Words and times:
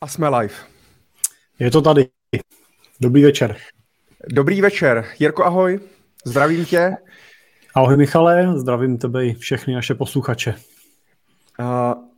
A 0.00 0.06
jsme 0.06 0.28
live. 0.28 0.54
Je 1.58 1.70
to 1.70 1.82
tady. 1.82 2.08
Dobrý 3.00 3.22
večer. 3.22 3.56
Dobrý 4.28 4.60
večer. 4.60 5.04
Jirko, 5.18 5.44
ahoj. 5.44 5.80
Zdravím 6.24 6.64
tě. 6.64 6.96
Ahoj 7.74 7.96
Michale, 7.96 8.58
zdravím 8.58 8.98
tebe 8.98 9.26
i 9.26 9.34
všechny 9.34 9.74
naše 9.74 9.94
posluchače. 9.94 10.54
Uh, 11.58 11.66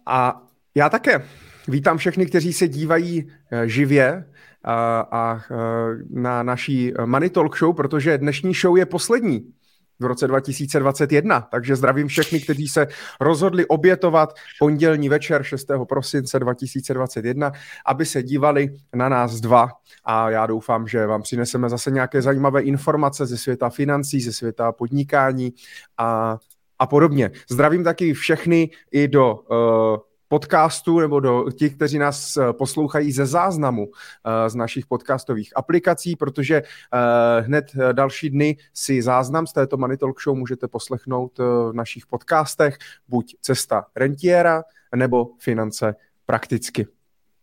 a 0.06 0.42
já 0.74 0.88
také. 0.88 1.24
Vítám 1.68 1.98
všechny, 1.98 2.26
kteří 2.26 2.52
se 2.52 2.68
dívají 2.68 3.24
uh, 3.24 3.62
živě 3.62 4.14
uh, 4.14 4.72
a 5.10 5.42
uh, 5.50 6.20
na 6.22 6.42
naší 6.42 6.92
Money 7.04 7.30
Talk 7.30 7.58
Show, 7.58 7.76
protože 7.76 8.18
dnešní 8.18 8.54
show 8.54 8.76
je 8.76 8.86
poslední 8.86 9.52
v 10.00 10.04
roce 10.04 10.26
2021. 10.26 11.40
Takže 11.40 11.76
zdravím 11.76 12.08
všechny, 12.08 12.40
kteří 12.40 12.68
se 12.68 12.86
rozhodli 13.20 13.66
obětovat 13.66 14.34
pondělní 14.58 15.08
večer 15.08 15.42
6. 15.42 15.66
prosince 15.88 16.38
2021, 16.38 17.52
aby 17.86 18.06
se 18.06 18.22
dívali 18.22 18.74
na 18.94 19.08
nás 19.08 19.40
dva. 19.40 19.68
A 20.04 20.30
já 20.30 20.46
doufám, 20.46 20.88
že 20.88 21.06
vám 21.06 21.22
přineseme 21.22 21.68
zase 21.68 21.90
nějaké 21.90 22.22
zajímavé 22.22 22.62
informace 22.62 23.26
ze 23.26 23.38
světa 23.38 23.70
financí, 23.70 24.20
ze 24.20 24.32
světa 24.32 24.72
podnikání 24.72 25.52
a, 25.98 26.38
a 26.78 26.86
podobně. 26.86 27.30
Zdravím 27.50 27.84
taky 27.84 28.14
všechny 28.14 28.70
i 28.90 29.08
do 29.08 29.34
uh, 29.34 30.07
podcastu 30.28 31.00
nebo 31.00 31.20
do 31.20 31.50
těch, 31.50 31.74
kteří 31.74 31.98
nás 31.98 32.36
eh, 32.36 32.52
poslouchají 32.52 33.12
ze 33.12 33.26
záznamu 33.26 33.88
eh, 33.88 34.50
z 34.50 34.54
našich 34.54 34.86
podcastových 34.86 35.56
aplikací, 35.56 36.16
protože 36.16 36.56
eh, 36.56 37.40
hned 37.40 37.72
další 37.92 38.30
dny 38.30 38.56
si 38.74 39.02
záznam 39.02 39.46
z 39.46 39.52
této 39.52 39.76
Money 39.76 39.96
Talk 39.96 40.22
Show 40.22 40.36
můžete 40.36 40.68
poslechnout 40.68 41.38
v 41.38 41.72
našich 41.72 42.06
podcastech, 42.06 42.78
buď 43.08 43.36
Cesta 43.40 43.86
rentiera 43.96 44.64
nebo 44.96 45.28
Finance 45.38 45.94
prakticky. 46.26 46.86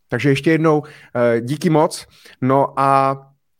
Takže 0.08 0.28
ještě 0.28 0.50
jednou 0.50 0.82
díky 1.40 1.70
moc. 1.70 2.06
No 2.40 2.80
a 2.80 3.16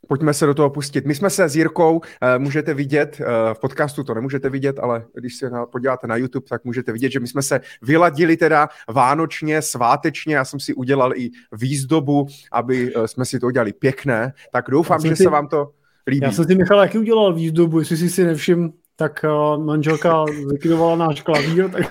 Pojďme 0.07 0.35
se 0.35 0.47
do 0.47 0.55
toho 0.55 0.71
pustit. 0.71 1.07
My 1.07 1.15
jsme 1.15 1.31
se 1.31 1.49
s 1.49 1.57
Jirkou, 1.57 1.97
uh, 1.97 2.03
můžete 2.39 2.75
vidět, 2.75 3.21
uh, 3.21 3.27
v 3.55 3.61
podcastu 3.61 4.05
to 4.05 4.15
nemůžete 4.15 4.51
vidět, 4.51 4.79
ale 4.79 5.05
když 5.15 5.37
se 5.37 5.51
na, 5.51 5.67
podíváte 5.67 6.07
na 6.07 6.17
YouTube, 6.17 6.47
tak 6.49 6.65
můžete 6.65 6.93
vidět, 6.93 7.13
že 7.13 7.21
my 7.21 7.27
jsme 7.27 7.43
se 7.43 7.61
vyladili 7.83 8.37
teda 8.37 8.69
vánočně, 8.89 9.63
svátečně, 9.63 10.35
já 10.35 10.45
jsem 10.45 10.61
si 10.61 10.75
udělal 10.75 11.13
i 11.17 11.31
výzdobu, 11.53 12.27
aby 12.53 12.95
uh, 12.95 13.05
jsme 13.05 13.25
si 13.25 13.41
to 13.41 13.47
udělali 13.47 13.73
pěkné, 13.73 14.33
tak 14.53 14.65
doufám, 14.71 15.01
že 15.01 15.17
si, 15.17 15.23
se 15.23 15.31
vám 15.31 15.49
to 15.49 15.71
líbí. 16.07 16.25
Já 16.25 16.33
jsem 16.33 16.45
si, 16.45 16.55
Michal, 16.55 16.81
jaký 16.81 16.99
udělal 16.99 17.35
výzdobu, 17.35 17.79
jestli 17.79 17.97
jsi 17.97 18.11
si 18.11 18.25
nevšiml, 18.25 18.71
tak 18.97 19.25
uh, 19.25 19.65
manželka 19.65 20.25
zlikvidovala 20.47 20.97
náš 20.97 21.23
klavír, 21.23 21.71
tak, 21.73 21.83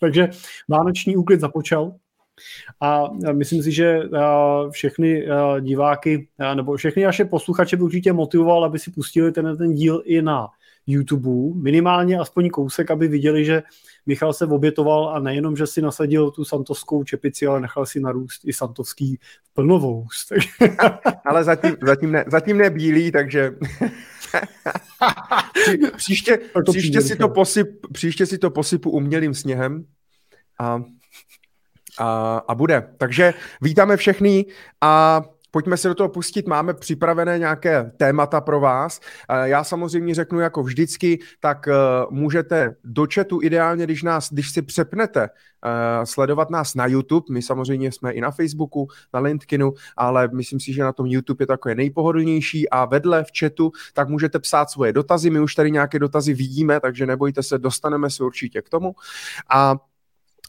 takže 0.00 0.30
vánoční 0.68 1.16
úklid 1.16 1.40
započal. 1.40 1.92
A 2.80 3.04
myslím 3.32 3.62
si, 3.62 3.72
že 3.72 4.00
všechny 4.70 5.26
diváky 5.60 6.28
nebo 6.54 6.76
všechny 6.76 7.02
naše 7.02 7.24
posluchače 7.24 7.76
by 7.76 7.82
určitě 7.82 8.12
motivoval, 8.12 8.64
aby 8.64 8.78
si 8.78 8.90
pustili 8.90 9.32
ten, 9.32 9.56
ten 9.56 9.74
díl 9.74 10.02
i 10.04 10.22
na 10.22 10.48
YouTube, 10.86 11.60
minimálně 11.60 12.18
aspoň 12.18 12.50
kousek, 12.50 12.90
aby 12.90 13.08
viděli, 13.08 13.44
že 13.44 13.62
Michal 14.06 14.32
se 14.32 14.46
obětoval 14.46 15.08
a 15.08 15.20
nejenom, 15.20 15.56
že 15.56 15.66
si 15.66 15.82
nasadil 15.82 16.30
tu 16.30 16.44
santovskou 16.44 17.04
čepici, 17.04 17.46
ale 17.46 17.60
nechal 17.60 17.86
si 17.86 18.00
narůst 18.00 18.40
i 18.44 18.52
santovský 18.52 19.18
plnovoust. 19.54 20.32
ale 21.24 21.44
zatím, 21.44 21.76
zatím, 21.86 22.12
ne, 22.12 22.24
zatím 22.26 22.58
ne 22.58 22.70
bílý, 22.70 23.12
takže 23.12 23.50
příště, 25.96 26.38
příště, 26.70 27.00
si 27.00 27.16
to 27.16 27.28
posyp, 27.28 27.68
příště 27.92 28.26
si 28.26 28.38
to 28.38 28.50
posypu 28.50 28.90
umělým 28.90 29.34
sněhem 29.34 29.84
a 30.60 30.82
a, 31.98 32.42
a 32.48 32.54
bude. 32.54 32.88
Takže 32.98 33.34
vítáme 33.62 33.96
všechny 33.96 34.46
a 34.80 35.22
pojďme 35.50 35.76
se 35.76 35.88
do 35.88 35.94
toho 35.94 36.08
pustit. 36.08 36.48
Máme 36.48 36.74
připravené 36.74 37.38
nějaké 37.38 37.92
témata 37.96 38.40
pro 38.40 38.60
vás. 38.60 39.00
Já 39.44 39.64
samozřejmě 39.64 40.14
řeknu 40.14 40.40
jako 40.40 40.62
vždycky, 40.62 41.18
tak 41.40 41.68
e, 41.68 41.72
můžete 42.10 42.74
do 42.84 43.06
chatu 43.14 43.40
ideálně, 43.42 43.84
když, 43.84 44.02
nás, 44.02 44.32
když 44.32 44.50
si 44.50 44.62
přepnete, 44.62 45.22
e, 45.24 45.30
sledovat 46.06 46.50
nás 46.50 46.74
na 46.74 46.86
YouTube. 46.86 47.26
My 47.30 47.42
samozřejmě 47.42 47.92
jsme 47.92 48.12
i 48.12 48.20
na 48.20 48.30
Facebooku, 48.30 48.88
na 49.14 49.20
LinkedInu, 49.20 49.72
ale 49.96 50.28
myslím 50.34 50.60
si, 50.60 50.72
že 50.72 50.82
na 50.82 50.92
tom 50.92 51.06
YouTube 51.06 51.42
je 51.42 51.46
takové 51.46 51.74
nejpohodlnější 51.74 52.70
a 52.70 52.84
vedle 52.84 53.24
v 53.24 53.38
chatu 53.38 53.72
tak 53.94 54.08
můžete 54.08 54.38
psát 54.38 54.70
svoje 54.70 54.92
dotazy. 54.92 55.30
My 55.30 55.40
už 55.40 55.54
tady 55.54 55.70
nějaké 55.70 55.98
dotazy 55.98 56.34
vidíme, 56.34 56.80
takže 56.80 57.06
nebojte 57.06 57.42
se, 57.42 57.58
dostaneme 57.58 58.10
se 58.10 58.24
určitě 58.24 58.62
k 58.62 58.68
tomu. 58.68 58.94
A 59.50 59.76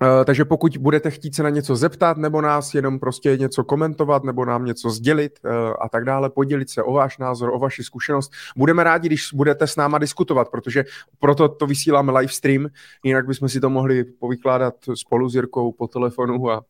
Uh, 0.02 0.26
takže 0.26 0.46
pokud 0.46 0.78
budete 0.78 1.12
chtít 1.12 1.36
se 1.36 1.44
na 1.44 1.50
něco 1.50 1.76
zeptat, 1.76 2.18
nebo 2.18 2.42
nás 2.42 2.74
jenom 2.74 3.00
prostě 3.00 3.38
něco 3.38 3.64
komentovat, 3.64 4.24
nebo 4.24 4.46
nám 4.46 4.66
něco 4.66 4.90
sdělit 4.90 5.40
uh, 5.46 5.52
a 5.82 5.90
tak 5.90 6.06
dále, 6.06 6.30
podělit 6.30 6.70
se 6.70 6.84
o 6.84 6.94
váš 6.94 7.18
názor, 7.18 7.50
o 7.54 7.60
vaši 7.60 7.84
zkušenost, 7.84 8.32
budeme 8.56 8.84
rádi, 8.84 9.08
když 9.08 9.34
budete 9.34 9.68
s 9.68 9.76
náma 9.76 9.98
diskutovat, 9.98 10.50
protože 10.50 10.86
proto 11.20 11.50
to 11.50 11.68
vysíláme 11.68 12.12
live 12.12 12.32
stream, 12.32 12.68
jinak 13.04 13.28
bychom 13.28 13.50
si 13.50 13.60
to 13.60 13.70
mohli 13.70 14.04
povykládat 14.04 14.76
spolu 14.94 15.30
s 15.30 15.36
Jirkou 15.36 15.72
po 15.72 15.88
telefonu 15.88 16.52
a, 16.52 16.62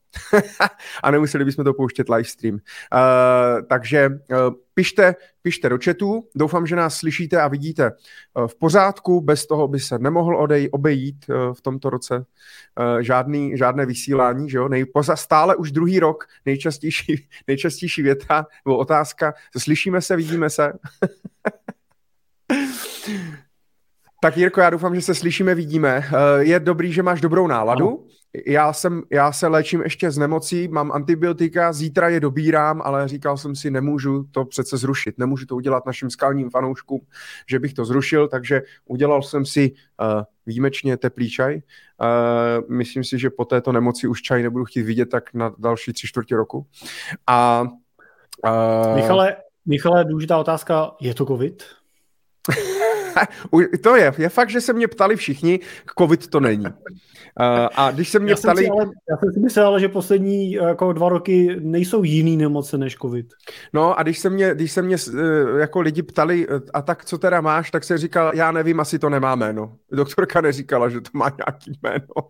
a 1.04 1.12
nemuseli 1.12 1.46
bychom 1.46 1.66
to 1.66 1.74
pouštět 1.74 2.10
live 2.10 2.24
stream. 2.24 2.56
Uh, 2.56 2.60
takže 3.68 4.10
pište, 4.80 5.16
pište 5.42 5.70
do 5.70 5.78
chatu, 5.84 6.24
doufám, 6.36 6.68
že 6.68 6.76
nás 6.76 6.96
slyšíte 6.96 7.42
a 7.42 7.48
vidíte 7.48 7.92
eh, 7.92 8.48
v 8.48 8.56
pořádku, 8.56 9.22
bez 9.22 9.48
toho 9.48 9.68
by 9.68 9.80
se 9.80 10.00
nemohl 10.00 10.38
odej, 10.38 10.70
obejít 10.72 11.26
eh, 11.30 11.34
v 11.54 11.62
tomto 11.62 11.90
roce 11.90 12.26
eh, 12.80 13.04
žádný, 13.04 13.58
žádné 13.58 13.86
vysílání, 13.86 14.50
že 14.50 14.58
jo? 14.58 14.68
Nej, 14.68 14.86
stále 15.16 15.56
už 15.56 15.72
druhý 15.72 16.00
rok 16.00 16.28
nejčastější, 16.46 17.28
nejčastější 17.48 18.02
věta 18.02 18.48
nebo 18.66 18.78
otázka, 18.78 19.34
slyšíme 19.58 20.02
se, 20.02 20.16
vidíme 20.16 20.50
se. 20.50 20.74
tak 24.22 24.38
Jirko, 24.38 24.62
já 24.62 24.70
doufám, 24.70 24.96
že 24.96 25.02
se 25.02 25.16
slyšíme, 25.16 25.56
vidíme. 25.56 26.04
Je 26.40 26.60
dobrý, 26.60 26.94
že 26.94 27.04
máš 27.04 27.22
dobrou 27.22 27.48
náladu. 27.48 27.88
Ano 27.88 28.19
já, 28.46 28.74
jsem, 28.74 29.02
já 29.12 29.32
se 29.32 29.48
léčím 29.48 29.82
ještě 29.82 30.12
z 30.12 30.18
nemocí, 30.18 30.68
mám 30.68 30.92
antibiotika, 30.92 31.74
zítra 31.74 32.10
je 32.10 32.20
dobírám, 32.20 32.82
ale 32.82 33.08
říkal 33.08 33.38
jsem 33.38 33.56
si, 33.56 33.72
nemůžu 33.72 34.26
to 34.32 34.46
přece 34.46 34.78
zrušit, 34.78 35.18
nemůžu 35.18 35.46
to 35.46 35.56
udělat 35.56 35.86
našim 35.86 36.10
skalním 36.10 36.50
fanouškům, 36.50 37.02
že 37.50 37.60
bych 37.60 37.74
to 37.74 37.86
zrušil, 37.86 38.28
takže 38.28 38.62
udělal 38.86 39.22
jsem 39.22 39.46
si 39.46 39.72
uh, 39.72 40.22
výjimečně 40.46 40.98
teplý 40.98 41.30
čaj. 41.30 41.56
Uh, 41.56 42.70
myslím 42.70 43.04
si, 43.04 43.20
že 43.20 43.30
po 43.30 43.46
této 43.46 43.72
nemoci 43.72 44.08
už 44.08 44.22
čaj 44.22 44.44
nebudu 44.44 44.66
chtít 44.66 44.84
vidět 44.84 45.10
tak 45.10 45.34
na 45.34 45.54
další 45.58 45.94
tři 45.94 46.08
čtvrtě 46.08 46.36
roku. 46.36 46.66
A, 47.28 47.62
uh... 48.46 48.96
Michale, 48.96 49.36
Michale, 49.66 50.06
důležitá 50.06 50.38
otázka, 50.38 50.92
je 51.02 51.14
to 51.14 51.26
covid? 51.26 51.64
to 53.84 53.96
je, 53.96 54.14
je 54.18 54.30
fakt, 54.30 54.50
že 54.50 54.62
se 54.62 54.74
mě 54.74 54.88
ptali 54.88 55.16
všichni, 55.16 55.60
covid 55.98 56.28
to 56.28 56.40
není. 56.40 56.66
A 57.76 57.92
když 57.92 58.10
se 58.10 58.20
mě 58.20 58.32
já 58.32 58.36
ptali... 58.36 58.64
Jsem 58.64 58.72
ale, 58.72 58.86
já 59.10 59.18
jsem 59.18 59.34
si 59.34 59.40
myslel, 59.40 59.80
že 59.80 59.90
poslední 59.90 60.52
jako 60.52 60.94
dva 60.94 61.10
roky 61.10 61.58
nejsou 61.60 62.04
jiný 62.04 62.38
nemoce 62.38 62.78
než 62.78 62.96
covid. 62.96 63.34
No 63.74 64.00
a 64.00 64.04
když 64.04 64.20
se 64.20 64.30
mě, 64.30 64.52
když 64.56 64.72
se 64.72 64.82
mě 64.82 64.96
eh, 64.96 65.60
jako 65.60 65.82
lidi 65.82 66.04
ptali, 66.04 66.48
eh, 66.50 66.62
a 66.74 66.82
tak 66.82 67.06
co 67.06 67.18
teda 67.18 67.42
máš, 67.42 67.72
tak 67.72 67.84
se 67.84 67.98
říkal, 67.98 68.32
já 68.36 68.52
nevím, 68.52 68.80
asi 68.80 69.00
to 69.00 69.10
nemá 69.10 69.36
jméno. 69.36 69.76
Doktorka 69.92 70.42
neříkala, 70.42 70.90
že 70.90 71.02
to 71.02 71.10
má 71.14 71.32
nějaký 71.38 71.80
jméno. 71.84 72.30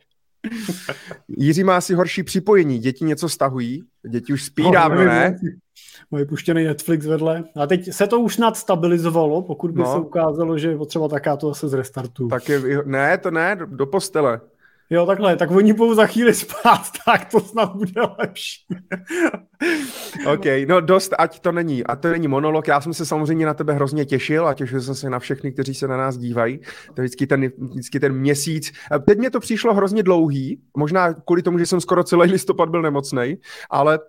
Jiří 1.28 1.64
má 1.64 1.78
asi 1.78 1.94
horší 1.94 2.24
připojení, 2.24 2.80
děti 2.80 3.06
něco 3.06 3.30
stahují, 3.30 3.84
děti 4.10 4.34
už 4.34 4.44
spí 4.44 4.64
no, 4.64 4.72
dávno, 4.72 5.04
ne? 5.04 5.38
Mají 6.12 6.25
puštěný 6.25 6.64
Netflix 6.64 7.06
vedle. 7.06 7.44
A 7.56 7.68
teď 7.68 7.94
se 7.94 8.08
to 8.08 8.20
už 8.20 8.36
snad 8.36 8.58
stabilizovalo, 8.58 9.42
pokud 9.42 9.72
by 9.72 9.80
no. 9.80 9.94
se 9.94 10.00
ukázalo, 10.00 10.58
že 10.58 10.70
je 10.70 10.78
potřeba 10.78 11.08
taká 11.08 11.38
to 11.38 11.47
zase 11.47 11.68
zrestartu. 11.68 12.28
Tak 12.28 12.50
je, 12.50 12.62
ne, 12.86 13.18
to 13.18 13.31
ne, 13.31 13.58
do 13.66 13.86
postele. 13.86 14.42
Jo, 14.92 15.06
takhle, 15.06 15.36
tak 15.36 15.52
oni 15.52 15.74
budou 15.74 15.94
za 15.94 16.06
chvíli 16.06 16.34
spát, 16.34 16.81
tak 17.06 17.31
to 17.31 17.40
snad 17.40 17.75
bude 17.75 18.02
lepší. 18.20 18.66
OK, 20.34 20.46
no 20.67 20.82
dost, 20.82 21.14
ať 21.17 21.40
to 21.40 21.52
není. 21.52 21.84
A 21.84 21.96
to 21.96 22.09
není 22.09 22.28
monolog, 22.28 22.67
já 22.67 22.82
jsem 22.82 22.94
se 22.94 23.06
samozřejmě 23.06 23.46
na 23.46 23.53
tebe 23.53 23.73
hrozně 23.73 24.06
těšil 24.06 24.47
a 24.47 24.53
těšil 24.53 24.82
jsem 24.82 24.96
se 24.96 25.09
na 25.09 25.20
všechny, 25.20 25.52
kteří 25.52 25.73
se 25.73 25.88
na 25.88 25.97
nás 25.97 26.17
dívají. 26.17 26.59
To 26.94 27.02
vždycky 27.02 27.28
ten, 27.28 27.52
vždycky 27.58 28.00
ten 28.00 28.14
měsíc. 28.14 28.72
Teď 29.06 29.17
mě 29.17 29.32
to 29.32 29.40
přišlo 29.40 29.73
hrozně 29.73 30.03
dlouhý, 30.03 30.61
možná 30.78 31.14
kvůli 31.14 31.41
tomu, 31.41 31.58
že 31.58 31.66
jsem 31.66 31.82
skoro 31.82 32.03
celý 32.03 32.32
listopad 32.32 32.70
byl 32.70 32.82
nemocný, 32.82 33.38
ale 33.70 34.00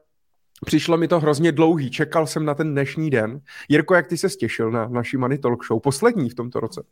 Přišlo 0.66 0.96
mi 0.96 1.08
to 1.08 1.20
hrozně 1.20 1.52
dlouhý, 1.52 1.90
čekal 1.90 2.26
jsem 2.26 2.44
na 2.44 2.54
ten 2.54 2.72
dnešní 2.72 3.10
den. 3.10 3.40
Jirko, 3.68 3.94
jak 3.94 4.06
ty 4.06 4.16
se 4.16 4.28
stěšil 4.28 4.70
na 4.70 4.88
naší 4.88 5.16
Money 5.16 5.38
Talk 5.38 5.64
Show, 5.66 5.80
poslední 5.80 6.30
v 6.30 6.34
tomto 6.34 6.60
roce? 6.60 6.82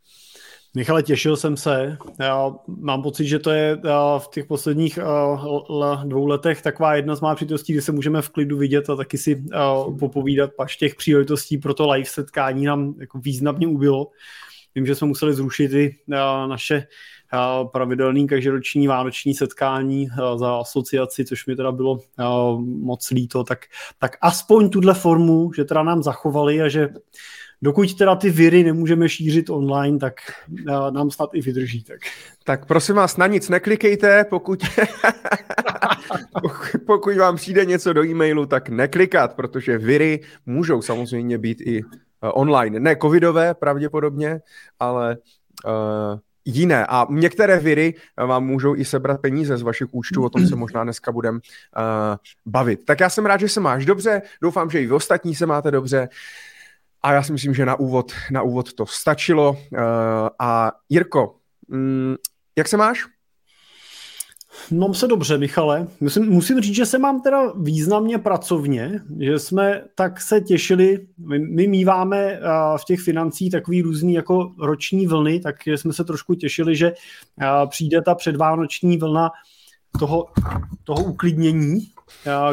Michale, 0.76 1.02
těšil 1.02 1.36
jsem 1.36 1.56
se. 1.56 1.98
Já 2.20 2.54
mám 2.66 3.02
pocit, 3.02 3.26
že 3.26 3.38
to 3.38 3.50
je 3.50 3.80
v 4.18 4.28
těch 4.30 4.46
posledních 4.46 4.98
dvou 6.04 6.26
letech 6.26 6.62
taková 6.62 6.94
jedna 6.94 7.16
z 7.16 7.20
má 7.20 7.34
příležitostí, 7.34 7.72
kdy 7.72 7.82
se 7.82 7.92
můžeme 7.92 8.22
v 8.22 8.28
klidu 8.28 8.58
vidět 8.58 8.90
a 8.90 8.96
taky 8.96 9.18
si 9.18 9.44
popovídat, 9.98 10.50
paž 10.56 10.76
těch 10.76 10.94
příležitostí 10.94 11.58
pro 11.58 11.74
to 11.74 11.90
live 11.90 12.04
setkání 12.04 12.64
nám 12.64 12.94
jako 12.98 13.18
významně 13.18 13.66
ubylo. 13.66 14.10
vím, 14.74 14.86
že 14.86 14.94
jsme 14.94 15.06
museli 15.06 15.34
zrušit 15.34 15.72
i 15.72 15.96
naše 16.48 16.86
pravidelný 17.72 18.26
každoroční 18.26 18.88
vánoční 18.88 19.34
setkání 19.34 20.08
za 20.36 20.60
asociaci, 20.60 21.24
což 21.24 21.46
mi 21.46 21.56
teda 21.56 21.72
bylo 21.72 22.00
moc 22.62 23.10
líto, 23.10 23.44
tak, 23.44 23.58
tak 23.98 24.16
aspoň 24.20 24.70
tuhle 24.70 24.94
formu, 24.94 25.50
že 25.56 25.64
teda 25.64 25.82
nám 25.82 26.02
zachovali 26.02 26.62
a 26.62 26.68
že 26.68 26.88
dokud 27.62 27.94
teda 27.94 28.16
ty 28.16 28.30
viry 28.30 28.64
nemůžeme 28.64 29.08
šířit 29.08 29.50
online, 29.50 29.98
tak 29.98 30.14
nám 30.90 31.10
snad 31.10 31.30
i 31.32 31.40
vydrží. 31.40 31.82
Tak, 31.82 32.00
tak 32.44 32.66
prosím 32.66 32.94
vás, 32.94 33.16
na 33.16 33.26
nic 33.26 33.48
neklikejte, 33.48 34.24
pokud, 34.24 34.62
pokud 36.86 37.16
vám 37.16 37.36
přijde 37.36 37.64
něco 37.64 37.92
do 37.92 38.04
e-mailu, 38.04 38.46
tak 38.46 38.68
neklikat, 38.68 39.36
protože 39.36 39.78
viry 39.78 40.20
můžou 40.46 40.82
samozřejmě 40.82 41.38
být 41.38 41.60
i 41.60 41.80
eh, 41.80 42.28
online. 42.28 42.80
Ne 42.80 42.96
covidové 42.96 43.54
pravděpodobně, 43.54 44.40
ale 44.80 45.16
uh, 45.66 46.18
jiné. 46.48 46.86
A 46.86 47.06
některé 47.10 47.58
viry 47.58 47.94
vám 48.16 48.44
můžou 48.44 48.76
i 48.76 48.84
sebrat 48.84 49.20
peníze 49.20 49.58
z 49.58 49.62
vašich 49.62 49.88
účtů, 49.90 50.24
o 50.24 50.30
tom 50.30 50.46
se 50.46 50.56
možná 50.56 50.84
dneska 50.84 51.12
budeme 51.12 51.38
uh, 51.38 52.16
bavit. 52.46 52.84
Tak 52.84 53.00
já 53.00 53.10
jsem 53.10 53.26
rád, 53.26 53.40
že 53.40 53.48
se 53.48 53.60
máš 53.60 53.86
dobře, 53.86 54.22
doufám, 54.42 54.70
že 54.70 54.82
i 54.82 54.86
vy 54.86 54.92
ostatní 54.92 55.34
se 55.34 55.46
máte 55.46 55.70
dobře. 55.70 56.08
A 57.02 57.12
já 57.12 57.22
si 57.22 57.32
myslím, 57.32 57.54
že 57.54 57.66
na 57.66 57.78
úvod, 57.78 58.12
na 58.30 58.42
úvod 58.42 58.72
to 58.72 58.86
stačilo. 58.86 59.50
Uh, 59.50 59.58
a 60.38 60.72
Jirko, 60.88 61.34
um, 61.68 62.16
jak 62.56 62.68
se 62.68 62.76
máš? 62.76 63.17
Mám 64.70 64.94
se 64.94 65.06
dobře, 65.06 65.38
Michale. 65.38 65.86
Musím, 66.00 66.26
musím 66.26 66.60
říct, 66.60 66.74
že 66.74 66.86
se 66.86 66.98
mám 66.98 67.22
teda 67.22 67.52
významně 67.56 68.18
pracovně, 68.18 69.00
že 69.20 69.38
jsme 69.38 69.82
tak 69.94 70.20
se 70.20 70.40
těšili, 70.40 71.06
my, 71.18 71.38
my 71.38 71.66
míváme 71.66 72.40
v 72.80 72.84
těch 72.84 73.00
financích 73.00 73.52
takový 73.52 73.82
různý 73.82 74.14
jako 74.14 74.52
roční 74.60 75.06
vlny, 75.06 75.40
tak 75.40 75.66
jsme 75.66 75.92
se 75.92 76.04
trošku 76.04 76.34
těšili, 76.34 76.76
že 76.76 76.92
přijde 77.68 78.02
ta 78.02 78.14
předvánoční 78.14 78.96
vlna 78.96 79.30
toho, 79.98 80.26
toho 80.84 81.04
uklidnění, 81.04 81.80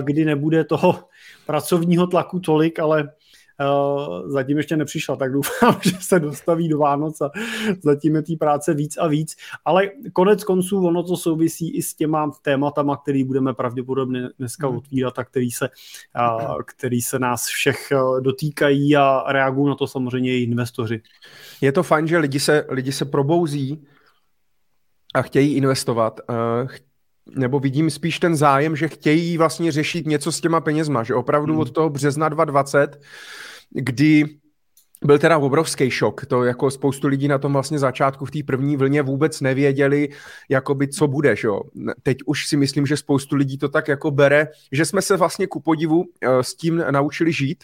kdy 0.02 0.26
nebude 0.26 0.64
toho 0.64 1.00
pracovního 1.46 2.08
tlaku 2.08 2.40
tolik, 2.40 2.80
ale 2.80 3.10
zatím 4.26 4.58
ještě 4.58 4.78
nepřišla, 4.78 5.16
tak 5.16 5.32
doufám, 5.32 5.80
že 5.84 5.98
se 6.00 6.20
dostaví 6.20 6.70
do 6.70 6.78
Vánoc 6.78 7.22
a 7.22 7.32
zatím 7.84 8.16
je 8.16 8.22
té 8.22 8.34
práce 8.40 8.74
víc 8.74 8.98
a 8.98 9.08
víc. 9.08 9.36
Ale 9.66 9.92
konec 10.14 10.44
konců 10.44 10.88
ono 10.88 11.04
to 11.04 11.18
souvisí 11.18 11.76
i 11.76 11.82
s 11.82 11.96
těma 11.96 12.32
tématama, 12.42 12.98
který 12.98 13.24
budeme 13.24 13.54
pravděpodobně 13.54 14.30
dneska 14.40 14.68
hmm. 14.68 14.78
otvírat 14.78 15.20
a 15.20 15.24
který 15.24 15.52
se, 15.52 15.70
uh, 16.40 16.62
který 16.66 17.02
se 17.02 17.20
nás 17.20 17.46
všech 17.46 17.88
uh, 17.92 18.22
dotýkají 18.22 18.96
a 18.96 19.24
reagují 19.28 19.70
na 19.70 19.76
to 19.76 19.88
samozřejmě 19.88 20.32
i 20.32 20.44
investoři. 20.44 21.02
Je 21.62 21.72
to 21.72 21.84
fajn, 21.84 22.08
že 22.08 22.18
lidi 22.18 22.40
se, 22.40 22.66
lidi 22.70 22.92
se 22.92 23.06
probouzí 23.06 23.88
a 25.16 25.22
chtějí 25.22 25.56
investovat. 25.56 26.20
Nebo 27.36 27.60
vidím 27.60 27.90
spíš 27.90 28.20
ten 28.20 28.36
zájem, 28.36 28.76
že 28.76 28.88
chtějí 28.88 29.38
vlastně 29.38 29.72
řešit 29.72 30.08
něco 30.08 30.32
s 30.32 30.42
těma 30.42 30.62
penězma, 30.62 31.04
že 31.04 31.16
opravdu 31.16 31.54
hmm. 31.54 31.62
od 31.62 31.72
toho 31.72 31.90
března 31.90 32.30
2020, 32.30 33.02
kdy 33.72 34.26
byl 35.06 35.20
teda 35.20 35.38
obrovský 35.38 35.92
šok. 35.92 36.26
To 36.26 36.44
jako 36.44 36.72
spoustu 36.72 37.08
lidí 37.08 37.28
na 37.28 37.38
tom 37.38 37.54
vlastně 37.54 37.80
začátku 37.80 38.26
v 38.26 38.32
té 38.32 38.40
první 38.48 38.78
vlně 38.78 39.02
vůbec 39.02 39.42
nevěděli, 39.42 40.10
jakoby 40.50 40.88
co 40.88 41.08
bude. 41.08 41.36
Že 41.36 41.48
jo? 41.48 41.62
Teď 42.04 42.18
už 42.26 42.48
si 42.48 42.58
myslím, 42.58 42.86
že 42.86 42.98
spoustu 42.98 43.36
lidí 43.36 43.58
to 43.58 43.70
tak 43.70 43.88
jako 43.88 44.12
bere, 44.12 44.48
že 44.72 44.86
jsme 44.86 45.02
se 45.02 45.18
vlastně 45.18 45.48
ku 45.48 45.62
podivu 45.62 46.04
eh, 46.22 46.44
s 46.44 46.56
tím 46.56 46.84
naučili 46.92 47.32
žít, 47.32 47.64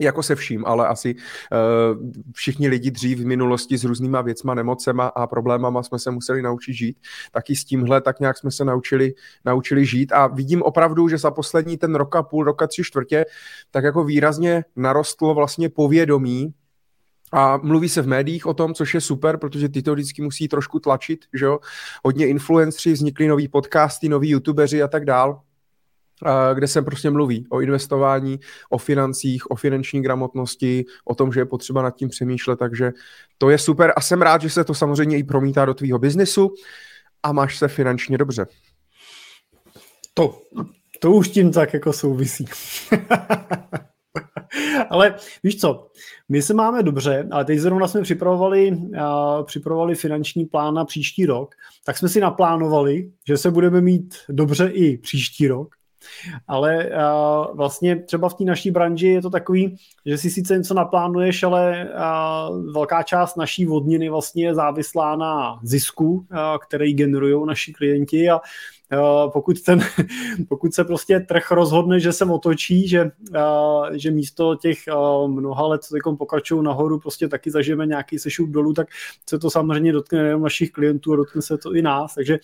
jako 0.00 0.22
se 0.22 0.34
vším, 0.34 0.66
ale 0.66 0.88
asi 0.88 1.14
uh, 1.14 2.10
všichni 2.32 2.68
lidi 2.68 2.90
dřív 2.90 3.18
v 3.18 3.26
minulosti 3.26 3.78
s 3.78 3.84
různýma 3.84 4.22
věcma, 4.22 4.54
nemocema 4.54 5.06
a 5.06 5.26
problémama 5.26 5.82
jsme 5.82 5.98
se 5.98 6.10
museli 6.10 6.42
naučit 6.42 6.72
žít, 6.72 6.96
taky 7.32 7.56
s 7.56 7.64
tímhle 7.64 8.00
tak 8.00 8.20
nějak 8.20 8.38
jsme 8.38 8.50
se 8.50 8.64
naučili, 8.64 9.14
naučili 9.44 9.86
žít 9.86 10.12
a 10.12 10.26
vidím 10.26 10.62
opravdu, 10.62 11.08
že 11.08 11.18
za 11.18 11.30
poslední 11.30 11.76
ten 11.76 11.94
rok 11.94 12.16
a 12.16 12.22
půl, 12.22 12.44
roka 12.44 12.66
tři 12.66 12.84
čtvrtě, 12.84 13.24
tak 13.70 13.84
jako 13.84 14.04
výrazně 14.04 14.64
narostlo 14.76 15.34
vlastně 15.34 15.68
povědomí 15.68 16.54
a 17.32 17.56
mluví 17.56 17.88
se 17.88 18.02
v 18.02 18.06
médiích 18.06 18.46
o 18.46 18.54
tom, 18.54 18.74
což 18.74 18.94
je 18.94 19.00
super, 19.00 19.36
protože 19.36 19.68
ty 19.68 19.82
to 19.82 19.94
vždycky 19.94 20.22
musí 20.22 20.48
trošku 20.48 20.78
tlačit, 20.78 21.24
že 21.34 21.44
jo. 21.44 21.58
Hodně 22.04 22.26
influenceri, 22.26 22.92
vznikly 22.92 23.28
nový 23.28 23.48
podcasty, 23.48 24.08
noví 24.08 24.30
youtubeři 24.30 24.82
a 24.82 24.88
tak 24.88 25.04
dál 25.04 25.40
kde 26.54 26.68
se 26.68 26.82
prostě 26.82 27.10
mluví 27.10 27.46
o 27.50 27.60
investování, 27.60 28.40
o 28.70 28.78
financích, 28.78 29.50
o 29.50 29.56
finanční 29.56 30.02
gramotnosti, 30.02 30.84
o 31.04 31.14
tom, 31.14 31.32
že 31.32 31.40
je 31.40 31.44
potřeba 31.44 31.82
nad 31.82 31.96
tím 31.96 32.08
přemýšlet, 32.08 32.58
takže 32.58 32.92
to 33.38 33.50
je 33.50 33.58
super 33.58 33.92
a 33.96 34.00
jsem 34.00 34.22
rád, 34.22 34.42
že 34.42 34.50
se 34.50 34.64
to 34.64 34.74
samozřejmě 34.74 35.18
i 35.18 35.24
promítá 35.24 35.64
do 35.64 35.74
tvýho 35.74 35.98
biznesu 35.98 36.54
a 37.22 37.32
máš 37.32 37.58
se 37.58 37.68
finančně 37.68 38.18
dobře. 38.18 38.46
To, 40.14 40.42
to 41.00 41.12
už 41.12 41.28
tím 41.28 41.52
tak 41.52 41.74
jako 41.74 41.92
souvisí. 41.92 42.44
ale 44.90 45.14
víš 45.42 45.60
co, 45.60 45.90
my 46.28 46.42
se 46.42 46.54
máme 46.54 46.82
dobře, 46.82 47.28
ale 47.30 47.44
teď 47.44 47.58
zrovna 47.58 47.88
jsme 47.88 48.02
připravovali, 48.02 48.70
uh, 48.70 49.44
připravovali 49.44 49.94
finanční 49.94 50.44
plán 50.44 50.74
na 50.74 50.84
příští 50.84 51.26
rok, 51.26 51.54
tak 51.84 51.98
jsme 51.98 52.08
si 52.08 52.20
naplánovali, 52.20 53.12
že 53.26 53.36
se 53.36 53.50
budeme 53.50 53.80
mít 53.80 54.14
dobře 54.28 54.66
i 54.66 54.98
příští 54.98 55.48
rok 55.48 55.76
ale 56.48 56.86
uh, 56.86 57.56
vlastně 57.56 57.96
třeba 57.96 58.28
v 58.28 58.34
té 58.34 58.44
naší 58.44 58.70
branži 58.70 59.08
je 59.08 59.22
to 59.22 59.30
takový, 59.30 59.76
že 60.06 60.18
si 60.18 60.30
sice 60.30 60.58
něco 60.58 60.74
naplánuješ, 60.74 61.42
ale 61.42 61.88
uh, 61.94 62.72
velká 62.72 63.02
část 63.02 63.36
naší 63.36 63.64
vodniny 63.64 64.08
vlastně 64.08 64.46
je 64.46 64.54
závislá 64.54 65.16
na 65.16 65.60
zisku, 65.62 66.06
uh, 66.10 66.26
který 66.66 66.94
generují 66.94 67.46
naši 67.46 67.72
klienti 67.72 68.30
a 68.30 68.40
pokud, 69.32 69.60
ten, 69.60 69.80
pokud 70.48 70.74
se 70.74 70.84
prostě 70.84 71.20
trh 71.20 71.50
rozhodne, 71.50 72.00
že 72.00 72.12
se 72.12 72.24
otočí, 72.24 72.88
že, 72.88 73.10
že 73.92 74.10
místo 74.10 74.56
těch 74.56 74.78
mnoha 75.26 75.66
let, 75.66 75.84
co 75.84 75.94
teď 75.94 76.02
pokračují 76.18 76.64
nahoru, 76.64 77.00
prostě 77.00 77.28
taky 77.28 77.50
zažijeme 77.50 77.86
nějaký 77.86 78.18
sešup 78.18 78.50
dolů, 78.50 78.72
tak 78.72 78.88
se 79.28 79.38
to 79.38 79.50
samozřejmě 79.50 79.92
dotkne 79.92 80.22
nejen 80.22 80.42
našich 80.42 80.70
klientů, 80.70 81.16
dotkne 81.16 81.42
se 81.42 81.58
to 81.58 81.74
i 81.74 81.82
nás, 81.82 82.14
takže 82.14 82.38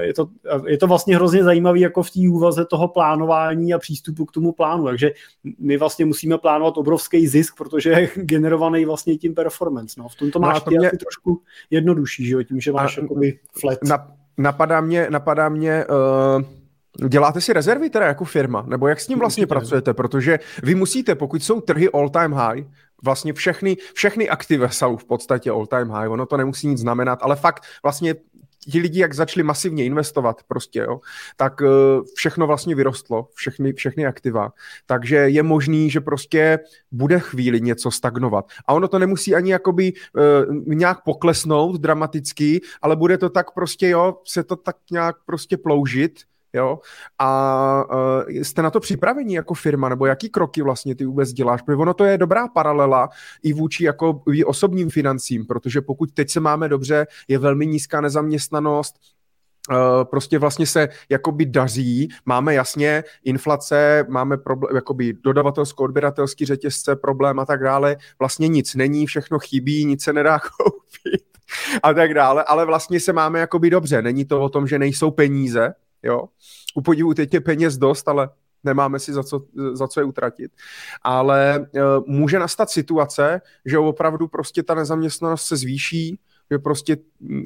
je 0.00 0.14
to, 0.14 0.28
je 0.66 0.78
to 0.78 0.86
vlastně 0.86 1.16
hrozně 1.16 1.44
zajímavé 1.44 1.78
jako 1.78 2.02
v 2.02 2.10
té 2.10 2.20
úvaze 2.30 2.64
toho 2.64 2.88
plánování 2.88 3.74
a 3.74 3.78
přístupu 3.78 4.24
k 4.24 4.32
tomu 4.32 4.52
plánu, 4.52 4.84
takže 4.84 5.10
my 5.58 5.76
vlastně 5.76 6.04
musíme 6.04 6.38
plánovat 6.38 6.78
obrovský 6.78 7.26
zisk, 7.26 7.56
protože 7.56 7.90
je 7.90 8.10
generovaný 8.16 8.84
vlastně 8.84 9.16
tím 9.16 9.34
performance. 9.34 10.00
No. 10.00 10.08
V 10.08 10.14
tomto 10.14 10.38
no 10.38 10.48
máš 10.48 10.54
no 10.54 10.60
to 10.60 10.70
mě... 10.70 10.88
asi 10.88 10.96
trošku 10.96 11.42
jednodušší, 11.70 12.26
že 12.26 12.34
jo? 12.34 12.42
tím, 12.42 12.60
že 12.60 12.72
máš 12.72 12.98
a, 12.98 13.00
jakoby 13.00 13.38
flat. 13.60 13.78
Na, 13.84 14.16
napadá 14.42 14.80
mě, 14.80 15.06
napadá 15.10 15.48
mě 15.48 15.84
uh, 15.86 17.08
děláte 17.08 17.40
si 17.40 17.52
rezervy 17.52 17.90
teda 17.90 18.06
jako 18.06 18.24
firma, 18.24 18.64
nebo 18.66 18.88
jak 18.88 19.00
s 19.00 19.08
ním 19.08 19.18
vlastně 19.18 19.42
Určitě. 19.42 19.54
pracujete, 19.54 19.94
protože 19.94 20.38
vy 20.62 20.74
musíte, 20.74 21.14
pokud 21.14 21.42
jsou 21.42 21.60
trhy 21.60 21.88
all 21.94 22.08
time 22.08 22.32
high, 22.32 22.64
vlastně 23.04 23.32
všechny, 23.32 23.76
všechny 23.94 24.28
aktiva 24.28 24.68
jsou 24.68 24.96
v 24.96 25.04
podstatě 25.04 25.50
all 25.50 25.66
time 25.66 25.90
high, 25.90 26.10
ono 26.10 26.26
to 26.26 26.36
nemusí 26.36 26.68
nic 26.68 26.80
znamenat, 26.80 27.18
ale 27.22 27.36
fakt 27.36 27.62
vlastně 27.82 28.14
ti 28.70 28.80
lidi, 28.80 29.00
jak 29.00 29.14
začali 29.14 29.44
masivně 29.44 29.84
investovat 29.84 30.42
prostě, 30.48 30.78
jo, 30.78 31.00
tak 31.36 31.60
uh, 31.60 31.68
všechno 32.14 32.46
vlastně 32.46 32.74
vyrostlo, 32.74 33.28
všechny, 33.34 33.72
všechny 33.72 34.06
aktiva. 34.06 34.52
Takže 34.86 35.16
je 35.16 35.42
možný, 35.42 35.90
že 35.90 36.00
prostě 36.00 36.58
bude 36.92 37.18
chvíli 37.18 37.60
něco 37.60 37.90
stagnovat. 37.90 38.48
A 38.66 38.72
ono 38.72 38.88
to 38.88 38.98
nemusí 38.98 39.34
ani 39.34 39.52
jakoby 39.52 39.92
uh, 39.92 40.54
nějak 40.74 41.04
poklesnout 41.04 41.80
dramaticky, 41.80 42.60
ale 42.82 42.96
bude 42.96 43.18
to 43.18 43.30
tak 43.30 43.50
prostě, 43.50 43.88
jo, 43.88 44.16
se 44.24 44.44
to 44.44 44.56
tak 44.56 44.76
nějak 44.90 45.16
prostě 45.26 45.56
ploužit, 45.56 46.20
Jo? 46.52 46.78
A 47.18 47.84
uh, 47.92 48.30
jste 48.30 48.62
na 48.62 48.70
to 48.70 48.80
připraveni 48.80 49.36
jako 49.36 49.54
firma, 49.54 49.88
nebo 49.88 50.06
jaký 50.06 50.28
kroky 50.28 50.62
vlastně 50.62 50.94
ty 50.94 51.04
vůbec 51.04 51.32
děláš? 51.32 51.62
Protože 51.62 51.76
ono 51.76 51.94
to 51.94 52.04
je 52.04 52.18
dobrá 52.18 52.48
paralela 52.48 53.08
i 53.42 53.52
vůči 53.52 53.84
jako 53.84 54.22
i 54.32 54.44
osobním 54.44 54.90
financím, 54.90 55.46
protože 55.46 55.80
pokud 55.80 56.12
teď 56.12 56.30
se 56.30 56.40
máme 56.40 56.68
dobře, 56.68 57.06
je 57.28 57.38
velmi 57.38 57.66
nízká 57.66 58.00
nezaměstnanost, 58.00 58.94
Uh, 59.70 60.04
prostě 60.04 60.38
vlastně 60.38 60.66
se 60.66 60.88
jakoby 61.08 61.46
daří, 61.46 62.08
máme 62.26 62.54
jasně 62.54 63.04
inflace, 63.24 64.06
máme 64.08 64.36
problém, 64.36 64.76
jakoby 64.76 65.12
dodavatelsko-odběratelský 65.12 66.46
řetězce, 66.46 66.96
problém 66.96 67.38
a 67.40 67.46
tak 67.46 67.62
dále, 67.62 67.96
vlastně 68.18 68.48
nic 68.48 68.74
není, 68.74 69.06
všechno 69.06 69.38
chybí, 69.38 69.84
nic 69.84 70.02
se 70.02 70.12
nedá 70.12 70.38
koupit 70.58 71.24
a 71.82 71.94
tak 71.94 72.14
dále, 72.14 72.44
ale 72.44 72.66
vlastně 72.66 73.00
se 73.00 73.12
máme 73.12 73.40
jakoby 73.40 73.70
dobře, 73.70 74.02
není 74.02 74.24
to 74.24 74.42
o 74.42 74.48
tom, 74.48 74.66
že 74.66 74.78
nejsou 74.78 75.10
peníze, 75.10 75.74
jo. 76.02 76.28
U 76.74 76.82
podivu 76.82 77.14
teď 77.14 77.34
je 77.34 77.40
peněz 77.40 77.76
dost, 77.76 78.08
ale 78.08 78.30
nemáme 78.64 78.98
si 78.98 79.12
za 79.12 79.22
co, 79.22 79.44
za 79.72 79.88
co 79.88 80.00
je 80.00 80.04
utratit. 80.04 80.52
Ale 81.02 81.56
e, 81.56 81.80
může 82.06 82.38
nastat 82.38 82.70
situace, 82.70 83.40
že 83.64 83.78
opravdu 83.78 84.28
prostě 84.28 84.62
ta 84.62 84.74
nezaměstnanost 84.74 85.42
se 85.42 85.56
zvýší, 85.56 86.18
že 86.50 86.58
prostě 86.58 86.96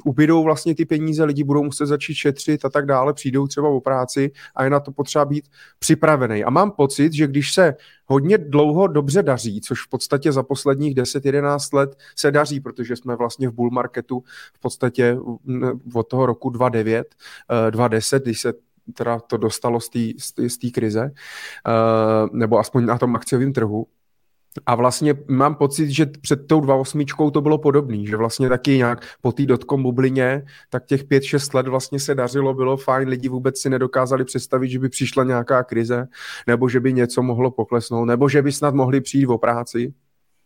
ubydou 0.05 0.43
vlastně 0.43 0.75
ty 0.75 0.85
peníze, 0.85 1.23
lidi 1.23 1.43
budou 1.43 1.63
muset 1.63 1.85
začít 1.85 2.15
šetřit 2.15 2.65
a 2.65 2.69
tak 2.69 2.85
dále, 2.85 3.13
přijdou 3.13 3.47
třeba 3.47 3.69
o 3.69 3.81
práci 3.81 4.31
a 4.55 4.63
je 4.63 4.69
na 4.69 4.79
to 4.79 4.91
potřeba 4.91 5.25
být 5.25 5.49
připravený. 5.79 6.43
A 6.43 6.49
mám 6.49 6.71
pocit, 6.71 7.13
že 7.13 7.27
když 7.27 7.53
se 7.53 7.75
hodně 8.05 8.37
dlouho 8.37 8.87
dobře 8.87 9.23
daří, 9.23 9.61
což 9.61 9.85
v 9.85 9.89
podstatě 9.89 10.31
za 10.31 10.43
posledních 10.43 10.95
10-11 10.95 11.77
let 11.77 11.97
se 12.15 12.31
daří, 12.31 12.59
protože 12.59 12.95
jsme 12.95 13.15
vlastně 13.15 13.49
v 13.49 13.53
bull 13.53 13.69
marketu 13.71 14.23
v 14.53 14.59
podstatě 14.59 15.17
od 15.93 16.07
toho 16.07 16.25
roku 16.25 16.49
2009, 16.49 17.15
2010, 17.71 18.23
když 18.23 18.41
se 18.41 18.53
teda 18.93 19.19
to 19.19 19.37
dostalo 19.37 19.79
z 20.47 20.57
té 20.61 20.69
krize, 20.73 21.11
uh, 21.11 22.37
nebo 22.37 22.59
aspoň 22.59 22.85
na 22.85 22.97
tom 22.97 23.15
akciovém 23.15 23.53
trhu. 23.53 23.87
A 24.65 24.75
vlastně 24.75 25.13
mám 25.27 25.55
pocit, 25.55 25.89
že 25.89 26.05
před 26.05 26.47
tou 26.47 26.61
2.8 26.61 27.31
to 27.31 27.41
bylo 27.41 27.57
podobný, 27.57 28.07
že 28.07 28.17
vlastně 28.17 28.49
taky 28.49 28.77
nějak 28.77 29.05
po 29.21 29.31
té 29.31 29.45
dotkom 29.45 29.83
bublině, 29.83 30.45
tak 30.69 30.85
těch 30.85 31.03
5-6 31.03 31.55
let 31.55 31.67
vlastně 31.67 31.99
se 31.99 32.15
dařilo, 32.15 32.53
bylo 32.53 32.77
fajn, 32.77 33.07
lidi 33.07 33.29
vůbec 33.29 33.59
si 33.59 33.69
nedokázali 33.69 34.25
představit, 34.25 34.69
že 34.69 34.79
by 34.79 34.89
přišla 34.89 35.23
nějaká 35.23 35.63
krize, 35.63 36.07
nebo 36.47 36.69
že 36.69 36.79
by 36.79 36.93
něco 36.93 37.23
mohlo 37.23 37.51
poklesnout, 37.51 38.05
nebo 38.05 38.29
že 38.29 38.41
by 38.41 38.51
snad 38.51 38.75
mohli 38.75 39.01
přijít 39.01 39.27
o 39.27 39.37
práci. 39.37 39.93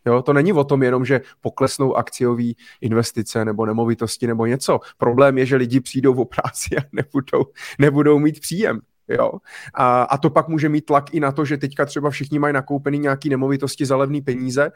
Jo, 0.06 0.22
to 0.22 0.34
není 0.34 0.54
o 0.54 0.64
tom 0.64 0.84
jenom, 0.84 1.06
že 1.06 1.22
poklesnou 1.42 1.96
akciové 1.96 2.52
investice 2.82 3.46
nebo 3.46 3.66
nemovitosti 3.66 4.28
nebo 4.28 4.46
něco. 4.46 4.80
Problém 4.98 5.38
je, 5.38 5.46
že 5.46 5.56
lidi 5.56 5.80
přijdou 5.80 6.14
o 6.16 6.26
práci 6.26 6.78
a 6.78 6.82
nebudou, 6.92 7.46
nebudou 7.80 8.20
mít 8.20 8.40
příjem. 8.40 8.80
Jo? 9.10 9.32
A, 9.74 10.02
a 10.02 10.18
to 10.18 10.30
pak 10.30 10.48
může 10.48 10.70
mít 10.70 10.86
tlak 10.86 11.14
i 11.14 11.20
na 11.20 11.32
to, 11.32 11.46
že 11.46 11.58
teďka 11.58 11.86
třeba 11.86 12.10
všichni 12.10 12.40
mají 12.40 12.54
nakoupený 12.54 13.00
nějaký 13.00 13.30
nemovitosti 13.30 13.86
za 13.86 13.98
levný 13.98 14.22
peníze, 14.22 14.72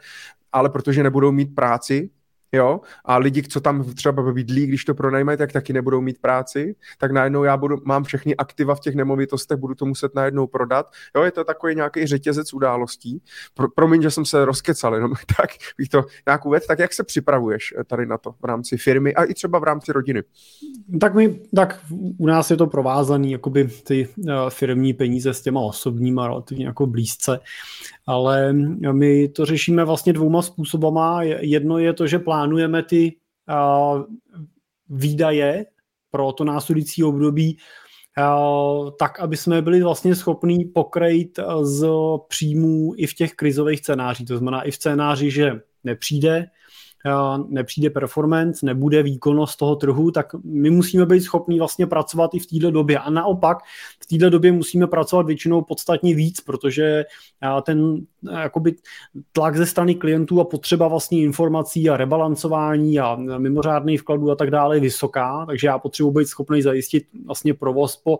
ale 0.52 0.70
protože 0.70 1.02
nebudou 1.02 1.32
mít 1.32 1.54
práci, 1.54 2.10
jo, 2.54 2.80
a 3.04 3.18
lidi, 3.18 3.42
co 3.42 3.60
tam 3.60 3.94
třeba 3.94 4.32
bydlí, 4.32 4.66
když 4.66 4.84
to 4.84 4.94
pronajmají, 4.94 5.38
tak 5.38 5.52
taky 5.52 5.72
nebudou 5.72 6.00
mít 6.00 6.18
práci, 6.20 6.76
tak 6.98 7.12
najednou 7.12 7.44
já 7.44 7.56
budu, 7.56 7.76
mám 7.84 8.04
všechny 8.04 8.36
aktiva 8.36 8.74
v 8.74 8.80
těch 8.80 8.94
nemovitostech, 8.94 9.58
budu 9.58 9.74
to 9.74 9.86
muset 9.86 10.14
najednou 10.14 10.46
prodat. 10.46 10.90
Jo, 11.16 11.22
je 11.22 11.30
to 11.30 11.44
takový 11.44 11.74
nějaký 11.74 12.06
řetězec 12.06 12.52
událostí. 12.52 13.22
Pro, 13.54 13.68
promiň, 13.68 14.02
že 14.02 14.10
jsem 14.10 14.24
se 14.24 14.44
rozkecal, 14.44 14.94
jenom 14.94 15.12
tak 15.38 15.50
bych 15.78 15.88
to 15.88 16.04
nějakou 16.26 16.50
věc, 16.50 16.66
tak 16.66 16.78
jak 16.78 16.92
se 16.92 17.04
připravuješ 17.04 17.74
tady 17.86 18.06
na 18.06 18.18
to 18.18 18.32
v 18.32 18.44
rámci 18.44 18.76
firmy 18.76 19.14
a 19.14 19.24
i 19.24 19.34
třeba 19.34 19.58
v 19.58 19.64
rámci 19.64 19.92
rodiny? 19.92 20.22
Tak 21.00 21.14
my, 21.14 21.40
tak 21.56 21.80
u 22.18 22.26
nás 22.26 22.50
je 22.50 22.56
to 22.56 22.66
provázaný, 22.66 23.32
jakoby 23.32 23.68
ty 23.68 24.08
uh, 24.16 24.32
firmní 24.48 24.94
peníze 24.94 25.34
s 25.34 25.42
těma 25.42 25.60
osobníma 25.60 26.26
relativně 26.26 26.66
jako 26.66 26.86
blízce 26.86 27.40
ale 28.06 28.52
my 28.92 29.28
to 29.28 29.44
řešíme 29.44 29.84
vlastně 29.84 30.12
dvouma 30.12 30.42
způsobama. 30.42 31.22
Jedno 31.22 31.78
je 31.78 31.92
to, 31.92 32.06
že 32.06 32.18
plánujeme 32.44 32.82
ty 32.82 33.16
výdaje 34.88 35.66
pro 36.10 36.32
to 36.32 36.44
následující 36.44 37.04
období 37.04 37.58
tak, 38.98 39.20
aby 39.20 39.36
jsme 39.36 39.62
byli 39.62 39.82
vlastně 39.82 40.14
schopní 40.14 40.64
pokrejt 40.64 41.38
z 41.62 41.86
příjmů 42.28 42.92
i 42.96 43.06
v 43.06 43.14
těch 43.14 43.34
krizových 43.34 43.78
scénářích. 43.78 44.26
To 44.28 44.36
znamená 44.36 44.62
i 44.62 44.70
v 44.70 44.74
scénáři, 44.74 45.30
že 45.30 45.60
nepřijde 45.84 46.46
nepřijde 47.48 47.90
performance, 47.90 48.66
nebude 48.66 49.02
výkonnost 49.02 49.58
toho 49.58 49.76
trhu, 49.76 50.10
tak 50.10 50.26
my 50.44 50.70
musíme 50.70 51.06
být 51.06 51.20
schopni 51.20 51.58
vlastně 51.58 51.86
pracovat 51.86 52.34
i 52.34 52.38
v 52.38 52.46
této 52.46 52.70
době. 52.70 52.98
A 52.98 53.10
naopak 53.10 53.58
v 54.02 54.06
této 54.06 54.30
době 54.30 54.52
musíme 54.52 54.86
pracovat 54.86 55.26
většinou 55.26 55.62
podstatně 55.62 56.14
víc, 56.14 56.40
protože 56.40 57.04
ten 57.62 57.96
jakoby 58.32 58.74
tlak 59.32 59.56
ze 59.56 59.66
strany 59.66 59.94
klientů 59.94 60.40
a 60.40 60.44
potřeba 60.44 60.88
vlastní 60.88 61.22
informací 61.22 61.90
a 61.90 61.96
rebalancování 61.96 63.00
a 63.00 63.16
mimořádných 63.38 64.00
vkladů 64.00 64.30
a 64.30 64.36
tak 64.36 64.50
dále 64.50 64.76
je 64.76 64.80
vysoká, 64.80 65.44
takže 65.46 65.66
já 65.66 65.78
potřebuji 65.78 66.10
být 66.10 66.26
schopný 66.26 66.62
zajistit 66.62 67.04
vlastně 67.26 67.54
provoz 67.54 67.96
po 67.96 68.18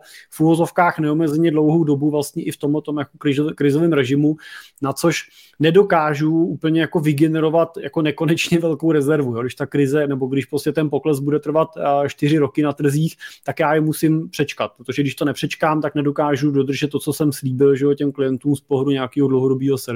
v 0.65 0.99
neomezeně 0.99 1.51
dlouhou 1.51 1.83
dobu 1.83 2.11
vlastně 2.11 2.43
i 2.43 2.51
v 2.51 2.57
tomto 2.57 2.81
tom 2.81 2.97
jako 2.97 3.17
krizovém 3.55 3.93
režimu, 3.93 4.35
na 4.81 4.93
což 4.93 5.29
nedokážu 5.59 6.45
úplně 6.45 6.81
jako 6.81 6.99
vygenerovat 6.99 7.77
jako 7.77 8.01
nekonečně 8.01 8.59
velkou 8.59 8.91
rezervu. 8.91 9.35
Jo. 9.35 9.41
Když 9.41 9.55
ta 9.55 9.65
krize 9.65 10.07
nebo 10.07 10.27
když 10.27 10.45
prostě 10.45 10.71
ten 10.71 10.89
pokles 10.89 11.19
bude 11.19 11.39
trvat 11.39 11.67
čtyři 12.07 12.37
roky 12.37 12.61
na 12.61 12.73
trzích, 12.73 13.15
tak 13.43 13.59
já 13.59 13.73
je 13.73 13.81
musím 13.81 14.29
přečkat, 14.29 14.71
protože 14.77 15.01
když 15.01 15.15
to 15.15 15.25
nepřečkám, 15.25 15.81
tak 15.81 15.95
nedokážu 15.95 16.51
dodržet 16.51 16.87
to, 16.87 16.99
co 16.99 17.13
jsem 17.13 17.31
slíbil 17.31 17.75
že 17.75 17.85
jo, 17.85 17.93
těm 17.93 18.11
klientům 18.11 18.55
z 18.55 18.61
pohledu 18.61 18.91
nějakého 18.91 19.27
dlouhodobého 19.27 19.77
servisu. 19.77 19.94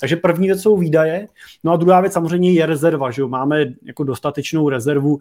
Takže 0.00 0.16
první 0.16 0.46
věc 0.46 0.62
jsou 0.62 0.76
výdaje, 0.76 1.28
no 1.64 1.72
a 1.72 1.76
druhá 1.76 2.00
věc 2.00 2.12
samozřejmě 2.12 2.52
je 2.52 2.66
rezerva. 2.66 3.10
Že 3.10 3.22
jo. 3.22 3.28
Máme 3.28 3.64
jako 3.82 4.04
dostatečnou 4.04 4.68
rezervu, 4.68 5.20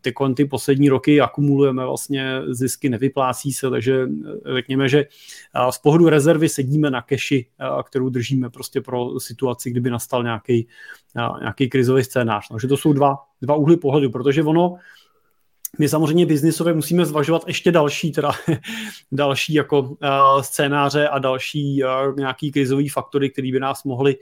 ty 0.00 0.12
konty 0.12 0.44
poslední 0.44 0.88
roky 0.88 1.20
akumulujeme 1.20 1.84
vlastně 1.84 2.40
zisky, 2.48 2.88
nevyplácí 2.88 3.52
se, 3.52 3.70
takže 3.70 4.06
řekněme, 4.54 4.88
že 4.88 5.04
z 5.70 5.78
pohledu 5.78 6.08
rezervy 6.08 6.48
sedíme 6.48 6.90
na 6.90 7.02
keši, 7.02 7.46
kterou 7.84 8.08
držíme 8.08 8.50
prostě 8.50 8.80
pro 8.80 9.20
situaci, 9.20 9.70
kdyby 9.70 9.90
nastal 9.90 10.22
nějaký, 10.22 10.66
nějaký 11.40 11.68
krizový 11.68 12.04
scénář. 12.04 12.48
Takže 12.48 12.68
to 12.68 12.76
jsou 12.76 12.92
dva, 12.92 13.16
dva 13.42 13.54
úhly 13.54 13.76
pohledu, 13.76 14.10
protože 14.10 14.42
ono, 14.42 14.76
my 15.78 15.88
samozřejmě 15.88 16.26
biznisové 16.26 16.74
musíme 16.74 17.06
zvažovat 17.06 17.44
ještě 17.46 17.72
další, 17.72 18.12
teda 18.12 18.32
další 19.12 19.54
jako 19.54 19.80
uh, 19.80 19.96
scénáře 20.40 21.08
a 21.08 21.18
další 21.18 21.82
uh, 21.84 22.16
nějaký 22.16 22.52
krizový 22.52 22.88
faktory, 22.88 23.30
které 23.30 23.52
by 23.52 23.60
nás 23.60 23.84
mohly 23.84 24.16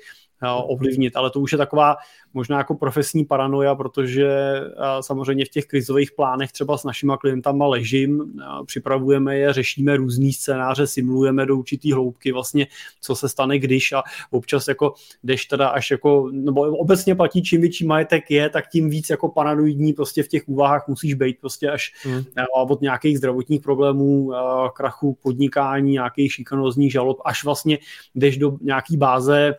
ovlivnit, 0.67 1.17
ale 1.17 1.31
to 1.31 1.41
už 1.41 1.53
je 1.53 1.59
taková 1.59 1.97
možná 2.35 2.59
jako 2.59 2.75
profesní 2.75 3.25
paranoja, 3.25 3.75
protože 3.75 4.61
samozřejmě 5.01 5.45
v 5.45 5.49
těch 5.49 5.67
krizových 5.67 6.13
plánech 6.13 6.53
třeba 6.53 6.79
s 6.79 6.85
našima 6.85 7.17
klientama 7.17 7.67
ležím, 7.67 8.41
připravujeme 8.67 9.39
je, 9.39 9.53
řešíme 9.53 9.97
různý 9.97 10.33
scénáře, 10.33 10.87
simulujeme 10.87 11.47
do 11.47 11.57
určitý 11.57 11.93
hloubky 11.93 12.33
vlastně, 12.33 12.67
co 13.01 13.15
se 13.17 13.29
stane 13.29 13.59
když 13.59 13.93
a 13.93 14.03
občas 14.31 14.69
jako 14.69 14.95
jdeš 15.23 15.47
teda 15.47 15.69
až 15.69 15.91
jako, 15.91 16.31
nebo 16.33 16.61
obecně 16.61 17.15
platí, 17.15 17.43
čím 17.43 17.61
větší 17.61 17.87
majetek 17.87 18.31
je, 18.31 18.49
tak 18.49 18.69
tím 18.69 18.91
víc 18.91 19.11
jako 19.11 19.29
paranoidní 19.29 19.93
prostě 19.93 20.23
v 20.23 20.29
těch 20.29 20.49
úvahách 20.49 20.89
musíš 20.89 21.15
být 21.15 21.41
prostě 21.41 21.71
až 21.71 21.93
hmm. 22.03 22.25
od 22.71 22.81
nějakých 22.81 23.19
zdravotních 23.19 23.61
problémů, 23.61 24.33
krachu 24.75 25.19
podnikání, 25.23 25.93
nějakých 25.93 26.33
šikanózních 26.33 26.93
žalob, 26.93 27.19
až 27.25 27.45
vlastně 27.45 27.79
jdeš 28.15 28.39
do 28.39 28.59
nějaký 28.61 28.97
báze 28.97 29.55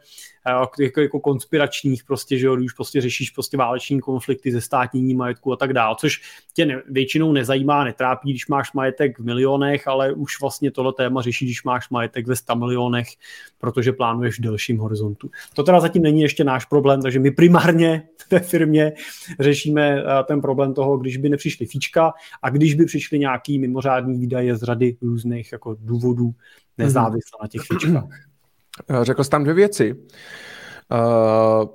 jako, 0.79 1.01
jako 1.01 1.19
konspiračních 1.19 2.03
prostě, 2.03 2.37
že 2.37 2.45
jo, 2.45 2.57
už 2.65 2.73
prostě 2.73 3.01
řešíš 3.01 3.29
prostě 3.29 3.57
váleční 3.57 3.99
konflikty 3.99 4.51
ze 4.51 4.61
státní 4.61 5.15
majetku 5.15 5.53
a 5.53 5.55
tak 5.55 5.73
dále, 5.73 5.95
což 5.99 6.21
tě 6.53 6.65
ne, 6.65 6.81
většinou 6.89 7.31
nezajímá, 7.31 7.83
netrápí, 7.83 8.29
když 8.29 8.47
máš 8.47 8.73
majetek 8.73 9.19
v 9.19 9.23
milionech, 9.23 9.87
ale 9.87 10.13
už 10.13 10.41
vlastně 10.41 10.71
tohle 10.71 10.93
téma 10.93 11.21
řešíš, 11.21 11.47
když 11.47 11.63
máš 11.63 11.89
majetek 11.89 12.27
ve 12.27 12.35
100 12.35 12.55
milionech, 12.55 13.07
protože 13.57 13.91
plánuješ 13.93 14.39
v 14.39 14.41
delším 14.41 14.77
horizontu. 14.77 15.29
To 15.53 15.63
teda 15.63 15.79
zatím 15.79 16.01
není 16.01 16.21
ještě 16.21 16.43
náš 16.43 16.65
problém, 16.65 17.01
takže 17.01 17.19
my 17.19 17.31
primárně 17.31 18.03
ve 18.31 18.39
firmě 18.39 18.93
řešíme 19.39 19.99
eh, 19.99 20.23
ten 20.23 20.41
problém 20.41 20.73
toho, 20.73 20.97
když 20.97 21.17
by 21.17 21.29
nepřišly 21.29 21.65
fíčka 21.65 22.13
a 22.41 22.49
když 22.49 22.73
by 22.73 22.85
přišly 22.85 23.19
nějaký 23.19 23.59
mimořádný 23.59 24.19
výdaje 24.19 24.55
z 24.55 24.63
řady 24.63 24.97
různých 25.01 25.51
jako 25.51 25.77
důvodů 25.79 26.31
nezávisle 26.77 27.39
na 27.41 27.47
těch 27.47 27.61
fíčkách. 27.61 28.27
Eh, 28.89 29.05
řekl 29.05 29.23
jsi 29.23 29.29
tam 29.29 29.43
dvě 29.43 29.53
věci. 29.53 29.95
Uh, 30.91 31.67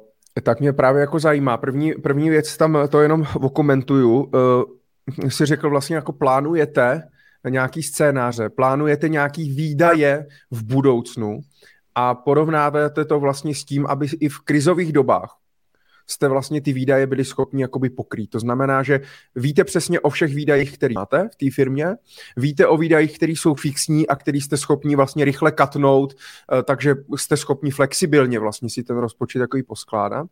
tak 0.42 0.60
mě 0.60 0.72
právě 0.72 1.00
jako 1.00 1.18
zajímá. 1.18 1.56
První, 1.56 1.92
první 1.92 2.30
věc 2.30 2.56
tam 2.56 2.78
to 2.88 3.00
jenom 3.00 3.26
okomentuju. 3.34 4.22
Uh, 4.22 5.28
si 5.28 5.46
řekl 5.46 5.70
vlastně 5.70 5.96
jako 5.96 6.12
plánujete 6.12 7.02
nějaký 7.48 7.82
scénáře, 7.82 8.48
plánujete 8.48 9.08
nějaký 9.08 9.50
výdaje 9.54 10.26
v 10.50 10.64
budoucnu 10.64 11.40
a 11.94 12.14
porovnáváte 12.14 13.04
to 13.04 13.20
vlastně 13.20 13.54
s 13.54 13.64
tím, 13.64 13.86
aby 13.86 14.06
i 14.20 14.28
v 14.28 14.38
krizových 14.38 14.92
dobách 14.92 15.41
jste 16.12 16.28
vlastně 16.28 16.60
ty 16.60 16.72
výdaje 16.72 17.06
byli 17.06 17.24
schopni 17.24 17.62
jakoby 17.62 17.90
pokrýt. 17.90 18.30
To 18.30 18.40
znamená, 18.40 18.82
že 18.82 19.00
víte 19.36 19.64
přesně 19.64 20.00
o 20.00 20.10
všech 20.10 20.34
výdajích, 20.34 20.74
které 20.74 20.94
máte 20.94 21.28
v 21.32 21.36
té 21.36 21.50
firmě, 21.54 21.86
víte 22.36 22.66
o 22.66 22.76
výdajích, 22.76 23.16
které 23.16 23.32
jsou 23.32 23.54
fixní 23.54 24.08
a 24.08 24.16
který 24.16 24.40
jste 24.40 24.56
schopni 24.56 24.96
vlastně 24.96 25.24
rychle 25.24 25.52
katnout, 25.52 26.14
eh, 26.14 26.62
takže 26.62 26.94
jste 27.16 27.36
schopni 27.36 27.70
flexibilně 27.70 28.38
vlastně 28.38 28.70
si 28.70 28.82
ten 28.82 28.96
rozpočet 28.96 29.38
takový 29.38 29.62
poskládat. 29.62 30.26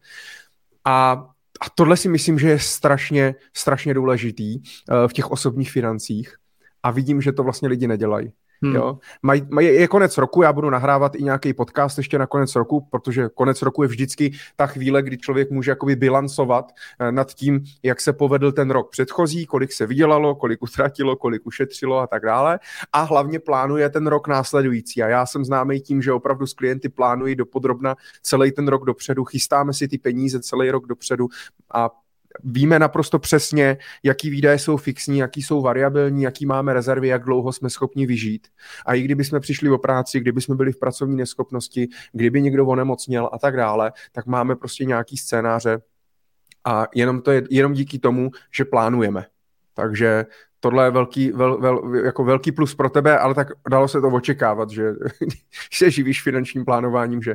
A 0.84 1.26
a 1.60 1.70
tohle 1.74 1.96
si 1.96 2.08
myslím, 2.08 2.38
že 2.38 2.48
je 2.48 2.58
strašně, 2.58 3.34
strašně 3.52 3.94
důležitý 3.94 4.56
uh, 4.58 4.64
v 5.06 5.12
těch 5.12 5.30
osobních 5.30 5.70
financích 5.70 6.34
a 6.82 6.90
vidím, 6.90 7.20
že 7.20 7.32
to 7.32 7.42
vlastně 7.42 7.68
lidi 7.68 7.86
nedělají. 7.86 8.32
Hmm. 8.62 8.74
Jo? 8.74 8.98
Maj, 9.22 9.42
maj, 9.50 9.64
je 9.64 9.88
konec 9.88 10.18
roku, 10.18 10.42
já 10.42 10.52
budu 10.52 10.70
nahrávat 10.70 11.14
i 11.14 11.22
nějaký 11.22 11.52
podcast 11.52 11.98
ještě 11.98 12.18
na 12.18 12.26
konec 12.26 12.54
roku, 12.54 12.86
protože 12.90 13.28
konec 13.34 13.62
roku 13.62 13.82
je 13.82 13.88
vždycky 13.88 14.32
ta 14.56 14.66
chvíle, 14.66 15.02
kdy 15.02 15.18
člověk 15.18 15.50
může 15.50 15.70
jakoby 15.70 15.96
bilancovat 15.96 16.72
eh, 16.98 17.12
nad 17.12 17.34
tím, 17.34 17.64
jak 17.82 18.00
se 18.00 18.12
povedl 18.12 18.52
ten 18.52 18.70
rok 18.70 18.90
předchozí, 18.90 19.46
kolik 19.46 19.72
se 19.72 19.86
vydělalo, 19.86 20.34
kolik 20.34 20.62
utratilo, 20.62 21.16
kolik 21.16 21.46
ušetřilo 21.46 21.98
a 21.98 22.06
tak 22.06 22.22
dále. 22.22 22.58
A 22.92 23.02
hlavně 23.02 23.38
plánuje 23.38 23.90
ten 23.90 24.06
rok 24.06 24.28
následující. 24.28 25.02
A 25.02 25.08
já 25.08 25.26
jsem 25.26 25.44
známý 25.44 25.80
tím, 25.80 26.02
že 26.02 26.12
opravdu 26.12 26.46
s 26.46 26.54
klienty 26.54 26.88
plánují 26.88 27.36
dopodrobna 27.36 27.96
celý 28.22 28.52
ten 28.52 28.68
rok 28.68 28.84
dopředu, 28.84 29.24
chystáme 29.24 29.72
si 29.72 29.88
ty 29.88 29.98
peníze 29.98 30.40
celý 30.40 30.70
rok 30.70 30.86
dopředu 30.86 31.28
a 31.74 31.90
víme 32.44 32.78
naprosto 32.78 33.18
přesně, 33.18 33.76
jaký 34.02 34.30
výdaje 34.30 34.58
jsou 34.58 34.76
fixní, 34.76 35.18
jaký 35.18 35.42
jsou 35.42 35.62
variabilní, 35.62 36.22
jaký 36.22 36.46
máme 36.46 36.72
rezervy, 36.72 37.08
jak 37.08 37.24
dlouho 37.24 37.52
jsme 37.52 37.70
schopni 37.70 38.06
vyžít. 38.06 38.48
A 38.86 38.94
i 38.94 39.02
kdyby 39.02 39.24
jsme 39.24 39.40
přišli 39.40 39.70
o 39.70 39.78
práci, 39.78 40.20
kdyby 40.20 40.40
jsme 40.40 40.54
byli 40.54 40.72
v 40.72 40.78
pracovní 40.78 41.16
neschopnosti, 41.16 41.88
kdyby 42.12 42.42
někdo 42.42 42.66
onemocněl 42.66 43.30
a 43.32 43.38
tak 43.38 43.56
dále, 43.56 43.92
tak 44.12 44.26
máme 44.26 44.56
prostě 44.56 44.84
nějaký 44.84 45.16
scénáře 45.16 45.80
a 46.64 46.86
jenom 46.94 47.22
to 47.22 47.30
je 47.30 47.42
jenom 47.50 47.72
díky 47.72 47.98
tomu, 47.98 48.30
že 48.54 48.64
plánujeme. 48.64 49.26
Takže 49.74 50.26
tohle 50.60 50.84
je 50.84 50.90
velký, 50.90 51.32
vel, 51.32 51.60
vel, 51.60 51.94
jako 52.04 52.24
velký 52.24 52.52
plus 52.52 52.74
pro 52.74 52.90
tebe, 52.90 53.18
ale 53.18 53.34
tak 53.34 53.48
dalo 53.70 53.88
se 53.88 54.00
to 54.00 54.08
očekávat, 54.08 54.70
že 54.70 54.92
se 55.72 55.90
živíš 55.90 56.22
finančním 56.22 56.64
plánováním, 56.64 57.22
že, 57.22 57.34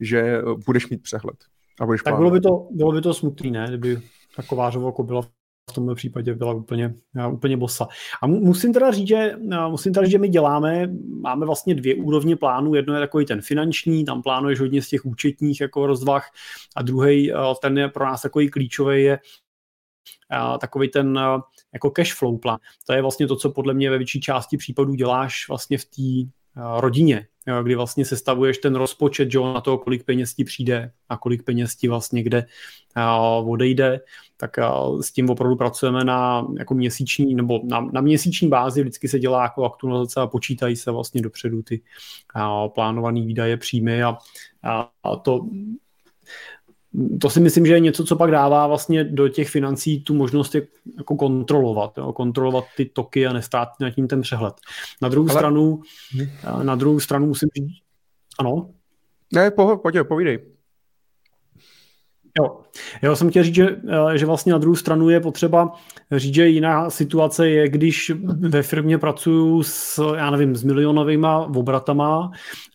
že 0.00 0.42
budeš 0.66 0.88
mít 0.88 1.02
přehled. 1.02 1.36
A 1.80 1.86
budeš 1.86 2.02
tak 2.02 2.16
bylo 2.16 2.30
by, 2.30 2.40
to, 2.40 2.68
bylo 2.70 2.92
by 2.92 3.00
to 3.00 3.14
smutný, 3.14 3.50
ne? 3.50 3.66
Kdyby 3.68 4.02
taková 4.36 4.70
jako 4.86 5.02
byla 5.02 5.22
v 5.70 5.74
tomto 5.74 5.94
případě 5.94 6.34
byla 6.34 6.52
úplně, 6.52 6.94
úplně 7.32 7.56
bosa. 7.56 7.88
A 8.22 8.26
musím 8.26 8.72
teda 8.72 8.90
říct, 8.90 9.08
že, 9.08 9.36
musím 9.68 9.92
teda 9.92 10.06
říct, 10.06 10.12
že 10.12 10.18
my 10.18 10.28
děláme, 10.28 10.86
máme 11.20 11.46
vlastně 11.46 11.74
dvě 11.74 11.94
úrovně 11.94 12.36
plánu. 12.36 12.74
Jedno 12.74 12.94
je 12.94 13.00
takový 13.00 13.26
ten 13.26 13.40
finanční, 13.40 14.04
tam 14.04 14.22
plánuješ 14.22 14.60
hodně 14.60 14.82
z 14.82 14.88
těch 14.88 15.06
účetních 15.06 15.60
jako 15.60 15.86
rozvah 15.86 16.30
a 16.76 16.82
druhý, 16.82 17.32
ten 17.62 17.78
je 17.78 17.88
pro 17.88 18.04
nás 18.04 18.22
takový 18.22 18.50
klíčový, 18.50 19.02
je 19.02 19.18
takový 20.60 20.88
ten 20.88 21.20
jako 21.72 21.90
cash 21.90 22.14
flow 22.14 22.38
plán. 22.38 22.58
To 22.86 22.92
je 22.92 23.02
vlastně 23.02 23.26
to, 23.26 23.36
co 23.36 23.50
podle 23.50 23.74
mě 23.74 23.90
ve 23.90 23.98
větší 23.98 24.20
části 24.20 24.56
případů 24.56 24.94
děláš 24.94 25.48
vlastně 25.48 25.78
v 25.78 25.84
té 25.84 26.30
rodině, 26.56 27.26
kdy 27.62 27.74
vlastně 27.74 28.04
sestavuješ 28.04 28.58
ten 28.58 28.74
rozpočet 28.74 29.32
že, 29.32 29.38
na 29.40 29.60
to, 29.60 29.78
kolik 29.78 30.04
peněz 30.04 30.34
ti 30.34 30.44
přijde 30.44 30.90
a 31.08 31.16
kolik 31.16 31.42
peněz 31.42 31.76
ti 31.76 31.88
vlastně 31.88 32.22
kde 32.22 32.46
odejde, 33.44 34.00
tak 34.36 34.50
s 35.00 35.12
tím 35.12 35.30
opravdu 35.30 35.56
pracujeme 35.56 36.04
na 36.04 36.46
jako 36.58 36.74
měsíční 36.74 37.34
nebo 37.34 37.60
na, 37.64 37.80
na 37.80 38.00
měsíční 38.00 38.48
bázi, 38.48 38.80
vždycky 38.80 39.08
se 39.08 39.18
dělá 39.18 39.42
jako 39.42 39.64
aktualizace 39.64 40.20
a 40.20 40.26
počítají 40.26 40.76
se 40.76 40.90
vlastně 40.90 41.22
dopředu 41.22 41.62
ty 41.62 41.82
plánované 42.74 43.20
výdaje, 43.20 43.56
příjmy 43.56 44.02
a, 44.02 44.18
a 45.02 45.16
to 45.16 45.40
to 47.20 47.30
si 47.30 47.40
myslím, 47.40 47.66
že 47.66 47.72
je 47.74 47.80
něco, 47.80 48.04
co 48.04 48.16
pak 48.16 48.30
dává 48.30 48.66
vlastně 48.66 49.04
do 49.04 49.28
těch 49.28 49.48
financí 49.48 50.00
tu 50.00 50.14
možnost 50.14 50.54
je 50.54 50.66
jako 50.96 51.16
kontrolovat, 51.16 51.98
jo, 51.98 52.12
kontrolovat 52.12 52.64
ty 52.76 52.84
toky 52.84 53.26
a 53.26 53.32
nestát 53.32 53.68
nad 53.80 53.90
tím 53.90 54.08
ten 54.08 54.20
přehled. 54.20 54.54
Na 55.02 55.08
druhou 55.08 55.30
Ale... 55.30 55.38
stranu, 55.38 55.80
na 56.62 56.74
druhou 56.74 57.00
stranu 57.00 57.26
musím 57.26 57.48
říct, 57.56 57.72
ano? 58.38 58.70
Ne, 59.32 59.50
po, 59.50 59.76
pojď, 59.76 59.96
povídej. 60.08 60.55
Jo. 62.38 62.60
Já 63.02 63.16
jsem 63.16 63.30
chtěl 63.30 63.42
říct, 63.42 63.54
že, 63.54 63.76
eh, 63.88 64.18
že 64.18 64.26
vlastně 64.26 64.52
na 64.52 64.58
druhou 64.58 64.76
stranu 64.76 65.08
je 65.08 65.20
potřeba 65.20 65.72
říct, 66.12 66.34
že 66.34 66.48
jiná 66.48 66.90
situace 66.90 67.48
je, 67.48 67.68
když 67.68 68.12
ve 68.38 68.62
firmě 68.62 68.98
pracuju 68.98 69.62
s, 69.62 70.02
já 70.16 70.30
nevím, 70.30 70.56
s 70.56 70.62
milionovými 70.62 71.26
obratama 71.56 72.30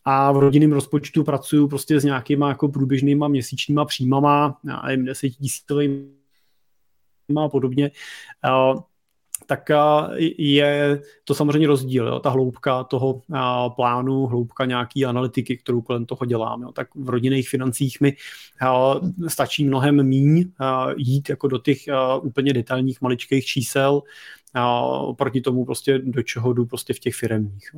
a 0.05 0.31
v 0.31 0.37
rodinném 0.37 0.71
rozpočtu 0.71 1.23
pracuju 1.23 1.67
prostě 1.67 1.99
s 1.99 2.03
nějakýma 2.03 2.49
jako 2.49 2.67
průběžnýma 2.67 3.27
měsíčníma 3.27 3.85
příjmama, 3.85 4.59
já 4.67 4.81
nevím, 4.87 5.05
desetitisícovými 5.05 6.05
a 7.45 7.49
podobně. 7.49 7.91
Tak 9.51 9.71
je 10.37 11.01
to 11.23 11.35
samozřejmě 11.35 11.67
rozdíl, 11.67 12.07
jo, 12.07 12.19
ta 12.19 12.29
hloubka 12.29 12.83
toho 12.83 13.21
plánu, 13.75 14.25
hloubka 14.25 14.65
nějaký 14.65 15.05
analytiky, 15.05 15.57
kterou 15.57 15.81
kolem 15.81 16.05
toho 16.05 16.25
dělám. 16.25 16.61
Jo. 16.61 16.71
Tak 16.71 16.87
v 16.95 17.09
rodinných 17.09 17.49
financích 17.49 18.01
mi 18.01 18.13
stačí 19.27 19.65
mnohem 19.65 20.03
míň 20.03 20.51
jít 20.97 21.29
jako 21.29 21.47
do 21.47 21.57
těch 21.57 21.77
úplně 22.21 22.53
detailních 22.53 23.01
maličkých 23.01 23.45
čísel, 23.45 24.01
oproti 24.99 25.41
tomu 25.41 25.65
prostě 25.65 25.99
do 25.99 26.23
čeho 26.23 26.53
jdu 26.53 26.65
prostě 26.65 26.93
v 26.93 26.99
těch 26.99 27.15
firemních. 27.15 27.75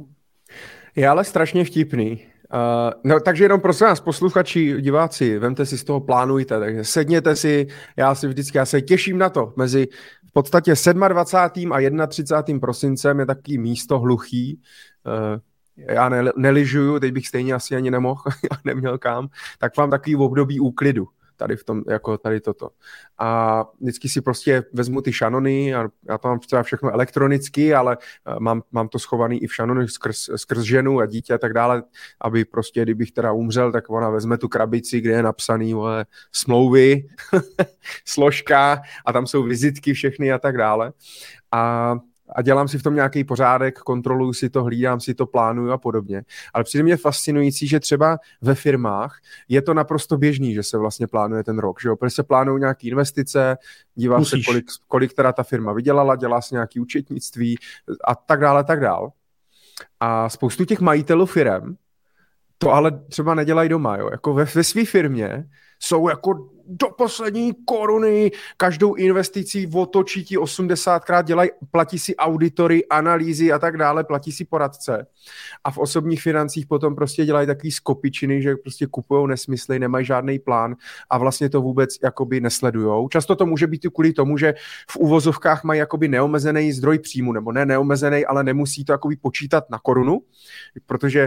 Je 0.96 1.08
ale 1.08 1.24
strašně 1.24 1.65
vtipný. 1.65 2.20
Uh, 2.53 2.93
no, 3.03 3.19
takže 3.19 3.45
jenom 3.45 3.62
prosím 3.62 3.88
vás, 3.88 4.00
posluchači, 4.00 4.81
diváci, 4.81 5.39
vemte 5.39 5.65
si 5.65 5.77
z 5.77 5.83
toho, 5.83 6.00
plánujte, 6.00 6.60
takže 6.60 6.83
sedněte 6.83 7.36
si, 7.36 7.67
já 7.98 8.15
si 8.15 8.27
vždycky, 8.27 8.57
já 8.57 8.65
se 8.65 8.81
těším 8.81 9.17
na 9.17 9.29
to, 9.29 9.53
mezi 9.55 9.88
podstatě 10.33 10.74
27. 11.07 11.74
a 11.74 12.07
31. 12.07 12.60
prosincem 12.60 13.19
je 13.19 13.25
takový 13.25 13.57
místo 13.57 14.00
hluchý. 14.00 14.62
Eh, 15.07 15.93
já 15.93 16.10
ne, 16.10 16.24
neližuju, 16.38 17.00
teď 17.00 17.13
bych 17.13 17.27
stejně 17.27 17.53
asi 17.53 17.75
ani 17.75 17.91
nemohl, 17.91 18.22
neměl 18.65 18.98
kam, 18.98 19.29
tak 19.60 19.77
mám 19.77 19.89
takový 19.89 20.15
období 20.15 20.59
úklidu 20.59 21.07
tady 21.35 21.55
v 21.55 21.63
tom, 21.63 21.83
jako 21.89 22.17
tady 22.17 22.41
toto. 22.41 22.69
A 23.17 23.63
vždycky 23.81 24.09
si 24.09 24.22
prostě 24.22 24.63
vezmu 24.74 25.01
ty 25.01 25.13
šanony 25.13 25.75
a 25.75 25.89
já 26.09 26.17
to 26.17 26.27
mám 26.27 26.39
třeba 26.39 26.63
všechno 26.63 26.91
elektronicky, 26.91 27.74
ale 27.74 27.98
eh, 28.27 28.35
mám, 28.39 28.61
mám 28.72 28.87
to 28.87 29.00
schovaný 29.00 29.43
i 29.43 29.48
v 29.48 29.55
šanony 29.55 29.87
skrz, 29.87 30.29
skrz 30.35 30.61
ženu 30.61 31.00
a 31.00 31.05
dítě 31.05 31.33
a 31.33 31.37
tak 31.37 31.53
dále, 31.53 31.83
aby 32.22 32.46
prostě, 32.46 32.81
kdybych 32.81 33.11
teda 33.11 33.31
umřel, 33.31 33.72
tak 33.72 33.89
ona 33.89 34.09
vezme 34.09 34.37
tu 34.37 34.48
krabici, 34.48 35.01
kde 35.01 35.11
je 35.11 35.24
napsaný 35.24 35.74
vole, 35.74 36.05
smlouvy, 36.31 37.07
složka 38.05 38.81
a 39.05 39.13
tam 39.13 39.27
jsou 39.27 39.43
vizitky 39.43 39.93
všechny 39.93 40.31
a 40.31 40.39
tak 40.39 40.57
dále. 40.57 40.93
A 41.51 41.96
a 42.35 42.41
dělám 42.41 42.67
si 42.67 42.77
v 42.77 42.83
tom 42.83 42.96
nějaký 42.96 43.24
pořádek, 43.24 43.79
kontroluju 43.79 44.33
si 44.33 44.50
to, 44.50 44.63
hlídám 44.63 45.00
si 45.00 45.13
to, 45.13 45.25
plánuju 45.25 45.72
a 45.72 45.77
podobně. 45.77 46.24
Ale 46.53 46.63
přijde 46.63 46.83
mě 46.83 46.98
fascinující, 46.98 47.67
že 47.67 47.79
třeba 47.79 48.17
ve 48.41 48.55
firmách 48.55 49.19
je 49.50 49.61
to 49.61 49.74
naprosto 49.74 50.17
běžný, 50.17 50.53
že 50.53 50.63
se 50.63 50.77
vlastně 50.77 51.07
plánuje 51.07 51.43
ten 51.43 51.59
rok, 51.59 51.81
že 51.81 51.89
jo? 51.89 51.96
Protože 51.96 52.15
se 52.15 52.24
plánují 52.24 52.59
nějaké 52.59 52.87
investice, 52.87 53.57
dívá 53.96 54.17
Musíš. 54.19 54.46
se, 54.46 54.51
kolik, 54.51 54.65
kolik 54.87 55.13
teda 55.13 55.33
ta 55.33 55.43
firma 55.43 55.74
vydělala, 55.74 56.15
dělá 56.15 56.41
si 56.41 56.55
nějaké 56.55 56.79
účetnictví 56.79 57.55
a 58.07 58.15
tak 58.15 58.39
dále, 58.39 58.63
tak 58.63 58.79
dále. 58.79 59.09
A 60.00 60.29
spoustu 60.29 60.65
těch 60.65 60.79
majitelů 60.79 61.25
firm 61.25 61.75
to 62.57 62.72
ale 62.72 62.91
třeba 62.91 63.35
nedělají 63.35 63.69
doma, 63.69 63.98
jo? 63.98 64.09
Jako 64.11 64.33
ve, 64.33 64.46
ve 64.46 64.63
své 64.63 64.85
firmě 64.85 65.46
jsou 65.83 66.09
jako 66.09 66.50
do 66.67 66.87
poslední 66.98 67.53
koruny, 67.65 68.31
každou 68.57 68.93
investicí 68.93 69.67
otočí 69.74 70.25
ti 70.25 70.37
80krát, 70.37 71.24
dělají, 71.24 71.50
platí 71.72 72.00
si 72.00 72.15
auditory, 72.15 72.85
analýzy 72.85 73.51
a 73.51 73.59
tak 73.59 73.77
dále, 73.77 74.03
platí 74.03 74.31
si 74.31 74.46
poradce. 74.46 75.07
A 75.63 75.72
v 75.72 75.77
osobních 75.77 76.22
financích 76.22 76.65
potom 76.67 76.96
prostě 76.96 77.25
dělají 77.25 77.48
takový 77.48 77.72
skopičiny, 77.72 78.41
že 78.41 78.55
prostě 78.55 78.87
kupují 78.87 79.27
nesmysly, 79.27 79.79
nemají 79.79 80.05
žádný 80.05 80.39
plán 80.39 80.75
a 81.09 81.17
vlastně 81.17 81.50
to 81.50 81.61
vůbec 81.61 81.89
jakoby 82.03 82.41
nesledujou. 82.41 83.09
Často 83.09 83.35
to 83.35 83.46
může 83.46 83.67
být 83.67 83.87
kvůli 83.93 84.13
tomu, 84.13 84.37
že 84.37 84.53
v 84.89 84.98
uvozovkách 84.98 85.63
mají 85.63 85.79
jakoby 85.79 86.07
neomezený 86.07 86.72
zdroj 86.72 87.00
příjmu, 87.00 87.33
nebo 87.33 87.51
ne 87.51 87.65
neomezený, 87.65 88.25
ale 88.25 88.43
nemusí 88.43 88.85
to 88.85 88.91
jakoby 88.91 89.15
počítat 89.15 89.69
na 89.69 89.79
korunu, 89.79 90.22
protože, 90.85 91.22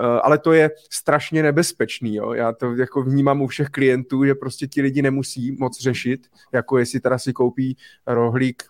eh, 0.00 0.04
ale 0.22 0.38
to 0.38 0.52
je 0.52 0.70
strašně 0.90 1.42
nebezpečný, 1.42 2.14
jo. 2.14 2.32
Já 2.32 2.52
to 2.52 2.74
jako 2.74 3.02
vnímám 3.02 3.42
u 3.42 3.46
všech 3.46 3.68
klientů, 3.68 4.01
že 4.26 4.34
prostě 4.34 4.66
ti 4.66 4.82
lidi 4.82 5.02
nemusí 5.02 5.52
moc 5.52 5.80
řešit, 5.80 6.26
jako 6.52 6.78
jestli 6.78 7.00
teda 7.00 7.18
si 7.18 7.32
koupí 7.32 7.76
rohlík 8.06 8.62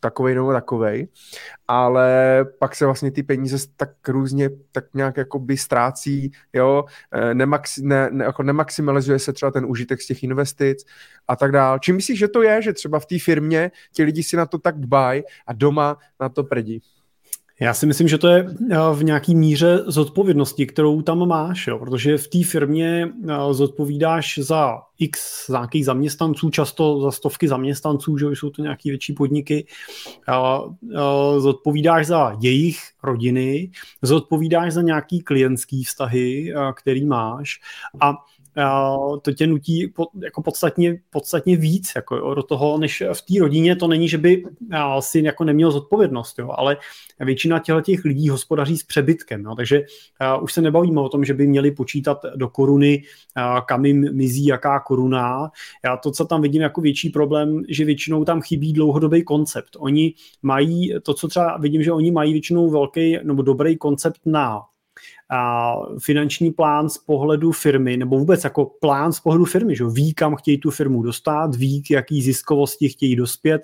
takovej 0.00 0.34
nebo 0.34 0.52
takovej, 0.52 1.08
ale 1.68 2.44
pak 2.58 2.76
se 2.76 2.84
vlastně 2.84 3.10
ty 3.10 3.22
peníze 3.22 3.56
tak 3.76 4.08
různě 4.08 4.50
tak 4.72 4.84
nějak 4.94 5.16
jako 5.16 5.38
by 5.38 5.56
ztrácí, 5.56 6.30
jo, 6.52 6.84
eh, 7.12 7.34
Nemax, 7.34 7.78
ne, 7.78 8.08
ne, 8.10 8.24
jako 8.24 8.42
nemaximalizuje 8.42 9.18
se 9.18 9.32
třeba 9.32 9.50
ten 9.50 9.64
užitek 9.66 10.02
z 10.02 10.06
těch 10.06 10.22
investic 10.22 10.84
a 11.28 11.36
tak 11.36 11.52
dál. 11.52 11.78
Čím 11.78 11.96
myslíš, 11.96 12.18
že 12.18 12.28
to 12.28 12.42
je, 12.42 12.62
že 12.62 12.72
třeba 12.72 12.98
v 12.98 13.06
té 13.06 13.18
firmě 13.18 13.70
ti 13.92 14.02
lidi 14.02 14.22
si 14.22 14.36
na 14.36 14.46
to 14.46 14.58
tak 14.58 14.80
dbají 14.80 15.22
a 15.46 15.52
doma 15.52 15.98
na 16.20 16.28
to 16.28 16.44
prdí? 16.44 16.82
Já 17.60 17.74
si 17.74 17.86
myslím, 17.86 18.08
že 18.08 18.18
to 18.18 18.28
je 18.28 18.46
eh, 18.70 18.76
v 18.94 19.04
nějaký 19.04 19.34
míře 19.34 19.84
zodpovědnosti, 19.86 20.66
kterou 20.66 21.02
tam 21.02 21.28
máš, 21.28 21.66
jo? 21.66 21.78
protože 21.78 22.18
v 22.18 22.28
té 22.28 22.44
firmě 22.44 23.08
eh, 23.28 23.54
zodpovídáš 23.54 24.38
za 24.42 24.78
x 24.98 25.48
nějakých 25.48 25.84
zaměstnanců, 25.84 26.50
často 26.50 27.00
za 27.00 27.10
stovky 27.10 27.48
zaměstnanců, 27.48 28.18
že 28.18 28.26
jsou 28.26 28.50
to 28.50 28.62
nějaké 28.62 28.88
větší 28.88 29.12
podniky, 29.12 29.66
eh, 30.28 31.40
zodpovídáš 31.40 32.06
za 32.06 32.36
jejich 32.40 32.78
rodiny, 33.02 33.70
zodpovídáš 34.02 34.72
za 34.72 34.82
nějaký 34.82 35.20
klientský 35.20 35.84
vztahy, 35.84 36.54
který 36.74 37.04
máš 37.04 37.60
a 38.00 38.14
to 39.22 39.32
tě 39.32 39.46
nutí 39.46 39.92
jako 40.22 40.42
podstatně, 40.42 40.98
podstatně 41.10 41.56
víc 41.56 41.92
jako 41.96 42.34
do 42.34 42.42
toho, 42.42 42.78
než 42.78 43.02
v 43.12 43.22
té 43.22 43.40
rodině 43.40 43.76
to 43.76 43.88
není, 43.88 44.08
že 44.08 44.18
by 44.18 44.44
si 45.00 45.24
jako 45.24 45.44
neměl 45.44 45.70
zodpovědnost, 45.70 46.38
jo, 46.38 46.50
ale 46.56 46.76
většina 47.20 47.60
těch 47.82 48.04
lidí 48.04 48.28
hospodaří 48.28 48.76
s 48.76 48.82
přebytkem, 48.82 49.44
jo, 49.44 49.54
takže 49.54 49.82
už 50.42 50.52
se 50.52 50.62
nebavíme 50.62 51.00
o 51.00 51.08
tom, 51.08 51.24
že 51.24 51.34
by 51.34 51.46
měli 51.46 51.70
počítat 51.70 52.18
do 52.36 52.48
koruny, 52.48 53.02
kam 53.66 53.84
jim 53.84 54.16
mizí 54.16 54.46
jaká 54.46 54.80
koruna. 54.80 55.50
Já 55.84 55.96
to, 55.96 56.10
co 56.10 56.24
tam 56.24 56.42
vidím 56.42 56.62
jako 56.62 56.80
větší 56.80 57.10
problém, 57.10 57.62
že 57.68 57.84
většinou 57.84 58.24
tam 58.24 58.42
chybí 58.42 58.72
dlouhodobý 58.72 59.24
koncept. 59.24 59.76
Oni 59.78 60.14
mají, 60.42 60.94
to, 61.02 61.14
co 61.14 61.28
třeba 61.28 61.56
vidím, 61.56 61.82
že 61.82 61.92
oni 61.92 62.10
mají 62.10 62.32
většinou 62.32 62.70
velký 62.70 63.18
nebo 63.22 63.42
dobrý 63.42 63.76
koncept 63.76 64.20
na 64.26 64.60
a 65.30 65.72
finanční 65.98 66.50
plán 66.50 66.88
z 66.88 66.98
pohledu 66.98 67.52
firmy, 67.52 67.96
nebo 67.96 68.18
vůbec 68.18 68.44
jako 68.44 68.70
plán 68.80 69.12
z 69.12 69.20
pohledu 69.20 69.44
firmy, 69.44 69.76
že 69.76 69.84
ví, 69.84 70.14
kam 70.14 70.36
chtějí 70.36 70.58
tu 70.58 70.70
firmu 70.70 71.02
dostat, 71.02 71.54
ví, 71.54 71.82
k 71.82 71.90
jaký 71.90 72.22
ziskovosti 72.22 72.88
chtějí 72.88 73.16
dospět, 73.16 73.62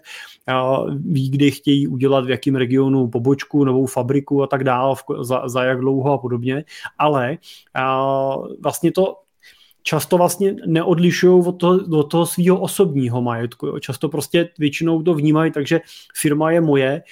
ví, 0.97 1.31
kdy 1.31 1.51
chtějí 1.51 1.89
udělat 1.89 2.25
v 2.25 2.31
jakém 2.31 2.57
regionu 2.57 3.09
pobočku, 3.09 3.65
novou 3.65 3.87
fabriku 3.87 4.43
a 4.43 4.47
tak 4.47 4.65
dále, 4.65 4.97
za, 5.21 5.49
za 5.49 5.65
jak 5.65 5.81
dlouho 5.81 6.13
a 6.13 6.19
podobně, 6.19 6.65
ale 6.99 7.39
vlastně 8.61 8.93
to 8.93 9.17
často 9.83 10.17
vlastně 10.17 10.57
neodlišují 10.67 11.45
od 11.47 11.53
toho, 11.53 11.79
od 11.99 12.11
toho 12.11 12.27
svého 12.27 12.61
osobního 12.61 13.23
majetku. 13.23 13.67
Jo. 13.67 13.79
Často 13.79 14.09
prostě 14.09 14.49
většinou 14.59 15.03
to 15.03 15.15
vnímají, 15.15 15.53
takže 15.53 15.81
firma 16.15 16.51
je 16.51 16.61
moje 16.61 17.03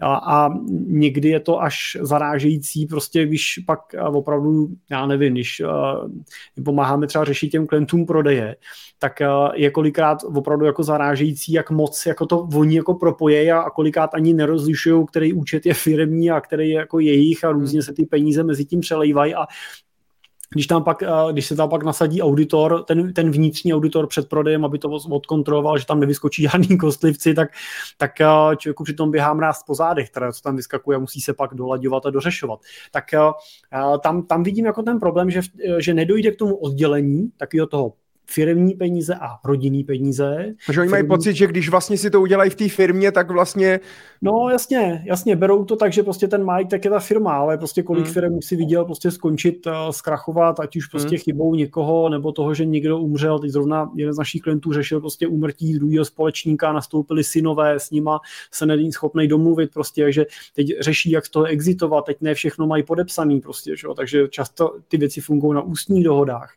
a, 0.00 0.14
a 0.14 0.50
někdy 0.86 1.28
je 1.28 1.40
to 1.40 1.62
až 1.62 1.96
zarážející, 2.00 2.86
prostě 2.86 3.26
když 3.26 3.60
pak 3.66 3.80
opravdu, 4.12 4.68
já 4.90 5.06
nevím, 5.06 5.32
když 5.32 5.60
uh, 5.60 6.64
pomáháme 6.64 7.06
třeba 7.06 7.24
řešit 7.24 7.48
těm 7.48 7.66
klientům 7.66 8.06
prodeje, 8.06 8.56
tak 8.98 9.12
uh, 9.20 9.54
je 9.54 9.70
kolikrát 9.70 10.18
opravdu 10.24 10.66
jako 10.66 10.82
zarážející, 10.82 11.52
jak 11.52 11.70
moc 11.70 12.06
jako 12.06 12.26
to 12.26 12.48
oni 12.54 12.76
jako 12.76 12.94
propojejí 12.94 13.50
a, 13.50 13.60
a 13.60 13.70
kolikrát 13.70 14.14
ani 14.14 14.34
nerozlišují, 14.34 15.06
který 15.06 15.32
účet 15.32 15.66
je 15.66 15.74
firmní 15.74 16.30
a 16.30 16.40
který 16.40 16.68
je 16.68 16.76
jako 16.76 16.98
jejich 16.98 17.44
a 17.44 17.52
různě 17.52 17.82
se 17.82 17.92
ty 17.92 18.06
peníze 18.06 18.42
mezi 18.42 18.64
tím 18.64 18.80
přelejvají 18.80 19.34
a 19.34 19.46
když, 20.54 20.66
tam 20.66 20.84
pak, 20.84 21.02
eh, 21.02 21.08
když 21.32 21.46
se 21.46 21.56
tam 21.56 21.68
pak 21.68 21.82
nasadí 21.82 22.22
auditor, 22.22 22.84
ten, 22.84 23.12
ten 23.12 23.30
vnitřní 23.30 23.74
auditor 23.74 24.06
před 24.06 24.28
prodejem, 24.28 24.64
aby 24.64 24.78
to 24.78 24.90
odkontroloval, 24.90 25.78
že 25.78 25.86
tam 25.86 26.00
nevyskočí 26.00 26.42
žádný 26.52 26.78
kostlivci, 26.78 27.34
tak, 27.34 27.50
tak 27.96 28.20
eh, 28.20 28.26
člověku 28.56 28.84
přitom 28.84 29.10
běhá 29.10 29.34
mráz 29.34 29.62
po 29.62 29.74
zádech, 29.74 30.10
teda 30.10 30.32
co 30.32 30.42
tam 30.42 30.56
vyskakuje, 30.56 30.98
musí 30.98 31.20
se 31.20 31.34
pak 31.34 31.54
dolaďovat 31.54 32.06
a 32.06 32.10
dořešovat. 32.10 32.60
Tak 32.90 33.14
eh, 33.14 33.18
tam, 34.02 34.26
tam 34.26 34.42
vidím 34.42 34.66
jako 34.66 34.82
ten 34.82 35.00
problém, 35.00 35.30
že, 35.30 35.40
že 35.78 35.94
nedojde 35.94 36.30
k 36.30 36.36
tomu 36.36 36.56
oddělení 36.56 37.30
takového 37.36 37.66
toho 37.66 37.92
firmní 38.32 38.74
peníze 38.74 39.14
a 39.14 39.38
rodinný 39.44 39.84
peníze. 39.84 40.54
Takže 40.66 40.80
oni 40.80 40.90
mají 40.90 41.06
pocit, 41.06 41.36
že 41.36 41.46
když 41.46 41.68
vlastně 41.68 41.98
si 41.98 42.10
to 42.10 42.20
udělají 42.20 42.50
v 42.50 42.54
té 42.54 42.68
firmě, 42.68 43.12
tak 43.12 43.30
vlastně... 43.30 43.80
No 44.22 44.48
jasně, 44.50 45.02
jasně, 45.06 45.36
berou 45.36 45.64
to 45.64 45.76
tak, 45.76 45.92
že 45.92 46.02
prostě 46.02 46.28
ten 46.28 46.44
majitek 46.44 46.84
je 46.84 46.90
ta 46.90 46.98
firma, 46.98 47.32
ale 47.32 47.58
prostě 47.58 47.82
kolik 47.82 48.04
hmm. 48.04 48.14
firm 48.14 48.42
si 48.42 48.56
viděl 48.56 48.84
prostě 48.84 49.10
skončit, 49.10 49.66
uh, 49.66 49.72
zkrachovat, 49.90 50.60
ať 50.60 50.76
už 50.76 50.86
prostě 50.86 51.08
hmm. 51.08 51.18
chybou 51.18 51.54
někoho, 51.54 52.08
nebo 52.08 52.32
toho, 52.32 52.54
že 52.54 52.64
někdo 52.64 52.98
umřel. 52.98 53.38
Teď 53.38 53.50
zrovna 53.50 53.90
jeden 53.96 54.14
z 54.14 54.18
našich 54.18 54.42
klientů 54.42 54.72
řešil 54.72 55.00
prostě 55.00 55.26
úmrtí 55.26 55.74
druhého 55.74 56.04
společníka, 56.04 56.72
nastoupili 56.72 57.24
synové, 57.24 57.80
s 57.80 57.90
nima 57.90 58.20
se 58.50 58.66
není 58.66 58.92
schopný 58.92 59.28
domluvit 59.28 59.72
prostě, 59.72 60.12
že 60.12 60.26
teď 60.54 60.66
řeší, 60.80 61.10
jak 61.10 61.26
z 61.26 61.30
toho 61.30 61.44
exitovat, 61.44 62.04
teď 62.04 62.16
ne 62.20 62.34
všechno 62.34 62.66
mají 62.66 62.82
podepsaný 62.82 63.40
prostě, 63.40 63.76
že? 63.76 63.88
takže 63.96 64.28
často 64.28 64.76
ty 64.88 64.96
věci 64.96 65.20
fungují 65.20 65.54
na 65.54 65.62
ústních 65.62 66.04
dohodách. 66.04 66.54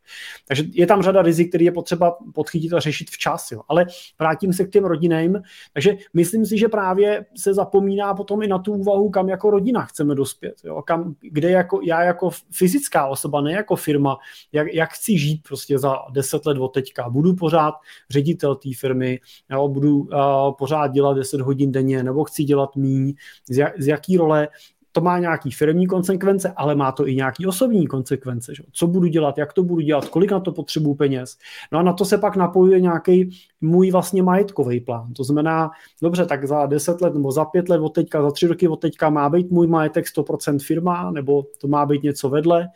Takže 0.48 0.64
je 0.72 0.88
tam 0.88 1.02
řada 1.02 1.22
rizik, 1.22 1.50
který 1.50 1.63
je 1.64 1.72
potřeba 1.72 2.18
podchytit 2.34 2.74
a 2.74 2.80
řešit 2.80 3.10
včas. 3.10 3.52
Jo. 3.52 3.62
Ale 3.68 3.86
vrátím 4.20 4.54
se 4.54 4.66
k 4.66 4.70
těm 4.70 4.86
rodinám. 4.86 5.42
Takže 5.74 5.98
myslím 6.14 6.46
si, 6.46 6.58
že 6.58 6.68
právě 6.68 7.26
se 7.38 7.54
zapomíná 7.54 8.14
potom 8.14 8.42
i 8.42 8.48
na 8.48 8.60
tu 8.60 8.74
úvahu, 8.74 9.10
kam 9.10 9.30
jako 9.30 9.50
rodina 9.50 9.86
chceme 9.86 10.16
dospět. 10.16 10.56
Jo. 10.64 10.82
Kam, 10.82 11.16
kde 11.22 11.52
jako, 11.52 11.80
já 11.84 12.04
jako 12.04 12.30
fyzická 12.52 13.08
osoba, 13.08 13.42
ne 13.42 13.52
jako 13.52 13.76
firma, 13.76 14.18
jak, 14.52 14.74
jak 14.74 14.94
chci 14.94 15.18
žít 15.18 15.44
prostě 15.48 15.80
za 15.80 15.96
deset 16.12 16.46
let 16.46 16.58
od 16.58 16.68
teďka. 16.68 17.10
Budu 17.10 17.36
pořád 17.36 17.74
ředitel 18.10 18.56
té 18.56 18.70
firmy, 18.80 19.20
jo, 19.52 19.68
budu 19.68 19.98
uh, 20.00 20.10
pořád 20.58 20.88
dělat 20.88 21.14
10 21.14 21.42
hodin 21.42 21.72
denně, 21.72 22.04
nebo 22.04 22.24
chci 22.24 22.44
dělat 22.44 22.76
míň, 22.76 23.14
z, 23.50 23.58
jak, 23.58 23.82
z 23.82 23.88
jaký 23.88 24.18
role 24.18 24.48
to 24.96 25.02
má 25.02 25.20
nějaký 25.20 25.52
firmní 25.52 25.88
konsekvence, 25.88 26.54
ale 26.56 26.76
má 26.76 26.92
to 26.92 27.08
i 27.08 27.16
nějaký 27.16 27.46
osobní 27.46 27.88
konsekvence. 27.88 28.56
Že? 28.56 28.64
Co 28.72 28.88
budu 28.88 29.08
dělat, 29.08 29.38
jak 29.38 29.54
to 29.54 29.64
budu 29.64 29.82
dělat, 29.82 30.10
kolik 30.10 30.32
na 30.32 30.40
to 30.40 30.52
potřebuju 30.52 30.96
peněz. 30.96 31.38
No 31.72 31.80
a 31.80 31.84
na 31.84 31.94
to 31.94 32.06
se 32.06 32.18
pak 32.18 32.36
napojuje 32.36 32.82
nějaký 32.82 33.30
můj 33.62 33.92
vlastně 33.92 34.24
majetkový 34.24 34.80
plán. 34.80 35.14
To 35.14 35.24
znamená, 35.24 35.72
dobře, 36.02 36.26
tak 36.26 36.48
za 36.48 36.66
10 36.66 37.02
let 37.02 37.14
nebo 37.14 37.32
za 37.32 37.46
5 37.46 37.70
let 37.70 37.80
od 37.80 37.90
teďka, 37.90 38.22
za 38.22 38.32
3 38.32 38.48
roky 38.48 38.68
od 38.68 38.76
teďka 38.76 39.10
má 39.10 39.30
být 39.30 39.52
můj 39.52 39.68
majetek 39.68 40.06
100% 40.18 40.60
firma, 40.60 41.12
nebo 41.12 41.44
to 41.62 41.68
má 41.68 41.86
být 41.86 42.04
něco 42.04 42.30
vedle. 42.30 42.70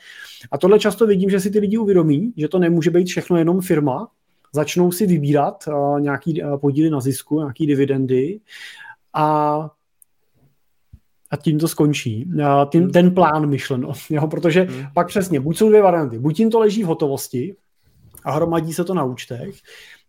A 0.51 0.58
tohle 0.58 0.80
často 0.80 1.08
vidím, 1.08 1.30
že 1.30 1.39
si 1.39 1.51
ty 1.51 1.60
lidi 1.60 1.77
uvědomí, 1.77 2.34
že 2.38 2.47
to 2.47 2.60
nemůže 2.60 2.91
být 2.91 3.08
všechno 3.08 3.38
jenom 3.38 3.62
firma, 3.62 4.08
začnou 4.53 4.91
si 4.91 5.08
vybírat 5.08 5.63
uh, 5.67 5.99
nějaký 5.99 6.43
uh, 6.43 6.58
podíly 6.58 6.89
na 6.89 6.99
zisku, 6.99 7.39
nějaký 7.39 7.67
dividendy 7.67 8.39
a 9.13 9.69
a 11.31 11.37
tím 11.37 11.59
to 11.59 11.67
skončí. 11.67 12.29
Tím, 12.71 12.81
hmm. 12.83 12.91
Ten 12.91 13.13
plán 13.13 13.45
myšleno. 13.45 13.91
Jo? 14.09 14.27
Protože 14.27 14.61
hmm. 14.61 14.85
pak 14.93 15.07
přesně, 15.07 15.39
buď 15.39 15.57
jsou 15.57 15.69
dvě 15.69 15.81
varianty. 15.81 16.19
Buď 16.19 16.39
jim 16.39 16.49
to 16.49 16.59
leží 16.59 16.83
v 16.83 16.87
hotovosti 16.87 17.55
a 18.23 18.31
hromadí 18.31 18.73
se 18.73 18.83
to 18.83 18.93
na 18.93 19.03
účtech, 19.03 19.55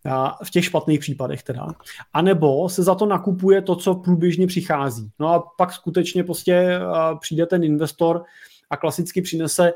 a 0.05 0.37
v 0.43 0.49
těch 0.49 0.65
špatných 0.65 0.99
případech 0.99 1.43
teda, 1.43 1.67
anebo 2.13 2.69
se 2.69 2.83
za 2.83 2.95
to 2.95 3.05
nakupuje 3.05 3.61
to, 3.61 3.75
co 3.75 3.95
průběžně 3.95 4.47
přichází. 4.47 5.09
No 5.19 5.27
a 5.27 5.43
pak 5.57 5.73
skutečně 5.73 6.23
prostě 6.23 6.79
přijde 7.19 7.45
ten 7.45 7.63
investor 7.63 8.23
a 8.69 8.77
klasicky 8.77 9.21
přinese 9.21 9.73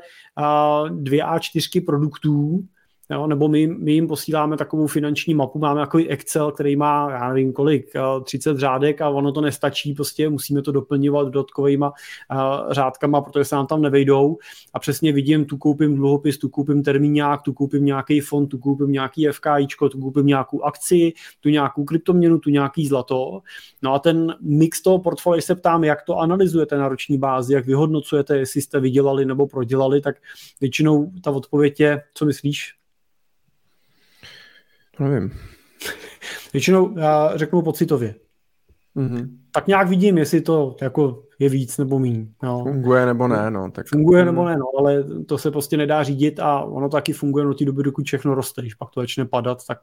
dvě 0.90 1.22
a 1.22 1.38
čtyřky 1.38 1.80
produktů, 1.80 2.64
Jo, 3.10 3.26
nebo 3.26 3.48
my, 3.48 3.66
my 3.66 3.92
jim 3.92 4.08
posíláme 4.08 4.56
takovou 4.56 4.86
finanční 4.86 5.34
mapu, 5.34 5.58
máme 5.58 5.80
takový 5.80 6.08
Excel, 6.08 6.52
který 6.52 6.76
má, 6.76 7.10
já 7.10 7.28
nevím 7.28 7.52
kolik, 7.52 7.92
30 8.24 8.58
řádek 8.58 9.00
a 9.00 9.08
ono 9.08 9.32
to 9.32 9.40
nestačí, 9.40 9.94
prostě 9.94 10.28
musíme 10.28 10.62
to 10.62 10.72
doplňovat 10.72 11.26
dodatkovými 11.26 11.84
řádkama, 12.70 13.20
protože 13.20 13.44
se 13.44 13.56
nám 13.56 13.66
tam 13.66 13.82
nevejdou 13.82 14.38
a 14.74 14.78
přesně 14.78 15.12
vidím, 15.12 15.44
tu 15.44 15.56
koupím 15.56 15.96
dluhopis, 15.96 16.38
tu 16.38 16.48
koupím 16.48 16.82
termíňák, 16.82 17.42
tu 17.42 17.52
koupím 17.52 17.84
nějaký 17.84 18.20
fond, 18.20 18.46
tu 18.46 18.58
koupím 18.58 18.92
nějaký 18.92 19.28
FKIčko, 19.28 19.88
tu 19.88 20.00
koupím 20.00 20.26
nějakou 20.26 20.62
akci, 20.62 21.12
tu 21.40 21.48
nějakou 21.48 21.84
kryptoměnu, 21.84 22.38
tu 22.38 22.50
nějaký 22.50 22.86
zlato. 22.86 23.40
No 23.82 23.94
a 23.94 23.98
ten 23.98 24.34
mix 24.40 24.82
toho 24.82 24.98
portfolia 24.98 25.42
se 25.42 25.54
ptám, 25.54 25.84
jak 25.84 26.02
to 26.02 26.18
analyzujete 26.18 26.76
na 26.78 26.88
roční 26.88 27.18
bázi, 27.18 27.54
jak 27.54 27.66
vyhodnocujete, 27.66 28.38
jestli 28.38 28.60
jste 28.60 28.80
vydělali 28.80 29.24
nebo 29.24 29.46
prodělali, 29.46 30.00
tak 30.00 30.16
většinou 30.60 31.12
ta 31.24 31.30
odpověď 31.30 31.80
je, 31.80 32.02
co 32.14 32.24
myslíš? 32.24 32.83
Nevím. 34.98 35.32
Většinou 36.52 36.98
já 36.98 37.36
řeknu 37.36 37.62
pocitově. 37.62 38.14
Mm-hmm. 38.96 39.28
Tak 39.52 39.66
nějak 39.66 39.88
vidím, 39.88 40.18
jestli 40.18 40.40
to 40.40 40.76
jako 40.82 41.22
je 41.38 41.48
víc 41.48 41.78
nebo 41.78 41.98
méně. 41.98 42.26
No. 42.42 42.62
Funguje 42.62 43.06
nebo 43.06 43.28
ne, 43.28 43.50
no. 43.50 43.70
Tak... 43.70 43.86
Funguje 43.86 44.24
nebo 44.24 44.44
ne, 44.44 44.56
no, 44.56 44.66
ale 44.78 45.04
to 45.26 45.38
se 45.38 45.50
prostě 45.50 45.76
nedá 45.76 46.02
řídit 46.02 46.40
a 46.40 46.60
ono 46.60 46.88
taky 46.88 47.12
funguje 47.12 47.44
do 47.44 47.54
té 47.54 47.64
doby, 47.64 47.82
dokud 47.82 48.06
všechno 48.06 48.34
roste. 48.34 48.60
Když 48.60 48.74
pak 48.74 48.90
to 48.90 49.00
začne 49.00 49.24
padat, 49.24 49.66
tak, 49.66 49.78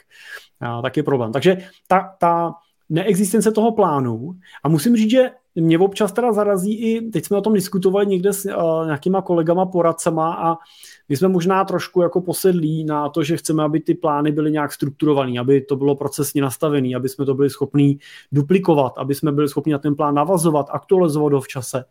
a, 0.60 0.82
tak 0.82 0.98
je 0.98 1.04
problém. 1.04 1.32
Takže 1.32 1.58
ta, 1.88 2.16
ta 2.20 2.54
neexistence 2.90 3.52
toho 3.52 3.72
plánu 3.72 4.36
a 4.64 4.70
musím 4.70 4.96
říct, 4.96 5.12
že 5.12 5.30
mě 5.56 5.80
občas 5.80 6.12
teda 6.12 6.34
zarazí 6.34 6.74
i, 6.74 7.02
teď 7.02 7.26
jsme 7.26 7.38
o 7.38 7.42
tom 7.42 7.54
diskutovali 7.54 8.08
někde 8.08 8.34
s 8.34 8.46
uh, 8.46 8.86
nějakýma 8.86 9.22
kolegama, 9.22 9.66
poradcema 9.66 10.34
a 10.34 10.58
my 11.10 11.18
jsme 11.18 11.28
možná 11.28 11.66
trošku 11.66 12.02
jako 12.02 12.22
posedlí 12.22 12.84
na 12.84 13.10
to, 13.10 13.24
že 13.24 13.38
chceme, 13.38 13.64
aby 13.64 13.80
ty 13.80 13.94
plány 13.94 14.32
byly 14.32 14.52
nějak 14.52 14.74
strukturované, 14.74 15.40
aby 15.40 15.62
to 15.62 15.76
bylo 15.76 15.96
procesně 15.96 16.42
nastavené, 16.42 16.96
aby 16.96 17.10
jsme 17.10 17.26
to 17.26 17.34
byli 17.34 17.50
schopni 17.50 17.98
duplikovat, 18.32 18.94
aby 18.98 19.16
jsme 19.16 19.32
byli 19.32 19.50
schopni 19.50 19.74
na 19.74 19.80
ten 19.80 19.96
plán 19.96 20.16
navazovat, 20.16 20.66
aktualizovat 20.70 21.34
ho 21.34 21.42
v 21.42 21.48
čase. 21.48 21.84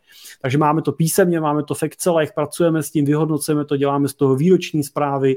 Takže 0.42 0.58
máme 0.58 0.82
to 0.82 0.92
písemně, 0.92 1.40
máme 1.40 1.62
to 1.62 1.74
v 1.74 1.82
Excelech, 1.82 2.32
pracujeme 2.32 2.82
s 2.82 2.90
tím, 2.90 3.04
vyhodnocujeme 3.04 3.64
to, 3.64 3.76
děláme 3.76 4.08
z 4.08 4.14
toho 4.14 4.36
výroční 4.36 4.84
zprávy, 4.84 5.36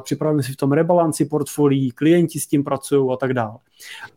připravujeme 0.00 0.42
si 0.42 0.52
v 0.52 0.56
tom 0.56 0.72
rebalanci 0.72 1.24
portfolií, 1.24 1.90
klienti 1.90 2.40
s 2.40 2.46
tím 2.46 2.64
pracují 2.64 3.12
a 3.12 3.16
tak 3.16 3.34
dále. 3.34 3.58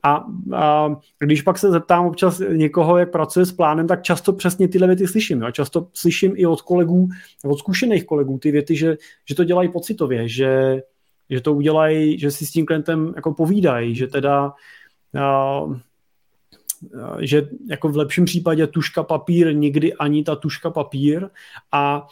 A, 0.04 0.26
a 0.56 0.96
když 1.20 1.42
pak 1.42 1.58
se 1.58 1.72
zeptám 1.72 2.06
občas 2.06 2.42
někoho, 2.50 2.98
jak 2.98 3.12
pracuje 3.12 3.35
s 3.42 3.52
plánem, 3.52 3.88
tak 3.88 4.04
často 4.04 4.34
přesně 4.34 4.68
tyhle 4.68 4.88
věty 4.88 5.08
slyším. 5.08 5.42
Jo? 5.42 5.52
Často 5.52 5.88
slyším 5.94 6.34
i 6.36 6.46
od 6.46 6.62
kolegů, 6.62 7.08
od 7.46 7.60
zkušených 7.60 8.06
kolegů 8.06 8.38
ty 8.38 8.52
věty, 8.52 8.76
že, 8.76 8.98
že 9.30 9.36
to 9.36 9.44
dělají 9.44 9.72
pocitově, 9.72 10.30
že, 10.30 10.82
že 11.30 11.42
to 11.42 11.54
udělají, 11.54 12.20
že 12.20 12.32
si 12.32 12.46
s 12.46 12.52
tím 12.52 12.66
klientem 12.66 13.14
jako 13.16 13.34
povídají, 13.34 13.96
že 13.96 14.08
teda 14.08 14.54
a, 15.22 15.66
že 17.20 17.50
jako 17.70 17.90
v 17.90 17.98
lepším 17.98 18.26
případě 18.26 18.68
tuška 18.68 19.04
papír, 19.04 19.56
nikdy 19.56 19.94
ani 19.94 20.24
ta 20.24 20.36
tuška 20.36 20.70
papír 20.70 21.30
a 21.72 22.08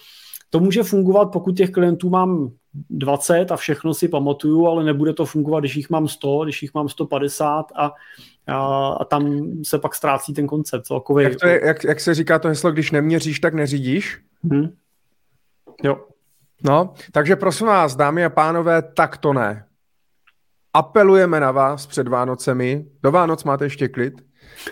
to 0.49 0.59
může 0.59 0.83
fungovat, 0.83 1.25
pokud 1.25 1.57
těch 1.57 1.71
klientů 1.71 2.09
mám 2.09 2.51
20 2.89 3.51
a 3.51 3.55
všechno 3.55 3.93
si 3.93 4.07
pamatuju, 4.07 4.67
ale 4.67 4.83
nebude 4.83 5.13
to 5.13 5.25
fungovat, 5.25 5.59
když 5.59 5.75
jich 5.75 5.89
mám 5.89 6.07
100, 6.07 6.43
když 6.43 6.62
jich 6.62 6.73
mám 6.73 6.89
150 6.89 7.65
a, 7.75 7.91
a, 8.47 8.88
a 8.88 9.05
tam 9.05 9.51
se 9.63 9.79
pak 9.79 9.95
ztrácí 9.95 10.33
ten 10.33 10.47
koncept 10.47 10.86
celkový. 10.86 11.23
Jak, 11.23 11.36
to 11.36 11.47
je, 11.47 11.62
jak, 11.65 11.83
jak 11.83 11.99
se 11.99 12.13
říká 12.13 12.39
to 12.39 12.47
heslo, 12.47 12.71
když 12.71 12.91
neměříš, 12.91 13.39
tak 13.39 13.53
neřídíš? 13.53 14.21
Hmm. 14.43 14.69
Jo. 15.83 16.05
No, 16.63 16.93
takže 17.12 17.36
prosím 17.36 17.67
vás, 17.67 17.95
dámy 17.95 18.25
a 18.25 18.29
pánové, 18.29 18.81
tak 18.81 19.17
to 19.17 19.33
ne. 19.33 19.65
Apelujeme 20.73 21.39
na 21.39 21.51
vás 21.51 21.88
před 21.88 22.07
Vánocemi. 22.07 22.86
Do 23.03 23.12
Vánoc 23.12 23.43
máte 23.43 23.65
ještě 23.65 23.88
klid, 23.88 24.13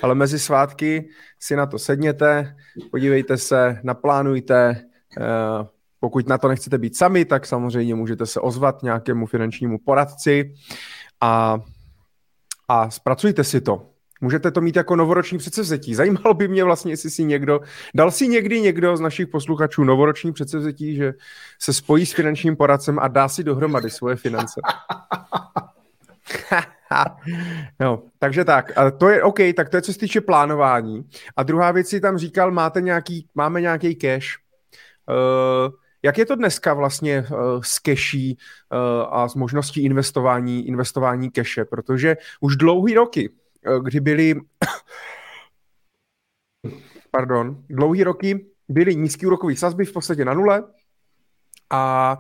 ale 0.02 0.16
mezi 0.16 0.40
svátky 0.40 1.10
si 1.40 1.56
na 1.56 1.66
to 1.66 1.80
sedněte, 1.80 2.56
podívejte 2.92 3.38
se, 3.38 3.80
naplánujte, 3.84 4.82
uh, 5.20 5.68
Pokud 6.02 6.28
na 6.28 6.38
to 6.38 6.48
nechcete 6.48 6.78
být 6.78 6.98
sami, 6.98 7.26
tak 7.26 7.46
samozřejmě 7.46 7.96
můžete 7.96 8.26
se 8.26 8.40
ozvat 8.40 8.84
nějakému 8.84 9.26
finančnímu 9.26 9.78
poradci 9.86 10.54
a, 11.22 11.60
a 12.68 12.90
zpracujte 12.90 13.44
si 13.44 13.62
to. 13.62 13.88
Můžete 14.22 14.52
to 14.52 14.62
mít 14.62 14.76
jako 14.76 14.96
novoroční 14.96 15.38
předsevzetí. 15.38 15.96
Zajímalo 16.02 16.34
by 16.34 16.48
mě 16.48 16.64
vlastně, 16.64 16.94
jestli 16.94 17.10
si 17.10 17.24
někdo, 17.24 17.60
dal 17.96 18.12
si 18.12 18.28
někdy 18.28 18.62
někdo 18.62 18.98
z 18.98 19.02
našich 19.02 19.28
posluchačů 19.28 19.84
novoroční 19.84 20.34
předsevzetí, 20.34 20.96
že 20.96 21.14
se 21.60 21.74
spojí 21.74 22.06
s 22.06 22.14
finančním 22.14 22.56
poradcem 22.56 23.00
a 23.00 23.08
dá 23.08 23.30
si 23.30 23.44
dohromady 23.44 23.90
svoje 23.90 24.16
finance. 24.16 24.62
no, 27.80 28.04
takže 28.20 28.46
tak, 28.46 28.78
a 28.78 28.92
to 28.92 29.10
je 29.10 29.24
OK, 29.24 29.40
tak 29.56 29.70
to 29.70 29.78
je 29.78 29.82
co 29.82 29.94
se 29.94 30.00
týče 30.00 30.22
plánování. 30.22 31.06
A 31.38 31.44
druhá 31.44 31.72
věc 31.72 31.88
si 31.88 32.00
tam 32.00 32.18
říkal, 32.18 32.52
máte 32.52 32.82
nějaký, 32.82 33.28
máme 33.36 33.62
nějaký 33.62 33.96
cash. 33.96 34.28
Uh, 35.10 35.81
jak 36.04 36.18
je 36.18 36.26
to 36.26 36.36
dneska 36.36 36.74
vlastně 36.74 37.26
uh, 37.32 37.62
s 37.62 37.82
caší 37.82 38.38
uh, 38.38 39.14
a 39.14 39.28
s 39.28 39.36
možností 39.36 39.84
investování, 39.84 40.68
investování 40.68 41.32
cache? 41.32 41.66
Protože 41.66 42.18
už 42.40 42.56
dlouhý 42.56 42.94
roky, 42.94 43.30
uh, 43.30 43.84
kdy 43.84 44.00
byly 44.00 44.36
pardon, 47.12 47.64
dlouhý 47.70 48.04
roky 48.04 48.46
byly 48.70 48.96
nízký 48.96 49.26
úrokový 49.26 49.56
sazby 49.56 49.86
v 49.86 49.94
podstatě 49.94 50.26
na 50.26 50.34
nule 50.34 50.64
a 51.70 52.18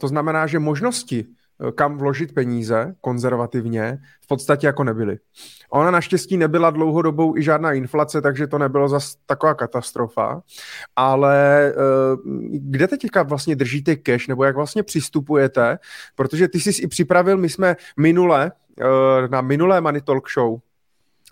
to 0.00 0.08
znamená, 0.08 0.46
že 0.46 0.58
možnosti 0.58 1.18
Eh, 1.18 1.35
kam 1.74 1.98
vložit 1.98 2.34
peníze 2.34 2.94
konzervativně, 3.00 3.98
v 4.20 4.26
podstatě 4.26 4.66
jako 4.66 4.84
nebyly. 4.84 5.18
Ona 5.70 5.90
naštěstí 5.90 6.36
nebyla 6.36 6.70
dlouhodobou 6.70 7.36
i 7.36 7.42
žádná 7.42 7.72
inflace, 7.72 8.22
takže 8.22 8.46
to 8.46 8.58
nebylo 8.58 8.88
zas 8.88 9.16
taková 9.26 9.54
katastrofa, 9.54 10.42
ale 10.96 11.66
eh, 11.68 11.72
kde 12.50 12.88
teďka 12.88 13.22
vlastně 13.22 13.56
držíte 13.56 13.96
cash, 13.96 14.28
nebo 14.28 14.44
jak 14.44 14.56
vlastně 14.56 14.82
přistupujete, 14.82 15.78
protože 16.14 16.48
ty 16.48 16.60
jsi 16.60 16.82
i 16.82 16.86
připravil, 16.86 17.36
my 17.36 17.48
jsme 17.48 17.76
minule, 17.96 18.52
eh, 18.80 19.28
na 19.28 19.40
minulé 19.40 19.80
Money 19.80 20.00
Talk 20.00 20.30
Show, 20.30 20.58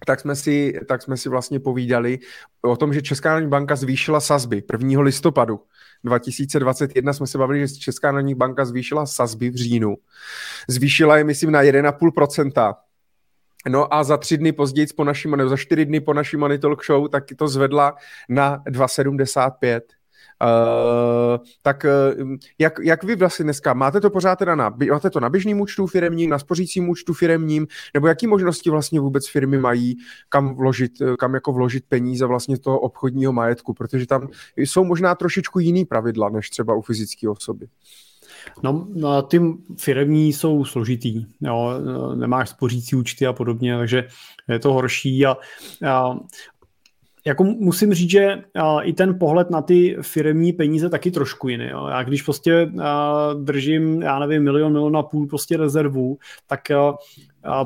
tak 0.07 0.21
jsme, 0.21 0.37
si, 0.37 0.81
tak 0.89 1.03
jsme 1.03 1.17
si 1.17 1.29
vlastně 1.29 1.61
povídali 1.61 2.19
o 2.63 2.77
tom, 2.77 2.93
že 2.93 3.03
Česká 3.03 3.29
národní 3.29 3.49
banka 3.49 3.77
zvýšila 3.77 4.21
sazby 4.21 4.63
1. 4.73 5.03
listopadu. 5.03 5.61
2021 6.05 7.12
jsme 7.12 7.27
se 7.27 7.38
bavili, 7.38 7.69
že 7.69 7.75
Česká 7.75 8.12
národní 8.12 8.35
banka 8.35 8.64
zvýšila 8.64 9.07
sazby 9.07 9.51
v 9.51 9.55
říjnu. 9.55 9.97
Zvýšila 10.69 11.17
je, 11.17 11.25
myslím, 11.25 11.51
na 11.51 11.62
1,5%. 11.62 12.75
No 13.69 13.95
a 13.95 14.05
za 14.05 14.17
tři 14.17 14.38
dny 14.38 14.53
později 14.53 14.87
po 14.97 15.05
naším, 15.05 15.31
nebo 15.31 15.49
za 15.49 15.57
čtyři 15.57 15.85
dny 15.85 16.01
po 16.01 16.14
naší 16.14 16.37
Money 16.37 16.59
Talk 16.59 16.85
Show, 16.85 17.09
tak 17.09 17.25
to 17.37 17.49
zvedla 17.49 17.97
na 18.29 18.59
2,75. 18.59 19.81
Uh, 20.44 21.44
tak 21.62 21.87
uh, 22.18 22.37
jak, 22.59 22.78
jak 22.83 23.04
vy 23.04 23.16
vlastně 23.16 23.42
dneska, 23.42 23.74
máte 23.74 24.00
to 24.00 24.11
pořád 24.11 24.37
teda 24.37 24.54
na, 24.54 24.76
máte 24.90 25.11
to 25.11 25.20
na 25.20 25.30
běžným 25.30 25.61
účtu 25.61 25.87
firemním, 25.87 26.30
na 26.30 26.38
spořícím 26.38 26.88
účtu 26.88 27.14
firemním, 27.14 27.66
nebo 27.94 28.07
jaký 28.07 28.26
možnosti 28.26 28.70
vlastně 28.70 29.00
vůbec 29.00 29.28
firmy 29.28 29.59
mají, 29.59 29.96
kam 30.28 30.54
vložit, 30.54 30.92
kam 31.18 31.35
jako 31.35 31.52
vložit 31.52 31.85
peníze 31.88 32.26
vlastně 32.26 32.59
toho 32.59 32.80
obchodního 32.80 33.33
majetku, 33.33 33.74
protože 33.74 34.07
tam 34.07 34.28
jsou 34.57 34.85
možná 34.85 35.14
trošičku 35.14 35.59
jiný 35.59 35.85
pravidla, 35.85 36.28
než 36.28 36.50
třeba 36.50 36.74
u 36.74 36.83
fyzické 36.83 37.28
osoby. 37.28 37.66
No, 38.62 38.87
no 38.94 39.22
ty 39.22 39.40
firmní 39.78 40.33
jsou 40.33 40.64
složitý, 40.64 41.26
jo, 41.40 41.72
nemáš 42.14 42.48
spořící 42.48 42.96
účty 42.96 43.26
a 43.26 43.33
podobně, 43.33 43.76
takže 43.78 44.09
je 44.48 44.59
to 44.59 44.72
horší 44.72 45.26
a, 45.26 45.37
a 45.90 46.16
jako 47.27 47.45
musím 47.45 47.95
říct, 47.95 48.11
že 48.11 48.43
i 48.83 48.93
ten 48.93 49.19
pohled 49.19 49.51
na 49.51 49.63
ty 49.63 49.97
firmní 50.03 50.53
peníze 50.53 50.91
taky 50.91 51.11
trošku 51.11 51.49
jiný. 51.49 51.69
Jo. 51.71 51.87
Já 51.87 52.03
když 52.03 52.23
prostě 52.23 52.71
držím, 53.43 54.03
já 54.03 54.19
nevím, 54.19 54.43
milion, 54.43 54.73
milion 54.73 54.97
a 54.97 55.03
půl 55.03 55.27
prostě 55.27 55.57
rezervu, 55.57 56.19
tak 56.47 56.61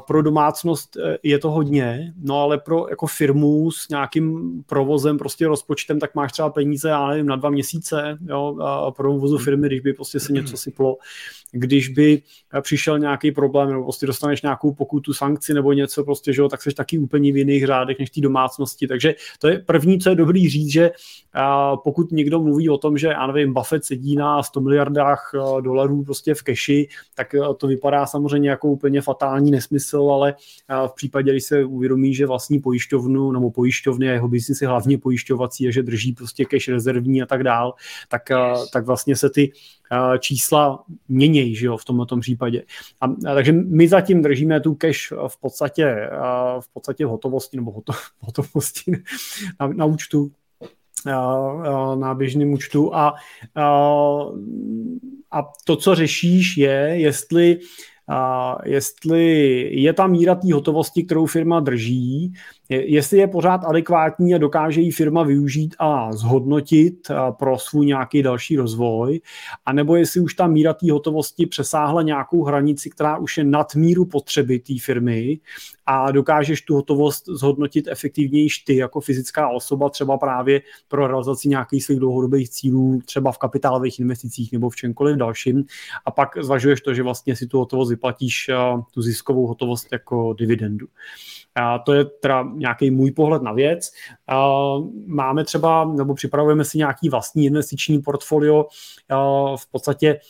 pro 0.07 0.23
domácnost 0.23 0.97
e, 0.97 1.19
je 1.23 1.39
to 1.39 1.51
hodně, 1.51 2.13
no 2.23 2.41
ale 2.41 2.59
pro 2.59 2.89
jako 2.89 3.07
firmu 3.07 3.71
s 3.71 3.89
nějakým 3.89 4.59
provozem, 4.67 5.19
prostě 5.19 5.49
rozpočtem, 5.49 6.01
tak 6.01 6.15
máš 6.15 6.33
třeba 6.33 6.51
peníze, 6.51 6.89
já 6.89 7.09
nevím, 7.09 7.27
na 7.27 7.37
dva 7.37 7.51
měsíce, 7.51 8.19
jo, 8.27 8.59
a 8.61 8.91
pro 8.91 9.13
provozu 9.13 9.39
firmy, 9.39 9.67
když 9.67 9.81
by 9.81 9.93
prostě 9.93 10.21
se 10.21 10.33
něco 10.33 10.57
syplo, 10.57 10.97
když 11.53 11.89
by 11.89 12.23
přišel 12.61 12.99
nějaký 12.99 13.33
problém, 13.33 13.69
nebo 13.71 13.83
prostě 13.83 14.07
dostaneš 14.07 14.43
nějakou 14.43 14.73
pokutu, 14.73 15.13
sankci 15.13 15.55
nebo 15.55 15.73
něco, 15.73 16.05
prostě, 16.05 16.33
že 16.33 16.43
jo, 16.43 16.49
tak 16.49 16.63
jsi 16.63 16.75
taky 16.75 16.99
úplně 16.99 17.33
v 17.33 17.37
jiných 17.37 17.67
řádech 17.67 17.99
než 17.99 18.11
té 18.11 18.21
domácnosti. 18.21 18.87
Takže 18.87 19.15
to 19.39 19.49
je 19.49 19.59
první, 19.59 19.99
co 19.99 20.11
je 20.11 20.17
dobrý 20.17 20.49
říct, 20.49 20.73
že 20.73 20.91
pokud 21.85 22.13
někdo 22.13 22.41
mluví 22.41 22.69
o 22.69 22.79
tom, 22.79 22.99
že, 22.99 23.07
já 23.07 23.27
nevím, 23.27 23.55
Buffett 23.55 23.85
sedí 23.85 24.17
na 24.17 24.43
100 24.43 24.61
miliardách 24.61 25.31
dolarů 25.61 26.05
prostě 26.05 26.35
v 26.35 26.43
keši, 26.43 26.89
tak 27.15 27.35
to 27.57 27.67
vypadá 27.67 28.07
samozřejmě 28.07 28.51
jako 28.51 28.69
úplně 28.69 29.01
fatální 29.01 29.51
nesmysl, 29.51 30.11
ale 30.13 30.35
v 30.87 30.95
případě, 30.95 31.31
když 31.31 31.45
se 31.45 31.65
uvědomí, 31.65 32.15
že 32.15 32.27
vlastní 32.27 32.59
pojišťovnu 32.59 33.33
nebo 33.33 33.51
pojišťovny 33.51 34.09
a 34.11 34.13
jeho 34.13 34.29
biznis 34.29 34.63
je 34.63 34.69
hlavně 34.69 34.99
pojišťovací 34.99 35.69
a 35.69 35.71
že 35.71 35.83
drží 35.83 36.13
prostě 36.13 36.45
cash 36.45 36.69
rezervní 36.69 37.23
a 37.23 37.27
tak 37.27 37.43
dál, 37.43 37.75
tak, 38.09 38.23
tak 38.73 38.87
vlastně 38.87 39.17
se 39.17 39.31
ty 39.31 39.53
čísla 40.19 40.85
měnějí 41.09 41.55
že 41.55 41.67
jo, 41.67 41.77
v 41.77 41.85
tomto 41.85 42.17
případě. 42.17 42.63
A, 43.01 43.07
a, 43.07 43.35
takže 43.35 43.53
my 43.53 43.89
zatím 43.89 44.23
držíme 44.23 44.61
tu 44.61 44.75
cash 44.75 45.13
v 45.29 45.41
podstatě, 45.41 46.11
v 46.61 46.73
podstatě 46.73 47.07
v 47.07 47.09
hotovosti 47.09 47.57
nebo 47.57 47.71
hoto, 47.71 47.93
v 47.93 48.13
hotovosti 48.21 48.93
na, 49.61 49.67
na 49.67 49.85
účtu 49.85 50.31
na 51.95 52.15
běžném 52.15 52.53
účtu 52.53 52.95
a, 52.95 53.15
a, 55.31 55.43
to, 55.65 55.77
co 55.77 55.95
řešíš, 55.95 56.57
je, 56.57 56.91
jestli 56.95 57.59
jestli 58.65 59.25
je 59.71 59.93
ta 59.93 60.07
míra 60.07 60.35
té 60.35 60.55
hotovosti, 60.55 61.03
kterou 61.05 61.27
firma 61.27 61.61
drží, 61.61 62.33
jestli 62.69 63.19
je 63.19 63.27
pořád 63.27 63.65
adekvátní 63.65 64.35
a 64.35 64.39
dokáže 64.39 64.81
ji 64.81 64.91
firma 64.91 65.23
využít 65.23 65.75
a 65.79 66.13
zhodnotit 66.13 67.09
pro 67.31 67.59
svůj 67.59 67.87
nějaký 67.87 68.23
další 68.23 68.57
rozvoj, 68.57 69.21
anebo 69.67 69.97
jestli 69.97 70.21
už 70.21 70.35
ta 70.35 70.47
míra 70.47 70.75
té 70.75 70.93
hotovosti 70.93 71.47
přesáhla 71.47 72.03
nějakou 72.03 72.45
hranici, 72.45 72.91
která 72.91 73.19
už 73.19 73.39
je 73.39 73.45
nad 73.45 73.75
míru 73.75 74.05
potřeby 74.05 74.59
té 74.59 74.75
firmy 74.81 75.39
a 75.87 76.11
dokážeš 76.11 76.63
tu 76.63 76.75
hotovost 76.75 77.25
zhodnotit 77.29 77.89
efektivněji 77.89 78.49
ty 78.67 78.77
jako 78.77 79.01
fyzická 79.01 79.49
osoba, 79.49 79.91
třeba 79.91 80.19
právě 80.19 80.61
pro 80.89 81.07
realizaci 81.07 81.49
nějakých 81.49 81.85
svých 81.85 81.99
dlouhodobých 81.99 82.51
cílů, 82.51 83.01
třeba 83.05 83.33
v 83.33 83.39
kapitálových 83.39 84.01
investicích 84.01 84.53
nebo 84.53 84.71
v 84.71 84.77
čemkoliv 84.77 85.17
dalším. 85.17 85.65
A 86.07 86.11
pak 86.11 86.29
zvažuješ 86.41 86.81
to, 86.81 86.95
že 86.95 87.03
vlastně 87.03 87.37
si 87.37 87.47
tu 87.47 87.59
hotovost 87.59 87.91
vyplatíš, 87.91 88.51
tu 88.95 89.03
ziskovou 89.03 89.47
hotovost 89.47 89.89
jako 89.93 90.33
dividendu. 90.33 90.87
A 91.61 91.79
to 91.79 91.93
je 91.93 92.05
teda 92.05 92.43
nějaký 92.55 92.91
můj 92.91 93.13
pohled 93.13 93.43
na 93.43 93.53
věc. 93.53 93.91
A 94.29 94.49
máme 95.07 95.45
třeba, 95.45 95.85
nebo 95.85 96.15
připravujeme 96.15 96.65
si 96.65 96.79
nějaký 96.79 97.09
vlastní 97.09 97.45
investiční 97.45 98.03
portfolio, 98.03 98.67
v 99.57 99.71
podstatě 99.71 100.21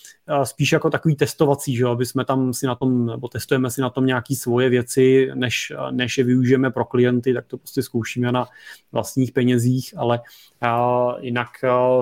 spíš 0.44 0.72
jako 0.72 0.90
takový 0.90 1.16
testovací, 1.16 1.76
že 1.76 1.86
aby 1.86 2.06
jsme 2.06 2.24
tam 2.24 2.52
si 2.52 2.66
na 2.66 2.74
tom, 2.74 3.06
nebo 3.06 3.28
testujeme 3.28 3.70
si 3.70 3.80
na 3.80 3.90
tom 3.90 4.06
nějaký 4.06 4.36
svoje 4.36 4.68
věci, 4.68 5.30
než, 5.34 5.72
než 5.90 6.18
je 6.18 6.24
využijeme 6.24 6.70
pro 6.70 6.84
klienty, 6.84 7.34
tak 7.34 7.46
to 7.46 7.58
prostě 7.58 7.82
zkoušíme 7.82 8.32
na 8.32 8.46
vlastních 8.92 9.32
penězích, 9.32 9.94
ale 9.96 10.20
jinak 11.20 11.48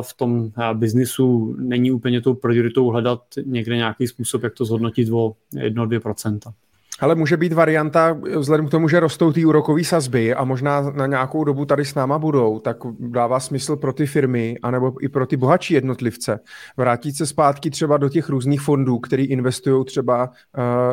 v 0.03 0.15
tom 0.17 0.51
biznisu 0.75 1.57
není 1.59 1.93
úplně 1.93 2.21
tou 2.21 2.35
prioritou 2.35 2.87
hledat 2.87 3.23
někde 3.45 3.77
nějaký 3.77 4.07
způsob, 4.07 4.43
jak 4.43 4.55
to 4.55 4.65
zhodnotit 4.65 5.11
o 5.13 5.33
1-2%. 5.55 6.39
Ale 7.01 7.15
může 7.15 7.37
být 7.37 7.53
varianta, 7.53 8.19
vzhledem 8.37 8.67
k 8.67 8.71
tomu, 8.71 8.89
že 8.89 9.01
rostou 9.01 9.33
ty 9.33 9.45
úrokové 9.45 9.85
sazby 9.85 10.35
a 10.35 10.45
možná 10.45 10.91
na 10.91 11.07
nějakou 11.07 11.45
dobu 11.45 11.65
tady 11.65 11.85
s 11.85 11.95
náma 11.95 12.19
budou, 12.19 12.59
tak 12.59 12.77
dává 12.99 13.41
smysl 13.41 13.77
pro 13.77 13.93
ty 13.93 14.07
firmy, 14.07 14.59
anebo 14.63 15.05
i 15.05 15.09
pro 15.09 15.27
ty 15.27 15.37
bohatší 15.37 15.75
jednotlivce 15.75 16.41
vrátit 16.77 17.17
se 17.17 17.27
zpátky 17.27 17.71
třeba 17.71 17.97
do 17.97 18.09
těch 18.09 18.29
různých 18.29 18.61
fondů, 18.61 18.99
které 18.99 19.23
investují 19.23 19.85
třeba 19.85 20.25
uh, 20.27 20.33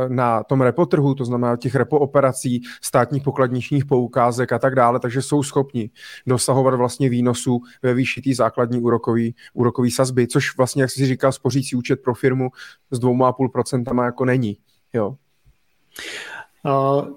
na 0.07 0.43
tom 0.43 0.61
repotrhu, 0.61 1.15
to 1.15 1.25
znamená 1.25 1.57
těch 1.57 1.75
repo 1.75 1.99
operací, 1.99 2.61
státních 2.81 3.23
pokladničních 3.23 3.85
poukázek 3.85 4.51
a 4.51 4.59
tak 4.59 4.75
dále, 4.75 4.99
takže 4.99 5.21
jsou 5.21 5.43
schopni 5.43 5.89
dosahovat 6.27 6.73
vlastně 6.73 7.09
výnosů 7.09 7.61
ve 7.83 7.93
výši 7.93 8.21
té 8.21 8.35
základní 8.35 8.81
úrokový, 8.81 9.35
úrokový 9.53 9.91
sazby, 9.91 10.27
což 10.27 10.57
vlastně, 10.57 10.81
jak 10.81 10.91
jsi 10.91 11.05
říkal, 11.05 11.31
spořící 11.31 11.75
účet 11.75 12.01
pro 12.03 12.13
firmu 12.13 12.49
s 12.91 12.99
dvouma 12.99 13.27
a 13.27 13.31
půl 13.31 13.49
procentama 13.49 14.05
jako 14.05 14.25
není. 14.25 14.57
Jo. 14.93 15.15
Uh, 16.65 17.07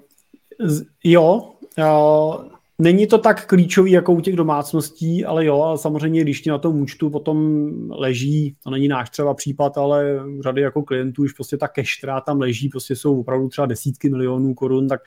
jo, 1.03 1.53
uh, 1.77 2.57
Není 2.79 3.07
to 3.07 3.17
tak 3.17 3.45
klíčový 3.45 3.91
jako 3.91 4.13
u 4.13 4.21
těch 4.21 4.35
domácností, 4.35 5.25
ale 5.25 5.45
jo, 5.45 5.63
a 5.63 5.77
samozřejmě, 5.77 6.21
když 6.21 6.41
ti 6.41 6.49
na 6.49 6.57
tom 6.57 6.81
účtu 6.81 7.09
potom 7.09 7.69
leží, 7.89 8.55
to 8.63 8.69
není 8.69 8.87
náš 8.87 9.09
třeba 9.09 9.33
případ, 9.33 9.77
ale 9.77 10.19
řady 10.39 10.61
jako 10.61 10.83
klientů 10.83 11.21
už 11.21 11.33
prostě 11.33 11.57
ta 11.57 11.67
cash, 11.67 11.97
která 11.97 12.21
tam 12.21 12.39
leží, 12.39 12.69
prostě 12.69 12.95
jsou 12.95 13.19
opravdu 13.19 13.49
třeba 13.49 13.67
desítky 13.67 14.09
milionů 14.09 14.53
korun, 14.53 14.87
tak 14.87 15.01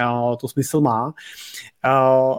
uh, 0.00 0.36
to 0.36 0.48
smysl 0.48 0.80
má. 0.80 1.14
Uh, 1.84 2.38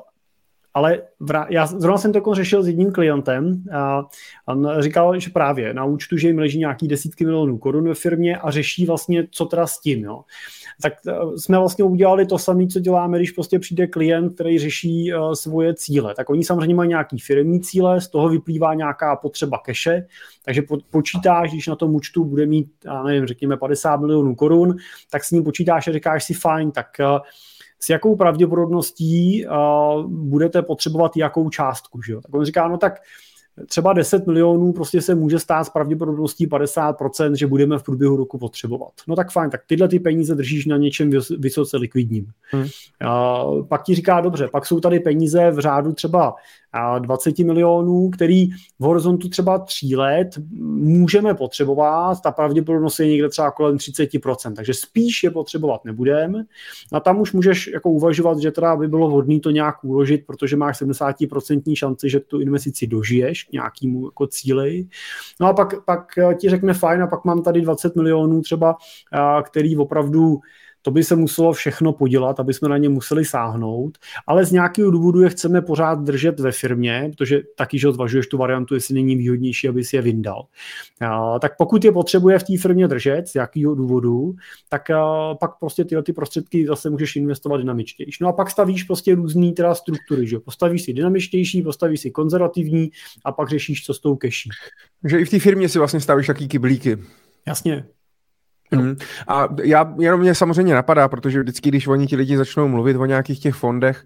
ale 0.73 1.01
já 1.49 1.67
zrovna 1.67 1.97
jsem 1.97 2.11
to 2.11 2.17
jako 2.17 2.35
řešil 2.35 2.63
s 2.63 2.67
jedním 2.67 2.91
klientem 2.91 3.63
a 3.73 4.03
on 4.47 4.69
říkal, 4.79 5.19
že 5.19 5.29
právě 5.29 5.73
na 5.73 5.85
účtu, 5.85 6.17
že 6.17 6.27
jim 6.27 6.39
leží 6.39 6.59
nějaký 6.59 6.87
desítky 6.87 7.25
milionů 7.25 7.57
korun 7.57 7.87
ve 7.87 7.93
firmě 7.93 8.37
a 8.37 8.51
řeší 8.51 8.85
vlastně, 8.85 9.27
co 9.31 9.45
teda 9.45 9.67
s 9.67 9.79
tím. 9.79 10.03
Jo. 10.03 10.21
Tak 10.81 10.93
eh, 11.07 11.13
jsme 11.37 11.57
vlastně 11.57 11.83
udělali 11.83 12.25
to 12.25 12.37
samé, 12.37 12.67
co 12.67 12.79
děláme, 12.79 13.17
když 13.17 13.31
prostě 13.31 13.59
přijde 13.59 13.87
klient, 13.87 14.33
který 14.33 14.59
řeší 14.59 15.13
uh, 15.13 15.33
svoje 15.33 15.73
cíle. 15.73 16.15
Tak 16.15 16.29
oni 16.29 16.43
samozřejmě 16.43 16.75
mají 16.75 16.89
nějaký 16.89 17.19
firmní 17.19 17.61
cíle, 17.61 18.01
z 18.01 18.07
toho 18.07 18.29
vyplývá 18.29 18.73
nějaká 18.73 19.15
potřeba 19.15 19.57
keše, 19.57 20.07
takže 20.45 20.61
po- 20.61 20.77
počítáš, 20.89 21.51
když 21.51 21.67
na 21.67 21.75
tom 21.75 21.95
účtu 21.95 22.25
bude 22.25 22.45
mít, 22.45 22.71
já 22.85 23.03
nevím, 23.03 23.25
řekněme 23.25 23.57
50 23.57 23.97
milionů 23.97 24.35
korun, 24.35 24.75
tak 25.11 25.23
s 25.23 25.31
ním 25.31 25.43
počítáš 25.43 25.87
a 25.87 25.91
říkáš 25.91 26.23
si 26.23 26.33
fajn, 26.33 26.71
tak 26.71 26.87
uh, 26.99 27.19
s 27.79 27.89
jakou 27.89 28.15
pravděpodobností 28.15 29.45
uh, 29.45 30.11
budete 30.11 30.61
potřebovat 30.61 31.17
jakou 31.17 31.49
částku. 31.49 32.01
Že 32.01 32.13
jo? 32.13 32.21
Tak 32.21 32.35
on 32.35 32.45
říká, 32.45 32.67
no 32.67 32.77
tak 32.77 32.93
třeba 33.67 33.93
10 33.93 34.27
milionů 34.27 34.73
prostě 34.73 35.01
se 35.01 35.15
může 35.15 35.39
stát 35.39 35.63
s 35.63 35.69
pravděpodobností 35.69 36.47
50%, 36.47 37.33
že 37.33 37.47
budeme 37.47 37.79
v 37.79 37.83
průběhu 37.83 38.15
roku 38.15 38.37
potřebovat. 38.37 38.91
No 39.07 39.15
tak 39.15 39.31
fajn, 39.31 39.49
tak 39.49 39.61
tyhle 39.67 39.87
ty 39.87 39.99
peníze 39.99 40.35
držíš 40.35 40.65
na 40.65 40.77
něčem 40.77 41.11
vysoce 41.37 41.77
likvidním. 41.77 42.27
Hmm. 42.51 42.61
Uh, 42.63 43.67
pak 43.67 43.83
ti 43.83 43.95
říká, 43.95 44.21
dobře, 44.21 44.47
pak 44.51 44.65
jsou 44.65 44.79
tady 44.79 44.99
peníze 44.99 45.51
v 45.51 45.59
řádu 45.59 45.93
třeba 45.93 46.35
20 46.99 47.39
milionů, 47.39 48.09
který 48.09 48.49
v 48.79 48.83
horizontu 48.83 49.29
třeba 49.29 49.59
3 49.59 49.95
let 49.95 50.27
můžeme 50.61 51.33
potřebovat, 51.33 52.21
ta 52.21 52.31
pravděpodobnost 52.31 52.99
je 52.99 53.07
někde 53.07 53.29
třeba 53.29 53.51
kolem 53.51 53.75
30%, 53.75 54.53
takže 54.53 54.73
spíš 54.73 55.23
je 55.23 55.31
potřebovat 55.31 55.85
nebudeme. 55.85 56.43
A 56.91 56.99
tam 56.99 57.21
už 57.21 57.33
můžeš 57.33 57.67
jako 57.67 57.89
uvažovat, 57.89 58.39
že 58.39 58.51
teda 58.51 58.75
by 58.75 58.87
bylo 58.87 59.07
vhodné 59.07 59.39
to 59.39 59.51
nějak 59.51 59.83
uložit, 59.83 60.25
protože 60.27 60.57
máš 60.57 60.81
70% 60.81 61.75
šanci, 61.75 62.09
že 62.09 62.19
tu 62.19 62.41
investici 62.41 62.87
dožiješ 62.87 63.44
k 63.49 63.51
nějakému 63.51 64.07
jako 64.07 64.27
cíli. 64.27 64.87
No 65.39 65.47
a 65.47 65.53
pak, 65.53 65.85
pak 65.85 66.07
ti 66.39 66.49
řekne 66.49 66.73
fajn 66.73 67.01
a 67.01 67.07
pak 67.07 67.25
mám 67.25 67.43
tady 67.43 67.61
20 67.61 67.95
milionů 67.95 68.41
třeba, 68.41 68.75
který 69.43 69.77
opravdu 69.77 70.39
to 70.85 70.91
by 70.91 71.03
se 71.03 71.15
muselo 71.15 71.53
všechno 71.53 71.93
podělat, 71.93 72.39
aby 72.39 72.53
jsme 72.53 72.69
na 72.69 72.77
ně 72.77 72.89
museli 72.89 73.25
sáhnout, 73.25 73.97
ale 74.27 74.45
z 74.45 74.51
nějakého 74.51 74.91
důvodu 74.91 75.21
je 75.21 75.29
chceme 75.29 75.61
pořád 75.61 76.03
držet 76.03 76.39
ve 76.39 76.51
firmě, 76.51 77.11
protože 77.11 77.41
taky, 77.57 77.79
že 77.79 77.91
zvažuješ 77.91 78.27
tu 78.27 78.37
variantu, 78.37 78.73
jestli 78.73 78.95
není 78.95 79.15
výhodnější, 79.15 79.69
aby 79.69 79.83
si 79.83 79.95
je 79.95 80.01
vyndal. 80.01 80.45
A, 81.01 81.39
tak 81.39 81.57
pokud 81.57 81.85
je 81.85 81.91
potřebuje 81.91 82.39
v 82.39 82.43
té 82.43 82.57
firmě 82.57 82.87
držet, 82.87 83.27
z 83.27 83.35
jakého 83.35 83.75
důvodu, 83.75 84.35
tak 84.69 84.89
a, 84.89 85.35
pak 85.39 85.59
prostě 85.59 85.85
tyhle 85.85 86.03
ty 86.03 86.13
prostředky 86.13 86.67
zase 86.67 86.89
můžeš 86.89 87.15
investovat 87.15 87.57
dynamičtější. 87.57 88.17
No 88.21 88.29
a 88.29 88.33
pak 88.33 88.51
stavíš 88.51 88.83
prostě 88.83 89.15
různé 89.15 89.51
teda 89.51 89.75
struktury, 89.75 90.27
že 90.27 90.39
postavíš 90.39 90.81
si 90.81 90.93
dynamičtější, 90.93 91.61
postavíš 91.61 91.99
si 91.99 92.11
konzervativní 92.11 92.91
a 93.25 93.31
pak 93.31 93.49
řešíš, 93.49 93.85
co 93.85 93.93
s 93.93 93.99
tou 93.99 94.15
keší. 94.15 94.49
Že 95.03 95.19
i 95.19 95.25
v 95.25 95.29
té 95.29 95.39
firmě 95.39 95.69
si 95.69 95.79
vlastně 95.79 95.99
stavíš 95.99 96.27
taký 96.27 96.47
kyblíky. 96.47 96.97
Jasně, 97.47 97.85
Mm. 98.71 98.95
A 99.27 99.47
já 99.63 99.93
jenom 99.99 100.19
mě 100.19 100.35
samozřejmě 100.35 100.73
napadá, 100.73 101.07
protože 101.07 101.39
vždycky, 101.39 101.69
když 101.69 101.87
oni 101.87 102.07
ti 102.07 102.15
lidi 102.15 102.37
začnou 102.37 102.67
mluvit 102.67 102.97
o 102.97 103.05
nějakých 103.05 103.39
těch 103.39 103.55
fondech 103.55 104.05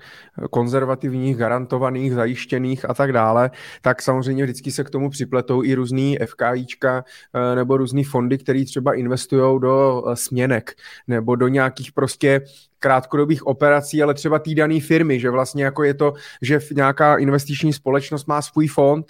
konzervativních, 0.52 1.38
garantovaných, 1.38 2.14
zajištěných 2.14 2.90
a 2.90 2.94
tak 2.94 3.14
dále, 3.14 3.52
tak 3.82 4.02
samozřejmě 4.02 4.44
vždycky 4.44 4.72
se 4.72 4.84
k 4.84 4.90
tomu 4.90 5.10
připletou 5.10 5.64
i 5.64 5.74
různý 5.74 6.18
FKIčka 6.26 7.04
eh, 7.34 7.56
nebo 7.56 7.78
různý 7.78 8.04
fondy, 8.04 8.38
které 8.38 8.66
třeba 8.66 8.94
investují 8.94 9.60
do 9.62 10.04
eh, 10.08 10.16
směnek 10.16 10.76
nebo 11.08 11.36
do 11.36 11.48
nějakých 11.48 11.92
prostě 11.92 12.42
krátkodobých 12.80 13.48
operací, 13.48 14.04
ale 14.04 14.14
třeba 14.14 14.40
té 14.40 14.56
dané 14.56 14.80
firmy, 14.80 15.20
že 15.20 15.30
vlastně 15.30 15.64
jako 15.64 15.84
je 15.84 15.94
to, 15.94 16.14
že 16.42 16.60
nějaká 16.76 17.18
investiční 17.18 17.74
společnost 17.74 18.28
má 18.28 18.42
svůj 18.42 18.68
fond 18.68 19.06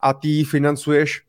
a 0.00 0.14
ty 0.14 0.44
financuješ 0.44 1.27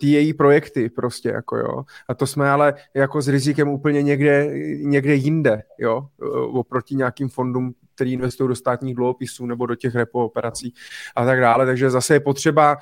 ty 0.00 0.06
její 0.06 0.32
projekty 0.32 0.88
prostě, 0.88 1.28
jako 1.28 1.56
jo. 1.56 1.84
A 2.08 2.14
to 2.14 2.26
jsme 2.26 2.50
ale 2.50 2.74
jako 2.94 3.22
s 3.22 3.28
rizikem 3.28 3.68
úplně 3.68 4.02
někde, 4.02 4.50
někde 4.76 5.14
jinde, 5.14 5.62
jo, 5.78 6.06
oproti 6.52 6.94
nějakým 6.94 7.28
fondům, 7.28 7.74
který 7.94 8.12
investují 8.12 8.48
do 8.48 8.56
státních 8.56 8.94
dluhopisů 8.94 9.46
nebo 9.46 9.66
do 9.66 9.74
těch 9.74 9.94
repo 9.94 10.24
operací 10.24 10.74
a 11.16 11.24
tak 11.24 11.40
dále. 11.40 11.66
Takže 11.66 11.90
zase 11.90 12.14
je 12.14 12.20
potřeba 12.20 12.76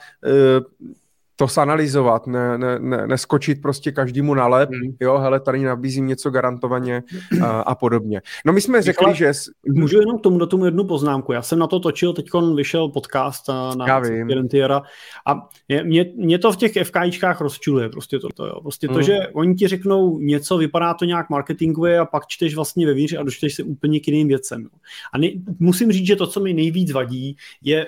to 1.42 1.48
sanalizovat, 1.48 2.26
ne, 2.26 2.58
ne, 2.58 2.78
ne, 2.78 3.06
neskočit 3.06 3.62
prostě 3.62 3.92
každému 3.92 4.34
na 4.34 4.46
lep, 4.46 4.70
hmm. 4.70 4.96
jo, 5.00 5.18
hele, 5.18 5.40
tady 5.40 5.62
nabízím 5.62 6.06
něco 6.06 6.30
garantovaně 6.30 7.02
a, 7.42 7.60
a 7.60 7.74
podobně. 7.74 8.22
No 8.46 8.52
my 8.52 8.60
jsme 8.60 8.82
řekli, 8.82 9.06
Ale 9.06 9.14
že... 9.14 9.32
Můžu 9.68 10.00
jenom 10.00 10.18
k 10.18 10.22
tomu, 10.22 10.38
do 10.38 10.46
tomu 10.46 10.64
jednu 10.64 10.84
poznámku. 10.84 11.32
Já 11.32 11.42
jsem 11.42 11.58
na 11.58 11.66
to 11.66 11.80
točil, 11.80 12.12
teď 12.12 12.26
vyšel 12.56 12.88
podcast 12.88 13.48
na 13.76 14.00
Gerentiera 14.00 14.82
a 15.26 15.48
mě, 15.84 16.12
mě 16.16 16.38
to 16.38 16.52
v 16.52 16.56
těch 16.56 16.72
FKIčkách 16.82 17.40
rozčuluje, 17.40 17.88
prostě 17.88 18.18
to, 18.18 18.28
to 18.34 18.46
jo. 18.46 18.60
Prostě 18.60 18.88
to, 18.88 18.94
hmm. 18.94 19.02
že 19.02 19.18
oni 19.32 19.54
ti 19.54 19.68
řeknou 19.68 20.18
něco, 20.18 20.56
vypadá 20.56 20.94
to 20.94 21.04
nějak 21.04 21.30
marketingově 21.30 21.98
a 21.98 22.04
pak 22.04 22.26
čteš 22.26 22.54
vlastně 22.54 22.86
vevnitř 22.86 23.14
a 23.18 23.22
dočteš 23.22 23.54
se 23.54 23.62
úplně 23.62 24.00
k 24.00 24.08
jiným 24.08 24.28
věcem. 24.28 24.68
A 25.12 25.18
ne, 25.18 25.28
musím 25.58 25.92
říct, 25.92 26.06
že 26.06 26.16
to, 26.16 26.26
co 26.26 26.40
mi 26.40 26.52
nejvíc 26.52 26.92
vadí, 26.92 27.36
je 27.62 27.86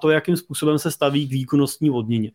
to, 0.00 0.10
jakým 0.10 0.36
způsobem 0.36 0.78
se 0.78 0.90
staví 0.90 1.28
k 1.28 1.32
výkonnostní 1.32 1.90
odměně. 1.90 2.30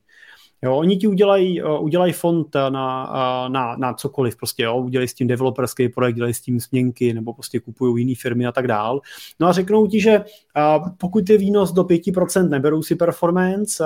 Jo, 0.64 0.78
oni 0.78 0.98
ti 0.98 1.08
udělají, 1.08 1.62
eh, 1.62 1.80
udělají 1.80 2.14
fond 2.14 2.56
na, 2.70 3.14
eh, 3.16 3.50
na, 3.50 3.76
na 3.76 3.94
cokoliv, 3.94 4.38
prostě, 4.38 4.64
jo, 4.64 4.78
udělají 4.78 5.08
s 5.08 5.14
tím 5.14 5.28
developerský 5.28 5.90
projekt, 5.90 6.16
dělají 6.16 6.34
s 6.34 6.42
tím 6.42 6.60
směnky, 6.60 7.14
nebo 7.14 7.34
prostě 7.34 7.60
kupují 7.60 8.04
jiné 8.04 8.16
firmy 8.22 8.46
a 8.46 8.52
tak 8.52 8.68
dál. 8.68 9.02
No 9.40 9.48
a 9.48 9.52
řeknou 9.52 9.88
ti, 9.88 10.02
že 10.02 10.12
eh, 10.12 10.80
pokud 10.98 11.30
je 11.30 11.38
výnos 11.38 11.72
do 11.72 11.84
5%, 11.84 12.50
neberou 12.50 12.84
si 12.84 12.96
performance, 12.96 13.84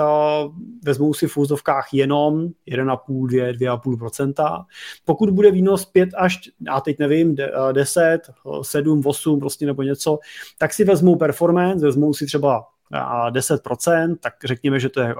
vezmou 0.84 1.14
si 1.14 1.26
v 1.26 1.36
úzdovkách 1.36 1.88
jenom 1.92 2.48
1,5, 2.66 3.26
2, 3.26 3.52
2,5%. 3.52 4.64
Pokud 5.04 5.30
bude 5.30 5.50
výnos 5.50 5.84
5 5.84 6.08
až, 6.16 6.38
já 6.66 6.80
teď 6.80 6.98
nevím, 6.98 7.36
10, 7.72 8.20
7, 8.62 9.02
8 9.04 9.40
prostě 9.40 9.66
nebo 9.66 9.82
něco, 9.82 10.18
tak 10.58 10.74
si 10.74 10.84
vezmou 10.84 11.16
performance, 11.16 11.86
vezmou 11.86 12.14
si 12.14 12.26
třeba 12.26 12.56
a 12.56 12.62
10%, 12.92 14.16
tak 14.20 14.34
řekněme, 14.44 14.80
že 14.80 14.88
to 14.88 15.00
je 15.00 15.14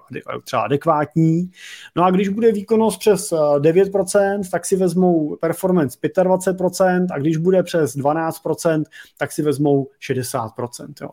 třeba 0.45 0.63
adekvátní. 0.63 1.51
No 1.97 2.05
a 2.05 2.11
když 2.11 2.29
bude 2.29 2.53
výkonnost 2.53 2.99
přes 2.99 3.33
9%, 3.59 4.41
tak 4.51 4.67
si 4.67 4.77
vezmou 4.77 5.37
performance 5.37 5.99
25% 6.03 7.07
a 7.13 7.19
když 7.19 7.37
bude 7.37 7.63
přes 7.63 7.97
12%, 7.97 8.85
tak 9.19 9.33
si 9.33 9.43
vezmou 9.43 9.89
60%. 10.11 10.95
Jo. 11.01 11.09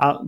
A 0.00 0.18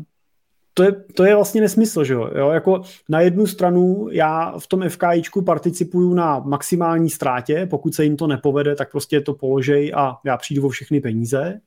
to 0.75 0.83
je, 0.83 0.93
to 1.15 1.25
je 1.25 1.35
vlastně 1.35 1.61
nesmysl, 1.61 2.05
že 2.05 2.15
jo? 2.15 2.31
jo? 2.39 2.51
Jako 2.51 2.83
na 3.09 3.21
jednu 3.21 3.47
stranu 3.47 4.09
já 4.11 4.55
v 4.59 4.67
tom 4.67 4.89
FKIčku 4.89 5.43
participuju 5.43 6.15
na 6.15 6.39
maximální 6.39 7.11
ztrátě, 7.11 7.67
pokud 7.71 7.95
se 7.95 8.05
jim 8.05 8.17
to 8.17 8.27
nepovede, 8.27 8.75
tak 8.75 8.91
prostě 8.91 9.21
to 9.21 9.35
položej 9.35 9.93
a 9.97 10.17
já 10.25 10.37
přijdu 10.37 10.67
o 10.67 10.69
všechny 10.69 11.01
peníze. 11.01 11.61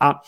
A, 0.00 0.20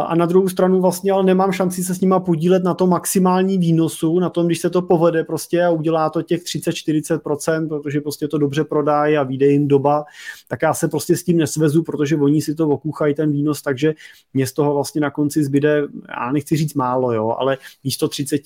a 0.00 0.14
na 0.14 0.26
druhou 0.26 0.48
stranu 0.48 0.80
vlastně 0.80 1.12
ale 1.12 1.24
nemám 1.24 1.52
šanci 1.52 1.84
se 1.84 1.94
s 1.94 2.00
nima 2.00 2.20
podílet 2.20 2.64
na 2.64 2.74
tom 2.74 2.90
maximální 2.90 3.58
výnosu, 3.58 4.18
na 4.18 4.30
tom, 4.30 4.46
když 4.46 4.58
se 4.58 4.70
to 4.70 4.82
povede 4.82 5.24
prostě 5.24 5.64
a 5.64 5.70
udělá 5.70 6.10
to 6.10 6.22
těch 6.22 6.42
30-40%, 6.42 7.68
protože 7.68 8.00
prostě 8.00 8.28
to 8.28 8.38
dobře 8.38 8.64
prodají 8.64 9.16
a 9.16 9.22
vyjde 9.22 9.46
jim 9.46 9.68
doba, 9.68 10.04
tak 10.48 10.62
já 10.62 10.74
se 10.74 10.88
prostě 10.88 11.16
s 11.16 11.24
tím 11.24 11.36
nesvezu, 11.36 11.82
protože 11.82 12.16
oni 12.16 12.42
si 12.42 12.54
to 12.54 12.68
okuchají 12.68 13.14
ten 13.14 13.32
výnos, 13.32 13.62
takže 13.62 13.94
mě 14.34 14.46
z 14.46 14.52
toho 14.52 14.74
vlastně 14.74 15.00
na 15.00 15.10
konci 15.10 15.44
zbyde, 15.44 15.82
já 16.08 16.32
nechci 16.32 16.56
říct 16.56 16.74
málo, 16.74 17.12
jo, 17.12 17.36
ale 17.38 17.45
místo 17.84 18.08
30, 18.08 18.40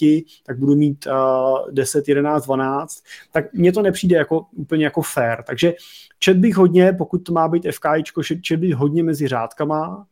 tak 0.47 0.59
budu 0.59 0.75
mít 0.75 1.07
uh, 1.07 1.71
10, 1.71 2.09
11, 2.09 2.45
12, 2.45 3.05
tak 3.33 3.53
mně 3.53 3.73
to 3.73 3.83
nepřijde 3.83 4.17
jako 4.17 4.47
úplně 4.53 4.85
jako 4.85 5.03
fair. 5.03 5.43
Takže 5.43 5.75
čet 6.19 6.37
bych 6.37 6.57
hodně, 6.57 6.93
pokud 6.93 7.19
to 7.19 7.33
má 7.33 7.49
být 7.49 7.67
FKIčko, 7.71 8.23
čet 8.43 8.57
bych 8.57 8.75
hodně 8.75 9.03
mezi 9.03 9.29
řádkama, 9.29 10.07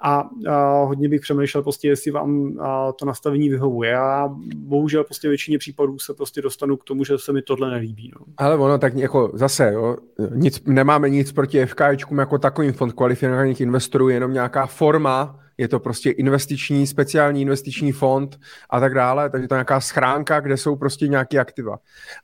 a, 0.00 0.28
a 0.48 0.84
hodně 0.84 1.08
bych 1.08 1.20
přemýšlel 1.20 1.62
prostě, 1.62 1.88
jestli 1.88 2.10
vám 2.10 2.58
a, 2.60 2.92
to 2.92 3.06
nastavení 3.06 3.48
vyhovuje. 3.48 3.96
A 3.96 4.28
bohužel 4.56 5.04
prostě 5.04 5.28
většině 5.28 5.58
případů 5.58 5.98
se 5.98 6.14
prostě 6.14 6.42
dostanu 6.42 6.76
k 6.76 6.84
tomu, 6.84 7.04
že 7.04 7.18
se 7.18 7.32
mi 7.32 7.42
tohle 7.42 7.70
nelíbí. 7.70 8.12
No. 8.14 8.26
Ale 8.36 8.56
ono 8.56 8.78
tak 8.78 8.94
jako 8.94 9.30
zase, 9.34 9.72
jo, 9.72 9.96
nic, 10.34 10.62
nemáme 10.66 11.10
nic 11.10 11.32
proti 11.32 11.66
FKčkům 11.66 12.18
jako 12.18 12.38
takovým 12.38 12.72
fond 12.72 12.92
kvalifikovaných 12.92 13.60
investorů, 13.60 14.08
jenom 14.08 14.32
nějaká 14.32 14.66
forma, 14.66 15.40
je 15.58 15.68
to 15.68 15.80
prostě 15.80 16.10
investiční, 16.10 16.86
speciální 16.86 17.42
investiční 17.42 17.92
fond 17.92 18.38
a 18.70 18.80
tak 18.80 18.94
dále, 18.94 19.30
takže 19.30 19.48
to 19.48 19.54
je 19.54 19.56
nějaká 19.56 19.80
schránka, 19.80 20.40
kde 20.40 20.56
jsou 20.56 20.76
prostě 20.76 21.08
nějaké 21.08 21.38
aktiva. 21.38 21.78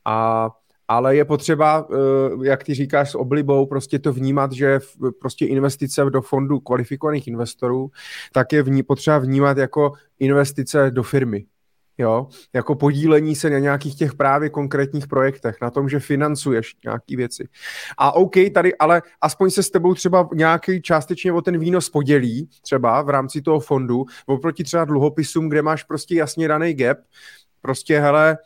A 0.04 0.48
ale 0.90 1.16
je 1.16 1.24
potřeba, 1.24 1.88
eh, 1.90 2.48
jak 2.48 2.64
ty 2.64 2.74
říkáš 2.74 3.10
s 3.10 3.14
oblibou, 3.14 3.66
prostě 3.66 3.98
to 3.98 4.12
vnímat, 4.12 4.52
že 4.52 4.80
prostě 5.20 5.46
investice 5.46 6.04
do 6.04 6.22
fondu 6.22 6.60
kvalifikovaných 6.60 7.28
investorů, 7.28 7.90
tak 8.32 8.52
je 8.52 8.62
vní, 8.62 8.82
potřeba 8.82 9.18
vnímat 9.18 9.58
jako 9.58 9.92
investice 10.18 10.90
do 10.90 11.02
firmy. 11.02 11.44
jo, 11.98 12.28
jako 12.52 12.74
podílení 12.74 13.36
se 13.36 13.50
na 13.50 13.58
nějakých 13.58 13.94
těch 13.94 14.14
právě 14.14 14.50
konkrétních 14.50 15.06
projektech, 15.06 15.56
na 15.62 15.70
tom, 15.70 15.88
že 15.88 16.00
financuješ 16.00 16.76
nějaké 16.84 17.16
věci. 17.16 17.48
A 17.98 18.12
OK, 18.12 18.34
tady, 18.54 18.76
ale 18.76 19.02
aspoň 19.20 19.50
se 19.50 19.62
s 19.62 19.70
tebou 19.70 19.94
třeba 19.94 20.28
nějaký 20.34 20.82
částečně 20.82 21.32
o 21.32 21.42
ten 21.42 21.58
výnos 21.58 21.90
podělí, 21.90 22.48
třeba 22.62 23.02
v 23.02 23.08
rámci 23.08 23.42
toho 23.42 23.60
fondu, 23.60 24.04
oproti 24.26 24.64
třeba 24.64 24.84
dluhopisům, 24.84 25.48
kde 25.48 25.62
máš 25.62 25.82
prostě 25.84 26.14
jasně 26.14 26.48
daný 26.48 26.74
gap, 26.74 26.98
prostě 27.62 28.00
hele, 28.00 28.38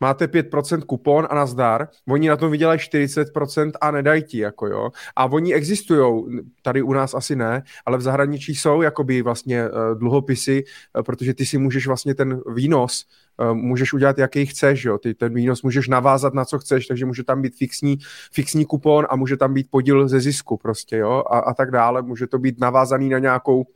máte 0.00 0.26
5% 0.26 0.80
kupon 0.80 1.26
a 1.30 1.34
nazdar, 1.34 1.88
oni 2.08 2.28
na 2.28 2.36
tom 2.36 2.50
vydělají 2.50 2.78
40% 2.78 3.70
a 3.80 3.90
nedají 3.90 4.22
ti, 4.22 4.38
jako 4.38 4.66
jo. 4.66 4.90
A 5.16 5.24
oni 5.24 5.54
existují, 5.54 6.24
tady 6.62 6.82
u 6.82 6.92
nás 6.92 7.14
asi 7.14 7.36
ne, 7.36 7.62
ale 7.86 7.98
v 7.98 8.00
zahraničí 8.00 8.54
jsou 8.54 8.82
jakoby 8.82 9.22
vlastně 9.22 9.68
uh, 9.68 9.98
dluhopisy, 9.98 10.64
uh, 10.96 11.02
protože 11.02 11.34
ty 11.34 11.46
si 11.46 11.58
můžeš 11.58 11.86
vlastně 11.86 12.14
ten 12.14 12.40
výnos 12.54 13.04
uh, 13.40 13.54
můžeš 13.54 13.92
udělat, 13.92 14.18
jaký 14.18 14.46
chceš, 14.46 14.84
jo. 14.84 14.98
Ty 14.98 15.14
ten 15.14 15.34
výnos 15.34 15.62
můžeš 15.62 15.88
navázat 15.88 16.34
na 16.34 16.44
co 16.44 16.58
chceš, 16.58 16.86
takže 16.86 17.06
může 17.06 17.24
tam 17.24 17.42
být 17.42 17.56
fixní, 17.56 17.98
fixní 18.32 18.64
kupon 18.64 19.06
a 19.10 19.16
může 19.16 19.36
tam 19.36 19.54
být 19.54 19.66
podíl 19.70 20.08
ze 20.08 20.20
zisku 20.20 20.56
prostě, 20.56 20.96
jo, 20.96 21.22
a, 21.30 21.38
a 21.38 21.54
tak 21.54 21.70
dále. 21.70 22.02
Může 22.02 22.26
to 22.26 22.38
být 22.38 22.60
navázaný 22.60 23.08
na 23.08 23.18
nějakou 23.18 23.66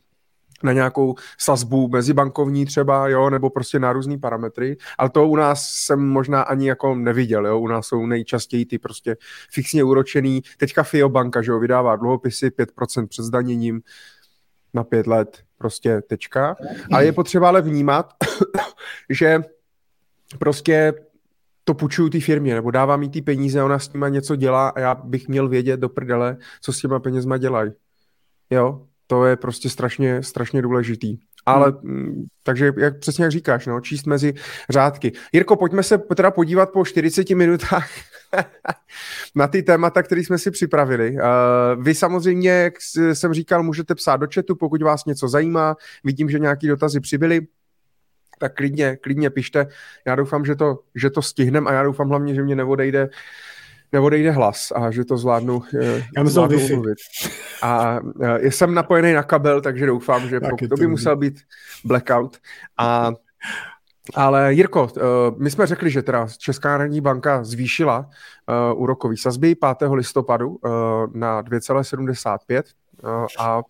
na 0.62 0.72
nějakou 0.72 1.14
sazbu 1.38 1.88
mezibankovní 1.88 2.66
třeba, 2.66 3.08
jo, 3.08 3.30
nebo 3.30 3.50
prostě 3.50 3.78
na 3.78 3.92
různý 3.92 4.18
parametry, 4.18 4.76
ale 4.98 5.10
to 5.10 5.28
u 5.28 5.36
nás 5.36 5.68
jsem 5.68 6.08
možná 6.08 6.42
ani 6.42 6.68
jako 6.68 6.94
neviděl, 6.94 7.46
jo, 7.46 7.58
u 7.58 7.68
nás 7.68 7.86
jsou 7.86 8.06
nejčastěji 8.06 8.66
ty 8.66 8.78
prostě 8.78 9.16
fixně 9.50 9.84
úročený, 9.84 10.42
teďka 10.58 10.82
FIO 10.82 11.08
banka, 11.08 11.42
že 11.42 11.50
jo, 11.50 11.60
vydává 11.60 11.96
dluhopisy 11.96 12.48
5% 12.48 13.06
před 13.06 13.22
zdaněním 13.22 13.80
na 14.74 14.84
pět 14.84 15.06
let, 15.06 15.42
prostě 15.58 16.02
tečka. 16.08 16.56
A 16.92 17.00
je 17.00 17.12
potřeba 17.12 17.48
ale 17.48 17.62
vnímat, 17.62 18.12
že 19.10 19.40
prostě 20.38 20.94
to 21.64 21.74
půjčuju 21.74 22.08
té 22.08 22.20
firmě, 22.20 22.54
nebo 22.54 22.70
dávám 22.70 23.02
jí 23.02 23.08
ty 23.08 23.22
peníze, 23.22 23.62
ona 23.62 23.78
s 23.78 23.92
nima 23.92 24.08
něco 24.08 24.36
dělá 24.36 24.68
a 24.68 24.80
já 24.80 24.94
bych 24.94 25.28
měl 25.28 25.48
vědět 25.48 25.80
do 25.80 25.88
prdele, 25.88 26.36
co 26.60 26.72
s 26.72 26.78
těma 26.78 27.00
penězma 27.00 27.38
dělají. 27.38 27.72
Jo, 28.50 28.86
to 29.12 29.26
je 29.26 29.36
prostě 29.36 29.70
strašně, 29.70 30.22
strašně 30.22 30.62
důležitý. 30.62 31.18
Ale 31.46 31.72
hmm. 31.84 32.24
takže, 32.42 32.72
jak 32.76 32.98
přesně 32.98 33.24
jak 33.24 33.32
říkáš, 33.32 33.66
no, 33.66 33.80
číst 33.80 34.06
mezi 34.06 34.34
řádky. 34.70 35.12
Jirko, 35.32 35.56
pojďme 35.56 35.82
se 35.82 35.98
teda 35.98 36.30
podívat 36.30 36.70
po 36.70 36.84
40 36.84 37.30
minutách 37.30 37.90
na 39.34 39.48
ty 39.48 39.62
témata, 39.62 40.02
které 40.02 40.20
jsme 40.20 40.38
si 40.38 40.50
připravili. 40.50 41.10
Uh, 41.10 41.84
vy 41.84 41.94
samozřejmě, 41.94 42.50
jak 42.50 42.74
jsem 43.12 43.34
říkal, 43.34 43.62
můžete 43.62 43.94
psát 43.94 44.16
do 44.16 44.26
chatu, 44.34 44.56
pokud 44.56 44.82
vás 44.82 45.04
něco 45.04 45.28
zajímá. 45.28 45.76
Vidím, 46.04 46.30
že 46.30 46.38
nějaký 46.38 46.68
dotazy 46.68 47.00
přibyly 47.00 47.46
tak 48.38 48.54
klidně, 48.54 48.96
klidně 48.96 49.30
pište. 49.30 49.66
Já 50.06 50.14
doufám, 50.14 50.44
že 50.44 50.56
to, 50.56 50.78
že 50.94 51.10
to 51.10 51.22
stihnem 51.22 51.66
a 51.66 51.72
já 51.72 51.82
doufám 51.82 52.08
hlavně, 52.08 52.34
že 52.34 52.42
mě 52.42 52.56
neodejde 52.56 53.08
neodejde 53.93 54.30
hlas 54.30 54.72
a 54.74 54.90
že 54.90 55.05
to 55.05 55.16
zvládnu, 55.16 55.62
eh, 55.80 56.05
Já 56.16 56.24
zvládnu 56.24 56.59
umluvit. 56.64 56.99
A 57.62 58.01
uh, 58.01 58.36
jsem 58.38 58.74
napojený 58.74 59.12
na 59.12 59.22
kabel, 59.22 59.61
takže 59.61 59.86
doufám, 59.86 60.28
že 60.28 60.40
pokud, 60.40 60.68
to 60.68 60.76
by 60.76 60.86
musel 60.86 61.16
být 61.16 61.40
blackout. 61.84 62.36
A, 62.78 63.12
ale 64.14 64.55
Jirko, 64.55 64.84
uh, 64.84 65.01
my 65.38 65.51
jsme 65.51 65.66
řekli, 65.66 65.90
že 65.90 66.03
teda 66.03 66.26
Česká 66.38 66.68
národní 66.68 67.01
banka 67.01 67.45
zvýšila 67.45 68.11
úrokový 68.74 69.16
sazby 69.16 69.55
5. 69.55 69.90
listopadu 69.93 70.59
na 71.14 71.43
2,75 71.43 72.62
uh, 73.03 73.26
a 73.38 73.62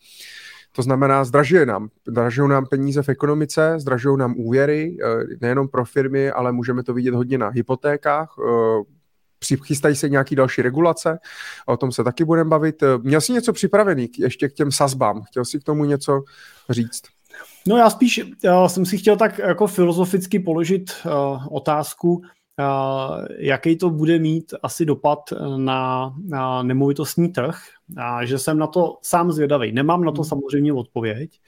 to 0.75 0.83
znamená, 0.83 1.25
zdražuje 1.25 1.67
nám. 1.67 1.89
Zdražují 2.09 2.51
nám 2.51 2.67
peníze 2.67 3.03
v 3.03 3.09
ekonomice, 3.09 3.75
zdražují 3.79 4.19
nám 4.19 4.35
úvěry, 4.37 4.97
nejenom 5.41 5.69
pro 5.69 5.85
firmy, 5.85 6.31
ale 6.31 6.53
můžeme 6.53 6.83
to 6.83 6.95
vidět 6.95 7.15
hodně 7.15 7.39
na 7.39 7.49
hypotékách 7.49 8.35
Přichystají 9.43 9.97
se 9.97 10.09
nějaký 10.09 10.37
další 10.37 10.63
regulace, 10.63 11.19
o 11.67 11.77
tom 11.77 11.93
se 11.93 12.05
taky 12.05 12.25
budeme 12.25 12.51
bavit. 12.51 12.83
Měl 13.03 13.21
jsi 13.21 13.33
něco 13.33 13.53
připravený 13.53 14.09
ještě 14.19 14.49
k 14.49 14.53
těm 14.53 14.73
sazbám? 14.73 15.23
Chtěl 15.23 15.45
jsi 15.45 15.61
k 15.61 15.65
tomu 15.65 15.85
něco 15.85 16.23
říct? 16.71 17.03
No 17.69 17.77
já 17.77 17.91
spíš 17.91 18.21
já 18.45 18.69
jsem 18.69 18.87
si 18.87 18.99
chtěl 18.99 19.17
tak 19.17 19.39
jako 19.39 19.67
filozoficky 19.67 20.39
položit 20.39 20.91
uh, 21.07 21.47
otázku, 21.51 22.13
uh, 22.13 22.25
jaký 23.39 23.77
to 23.77 23.91
bude 23.91 24.19
mít 24.19 24.55
asi 24.63 24.85
dopad 24.85 25.19
na, 25.57 26.15
na 26.29 26.63
nemovitostní 26.63 27.29
trh, 27.29 27.59
a 27.97 28.25
že 28.25 28.39
jsem 28.39 28.59
na 28.59 28.67
to 28.67 28.99
sám 29.03 29.33
zvědavý. 29.33 29.73
Nemám 29.73 30.05
na 30.05 30.13
to 30.13 30.23
hmm. 30.23 30.29
samozřejmě 30.29 30.73
odpověď. 30.73 31.41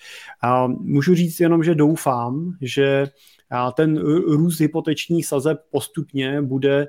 Uh, 0.44 0.72
můžu 0.80 1.14
říct 1.14 1.40
jenom, 1.40 1.64
že 1.64 1.74
doufám, 1.74 2.52
že 2.60 3.06
ten 3.76 3.96
růst 4.26 4.60
hypotečních 4.60 5.26
sazeb 5.26 5.58
postupně 5.70 6.42
bude 6.42 6.86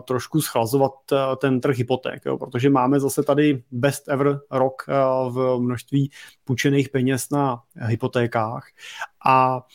trošku 0.00 0.40
schlazovat 0.40 0.92
eh, 1.12 1.16
ten 1.40 1.60
trh 1.60 1.76
hypoték, 1.76 2.22
jo, 2.26 2.38
protože 2.38 2.70
máme 2.70 3.00
zase 3.00 3.22
tady 3.22 3.62
best 3.70 4.08
ever 4.08 4.40
rok 4.50 4.82
eh, 4.88 4.92
v 5.30 5.58
množství 5.58 6.10
půjčených 6.44 6.88
peněz 6.88 7.30
na 7.30 7.62
hypotékách 7.76 8.66
a 9.26 9.66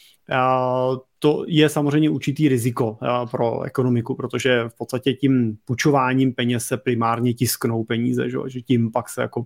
to 1.19 1.45
je 1.47 1.69
samozřejmě 1.69 2.09
určitý 2.09 2.49
riziko 2.49 2.97
pro 3.31 3.61
ekonomiku, 3.61 4.15
protože 4.15 4.63
v 4.67 4.77
podstatě 4.77 5.13
tím 5.13 5.57
půjčováním 5.65 6.33
peněz 6.33 6.65
se 6.65 6.77
primárně 6.77 7.33
tisknou 7.33 7.83
peníze, 7.83 8.29
že, 8.29 8.61
tím 8.61 8.91
pak 8.91 9.09
se 9.09 9.21
jako 9.21 9.45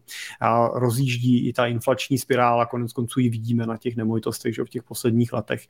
rozjíždí 0.74 1.48
i 1.48 1.54
ta 1.54 1.66
inflační 1.66 2.18
spirála, 2.18 2.66
konec 2.66 2.94
konců 2.94 3.20
ji 3.20 3.30
vidíme 3.30 3.66
na 3.66 3.78
těch 3.78 3.96
nemovitostech 3.96 4.56
že, 4.56 4.64
v 4.64 4.70
těch 4.70 4.84
posledních 4.84 5.34
letech. 5.34 5.62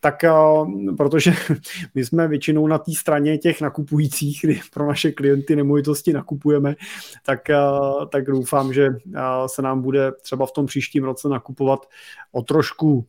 Tak 0.00 0.24
protože 0.96 1.32
my 1.94 2.04
jsme 2.04 2.28
většinou 2.28 2.66
na 2.66 2.78
té 2.78 2.92
straně 2.92 3.38
těch 3.38 3.60
nakupujících, 3.60 4.40
kdy 4.42 4.60
pro 4.72 4.86
naše 4.86 5.12
klienty 5.12 5.56
nemovitosti 5.56 6.12
nakupujeme, 6.12 6.74
tak, 7.26 7.40
tak 8.12 8.24
doufám, 8.24 8.72
že 8.72 8.88
se 9.46 9.62
nám 9.62 9.82
bude 9.82 10.12
třeba 10.22 10.46
v 10.46 10.52
tom 10.52 10.66
příštím 10.66 11.04
roce 11.04 11.28
nakupovat 11.28 11.86
o 12.32 12.42
trošku 12.42 13.06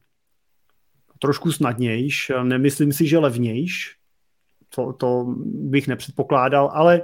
trošku 1.25 1.51
snadnějš, 1.51 2.31
nemyslím 2.43 2.93
si, 2.93 3.07
že 3.07 3.17
levnějš, 3.17 3.95
to, 4.75 4.93
to 4.93 5.25
bych 5.45 5.87
nepředpokládal, 5.87 6.71
ale 6.73 7.01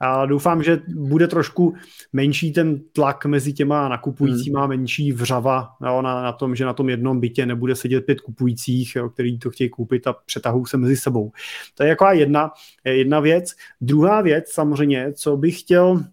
a 0.00 0.26
doufám, 0.26 0.62
že 0.62 0.82
bude 0.94 1.28
trošku 1.28 1.74
menší 2.12 2.52
ten 2.52 2.80
tlak 2.92 3.26
mezi 3.26 3.52
těma 3.52 3.88
nakupujícíma, 3.88 4.60
hmm. 4.60 4.68
menší 4.68 5.12
vřava 5.12 5.68
jo, 5.86 6.02
na, 6.02 6.22
na 6.22 6.32
tom, 6.32 6.56
že 6.56 6.64
na 6.64 6.72
tom 6.72 6.88
jednom 6.88 7.20
bytě 7.20 7.46
nebude 7.46 7.76
sedět 7.76 8.00
pět 8.00 8.20
kupujících, 8.20 8.96
jo, 8.96 9.08
který 9.08 9.38
to 9.38 9.50
chtějí 9.50 9.70
koupit 9.70 10.06
a 10.06 10.12
přetahují 10.12 10.66
se 10.66 10.76
mezi 10.76 10.96
sebou. 10.96 11.32
To 11.74 11.82
je 11.82 11.88
jako 11.88 12.06
jedna, 12.10 12.50
jedna 12.84 13.20
věc. 13.20 13.54
Druhá 13.80 14.20
věc 14.20 14.50
samozřejmě, 14.52 15.12
co 15.12 15.36
bych 15.36 15.60
chtěl 15.60 16.04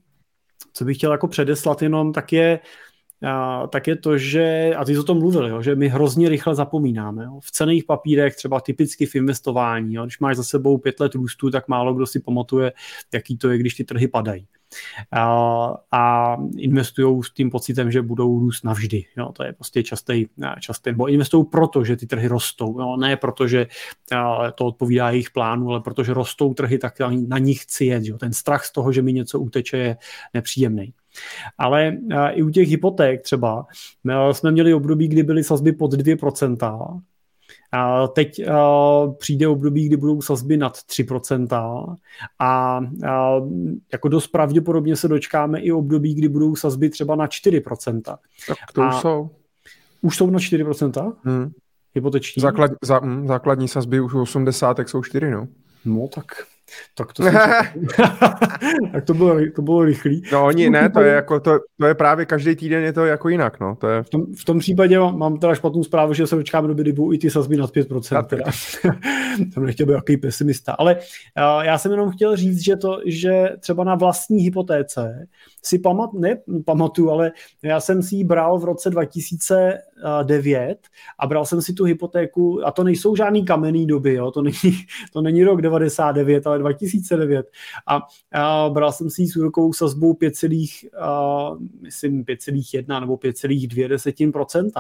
co 0.74 0.86
bych 0.86 0.98
chtěl 0.98 1.12
jako 1.12 1.28
předeslat 1.28 1.82
jenom, 1.82 2.14
tak 2.14 2.34
je 2.34 2.60
a, 3.28 3.68
tak 3.68 3.88
je 3.88 3.96
to, 3.96 4.18
že, 4.18 4.74
a 4.78 4.86
ty 4.86 4.94
jsi 4.94 5.00
o 5.00 5.04
tom 5.04 5.20
mluvil, 5.20 5.48
jo, 5.48 5.62
že 5.62 5.76
my 5.76 5.88
hrozně 5.88 6.30
rychle 6.30 6.56
zapomínáme. 6.56 7.24
Jo. 7.24 7.40
V 7.44 7.52
cených 7.52 7.84
papírech, 7.84 8.36
třeba 8.36 8.62
typicky 8.62 9.06
v 9.06 9.16
investování, 9.16 9.94
jo, 9.94 10.04
když 10.04 10.20
máš 10.20 10.38
za 10.38 10.44
sebou 10.44 10.78
pět 10.78 11.00
let 11.00 11.16
růstu, 11.16 11.52
tak 11.52 11.68
málo 11.68 11.94
kdo 11.94 12.06
si 12.06 12.20
pamatuje, 12.20 12.74
jaký 13.14 13.38
to 13.38 13.50
je, 13.50 13.58
když 13.58 13.74
ty 13.74 13.84
trhy 13.84 14.08
padají. 14.08 14.48
A, 15.12 15.74
a 15.92 16.38
investují 16.58 17.24
s 17.24 17.32
tím 17.34 17.50
pocitem, 17.50 17.92
že 17.92 18.02
budou 18.02 18.40
růst 18.40 18.64
navždy. 18.64 19.06
Jo, 19.18 19.32
to 19.34 19.44
je 19.44 19.54
prostě 19.54 19.84
častý, 19.84 20.26
častý 20.60 20.90
nebo 20.90 21.08
investují 21.08 21.46
proto, 21.52 21.84
že 21.84 21.96
ty 21.96 22.08
trhy 22.08 22.28
rostou. 22.28 22.80
Jo, 22.80 22.98
ne 22.98 23.18
proto, 23.18 23.48
že 23.48 23.68
to 24.56 24.66
odpovídá 24.66 25.10
jejich 25.10 25.32
plánu, 25.32 25.70
ale 25.70 25.82
protože 25.82 26.14
rostou 26.14 26.54
trhy, 26.54 26.78
tak 26.78 27.00
na 27.28 27.38
nich 27.38 27.64
chci 27.64 27.86
jet. 27.86 28.04
Jo. 28.06 28.18
Ten 28.18 28.34
strach 28.34 28.66
z 28.66 28.72
toho, 28.72 28.92
že 28.92 29.02
mi 29.02 29.14
něco 29.14 29.40
uteče, 29.40 29.78
je 29.78 29.98
nepříjemný. 30.34 30.94
Ale 31.58 31.98
i 32.30 32.44
u 32.44 32.50
těch 32.50 32.70
hypoték 32.70 33.22
třeba 33.22 33.66
jsme 34.32 34.52
měli 34.52 34.74
období, 34.74 35.08
kdy 35.08 35.24
byly 35.24 35.44
sazby 35.44 35.72
pod 35.72 35.94
2%, 35.94 37.02
a 37.74 38.08
teď 38.08 38.42
uh, 38.48 39.14
přijde 39.14 39.48
období, 39.48 39.88
kdy 39.88 39.98
budou 39.98 40.22
sazby 40.22 40.58
nad 40.58 40.78
3% 40.78 41.96
a 42.40 42.80
jako 43.92 44.08
dost 44.08 44.28
pravděpodobně 44.28 44.96
se 44.96 45.08
dočkáme 45.08 45.60
i 45.60 45.72
období, 45.72 46.14
kdy 46.14 46.28
budou 46.30 46.56
sazby 46.56 46.90
třeba 46.90 47.16
na 47.16 47.28
4%. 47.28 48.02
Tak 48.48 48.58
to 48.74 48.82
a 48.82 48.88
už 48.88 49.02
jsou. 49.02 49.30
Už 50.02 50.18
jsou 50.18 50.30
na 50.30 50.40
4%? 50.40 51.14
Hmm. 51.24 51.52
Hypoteční? 51.96 52.42
Základ, 52.42 52.72
zá, 52.84 53.00
hm, 53.00 53.28
základní 53.28 53.68
sazby 53.68 54.02
už 54.02 54.14
80, 54.14 54.74
tak 54.74 54.90
jsou 54.90 55.04
4, 55.04 55.32
no. 55.32 55.48
No 55.86 56.08
tak 56.08 56.26
Tak 56.96 57.14
to, 57.14 57.24
tak 58.92 59.06
to 59.06 59.14
bylo, 59.14 59.38
to 59.56 59.62
bylo 59.62 59.86
rychlý. 59.86 60.24
No 60.32 60.46
oni 60.46 60.70
ne, 60.70 60.90
to 60.90 61.02
je, 61.02 61.14
jako, 61.14 61.40
to, 61.40 61.60
to 61.80 61.86
je 61.86 61.96
právě 61.96 62.26
každý 62.26 62.56
týden 62.56 62.84
je 62.84 62.94
to 62.94 63.06
jako 63.06 63.30
jinak. 63.30 63.60
No. 63.60 63.76
To 63.76 63.88
je... 63.88 64.04
v, 64.04 64.10
tom, 64.10 64.26
v 64.36 64.46
tom 64.46 64.60
případě 64.60 65.00
mám, 65.00 65.40
teda 65.40 65.56
špatnou 65.56 65.84
zprávu, 65.84 66.14
že 66.14 66.28
se 66.28 66.36
dočkáme 66.36 66.68
do 66.68 66.74
kdy 66.74 66.92
budou 66.92 67.14
i 67.14 67.18
ty 67.18 67.30
sazby 67.30 67.58
nad 67.58 67.72
5%. 67.72 68.26
Teda. 68.26 68.46
jsem 69.54 69.66
nechtěl 69.66 69.86
být 69.86 69.94
jaký 69.94 70.18
pesimista. 70.18 70.74
Ale 70.74 70.96
uh, 70.96 71.64
já 71.64 71.78
jsem 71.78 71.92
jenom 71.92 72.12
chtěl 72.12 72.36
říct, 72.36 72.64
že 72.64 72.76
to, 72.76 73.00
že 73.06 73.50
třeba 73.60 73.84
na 73.84 73.96
vlastní 73.96 74.44
hypotéce 74.44 75.28
si 75.64 75.80
pamat, 75.80 76.14
ne 76.14 76.38
pamatuju, 76.66 77.10
ale 77.10 77.32
já 77.64 77.80
jsem 77.80 78.04
si 78.04 78.16
ji 78.16 78.24
bral 78.24 78.60
v 78.60 78.64
roce 78.64 78.90
2009 78.90 80.78
a 81.20 81.28
bral 81.28 81.46
jsem 81.46 81.62
si 81.62 81.74
tu 81.74 81.84
hypotéku, 81.84 82.68
a 82.68 82.72
to 82.72 82.84
nejsou 82.84 83.16
žádný 83.16 83.46
kamenný 83.46 83.88
doby, 83.88 84.14
jo, 84.14 84.32
to, 84.32 84.42
není, 84.42 84.54
to 85.14 85.22
není 85.22 85.44
rok 85.44 85.62
99, 85.62 86.48
ale 86.48 86.60
2009. 86.60 87.52
A, 87.88 88.00
a 88.42 88.70
bral 88.70 88.92
jsem 88.92 89.10
si 89.10 89.22
ji 89.22 89.28
s 89.28 89.36
úrokovou 89.36 89.74
sazbou 89.74 90.14
5, 90.14 90.34
a, 91.00 91.52
myslím 91.82 92.24
5,1 92.24 93.00
nebo 93.02 93.16
5,2%. 93.16 94.72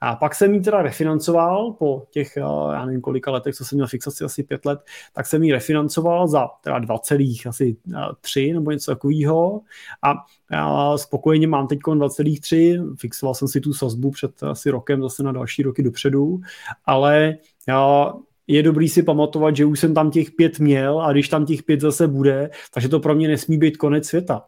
A 0.00 0.16
pak 0.16 0.34
jsem 0.34 0.54
ji 0.54 0.60
teda 0.60 0.82
refinancoval 0.82 1.72
po 1.72 2.06
těch, 2.10 2.36
já 2.72 2.84
nevím 2.84 3.00
kolika 3.00 3.30
letech, 3.30 3.54
co 3.54 3.64
jsem 3.64 3.76
měl 3.76 3.86
fixaci 3.86 4.24
asi 4.24 4.42
pět 4.42 4.66
let, 4.66 4.80
tak 5.12 5.26
jsem 5.26 5.42
ji 5.42 5.52
refinancoval 5.52 6.28
za 6.28 6.48
teda 6.60 6.78
20, 6.78 7.20
asi 7.48 7.76
3 8.20 8.52
nebo 8.52 8.70
něco 8.70 8.90
takového 8.90 9.60
a, 10.02 10.14
a 10.58 10.98
spokojeně 10.98 11.46
mám 11.46 11.66
teď 11.66 11.78
2,3, 11.78 12.96
fixoval 12.96 13.34
jsem 13.34 13.48
si 13.48 13.60
tu 13.60 13.72
sazbu 13.72 14.10
před 14.10 14.42
asi 14.42 14.70
rokem 14.70 15.02
zase 15.02 15.22
na 15.22 15.32
další 15.32 15.62
roky 15.62 15.82
dopředu, 15.82 16.40
ale 16.84 17.36
já, 17.68 18.12
je 18.46 18.62
dobrý 18.62 18.88
si 18.88 19.02
pamatovat, 19.02 19.56
že 19.56 19.64
už 19.64 19.80
jsem 19.80 19.94
tam 19.94 20.10
těch 20.10 20.30
pět 20.30 20.58
měl 20.58 21.00
a 21.00 21.12
když 21.12 21.28
tam 21.28 21.46
těch 21.46 21.62
pět 21.62 21.80
zase 21.80 22.08
bude, 22.08 22.50
takže 22.74 22.88
to 22.88 23.00
pro 23.00 23.14
mě 23.14 23.28
nesmí 23.28 23.58
být 23.58 23.76
konec 23.76 24.06
světa. 24.06 24.42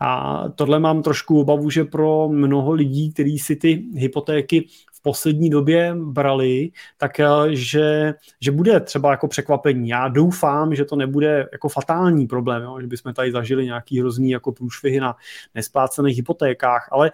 A 0.00 0.44
tohle 0.54 0.78
mám 0.78 1.02
trošku 1.02 1.40
obavu, 1.40 1.70
že 1.70 1.84
pro 1.84 2.28
mnoho 2.28 2.72
lidí, 2.72 3.12
kteří 3.12 3.38
si 3.38 3.56
ty 3.56 3.84
hypotéky 3.94 4.66
v 5.00 5.02
poslední 5.02 5.50
době 5.50 5.94
brali, 5.94 6.70
tak 6.98 7.20
eh, 7.20 7.26
že, 7.50 8.14
že 8.40 8.50
bude 8.50 8.80
třeba 8.80 9.10
jako 9.10 9.28
překvapení. 9.28 9.88
Já 9.88 10.08
doufám, 10.08 10.74
že 10.74 10.84
to 10.84 10.96
nebude 10.96 11.48
jako 11.52 11.68
fatální 11.68 12.26
problém, 12.26 12.62
jo? 12.62 12.80
že 12.80 12.86
bychom 12.86 13.14
tady 13.14 13.32
zažili 13.32 13.64
nějaký 13.64 14.00
hrozný 14.00 14.30
jako 14.30 14.52
průšvihy 14.52 15.00
na 15.00 15.16
nesplácených 15.54 16.16
hypotékách, 16.16 16.88
ale 16.92 17.10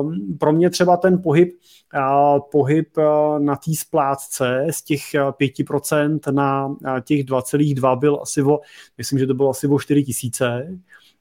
uh, 0.00 0.14
pro 0.38 0.52
mě 0.52 0.70
třeba 0.70 0.96
ten 0.96 1.22
pohyb 1.22 1.48
uh, 1.94 2.40
pohyb 2.50 2.96
uh, 2.98 3.38
na 3.38 3.56
té 3.56 3.74
splátce 3.74 4.66
z 4.70 4.82
těch 4.82 5.02
5% 5.12 6.32
na 6.32 6.76
těch 7.04 7.24
2,2 7.24 7.98
byl 7.98 8.18
asi 8.22 8.42
o, 8.42 8.60
myslím, 8.98 9.18
že 9.18 9.26
to 9.26 9.34
bylo 9.34 9.50
asi 9.50 9.66
o 9.66 9.78
4 9.78 10.04
tisíce, 10.04 10.78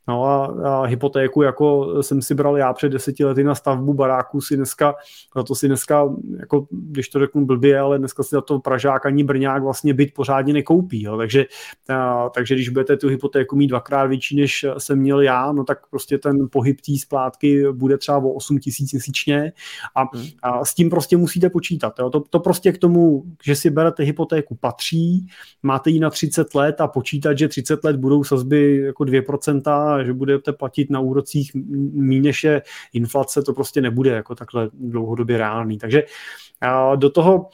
No 0.10 0.26
a, 0.26 0.46
a 0.46 0.86
hypotéku, 0.86 1.42
jako 1.42 1.98
jsem 2.04 2.22
si 2.22 2.36
bral 2.36 2.58
já 2.58 2.74
před 2.74 2.90
deseti 2.90 3.26
lety 3.26 3.44
na 3.44 3.56
stavbu 3.56 3.94
baráku, 3.94 4.42
si 4.42 4.56
dneska, 4.56 4.96
za 5.36 5.44
to 5.44 5.56
si 5.56 5.68
dneska, 5.68 6.10
jako, 6.40 6.68
když 6.72 7.10
to 7.10 7.20
řeknu 7.20 7.46
blbě, 7.46 7.80
ale 7.80 8.00
dneska 8.00 8.24
si 8.24 8.30
za 8.30 8.42
to 8.42 8.60
Pražák 8.60 9.06
ani 9.06 9.24
Brňák 9.24 9.64
vlastně 9.64 9.94
byt 9.94 10.14
pořádně 10.14 10.54
nekoupí. 10.54 11.04
Jo. 11.04 11.18
Takže, 11.18 11.46
a, 11.90 12.30
takže 12.30 12.56
když 12.56 12.70
budete 12.70 12.98
tu 12.98 13.08
hypotéku 13.08 13.56
mít 13.56 13.68
dvakrát 13.68 14.06
větší, 14.06 14.36
než 14.36 14.66
jsem 14.78 15.00
měl 15.00 15.22
já, 15.22 15.52
no 15.52 15.64
tak 15.64 15.88
prostě 15.90 16.18
ten 16.18 16.48
pohyb 16.52 16.82
té 16.82 16.98
splátky 16.98 17.72
bude 17.72 17.98
třeba 17.98 18.18
o 18.18 18.30
8 18.30 18.60
tisíc 18.60 18.94
měsíčně 18.94 19.52
a, 19.96 20.18
hmm. 20.18 20.26
a, 20.44 20.66
s 20.66 20.74
tím 20.74 20.90
prostě 20.90 21.18
musíte 21.18 21.50
počítat. 21.50 22.00
Jo. 22.00 22.10
To, 22.10 22.20
to 22.20 22.40
prostě 22.40 22.72
k 22.72 22.78
tomu, 22.78 23.24
že 23.44 23.56
si 23.56 23.70
berete 23.70 24.04
hypotéku 24.04 24.56
patří, 24.56 25.28
máte 25.64 25.90
ji 25.90 26.00
na 26.00 26.10
30 26.10 26.56
let 26.56 26.82
a 26.82 26.88
počítat, 26.88 27.38
že 27.38 27.48
30 27.48 27.84
let 27.84 27.96
budou 27.96 28.24
sazby 28.24 28.78
jako 28.78 29.04
2%, 29.04 29.99
že 30.06 30.14
budete 30.14 30.54
platit 30.54 30.90
na 30.90 31.00
úrocích 31.00 31.52
méně 31.94 32.22
než 32.22 32.44
je 32.44 32.62
inflace, 32.94 33.42
to 33.42 33.54
prostě 33.54 33.82
nebude 33.82 34.12
jako 34.12 34.36
takhle 34.36 34.70
dlouhodobě 34.74 35.38
reálný. 35.38 35.78
Takže 35.78 36.04
do 36.96 37.10
toho, 37.10 37.48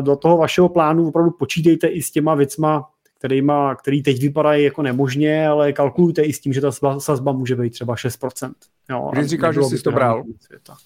do 0.00 0.16
toho 0.16 0.36
vašeho 0.36 0.68
plánu 0.68 1.08
opravdu 1.08 1.30
počítejte 1.30 1.86
i 1.86 2.02
s 2.02 2.10
těma 2.10 2.34
věcma, 2.34 2.88
kterýma, 3.18 3.74
který 3.74 4.02
teď 4.02 4.20
vypadají 4.20 4.64
jako 4.64 4.82
nemožně, 4.82 5.48
ale 5.48 5.72
kalkulujte 5.72 6.22
i 6.22 6.32
s 6.32 6.40
tím, 6.40 6.52
že 6.52 6.60
ta 6.60 6.70
sazba 6.98 7.32
může 7.32 7.56
být 7.56 7.70
třeba 7.70 7.94
6%. 7.94 8.52
Jo, 8.90 9.10
Když 9.12 9.26
říkáš, 9.26 9.54
že 9.54 9.62
jsi 9.62 9.82
to 9.82 9.92
bral? 9.92 10.24
Světa. 10.40 10.76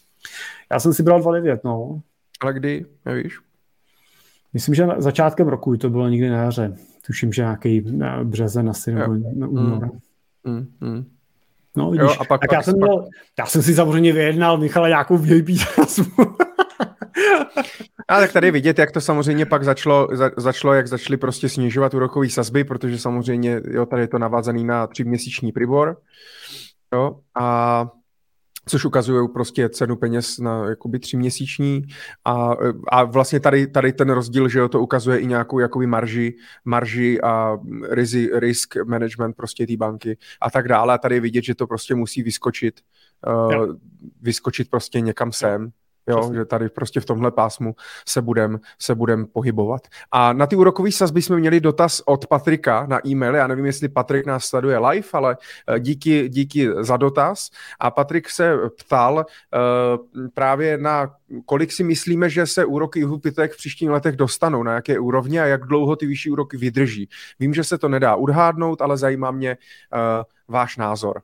Já 0.73 0.81
jsem 0.81 0.95
si 0.95 1.03
bral 1.03 1.21
2,9, 1.21 1.59
no. 1.65 2.01
Ale 2.41 2.53
kdy, 2.53 2.87
nevíš? 3.05 3.39
Myslím, 4.53 4.75
že 4.75 4.87
začátkem 4.99 5.49
roku 5.49 5.77
to 5.77 5.91
bylo 5.91 6.09
někdy 6.09 6.31
na 6.31 6.43
jaře. 6.43 6.77
Tuším, 7.07 7.33
že 7.33 7.43
nějaký 7.43 7.81
březen 8.25 8.71
asi 8.71 8.93
nebo 8.93 9.15
na 9.15 9.49
únor. 9.49 9.85
Mm. 9.85 9.99
Mm, 10.45 10.66
mm. 10.80 11.05
No, 11.76 11.91
vidíš, 11.91 12.03
jo, 12.03 12.14
a 12.20 12.24
pak, 12.24 12.41
tak 12.41 12.51
pak, 12.51 12.53
já, 12.53 12.62
jsem 12.62 12.74
pak... 12.80 12.88
měl, 12.88 13.09
já 13.38 13.47
jsem 13.47 13.62
si 13.62 13.74
samozřejmě 13.74 14.12
vyjednal 14.12 14.59
Michala 14.59 14.88
nějakou 14.88 15.16
VIP 15.16 15.49
A 18.09 18.20
tak 18.20 18.32
tady 18.32 18.51
vidět, 18.51 18.78
jak 18.78 18.91
to 18.93 19.01
samozřejmě 19.01 19.47
pak 19.47 19.64
začalo, 19.64 20.09
za, 20.12 20.30
začalo 20.36 20.74
jak 20.74 20.86
začaly 20.86 21.16
prostě 21.16 21.49
snižovat 21.49 21.95
úrokové 21.95 22.28
sazby, 22.28 22.64
protože 22.64 22.99
samozřejmě 22.99 23.61
jo, 23.70 23.86
tady 23.86 24.03
je 24.03 24.09
to 24.09 24.18
navázaný 24.18 24.64
na 24.64 24.86
tříměsíční 24.86 25.53
pribor. 25.53 25.97
Jo, 26.93 27.16
a 27.41 27.88
což 28.67 28.85
ukazují 28.85 29.29
prostě 29.29 29.69
cenu 29.69 29.97
peněz 29.97 30.39
na 30.39 30.69
jakoby 30.69 30.99
tříměsíční. 30.99 31.83
A, 32.25 32.53
a 32.89 33.05
vlastně 33.05 33.41
tady, 33.41 33.67
tady 33.67 33.93
ten 33.93 34.11
rozdíl, 34.11 34.49
že 34.49 34.59
jo, 34.59 34.69
to 34.69 34.81
ukazuje 34.81 35.19
i 35.19 35.27
nějakou 35.27 35.59
jakoby 35.59 35.87
marži, 35.87 36.37
marži 36.65 37.21
a 37.21 37.59
rizi, 37.91 38.31
risk 38.33 38.77
management 38.85 39.37
prostě 39.37 39.67
té 39.67 39.77
banky 39.77 40.19
a 40.41 40.51
tak 40.51 40.69
dále. 40.69 40.95
A 40.95 40.99
tady 40.99 41.15
je 41.15 41.21
vidět, 41.21 41.45
že 41.45 41.55
to 41.55 41.67
prostě 41.67 41.95
musí 41.95 42.23
vyskočit, 42.23 42.81
uh, 43.27 43.77
vyskočit 44.21 44.71
prostě 44.71 45.01
někam 45.01 45.33
sem 45.33 45.73
Jo, 46.11 46.31
že 46.35 46.45
tady 46.45 46.69
prostě 46.69 47.01
v 47.01 47.05
tomhle 47.05 47.31
pásmu 47.31 47.75
se 48.09 48.23
budem, 48.23 48.61
se 48.79 48.95
budem 48.95 49.27
pohybovat. 49.27 49.89
A 50.13 50.33
na 50.33 50.47
ty 50.47 50.57
úrokové 50.57 50.93
sazby 50.93 51.23
jsme 51.23 51.37
měli 51.37 51.61
dotaz 51.61 52.03
od 52.07 52.27
Patrika 52.27 52.87
na 52.87 53.07
e-mail. 53.07 53.35
Já 53.35 53.47
nevím, 53.47 53.67
jestli 53.67 53.89
Patrik 53.89 54.27
nás 54.27 54.45
sleduje 54.45 54.79
live, 54.79 55.09
ale 55.13 55.37
eh, 55.67 55.81
díky, 55.81 56.29
díky 56.29 56.69
za 56.81 56.97
dotaz. 56.97 57.51
A 57.81 57.91
Patrik 57.91 58.31
se 58.31 58.57
ptal 58.79 59.15
uh, 59.15 60.27
právě 60.35 60.79
na 60.79 61.11
kolik 61.47 61.73
si 61.73 61.85
myslíme, 61.85 62.31
že 62.31 62.47
se 62.47 62.65
úroky 62.65 63.07
hypoték 63.07 63.53
v 63.53 63.57
příštích 63.57 63.91
letech 63.91 64.17
dostanou, 64.17 64.63
na 64.63 64.73
jaké 64.75 64.99
úrovni 64.99 65.41
a 65.41 65.47
jak 65.47 65.67
dlouho 65.67 65.97
ty 65.97 66.07
vyšší 66.07 66.31
úroky 66.31 66.57
vydrží. 66.57 67.09
Vím, 67.41 67.55
že 67.55 67.65
se 67.65 67.79
to 67.79 67.89
nedá 67.89 68.17
odhádnout, 68.17 68.83
ale 68.83 68.97
zajímá 68.97 69.31
mě 69.31 69.57
uh, 69.93 70.25
váš 70.49 70.77
názor. 70.77 71.23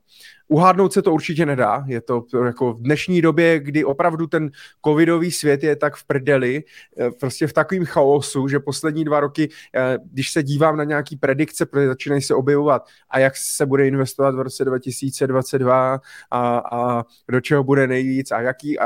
Uhádnout 0.49 0.93
se 0.93 1.03
to 1.03 1.13
určitě 1.13 1.47
nedá. 1.47 1.85
Je 1.87 2.01
to 2.01 2.25
jako 2.45 2.73
v 2.73 2.83
dnešní 2.83 3.23
době, 3.23 3.61
kdy 3.61 3.85
opravdu 3.85 4.27
ten 4.27 4.51
covidový 4.85 5.31
svět 5.31 5.63
je 5.63 5.77
tak 5.77 5.97
v 5.97 6.05
prdeli, 6.05 6.65
eh, 7.01 7.11
prostě 7.11 7.47
v 7.47 7.53
takovém 7.53 7.85
chaosu, 7.85 8.49
že 8.49 8.61
poslední 8.61 9.05
dva 9.05 9.21
roky, 9.21 9.49
eh, 9.75 9.99
když 10.13 10.33
se 10.33 10.43
dívám 10.43 10.77
na 10.77 10.85
nějaký 10.85 11.17
predikce, 11.17 11.67
protože 11.67 11.87
začínají 11.87 12.23
se 12.23 12.35
objevovat 12.35 12.87
a 13.11 13.19
jak 13.19 13.37
se 13.37 13.67
bude 13.67 13.87
investovat 13.89 14.35
v 14.35 14.41
roce 14.41 14.65
2022 14.65 16.01
a, 16.31 16.59
a 16.59 17.05
do 17.31 17.41
čeho 17.41 17.65
bude 17.65 17.87
nejvíc 17.87 18.31
a 18.31 18.41
jaký 18.41 18.79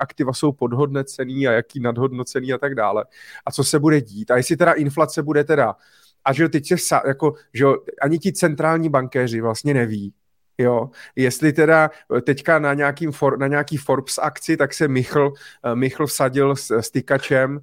aktiva 0.00 0.32
jsou 0.32 0.52
podhodnocený 0.52 1.48
a 1.48 1.52
jaký 1.52 1.80
nadhodnocený 1.80 2.52
a 2.52 2.58
tak 2.58 2.74
dále. 2.74 3.04
A 3.46 3.52
co 3.52 3.64
se 3.64 3.78
bude 3.78 4.00
dít. 4.00 4.30
A 4.30 4.36
jestli 4.36 4.56
teda 4.56 4.72
inflace 4.72 5.22
bude 5.22 5.44
teda 5.44 5.76
a 6.24 6.32
že 6.32 6.48
teď 6.48 6.72
se, 6.76 7.00
jako, 7.06 7.34
že 7.54 7.64
ani 8.02 8.18
ti 8.18 8.32
centrální 8.32 8.88
bankéři 8.88 9.40
vlastně 9.40 9.74
neví, 9.74 10.12
Jo, 10.60 10.90
jestli 11.16 11.52
teda 11.52 11.90
eh, 12.16 12.20
teďka 12.20 12.58
na, 12.58 12.74
nějakým 12.74 13.12
for, 13.12 13.38
na 13.38 13.46
nějaký 13.46 13.76
Forbes 13.76 14.18
akci, 14.18 14.56
tak 14.56 14.74
se 14.74 14.88
Michl, 14.88 15.26
uh, 15.26 15.74
Michl 15.74 16.06
vsadil 16.06 16.56
s, 16.56 16.70
s 16.70 16.90
tykačem 16.90 17.60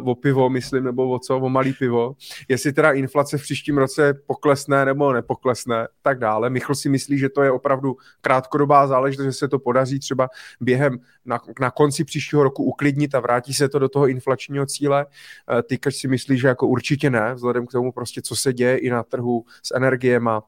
uh, 0.00 0.08
o 0.08 0.14
pivo, 0.14 0.50
myslím, 0.50 0.84
nebo 0.84 1.08
o 1.08 1.18
co, 1.18 1.38
o 1.38 1.48
malý 1.48 1.72
pivo. 1.72 2.16
Jestli 2.48 2.72
teda 2.72 2.92
inflace 2.92 3.38
v 3.38 3.42
příštím 3.42 3.78
roce 3.78 4.14
poklesne 4.26 4.84
nebo 4.84 5.12
nepoklesne, 5.12 5.88
tak 6.02 6.18
dále. 6.18 6.50
Michl 6.50 6.74
si 6.74 6.88
myslí, 6.88 7.18
že 7.18 7.28
to 7.28 7.42
je 7.42 7.50
opravdu 7.50 7.96
krátkodobá 8.20 8.86
záležitost, 8.86 9.26
že 9.26 9.32
se 9.32 9.48
to 9.48 9.58
podaří 9.58 9.98
třeba 9.98 10.28
během 10.60 10.98
na, 11.24 11.38
na 11.60 11.70
konci 11.70 12.04
příštího 12.04 12.42
roku 12.42 12.64
uklidnit 12.64 13.14
a 13.14 13.20
vrátí 13.20 13.54
se 13.54 13.68
to 13.68 13.78
do 13.78 13.88
toho 13.88 14.08
inflačního 14.08 14.66
cíle. 14.66 15.06
Uh, 15.06 15.62
tykač 15.62 15.94
si 15.94 16.08
myslí, 16.08 16.38
že 16.38 16.48
jako 16.48 16.66
určitě 16.66 17.10
ne, 17.10 17.34
vzhledem 17.34 17.66
k 17.66 17.72
tomu 17.72 17.92
prostě, 17.92 18.22
co 18.22 18.36
se 18.36 18.52
děje 18.52 18.78
i 18.78 18.90
na 18.90 19.02
trhu 19.02 19.44
s 19.62 19.74
energiema, 19.74 20.42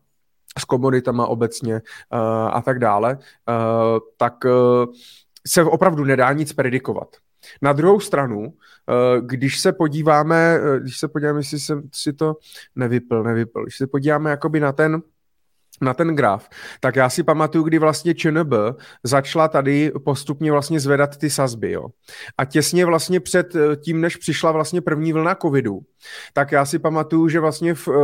s 0.58 0.64
komoditama 0.64 1.26
obecně 1.26 1.74
uh, 1.74 2.18
a 2.52 2.62
tak 2.62 2.78
dále, 2.78 3.14
uh, 3.14 3.98
tak 4.16 4.44
uh, 4.44 4.92
se 5.46 5.62
opravdu 5.64 6.04
nedá 6.04 6.32
nic 6.32 6.52
predikovat. 6.52 7.08
Na 7.62 7.72
druhou 7.72 8.00
stranu, 8.00 8.52
když 9.20 9.60
se 9.60 9.72
podíváme, 9.72 10.60
když 10.78 10.98
se 10.98 11.08
podíváme, 11.08 11.40
jestli 11.40 11.58
jsem 11.60 11.82
si 11.94 12.12
to 12.12 12.36
nevypl, 12.76 13.22
nevypl, 13.22 13.62
když 13.62 13.76
se 13.76 13.86
podíváme 13.86 14.30
jakoby 14.30 14.60
na 14.60 14.72
ten, 14.72 15.02
na 15.80 15.94
ten 15.94 16.16
graf, 16.16 16.48
tak 16.80 16.96
já 16.96 17.10
si 17.10 17.22
pamatuju, 17.22 17.64
kdy 17.64 17.78
vlastně 17.78 18.14
ČNB 18.14 18.52
začala 19.04 19.48
tady 19.48 19.92
postupně 20.04 20.52
vlastně 20.52 20.80
zvedat 20.80 21.16
ty 21.16 21.30
sazby, 21.30 21.72
jo. 21.72 21.88
A 22.38 22.44
těsně 22.44 22.86
vlastně 22.86 23.20
před 23.20 23.56
eh, 23.56 23.76
tím, 23.76 24.00
než 24.00 24.16
přišla 24.16 24.52
vlastně 24.52 24.80
první 24.80 25.12
vlna 25.12 25.34
covidu, 25.34 25.80
tak 26.32 26.52
já 26.52 26.64
si 26.64 26.78
pamatuju, 26.78 27.28
že 27.28 27.40
vlastně 27.40 27.74
v, 27.74 27.88
uh, 27.88 27.94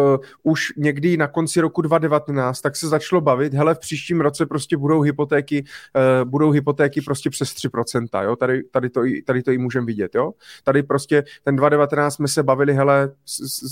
už 0.43 0.72
někdy 0.77 1.16
na 1.16 1.29
konci 1.29 1.61
roku 1.61 1.83
2019 1.83 2.61
tak 2.61 2.77
se 2.77 2.89
začalo 2.89 3.20
bavit, 3.20 3.55
hele, 3.55 3.75
v 3.75 3.79
příštím 3.79 4.20
roce 4.20 4.47
prostě 4.47 4.77
budou 4.77 5.01
hypotéky, 5.01 5.64
uh, 6.25 6.31
budou 6.31 6.51
hypotéky 6.51 7.01
prostě 7.01 7.31
přes 7.31 7.49
3%, 7.49 8.22
jo, 8.22 8.37
tady, 8.37 8.62
tady, 8.62 8.91
to, 8.91 9.03
tady 9.27 9.43
to 9.43 9.51
i 9.51 9.59
můžeme 9.59 9.87
vidět, 9.87 10.14
jo. 10.14 10.33
Tady 10.64 10.83
prostě 10.83 11.25
ten 11.45 11.57
2019 11.57 12.14
jsme 12.14 12.29
se 12.29 12.43
bavili, 12.43 12.75
hele, 12.75 13.12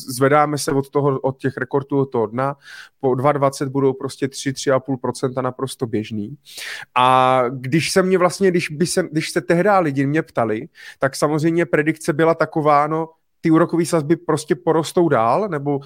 zvedáme 0.09 0.59
se 0.59 0.73
od 0.73 0.91
toho, 0.91 1.21
od 1.21 1.39
těch 1.39 1.57
rekordů 1.57 1.99
od 1.99 2.07
toho 2.07 2.27
dna, 2.27 2.57
po 3.01 3.15
2020 3.15 3.69
budou 3.69 3.92
prostě 3.95 4.27
3-3,5% 4.27 5.43
naprosto 5.43 5.87
běžný. 5.87 6.37
A 6.95 7.43
když 7.51 7.91
se 7.91 8.03
mě 8.03 8.19
vlastně, 8.19 8.51
když, 8.51 8.71
by 8.71 8.87
se, 8.87 9.09
když 9.13 9.31
se 9.31 9.41
tehdy 9.41 9.71
lidi 9.79 10.07
mě 10.07 10.23
ptali, 10.23 10.69
tak 10.99 11.17
samozřejmě 11.17 11.67
predikce 11.67 12.13
byla 12.13 12.35
taková, 12.35 12.87
no, 12.87 13.09
ty 13.41 13.51
úrokové 13.51 13.87
sazby 13.87 14.17
prostě 14.17 14.55
porostou 14.55 15.09
dál, 15.09 15.49
nebo 15.49 15.81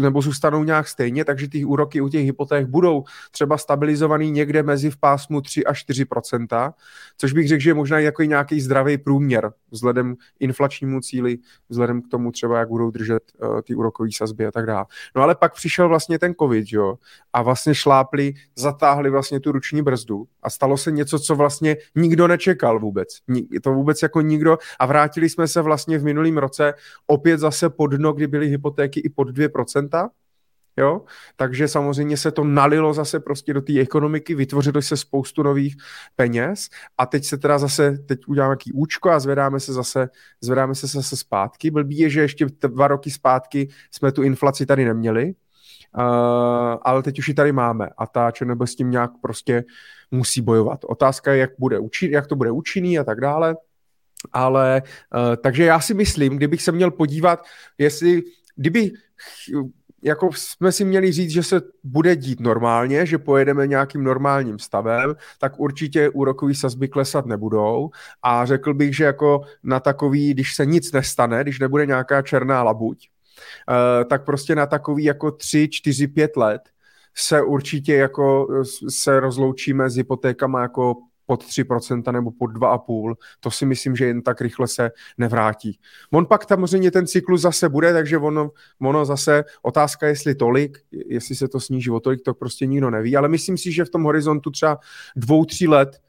nebo 0.00 0.22
zůstanou 0.22 0.64
nějak 0.64 0.88
stejně, 0.88 1.24
takže 1.24 1.48
ty 1.48 1.64
úroky 1.64 2.00
u 2.00 2.08
těch 2.08 2.24
hypoték 2.24 2.66
budou 2.66 3.04
třeba 3.30 3.58
stabilizovaný 3.58 4.30
někde 4.30 4.62
mezi 4.62 4.90
v 4.90 4.96
pásmu 4.96 5.40
3 5.40 5.64
až 5.64 5.84
4% 5.88 6.72
což 7.16 7.32
bych 7.32 7.48
řekl, 7.48 7.62
že 7.62 7.70
je 7.70 7.74
možná 7.74 7.98
jako 7.98 8.22
nějaký 8.22 8.60
zdravý 8.60 8.98
průměr 8.98 9.52
vzhledem 9.70 10.16
inflačnímu 10.40 11.00
cíli, 11.00 11.38
vzhledem 11.68 12.02
k 12.02 12.08
tomu 12.08 12.32
třeba, 12.32 12.58
jak 12.58 12.68
budou 12.68 12.90
držet 12.90 13.22
uh, 13.38 13.60
ty 13.60 13.74
úrokové 13.74 14.08
sazby 14.16 14.46
a 14.46 14.50
tak 14.50 14.66
dále. 14.66 14.84
No 15.16 15.22
ale 15.22 15.34
pak 15.34 15.54
přišel 15.54 15.88
vlastně 15.88 16.18
ten 16.18 16.34
covid, 16.40 16.66
jo, 16.72 16.94
a 17.32 17.42
vlastně 17.42 17.74
šlápli, 17.74 18.34
zatáhli 18.56 19.10
vlastně 19.10 19.40
tu 19.40 19.52
ruční 19.52 19.82
brzdu 19.82 20.24
a 20.42 20.50
stalo 20.50 20.76
se 20.76 20.92
něco, 20.92 21.18
co 21.18 21.34
vlastně 21.34 21.76
nikdo 21.94 22.28
nečekal 22.28 22.80
vůbec. 22.80 23.08
To 23.62 23.72
vůbec 23.72 24.02
jako 24.02 24.20
nikdo 24.20 24.58
a 24.78 24.86
vrátili 24.86 25.28
jsme 25.28 25.48
se 25.48 25.62
vlastně 25.62 25.98
v 25.98 26.04
minulém 26.04 26.38
roce 26.38 26.74
opět 27.06 27.38
zase 27.38 27.70
pod 27.70 27.86
dno, 27.86 28.12
kdy 28.12 28.26
byly 28.26 28.48
hypotéky 28.48 29.00
i 29.00 29.08
pod 29.08 29.28
2%, 29.34 30.08
jo, 30.76 31.02
takže 31.36 31.68
samozřejmě 31.68 32.16
se 32.16 32.30
to 32.30 32.44
nalilo 32.44 32.94
zase 32.94 33.20
prostě 33.20 33.54
do 33.54 33.60
té 33.60 33.80
ekonomiky, 33.80 34.34
vytvořilo 34.34 34.82
se 34.82 34.96
spoustu 34.96 35.42
nových 35.42 35.76
peněz 36.16 36.68
a 36.98 37.06
teď 37.06 37.24
se 37.24 37.38
teda 37.38 37.58
zase, 37.58 37.98
teď 37.98 38.20
uděláme 38.26 38.50
nějaký 38.50 38.72
účko 38.72 39.10
a 39.10 39.20
zvedáme 39.20 39.60
se 39.60 39.72
zase, 39.72 40.08
zvedáme 40.40 40.74
se 40.74 40.86
zase 40.86 41.16
zpátky. 41.16 41.70
Blbý 41.70 41.98
je, 41.98 42.10
že 42.10 42.20
ještě 42.20 42.46
dva 42.60 42.88
roky 42.88 43.10
zpátky 43.10 43.68
jsme 43.90 44.12
tu 44.12 44.22
inflaci 44.22 44.66
tady 44.66 44.84
neměli, 44.84 45.34
uh, 45.98 46.02
ale 46.82 47.02
teď 47.02 47.18
už 47.18 47.28
ji 47.28 47.34
tady 47.34 47.52
máme 47.52 47.88
a 47.98 48.06
ta 48.06 48.30
ČNB 48.30 48.62
s 48.62 48.74
tím 48.74 48.90
nějak 48.90 49.10
prostě 49.22 49.64
musí 50.10 50.40
bojovat. 50.40 50.84
Otázka 50.84 51.32
je, 51.32 51.38
jak, 51.38 51.50
bude 51.58 51.78
učin, 51.78 52.12
jak 52.12 52.26
to 52.26 52.36
bude 52.36 52.50
účinný 52.50 52.98
a 52.98 53.04
tak 53.04 53.20
dále, 53.20 53.56
ale 54.32 54.82
uh, 54.82 55.36
takže 55.36 55.64
já 55.64 55.80
si 55.80 55.94
myslím, 55.94 56.36
kdybych 56.36 56.62
se 56.62 56.72
měl 56.72 56.90
podívat, 56.90 57.44
jestli 57.78 58.22
kdyby 58.56 58.92
jako 60.04 60.30
jsme 60.32 60.72
si 60.72 60.84
měli 60.84 61.12
říct, 61.12 61.30
že 61.30 61.42
se 61.42 61.62
bude 61.84 62.16
dít 62.16 62.40
normálně, 62.40 63.06
že 63.06 63.18
pojedeme 63.18 63.66
nějakým 63.66 64.04
normálním 64.04 64.58
stavem, 64.58 65.14
tak 65.38 65.60
určitě 65.60 66.08
úrokové 66.08 66.54
sazby 66.54 66.88
klesat 66.88 67.26
nebudou. 67.26 67.90
A 68.22 68.46
řekl 68.46 68.74
bych, 68.74 68.96
že 68.96 69.04
jako 69.04 69.42
na 69.62 69.80
takový, 69.80 70.34
když 70.34 70.54
se 70.54 70.66
nic 70.66 70.92
nestane, 70.92 71.42
když 71.42 71.58
nebude 71.58 71.86
nějaká 71.86 72.22
černá 72.22 72.62
labuť, 72.62 73.08
uh, 73.68 74.04
tak 74.08 74.24
prostě 74.24 74.54
na 74.54 74.66
takový 74.66 75.04
jako 75.04 75.30
3, 75.30 75.68
4, 75.68 76.06
5 76.06 76.36
let 76.36 76.62
se 77.16 77.42
určitě 77.42 77.94
jako 77.94 78.48
se 78.88 79.20
rozloučíme 79.20 79.90
s 79.90 79.96
hypotékama 79.96 80.62
jako 80.62 80.94
pod 81.26 81.44
3% 81.44 82.12
nebo 82.12 82.30
pod 82.30 82.46
2,5%, 82.46 83.14
to 83.40 83.50
si 83.50 83.66
myslím, 83.66 83.96
že 83.96 84.06
jen 84.06 84.22
tak 84.22 84.40
rychle 84.40 84.68
se 84.68 84.90
nevrátí. 85.18 85.78
On 86.12 86.26
pak 86.26 86.48
samozřejmě 86.48 86.90
ten 86.90 87.06
cyklus 87.06 87.40
zase 87.40 87.68
bude, 87.68 87.92
takže 87.92 88.18
ono, 88.18 88.50
ono 88.80 89.04
zase 89.04 89.44
otázka, 89.62 90.06
jestli 90.06 90.34
tolik, 90.34 90.78
jestli 90.90 91.34
se 91.34 91.48
to 91.48 91.60
sníží 91.60 91.90
o 91.90 92.00
tolik, 92.00 92.22
to 92.24 92.34
prostě 92.34 92.66
nikdo 92.66 92.90
neví, 92.90 93.16
ale 93.16 93.28
myslím 93.28 93.58
si, 93.58 93.72
že 93.72 93.84
v 93.84 93.90
tom 93.90 94.02
horizontu 94.02 94.50
třeba 94.50 94.78
dvou, 95.16 95.44
tří 95.44 95.68
let 95.68 96.00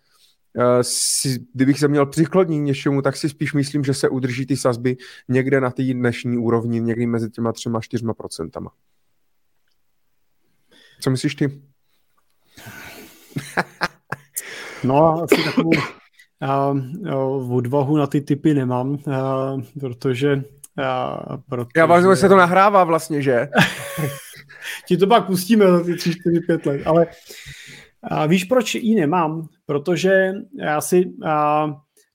eh, 0.58 0.64
si, 0.82 1.40
kdybych 1.54 1.80
se 1.80 1.88
měl 1.88 2.06
přiklonit 2.06 2.62
něčemu, 2.62 3.02
tak 3.02 3.18
si 3.18 3.30
spíš 3.30 3.54
myslím, 3.54 3.84
že 3.84 3.94
se 3.94 4.10
udrží 4.10 4.46
ty 4.46 4.58
sazby 4.58 4.98
někde 5.28 5.62
na 5.62 5.72
té 5.72 5.84
dnešní 5.84 6.38
úrovni, 6.38 6.82
někdy 6.82 7.08
mezi 7.08 7.30
těma 7.30 7.52
třema, 7.52 7.82
čtyřma 7.82 8.14
procentama. 8.14 8.72
Co 11.02 11.10
myslíš 11.10 11.36
ty? 11.36 11.62
No, 14.86 15.24
asi 15.24 15.44
takovou 15.44 15.72
uh, 16.42 17.56
odvahu 17.56 17.98
na 17.98 18.08
ty 18.08 18.22
typy 18.22 18.54
nemám, 18.54 18.90
uh, 18.90 19.62
protože 19.80 20.36
uh, 20.36 21.38
protože... 21.50 21.70
Já 21.76 21.86
vám 21.86 22.02
že 22.02 22.16
se 22.16 22.30
to 22.30 22.36
nahrává 22.36 22.84
vlastně, 22.84 23.22
že? 23.22 23.48
Ti 24.88 24.98
to 24.98 25.08
pak 25.08 25.26
pustíme 25.26 25.72
za 25.72 25.84
ty 25.84 25.96
3, 25.96 26.12
4, 26.12 26.40
5 26.48 26.66
let, 26.66 26.82
ale 26.86 27.08
uh, 28.12 28.28
víš, 28.28 28.44
proč 28.44 28.76
ji 28.76 28.96
nemám? 28.96 29.48
Protože 29.66 30.34
já 30.60 30.82
si 30.82 31.06
uh, 31.06 31.74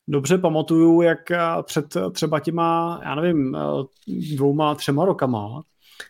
dobře 0.08 0.38
pamatuju, 0.38 1.02
jak 1.02 1.18
před 1.62 1.96
třeba 2.12 2.40
těma, 2.40 3.00
já 3.04 3.14
nevím, 3.14 3.56
dvouma, 4.36 4.74
třema 4.74 5.04
rokama, 5.04 5.62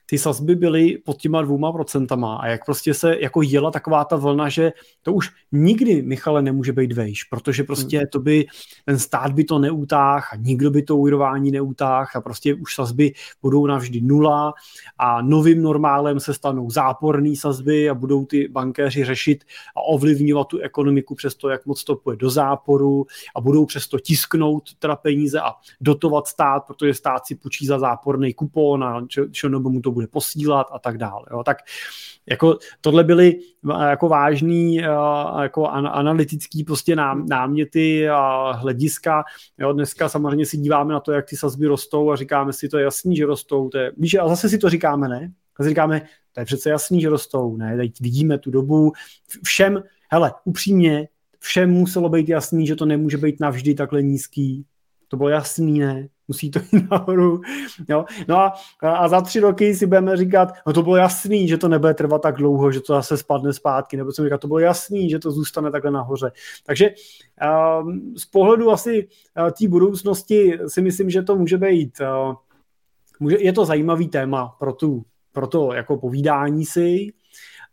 ty 0.06 0.18
sazby 0.18 0.54
byly 0.56 0.98
pod 0.98 1.16
těma 1.16 1.42
dvouma 1.42 1.72
procentama 1.72 2.36
a 2.36 2.46
jak 2.46 2.64
prostě 2.64 2.94
se 2.94 3.16
jako 3.20 3.42
jela 3.42 3.70
taková 3.70 4.04
ta 4.04 4.16
vlna, 4.16 4.48
že 4.48 4.72
to 5.02 5.12
už 5.12 5.30
nikdy, 5.52 6.02
Michale, 6.02 6.42
nemůže 6.42 6.72
být 6.72 6.92
vejš, 6.92 7.24
protože 7.24 7.64
prostě 7.64 7.98
hmm. 7.98 8.06
to 8.12 8.18
by, 8.18 8.46
ten 8.84 8.98
stát 8.98 9.32
by 9.32 9.44
to 9.44 9.58
neutáh 9.58 10.32
a 10.32 10.36
nikdo 10.36 10.70
by 10.70 10.82
to 10.82 10.96
úrování 10.96 11.50
neutáh 11.50 12.16
a 12.16 12.20
prostě 12.20 12.54
už 12.54 12.74
sazby 12.74 13.12
budou 13.42 13.66
navždy 13.66 14.00
nula 14.00 14.54
a 14.98 15.22
novým 15.22 15.62
normálem 15.62 16.20
se 16.20 16.34
stanou 16.34 16.70
záporné 16.70 17.36
sazby 17.36 17.90
a 17.90 17.94
budou 17.94 18.26
ty 18.26 18.48
bankéři 18.48 19.04
řešit 19.04 19.44
a 19.76 19.80
ovlivňovat 19.82 20.48
tu 20.48 20.58
ekonomiku 20.58 21.14
přes 21.14 21.34
to, 21.34 21.48
jak 21.48 21.66
moc 21.66 21.84
to 21.84 21.96
půjde 21.96 22.16
do 22.16 22.30
záporu 22.30 23.06
a 23.36 23.40
budou 23.40 23.66
přes 23.66 23.88
to 23.88 23.98
tisknout 23.98 24.74
teda 24.78 24.96
peníze 24.96 25.40
a 25.40 25.52
dotovat 25.80 26.26
stát, 26.26 26.60
protože 26.66 26.94
stát 26.94 27.26
si 27.26 27.34
půjčí 27.34 27.66
za 27.66 27.78
záporný 27.78 28.34
kupon 28.34 28.84
a 28.84 29.06
čo, 29.08 29.26
čo 29.30 29.48
mu 29.80 29.82
to 29.82 29.90
bude 29.90 30.06
posílat 30.06 30.66
a 30.72 30.78
tak 30.78 30.98
dále. 30.98 31.22
Jo. 31.30 31.42
Tak 31.44 31.58
jako 32.26 32.58
tohle 32.80 33.04
byly 33.04 33.40
jako 33.88 34.08
vážný 34.08 34.74
jako 35.40 35.66
analytický 35.66 36.64
prostě 36.64 36.96
náměty 37.28 38.08
a 38.08 38.52
hlediska. 38.52 39.24
Jo, 39.58 39.72
dneska 39.72 40.08
samozřejmě 40.08 40.46
si 40.46 40.56
díváme 40.56 40.92
na 40.92 41.00
to, 41.00 41.12
jak 41.12 41.26
ty 41.28 41.36
sazby 41.36 41.66
rostou 41.66 42.10
a 42.10 42.16
říkáme 42.16 42.52
si, 42.52 42.68
to 42.68 42.78
je 42.78 42.84
jasný, 42.84 43.16
že 43.16 43.26
rostou. 43.26 43.68
To 43.68 43.78
je, 43.78 43.92
víš, 43.96 44.14
a 44.14 44.28
zase 44.28 44.48
si 44.48 44.58
to 44.58 44.70
říkáme, 44.70 45.08
ne? 45.08 45.32
A 45.60 45.64
říkáme, 45.64 46.02
to 46.32 46.40
je 46.40 46.44
přece 46.44 46.70
jasný, 46.70 47.00
že 47.00 47.08
rostou, 47.08 47.56
ne? 47.56 47.76
Teď 47.76 48.00
vidíme 48.00 48.38
tu 48.38 48.50
dobu. 48.50 48.92
Všem, 49.44 49.82
hele, 50.10 50.32
upřímně, 50.44 51.08
všem 51.38 51.70
muselo 51.70 52.08
být 52.08 52.28
jasný, 52.28 52.66
že 52.66 52.76
to 52.76 52.86
nemůže 52.86 53.16
být 53.16 53.40
navždy 53.40 53.74
takhle 53.74 54.02
nízký. 54.02 54.64
To 55.08 55.16
bylo 55.16 55.28
jasný, 55.28 55.78
ne? 55.78 56.08
Musí 56.30 56.50
to 56.50 56.60
jít 56.72 56.90
nahoru. 56.90 57.40
Jo? 57.88 58.04
No 58.28 58.36
a, 58.38 58.54
a 58.82 59.08
za 59.08 59.20
tři 59.20 59.40
roky 59.40 59.74
si 59.74 59.86
budeme 59.86 60.16
říkat, 60.16 60.48
no 60.66 60.72
to 60.72 60.82
bylo 60.82 60.96
jasný, 60.96 61.48
že 61.48 61.58
to 61.58 61.68
nebude 61.68 61.94
trvat 61.94 62.22
tak 62.22 62.36
dlouho, 62.36 62.72
že 62.72 62.80
to 62.80 62.94
zase 62.94 63.16
spadne 63.16 63.52
zpátky, 63.52 63.96
nebo 63.96 64.12
co 64.12 64.24
říkat, 64.24 64.40
to 64.40 64.48
bylo 64.48 64.58
jasný, 64.58 65.10
že 65.10 65.18
to 65.18 65.30
zůstane 65.30 65.70
takhle 65.70 65.90
nahoře. 65.90 66.32
Takže 66.66 66.90
um, 66.90 68.14
z 68.16 68.24
pohledu 68.24 68.70
asi 68.70 69.08
uh, 69.38 69.50
té 69.50 69.68
budoucnosti 69.68 70.58
si 70.66 70.82
myslím, 70.82 71.10
že 71.10 71.22
to 71.22 71.36
může 71.36 71.58
být, 71.58 71.98
uh, 72.00 72.34
může, 73.20 73.36
je 73.40 73.52
to 73.52 73.64
zajímavý 73.64 74.08
téma 74.08 74.56
pro, 74.58 74.72
tu, 74.72 75.02
pro 75.32 75.46
to 75.46 75.72
jako 75.72 75.96
povídání 75.96 76.64
si, 76.64 77.12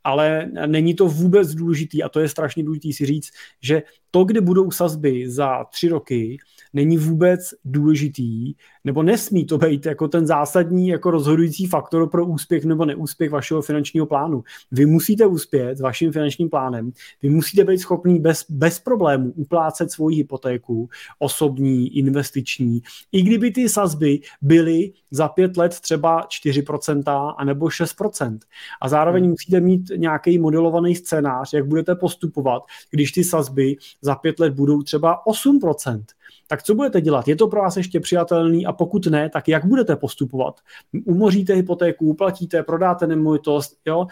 ale 0.03 0.49
není 0.66 0.95
to 0.95 1.08
vůbec 1.08 1.53
důležitý 1.53 2.03
a 2.03 2.10
to 2.10 2.20
je 2.20 2.30
strašně 2.30 2.64
důležitý 2.64 2.93
si 2.93 3.05
říct, 3.05 3.30
že 3.62 3.84
to, 4.12 4.24
kde 4.24 4.41
budou 4.41 4.72
sazby 4.72 5.30
za 5.30 5.64
tři 5.64 5.89
roky, 5.89 6.38
není 6.78 6.97
vůbec 6.97 7.39
důležitý, 7.65 8.53
nebo 8.88 9.03
nesmí 9.03 9.45
to 9.45 9.57
být 9.57 9.85
jako 9.85 10.07
ten 10.07 10.27
zásadní 10.27 10.88
jako 10.88 11.11
rozhodující 11.11 11.67
faktor 11.67 12.09
pro 12.09 12.25
úspěch 12.25 12.65
nebo 12.65 12.85
neúspěch 12.85 13.31
vašeho 13.31 13.61
finančního 13.61 14.05
plánu. 14.05 14.43
Vy 14.71 14.85
musíte 14.85 15.25
uspět 15.25 15.77
s 15.77 15.81
vaším 15.81 16.11
finančním 16.11 16.49
plánem, 16.49 16.91
vy 17.21 17.29
musíte 17.29 17.63
být 17.63 17.77
schopný 17.77 18.19
bez, 18.19 18.45
bez 18.49 18.79
problémů 18.79 19.31
uplácet 19.35 19.91
svoji 19.91 20.17
hypotéku, 20.17 20.89
osobní, 21.19 21.97
investiční, 21.97 22.81
i 23.11 23.21
kdyby 23.21 23.51
ty 23.51 23.69
sazby 23.69 24.19
byly 24.41 24.91
za 25.11 25.27
pět 25.27 25.57
let 25.57 25.79
třeba 25.79 26.27
4% 26.27 27.33
anebo 27.38 27.65
6%. 27.65 28.39
A 28.81 28.89
zároveň 28.89 29.23
hmm. 29.23 29.31
musíte 29.31 29.59
mít 29.59 29.91
nějaký 29.95 30.39
modelovaný 30.39 30.95
scénář, 30.95 31.53
jak 31.53 31.67
budete 31.67 31.95
postupovat, 31.95 32.63
když 32.91 33.11
ty 33.11 33.23
sazby 33.23 33.75
za 34.01 34.15
pět 34.15 34.39
let 34.39 34.53
budou 34.53 34.81
třeba 34.81 35.23
8%. 35.27 36.03
tak 36.47 36.63
co 36.63 36.75
budete 36.75 37.01
dělat? 37.01 37.27
Je 37.27 37.35
to 37.35 37.47
pro 37.47 37.61
vás 37.61 37.77
ještě 37.77 37.99
přijatelný 37.99 38.65
a 38.65 38.73
pokud 38.78 39.05
ne, 39.07 39.30
tak 39.30 39.47
jak 39.47 39.65
budete 39.65 39.95
postupovat? 39.95 40.59
Umoříte 41.05 41.53
hypotéku, 41.53 42.05
uplatíte, 42.05 42.63
prodáte 42.63 43.07
nemovitost, 43.07 43.78
jo? 43.86 44.07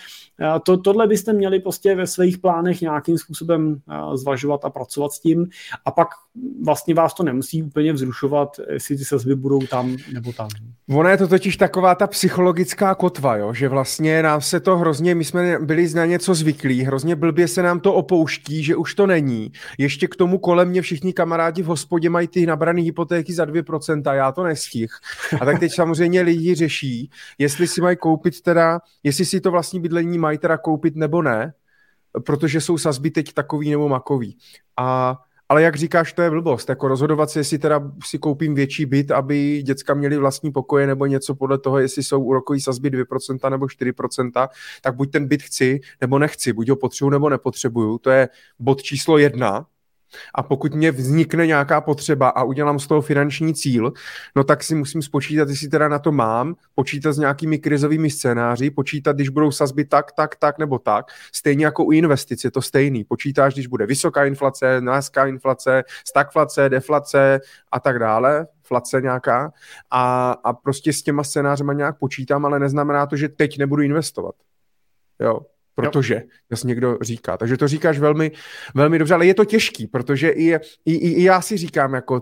To, 0.65 0.77
tohle 0.77 1.07
byste 1.07 1.33
měli 1.33 1.59
prostě 1.59 1.95
ve 1.95 2.07
svých 2.07 2.37
plánech 2.37 2.81
nějakým 2.81 3.17
způsobem 3.17 3.81
zvažovat 4.13 4.65
a 4.65 4.69
pracovat 4.69 5.11
s 5.11 5.19
tím 5.19 5.49
a 5.85 5.91
pak 5.91 6.07
vlastně 6.65 6.93
vás 6.93 7.13
to 7.13 7.23
nemusí 7.23 7.63
úplně 7.63 7.93
vzrušovat, 7.93 8.59
jestli 8.69 8.97
ty 8.97 9.05
sazby 9.05 9.35
budou 9.35 9.59
tam 9.59 9.97
nebo 10.13 10.33
tam. 10.33 10.49
Ono 10.89 11.09
je 11.09 11.17
to 11.17 11.27
totiž 11.27 11.57
taková 11.57 11.95
ta 11.95 12.07
psychologická 12.07 12.95
kotva, 12.95 13.35
jo? 13.35 13.53
že 13.53 13.69
vlastně 13.69 14.23
nám 14.23 14.41
se 14.41 14.59
to 14.59 14.77
hrozně, 14.77 15.15
my 15.15 15.23
jsme 15.23 15.59
byli 15.59 15.93
na 15.93 16.05
něco 16.05 16.33
zvyklí, 16.35 16.83
hrozně 16.83 17.15
blbě 17.15 17.47
se 17.47 17.61
nám 17.61 17.79
to 17.79 17.93
opouští, 17.93 18.63
že 18.63 18.75
už 18.75 18.95
to 18.95 19.07
není. 19.07 19.51
Ještě 19.77 20.07
k 20.07 20.15
tomu 20.15 20.37
kolem 20.37 20.69
mě 20.69 20.81
všichni 20.81 21.13
kamarádi 21.13 21.61
v 21.61 21.65
hospodě 21.65 22.09
mají 22.09 22.27
ty 22.27 22.45
nabrané 22.45 22.81
hypotéky 22.81 23.33
za 23.33 23.45
2%, 23.45 24.13
já 24.13 24.31
to 24.31 24.43
nestih. 24.43 24.91
A 25.41 25.45
tak 25.45 25.59
teď 25.59 25.73
samozřejmě 25.73 26.21
lidi 26.21 26.55
řeší, 26.55 27.09
jestli 27.37 27.67
si 27.67 27.81
mají 27.81 27.97
koupit 27.97 28.41
teda, 28.41 28.79
jestli 29.03 29.25
si 29.25 29.41
to 29.41 29.51
vlastní 29.51 29.79
bydlení 29.79 30.17
mají 30.17 30.37
teda 30.37 30.57
koupit 30.57 30.95
nebo 30.95 31.21
ne, 31.21 31.53
protože 32.25 32.61
jsou 32.61 32.77
sazby 32.77 33.11
teď 33.11 33.33
takový 33.33 33.71
nebo 33.71 33.89
makový. 33.89 34.37
A 34.77 35.17
ale 35.49 35.61
jak 35.61 35.75
říkáš, 35.75 36.13
to 36.13 36.21
je 36.21 36.29
blbost. 36.29 36.69
Jako 36.69 36.87
rozhodovat 36.87 37.29
se, 37.29 37.39
jestli 37.39 37.57
teda 37.57 37.91
si 38.05 38.19
koupím 38.19 38.55
větší 38.55 38.85
byt, 38.85 39.11
aby 39.11 39.61
děcka 39.63 39.93
měli 39.93 40.17
vlastní 40.17 40.51
pokoje 40.51 40.87
nebo 40.87 41.05
něco 41.05 41.35
podle 41.35 41.57
toho, 41.57 41.79
jestli 41.79 42.03
jsou 42.03 42.23
úrokový 42.23 42.61
sazby 42.61 42.89
2% 42.89 43.49
nebo 43.49 43.65
4%, 43.65 44.47
tak 44.81 44.95
buď 44.95 45.11
ten 45.11 45.27
byt 45.27 45.43
chci 45.43 45.79
nebo 46.01 46.19
nechci, 46.19 46.53
buď 46.53 46.69
ho 46.69 46.75
potřebuju 46.75 47.09
nebo 47.09 47.29
nepotřebuju. 47.29 47.97
To 47.97 48.09
je 48.09 48.29
bod 48.59 48.83
číslo 48.83 49.17
jedna. 49.17 49.65
A 50.35 50.43
pokud 50.43 50.73
mě 50.73 50.91
vznikne 50.91 51.47
nějaká 51.47 51.81
potřeba 51.81 52.29
a 52.29 52.43
udělám 52.43 52.79
z 52.79 52.87
toho 52.87 53.01
finanční 53.01 53.53
cíl, 53.53 53.93
no 54.35 54.43
tak 54.43 54.63
si 54.63 54.75
musím 54.75 55.01
spočítat, 55.01 55.49
jestli 55.49 55.67
teda 55.67 55.87
na 55.87 55.99
to 55.99 56.11
mám, 56.11 56.55
počítat 56.75 57.13
s 57.13 57.17
nějakými 57.17 57.59
krizovými 57.59 58.09
scénáři, 58.09 58.69
počítat, 58.69 59.15
když 59.15 59.29
budou 59.29 59.51
sazby 59.51 59.85
tak, 59.85 60.11
tak, 60.11 60.35
tak 60.35 60.57
nebo 60.57 60.79
tak. 60.79 61.05
Stejně 61.33 61.65
jako 61.65 61.85
u 61.85 61.91
investic 61.91 62.43
je 62.43 62.51
to 62.51 62.61
stejný. 62.61 63.03
Počítáš, 63.03 63.53
když 63.53 63.67
bude 63.67 63.85
vysoká 63.85 64.25
inflace, 64.25 64.81
nízká 64.95 65.27
inflace, 65.27 65.83
stagflace, 66.07 66.69
deflace 66.69 67.39
a 67.71 67.79
tak 67.79 67.99
dále, 67.99 68.47
flace 68.63 69.01
nějaká 69.01 69.53
a, 69.91 70.31
a 70.43 70.53
prostě 70.53 70.93
s 70.93 71.03
těma 71.03 71.23
scénářema 71.23 71.73
nějak 71.73 71.99
počítám, 71.99 72.45
ale 72.45 72.59
neznamená 72.59 73.05
to, 73.05 73.15
že 73.15 73.29
teď 73.29 73.57
nebudu 73.57 73.81
investovat. 73.81 74.35
Jo, 75.19 75.39
protože 75.75 76.23
jasně 76.51 76.67
někdo 76.67 76.97
říká. 77.01 77.37
Takže 77.37 77.57
to 77.57 77.67
říkáš 77.67 77.99
velmi, 77.99 78.31
velmi 78.75 78.99
dobře, 78.99 79.13
ale 79.13 79.25
je 79.25 79.33
to 79.33 79.45
těžký, 79.45 79.87
protože 79.87 80.29
i, 80.29 80.53
i, 80.53 80.59
i, 80.85 81.09
i 81.11 81.23
já 81.23 81.41
si 81.41 81.57
říkám, 81.57 81.93
jako 81.93 82.21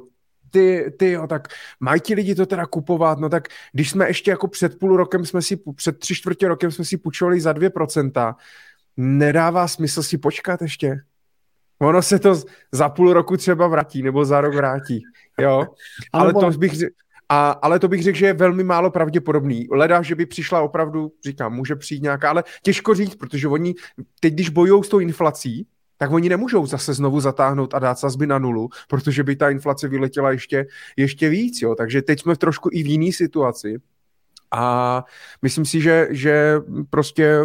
ty, 0.49 0.93
ty 0.97 1.11
jo, 1.11 1.27
tak 1.27 1.47
mají 1.79 2.01
ti 2.01 2.13
lidi 2.13 2.35
to 2.35 2.45
teda 2.45 2.65
kupovat, 2.65 3.19
no 3.19 3.29
tak 3.29 3.47
když 3.71 3.89
jsme 3.89 4.07
ještě 4.07 4.31
jako 4.31 4.47
před 4.47 4.79
půl 4.79 4.97
rokem 4.97 5.25
jsme 5.25 5.41
si, 5.41 5.57
před 5.75 5.99
tři 5.99 6.15
čtvrtě 6.15 6.47
rokem 6.47 6.71
jsme 6.71 6.85
si 6.85 6.97
půjčovali 6.97 7.41
za 7.41 7.53
dvě 7.53 7.69
procenta, 7.69 8.35
nedává 8.97 9.67
smysl 9.67 10.03
si 10.03 10.17
počkat 10.17 10.61
ještě. 10.61 10.99
Ono 11.79 12.01
se 12.01 12.19
to 12.19 12.41
za 12.71 12.89
půl 12.89 13.13
roku 13.13 13.37
třeba 13.37 13.67
vrátí, 13.67 14.03
nebo 14.03 14.25
za 14.25 14.41
rok 14.41 14.55
vrátí, 14.55 15.03
jo. 15.39 15.67
Ale 16.13 16.33
to 16.33 16.51
bych, 16.51 16.73
a, 17.33 17.51
ale 17.51 17.79
to 17.79 17.87
bych 17.87 18.03
řekl, 18.03 18.17
že 18.17 18.25
je 18.25 18.33
velmi 18.33 18.63
málo 18.63 18.91
pravděpodobný. 18.91 19.67
Leda, 19.71 20.01
že 20.01 20.15
by 20.15 20.25
přišla 20.25 20.61
opravdu, 20.61 21.11
říkám, 21.25 21.53
může 21.53 21.75
přijít 21.75 22.03
nějaká, 22.03 22.29
ale 22.29 22.43
těžko 22.63 22.93
říct, 22.93 23.15
protože 23.15 23.47
oni 23.47 23.75
teď, 24.19 24.33
když 24.33 24.49
bojují 24.49 24.83
s 24.83 24.89
tou 24.89 24.99
inflací, 24.99 25.67
tak 25.97 26.11
oni 26.11 26.29
nemůžou 26.29 26.65
zase 26.65 26.93
znovu 26.93 27.19
zatáhnout 27.19 27.73
a 27.73 27.79
dát 27.79 27.99
sazby 27.99 28.27
na 28.27 28.39
nulu, 28.39 28.69
protože 28.89 29.23
by 29.23 29.35
ta 29.35 29.49
inflace 29.49 29.87
vyletěla 29.87 30.31
ještě, 30.31 30.65
ještě 30.97 31.29
víc. 31.29 31.61
Jo. 31.61 31.75
Takže 31.75 32.01
teď 32.01 32.21
jsme 32.21 32.35
v 32.35 32.37
trošku 32.37 32.69
i 32.71 32.83
v 32.83 32.87
jiné 32.87 33.11
situaci. 33.11 33.81
A 34.51 35.05
myslím 35.41 35.65
si, 35.65 35.81
že, 35.81 36.07
že 36.11 36.55
prostě 36.89 37.39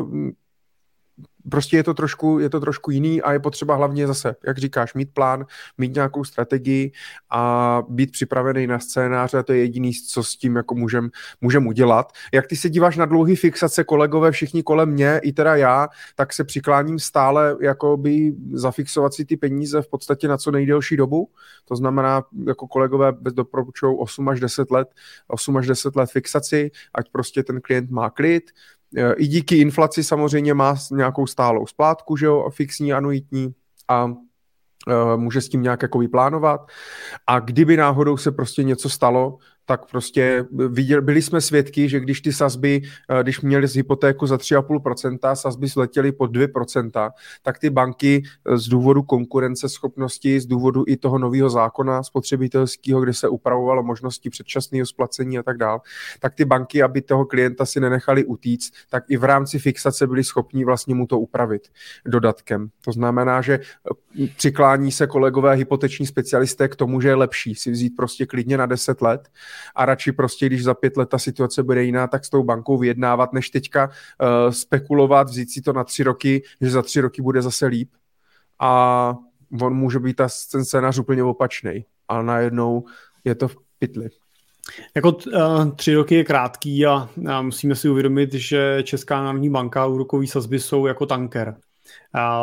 prostě 1.50 1.76
je 1.76 1.82
to, 1.82 1.94
trošku, 1.94 2.38
je 2.38 2.50
to 2.50 2.60
trošku 2.60 2.90
jiný 2.90 3.22
a 3.22 3.32
je 3.32 3.40
potřeba 3.40 3.74
hlavně 3.74 4.06
zase, 4.06 4.36
jak 4.46 4.58
říkáš, 4.58 4.94
mít 4.94 5.14
plán, 5.14 5.46
mít 5.78 5.94
nějakou 5.94 6.24
strategii 6.24 6.92
a 7.30 7.82
být 7.88 8.12
připravený 8.12 8.66
na 8.66 8.78
scénáře 8.78 9.38
a 9.38 9.42
to 9.42 9.52
je 9.52 9.58
jediný, 9.58 9.92
co 9.92 10.22
s 10.22 10.36
tím 10.36 10.56
jako 10.56 10.74
můžem, 10.74 11.10
můžem 11.40 11.66
udělat. 11.66 12.12
Jak 12.32 12.46
ty 12.46 12.56
se 12.56 12.70
díváš 12.70 12.96
na 12.96 13.06
dlouhý 13.06 13.36
fixace, 13.36 13.84
kolegové, 13.84 14.30
všichni 14.32 14.62
kolem 14.62 14.88
mě, 14.90 15.20
i 15.22 15.32
teda 15.32 15.56
já, 15.56 15.88
tak 16.14 16.32
se 16.32 16.44
přikláním 16.44 16.98
stále 16.98 17.56
jako 17.60 17.96
by 17.96 18.34
zafixovat 18.52 19.14
si 19.14 19.24
ty 19.24 19.36
peníze 19.36 19.82
v 19.82 19.88
podstatě 19.88 20.28
na 20.28 20.36
co 20.36 20.50
nejdelší 20.50 20.96
dobu. 20.96 21.30
To 21.64 21.76
znamená, 21.76 22.22
jako 22.46 22.66
kolegové 22.66 23.12
doporučují 23.20 23.96
8 23.98 24.28
až 24.28 24.40
10 24.40 24.70
let, 24.70 24.88
8 25.26 25.56
až 25.56 25.66
10 25.66 25.96
let 25.96 26.10
fixaci, 26.10 26.70
ať 26.94 27.10
prostě 27.12 27.42
ten 27.42 27.60
klient 27.60 27.90
má 27.90 28.10
klid, 28.10 28.50
I 29.16 29.26
díky 29.26 29.58
inflaci 29.58 30.04
samozřejmě 30.04 30.54
má 30.54 30.76
nějakou 30.90 31.26
stálou 31.26 31.66
splátku, 31.66 32.16
že 32.16 32.26
jo, 32.26 32.50
fixní, 32.50 32.92
anuitní 32.92 33.54
a 33.88 34.12
e, 34.88 35.16
může 35.16 35.40
s 35.40 35.48
tím 35.48 35.62
nějak 35.62 35.82
jako 35.82 35.98
vyplánovat. 35.98 36.60
A 37.26 37.38
kdyby 37.40 37.76
náhodou 37.76 38.16
se 38.16 38.32
prostě 38.32 38.62
něco 38.62 38.88
stalo, 38.88 39.38
tak 39.68 39.90
prostě 39.90 40.44
viděl, 40.50 41.02
byli 41.02 41.22
jsme 41.22 41.40
svědky, 41.40 41.88
že 41.88 42.00
když 42.00 42.20
ty 42.20 42.32
sazby, 42.32 42.82
eh, 43.10 43.22
když 43.22 43.40
měli 43.40 43.68
z 43.68 43.74
hypotéku 43.74 44.26
za 44.26 44.38
3,5%, 44.38 45.36
sazby 45.36 45.68
sletěly 45.68 46.12
pod 46.12 46.30
2%, 46.30 47.10
tak 47.42 47.58
ty 47.58 47.70
banky 47.70 48.22
eh, 48.22 48.58
z 48.58 48.68
důvodu 48.68 49.02
konkurenceschopnosti, 49.02 50.40
z 50.40 50.46
důvodu 50.46 50.84
i 50.86 50.96
toho 50.96 51.18
nového 51.18 51.50
zákona 51.50 52.02
spotřebitelského, 52.02 53.00
kde 53.00 53.14
se 53.14 53.28
upravovalo 53.28 53.82
možnosti 53.82 54.30
předčasného 54.30 54.86
splacení 54.86 55.38
a 55.38 55.42
tak 55.42 55.56
dále, 55.56 55.80
tak 56.20 56.34
ty 56.34 56.44
banky, 56.44 56.82
aby 56.82 57.02
toho 57.02 57.24
klienta 57.24 57.66
si 57.66 57.80
nenechali 57.80 58.24
utíct, 58.24 58.72
tak 58.90 59.04
i 59.08 59.16
v 59.16 59.24
rámci 59.24 59.58
fixace 59.58 60.06
byli 60.06 60.24
schopni 60.24 60.64
vlastně 60.64 60.94
mu 60.94 61.06
to 61.06 61.20
upravit 61.20 61.68
dodatkem. 62.06 62.68
To 62.84 62.92
znamená, 62.92 63.42
že 63.42 63.54
eh, 63.54 64.26
přiklání 64.36 64.92
se 64.92 65.06
kolegové 65.06 65.54
hypoteční 65.54 66.06
specialisté 66.06 66.68
k 66.68 66.76
tomu, 66.76 67.00
že 67.00 67.08
je 67.08 67.14
lepší 67.14 67.54
si 67.54 67.70
vzít 67.70 67.90
prostě 67.96 68.26
klidně 68.26 68.58
na 68.58 68.66
10 68.66 69.02
let, 69.02 69.28
a 69.74 69.84
radši 69.84 70.12
prostě, 70.12 70.46
když 70.46 70.64
za 70.64 70.74
pět 70.74 70.96
let 70.96 71.08
ta 71.08 71.18
situace 71.18 71.62
bude 71.62 71.84
jiná, 71.84 72.06
tak 72.06 72.24
s 72.24 72.30
tou 72.30 72.42
bankou 72.42 72.78
vyjednávat, 72.78 73.32
než 73.32 73.50
teďka 73.50 73.88
uh, 73.88 74.52
spekulovat, 74.52 75.28
vzít 75.28 75.50
si 75.50 75.62
to 75.62 75.72
na 75.72 75.84
tři 75.84 76.02
roky, 76.02 76.42
že 76.60 76.70
za 76.70 76.82
tři 76.82 77.00
roky 77.00 77.22
bude 77.22 77.42
zase 77.42 77.66
líp 77.66 77.90
a 78.60 79.14
on 79.62 79.74
může 79.74 79.98
být 79.98 80.16
ta, 80.16 80.28
ten 80.52 80.64
scénář 80.64 80.98
úplně 80.98 81.22
opačný 81.22 81.84
a 82.08 82.22
najednou 82.22 82.84
je 83.24 83.34
to 83.34 83.48
v 83.48 83.56
pytli. 83.78 84.08
Jako 84.96 85.12
uh, 85.12 85.70
tři 85.76 85.94
roky 85.94 86.14
je 86.14 86.24
krátký 86.24 86.86
a, 86.86 87.08
a 87.28 87.42
musíme 87.42 87.74
si 87.74 87.88
uvědomit, 87.88 88.34
že 88.34 88.82
Česká 88.82 89.22
národní 89.22 89.50
banka 89.50 89.86
úrokový 89.86 90.26
sazby 90.26 90.60
jsou 90.60 90.86
jako 90.86 91.06
tanker. 91.06 91.56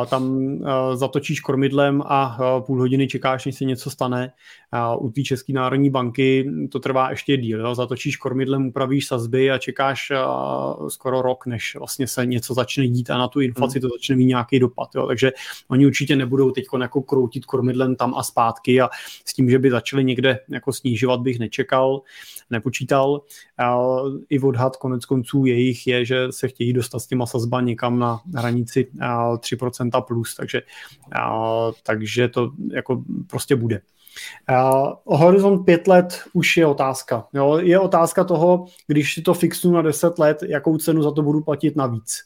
Tam 0.09 0.55
zatočíš 0.93 1.39
kormidlem 1.39 2.03
a 2.05 2.37
půl 2.65 2.79
hodiny 2.79 3.07
čekáš, 3.07 3.45
než 3.45 3.55
se 3.55 3.65
něco 3.65 3.89
stane. 3.89 4.31
U 4.99 5.09
té 5.09 5.21
České 5.21 5.53
národní 5.53 5.89
banky 5.89 6.51
to 6.71 6.79
trvá 6.79 7.09
ještě 7.09 7.37
díl. 7.37 7.59
Jo? 7.59 7.75
Zatočíš 7.75 8.17
kormidlem, 8.17 8.67
upravíš 8.67 9.07
sazby 9.07 9.51
a 9.51 9.57
čekáš 9.57 10.11
skoro 10.87 11.21
rok, 11.21 11.45
než 11.45 11.75
vlastně 11.75 12.07
se 12.07 12.25
něco 12.25 12.53
začne 12.53 12.87
dít 12.87 13.09
a 13.09 13.17
na 13.17 13.27
tu 13.27 13.39
inflaci 13.39 13.79
to 13.79 13.87
začne 13.89 14.15
mít 14.15 14.25
nějaký 14.25 14.59
dopad. 14.59 14.89
Jo? 14.95 15.07
Takže 15.07 15.31
oni 15.67 15.85
určitě 15.85 16.15
nebudou 16.15 16.51
teď 16.51 16.65
jako 16.81 17.01
kroutit 17.01 17.45
kormidlem 17.45 17.95
tam 17.95 18.15
a 18.15 18.23
zpátky 18.23 18.81
a 18.81 18.89
s 19.25 19.33
tím, 19.33 19.49
že 19.49 19.59
by 19.59 19.71
začali 19.71 20.03
někde 20.03 20.39
jako 20.49 20.73
snižovat, 20.73 21.19
bych 21.21 21.39
nečekal, 21.39 22.01
nepočítal. 22.49 23.21
I 24.29 24.39
odhad 24.39 24.75
konec 24.75 25.05
konců 25.05 25.45
jejich 25.45 25.87
je, 25.87 26.05
že 26.05 26.27
se 26.29 26.47
chtějí 26.47 26.73
dostat 26.73 26.99
s 26.99 27.07
těma 27.07 27.25
sazba 27.25 27.61
někam 27.61 27.99
na 27.99 28.19
hranici 28.35 28.87
3% 28.99 29.54
plus, 30.01 30.35
takže, 30.35 30.61
takže 31.83 32.27
to 32.27 32.51
jako 32.73 33.03
prostě 33.27 33.55
bude. 33.55 33.81
Uh, 34.51 34.93
horizont 35.05 35.65
pět 35.65 35.87
let 35.87 36.21
už 36.33 36.57
je 36.57 36.65
otázka. 36.65 37.27
Jo? 37.33 37.57
Je 37.61 37.79
otázka 37.79 38.23
toho, 38.23 38.65
když 38.87 39.13
si 39.13 39.21
to 39.21 39.33
fixnu 39.33 39.71
na 39.71 39.81
10 39.81 40.19
let, 40.19 40.43
jakou 40.47 40.77
cenu 40.77 41.01
za 41.01 41.11
to 41.11 41.21
budu 41.21 41.41
platit 41.41 41.75
navíc. 41.75 42.21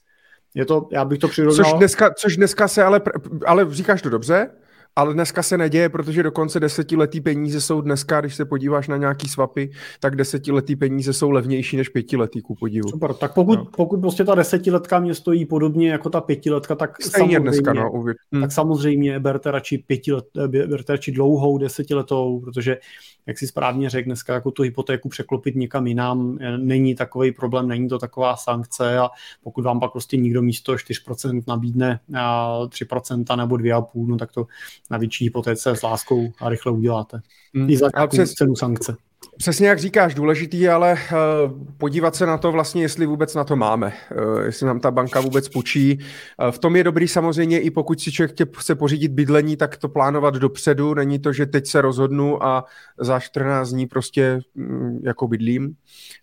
Je 0.53 0.65
to, 0.65 0.88
já 0.91 1.05
bych 1.05 1.19
to 1.19 1.27
přirovnal... 1.27 1.65
Což 1.65 1.73
dneska, 1.73 2.13
což 2.13 2.38
dneska 2.38 2.67
se 2.67 2.84
ale, 2.84 3.01
ale 3.45 3.67
říkáš 3.69 4.01
to 4.01 4.09
dobře, 4.09 4.49
ale 4.95 5.13
dneska 5.13 5.43
se 5.43 5.57
neděje, 5.57 5.89
protože 5.89 6.23
dokonce 6.23 6.59
desetiletý 6.59 7.21
peníze 7.21 7.61
jsou 7.61 7.81
dneska, 7.81 8.21
když 8.21 8.35
se 8.35 8.45
podíváš 8.45 8.87
na 8.87 8.97
nějaký 8.97 9.27
swapy, 9.27 9.71
tak 9.99 10.15
desetiletý 10.15 10.75
peníze 10.75 11.13
jsou 11.13 11.31
levnější 11.31 11.77
než 11.77 11.89
pětiletý 11.89 12.41
ku 12.41 12.55
podivu. 12.55 12.89
Super, 12.89 13.13
tak 13.13 13.33
pokud, 13.33 13.59
no. 13.59 13.65
pokud 13.65 14.01
prostě 14.01 14.23
ta 14.23 14.35
desetiletka 14.35 14.99
mě 14.99 15.15
stojí 15.15 15.45
podobně 15.45 15.89
jako 15.89 16.09
ta 16.09 16.21
pětiletka, 16.21 16.75
tak 16.75 17.01
Stejně 17.01 17.11
samozřejmě, 17.11 17.39
dneska, 17.39 17.73
no, 17.73 18.03
hm. 18.35 18.41
tak 18.41 18.51
samozřejmě 18.51 19.19
berte 19.19 19.51
radši, 19.51 19.77
pětilet, 19.77 20.25
berte 20.47 20.93
radši 20.93 21.11
dlouhou 21.11 21.57
desetiletou, 21.57 22.39
protože 22.39 22.77
jak 23.25 23.37
si 23.37 23.47
správně 23.47 23.89
řekl, 23.89 24.05
dneska 24.05 24.33
jako 24.33 24.51
tu 24.51 24.63
hypotéku 24.63 25.09
překlopit 25.09 25.55
někam 25.55 25.87
jinam 25.87 26.37
není 26.57 26.95
takový 26.95 27.31
problém, 27.31 27.67
není 27.67 27.89
to 27.89 27.99
taková 27.99 28.35
sankce 28.35 28.97
a 28.97 29.09
pokud 29.43 29.61
vám 29.61 29.79
pak 29.79 29.91
prostě 29.91 30.17
nikdo 30.17 30.41
místo 30.41 30.73
4% 30.73 31.43
nabídne 31.47 31.99
3% 32.11 33.37
nebo 33.37 33.55
2,5%, 33.55 34.07
no 34.07 34.17
tak 34.17 34.31
to 34.31 34.47
na 34.89 34.97
větší 34.97 35.25
hypotéce 35.25 35.75
s 35.75 35.81
láskou 35.81 36.31
a 36.39 36.49
rychle 36.49 36.71
uděláte. 36.71 37.21
Hmm. 37.55 37.69
I 37.69 37.77
za 37.77 37.89
přes... 38.07 38.33
cenu 38.33 38.55
sankce. 38.55 38.95
Přesně 39.37 39.67
jak 39.67 39.79
říkáš, 39.79 40.15
důležitý 40.15 40.69
ale 40.69 40.93
uh, 40.93 41.67
podívat 41.77 42.15
se 42.15 42.25
na 42.25 42.37
to 42.37 42.51
vlastně, 42.51 42.81
jestli 42.81 43.05
vůbec 43.05 43.35
na 43.35 43.43
to 43.43 43.55
máme, 43.55 43.93
uh, 44.27 44.39
jestli 44.39 44.65
nám 44.65 44.79
ta 44.79 44.91
banka 44.91 45.21
vůbec 45.21 45.49
půjčí. 45.49 45.99
Uh, 45.99 46.51
v 46.51 46.59
tom 46.59 46.75
je 46.75 46.83
dobrý 46.83 47.07
samozřejmě 47.07 47.59
i 47.59 47.71
pokud 47.71 48.01
si 48.01 48.11
člověk 48.11 48.57
chce 48.57 48.75
pořídit 48.75 49.11
bydlení, 49.11 49.57
tak 49.57 49.77
to 49.77 49.89
plánovat 49.89 50.33
dopředu. 50.33 50.93
Není 50.93 51.19
to, 51.19 51.33
že 51.33 51.45
teď 51.45 51.67
se 51.67 51.81
rozhodnu 51.81 52.43
a 52.43 52.65
za 52.97 53.19
14 53.19 53.69
dní 53.69 53.87
prostě 53.87 54.39
um, 54.55 55.01
jako 55.03 55.27
bydlím, 55.27 55.75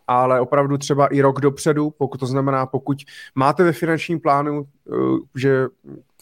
ale 0.07 0.41
opravdu 0.41 0.79
třeba 0.79 1.07
i 1.07 1.21
rok 1.21 1.41
dopředu, 1.41 1.91
pokud 1.91 2.21
to 2.21 2.27
znamená, 2.27 2.67
pokud 2.67 2.99
máte 3.35 3.65
ve 3.65 3.73
finančním 3.73 4.21
plánu, 4.21 4.67
že 5.35 5.67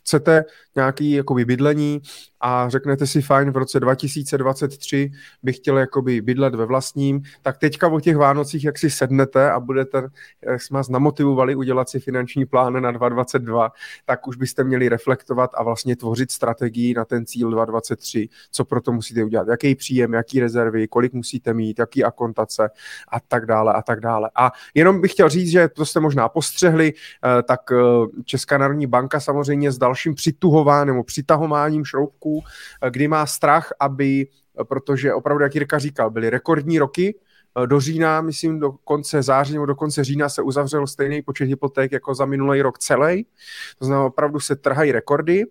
chcete 0.05 0.45
nějaký 0.77 1.11
jakoby 1.11 1.45
bydlení 1.45 2.03
a 2.47 2.69
řeknete 2.69 3.07
si 3.07 3.23
fajn, 3.23 3.51
v 3.51 3.57
roce 3.57 3.81
2023 3.81 5.13
bych 5.43 5.57
chtěl 5.57 5.79
jakoby 5.79 6.21
bydlet 6.21 6.55
ve 6.55 6.67
vlastním, 6.67 7.23
tak 7.43 7.59
teďka 7.59 7.89
o 7.89 8.01
těch 8.01 8.17
Vánocích, 8.17 8.65
jak 8.65 8.79
si 8.79 8.91
sednete 8.91 9.51
a 9.51 9.61
budete, 9.61 10.09
jak 10.43 10.63
jsme 10.63 10.77
vás 10.77 10.89
namotivovali 10.89 11.55
udělat 11.55 11.89
si 11.89 12.01
finanční 12.01 12.47
plán 12.47 12.83
na 12.83 12.91
2022, 12.91 13.73
tak 14.05 14.27
už 14.27 14.37
byste 14.37 14.65
měli 14.65 14.89
reflektovat 14.89 15.51
a 15.55 15.63
vlastně 15.63 15.97
tvořit 15.97 16.31
strategii 16.31 16.95
na 16.95 17.05
ten 17.05 17.27
cíl 17.27 17.51
2023, 17.51 18.29
co 18.51 18.65
pro 18.65 18.81
to 18.81 18.93
musíte 18.93 19.25
udělat, 19.25 19.49
jaký 19.49 19.75
příjem, 19.75 20.13
jaký 20.13 20.41
rezervy, 20.41 20.89
kolik 20.89 21.13
musíte 21.13 21.55
mít, 21.55 21.79
jaký 21.79 22.05
akontace 22.05 22.71
a 23.09 23.21
tak 23.21 23.47
dále 23.47 23.73
a 23.73 23.83
tak 23.83 24.01
dále. 24.01 24.31
A 24.35 24.53
jenom 24.75 25.01
bych 25.01 25.13
chtěl 25.13 25.29
říct, 25.29 25.51
že 25.51 25.69
to 25.69 25.87
jste 25.87 26.01
možná 26.01 26.29
postřehli, 26.29 26.93
eh, 26.93 27.43
tak 27.43 27.61
eh, 27.73 28.23
Česká 28.25 28.59
národní 28.59 28.87
banka 28.87 29.21
samozřejmě 29.21 29.73
s 29.73 29.79
dalším 29.79 30.15
přituhováním 30.15 30.95
nebo 30.95 31.05
přitahováním 31.05 31.85
šroubků 31.85 32.34
Eh, 32.83 32.91
kdy 32.91 33.09
má 33.09 33.27
strach, 33.27 33.73
aby, 33.81 34.27
eh, 34.61 34.65
protože 34.65 35.15
opravdu, 35.15 35.45
jak 35.45 35.55
Jirka 35.55 35.79
říkal, 35.79 36.11
byly 36.11 36.31
rekordní 36.31 36.79
roky, 36.79 37.19
eh, 37.63 37.67
do 37.67 37.81
října, 37.81 38.21
myslím, 38.21 38.61
do 38.61 38.73
konce 38.73 39.23
září 39.23 39.53
nebo 39.53 39.67
do 39.67 39.75
konce 39.75 40.05
října 40.05 40.29
se 40.29 40.43
uzavřel 40.43 40.87
stejný 40.87 41.23
počet 41.23 41.45
hypoték 41.45 41.93
jako 41.93 42.15
za 42.15 42.25
minulý 42.25 42.63
rok 42.63 42.79
celý. 42.79 43.27
To 43.79 43.85
znamená, 43.85 44.07
opravdu 44.07 44.41
se 44.41 44.57
trhají 44.57 44.93
rekordy 44.93 45.45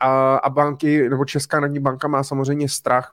a, 0.00 0.36
a 0.36 0.50
banky, 0.50 1.08
nebo 1.08 1.24
Česká 1.24 1.60
národní 1.60 1.80
banka 1.80 2.08
má 2.08 2.24
samozřejmě 2.24 2.68
strach, 2.68 3.12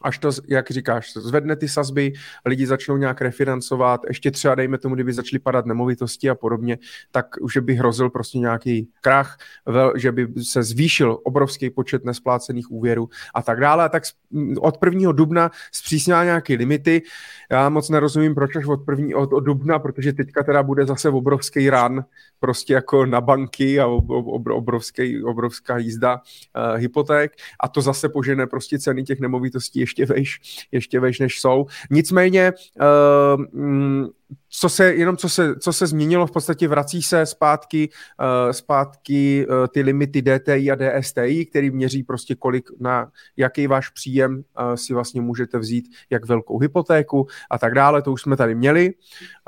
až 0.00 0.18
to, 0.18 0.30
jak 0.48 0.70
říkáš, 0.70 1.12
zvedne 1.12 1.56
ty 1.56 1.68
sazby, 1.68 2.12
lidi 2.46 2.66
začnou 2.66 2.96
nějak 2.96 3.20
refinancovat, 3.20 4.00
ještě 4.08 4.30
třeba 4.30 4.54
dejme 4.54 4.78
tomu, 4.78 4.94
kdyby 4.94 5.12
začaly 5.12 5.38
padat 5.38 5.66
nemovitosti 5.66 6.30
a 6.30 6.34
podobně, 6.34 6.78
tak 7.10 7.26
už 7.40 7.56
by 7.56 7.74
hrozil 7.74 8.10
prostě 8.10 8.38
nějaký 8.38 8.88
krach, 9.00 9.38
že 9.96 10.12
by 10.12 10.28
se 10.42 10.62
zvýšil 10.62 11.18
obrovský 11.24 11.70
počet 11.70 12.04
nesplácených 12.04 12.70
úvěrů 12.70 13.08
a 13.34 13.42
tak 13.42 13.60
dále. 13.60 13.84
A 13.84 13.88
tak 13.88 14.02
od 14.60 14.78
1. 14.84 15.12
dubna 15.12 15.50
zpřísnila 15.72 16.24
nějaké 16.24 16.54
limity. 16.54 17.02
Já 17.50 17.68
moc 17.68 17.88
nerozumím, 17.88 18.34
proč 18.34 18.56
až 18.56 18.66
od, 18.66 18.84
první, 18.84 19.14
od, 19.14 19.32
od 19.32 19.40
dubna, 19.40 19.78
protože 19.78 20.12
teďka 20.12 20.42
teda 20.42 20.62
bude 20.62 20.86
zase 20.86 21.08
obrovský 21.08 21.70
ran 21.70 22.04
prostě 22.40 22.72
jako 22.72 23.06
na 23.06 23.20
banky 23.20 23.80
a 23.80 23.86
obrovský, 23.86 25.22
obrovská 25.22 25.78
jízda 25.78 26.14
uh, 26.14 26.76
hypoték 26.76 27.32
a 27.60 27.68
to 27.68 27.80
zase 27.80 28.08
požene 28.08 28.46
prostě 28.46 28.78
ceny 28.78 29.02
těch 29.02 29.20
nemovitostí 29.20 29.80
ještě 29.88 30.06
vejš, 30.06 30.40
ještě 30.72 31.00
vejš 31.00 31.18
než 31.18 31.40
jsou. 31.40 31.66
Nicméně 31.90 32.52
uh, 32.80 34.06
co 34.50 34.68
se, 34.68 34.94
jenom 34.94 35.16
co 35.16 35.28
se, 35.28 35.56
co 35.56 35.72
se 35.72 35.86
změnilo, 35.86 36.26
v 36.26 36.30
podstatě 36.30 36.68
vrací 36.68 37.02
se 37.02 37.26
zpátky, 37.26 37.88
uh, 38.20 38.52
zpátky 38.52 39.46
uh, 39.46 39.54
ty 39.66 39.82
limity 39.82 40.22
DTI 40.22 40.70
a 40.70 40.76
DSTI, 40.76 41.46
který 41.46 41.70
měří 41.70 42.02
prostě 42.02 42.34
kolik 42.34 42.70
na 42.80 43.10
jaký 43.36 43.66
váš 43.66 43.88
příjem 43.88 44.36
uh, 44.36 44.74
si 44.74 44.94
vlastně 44.94 45.20
můžete 45.20 45.58
vzít, 45.58 45.84
jak 46.10 46.26
velkou 46.26 46.58
hypotéku 46.58 47.26
a 47.50 47.58
tak 47.58 47.74
dále, 47.74 48.02
to 48.02 48.12
už 48.12 48.22
jsme 48.22 48.36
tady 48.36 48.54
měli. 48.54 48.94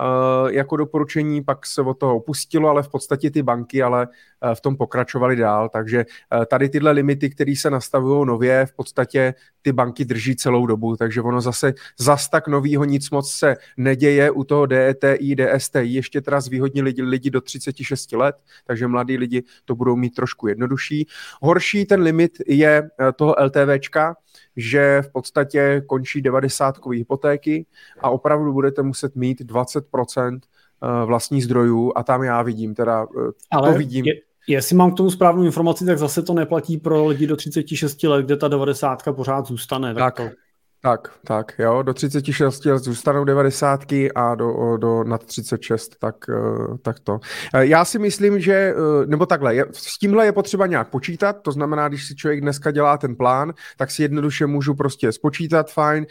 Uh, 0.00 0.50
jako 0.50 0.76
doporučení, 0.76 1.44
pak 1.44 1.66
se 1.66 1.82
od 1.82 1.94
toho 1.94 2.16
opustilo, 2.16 2.68
ale 2.68 2.82
v 2.82 2.88
podstatě 2.88 3.30
ty 3.30 3.42
banky 3.42 3.82
ale 3.82 4.06
uh, 4.06 4.54
v 4.54 4.60
tom 4.60 4.76
pokračovaly 4.76 5.36
dál, 5.36 5.68
takže 5.68 6.04
uh, 6.36 6.44
tady 6.44 6.68
tyhle 6.68 6.90
limity, 6.90 7.30
které 7.30 7.56
se 7.56 7.70
nastavují 7.70 8.26
nově, 8.26 8.66
v 8.66 8.72
podstatě 8.72 9.34
ty 9.62 9.72
banky 9.72 10.04
drží 10.04 10.36
celou 10.36 10.66
dobu, 10.66 10.96
takže 10.96 11.22
ono 11.22 11.40
zase 11.40 11.74
zas 11.98 12.28
tak 12.28 12.48
novýho 12.48 12.84
nic 12.84 13.10
moc 13.10 13.32
se 13.32 13.56
neděje 13.76 14.30
u 14.30 14.44
toho 14.44 14.66
DETI, 14.70 15.36
DSTI, 15.36 15.84
ještě 15.84 16.20
teda 16.20 16.40
zvýhodní 16.40 16.82
lidi, 16.82 17.02
lidi 17.02 17.30
do 17.30 17.40
36 17.40 18.12
let, 18.12 18.36
takže 18.66 18.86
mladí 18.86 19.16
lidi 19.16 19.42
to 19.64 19.74
budou 19.74 19.96
mít 19.96 20.14
trošku 20.14 20.48
jednodušší. 20.48 21.06
Horší 21.42 21.86
ten 21.86 22.02
limit 22.02 22.32
je 22.46 22.90
eh, 23.00 23.12
toho 23.12 23.34
LTVčka, 23.44 24.16
že 24.56 25.02
v 25.02 25.12
podstatě 25.12 25.82
končí 25.86 26.22
90 26.22 26.74
hypotéky 26.92 27.66
a 28.00 28.10
opravdu 28.10 28.52
budete 28.52 28.82
muset 28.82 29.16
mít 29.16 29.40
20% 29.40 30.40
eh, 30.40 31.04
vlastních 31.06 31.44
zdrojů 31.44 31.92
a 31.96 32.02
tam 32.02 32.22
já 32.22 32.42
vidím, 32.42 32.74
teda 32.74 33.02
eh, 33.02 33.30
Ale 33.50 33.72
to 33.72 33.78
vidím. 33.78 34.04
Je, 34.04 34.14
jestli 34.48 34.76
mám 34.76 34.92
k 34.92 34.96
tomu 34.96 35.10
správnou 35.10 35.42
informaci, 35.42 35.86
tak 35.86 35.98
zase 35.98 36.22
to 36.22 36.34
neplatí 36.34 36.78
pro 36.78 37.06
lidi 37.06 37.26
do 37.26 37.36
36 37.36 38.02
let, 38.02 38.24
kde 38.24 38.36
ta 38.36 38.48
90 38.48 39.02
pořád 39.12 39.46
zůstane. 39.46 39.94
Tak, 39.94 40.16
tak 40.16 40.30
to... 40.30 40.36
Tak, 40.82 41.08
tak, 41.26 41.52
jo, 41.58 41.82
do 41.82 41.94
36 41.94 42.64
let 42.64 42.78
zůstanou 42.78 43.24
90 43.24 43.80
a 44.14 44.34
do, 44.34 44.76
do 44.76 45.04
nad 45.04 45.24
36, 45.24 45.96
tak, 45.98 46.16
eh, 46.28 46.78
tak 46.82 47.00
to. 47.00 47.20
Eh, 47.54 47.66
já 47.66 47.84
si 47.84 47.98
myslím, 47.98 48.40
že, 48.40 48.52
eh, 48.52 49.06
nebo 49.06 49.26
takhle, 49.26 49.64
s 49.72 49.98
tímhle 49.98 50.24
je 50.24 50.32
potřeba 50.32 50.66
nějak 50.66 50.88
počítat, 50.88 51.32
to 51.42 51.52
znamená, 51.52 51.88
když 51.88 52.06
si 52.06 52.14
člověk 52.14 52.40
dneska 52.40 52.70
dělá 52.70 52.98
ten 52.98 53.16
plán, 53.16 53.52
tak 53.76 53.90
si 53.90 54.02
jednoduše 54.02 54.46
můžu 54.46 54.74
prostě 54.74 55.12
spočítat, 55.12 55.70
fajn, 55.70 56.06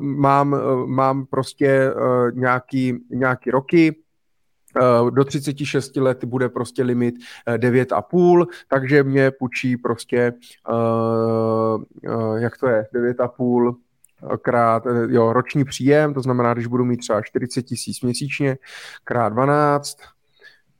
mám, 0.00 0.56
mám 0.86 1.26
prostě 1.26 1.92
nějaký, 2.34 2.94
nějaký 3.10 3.50
roky, 3.50 3.96
do 5.10 5.24
36 5.24 5.96
let 5.96 6.24
bude 6.24 6.48
prostě 6.48 6.82
limit 6.82 7.14
9,5, 7.56 8.46
takže 8.68 9.02
mě 9.02 9.30
půjčí 9.30 9.76
prostě, 9.76 10.32
uh, 10.70 12.38
jak 12.38 12.58
to 12.58 12.68
je, 12.68 12.86
9,5 12.94 13.74
krát 14.42 14.82
jo, 15.08 15.32
roční 15.32 15.64
příjem, 15.64 16.14
to 16.14 16.20
znamená, 16.20 16.54
když 16.54 16.66
budu 16.66 16.84
mít 16.84 16.96
třeba 16.96 17.22
40 17.22 17.62
tisíc 17.62 18.00
měsíčně, 18.00 18.58
krát 19.04 19.28
12, 19.28 19.96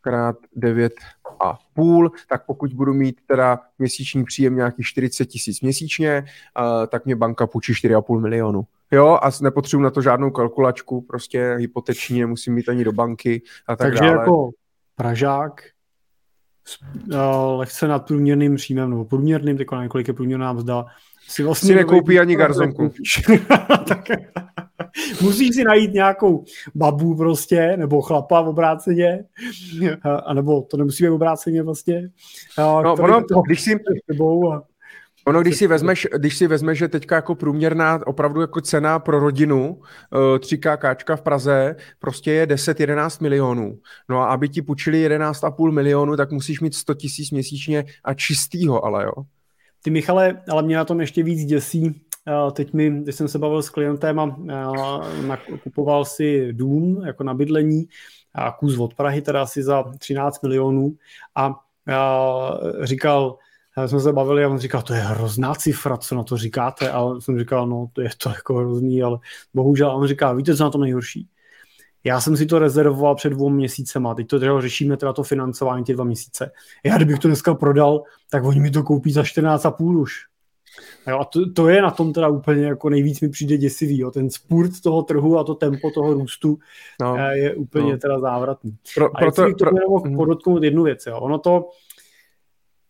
krát 0.01 0.37
9 0.57 0.93
a 1.41 1.59
půl, 1.75 2.13
tak 2.29 2.47
pokud 2.47 2.73
budu 2.73 2.95
mít 2.95 3.21
teda 3.27 3.59
měsíční 3.79 4.25
příjem 4.25 4.57
nějaký 4.57 4.83
40 4.83 5.27
tisíc 5.27 5.61
měsíčně, 5.61 6.25
tak 6.89 7.05
mě 7.05 7.17
banka 7.17 7.47
půjčí 7.47 7.73
4,5 7.73 8.21
milionu. 8.21 8.67
Jo, 8.93 9.19
a 9.23 9.31
nepotřebuji 9.43 9.83
na 9.83 9.91
to 9.91 10.03
žádnou 10.03 10.31
kalkulačku, 10.31 11.01
prostě 11.01 11.55
hypoteční, 11.59 12.21
nemusím 12.21 12.55
mít 12.55 12.69
ani 12.69 12.85
do 12.85 12.93
banky 12.93 13.43
a 13.67 13.77
tak 13.77 13.89
Takže 13.89 14.01
dále. 14.01 14.13
jako 14.13 14.51
Pražák 14.97 15.61
uh, 17.13 17.19
lehce 17.57 17.89
nad 17.89 18.07
průměrným 18.07 18.57
příjmem, 18.57 18.91
nebo 18.91 19.05
průměrným, 19.05 19.57
teď 19.57 19.67
několik 19.81 20.09
je 20.09 20.15
průměrná 20.15 20.53
mzda, 20.53 20.87
si 21.29 21.43
vlastně 21.43 21.69
si 21.69 21.75
nekoupí 21.75 22.19
ani 22.19 22.37
garzonku. 22.37 22.93
tak, 23.89 24.05
musíš 25.23 25.55
si 25.55 25.65
najít 25.65 25.93
nějakou 25.93 26.45
babu 26.75 27.17
prostě, 27.17 27.77
nebo 27.77 28.03
chlapa 28.03 28.41
v 28.41 28.49
obráceně, 28.49 29.25
a 30.27 30.35
nebo 30.35 30.63
to 30.63 30.77
nemusí 30.77 31.05
být 31.05 31.11
obráceně 31.11 31.63
vlastně. 31.63 32.11
No, 32.59 32.95
ono, 33.01 33.25
to, 33.25 33.43
když 33.47 33.61
si... 33.61 33.75
A... 34.53 34.63
Ono, 35.29 35.41
když 35.41 35.57
si, 35.57 35.67
vezmeš, 35.67 36.09
když 36.17 36.37
si 36.37 36.47
vezmeš, 36.47 36.79
že 36.79 36.89
teďka 36.89 37.15
jako 37.15 37.35
průměrná 37.35 38.07
opravdu 38.07 38.41
jako 38.41 38.61
cena 38.61 38.99
pro 38.99 39.21
rodinu 39.21 39.81
3KK 40.13 41.17
v 41.17 41.23
Praze 41.23 41.77
prostě 41.99 42.33
je 42.33 42.47
10-11 42.47 43.23
milionů. 43.23 43.79
No 44.09 44.21
a 44.21 44.27
aby 44.27 44.49
ti 44.49 44.63
půjčili 44.63 45.09
11,5 45.09 45.73
milionů, 45.73 46.17
tak 46.17 46.33
musíš 46.33 46.61
mít 46.61 46.75
100 46.75 46.95
tisíc 46.95 47.31
měsíčně 47.31 47.85
a 48.05 48.15
čistýho 48.15 48.85
ale, 48.85 49.05
jo. 49.05 49.13
Ty 49.83 49.91
Michale, 49.91 50.43
ale 50.51 50.63
mě 50.63 50.77
na 50.77 50.85
tom 50.85 51.01
ještě 51.01 51.23
víc 51.23 51.45
děsí, 51.45 52.01
Teď 52.53 52.73
mi, 52.73 52.91
když 52.91 53.15
jsem 53.15 53.29
se 53.29 53.39
bavil 53.39 53.63
s 53.63 53.71
klientem 53.71 54.21
a 54.21 54.37
nakupoval 55.27 56.05
si 56.05 56.53
dům 56.53 57.03
jako 57.07 57.25
na 57.25 57.35
bydlení, 57.35 57.89
a 58.35 58.53
kus 58.53 58.79
od 58.79 58.95
Prahy, 58.95 59.23
teda 59.23 59.43
asi 59.43 59.63
za 59.63 59.85
13 59.99 60.43
milionů 60.43 60.93
a 61.35 61.55
říkal, 62.83 63.39
jsme 63.87 64.01
se 64.01 64.13
bavili 64.13 64.45
a 64.45 64.49
on 64.49 64.59
říkal, 64.59 64.83
to 64.83 64.95
je 64.95 65.01
hrozná 65.01 65.55
cifra, 65.55 65.97
co 65.97 66.15
na 66.15 66.23
to 66.23 66.37
říkáte? 66.37 66.91
A 66.91 67.21
jsem 67.21 67.39
říkal, 67.39 67.67
no 67.67 67.89
to 67.93 68.01
je 68.01 68.11
to 68.23 68.29
jako 68.29 68.55
hrozný, 68.55 69.03
ale 69.03 69.19
bohužel. 69.55 69.91
A 69.91 69.95
on 69.95 70.07
říká, 70.07 70.33
víte, 70.33 70.57
co 70.57 70.65
na 70.65 70.71
to 70.71 70.79
nejhorší? 70.79 71.29
Já 72.05 72.21
jsem 72.21 72.37
si 72.37 72.47
to 72.47 72.59
rezervoval 72.59 73.15
před 73.15 73.31
dvou 73.31 73.49
měsícema, 73.49 74.15
teď 74.15 74.27
to 74.27 74.41
teda 74.41 74.61
řešíme 74.61 74.97
teda 74.97 75.13
to 75.13 75.23
financování 75.23 75.85
ty 75.85 75.93
dva 75.93 76.05
měsíce. 76.05 76.51
Já 76.85 76.97
kdybych 76.97 77.19
to 77.19 77.29
dneska 77.29 77.55
prodal, 77.55 78.03
tak 78.31 78.45
oni 78.45 78.61
mi 78.61 78.71
to 78.71 78.83
koupí 78.83 79.13
za 79.13 79.23
14,5 79.23 79.99
už. 79.99 80.13
Jo, 81.09 81.19
a 81.19 81.25
to, 81.25 81.53
to, 81.53 81.69
je 81.69 81.83
na 81.83 81.91
tom 81.91 82.13
teda 82.13 82.29
úplně 82.29 82.67
jako 82.67 82.91
nejvíc 82.91 83.21
mi 83.21 83.29
přijde 83.29 83.57
děsivý. 83.57 83.99
Jo. 83.99 84.11
Ten 84.11 84.31
spurt 84.31 84.81
toho 84.83 85.03
trhu 85.03 85.39
a 85.39 85.45
to 85.45 85.55
tempo 85.55 85.91
toho 85.91 86.15
růstu 86.15 86.59
no, 87.01 87.17
eh, 87.19 87.39
je 87.39 87.55
úplně 87.55 87.93
no. 87.93 87.99
teda 87.99 88.21
závratný. 88.21 88.77
Pro, 88.95 89.17
a 89.17 89.21
proto, 89.21 89.43
pro, 89.59 89.71
pro, 89.71 90.01
mhm. 90.05 90.17
podotknout 90.17 90.63
jednu 90.63 90.83
věc. 90.83 91.07
Jo. 91.07 91.19
Ono 91.19 91.39
to, 91.39 91.71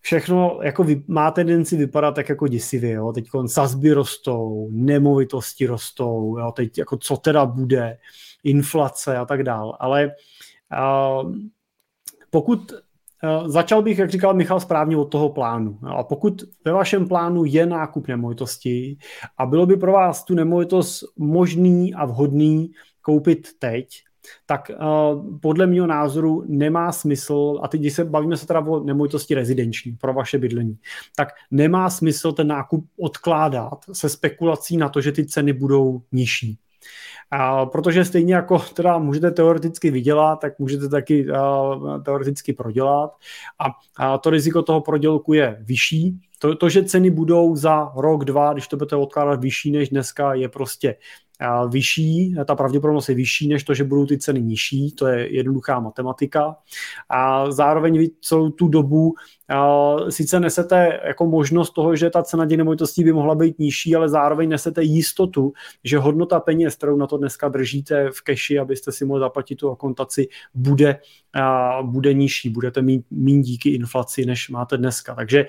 všechno 0.01 0.59
jako 0.63 0.85
vy, 0.85 1.03
má 1.09 1.31
tendenci 1.31 1.77
vypadat 1.77 2.15
tak 2.15 2.29
jako 2.29 2.49
děsivě, 2.49 2.93
jo. 2.93 3.13
Teď 3.13 3.29
sazby 3.47 3.93
rostou, 3.93 4.69
nemovitosti 4.71 5.67
rostou, 5.67 6.39
jo. 6.39 6.53
teď 6.53 6.79
jako 6.79 6.97
co 6.97 7.17
teda 7.17 7.47
bude, 7.47 7.99
inflace 8.45 9.17
a 9.17 9.25
tak 9.25 9.43
dál. 9.43 9.77
Ale 9.81 10.11
uh, 11.23 11.33
pokud 12.31 12.73
uh, 12.73 13.49
začal 13.49 13.83
bych, 13.83 13.99
jak 13.99 14.11
říkal 14.11 14.35
Michal 14.35 14.61
správně, 14.61 14.97
od 14.97 15.05
toho 15.05 15.29
plánu. 15.29 15.79
A 15.83 16.03
pokud 16.03 16.43
ve 16.65 16.73
vašem 16.73 17.09
plánu 17.09 17.45
je 17.45 17.67
nákup 17.67 18.09
nemovitosti 18.09 18.97
a 19.39 19.47
bylo 19.47 19.67
by 19.67 19.77
pro 19.77 19.93
vás 19.93 20.25
tu 20.25 20.35
nemovitost 20.35 21.05
možný 21.17 21.95
a 21.95 22.05
vhodný 22.05 22.71
koupit 23.03 23.49
teď, 23.59 23.89
tak 24.47 24.71
uh, 24.71 25.39
podle 25.41 25.67
mého 25.67 25.87
názoru 25.87 26.45
nemá 26.49 26.93
smysl, 26.93 27.61
a 27.63 27.69
teď 27.69 27.81
když 27.81 27.93
se 27.93 28.05
bavíme 28.05 28.37
se 28.37 28.47
teda 28.47 28.61
o 28.61 28.85
nemovitosti 28.85 29.35
rezidenční 29.35 29.93
pro 29.93 30.15
vaše 30.15 30.39
bydlení, 30.39 30.79
tak 31.17 31.29
nemá 31.51 31.91
smysl 31.91 32.33
ten 32.33 32.47
nákup 32.47 32.85
odkládat 33.01 33.79
se 33.93 34.09
spekulací 34.09 34.77
na 34.77 34.89
to, 34.89 35.01
že 35.01 35.13
ty 35.13 35.27
ceny 35.27 35.53
budou 35.53 36.03
nižší. 36.13 36.59
A 37.31 37.67
protože 37.67 38.05
stejně 38.05 38.35
jako 38.35 38.59
teda 38.59 38.99
můžete 38.99 39.31
teoreticky 39.31 39.91
vydělat, 39.91 40.41
tak 40.41 40.59
můžete 40.59 40.89
taky 40.89 41.31
uh, 41.31 42.03
teoreticky 42.03 42.53
prodělat 42.53 43.11
a, 43.59 43.65
a 43.97 44.19
to 44.19 44.31
riziko 44.31 44.63
toho 44.63 44.81
prodělku 44.81 45.33
je 45.33 45.57
vyšší. 45.61 46.21
To, 46.39 46.55
to, 46.55 46.69
že 46.69 46.85
ceny 46.85 47.11
budou 47.11 47.57
za 47.57 47.93
rok, 47.97 48.25
dva, 48.25 48.53
když 48.53 48.69
to 48.69 48.77
budete 48.77 48.97
odkládat 48.97 49.41
vyšší 49.41 49.71
než 49.71 49.89
dneska, 49.89 50.35
je 50.35 50.49
prostě 50.49 50.97
vyšší, 51.69 52.35
ta 52.45 52.55
pravděpodobnost 52.55 53.09
je 53.09 53.15
vyšší 53.15 53.49
než 53.49 53.65
to, 53.65 53.75
že 53.75 53.85
budou 53.85 54.07
ty 54.07 54.19
ceny 54.19 54.43
nižší, 54.43 54.93
to 54.93 55.07
je 55.07 55.35
jednoduchá 55.35 55.81
matematika. 55.81 56.57
A 57.09 57.51
zároveň 57.51 57.99
vy 57.99 58.11
celou 58.21 58.51
tu 58.51 58.69
dobu 58.69 59.15
sice 60.09 60.41
nesete 60.41 61.01
jako 61.05 61.27
možnost 61.27 61.71
toho, 61.71 61.97
že 61.97 62.11
ta 62.11 62.23
cena 62.23 62.47
těch 62.47 62.59
nemovitostí 62.59 63.05
by 63.05 63.13
mohla 63.13 63.35
být 63.35 63.59
nižší, 63.59 63.95
ale 63.95 64.09
zároveň 64.09 64.49
nesete 64.49 64.83
jistotu, 64.83 65.53
že 65.85 65.99
hodnota 65.99 66.41
peněz, 66.41 66.77
kterou 66.77 66.97
na 66.97 67.07
to 67.07 67.17
dneska 67.17 67.49
držíte 67.49 68.11
v 68.11 68.23
keši, 68.23 68.59
abyste 68.59 68.93
si 68.93 69.05
mohli 69.05 69.21
zaplatit 69.21 69.57
tu 69.57 69.71
akontaci, 69.71 70.29
bude, 70.55 71.01
bude 71.83 72.15
nižší, 72.15 72.51
budete 72.51 72.83
mít 72.83 73.05
méně 73.11 73.43
díky 73.43 73.71
inflaci, 73.71 74.27
než 74.27 74.49
máte 74.49 74.77
dneska. 74.77 75.15
Takže 75.15 75.47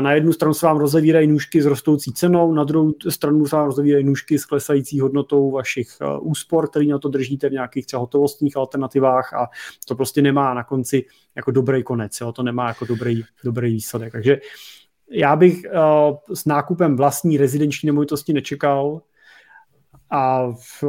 na 0.00 0.12
jednu 0.12 0.32
stranu 0.32 0.54
se 0.54 0.66
vám 0.66 0.76
rozevírají 0.76 1.26
nůžky 1.26 1.62
s 1.62 1.66
rostoucí 1.66 2.12
cenou, 2.12 2.52
na 2.52 2.64
druhou 2.64 2.92
stranu 3.08 3.46
se 3.46 3.56
vám 3.56 3.66
rozevírají 3.66 4.04
nůžky 4.04 4.38
s 4.38 4.44
klesající 4.44 5.00
hodnotou 5.00 5.50
vašich 5.50 5.88
úspor, 6.20 6.68
který 6.68 6.88
na 6.88 6.98
to 6.98 7.08
držíte 7.08 7.48
v 7.48 7.52
nějakých 7.52 7.86
třeba 7.86 8.00
hotovostních 8.00 8.56
alternativách 8.56 9.34
a 9.34 9.46
to 9.88 9.94
prostě 9.94 10.22
nemá 10.22 10.54
na 10.54 10.64
konci 10.64 11.04
jako 11.36 11.50
dobrý 11.50 11.82
konec, 11.82 12.20
jo? 12.20 12.32
to 12.32 12.42
nemá 12.42 12.68
jako 12.68 12.84
dobrý, 12.84 13.22
dobrý 13.44 13.72
výsledek. 13.72 14.12
Takže 14.12 14.38
já 15.10 15.36
bych 15.36 15.62
uh, 15.64 16.16
s 16.34 16.44
nákupem 16.44 16.96
vlastní 16.96 17.36
rezidenční 17.36 17.86
nemovitosti 17.86 18.32
nečekal 18.32 19.02
a 20.14 20.52
v, 20.52 20.84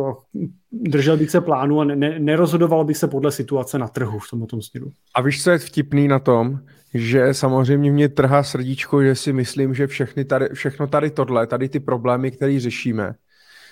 držel 0.71 1.17
bych 1.17 1.31
se 1.31 1.41
plánu 1.41 1.79
a 1.79 1.83
ne, 1.83 2.19
nerozhodoval 2.19 2.85
bych 2.85 2.97
se 2.97 3.07
podle 3.07 3.31
situace 3.31 3.77
na 3.77 3.87
trhu 3.87 4.19
v 4.19 4.29
tomto 4.29 4.61
směru. 4.61 4.91
A 5.15 5.21
víš, 5.21 5.43
co 5.43 5.51
je 5.51 5.57
vtipný 5.57 6.07
na 6.07 6.19
tom, 6.19 6.59
že 6.93 7.33
samozřejmě 7.33 7.91
mě 7.91 8.09
trhá 8.09 8.43
srdíčko, 8.43 9.03
že 9.03 9.15
si 9.15 9.33
myslím, 9.33 9.73
že 9.73 9.87
všechny 9.87 10.25
tady, 10.25 10.49
všechno 10.53 10.87
tady 10.87 11.11
tohle, 11.11 11.47
tady 11.47 11.69
ty 11.69 11.79
problémy, 11.79 12.31
které 12.31 12.59
řešíme, 12.59 13.13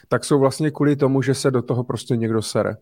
tak 0.07 0.25
jsou 0.25 0.39
vlastně 0.39 0.71
kvůli 0.71 0.95
tomu, 0.95 1.21
že 1.21 1.33
se 1.33 1.51
do 1.51 1.61
toho 1.61 1.83
prostě 1.83 2.17
někdo 2.17 2.41
sere. 2.41 2.75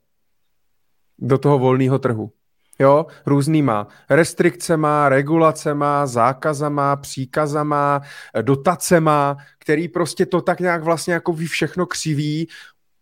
Do 1.20 1.38
toho 1.38 1.60
volného 1.60 2.00
trhu 2.00 2.32
jo, 2.80 3.06
různýma 3.26 3.88
restrikcema, 4.10 5.10
regulacema, 5.10 6.08
zákazama, 6.08 6.96
příkazama, 6.96 8.02
dotacema, 8.42 9.38
který 9.60 9.88
prostě 9.88 10.26
to 10.26 10.42
tak 10.42 10.60
nějak 10.60 10.84
vlastně 10.84 11.14
jako 11.14 11.34
ví 11.34 11.48
všechno 11.48 11.86
křiví 11.86 12.48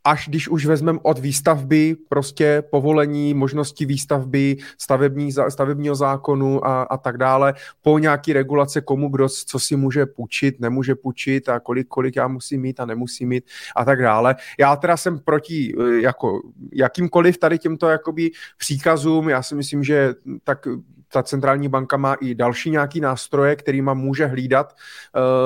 až 0.08 0.28
když 0.28 0.48
už 0.48 0.66
vezmeme 0.66 1.00
od 1.04 1.20
výstavby, 1.20 1.96
prostě 2.10 2.64
povolení, 2.72 3.34
možnosti 3.34 3.86
výstavby, 3.86 4.58
stavební, 4.78 5.32
stavebního 5.50 5.96
zákonu 5.96 6.66
a, 6.66 6.84
a 6.84 6.98
tak 6.98 7.18
dále, 7.18 7.54
po 7.82 8.00
nějaký 8.00 8.34
regulace, 8.34 8.82
komu 8.82 9.10
kdo 9.10 9.30
co 9.30 9.60
si 9.60 9.76
může 9.76 10.06
půjčit, 10.06 10.60
nemůže 10.60 10.96
půjčit 10.96 11.50
a 11.50 11.60
kolik, 11.60 11.88
kolik 11.88 12.16
já 12.16 12.28
musím 12.28 12.62
mít 12.62 12.80
a 12.80 12.86
nemusím 12.86 13.30
mít 13.30 13.44
a 13.76 13.86
tak 13.86 14.02
dále. 14.02 14.36
Já 14.60 14.76
teda 14.76 14.98
jsem 14.98 15.20
proti 15.20 15.76
eh, 15.80 16.02
jako 16.02 16.42
jakýmkoliv 16.74 17.38
tady 17.38 17.60
těmto 17.60 17.88
jakoby 17.88 18.32
příkazům, 18.58 19.30
já 19.30 19.44
si 19.44 19.56
myslím, 19.56 19.84
že 19.84 20.14
tak 20.44 20.68
ta 21.12 21.24
centrální 21.24 21.70
banka 21.70 21.98
má 21.98 22.14
i 22.14 22.36
další 22.36 22.70
nějaký 22.70 23.02
nástroje, 23.02 23.56
kterýma 23.56 23.94
může 23.94 24.26
hlídat, 24.26 24.76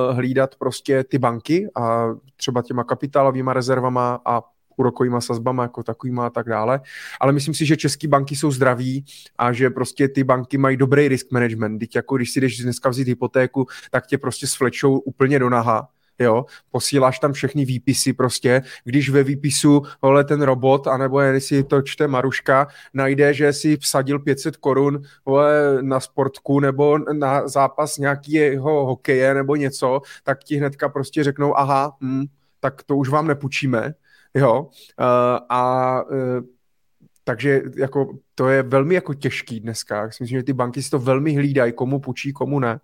uh, 0.10 0.16
hlídat 0.16 0.56
prostě 0.56 1.04
ty 1.04 1.18
banky 1.18 1.70
a 1.76 2.08
třeba 2.36 2.62
těma 2.62 2.84
kapitálovými 2.84 3.52
rezervama 3.54 4.20
a 4.26 4.42
úrokovýma 4.78 5.22
sazbama 5.22 5.64
jako 5.64 5.84
takovýma 5.84 6.26
a 6.26 6.30
tak 6.30 6.50
dále. 6.50 6.82
Ale 7.20 7.32
myslím 7.34 7.54
si, 7.54 7.66
že 7.66 7.78
české 7.78 8.08
banky 8.08 8.36
jsou 8.36 8.52
zdraví 8.52 9.06
a 9.38 9.54
že 9.54 9.70
prostě 9.70 10.08
ty 10.08 10.24
banky 10.24 10.58
mají 10.58 10.78
dobrý 10.78 11.08
risk 11.08 11.32
management. 11.32 11.80
Teď 11.80 11.96
jako 11.96 12.18
když 12.18 12.32
si 12.32 12.42
jdeš 12.42 12.58
dneska 12.58 12.90
vzít 12.90 13.08
hypotéku, 13.08 13.68
tak 13.92 14.08
tě 14.08 14.18
prostě 14.18 14.48
svlečou 14.48 15.00
úplně 15.00 15.40
do 15.40 15.50
naha 15.50 15.88
jo, 16.24 16.46
posíláš 16.72 17.20
tam 17.20 17.34
všechny 17.34 17.66
výpisy 17.66 18.14
prostě, 18.14 18.62
když 18.84 19.10
ve 19.10 19.24
výpisu, 19.24 19.82
vole, 20.02 20.24
ten 20.24 20.42
robot, 20.42 20.88
anebo 20.88 21.20
si 21.40 21.64
to 21.64 21.82
čte 21.82 22.08
Maruška, 22.08 22.68
najde, 22.94 23.34
že 23.34 23.54
si 23.54 23.78
vsadil 23.78 24.20
500 24.20 24.58
korun, 24.58 25.02
vole, 25.26 25.78
na 25.82 26.00
sportku 26.00 26.60
nebo 26.60 26.98
na 26.98 27.48
zápas 27.48 27.98
nějakého 27.98 28.86
hokeje 28.86 29.34
nebo 29.34 29.56
něco, 29.56 30.02
tak 30.24 30.44
ti 30.44 30.56
hnedka 30.56 30.90
prostě 30.90 31.24
řeknou, 31.24 31.58
aha, 31.58 31.98
hm, 32.02 32.26
tak 32.60 32.84
to 32.84 32.96
už 32.96 33.10
vám 33.10 33.28
nepůjčíme, 33.28 33.94
jo, 34.34 34.62
uh, 34.62 34.68
a 35.50 36.02
uh, 36.04 36.18
takže 37.24 37.62
jako 37.78 38.18
to 38.36 38.50
je 38.50 38.64
velmi 38.64 38.96
jako 38.96 39.14
těžký 39.14 39.60
dneska. 39.60 39.96
Já 39.96 40.12
si 40.12 40.24
myslím, 40.24 40.40
že 40.40 40.44
ty 40.44 40.54
banky 40.54 40.84
si 40.84 40.90
to 40.90 41.00
velmi 41.00 41.36
hlídají, 41.36 41.74
komu 41.74 42.00
půjčí, 42.00 42.34
komu 42.34 42.60
ne. 42.60 42.80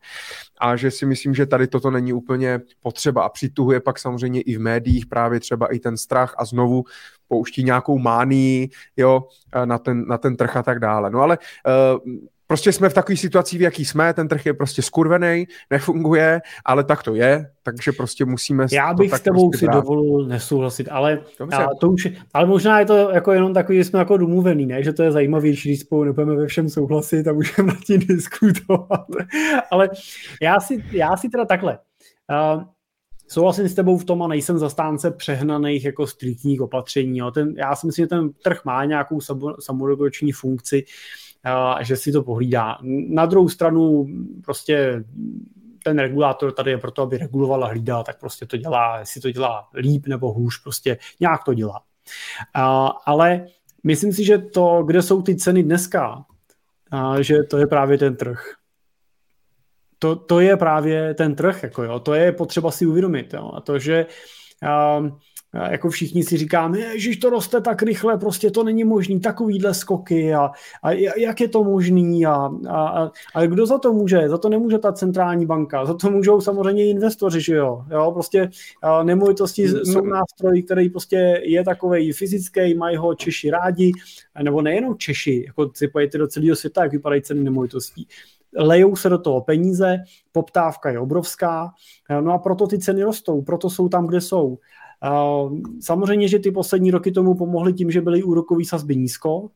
A 0.59 0.75
že 0.75 0.91
si 0.91 1.05
myslím, 1.05 1.35
že 1.35 1.45
tady 1.45 1.67
toto 1.67 1.91
není 1.91 2.13
úplně 2.13 2.59
potřeba. 2.81 3.23
A 3.23 3.29
přituhuje 3.29 3.79
pak 3.79 3.99
samozřejmě 3.99 4.41
i 4.41 4.55
v 4.55 4.59
médiích 4.59 5.05
právě 5.05 5.39
třeba 5.39 5.67
i 5.73 5.79
ten 5.79 5.97
strach 5.97 6.35
a 6.37 6.45
znovu 6.45 6.83
pouští 7.27 7.63
nějakou 7.63 7.99
mánii 7.99 8.69
jo, 8.97 9.27
na, 9.65 9.77
ten, 9.77 10.07
na 10.07 10.17
ten 10.17 10.35
trh 10.35 10.57
a 10.57 10.63
tak 10.63 10.79
dále. 10.79 11.09
No 11.09 11.21
ale 11.21 11.37
uh, 11.37 12.15
prostě 12.47 12.71
jsme 12.71 12.89
v 12.89 12.93
takové 12.93 13.17
situaci, 13.17 13.57
v 13.57 13.61
jaký 13.61 13.85
jsme, 13.85 14.13
ten 14.13 14.27
trh 14.27 14.45
je 14.45 14.53
prostě 14.53 14.81
skurvený, 14.81 15.47
nefunguje, 15.69 16.41
ale 16.65 16.83
tak 16.83 17.03
to 17.03 17.15
je, 17.15 17.51
takže 17.63 17.91
prostě 17.91 18.25
musíme... 18.25 18.65
Já 18.71 18.93
bych 18.93 19.13
s 19.13 19.21
tebou 19.21 19.49
prostě 19.49 19.65
si 19.65 19.65
brát. 19.65 19.75
dovolil 19.75 20.27
nesouhlasit, 20.27 20.87
ale, 20.91 21.19
a 21.51 21.67
to 21.79 21.89
už, 21.89 22.07
ale 22.33 22.47
možná 22.47 22.79
je 22.79 22.85
to 22.85 23.09
jako 23.09 23.31
jenom 23.31 23.53
takový, 23.53 23.77
že 23.77 23.83
jsme 23.83 23.99
jako 23.99 24.17
domluvený, 24.17 24.65
ne? 24.65 24.83
že 24.83 24.93
to 24.93 25.03
je 25.03 25.11
zajímavější, 25.11 25.69
když 25.69 25.79
spolu 25.79 26.03
nebudeme 26.03 26.35
ve 26.35 26.47
všem 26.47 26.69
souhlasit 26.69 27.27
a 27.27 27.33
můžeme 27.33 27.67
na 27.73 27.79
tím 27.85 27.99
diskutovat. 27.99 29.05
ale 29.71 29.89
já 30.41 30.59
si, 30.59 30.83
já 30.91 31.17
si 31.17 31.29
teda 31.29 31.45
takhle, 31.45 31.79
uh, 32.55 32.63
Souhlasím 33.29 33.69
s 33.69 33.73
tebou 33.73 33.97
v 33.97 34.05
tom 34.05 34.23
a 34.23 34.27
nejsem 34.27 34.57
zastánce 34.57 35.11
přehnaných 35.11 35.85
jako 35.85 36.07
striktních 36.07 36.61
opatření. 36.61 37.17
Jo. 37.17 37.31
Ten, 37.31 37.53
já 37.57 37.75
si 37.75 37.87
myslím, 37.87 38.03
že 38.03 38.07
ten 38.07 38.29
trh 38.43 38.65
má 38.65 38.85
nějakou 38.85 39.19
samoregulační 39.59 40.31
funkci. 40.31 40.83
Uh, 40.83 41.26
že 41.81 41.97
si 41.97 42.11
to 42.11 42.23
pohlídá. 42.23 42.77
Na 43.09 43.25
druhou 43.25 43.49
stranu 43.49 44.07
prostě 44.43 45.03
ten 45.83 45.99
regulátor 45.99 46.51
tady 46.51 46.71
je 46.71 46.77
proto, 46.77 47.01
aby 47.01 47.17
reguloval 47.17 47.63
a 47.63 47.67
hlídal, 47.67 48.03
tak 48.03 48.19
prostě 48.19 48.45
to 48.45 48.57
dělá, 48.57 48.99
jestli 48.99 49.21
to 49.21 49.31
dělá 49.31 49.67
líp 49.73 50.07
nebo 50.07 50.33
hůř, 50.33 50.63
prostě 50.63 50.97
nějak 51.19 51.43
to 51.43 51.53
dělá. 51.53 51.81
Ale 53.05 53.47
myslím 53.83 54.13
si, 54.13 54.23
že 54.25 54.37
to, 54.37 54.83
kde 54.83 55.01
jsou 55.01 55.21
ty 55.21 55.35
ceny 55.35 55.63
dneska, 55.63 56.25
že 57.21 57.43
to 57.43 57.57
je 57.57 57.67
právě 57.67 57.97
ten 57.97 58.15
trh. 58.15 58.53
To, 59.99 60.15
to 60.15 60.39
je 60.39 60.57
právě 60.57 61.13
ten 61.13 61.35
trh, 61.35 61.63
jako 61.63 61.83
jo, 61.83 61.99
to 61.99 62.13
je 62.13 62.31
potřeba 62.31 62.71
si 62.71 62.85
uvědomit. 62.85 63.33
Jo. 63.33 63.51
A 63.53 63.61
to, 63.61 63.79
že 63.79 64.05
a, 64.67 65.03
jako 65.53 65.89
všichni 65.89 66.23
si 66.23 66.37
říkáme, 66.37 66.99
že 66.99 67.17
to 67.17 67.29
roste 67.29 67.61
tak 67.61 67.81
rychle, 67.81 68.17
prostě 68.17 68.51
to 68.51 68.63
není 68.63 68.83
možný, 68.83 69.19
takovýhle 69.19 69.73
skoky 69.73 70.33
a, 70.33 70.49
a 70.83 70.91
jak 71.17 71.41
je 71.41 71.47
to 71.47 71.63
možný 71.63 72.25
a, 72.25 72.49
a, 72.69 73.11
a 73.35 73.45
kdo 73.45 73.65
za 73.65 73.77
to 73.77 73.93
může? 73.93 74.29
Za 74.29 74.37
to 74.37 74.49
nemůže 74.49 74.77
ta 74.77 74.93
centrální 74.93 75.45
banka, 75.45 75.85
za 75.85 75.93
to 75.93 76.11
můžou 76.11 76.41
samozřejmě 76.41 76.89
investoři, 76.89 77.41
že 77.41 77.55
jo? 77.55 77.85
jo 77.91 78.11
prostě 78.11 78.49
nemovitosti 79.03 79.67
jsou 79.67 80.05
nástroj, 80.05 80.63
který 80.63 80.89
prostě 80.89 81.41
je 81.43 81.63
takový 81.63 82.11
fyzický, 82.11 82.73
mají 82.73 82.97
ho 82.97 83.15
Češi 83.15 83.49
rádi, 83.49 83.91
nebo 84.43 84.61
nejenom 84.61 84.97
Češi, 84.97 85.43
jako 85.47 85.71
si 85.73 85.87
pojďte 85.87 86.17
do 86.17 86.27
celého 86.27 86.55
světa, 86.55 86.83
jak 86.83 86.91
vypadají 86.91 87.21
ceny 87.21 87.43
nemovitostí 87.43 88.07
lejou 88.57 88.95
se 88.95 89.09
do 89.09 89.17
toho 89.17 89.41
peníze, 89.41 89.97
poptávka 90.31 90.89
je 90.89 90.99
obrovská, 90.99 91.73
no 92.21 92.33
a 92.33 92.37
proto 92.37 92.67
ty 92.67 92.79
ceny 92.79 93.03
rostou, 93.03 93.41
proto 93.41 93.69
jsou 93.69 93.89
tam, 93.89 94.07
kde 94.07 94.21
jsou. 94.21 94.57
Samozřejmě, 95.81 96.27
že 96.27 96.39
ty 96.39 96.51
poslední 96.51 96.91
roky 96.91 97.11
tomu 97.11 97.35
pomohly 97.35 97.73
tím, 97.73 97.91
že 97.91 98.01
byly 98.01 98.23
úrokové 98.23 98.65
sazby 98.65 98.95
nízko, 98.95 99.49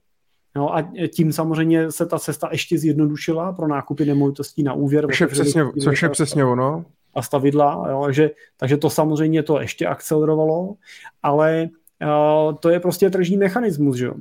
No 0.56 0.76
a 0.76 0.92
tím 1.16 1.34
samozřejmě 1.34 1.92
se 1.92 2.06
ta 2.06 2.20
cesta 2.20 2.50
ještě 2.52 2.78
zjednodušila 2.78 3.54
pro 3.54 3.68
nákupy 3.68 4.06
nemovitostí 4.06 4.64
na 4.64 4.74
úvěr. 4.74 5.08
Což 5.08 5.22
je 5.22 5.28
přesně, 5.28 5.64
což 5.84 6.02
je 6.02 6.10
přesně 6.10 6.46
ono. 6.46 6.86
A 7.14 7.22
stavidla, 7.22 7.88
jo, 7.90 8.02
takže, 8.06 8.32
takže 8.58 8.78
to 8.78 8.90
samozřejmě 8.90 9.44
to 9.44 9.60
ještě 9.60 9.88
akcelerovalo, 9.88 10.76
ale 11.24 11.70
uh, 12.04 12.56
to 12.56 12.70
je 12.70 12.80
prostě 12.80 13.10
tržní 13.10 13.38
mechanismus, 13.38 13.98
že 13.98 14.06
jo. 14.06 14.14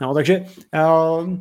No, 0.00 0.14
takže 0.14 0.46
uh, 0.74 1.34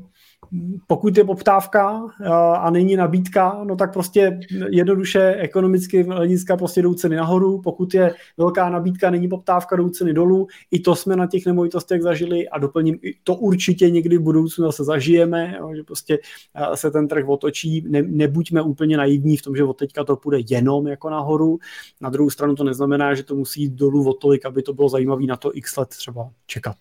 pokud 0.87 1.17
je 1.17 1.23
poptávka 1.23 2.07
eh, 2.21 2.29
a 2.57 2.69
není 2.69 2.95
nabídka, 2.95 3.59
no 3.63 3.75
tak 3.75 3.93
prostě 3.93 4.39
jednoduše 4.69 5.35
ekonomicky 5.39 6.03
hlediska 6.03 6.57
prostě 6.57 6.81
jdou 6.81 6.93
ceny 6.93 7.15
nahoru, 7.15 7.61
pokud 7.61 7.93
je 7.93 8.13
velká 8.37 8.69
nabídka, 8.69 9.09
není 9.09 9.27
poptávka, 9.27 9.75
jdou 9.75 9.89
ceny 9.89 10.13
dolů, 10.13 10.47
i 10.71 10.79
to 10.79 10.95
jsme 10.95 11.15
na 11.15 11.27
těch 11.27 11.45
nemovitostech 11.45 12.01
zažili 12.01 12.49
a 12.49 12.57
doplním, 12.57 12.99
to 13.23 13.35
určitě 13.35 13.89
někdy 13.89 14.17
v 14.17 14.21
budoucnu 14.21 14.65
zase 14.65 14.83
zažijeme, 14.83 15.59
že 15.75 15.83
prostě 15.83 16.19
eh, 16.55 16.77
se 16.77 16.91
ten 16.91 17.07
trh 17.07 17.27
otočí, 17.27 17.85
ne, 17.87 18.01
nebuďme 18.01 18.61
úplně 18.61 18.97
naivní 18.97 19.37
v 19.37 19.41
tom, 19.41 19.55
že 19.55 19.63
od 19.63 19.77
teďka 19.77 20.03
to 20.03 20.15
půjde 20.15 20.37
jenom 20.49 20.87
jako 20.87 21.09
nahoru, 21.09 21.59
na 22.01 22.09
druhou 22.09 22.29
stranu 22.29 22.55
to 22.55 22.63
neznamená, 22.63 23.15
že 23.15 23.23
to 23.23 23.35
musí 23.35 23.61
jít 23.61 23.73
dolů 23.73 24.09
o 24.09 24.13
tolik, 24.13 24.45
aby 24.45 24.61
to 24.61 24.73
bylo 24.73 24.89
zajímavé 24.89 25.25
na 25.25 25.37
to 25.37 25.51
x 25.53 25.77
let 25.77 25.89
třeba 25.89 26.29
čekat. 26.45 26.77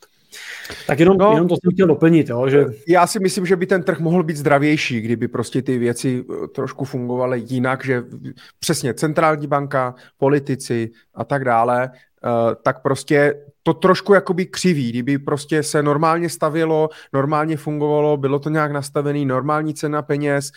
Tak 0.87 1.01
jenom, 1.01 1.19
no, 1.19 1.33
jenom 1.33 1.49
to 1.49 1.55
jsem 1.55 1.73
chtěl 1.73 1.87
doplnit. 1.87 2.29
Jo, 2.29 2.49
že... 2.49 2.65
Já 2.89 3.07
si 3.07 3.21
myslím, 3.21 3.47
že 3.47 3.57
by 3.57 3.67
ten 3.67 3.83
trh 3.83 4.01
mohl 4.01 4.23
být 4.23 4.37
zdravější, 4.37 5.01
kdyby 5.01 5.29
prostě 5.29 5.63
ty 5.63 5.79
věci 5.79 6.25
eh, 6.31 6.49
trošku 6.49 6.85
fungovaly 6.85 7.45
jinak, 7.47 7.85
že 7.85 8.03
přesně 8.59 8.95
centrální 8.95 9.47
banka, 9.47 9.95
politici 10.17 10.91
a 11.15 11.25
tak 11.25 11.45
dále, 11.45 11.91
eh, 11.93 12.55
tak 12.63 12.83
prostě 12.83 13.35
to 13.63 13.75
trošku 13.75 14.15
jakoby 14.15 14.47
křiví, 14.47 14.91
kdyby 14.91 15.19
prostě 15.19 15.63
se 15.63 15.83
normálně 15.83 16.29
stavilo, 16.29 16.89
normálně 17.13 17.57
fungovalo, 17.57 18.17
bylo 18.17 18.39
to 18.39 18.51
nějak 18.51 18.73
nastavený, 18.73 19.27
normální 19.27 19.75
cena 19.75 20.03
peněz, 20.03 20.51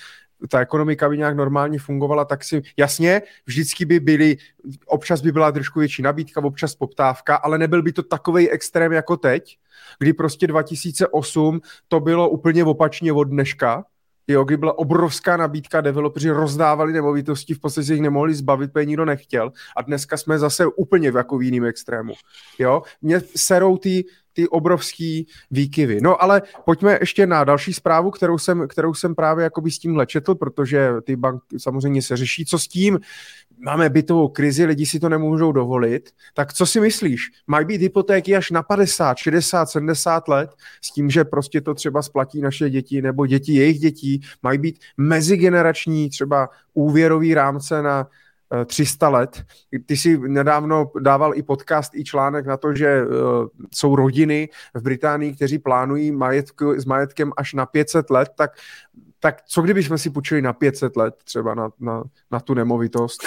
ta 0.47 0.59
ekonomika 0.59 1.09
by 1.09 1.17
nějak 1.17 1.35
normálně 1.35 1.79
fungovala, 1.79 2.25
tak 2.25 2.43
si 2.43 2.61
jasně, 2.77 3.21
vždycky 3.45 3.85
by 3.85 3.99
byly, 3.99 4.37
občas 4.85 5.21
by 5.21 5.31
byla 5.31 5.51
trošku 5.51 5.79
větší 5.79 6.01
nabídka, 6.01 6.43
občas 6.43 6.75
poptávka, 6.75 7.35
ale 7.35 7.57
nebyl 7.57 7.81
by 7.81 7.93
to 7.93 8.03
takový 8.03 8.49
extrém 8.49 8.91
jako 8.91 9.17
teď, 9.17 9.57
kdy 9.99 10.13
prostě 10.13 10.47
2008 10.47 11.61
to 11.87 11.99
bylo 11.99 12.29
úplně 12.29 12.63
opačně 12.63 13.13
od 13.13 13.23
dneška, 13.23 13.85
kdy 14.43 14.57
byla 14.57 14.77
obrovská 14.77 15.37
nabídka, 15.37 15.81
developeri 15.81 16.29
rozdávali 16.29 16.93
nemovitosti, 16.93 17.53
v 17.53 17.59
podstatě 17.59 17.93
jich 17.93 18.01
nemohli 18.01 18.33
zbavit, 18.33 18.71
protože 18.73 18.85
nikdo 18.85 19.05
nechtěl 19.05 19.51
a 19.77 19.81
dneska 19.81 20.17
jsme 20.17 20.39
zase 20.39 20.65
úplně 20.65 21.11
v 21.11 21.15
jako 21.15 21.41
jiným 21.41 21.65
extrému. 21.65 22.13
Jo? 22.59 22.81
Mě 23.01 23.21
serou 23.35 23.77
ty 23.77 24.05
ty 24.33 24.47
obrovský 24.47 25.27
výkyvy. 25.51 26.01
No 26.01 26.23
ale 26.23 26.41
pojďme 26.65 26.97
ještě 27.01 27.27
na 27.27 27.43
další 27.43 27.73
zprávu, 27.73 28.11
kterou 28.11 28.37
jsem, 28.37 28.67
kterou 28.67 28.93
jsem 28.93 29.15
právě 29.15 29.43
jakoby 29.43 29.71
s 29.71 29.79
tímhle 29.79 30.05
četl, 30.05 30.35
protože 30.35 30.89
ty 31.03 31.15
banky 31.15 31.59
samozřejmě 31.59 32.01
se 32.01 32.17
řeší, 32.17 32.45
co 32.45 32.59
s 32.59 32.67
tím, 32.67 32.99
máme 33.59 33.89
bytovou 33.89 34.27
krizi, 34.27 34.65
lidi 34.65 34.85
si 34.85 34.99
to 34.99 35.09
nemůžou 35.09 35.51
dovolit, 35.51 36.09
tak 36.33 36.53
co 36.53 36.65
si 36.65 36.79
myslíš? 36.79 37.31
Mají 37.47 37.65
být 37.65 37.81
hypotéky 37.81 38.35
až 38.35 38.51
na 38.51 38.63
50, 38.63 39.17
60, 39.17 39.65
70 39.69 40.27
let 40.27 40.49
s 40.81 40.91
tím, 40.91 41.09
že 41.09 41.23
prostě 41.23 41.61
to 41.61 41.73
třeba 41.73 42.01
splatí 42.01 42.41
naše 42.41 42.69
děti 42.69 43.01
nebo 43.01 43.25
děti 43.25 43.53
jejich 43.53 43.79
dětí, 43.79 44.21
mají 44.43 44.57
být 44.57 44.79
mezigenerační 44.97 46.09
třeba 46.09 46.49
úvěrový 46.73 47.33
rámce 47.33 47.81
na 47.81 48.07
300 48.65 49.07
eh, 49.07 49.09
let. 49.09 49.43
Ty 49.85 49.97
si 49.97 50.17
nedávno 50.17 50.91
dával 50.99 51.35
i 51.35 51.43
podcast, 51.43 51.95
i 51.95 52.03
článek 52.03 52.45
na 52.45 52.57
to, 52.57 52.73
že 52.73 53.05
uh, 53.05 53.47
jsou 53.73 53.95
rodiny 53.95 54.49
v 54.73 54.81
Británii, 54.81 55.35
kteří 55.35 55.59
plánují 55.59 56.11
majetku, 56.11 56.73
s 56.73 56.85
majetkem 56.85 57.31
až 57.37 57.53
na 57.53 57.65
500 57.65 58.09
let, 58.09 58.29
tak, 58.37 58.51
tak 59.19 59.41
co 59.45 59.61
kdybychom 59.61 59.97
si 59.97 60.09
půjčili 60.09 60.41
na 60.41 60.53
500 60.53 60.95
let 60.95 61.15
třeba 61.23 61.55
na, 61.55 61.69
na, 61.79 62.03
na 62.31 62.39
tu 62.39 62.53
nemovitost? 62.53 63.23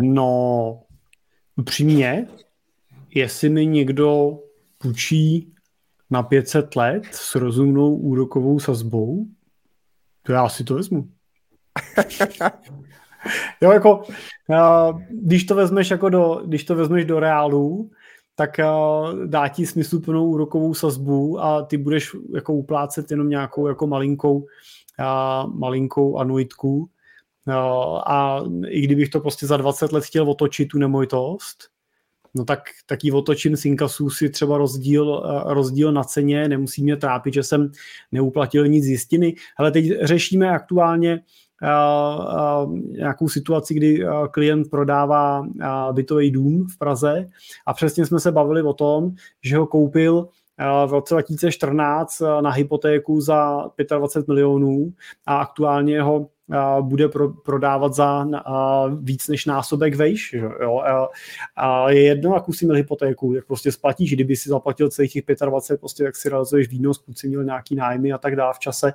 No, 0.00 0.82
upřímně, 1.56 2.26
jestli 3.14 3.48
mi 3.48 3.66
někdo 3.66 4.38
půjčí 4.78 5.54
na 6.10 6.22
500 6.22 6.76
let 6.76 7.02
s 7.10 7.34
rozumnou 7.34 7.96
úrokovou 7.96 8.60
sazbou, 8.60 9.26
to 10.22 10.32
já 10.32 10.48
si 10.48 10.64
to 10.64 10.74
vezmu. 10.74 11.08
jo, 13.60 13.70
jako, 13.70 14.02
když 15.10 15.44
to 15.44 15.54
vezmeš 15.54 15.90
jako 15.90 16.08
do, 16.08 16.42
když 16.46 16.64
to 16.64 16.74
vezmeš 16.74 17.04
do 17.04 17.20
reálu, 17.20 17.90
tak 18.34 18.60
dá 19.26 19.48
ti 19.48 19.66
smysluplnou 19.66 20.26
úrokovou 20.26 20.74
sazbu 20.74 21.40
a 21.40 21.62
ty 21.62 21.76
budeš 21.76 22.16
jako 22.34 22.54
uplácet 22.54 23.10
jenom 23.10 23.28
nějakou 23.28 23.66
jako 23.66 23.86
malinkou, 23.86 24.46
malinkou 25.54 26.18
anuitku. 26.18 26.90
A 28.06 28.44
i 28.66 28.80
kdybych 28.80 29.08
to 29.08 29.20
prostě 29.20 29.46
za 29.46 29.56
20 29.56 29.92
let 29.92 30.04
chtěl 30.04 30.30
otočit 30.30 30.66
tu 30.66 30.78
nemovitost, 30.78 31.68
no 32.34 32.44
tak, 32.44 32.60
tak 32.86 33.04
ji 33.04 33.12
otočím 33.12 33.56
z 33.56 33.64
inkasů 33.64 34.10
si 34.10 34.30
třeba 34.30 34.58
rozdíl, 34.58 35.22
rozdíl 35.44 35.92
na 35.92 36.04
ceně, 36.04 36.48
nemusí 36.48 36.82
mě 36.82 36.96
trápit, 36.96 37.34
že 37.34 37.42
jsem 37.42 37.72
neuplatil 38.12 38.68
nic 38.68 38.84
z 38.84 38.88
jistiny. 38.88 39.34
Ale 39.58 39.70
teď 39.70 39.84
řešíme 40.02 40.50
aktuálně 40.50 41.20
nějakou 42.88 43.28
situaci, 43.28 43.74
kdy 43.74 44.04
klient 44.30 44.70
prodává 44.70 45.46
bytový 45.92 46.30
dům 46.30 46.66
v 46.74 46.78
Praze 46.78 47.26
a 47.66 47.74
přesně 47.74 48.06
jsme 48.06 48.20
se 48.20 48.32
bavili 48.32 48.62
o 48.62 48.72
tom, 48.72 49.10
že 49.42 49.56
ho 49.56 49.66
koupil 49.66 50.28
v 50.86 50.92
roce 50.92 51.14
2014 51.14 52.22
na 52.40 52.50
hypotéku 52.50 53.20
za 53.20 53.70
25 53.98 54.28
milionů 54.28 54.92
a 55.26 55.36
aktuálně 55.36 56.02
ho 56.02 56.28
bude 56.80 57.08
pro, 57.08 57.28
prodávat 57.28 57.94
za 57.94 58.26
víc 59.00 59.28
než 59.28 59.46
násobek 59.46 59.94
vejš. 59.94 60.32
Jo? 60.62 60.82
A 61.56 61.90
je 61.90 62.02
jedno, 62.02 62.34
jakou 62.34 62.52
si 62.52 62.64
měl 62.64 62.76
hypotéku, 62.76 63.34
jak 63.34 63.46
prostě 63.46 63.72
splatíš, 63.72 64.14
kdyby 64.14 64.36
si 64.36 64.48
zaplatil 64.48 64.90
celých 64.90 65.12
těch 65.12 65.24
25, 65.44 65.80
prostě 65.80 66.04
jak 66.04 66.16
si 66.16 66.28
realizuješ 66.28 66.68
výnos, 66.68 66.98
pokud 66.98 67.18
si 67.18 67.28
měl 67.28 67.44
nějaký 67.44 67.74
nájmy 67.74 68.12
a 68.12 68.18
tak 68.18 68.36
dále 68.36 68.54
v 68.54 68.58
čase. 68.58 68.92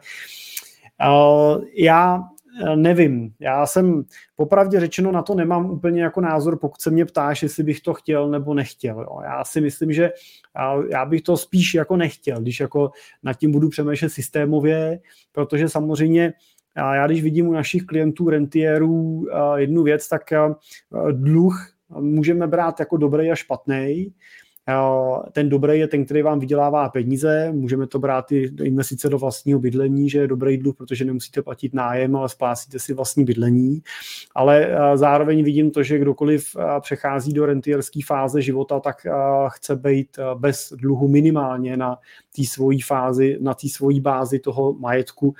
Já 1.77 2.23
Eh, 2.61 2.75
nevím. 2.75 3.33
Já 3.39 3.65
jsem 3.65 4.03
popravdě 4.35 4.79
řečeno 4.79 5.11
na 5.11 5.21
to 5.21 5.35
nemám 5.35 5.71
úplně 5.71 6.01
jako 6.01 6.21
názor, 6.21 6.59
pokud 6.59 6.81
se 6.81 6.91
mě 6.91 7.05
ptáš, 7.05 7.43
jestli 7.43 7.63
bych 7.63 7.81
to 7.81 7.93
chtěl 7.93 8.29
nebo 8.29 8.53
nechtěl. 8.53 8.99
Jo. 8.99 9.19
Já 9.23 9.43
si 9.43 9.61
myslím, 9.61 9.93
že 9.93 10.11
já 10.91 11.05
bych 11.05 11.21
to 11.21 11.37
spíš 11.37 11.73
jako 11.73 11.97
nechtěl, 11.97 12.41
když 12.41 12.59
jako 12.59 12.91
nad 13.23 13.33
tím 13.33 13.51
budu 13.51 13.69
přemýšlet 13.69 14.09
systémově, 14.09 14.99
protože 15.31 15.69
samozřejmě 15.69 16.33
já 16.75 17.07
když 17.07 17.23
vidím 17.23 17.47
u 17.47 17.53
našich 17.53 17.85
klientů, 17.85 18.29
rentierů 18.29 19.25
jednu 19.55 19.83
věc, 19.83 20.09
tak 20.09 20.21
dluh 21.11 21.71
můžeme 21.99 22.47
brát 22.47 22.79
jako 22.79 22.97
dobrý 22.97 23.31
a 23.31 23.35
špatný. 23.35 24.13
Ten 25.31 25.49
dobrý 25.49 25.79
je 25.79 25.87
ten, 25.87 26.05
který 26.05 26.21
vám 26.21 26.39
vydělává 26.39 26.89
peníze, 26.89 27.51
můžeme 27.51 27.87
to 27.87 27.99
brát 27.99 28.31
i 28.31 28.51
investice 28.63 29.09
do 29.09 29.17
vlastního 29.17 29.59
bydlení, 29.59 30.09
že 30.09 30.19
je 30.19 30.27
dobrý 30.27 30.57
dluh, 30.57 30.75
protože 30.75 31.05
nemusíte 31.05 31.41
platit 31.41 31.73
nájem, 31.73 32.15
ale 32.15 32.29
splácíte 32.29 32.79
si 32.79 32.93
vlastní 32.93 33.25
bydlení. 33.25 33.81
Ale 34.35 34.77
zároveň 34.95 35.43
vidím 35.43 35.71
to, 35.71 35.83
že 35.83 35.99
kdokoliv 35.99 36.55
přechází 36.79 37.33
do 37.33 37.45
rentierské 37.45 37.99
fáze 38.05 38.41
života, 38.41 38.79
tak 38.79 38.95
chce 39.47 39.75
být 39.75 40.19
bez 40.35 40.73
dluhu 40.75 41.07
minimálně 41.07 41.77
na 41.77 41.97
té 42.35 42.43
svojí 42.43 42.81
fázi, 42.81 43.37
na 43.41 43.53
té 43.53 43.69
svojí 43.69 43.99
bázi 43.99 44.39
toho 44.39 44.73
majetku, 44.73 45.33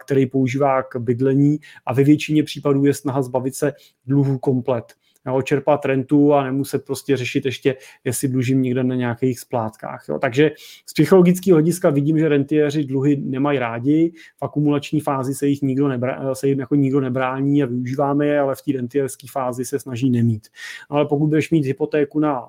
který 0.00 0.26
používá 0.26 0.82
k 0.82 0.96
bydlení. 0.96 1.58
A 1.86 1.92
ve 1.92 2.04
většině 2.04 2.42
případů 2.42 2.84
je 2.84 2.94
snaha 2.94 3.22
zbavit 3.22 3.54
se 3.54 3.72
dluhu 4.06 4.38
komplet 4.38 4.94
jo, 5.28 5.42
čerpat 5.42 5.84
rentu 5.84 6.34
a 6.34 6.44
nemuset 6.44 6.84
prostě 6.84 7.16
řešit 7.16 7.44
ještě, 7.44 7.76
jestli 8.04 8.28
dlužím 8.28 8.62
někde 8.62 8.84
na 8.84 8.94
nějakých 8.94 9.40
splátkách. 9.40 10.04
Jo. 10.08 10.18
Takže 10.18 10.50
z 10.86 10.92
psychologického 10.92 11.56
hlediska 11.56 11.90
vidím, 11.90 12.18
že 12.18 12.28
rentiéři 12.28 12.84
dluhy 12.84 13.16
nemají 13.16 13.58
rádi, 13.58 14.12
v 14.36 14.42
akumulační 14.42 15.00
fázi 15.00 15.34
se 15.34 15.46
jich 15.46 15.62
nikdo, 15.62 15.88
nebra, 15.88 16.34
se 16.34 16.48
jim 16.48 16.60
jako 16.60 16.74
nikdo 16.74 17.00
nebrání 17.00 17.62
a 17.62 17.66
využíváme 17.66 18.26
je, 18.26 18.40
ale 18.40 18.54
v 18.54 18.62
té 18.62 18.72
rentierské 18.72 19.26
fázi 19.30 19.64
se 19.64 19.78
snaží 19.78 20.10
nemít. 20.10 20.48
Ale 20.88 21.06
pokud 21.06 21.26
budeš 21.26 21.50
mít 21.50 21.64
hypotéku 21.64 22.20
na, 22.20 22.46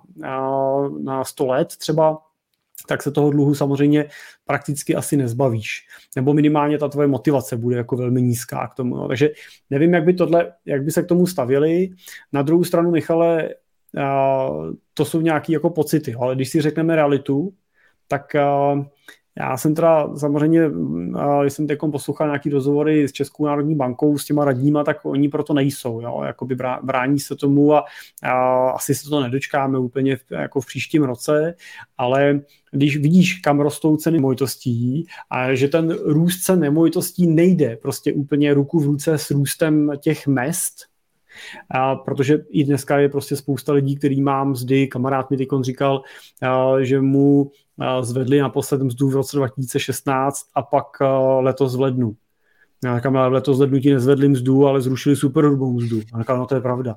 na 0.99 1.23
100 1.23 1.47
let 1.47 1.67
třeba, 1.67 2.17
tak 2.89 3.03
se 3.03 3.11
toho 3.11 3.29
dluhu 3.29 3.55
samozřejmě 3.55 4.05
prakticky 4.45 4.95
asi 4.95 5.17
nezbavíš. 5.17 5.87
Nebo 6.15 6.33
minimálně 6.33 6.77
ta 6.77 6.87
tvoje 6.87 7.07
motivace 7.07 7.57
bude 7.57 7.77
jako 7.77 7.95
velmi 7.95 8.21
nízká 8.21 8.67
k 8.67 8.75
tomu. 8.75 8.97
No. 8.97 9.07
Takže 9.07 9.29
nevím, 9.69 9.93
jak 9.93 10.03
by, 10.03 10.13
tohle, 10.13 10.53
jak 10.65 10.83
by 10.83 10.91
se 10.91 11.03
k 11.03 11.07
tomu 11.07 11.27
stavili. 11.27 11.89
Na 12.33 12.41
druhou 12.41 12.63
stranu, 12.63 12.91
Michale, 12.91 13.49
to 14.93 15.05
jsou 15.05 15.21
nějaké 15.21 15.53
jako 15.53 15.69
pocity, 15.69 16.15
ale 16.19 16.35
když 16.35 16.49
si 16.49 16.61
řekneme 16.61 16.95
realitu, 16.95 17.53
tak 18.07 18.35
Já 19.39 19.57
jsem 19.57 19.75
teda 19.75 20.15
samozřejmě, 20.17 20.61
když 21.41 21.53
jsem 21.53 21.67
teď 21.67 21.79
poslouchal 21.91 22.27
nějaký 22.27 22.49
rozhovory 22.49 23.07
s 23.07 23.11
Českou 23.11 23.45
národní 23.45 23.75
bankou, 23.75 24.17
s 24.17 24.25
těma 24.25 24.45
radníma, 24.45 24.83
tak 24.83 25.05
oni 25.05 25.29
proto 25.29 25.53
nejsou, 25.53 26.01
jo? 26.01 26.21
Jakoby 26.25 26.57
brání 26.83 27.19
se 27.19 27.35
tomu 27.35 27.73
a, 27.73 27.83
a 28.23 28.69
asi 28.69 28.95
se 28.95 29.09
to 29.09 29.21
nedočkáme 29.21 29.79
úplně 29.79 30.15
v, 30.15 30.21
jako 30.29 30.61
v 30.61 30.65
příštím 30.65 31.03
roce, 31.03 31.55
ale 31.97 32.41
když 32.71 32.97
vidíš, 32.97 33.33
kam 33.39 33.59
rostou 33.59 33.97
ceny 33.97 34.17
nemovitostí 34.17 35.05
a 35.29 35.53
že 35.55 35.67
ten 35.67 35.91
růst 35.91 36.41
cen 36.41 36.59
nemovitostí 36.59 37.27
nejde 37.27 37.77
prostě 37.81 38.13
úplně 38.13 38.53
ruku 38.53 38.79
v 38.79 38.85
ruce 38.85 39.17
s 39.17 39.31
růstem 39.31 39.91
těch 39.99 40.27
mest, 40.27 40.75
a 41.69 41.95
protože 41.95 42.45
i 42.49 42.63
dneska 42.63 42.99
je 42.99 43.09
prostě 43.09 43.35
spousta 43.35 43.73
lidí, 43.73 43.95
který 43.95 44.21
mám 44.21 44.49
mzdy, 44.49 44.87
kamarád 44.87 45.31
mi 45.31 45.37
teď 45.37 45.47
říkal, 45.61 46.01
že 46.81 47.01
mu 47.01 47.51
zvedli 48.01 48.39
naposled 48.39 48.81
mzdu 48.81 49.09
v 49.09 49.15
roce 49.15 49.37
2016 49.37 50.45
a 50.55 50.61
pak 50.61 51.01
a, 51.01 51.19
letos 51.39 51.75
v 51.75 51.81
lednu. 51.81 52.15
Já 52.83 52.97
říkám, 52.97 53.17
ale 53.17 53.27
letos 53.27 53.57
v 53.57 53.61
lednu 53.61 53.79
ti 53.79 53.93
nezvedli 53.93 54.27
mzdu, 54.29 54.67
ale 54.67 54.81
zrušili 54.81 55.15
superhrubou 55.15 55.73
mzdu. 55.73 56.01
A 56.13 56.19
říkám, 56.19 56.37
no 56.37 56.45
to 56.45 56.55
je 56.55 56.61
pravda. 56.61 56.95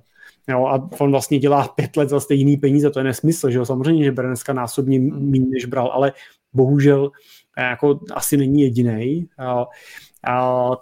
Jo, 0.49 0.67
a 0.67 0.89
on 0.99 1.11
vlastně 1.11 1.39
dělá 1.39 1.69
pět 1.69 1.97
let 1.97 2.09
za 2.09 2.21
stejný 2.21 2.57
peníze, 2.57 2.91
to 2.91 3.01
je 3.01 3.05
nesmysl, 3.05 3.51
že 3.51 3.59
jo? 3.59 3.65
Samozřejmě, 3.65 4.05
že 4.05 4.13
bere 4.13 4.29
dneska 4.29 4.53
násobně 4.53 5.01
méně, 5.01 5.47
než 5.51 5.65
bral, 5.65 5.91
ale 5.93 6.13
bohužel 6.53 7.11
jako 7.59 8.01
asi 8.15 8.37
není 8.37 8.63
jediný. 8.63 9.29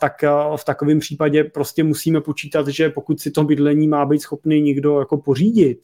tak 0.01 0.25
v 0.57 0.65
takovém 0.65 0.99
případě 0.99 1.45
prostě 1.45 1.85
musíme 1.85 2.21
počítat, 2.21 2.69
že 2.69 2.91
pokud 2.91 3.21
si 3.21 3.31
to 3.31 3.45
bydlení 3.45 3.89
má 3.89 4.07
být 4.07 4.23
schopný 4.23 4.61
někdo 4.61 4.99
jako 4.99 5.17
pořídit, 5.17 5.81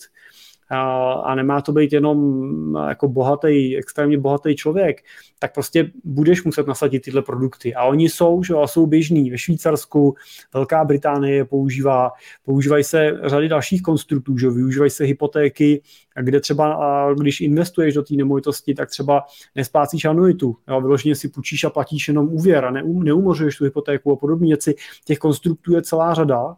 a, 0.71 1.13
a 1.13 1.35
nemá 1.35 1.61
to 1.61 1.73
být 1.73 1.93
jenom 1.93 2.79
jako 2.89 3.09
bohatý, 3.09 3.77
extrémně 3.77 4.19
bohatý 4.19 4.57
člověk, 4.57 5.03
tak 5.39 5.55
prostě 5.55 5.91
budeš 6.05 6.45
muset 6.45 6.67
nasadit 6.67 7.01
tyhle 7.01 7.23
produkty. 7.23 7.75
A 7.75 7.85
oni 7.85 8.09
jsou, 8.09 8.43
že 8.43 8.55
jsou 8.67 8.87
běžní 8.87 9.31
ve 9.31 9.39
Švýcarsku, 9.39 10.15
Velká 10.55 10.85
Británie 10.85 11.45
používá, 11.45 12.11
používají 12.45 12.85
se 12.85 13.13
řady 13.25 13.49
dalších 13.49 13.83
konstruktů, 13.83 14.39
že 14.39 14.51
využívají 14.51 14.91
se 14.91 15.05
hypotéky, 15.05 15.83
kde 16.21 16.41
třeba, 16.41 17.15
když 17.15 17.41
investuješ 17.41 17.95
do 17.95 18.03
té 18.03 18.15
nemovitosti, 18.15 18.75
tak 18.75 18.91
třeba 18.91 19.25
nesplácíš 19.55 20.05
anuitu, 20.05 20.57
jo, 20.69 20.81
vyloženě 20.81 21.15
si 21.15 21.29
půjčíš 21.29 21.65
a 21.65 21.71
platíš 21.71 22.09
jenom 22.09 22.29
úvěr 22.29 22.65
a 22.65 22.71
neum, 22.71 23.03
neumořuješ 23.03 23.57
tu 23.57 23.65
hypotéku 23.65 24.13
a 24.13 24.17
podobně 24.17 24.57
věci. 24.57 24.75
Těch 25.05 25.19
konstruktů 25.19 25.75
je 25.75 25.83
celá 25.83 26.15
řada 26.15 26.57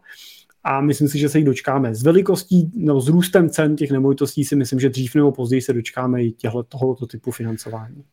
a 0.63 0.81
myslím 0.81 1.07
si, 1.07 1.19
že 1.19 1.29
se 1.29 1.37
jich 1.37 1.45
dočkáme. 1.45 1.95
S 1.95 2.03
velikostí, 2.03 2.71
no, 2.75 3.01
s 3.01 3.07
růstem 3.07 3.49
cen 3.49 3.75
těch 3.75 3.91
nemovitostí 3.91 4.45
si 4.45 4.55
myslím, 4.55 4.79
že 4.79 4.89
dřív 4.89 5.15
nebo 5.15 5.31
později 5.31 5.61
se 5.61 5.73
dočkáme 5.73 6.23
i 6.23 6.31
těhle, 6.31 6.63
tohoto 6.63 7.07
typu 7.07 7.31
financování. 7.31 8.03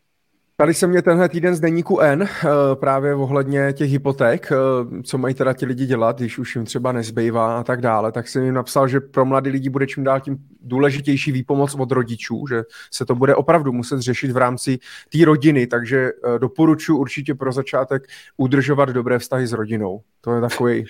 Tady 0.59 0.75
se 0.75 0.87
mě 0.87 1.03
tenhle 1.03 1.29
týden 1.29 1.55
z 1.55 1.61
deníku 1.61 2.01
N 2.01 2.23
eh, 2.23 2.47
právě 2.75 3.15
ohledně 3.15 3.73
těch 3.73 3.91
hypoték, 3.91 4.53
eh, 4.53 4.57
co 5.03 5.19
mají 5.19 5.35
teda 5.35 5.53
ti 5.53 5.67
lidi 5.67 5.87
dělat, 5.87 6.19
když 6.19 6.39
už 6.39 6.57
jim 6.57 6.65
třeba 6.65 6.93
nezbývá 6.93 7.59
a 7.59 7.63
tak 7.63 7.81
dále, 7.81 8.13
tak 8.13 8.29
jsem 8.29 8.43
jim 8.43 8.55
napsal, 8.55 8.89
že 8.89 9.01
pro 9.01 9.25
mladý 9.25 9.51
lidi 9.51 9.71
bude 9.71 9.87
čím 9.87 10.05
dál 10.05 10.21
tím 10.21 10.37
důležitější 10.63 11.33
výpomoc 11.33 11.75
od 11.75 11.93
rodičů, 11.93 12.45
že 12.49 12.63
se 12.91 13.07
to 13.07 13.15
bude 13.15 13.35
opravdu 13.35 13.73
muset 13.73 14.01
řešit 14.01 14.31
v 14.31 14.37
rámci 14.37 14.79
té 15.13 15.25
rodiny, 15.25 15.67
takže 15.67 16.11
eh, 16.11 16.39
doporučuji 16.39 16.99
určitě 16.99 17.35
pro 17.35 17.53
začátek 17.53 18.03
udržovat 18.37 18.89
dobré 18.89 19.19
vztahy 19.19 19.47
s 19.47 19.53
rodinou. 19.53 20.01
To 20.21 20.35
je 20.35 20.41
takový. 20.41 20.85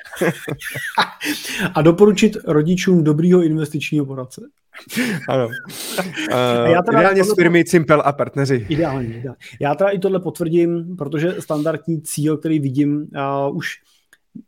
a 1.74 1.82
doporučit 1.82 2.36
rodičům 2.46 3.04
dobrýho 3.04 3.42
investičního 3.42 4.06
poradce. 4.06 4.40
ano. 5.28 5.46
Uh, 5.46 6.70
já 6.70 6.82
teda 6.82 6.98
ideálně 6.98 7.24
s 7.24 7.34
firmy 7.34 7.64
Cimpel 7.64 8.02
a 8.04 8.12
partneři. 8.12 8.66
Ideálně, 8.68 9.08
ideálně. 9.08 9.38
Já 9.60 9.74
teda 9.74 9.90
i 9.90 9.98
tohle 9.98 10.20
potvrdím, 10.20 10.96
protože 10.96 11.34
standardní 11.38 12.02
cíl, 12.02 12.36
který 12.36 12.58
vidím, 12.58 12.96
uh, 12.96 13.56
už 13.56 13.68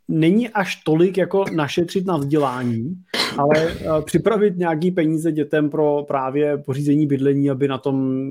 není 0.07 0.49
až 0.49 0.75
tolik 0.75 1.17
jako 1.17 1.45
našetřit 1.55 2.05
na 2.05 2.17
vzdělání, 2.17 2.95
ale 3.37 3.73
uh, 3.73 4.01
připravit 4.01 4.57
nějaký 4.57 4.91
peníze 4.91 5.31
dětem 5.31 5.69
pro 5.69 6.03
právě 6.07 6.57
pořízení 6.57 7.07
bydlení, 7.07 7.49
aby 7.49 7.67
na, 7.67 7.77
tom, 7.77 8.23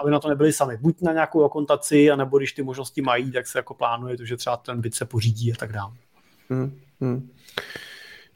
aby 0.00 0.10
na 0.10 0.18
to 0.18 0.28
nebyli 0.28 0.52
sami. 0.52 0.76
Buď 0.80 0.96
na 1.02 1.12
nějakou 1.12 1.44
akontaci, 1.44 2.10
anebo 2.10 2.38
když 2.38 2.52
ty 2.52 2.62
možnosti 2.62 3.02
mají, 3.02 3.32
tak 3.32 3.46
se 3.46 3.58
jako 3.58 3.74
plánuje 3.74 4.16
to, 4.16 4.24
že 4.24 4.36
třeba 4.36 4.56
ten 4.56 4.80
byt 4.80 4.94
se 4.94 5.04
pořídí 5.04 5.52
a 5.52 5.56
tak 5.56 5.72
dále. 5.72 5.92
Hmm, 6.50 6.72
hmm. 7.00 7.28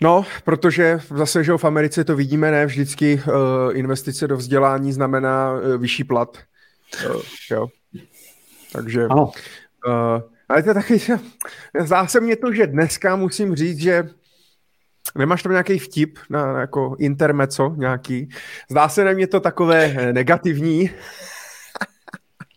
No, 0.02 0.24
protože 0.44 1.00
zase, 1.14 1.44
že 1.44 1.52
v 1.56 1.64
Americe 1.64 2.04
to 2.04 2.16
vidíme, 2.16 2.50
ne 2.50 2.66
vždycky 2.66 3.22
uh, 3.26 3.76
investice 3.76 4.28
do 4.28 4.36
vzdělání 4.36 4.92
znamená 4.92 5.52
uh, 5.52 5.76
vyšší 5.76 6.04
plat. 6.04 6.38
Uh, 7.06 7.22
jo. 7.50 7.66
Takže... 8.72 9.04
Ano. 9.04 9.32
Uh, 9.86 10.22
ale 10.48 10.62
to 10.62 10.74
taky, 10.74 11.00
zdá 11.80 12.06
se 12.06 12.20
mně 12.20 12.36
to, 12.36 12.52
že 12.52 12.66
dneska 12.66 13.16
musím 13.16 13.54
říct, 13.54 13.78
že 13.78 14.08
Nemáš 15.18 15.42
tam 15.42 15.52
nějaký 15.52 15.78
vtip 15.78 16.18
na, 16.30 16.52
na 16.52 16.60
jako 16.60 16.96
intermeco 16.98 17.74
nějaký? 17.76 18.28
Zdá 18.70 18.88
se 18.88 19.04
na 19.04 19.12
mě 19.12 19.26
to 19.26 19.40
takové 19.40 20.12
negativní. 20.12 20.90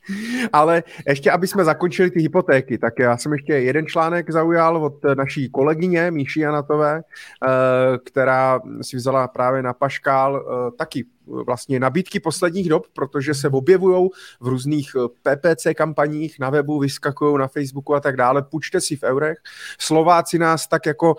Ale 0.53 0.83
ještě, 1.07 1.31
aby 1.31 1.47
jsme 1.47 1.63
zakončili 1.63 2.11
ty 2.11 2.19
hypotéky, 2.19 2.77
tak 2.77 2.99
já 2.99 3.17
jsem 3.17 3.33
ještě 3.33 3.53
jeden 3.53 3.87
článek 3.87 4.31
zaujal 4.31 4.85
od 4.85 4.93
naší 5.17 5.49
kolegyně 5.49 6.11
Míši 6.11 6.39
Janatové, 6.39 7.01
eh, 7.01 7.47
která 8.05 8.59
si 8.81 8.97
vzala 8.97 9.27
právě 9.27 9.63
na 9.63 9.73
Paškál 9.73 10.45
eh, 10.45 10.71
taky 10.77 11.05
vlastně 11.45 11.79
nabídky 11.79 12.19
posledních 12.19 12.69
dob, 12.69 12.87
protože 12.93 13.33
se 13.33 13.49
objevují 13.49 14.09
v 14.39 14.47
různých 14.47 14.91
eh, 14.95 15.35
PPC 15.35 15.67
kampaních, 15.75 16.39
na 16.39 16.49
webu 16.49 16.79
vyskakují, 16.79 17.37
na 17.37 17.47
Facebooku 17.47 17.95
a 17.95 17.99
tak 17.99 18.15
dále. 18.15 18.43
Půjčte 18.43 18.81
si 18.81 18.95
v 18.95 19.03
eurech. 19.03 19.37
Slováci 19.79 20.39
nás 20.39 20.67
tak 20.67 20.85
jako 20.85 21.15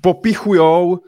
popichujou. 0.00 0.98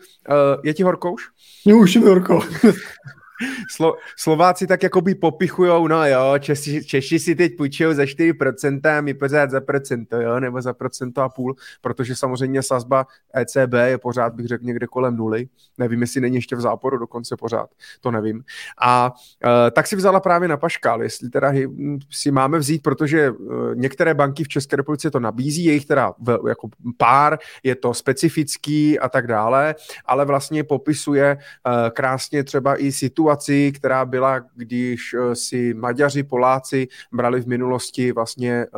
Je 0.62 0.74
ti 0.74 0.82
horko 0.82 1.12
už? 1.12 1.28
Už 1.74 1.97
mi 1.97 2.06
horko. 2.06 2.40
Slo, 3.70 3.97
Slováci 4.16 4.66
tak 4.66 4.82
jakoby 4.82 5.15
popichujou, 5.15 5.89
no 5.89 6.06
jo, 6.06 6.35
Češi, 6.39 6.85
Češi 6.85 7.19
si 7.19 7.35
teď 7.35 7.56
půjčují 7.56 7.94
za 7.94 8.02
4% 8.02 8.98
a 8.98 9.01
my 9.01 9.15
pořád 9.15 9.51
za 9.51 9.61
procento, 9.61 10.20
jo, 10.20 10.40
nebo 10.40 10.62
za 10.62 10.73
procento 10.73 11.23
a 11.23 11.28
půl, 11.28 11.55
protože 11.81 12.16
samozřejmě 12.16 12.62
sazba 12.62 13.06
ECB 13.36 13.73
je 13.85 13.98
pořád, 13.98 14.35
bych 14.35 14.47
řekl, 14.47 14.65
někde 14.65 14.86
kolem 14.86 15.16
nuly. 15.16 15.48
Nevím, 15.78 16.01
jestli 16.01 16.20
není 16.20 16.36
ještě 16.36 16.56
v 16.56 16.61
záporu 16.61 16.98
dokonce 16.98 17.36
pořád, 17.36 17.70
to 18.01 18.11
nevím. 18.11 18.44
A 18.81 19.12
uh, 19.44 19.51
tak 19.73 19.86
si 19.86 19.97
vzala 19.97 20.20
právě 20.20 20.48
na 20.48 20.56
paškál, 20.56 21.02
jestli 21.02 21.31
teda 21.31 21.52
si 22.11 22.31
máme 22.31 22.59
vzít, 22.59 22.82
protože 22.82 23.31
uh, 23.31 23.74
některé 23.74 24.15
banky 24.15 24.44
v 24.44 24.48
České 24.48 24.77
republice 24.77 25.11
to 25.11 25.20
nabízí, 25.20 25.65
je 25.65 25.73
jich 25.73 25.86
teda 25.86 26.15
v, 26.19 26.39
jako 26.48 26.69
pár, 26.97 27.39
je 27.62 27.74
to 27.74 27.94
specifický 27.94 28.98
a 28.98 29.09
tak 29.09 29.27
dále, 29.27 29.74
ale 30.05 30.24
vlastně 30.24 30.65
popisuje 30.65 31.36
uh, 31.36 31.73
krásně 31.90 32.44
třeba 32.44 32.77
i 32.77 32.93
situaci, 32.93 33.24
situaci, 33.35 33.73
která 33.73 34.05
byla, 34.05 34.40
když 34.55 35.15
eh, 35.15 35.36
si 35.36 35.74
Maďaři, 35.74 36.23
Poláci 36.23 36.89
brali 37.12 37.40
v 37.40 37.47
minulosti 37.47 38.12
vlastně 38.12 38.52
eh, 38.52 38.69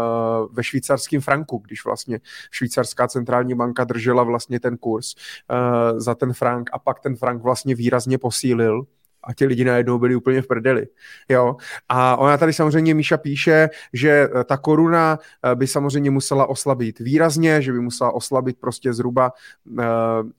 ve 0.50 0.64
švýcarském 0.64 1.20
franku, 1.20 1.58
když 1.58 1.84
vlastně 1.84 2.20
švýcarská 2.50 3.08
centrální 3.08 3.54
banka 3.54 3.84
držela 3.84 4.22
vlastně 4.22 4.60
ten 4.60 4.76
kurz 4.76 5.14
eh, 5.14 6.00
za 6.00 6.14
ten 6.14 6.32
frank 6.32 6.70
a 6.72 6.78
pak 6.78 7.00
ten 7.00 7.16
frank 7.16 7.42
vlastně 7.42 7.74
výrazně 7.74 8.18
posílil 8.18 8.86
a 9.26 9.34
ti 9.34 9.46
lidi 9.46 9.64
najednou 9.64 9.98
byli 9.98 10.16
úplně 10.16 10.42
v 10.42 10.46
prdeli. 10.46 10.86
Jo? 11.28 11.56
A 11.88 12.16
ona 12.16 12.36
tady 12.36 12.52
samozřejmě 12.52 12.94
Míša 12.94 13.16
píše, 13.16 13.68
že 13.92 14.10
eh, 14.10 14.44
ta 14.44 14.56
koruna 14.56 15.18
eh, 15.44 15.54
by 15.54 15.66
samozřejmě 15.66 16.10
musela 16.10 16.46
oslabit 16.46 16.98
výrazně, 16.98 17.62
že 17.62 17.72
by 17.72 17.80
musela 17.80 18.14
oslabit 18.14 18.56
prostě 18.60 18.92
zhruba, 18.92 19.32
eh, 19.78 19.84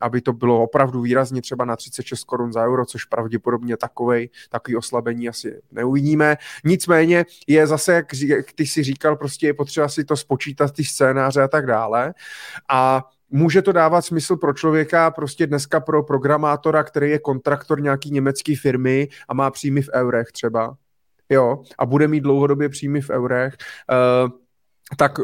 aby 0.02 0.22
to 0.22 0.34
bylo 0.34 0.64
opravdu 0.64 1.02
výrazně 1.02 1.42
třeba 1.42 1.66
na 1.66 1.76
36 1.76 2.24
korun 2.24 2.54
za 2.54 2.66
euro, 2.66 2.86
což 2.86 3.06
pravděpodobně 3.06 3.78
takovej, 3.78 4.30
takový 4.50 4.78
oslabení 4.78 5.30
asi 5.30 5.62
neuvidíme. 5.72 6.38
Nicméně 6.64 7.26
je 7.48 7.68
zase, 7.68 7.94
jak, 7.94 8.06
ty 8.56 8.68
si 8.68 8.84
říkal, 8.84 9.16
prostě 9.16 9.48
je 9.48 9.54
potřeba 9.54 9.90
si 9.90 10.06
to 10.06 10.18
spočítat, 10.18 10.72
ty 10.72 10.84
scénáře 10.84 11.42
a 11.42 11.48
tak 11.48 11.66
dále. 11.66 12.14
A 12.70 13.04
může 13.30 13.62
to 13.62 13.72
dávat 13.72 14.02
smysl 14.02 14.36
pro 14.36 14.54
člověka, 14.54 15.12
prostě 15.12 15.48
dneska 15.48 15.80
pro 15.80 16.04
programátora, 16.04 16.84
který 16.84 17.10
je 17.10 17.20
kontraktor 17.20 17.82
nějaký 17.82 18.12
německé 18.12 18.56
firmy 18.62 19.08
a 19.28 19.34
má 19.34 19.52
příjmy 19.52 19.82
v 19.82 19.90
eurech 19.94 20.32
třeba, 20.32 20.78
jo, 21.30 21.64
a 21.78 21.86
bude 21.86 22.08
mít 22.08 22.22
dlouhodobě 22.22 22.70
příjmy 22.70 23.02
v 23.02 23.10
eurech, 23.10 23.58
uh, 24.24 24.32
tak 24.98 25.20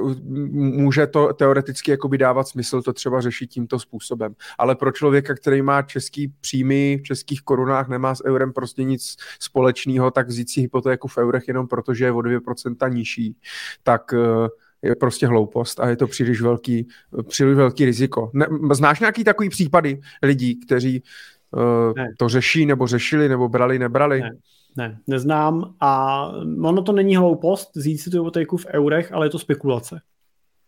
může 0.51 1.07
to 1.07 1.33
teoreticky 1.33 1.91
jakoby 1.91 2.17
dávat 2.17 2.47
smysl 2.47 2.81
to 2.81 2.93
třeba 2.93 3.21
řešit 3.21 3.47
tímto 3.47 3.79
způsobem. 3.79 4.35
Ale 4.57 4.75
pro 4.75 4.91
člověka, 4.91 5.35
který 5.35 5.61
má 5.61 5.81
český 5.81 6.27
příjmy 6.41 6.97
v 6.97 7.03
českých 7.03 7.41
korunách, 7.41 7.87
nemá 7.87 8.15
s 8.15 8.25
eurem 8.25 8.53
prostě 8.53 8.83
nic 8.83 9.15
společného, 9.39 10.11
tak 10.11 10.27
vzít 10.27 10.49
si 10.49 10.61
hypotéku 10.61 11.07
v 11.07 11.17
eurech 11.17 11.47
jenom 11.47 11.67
protože 11.67 12.05
je 12.05 12.11
o 12.11 12.19
2% 12.19 12.93
nižší, 12.93 13.37
tak 13.83 14.13
uh, 14.13 14.47
je 14.83 14.95
prostě 14.95 15.27
hloupost 15.27 15.79
a 15.79 15.89
je 15.89 15.95
to 15.95 16.07
příliš 16.07 16.41
velký, 16.41 16.87
příliš 17.27 17.55
velký 17.55 17.85
riziko. 17.85 18.31
Ne, 18.33 18.47
znáš 18.73 18.99
nějaký 18.99 19.23
takový 19.23 19.49
případy 19.49 20.01
lidí, 20.23 20.59
kteří 20.59 21.03
uh, 21.51 21.93
to 22.17 22.29
řeší 22.29 22.65
nebo 22.65 22.87
řešili 22.87 23.29
nebo 23.29 23.49
brali, 23.49 23.79
nebrali? 23.79 24.21
Ne. 24.21 24.31
ne, 24.77 24.99
neznám 25.07 25.73
a 25.79 26.25
ono 26.61 26.81
to 26.81 26.91
není 26.91 27.15
hloupost 27.15 27.75
vzít 27.75 27.97
si 27.97 28.09
tu 28.09 28.17
hypotéku 28.17 28.57
v 28.57 28.65
eurech, 28.65 29.11
ale 29.11 29.25
je 29.25 29.29
to 29.29 29.39
spekulace. 29.39 30.01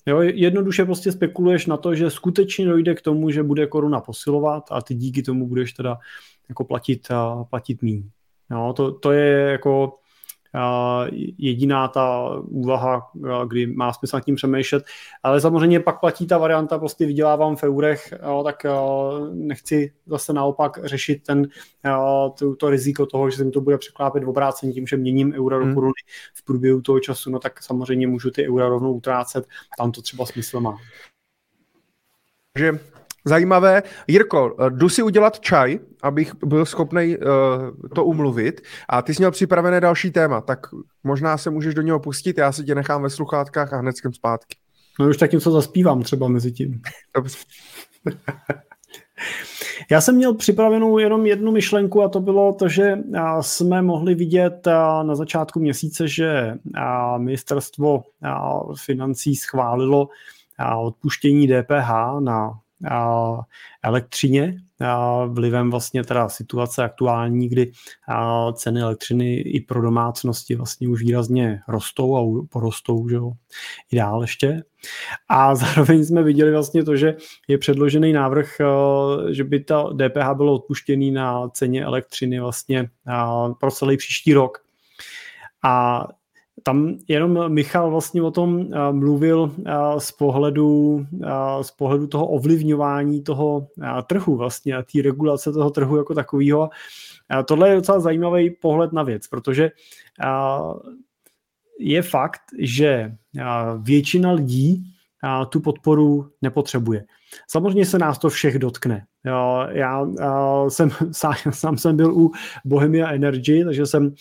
Jo, 0.08 0.22
jednoduše 0.22 0.86
prostě 0.86 1.12
spekuluješ 1.12 1.66
na 1.66 1.78
to, 1.78 1.96
že 1.96 2.10
skutečně 2.10 2.66
dojde 2.66 2.96
k 2.96 3.02
tomu, 3.02 3.30
že 3.30 3.44
bude 3.44 3.68
koruna 3.68 4.02
posilovat 4.02 4.64
a 4.72 4.82
ty 4.82 4.96
díky 4.96 5.24
tomu 5.24 5.48
budeš 5.48 5.74
teda 5.74 5.98
jako 6.50 6.64
platit, 6.64 7.08
platit 7.50 7.82
míň. 7.82 8.10
Jo, 8.52 8.74
to, 8.76 8.92
to 8.92 9.12
je 9.12 9.52
jako 9.52 9.94
jediná 11.38 11.88
ta 11.88 12.30
úvaha, 12.44 13.12
kdy 13.48 13.68
má 13.68 13.94
smysl 13.94 14.18
nad 14.18 14.26
tím 14.26 14.36
přemýšlet. 14.36 14.84
Ale 15.24 15.42
samozřejmě 15.42 15.80
pak 15.80 16.00
platí 16.00 16.28
ta 16.28 16.38
varianta, 16.38 16.80
prostě 16.80 17.06
vydělávám 17.06 17.56
v 17.56 17.64
eurech, 17.64 18.14
tak 18.44 18.66
nechci 19.34 19.94
zase 20.06 20.34
naopak 20.34 20.80
řešit 20.84 21.24
ten, 21.24 21.48
to, 22.38 22.56
to 22.56 22.70
riziko 22.70 23.06
toho, 23.06 23.30
že 23.30 23.38
se 23.38 23.44
mi 23.44 23.52
to 23.52 23.62
bude 23.62 23.78
překlápět 23.78 24.24
v 24.24 24.30
obrácení 24.30 24.74
tím, 24.74 24.88
že 24.88 24.98
měním 24.98 25.34
euro 25.34 25.60
do 25.60 25.66
hmm. 25.66 25.74
koruny 25.74 26.02
v 26.34 26.46
průběhu 26.46 26.82
toho 26.82 27.00
času, 27.00 27.32
no 27.32 27.40
tak 27.40 27.64
samozřejmě 27.64 28.08
můžu 28.08 28.32
ty 28.32 28.48
eura 28.48 28.70
rovnou 28.70 28.94
utrácet, 28.94 29.48
tam 29.78 29.92
to 29.92 30.02
třeba 30.02 30.26
smysl 30.26 30.60
má. 30.60 30.78
Že 32.58 32.80
Zajímavé. 33.26 33.84
Jirko, 34.08 34.56
jdu 34.70 34.90
si 34.90 35.04
udělat 35.04 35.40
čaj, 35.40 35.80
abych 36.04 36.36
byl 36.46 36.66
schopný 36.66 37.18
uh, 37.18 37.90
to 37.96 38.06
umluvit. 38.06 38.62
A 38.90 39.02
ty 39.02 39.14
jsi 39.14 39.22
měl 39.22 39.32
připravené 39.32 39.82
další 39.82 40.12
téma, 40.12 40.42
tak 40.42 40.60
možná 41.04 41.38
se 41.38 41.50
můžeš 41.50 41.74
do 41.74 41.82
něho 41.82 42.00
pustit, 42.00 42.38
já 42.38 42.52
si 42.52 42.64
tě 42.64 42.76
nechám 42.76 43.04
ve 43.04 43.10
sluchátkách 43.10 43.74
a 43.74 43.78
hned 43.78 43.96
zpátky. 44.12 44.58
No 45.00 45.10
už 45.10 45.18
tak 45.18 45.32
něco 45.32 45.52
zaspívám 45.52 46.04
třeba 46.04 46.28
mezi 46.28 46.52
tím. 46.52 46.82
Dobře. 47.16 47.38
Já 49.92 50.02
jsem 50.02 50.16
měl 50.16 50.34
připravenou 50.34 50.98
jenom 50.98 51.26
jednu 51.26 51.52
myšlenku 51.52 52.02
a 52.02 52.10
to 52.10 52.20
bylo 52.20 52.54
to, 52.54 52.68
že 52.68 52.98
jsme 53.42 53.82
mohli 53.82 54.16
vidět 54.16 54.68
na 55.04 55.16
začátku 55.16 55.60
měsíce, 55.60 56.08
že 56.08 56.54
ministerstvo 57.18 58.04
financí 58.86 59.36
schválilo 59.36 60.10
odpuštění 60.82 61.48
DPH 61.48 61.90
na 62.20 62.52
elektřině, 63.84 64.58
vlivem 65.28 65.72
vlastně 65.72 66.04
teda 66.04 66.30
situace 66.30 66.84
aktuální, 66.84 67.50
kdy 67.50 67.72
ceny 68.54 68.82
elektřiny 68.82 69.36
i 69.36 69.62
pro 69.62 69.82
domácnosti 69.82 70.56
vlastně 70.56 70.88
už 70.88 71.02
výrazně 71.02 71.60
rostou 71.68 72.18
a 72.18 72.46
porostou 72.50 73.10
že 73.10 73.16
jo, 73.16 73.32
i 73.92 73.96
dál 73.96 74.22
ještě. 74.22 74.64
A 75.30 75.56
zároveň 75.56 76.06
jsme 76.06 76.24
viděli 76.24 76.52
vlastně 76.52 76.84
to, 76.84 76.96
že 76.96 77.16
je 77.48 77.58
předložený 77.58 78.14
návrh, 78.14 78.58
že 79.32 79.44
by 79.44 79.60
ta 79.60 79.84
DPH 79.84 80.34
bylo 80.38 80.54
odpuštěný 80.54 81.12
na 81.12 81.50
ceně 81.50 81.86
elektřiny 81.86 82.40
vlastně 82.40 82.90
pro 83.60 83.72
celý 83.72 83.98
příští 83.98 84.34
rok. 84.34 84.58
A 85.64 86.08
tam 86.68 86.98
jenom 87.08 87.54
Michal 87.54 87.92
vlastně 87.92 88.22
o 88.22 88.32
tom 88.32 88.56
uh, 88.56 88.68
mluvil 88.92 89.42
uh, 89.42 89.54
z 89.98 90.12
pohledu, 90.12 91.06
uh, 91.12 91.62
z 91.62 91.72
pohledu 91.72 92.08
toho 92.08 92.28
ovlivňování 92.28 93.24
toho 93.24 93.68
trhu 94.08 94.36
vlastně 94.36 94.76
a 94.76 94.84
té 94.84 95.02
regulace 95.02 95.52
toho 95.52 95.70
trhu 95.70 95.98
jako 95.98 96.14
takového. 96.14 96.70
Tohle 97.46 97.70
je 97.70 97.76
docela 97.76 98.00
zajímavý 98.00 98.50
pohled 98.50 98.94
na 98.94 99.04
věc, 99.04 99.28
protože 99.28 99.72
je 101.80 102.02
fakt, 102.02 102.42
že 102.60 103.16
většina 103.82 104.32
lidí 104.32 104.84
tu 105.50 105.60
podporu 105.60 106.30
nepotřebuje. 106.42 107.06
Samozřejmě 107.50 107.86
se 107.86 108.00
nás 108.00 108.20
to 108.20 108.30
všech 108.30 108.60
dotkne. 108.60 109.06
Já 109.70 110.08
jsem 110.68 110.90
sám, 111.52 111.78
jsem 111.78 111.96
byl 111.96 112.16
u 112.16 112.32
Bohemia 112.66 113.12
Energy, 113.12 113.64
takže 113.66 113.86
jsem 113.86 114.14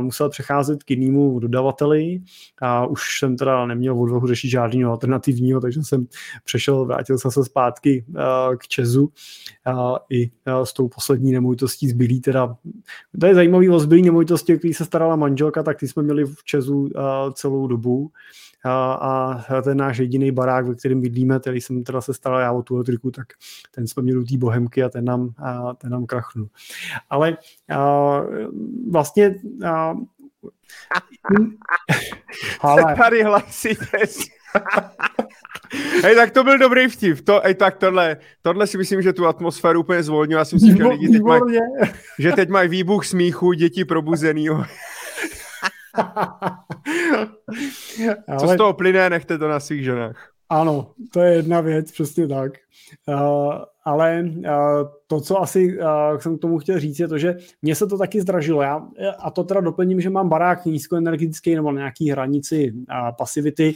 musel 0.00 0.30
přecházet 0.30 0.82
k 0.82 0.90
jinému 0.90 1.38
dodavateli 1.38 2.22
a 2.62 2.86
už 2.86 3.18
jsem 3.18 3.36
teda 3.36 3.66
neměl 3.66 4.02
odvahu 4.02 4.26
řešit 4.26 4.48
žádného 4.48 4.90
alternativního, 4.90 5.60
takže 5.60 5.82
jsem 5.82 6.06
přešel, 6.44 6.84
vrátil 6.84 7.18
jsem 7.18 7.30
se 7.30 7.44
zpátky 7.44 8.04
k 8.58 8.68
Česu 8.68 9.12
i 10.10 10.30
s 10.64 10.72
tou 10.72 10.88
poslední 10.88 11.32
nemovitostí 11.32 11.88
zbylý 11.88 12.20
teda. 12.20 12.56
To 13.20 13.26
je 13.26 13.34
zajímavý 13.34 13.70
o 13.70 13.78
zbylý 13.78 14.02
nemovitosti, 14.02 14.54
o 14.54 14.58
který 14.58 14.74
se 14.74 14.84
starala 14.84 15.16
manželka, 15.16 15.62
tak 15.62 15.78
ty 15.78 15.88
jsme 15.88 16.02
měli 16.02 16.24
v 16.24 16.44
Česu 16.44 16.88
celou 17.34 17.66
dobu 17.66 18.10
a, 18.64 18.94
a 19.48 19.62
ten 19.62 19.78
náš 19.78 19.98
jediný 19.98 20.32
barák, 20.32 20.66
ve 20.66 20.74
kterém 20.74 21.00
bydlíme, 21.00 21.40
který 21.40 21.60
jsem 21.60 21.84
teda 21.84 22.00
se 22.00 22.14
staral 22.14 22.40
já 22.40 22.52
o 22.52 22.62
tu 22.62 22.74
elektriku, 22.74 23.10
tak 23.10 23.26
ten 23.70 23.86
jsme 23.86 24.02
měli 24.02 24.20
u 24.20 24.24
té 24.24 24.36
bohemky 24.36 24.82
a 24.82 24.88
ten 24.88 25.04
nám, 25.04 25.30
a, 25.38 25.74
ten 25.74 25.90
nám 25.90 26.06
krachnul. 26.06 26.48
Ale 27.10 27.36
a, 27.70 28.20
vlastně 28.90 29.34
a, 29.66 29.94
ale... 32.60 32.96
tady 32.96 33.22
hlasíte 33.22 33.86
Hej, 36.02 36.14
tak 36.14 36.30
to 36.30 36.44
byl 36.44 36.58
dobrý 36.58 36.88
vtip. 36.88 37.20
To, 37.20 37.40
hej, 37.44 37.54
tak 37.54 37.76
tohle, 37.76 38.16
tohle 38.42 38.66
si 38.66 38.78
myslím, 38.78 39.02
že 39.02 39.12
tu 39.12 39.26
atmosféru 39.26 39.80
úplně 39.80 40.02
zvolnil. 40.02 40.38
Já 40.38 40.44
si 40.44 40.54
myslím, 40.54 40.76
že 40.76 40.84
lidi 40.84 41.08
teď 41.08 41.22
mají, 41.22 41.58
že 42.18 42.32
teď 42.32 42.48
mají 42.48 42.68
výbuch 42.68 43.06
smíchu, 43.06 43.52
děti 43.52 43.84
Co 48.38 48.48
z 48.48 48.56
toho 48.56 48.74
plyne, 48.74 49.10
nechte 49.10 49.38
to 49.38 49.48
na 49.48 49.60
svých 49.60 49.84
ženách. 49.84 50.30
Ano, 50.48 50.92
to 51.12 51.20
je 51.20 51.34
jedna 51.34 51.60
věc, 51.60 51.92
přesně 51.92 52.28
tak. 52.28 52.52
Uh, 53.08 53.54
ale 53.84 54.24
uh, 54.36 54.44
to, 55.06 55.20
co 55.20 55.42
asi 55.42 55.78
uh, 55.78 56.18
jsem 56.18 56.38
k 56.38 56.40
tomu 56.40 56.58
chtěl 56.58 56.80
říct, 56.80 56.98
je 56.98 57.08
to, 57.08 57.18
že 57.18 57.36
mně 57.62 57.74
se 57.74 57.86
to 57.86 57.98
taky 57.98 58.20
zdražilo. 58.20 58.62
Já, 58.62 58.88
a 59.18 59.30
to 59.30 59.44
teda 59.44 59.60
doplním, 59.60 60.00
že 60.00 60.10
mám 60.10 60.28
barák 60.28 60.64
nízkoenergetický 60.64 61.54
nebo 61.54 61.72
na 61.72 61.78
nějaký 61.78 62.10
hranici 62.10 62.72
uh, 62.72 62.84
pasivity. 63.18 63.74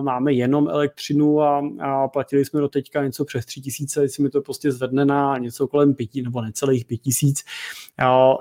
Máme 0.00 0.32
jenom 0.32 0.68
elektřinu 0.68 1.40
a, 1.42 1.62
a 1.80 2.08
platili 2.08 2.44
jsme 2.44 2.60
do 2.60 2.68
teďka 2.68 3.04
něco 3.04 3.24
přes 3.24 3.46
tři 3.46 3.60
tisíce, 3.60 4.02
jestli 4.02 4.22
mi 4.22 4.30
to 4.30 4.42
prostě 4.42 4.72
zvedne 4.72 5.04
na 5.04 5.38
něco 5.38 5.68
kolem 5.68 5.94
pěti 5.94 6.22
nebo 6.22 6.42
necelých 6.42 6.84
pět 6.84 6.98
tisíc. 6.98 7.44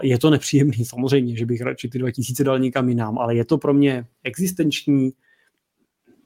Je 0.02 0.20
to 0.20 0.30
nepříjemný, 0.30 0.86
samozřejmě, 0.86 1.36
že 1.36 1.46
bych 1.46 1.62
radši 1.62 1.90
ty 1.90 2.00
dva 2.00 2.12
tisíce 2.12 2.44
dal 2.44 2.60
někam 2.60 2.90
jinam, 2.90 3.18
ale 3.18 3.36
je 3.36 3.46
to 3.46 3.58
pro 3.58 3.74
mě 3.74 4.06
existenční, 4.24 5.12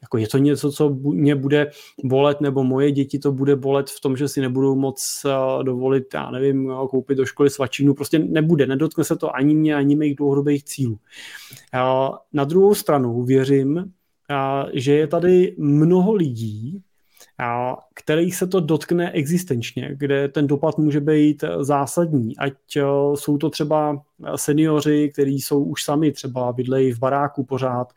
jako 0.02 0.18
je 0.18 0.28
to 0.28 0.38
něco, 0.38 0.72
co 0.72 0.90
mě 1.04 1.36
bude 1.36 1.72
bolet, 2.04 2.42
nebo 2.42 2.64
moje 2.64 2.92
děti 2.92 3.20
to 3.20 3.32
bude 3.32 3.56
bolet 3.56 3.90
v 3.90 4.00
tom, 4.00 4.18
že 4.18 4.28
si 4.28 4.42
nebudou 4.42 4.76
moc 4.76 5.26
uh, 5.26 5.64
dovolit, 5.64 6.14
já 6.14 6.32
nevím, 6.32 6.66
uh, 6.66 6.88
koupit 6.88 7.16
do 7.16 7.26
školy 7.26 7.50
svačinu, 7.50 7.94
prostě 7.94 8.20
nebude, 8.20 8.68
nedotkne 8.68 9.04
se 9.04 9.16
to 9.16 9.36
ani 9.36 9.56
mě, 9.56 9.76
ani 9.76 9.96
mých 9.96 10.16
dlouhodobých 10.16 10.64
cílů. 10.64 10.94
Uh, 10.94 12.16
na 12.34 12.44
druhou 12.44 12.76
stranu 12.76 13.24
věřím, 13.24 13.92
že 14.74 14.94
je 14.94 15.08
tady 15.08 15.56
mnoho 15.58 16.14
lidí, 16.14 16.82
kterých 17.94 18.36
se 18.36 18.48
to 18.48 18.60
dotkne 18.60 19.12
existenčně, 19.12 19.90
kde 19.94 20.28
ten 20.28 20.48
dopad 20.48 20.78
může 20.78 21.00
být 21.00 21.44
zásadní, 21.60 22.38
ať 22.38 22.54
eh, 22.78 22.82
jsou 23.16 23.38
to 23.38 23.50
třeba 23.50 24.02
seniori, 24.36 25.10
kteří 25.10 25.42
jsou 25.42 25.64
už 25.64 25.84
sami 25.84 26.12
třeba 26.12 26.54
bydlejí 26.54 26.92
v 26.92 27.00
baráku 27.00 27.44
pořád, 27.44 27.94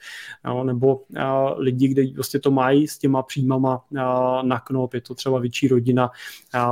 nebo 0.63 1.03
eh, 1.17 1.23
lidi, 1.57 1.89
kde 1.89 2.03
prostě 2.15 2.39
to 2.39 2.51
mají 2.51 2.89
s 2.89 2.99
těma 2.99 3.23
příjmama 3.23 3.85
eh, 3.97 4.01
na 4.43 4.61
knop, 4.61 4.95
je 4.95 5.01
to 5.01 5.15
třeba 5.15 5.39
větší 5.39 5.69
rodina, 5.69 6.11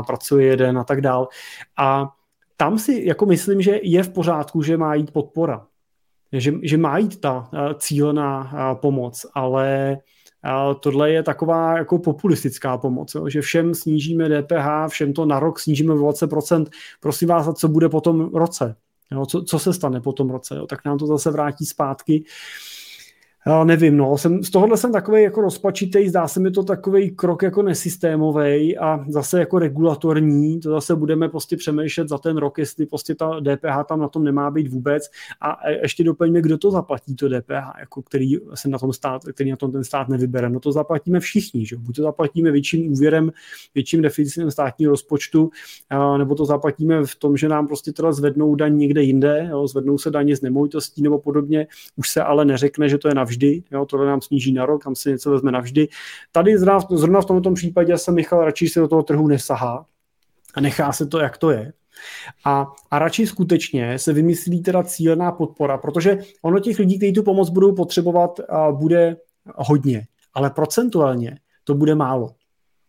pracuje 0.07 0.47
jeden 0.47 0.79
a 0.79 0.85
tak 0.85 1.01
dál. 1.01 1.29
A 1.77 2.09
tam 2.57 2.79
si 2.79 3.03
jako 3.07 3.27
myslím, 3.27 3.63
že 3.63 3.81
je 3.83 4.03
v 4.03 4.09
pořádku, 4.09 4.63
že 4.63 4.77
má 4.77 4.95
jít 4.95 5.11
podpora, 5.11 5.67
že, 6.33 6.55
že 6.63 6.79
má 6.79 6.99
jít 6.99 7.21
ta 7.21 7.51
cílená 7.79 8.53
pomoc, 8.81 9.27
ale 9.35 9.99
tohle 10.75 11.11
je 11.11 11.23
taková 11.23 11.79
jako 11.79 11.99
populistická 11.99 12.79
pomoc, 12.79 13.15
jo? 13.15 13.29
že 13.29 13.41
všem 13.41 13.75
snížíme 13.75 14.29
DPH, 14.29 14.89
všem 14.89 15.13
to 15.13 15.27
na 15.27 15.41
rok 15.41 15.59
snížíme 15.59 15.95
o 15.95 15.97
20%. 15.97 16.67
Prosím 17.01 17.29
vás, 17.29 17.49
a 17.49 17.53
co 17.53 17.69
bude 17.69 17.89
po 17.89 18.01
tom 18.01 18.35
roce? 18.35 18.77
Jo? 19.13 19.27
Co, 19.27 19.43
co 19.43 19.59
se 19.59 19.73
stane 19.73 20.01
po 20.01 20.13
tom 20.13 20.31
roce? 20.31 20.57
Jo? 20.57 20.67
Tak 20.67 20.85
nám 20.85 20.99
to 20.99 21.07
zase 21.07 21.31
vrátí 21.31 21.67
zpátky. 21.67 22.25
Já 23.47 23.65
nevím, 23.65 23.97
no, 23.97 24.19
jsem, 24.19 24.43
z 24.43 24.51
tohohle 24.51 24.77
jsem 24.77 24.93
takový 24.93 25.23
jako 25.23 25.41
rozpačitý, 25.41 26.09
zdá 26.09 26.29
se 26.29 26.41
mi 26.41 26.51
to 26.51 26.63
takový 26.63 27.11
krok 27.11 27.43
jako 27.43 27.63
nesystémový 27.63 28.79
a 28.79 29.05
zase 29.09 29.39
jako 29.39 29.59
regulatorní, 29.59 30.61
to 30.61 30.71
zase 30.71 30.97
budeme 30.97 31.29
prostě 31.29 31.57
přemýšlet 31.57 32.09
za 32.09 32.19
ten 32.19 32.37
rok, 32.37 32.59
jestli 32.59 32.87
prostě 32.87 33.15
ta 33.15 33.41
DPH 33.41 33.87
tam 33.89 34.01
na 34.01 34.09
tom 34.09 34.25
nemá 34.25 34.51
být 34.51 34.69
vůbec 34.69 35.11
a 35.41 35.69
ještě 35.69 36.05
doplňme, 36.05 36.43
kdo 36.43 36.59
to 36.59 36.71
zaplatí 36.71 37.17
to 37.17 37.29
DPH, 37.29 37.79
jako 37.81 38.03
který 38.03 38.37
se 38.55 38.69
na 38.69 38.79
tom 38.79 38.93
stát, 38.93 39.25
který 39.33 39.51
na 39.51 39.57
tom 39.57 39.73
ten 39.73 39.85
stát 39.85 40.09
nevybere, 40.09 40.51
no 40.51 40.61
to 40.61 40.73
zaplatíme 40.73 41.21
všichni, 41.21 41.67
že? 41.67 41.77
buď 41.77 41.97
to 41.97 42.03
zaplatíme 42.03 42.51
větším 42.51 42.93
úvěrem, 42.93 43.33
větším 43.75 44.03
deficitem 44.03 44.51
státního 44.51 44.91
rozpočtu, 44.91 45.51
nebo 46.19 46.35
to 46.35 46.45
zaplatíme 46.45 47.05
v 47.07 47.17
tom, 47.17 47.37
že 47.37 47.49
nám 47.49 47.67
prostě 47.67 47.93
teda 47.93 48.13
zvednou 48.13 48.55
daň 48.55 48.77
někde 48.77 49.03
jinde, 49.03 49.49
jo? 49.51 49.67
zvednou 49.67 49.99
se 49.99 50.11
daně 50.11 50.37
z 50.37 50.43
nemovitostí 50.43 51.03
nebo 51.03 51.19
podobně, 51.19 51.67
už 51.97 52.09
se 52.09 52.23
ale 52.23 52.45
neřekne, 52.45 52.89
že 52.89 52.99
to 52.99 53.09
je 53.09 53.15
navždy, 53.15 53.32
jo, 53.71 53.87
tohle 53.87 54.07
nám 54.07 54.21
sníží 54.21 54.53
na 54.53 54.67
rok, 54.67 54.85
tam 54.85 54.95
se 54.95 55.11
něco 55.11 55.31
vezme 55.31 55.53
navždy. 55.53 55.89
Tady 56.33 56.59
zrovna, 56.59 56.87
zrovna 56.91 57.21
v 57.21 57.27
tomto 57.27 57.53
případě 57.53 57.99
se 57.99 58.13
Michal 58.13 58.45
radši 58.45 58.69
se 58.69 58.81
do 58.81 58.89
toho 58.89 59.03
trhu 59.03 59.29
nesahá 59.29 59.87
a 60.55 60.61
nechá 60.61 60.93
se 60.93 61.07
to, 61.07 61.19
jak 61.19 61.39
to 61.39 61.51
je. 61.51 61.73
A, 62.45 62.67
a 62.91 62.99
radši 62.99 63.27
skutečně 63.27 63.99
se 63.99 64.13
vymyslí 64.13 64.63
teda 64.63 64.83
cílená 64.83 65.33
podpora, 65.33 65.79
protože 65.79 66.19
ono 66.43 66.61
těch 66.61 66.79
lidí, 66.79 66.97
kteří 66.97 67.13
tu 67.13 67.23
pomoc 67.23 67.51
budou 67.51 67.75
potřebovat, 67.75 68.41
bude 68.71 69.17
hodně, 69.57 70.07
ale 70.35 70.51
procentuálně 70.51 71.39
to 71.65 71.75
bude 71.75 71.95
málo. 71.95 72.31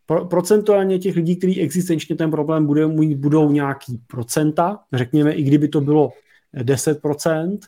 Pro, 0.06 0.26
procentuálně 0.26 1.00
těch 1.00 1.16
lidí, 1.16 1.36
kteří 1.36 1.62
existenčně 1.62 2.16
ten 2.16 2.32
problém 2.32 2.66
bude 2.66 2.88
mít, 2.88 3.16
budou 3.16 3.52
nějaký 3.52 4.00
procenta, 4.08 4.80
řekněme, 4.94 5.34
i 5.34 5.44
kdyby 5.44 5.68
to 5.68 5.82
bylo 5.82 6.12
10%, 6.56 7.60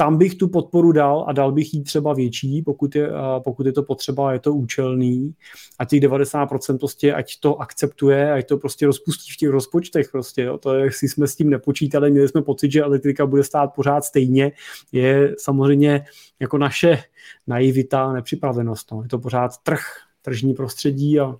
tam 0.00 0.18
bych 0.18 0.34
tu 0.34 0.48
podporu 0.48 0.92
dal 0.92 1.24
a 1.28 1.32
dal 1.32 1.52
bych 1.52 1.74
jí 1.74 1.84
třeba 1.84 2.14
větší, 2.14 2.62
pokud 2.62 2.96
je, 2.96 3.10
pokud 3.44 3.66
je 3.66 3.72
to 3.72 3.82
potřeba, 3.82 4.32
je 4.32 4.38
to 4.38 4.54
účelný 4.54 5.34
a 5.78 5.84
těch 5.84 6.00
90% 6.00 6.78
prostě 6.78 7.14
ať 7.14 7.40
to 7.40 7.60
akceptuje, 7.60 8.32
ať 8.32 8.46
to 8.48 8.56
prostě 8.56 8.86
rozpustí 8.86 9.32
v 9.32 9.36
těch 9.36 9.48
rozpočtech 9.48 10.08
prostě, 10.12 10.42
jo. 10.42 10.58
to 10.58 10.74
jestli 10.74 11.08
jsme 11.08 11.26
s 11.26 11.36
tím 11.36 11.50
nepočítali, 11.50 12.10
měli 12.10 12.28
jsme 12.28 12.42
pocit, 12.42 12.72
že 12.72 12.82
elektrika 12.82 13.26
bude 13.26 13.44
stát 13.44 13.74
pořád 13.74 14.04
stejně, 14.04 14.52
je 14.92 15.34
samozřejmě 15.38 16.04
jako 16.40 16.58
naše 16.58 16.98
naivita, 17.46 18.12
nepřipravenost, 18.12 18.92
no. 18.92 19.02
je 19.02 19.08
to 19.08 19.18
pořád 19.18 19.58
trh, 19.62 19.80
tržní 20.22 20.54
prostředí 20.54 21.20
a 21.20 21.36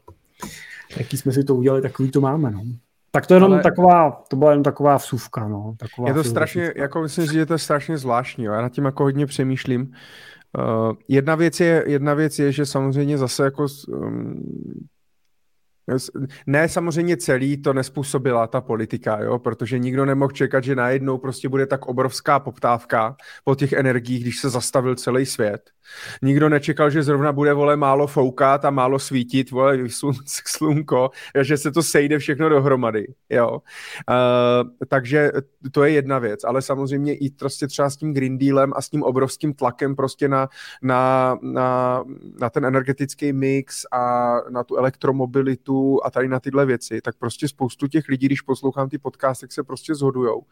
jaký 0.96 1.16
jsme 1.16 1.32
si 1.32 1.44
to 1.44 1.54
udělali, 1.54 1.82
takový 1.82 2.10
to 2.10 2.20
máme. 2.20 2.50
No. 2.50 2.62
Tak 3.10 3.26
to 3.26 3.34
je 3.34 3.36
jenom 3.36 3.52
Ale... 3.52 3.62
taková, 3.62 4.22
to 4.28 4.36
byla 4.36 4.50
jenom 4.50 4.62
taková 4.62 4.96
vsuvka, 4.96 5.48
no. 5.48 5.74
Taková 5.78 6.08
je 6.08 6.14
to 6.14 6.24
strašně, 6.24 6.72
jako 6.76 7.02
myslím 7.02 7.26
že 7.26 7.38
je 7.38 7.46
to 7.46 7.58
strašně 7.58 7.98
zvláštní, 7.98 8.44
jo. 8.44 8.52
já 8.52 8.62
nad 8.62 8.72
tím 8.72 8.84
jako 8.84 9.02
hodně 9.02 9.26
přemýšlím. 9.26 9.92
Uh, 10.58 10.92
jedna, 11.08 11.34
věc 11.34 11.60
je, 11.60 11.84
jedna 11.86 12.14
věc 12.14 12.38
je, 12.38 12.52
že 12.52 12.66
samozřejmě 12.66 13.18
zase 13.18 13.44
jako 13.44 13.66
um, 13.88 14.42
ne, 16.46 16.68
samozřejmě 16.68 17.16
celý 17.16 17.56
to 17.56 17.72
nespůsobila 17.72 18.46
ta 18.46 18.60
politika, 18.60 19.22
jo, 19.22 19.38
protože 19.38 19.78
nikdo 19.78 20.04
nemohl 20.04 20.32
čekat, 20.32 20.64
že 20.64 20.74
najednou 20.74 21.18
prostě 21.18 21.48
bude 21.48 21.66
tak 21.66 21.86
obrovská 21.86 22.40
poptávka 22.40 23.16
po 23.44 23.54
těch 23.54 23.72
energiích, 23.72 24.22
když 24.22 24.40
se 24.40 24.50
zastavil 24.50 24.94
celý 24.94 25.26
svět. 25.26 25.70
Nikdo 26.22 26.48
nečekal, 26.48 26.90
že 26.90 27.02
zrovna 27.02 27.32
bude 27.32 27.52
vole 27.54 27.76
málo 27.76 28.06
foukat 28.06 28.64
a 28.64 28.70
málo 28.70 28.98
svítit, 28.98 29.50
vole 29.50 29.78
slunko, 30.46 31.10
že 31.40 31.56
se 31.56 31.72
to 31.72 31.82
sejde 31.82 32.18
všechno 32.18 32.48
dohromady, 32.48 33.14
jo. 33.30 33.50
Uh, 33.50 34.70
takže 34.88 35.30
to 35.72 35.84
je 35.84 35.90
jedna 35.90 36.18
věc, 36.18 36.44
ale 36.44 36.62
samozřejmě 36.62 37.14
i 37.14 37.30
prostě 37.30 37.66
třeba 37.66 37.90
s 37.90 37.96
tím 37.96 38.14
Green 38.14 38.38
Dealem 38.38 38.72
a 38.76 38.82
s 38.82 38.88
tím 38.88 39.02
obrovským 39.02 39.54
tlakem 39.54 39.96
prostě 39.96 40.28
na, 40.28 40.48
na, 40.82 41.38
na, 41.42 42.04
na 42.40 42.50
ten 42.50 42.64
energetický 42.64 43.32
mix 43.32 43.84
a 43.92 44.34
na 44.50 44.64
tu 44.64 44.76
elektromobilitu 44.76 45.79
a 46.04 46.10
tady 46.10 46.28
na 46.28 46.40
tyhle 46.40 46.66
věci, 46.66 47.00
tak 47.00 47.14
prostě 47.18 47.48
spoustu 47.48 47.86
těch 47.86 48.08
lidí, 48.08 48.26
když 48.26 48.40
poslouchám 48.40 48.88
ty 48.88 48.98
podcasty, 48.98 49.46
se 49.50 49.64
prostě 49.64 49.94
zhodujou 49.94 50.42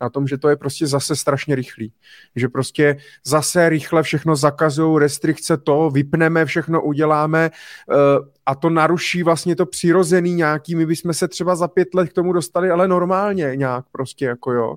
na 0.00 0.10
tom, 0.10 0.26
že 0.26 0.38
to 0.38 0.48
je 0.48 0.56
prostě 0.56 0.86
zase 0.86 1.16
strašně 1.16 1.54
rychlý. 1.54 1.92
Že 2.36 2.48
prostě 2.48 2.96
zase 3.26 3.68
rychle 3.68 4.02
všechno 4.02 4.36
zakazují 4.36 4.98
restrikce 4.98 5.56
to, 5.56 5.90
vypneme, 5.90 6.46
všechno 6.46 6.82
uděláme 6.82 7.50
uh, 7.88 8.28
a 8.46 8.54
to 8.54 8.70
naruší 8.70 9.22
vlastně 9.22 9.56
to 9.56 9.66
přirozený 9.66 10.34
nějaký, 10.34 10.74
my 10.74 10.86
bychom 10.86 11.14
se 11.14 11.28
třeba 11.28 11.56
za 11.56 11.68
pět 11.68 11.94
let 11.94 12.08
k 12.08 12.12
tomu 12.12 12.32
dostali, 12.32 12.70
ale 12.70 12.88
normálně 12.88 13.52
nějak 13.56 13.84
prostě 13.92 14.24
jako 14.24 14.52
jo. 14.52 14.76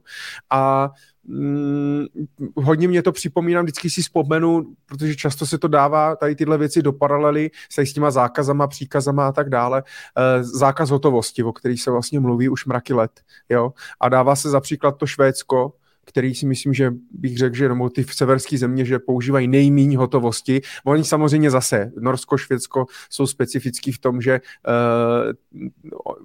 A 0.50 0.90
mm, 1.24 2.06
hodně 2.56 2.88
mě 2.88 3.04
to 3.04 3.12
připomínám, 3.12 3.66
vždycky 3.66 3.90
si 3.90 4.02
vzpomenu, 4.02 4.76
protože 4.86 5.16
často 5.16 5.46
se 5.46 5.58
to 5.58 5.68
dává 5.68 6.16
tady 6.16 6.36
tyhle 6.36 6.58
věci 6.58 6.82
do 6.82 6.94
paralely 6.94 7.52
se 7.72 7.86
s 7.86 7.94
těma 7.94 8.12
zákazama, 8.12 8.68
příkazama 8.68 9.28
a 9.28 9.32
tak 9.32 9.50
dále. 9.50 9.84
Uh, 9.84 10.44
zákaz 10.44 10.90
hotovosti, 10.90 11.44
o 11.44 11.54
který 11.54 11.78
se 11.78 11.92
vlastně 11.92 12.20
mluví 12.20 12.50
už 12.50 12.66
mraky 12.66 12.94
let, 12.94 13.12
jo. 13.50 13.74
A 14.00 14.10
dává 14.10 14.36
se 14.36 14.50
za 14.50 14.60
příklad 14.60 14.98
to 14.98 15.08
Švédsko, 15.08 15.74
který 16.12 16.36
si 16.36 16.46
myslím, 16.46 16.74
že 16.74 16.94
bych 17.12 17.38
řekl, 17.38 17.56
že 17.56 17.70
nebo 17.70 17.90
ty 17.90 18.04
severské 18.04 18.58
země, 18.58 18.86
že 18.86 19.00
používají 19.00 19.48
nejméně 19.48 19.98
hotovosti. 19.98 20.62
Oni 20.84 21.04
samozřejmě 21.04 21.52
zase, 21.52 21.92
Norsko, 22.00 22.38
Švédsko 22.38 22.86
jsou 23.10 23.28
specifický 23.28 23.92
v 23.92 24.00
tom, 24.00 24.22
že 24.22 24.42
uh, 24.68 25.64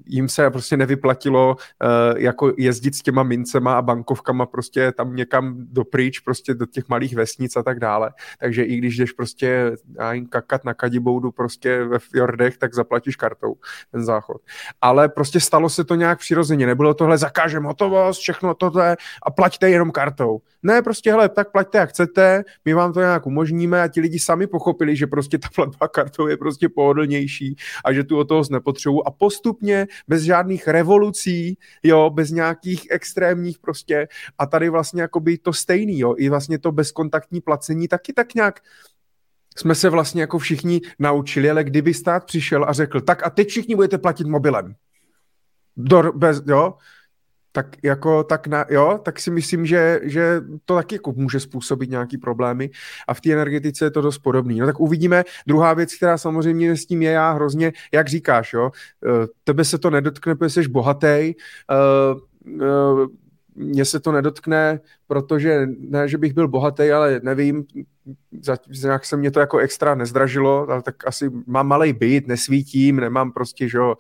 jim 0.07 0.29
se 0.29 0.51
prostě 0.51 0.77
nevyplatilo 0.77 1.57
uh, 1.57 2.19
jako 2.19 2.53
jezdit 2.59 2.95
s 2.95 3.03
těma 3.03 3.23
mincema 3.23 3.79
a 3.79 3.83
bankovkama 3.83 4.47
prostě 4.47 4.93
tam 4.93 5.17
někam 5.17 5.55
dopryč, 5.59 6.21
prostě 6.21 6.55
do 6.55 6.67
těch 6.67 6.89
malých 6.89 7.15
vesnic 7.15 7.57
a 7.57 7.63
tak 7.63 7.81
dále. 7.81 8.11
Takže 8.39 8.63
i 8.63 8.77
když 8.77 8.97
jdeš 8.97 9.13
prostě 9.13 9.73
jim 10.13 10.27
kakat 10.27 10.65
na 10.65 10.75
kadiboudu 10.75 11.31
prostě 11.33 11.85
ve 11.85 11.99
fjordech, 11.99 12.59
tak 12.59 12.75
zaplatíš 12.75 13.17
kartou 13.17 13.55
ten 13.93 14.05
záchod. 14.05 14.43
Ale 14.81 15.09
prostě 15.09 15.41
stalo 15.41 15.69
se 15.69 15.85
to 15.85 15.95
nějak 15.95 16.19
přirozeně. 16.19 16.67
Nebylo 16.67 16.95
tohle 16.95 17.19
zakážem 17.19 17.65
hotovost, 17.65 18.21
všechno 18.21 18.55
tohle 18.55 18.97
a 19.23 19.31
plaťte 19.31 19.71
jenom 19.77 19.91
kartou. 19.91 20.41
Ne, 20.63 20.83
prostě 20.83 21.11
hele, 21.11 21.29
tak 21.29 21.53
plaťte 21.53 21.79
jak 21.79 21.91
chcete, 21.91 22.45
my 22.65 22.75
vám 22.75 22.93
to 22.93 23.01
nějak 23.01 23.27
umožníme 23.27 23.83
a 23.83 23.89
ti 23.89 24.01
lidi 24.01 24.19
sami 24.19 24.47
pochopili, 24.47 24.97
že 24.97 25.07
prostě 25.07 25.39
ta 25.39 25.49
platba 25.55 25.89
kartou 25.89 26.27
je 26.27 26.37
prostě 26.37 26.69
pohodlnější 26.69 27.57
a 27.85 27.93
že 27.93 28.05
tu 28.05 28.19
o 28.19 28.25
toho 28.25 28.43
nepotřebují 28.51 29.01
a 29.07 29.11
postupně 29.11 29.87
bez 30.09 30.23
žádných 30.23 30.69
revolucí, 30.69 31.59
jo, 31.83 32.11
bez 32.11 32.31
nějakých 32.31 32.87
extrémních 32.91 33.59
prostě 33.59 34.09
a 34.39 34.47
tady 34.47 34.69
vlastně 34.69 35.03
jakoby 35.03 35.39
to 35.39 35.53
stejný, 35.53 35.99
jo, 35.99 36.15
i 36.19 36.29
vlastně 36.29 36.59
to 36.59 36.73
bezkontaktní 36.73 37.41
placení 37.41 37.89
taky 37.89 38.13
tak 38.13 38.35
nějak 38.35 38.61
jsme 39.59 39.75
se 39.75 39.91
vlastně 39.91 40.21
jako 40.21 40.39
všichni 40.39 40.81
naučili, 40.99 41.51
ale 41.51 41.65
kdyby 41.65 41.95
stát 41.95 42.25
přišel 42.25 42.65
a 42.69 42.73
řekl, 42.73 43.01
tak 43.01 43.27
a 43.27 43.31
teď 43.31 43.49
všichni 43.49 43.75
budete 43.75 43.99
platit 43.99 44.27
mobilem. 44.27 44.75
Do, 45.77 46.13
bez, 46.13 46.43
jo, 46.47 46.75
tak 47.57 47.77
jako 47.83 48.25
tak 48.25 48.47
na, 48.47 48.65
jo, 48.71 49.01
tak 49.03 49.21
si 49.21 49.31
myslím, 49.31 49.67
že, 49.67 50.01
že 50.03 50.41
to 50.65 50.75
taky 50.75 50.95
jako 50.95 51.13
může 51.13 51.41
způsobit 51.41 51.91
nějaký 51.91 52.19
problémy 52.19 52.71
a 53.09 53.15
v 53.15 53.21
té 53.21 53.33
energetice 53.33 53.85
je 53.85 53.91
to 53.91 54.01
dost 54.01 54.19
podobný. 54.19 54.61
No 54.61 54.67
tak 54.67 54.81
uvidíme. 54.81 55.25
Druhá 55.47 55.75
věc, 55.75 55.95
která 55.95 56.19
samozřejmě 56.19 56.77
s 56.77 56.87
tím 56.87 57.03
je 57.03 57.11
já 57.11 57.33
hrozně, 57.33 57.73
jak 57.93 58.09
říkáš, 58.09 58.53
jo, 58.53 58.71
eh, 59.07 59.27
tebe 59.45 59.65
se 59.65 59.79
to 59.79 59.91
nedotkne, 59.91 60.35
protože 60.35 60.63
jsi 60.63 60.69
bohatý, 60.69 61.35
uh, 61.73 62.21
uh, 62.61 63.07
mně 63.55 63.85
se 63.85 64.01
to 64.01 64.13
nedotkne, 64.13 64.81
protože 65.07 65.67
ne, 65.79 66.09
že 66.09 66.19
bych 66.19 66.35
byl 66.35 66.49
bohatý, 66.49 66.91
ale 66.93 67.21
nevím, 67.23 67.65
nějak 68.83 69.05
se 69.05 69.17
mě 69.17 69.31
to 69.31 69.41
jako 69.41 69.59
extra 69.59 69.95
nezdražilo, 69.95 70.71
ale 70.71 70.83
tak 70.83 71.07
asi 71.07 71.31
mám 71.47 71.67
malý 71.67 71.93
byt, 71.93 72.27
nesvítím, 72.27 72.97
nemám 72.97 73.33
prostě, 73.33 73.69
že 73.69 73.79
jo, 73.79 73.95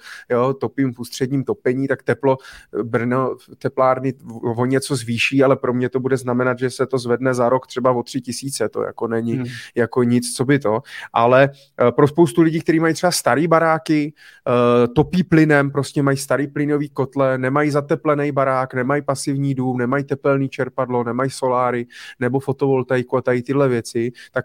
topím 0.60 0.94
v 0.94 0.98
ústředním 0.98 1.44
topení, 1.44 1.88
tak 1.88 2.02
teplo 2.02 2.38
Brno, 2.82 3.36
teplárny 3.58 4.14
o 4.56 4.66
něco 4.66 4.96
zvýší, 4.96 5.42
ale 5.42 5.56
pro 5.56 5.74
mě 5.74 5.88
to 5.88 6.00
bude 6.00 6.16
znamenat, 6.16 6.58
že 6.58 6.70
se 6.70 6.86
to 6.86 6.98
zvedne 6.98 7.34
za 7.34 7.48
rok 7.48 7.66
třeba 7.66 7.92
o 7.92 8.02
tři 8.02 8.20
tisíce, 8.20 8.68
to 8.68 8.82
jako 8.82 9.08
není 9.08 9.32
hmm. 9.32 9.46
jako 9.74 10.02
nic, 10.02 10.36
co 10.36 10.44
by 10.44 10.58
to, 10.58 10.82
ale 11.12 11.50
eh, 11.88 11.92
pro 11.92 12.08
spoustu 12.08 12.42
lidí, 12.42 12.60
kteří 12.60 12.80
mají 12.80 12.94
třeba 12.94 13.10
starý 13.10 13.48
baráky, 13.48 14.14
eh, 14.48 14.88
topí 14.88 15.24
plynem, 15.24 15.70
prostě 15.70 16.02
mají 16.02 16.16
starý 16.16 16.46
plynový 16.46 16.88
kotle, 16.88 17.38
nemají 17.38 17.70
zateplený 17.70 18.32
barák, 18.32 18.74
nemají 18.74 19.02
pasivní 19.02 19.54
dům, 19.54 19.78
nemají 19.78 20.04
tepelný 20.04 20.48
čerpadlo, 20.48 21.04
nemají 21.04 21.30
soláry 21.30 21.86
nebo 22.20 22.40
fotovoltaiku 22.40 23.16
a 23.16 23.22
tady 23.22 23.42
tyhle 23.42 23.68
věci, 23.68 23.95
tak 24.32 24.44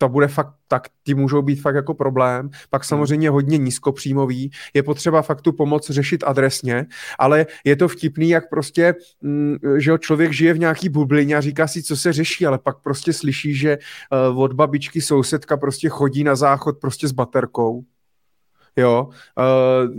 to 0.00 0.08
bude 0.08 0.28
fakt, 0.28 0.54
tak 0.68 0.88
ty 1.02 1.14
můžou 1.14 1.42
být 1.42 1.60
fakt 1.60 1.74
jako 1.74 1.94
problém. 1.94 2.50
Pak 2.70 2.84
samozřejmě 2.84 3.30
hodně 3.30 3.58
nízkopříjmový, 3.58 4.50
je 4.74 4.82
potřeba 4.82 5.22
fakt 5.22 5.40
tu 5.40 5.52
pomoc 5.52 5.90
řešit 5.90 6.24
adresně, 6.26 6.86
ale 7.18 7.46
je 7.64 7.76
to 7.76 7.88
vtipný, 7.88 8.28
jak 8.28 8.48
prostě, 8.50 8.94
mm, 9.22 9.56
že 9.76 9.92
člověk 9.98 10.32
žije 10.32 10.54
v 10.54 10.58
nějaký 10.58 10.88
bublině 10.88 11.36
a 11.36 11.40
říká 11.40 11.66
si, 11.66 11.82
co 11.82 11.96
se 11.96 12.12
řeší, 12.12 12.46
ale 12.46 12.58
pak 12.58 12.80
prostě 12.82 13.12
slyší, 13.12 13.54
že 13.54 13.78
uh, 14.32 14.42
od 14.42 14.52
babičky 14.52 15.00
sousedka 15.00 15.56
prostě 15.56 15.88
chodí 15.88 16.24
na 16.24 16.36
záchod 16.36 16.80
prostě 16.80 17.08
s 17.08 17.12
baterkou 17.12 17.84
jo, 18.80 19.08
uh, 19.08 19.94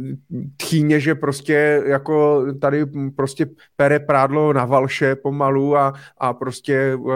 tchýně, 0.57 0.99
že 0.99 1.15
prostě 1.15 1.83
jako 1.85 2.45
tady 2.61 2.85
prostě 3.15 3.45
pere 3.75 3.99
prádlo 3.99 4.53
na 4.53 4.65
valše 4.65 5.15
pomalu 5.15 5.77
a, 5.77 5.93
a 6.17 6.33
prostě 6.33 6.95
uh, 6.95 7.13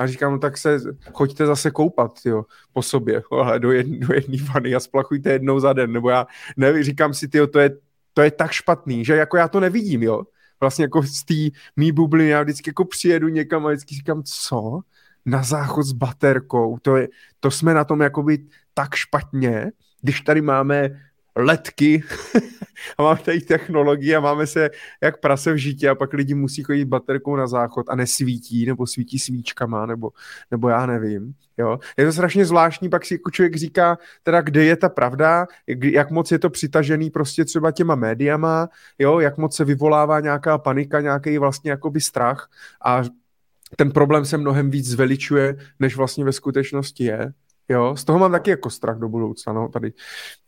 já 0.00 0.06
říkám, 0.06 0.32
no 0.32 0.38
tak 0.38 0.58
se 0.58 0.80
choďte 1.12 1.46
zase 1.46 1.70
koupat, 1.70 2.12
jo, 2.24 2.44
po 2.72 2.82
sobě, 2.82 3.22
ale 3.32 3.58
do, 3.58 3.72
jedné 3.72 4.06
do 4.06 4.14
jedné 4.14 4.36
vany 4.54 4.74
a 4.74 4.80
splachujte 4.80 5.32
jednou 5.32 5.60
za 5.60 5.72
den, 5.72 5.92
nebo 5.92 6.10
já 6.10 6.26
nevím, 6.56 6.82
říkám 6.82 7.14
si, 7.14 7.28
tyjo, 7.28 7.46
to 7.46 7.58
je, 7.58 7.70
to 8.14 8.22
je 8.22 8.30
tak 8.30 8.52
špatný, 8.52 9.04
že 9.04 9.16
jako 9.16 9.36
já 9.36 9.48
to 9.48 9.60
nevidím, 9.60 10.02
jo, 10.02 10.22
vlastně 10.60 10.84
jako 10.84 11.02
z 11.02 11.24
té 11.24 11.58
mý 11.76 11.92
bubliny, 11.92 12.30
já 12.30 12.42
vždycky 12.42 12.70
jako 12.70 12.84
přijedu 12.84 13.28
někam 13.28 13.66
a 13.66 13.68
vždycky 13.68 13.94
říkám, 13.94 14.22
co? 14.22 14.80
Na 15.26 15.42
záchod 15.42 15.86
s 15.86 15.92
baterkou, 15.92 16.78
to, 16.82 16.96
je, 16.96 17.08
to 17.40 17.50
jsme 17.50 17.74
na 17.74 17.84
tom 17.84 18.00
jakoby 18.00 18.38
tak 18.74 18.94
špatně, 18.94 19.72
když 20.02 20.20
tady 20.20 20.40
máme 20.40 20.90
letky 21.36 22.02
a 22.98 23.02
máme 23.02 23.20
tady 23.24 23.40
technologii 23.40 24.16
a 24.16 24.20
máme 24.20 24.46
se 24.46 24.70
jak 25.02 25.20
prase 25.20 25.52
v 25.52 25.56
žitě 25.56 25.88
a 25.88 25.94
pak 25.94 26.12
lidi 26.12 26.34
musí 26.34 26.62
chodit 26.62 26.84
baterkou 26.84 27.36
na 27.36 27.46
záchod 27.46 27.86
a 27.88 27.94
nesvítí, 27.94 28.66
nebo 28.66 28.86
svítí 28.86 29.18
svíčkama, 29.18 29.86
nebo, 29.86 30.10
nebo 30.50 30.68
já 30.68 30.86
nevím. 30.86 31.34
Jo? 31.58 31.78
Je 31.96 32.06
to 32.06 32.12
strašně 32.12 32.44
zvláštní, 32.44 32.88
pak 32.88 33.04
si 33.04 33.14
jako 33.14 33.30
člověk 33.30 33.56
říká, 33.56 33.98
teda 34.22 34.40
kde 34.40 34.64
je 34.64 34.76
ta 34.76 34.88
pravda, 34.88 35.46
jak 35.82 36.10
moc 36.10 36.32
je 36.32 36.38
to 36.38 36.50
přitažený 36.50 37.10
prostě 37.10 37.44
třeba 37.44 37.70
těma 37.70 37.94
médiama, 37.94 38.68
jo? 38.98 39.20
jak 39.20 39.38
moc 39.38 39.56
se 39.56 39.64
vyvolává 39.64 40.20
nějaká 40.20 40.58
panika, 40.58 41.00
nějaký 41.00 41.38
vlastně 41.38 41.70
jakoby 41.70 42.00
strach 42.00 42.50
a 42.84 43.02
ten 43.76 43.90
problém 43.90 44.24
se 44.24 44.38
mnohem 44.38 44.70
víc 44.70 44.86
zveličuje, 44.86 45.56
než 45.80 45.96
vlastně 45.96 46.24
ve 46.24 46.32
skutečnosti 46.32 47.04
je. 47.04 47.32
Jo, 47.72 47.96
z 47.96 48.04
toho 48.04 48.18
mám 48.18 48.32
taky 48.32 48.50
jako 48.50 48.70
strach 48.70 48.98
do 48.98 49.08
budoucna, 49.08 49.52
no, 49.52 49.68
tady, 49.68 49.92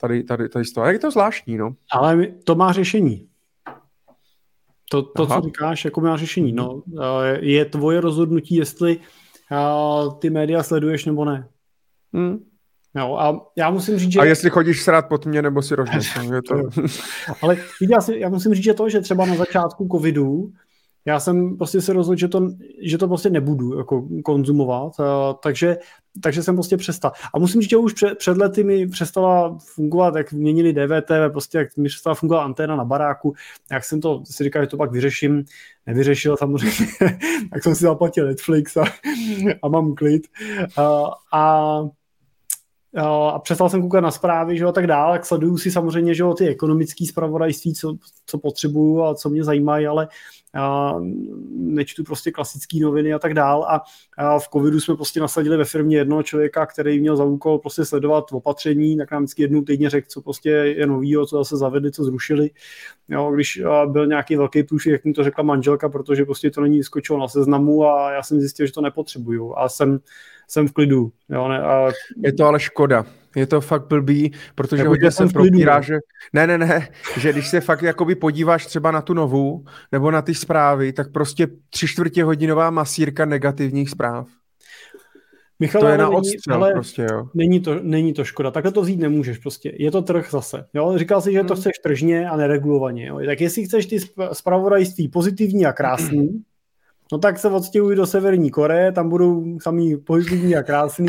tady, 0.00 0.22
tady, 0.22 0.48
tady 0.48 0.64
z 0.64 0.72
toho. 0.72 0.86
je 0.86 0.98
to 0.98 1.10
zvláštní, 1.10 1.56
no. 1.56 1.74
Ale 1.92 2.26
to 2.26 2.54
má 2.54 2.72
řešení. 2.72 3.28
To, 4.90 5.02
to 5.02 5.26
co 5.26 5.40
říkáš, 5.40 5.84
jako 5.84 6.00
má 6.00 6.16
řešení. 6.16 6.52
No, 6.52 6.82
je 7.40 7.64
tvoje 7.64 8.00
rozhodnutí, 8.00 8.54
jestli 8.54 8.98
ty 10.18 10.30
média 10.30 10.62
sleduješ 10.62 11.04
nebo 11.04 11.24
ne. 11.24 11.48
Hmm. 12.12 12.44
Jo, 12.96 13.16
a 13.16 13.46
já 13.56 13.70
musím 13.70 13.98
říct, 13.98 14.12
že... 14.12 14.20
A 14.20 14.24
jestli 14.24 14.50
chodíš 14.50 14.82
srát 14.82 15.08
pod 15.08 15.26
mě, 15.26 15.42
nebo 15.42 15.62
si 15.62 15.74
rožněš, 15.74 16.14
no, 16.16 16.34
je 16.34 16.42
to... 16.42 16.54
Ale 17.42 17.56
já, 17.90 18.00
si, 18.00 18.18
já 18.18 18.28
musím 18.28 18.54
říct, 18.54 18.64
že 18.64 18.74
to, 18.74 18.88
že 18.88 19.00
třeba 19.00 19.26
na 19.26 19.34
začátku 19.34 19.88
covidu 19.92 20.52
já 21.06 21.20
jsem 21.20 21.56
prostě 21.56 21.80
se 21.80 21.92
rozhodl, 21.92 22.18
že 22.18 22.28
to, 22.28 22.48
že 22.82 22.98
to 22.98 23.08
prostě 23.08 23.30
nebudu 23.30 23.78
jako 23.78 24.08
konzumovat, 24.24 24.92
takže, 25.42 25.76
takže 26.22 26.42
jsem 26.42 26.54
prostě 26.54 26.76
přestal. 26.76 27.12
A 27.34 27.38
musím 27.38 27.60
říct, 27.60 27.70
že 27.70 27.76
už 27.76 27.92
před, 27.92 28.18
před 28.18 28.36
lety 28.36 28.64
mi 28.64 28.86
přestala 28.86 29.58
fungovat, 29.74 30.16
jak 30.16 30.32
měnili 30.32 30.72
DVTV, 30.72 31.32
prostě 31.32 31.58
jak 31.58 31.76
mi 31.76 31.88
přestala 31.88 32.14
fungovat 32.14 32.42
anténa 32.42 32.76
na 32.76 32.84
baráku, 32.84 33.34
jak 33.72 33.84
jsem 33.84 34.00
to 34.00 34.22
si 34.24 34.44
říkal, 34.44 34.62
že 34.62 34.68
to 34.68 34.76
pak 34.76 34.92
vyřeším, 34.92 35.44
nevyřešil 35.86 36.36
samozřejmě, 36.36 36.86
tak 37.52 37.62
jsem 37.62 37.74
si 37.74 37.82
zaplatil 37.82 38.26
Netflix 38.26 38.76
a, 38.76 38.84
a 39.62 39.68
mám 39.68 39.94
klid. 39.94 40.26
A, 40.76 41.10
a 41.32 41.82
a 42.96 43.38
přestal 43.38 43.70
jsem 43.70 43.82
koukat 43.82 44.02
na 44.02 44.10
zprávy, 44.10 44.58
že 44.58 44.64
a 44.64 44.72
tak 44.72 44.86
dále, 44.86 45.18
tak 45.18 45.26
sleduju 45.26 45.58
si 45.58 45.70
samozřejmě, 45.70 46.14
že 46.14 46.24
ty 46.38 46.48
ekonomické 46.48 47.06
zpravodajství, 47.06 47.74
co, 47.74 47.96
co 48.26 48.38
potřebuju 48.38 49.02
a 49.02 49.14
co 49.14 49.30
mě 49.30 49.44
zajímají, 49.44 49.86
ale 49.86 50.04
a 50.04 50.08
nečtu 51.50 52.04
prostě 52.04 52.30
klasické 52.30 52.78
noviny 52.80 53.14
a 53.14 53.18
tak 53.18 53.34
dál 53.34 53.64
a, 53.64 53.84
v 54.38 54.48
covidu 54.52 54.80
jsme 54.80 54.96
prostě 54.96 55.20
nasadili 55.20 55.56
ve 55.56 55.64
firmě 55.64 55.96
jednoho 55.96 56.22
člověka, 56.22 56.66
který 56.66 57.00
měl 57.00 57.16
za 57.16 57.24
úkol 57.24 57.58
prostě 57.58 57.84
sledovat 57.84 58.24
opatření, 58.32 58.96
tak 58.96 59.10
nám 59.10 59.22
vždycky 59.22 59.42
jednou 59.42 59.62
týdně 59.62 59.90
řekl, 59.90 60.06
co 60.10 60.22
prostě 60.22 60.50
je 60.50 60.86
novýho, 60.86 61.26
co 61.26 61.36
zase 61.36 61.56
zavedli, 61.56 61.92
co 61.92 62.04
zrušili. 62.04 62.50
Jo, 63.08 63.32
když 63.34 63.62
byl 63.86 64.06
nějaký 64.06 64.36
velký 64.36 64.62
průšvih, 64.62 64.92
jak 64.92 65.04
mi 65.04 65.12
to 65.12 65.24
řekla 65.24 65.44
manželka, 65.44 65.88
protože 65.88 66.24
prostě 66.24 66.50
to 66.50 66.60
není 66.60 66.82
skočilo 66.82 67.18
na 67.18 67.28
seznamu 67.28 67.84
a 67.84 68.12
já 68.12 68.22
jsem 68.22 68.40
zjistil, 68.40 68.66
že 68.66 68.72
to 68.72 68.80
nepotřebuju 68.80 69.54
a 69.56 69.68
jsem, 69.68 69.98
jsem 70.48 70.68
v 70.68 70.72
klidu. 70.72 71.12
Jo, 71.28 71.48
ne, 71.48 71.62
a... 71.62 71.90
Je 72.24 72.32
to 72.32 72.44
ale 72.44 72.60
škoda. 72.60 73.06
Je 73.36 73.46
to 73.46 73.60
fakt 73.60 73.86
blbý, 73.88 74.32
protože 74.54 74.82
Nebo 74.82 74.90
hodně 74.90 75.10
se 75.10 75.26
propírá, 75.26 75.80
že... 75.80 75.98
Ne, 76.32 76.46
ne, 76.46 76.58
ne, 76.58 76.88
že 77.18 77.32
když 77.32 77.48
se 77.48 77.60
fakt 77.60 77.82
jakoby 77.82 78.14
podíváš 78.14 78.66
třeba 78.66 78.90
na 78.90 79.02
tu 79.02 79.14
novou, 79.14 79.64
nebo 79.92 80.10
na 80.10 80.22
ty 80.22 80.34
zprávy, 80.34 80.92
tak 80.92 81.12
prostě 81.12 81.46
tři 81.70 81.88
čtvrtě 81.88 82.24
hodinová 82.24 82.70
masírka 82.70 83.24
negativních 83.24 83.90
zpráv. 83.90 84.28
Michal, 85.60 85.80
to 85.80 85.88
je 85.88 85.98
na 85.98 86.08
odstřel 86.08 86.54
ale 86.54 86.72
prostě, 86.72 87.06
jo. 87.12 87.28
Není 87.34 87.60
to, 87.60 87.80
není 87.82 88.12
to 88.12 88.24
škoda. 88.24 88.50
Takhle 88.50 88.72
to 88.72 88.82
vzít 88.82 89.00
nemůžeš 89.00 89.38
prostě. 89.38 89.72
Je 89.78 89.90
to 89.90 90.02
trh 90.02 90.30
zase. 90.30 90.64
Jo? 90.74 90.92
Říkal 90.96 91.20
jsi, 91.20 91.32
že 91.32 91.44
to 91.44 91.54
hmm. 91.54 91.60
chceš 91.60 91.72
tržně 91.82 92.28
a 92.28 92.36
neregulovaně. 92.36 93.06
Jo? 93.06 93.20
Tak 93.26 93.40
jestli 93.40 93.64
chceš 93.64 93.86
ty 93.86 93.98
zpravodajství 94.32 95.08
pozitivní 95.08 95.66
a 95.66 95.72
krásný, 95.72 96.42
No 97.12 97.18
tak 97.18 97.38
se 97.38 97.50
odstěhují 97.50 97.96
do 97.96 98.06
Severní 98.06 98.50
Koreje, 98.50 98.92
tam 98.92 99.08
budou 99.08 99.58
samý 99.60 99.96
pozitivní 99.96 100.56
a 100.56 100.62
krásný. 100.62 101.06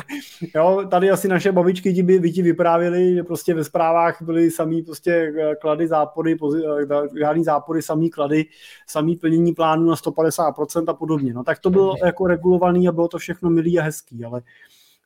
jo, 0.54 0.84
tady 0.90 1.10
asi 1.10 1.28
naše 1.28 1.52
babičky 1.52 1.94
ti 1.94 2.02
by, 2.02 2.32
ti 2.32 2.42
vyprávěli, 2.42 3.14
že 3.14 3.22
prostě 3.22 3.54
ve 3.54 3.64
zprávách 3.64 4.22
byly 4.22 4.50
samý 4.50 4.82
prostě 4.82 5.32
eh, 5.38 5.54
klady, 5.54 5.88
zápory, 5.88 6.36
eh, 6.82 7.18
žádný 7.18 7.44
zápory, 7.44 7.82
samý 7.82 8.10
klady, 8.10 8.46
samý 8.86 9.16
plnění 9.16 9.54
plánu 9.54 9.86
na 9.86 9.94
150% 9.94 10.84
a 10.88 10.94
podobně. 10.94 11.34
No 11.34 11.44
tak 11.44 11.58
to 11.58 11.70
bylo 11.70 11.94
jako 12.04 12.26
regulovaný 12.26 12.88
a 12.88 12.92
bylo 12.92 13.08
to 13.08 13.18
všechno 13.18 13.50
milý 13.50 13.78
a 13.78 13.82
hezký, 13.82 14.24
ale, 14.24 14.42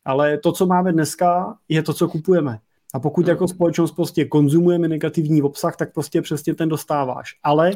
ale 0.05 0.39
to, 0.39 0.53
co 0.53 0.67
máme 0.67 0.93
dneska, 0.93 1.57
je 1.69 1.83
to, 1.83 1.95
co 1.95 2.09
kupujeme. 2.09 2.59
A 2.95 3.01
pokud 3.01 3.29
jako 3.29 3.49
společnost 3.49 3.93
prostě 3.93 4.25
konzumujeme 4.25 4.89
negativní 4.89 5.43
obsah, 5.43 5.77
tak 5.77 5.93
prostě 5.93 6.23
přesně 6.23 6.55
ten 6.55 6.69
dostáváš. 6.69 7.39
Ale 7.43 7.73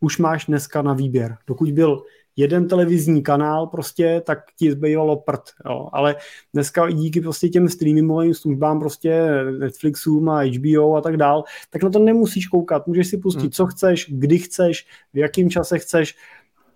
už 0.00 0.18
máš 0.18 0.46
dneska 0.46 0.82
na 0.82 0.92
výběr. 0.92 1.36
Dokud 1.46 1.70
byl 1.70 2.02
jeden 2.36 2.68
televizní 2.68 3.22
kanál 3.22 3.66
prostě, 3.66 4.22
tak 4.26 4.38
ti 4.58 4.72
zbývalo 4.72 5.16
prd, 5.16 5.42
jo. 5.66 5.88
ale 5.92 6.16
dneska 6.54 6.90
díky 6.90 7.20
prostě 7.20 7.48
těm 7.48 7.68
streamingovým 7.68 8.34
službám 8.34 8.80
prostě 8.80 9.28
Netflixům 9.58 10.28
a 10.28 10.42
HBO 10.42 10.94
a 10.94 11.00
tak 11.00 11.16
dál, 11.16 11.44
tak 11.70 11.82
na 11.82 11.90
to 11.90 11.98
nemusíš 11.98 12.46
koukat, 12.46 12.86
můžeš 12.86 13.08
si 13.08 13.18
pustit, 13.18 13.40
hmm. 13.40 13.50
co 13.50 13.66
chceš, 13.66 14.06
kdy 14.10 14.38
chceš, 14.38 14.86
v 15.14 15.18
jakém 15.18 15.50
čase 15.50 15.78
chceš 15.78 16.14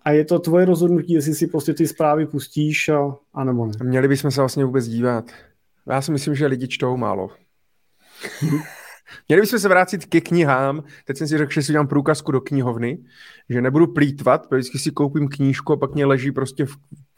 a 0.03 0.11
je 0.11 0.25
to 0.25 0.39
tvoje 0.39 0.65
rozhodnutí, 0.65 1.13
jestli 1.13 1.35
si 1.35 1.47
prostě 1.47 1.73
ty 1.73 1.87
zprávy 1.87 2.25
pustíš 2.25 2.89
a, 2.89 3.15
a 3.33 3.43
nebo 3.43 3.65
ne. 3.65 3.73
Měli 3.83 4.07
bychom 4.07 4.31
se 4.31 4.41
vlastně 4.41 4.65
vůbec 4.65 4.87
dívat. 4.87 5.31
Já 5.87 6.01
si 6.01 6.11
myslím, 6.11 6.35
že 6.35 6.47
lidi 6.47 6.67
čtou 6.67 6.97
málo. 6.97 7.29
Měli 9.27 9.41
bychom 9.41 9.59
se 9.59 9.67
vrátit 9.67 10.05
ke 10.05 10.21
knihám. 10.21 10.83
Teď 11.05 11.17
jsem 11.17 11.27
si 11.27 11.37
řekl, 11.37 11.51
že 11.51 11.63
si 11.63 11.71
udělám 11.71 11.87
průkazku 11.87 12.31
do 12.31 12.41
knihovny, 12.41 12.97
že 13.49 13.61
nebudu 13.61 13.87
plítvat, 13.87 14.47
protože 14.47 14.59
vždycky 14.59 14.79
si 14.79 14.91
koupím 14.91 15.27
knížku 15.27 15.73
a 15.73 15.77
pak 15.77 15.93
mě 15.93 16.05
leží 16.05 16.31
prostě 16.31 16.65
v 16.65 16.75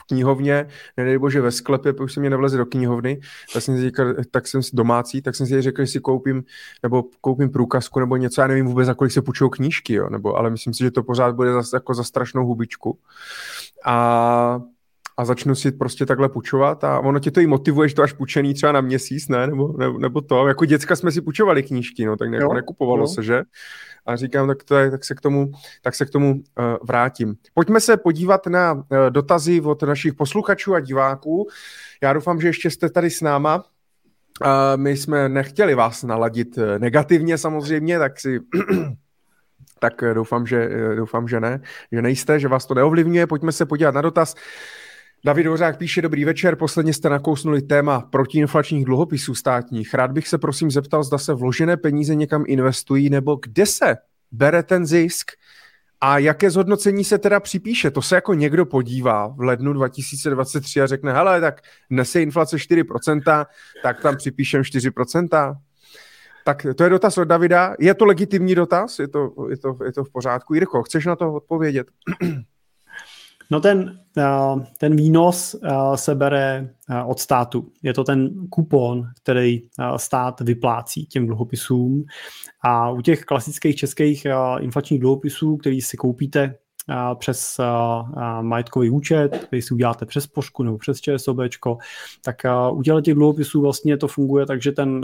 knihovně, 0.07 0.67
nedej 0.97 1.17
bože 1.17 1.41
ve 1.41 1.51
sklepě, 1.51 1.93
protože 1.93 2.13
se 2.13 2.19
mě 2.19 2.29
nevleze 2.29 2.57
do 2.57 2.65
knihovny, 2.65 3.19
tak 3.53 3.63
jsem 3.63 3.77
si 3.77 3.83
říkal, 3.83 4.13
tak 4.31 4.47
jsem 4.47 4.61
domácí, 4.73 5.21
tak 5.21 5.35
jsem 5.35 5.47
si 5.47 5.61
řekl, 5.61 5.81
že 5.81 5.87
si 5.87 5.99
koupím, 5.99 6.43
nebo 6.83 7.03
koupím 7.21 7.49
průkazku 7.49 7.99
nebo 7.99 8.17
něco, 8.17 8.41
já 8.41 8.47
nevím 8.47 8.65
vůbec, 8.65 8.85
za 8.85 8.93
kolik 8.93 9.13
se 9.13 9.21
půjčou 9.21 9.49
knížky, 9.49 9.93
jo, 9.93 10.09
nebo, 10.09 10.35
ale 10.35 10.49
myslím 10.49 10.73
si, 10.73 10.83
že 10.83 10.91
to 10.91 11.03
pořád 11.03 11.35
bude 11.35 11.53
za, 11.53 11.77
jako 11.77 11.93
za 11.93 12.03
strašnou 12.03 12.45
hubičku. 12.45 12.99
A 13.85 14.61
a 15.17 15.25
začnu 15.25 15.55
si 15.55 15.71
prostě 15.71 16.05
takhle 16.05 16.29
půjčovat 16.29 16.83
a 16.83 16.99
ono 16.99 17.19
tě 17.19 17.31
to 17.31 17.39
i 17.39 17.47
motivuje, 17.47 17.89
že 17.89 17.95
to 17.95 18.03
až 18.03 18.13
půjčený 18.13 18.53
třeba 18.53 18.71
na 18.71 18.81
měsíc, 18.81 19.27
ne? 19.27 19.47
Nebo, 19.47 19.77
nebo, 19.77 19.99
nebo 19.99 20.21
to. 20.21 20.47
Jako 20.47 20.65
děcka 20.65 20.95
jsme 20.95 21.11
si 21.11 21.21
půjčovali 21.21 21.63
knížky, 21.63 22.05
no, 22.05 22.17
tak 22.17 22.29
ne, 22.29 22.37
jako 22.37 22.53
nekupovalo 22.53 23.03
jo. 23.03 23.07
se, 23.07 23.23
že? 23.23 23.41
A 24.05 24.15
říkám, 24.15 24.47
tak, 24.47 24.63
to 24.63 24.75
je, 24.75 24.91
tak 24.91 25.05
se 25.05 25.15
k 25.15 25.21
tomu, 25.21 25.51
tak 25.81 25.95
se 25.95 26.05
k 26.05 26.09
tomu 26.09 26.33
uh, 26.33 26.41
vrátím. 26.83 27.35
Pojďme 27.53 27.79
se 27.79 27.97
podívat 27.97 28.47
na 28.47 28.73
uh, 28.73 28.83
dotazy 29.09 29.61
od 29.61 29.83
našich 29.83 30.13
posluchačů 30.13 30.75
a 30.75 30.79
diváků. 30.79 31.47
Já 32.01 32.13
doufám, 32.13 32.41
že 32.41 32.47
ještě 32.47 32.69
jste 32.69 32.89
tady 32.89 33.09
s 33.09 33.21
náma. 33.21 33.55
Uh, 33.55 34.49
my 34.75 34.97
jsme 34.97 35.29
nechtěli 35.29 35.75
vás 35.75 36.03
naladit 36.03 36.59
negativně 36.77 37.37
samozřejmě, 37.37 37.99
tak 37.99 38.19
si 38.19 38.39
tak 39.79 40.03
doufám, 40.13 40.47
že, 40.47 40.69
doufám, 40.95 41.27
že 41.27 41.39
ne, 41.39 41.61
že 41.91 42.01
nejste, 42.01 42.39
že 42.39 42.47
vás 42.47 42.65
to 42.65 42.73
neovlivňuje. 42.73 43.27
Pojďme 43.27 43.51
se 43.51 43.65
podívat 43.65 43.95
na 43.95 44.01
dotaz. 44.01 44.35
David 45.25 45.45
Hořák 45.45 45.77
píše, 45.77 46.01
dobrý 46.01 46.25
večer, 46.25 46.55
posledně 46.55 46.93
jste 46.93 47.09
nakousnuli 47.09 47.61
téma 47.61 48.01
protiinflačních 48.01 48.85
dluhopisů 48.85 49.35
státních. 49.35 49.93
Rád 49.93 50.11
bych 50.11 50.27
se 50.27 50.37
prosím 50.37 50.71
zeptal, 50.71 51.03
zda 51.03 51.17
se 51.17 51.33
vložené 51.33 51.77
peníze 51.77 52.15
někam 52.15 52.43
investují, 52.47 53.09
nebo 53.09 53.35
kde 53.35 53.65
se 53.65 53.97
bere 54.31 54.63
ten 54.63 54.85
zisk 54.85 55.31
a 56.01 56.17
jaké 56.17 56.51
zhodnocení 56.51 57.03
se 57.03 57.17
teda 57.17 57.39
připíše. 57.39 57.91
To 57.91 58.01
se 58.01 58.15
jako 58.15 58.33
někdo 58.33 58.65
podívá 58.65 59.27
v 59.27 59.39
lednu 59.39 59.73
2023 59.73 60.81
a 60.81 60.87
řekne, 60.87 61.13
hele, 61.13 61.41
tak 61.41 61.61
dnes 61.89 62.15
je 62.15 62.21
inflace 62.21 62.57
4%, 62.57 63.45
tak 63.83 64.01
tam 64.01 64.17
připíšem 64.17 64.61
4%. 64.61 65.55
Tak 66.45 66.65
to 66.75 66.83
je 66.83 66.89
dotaz 66.89 67.17
od 67.17 67.23
Davida. 67.23 67.75
Je 67.79 67.93
to 67.93 68.05
legitimní 68.05 68.55
dotaz? 68.55 68.99
Je 68.99 69.07
to, 69.07 69.33
je 69.49 69.57
to, 69.57 69.77
je 69.85 69.91
to 69.91 70.03
v 70.03 70.11
pořádku? 70.11 70.53
Jirko, 70.53 70.83
chceš 70.83 71.05
na 71.05 71.15
to 71.15 71.33
odpovědět? 71.33 71.87
No 73.49 73.59
ten, 73.59 73.99
eh, 74.17 74.65
ten 74.77 74.95
výnos 74.95 75.55
eh, 75.55 75.69
se 75.95 76.15
bere 76.15 76.69
eh, 76.89 77.03
od 77.03 77.19
státu. 77.19 77.71
Je 77.83 77.93
to 77.93 78.03
ten 78.03 78.47
kupon, 78.49 79.07
který 79.21 79.61
stát 79.97 80.41
vyplácí 80.41 81.05
těm 81.05 81.27
dluhopisům. 81.27 82.05
A 82.61 82.89
u 82.89 83.01
těch 83.01 83.23
klasických 83.23 83.75
českých 83.75 84.27
inflačních 84.59 84.99
dluhopisů, 84.99 85.57
který 85.57 85.81
si 85.81 85.97
koupíte 85.97 86.55
přes 87.15 87.59
majetkový 88.41 88.89
účet, 88.89 89.37
který 89.37 89.61
si 89.61 89.73
uděláte 89.73 90.05
přes 90.05 90.27
pošku 90.27 90.63
nebo 90.63 90.77
přes 90.77 91.01
ČSOB, 91.01 91.37
tak 92.23 92.35
u 92.71 92.83
těch 92.83 93.13
dluhopisů 93.13 93.61
vlastně 93.61 93.97
to 93.97 94.07
funguje 94.07 94.45
tak, 94.45 94.61
že 94.61 94.71
ten, 94.71 95.01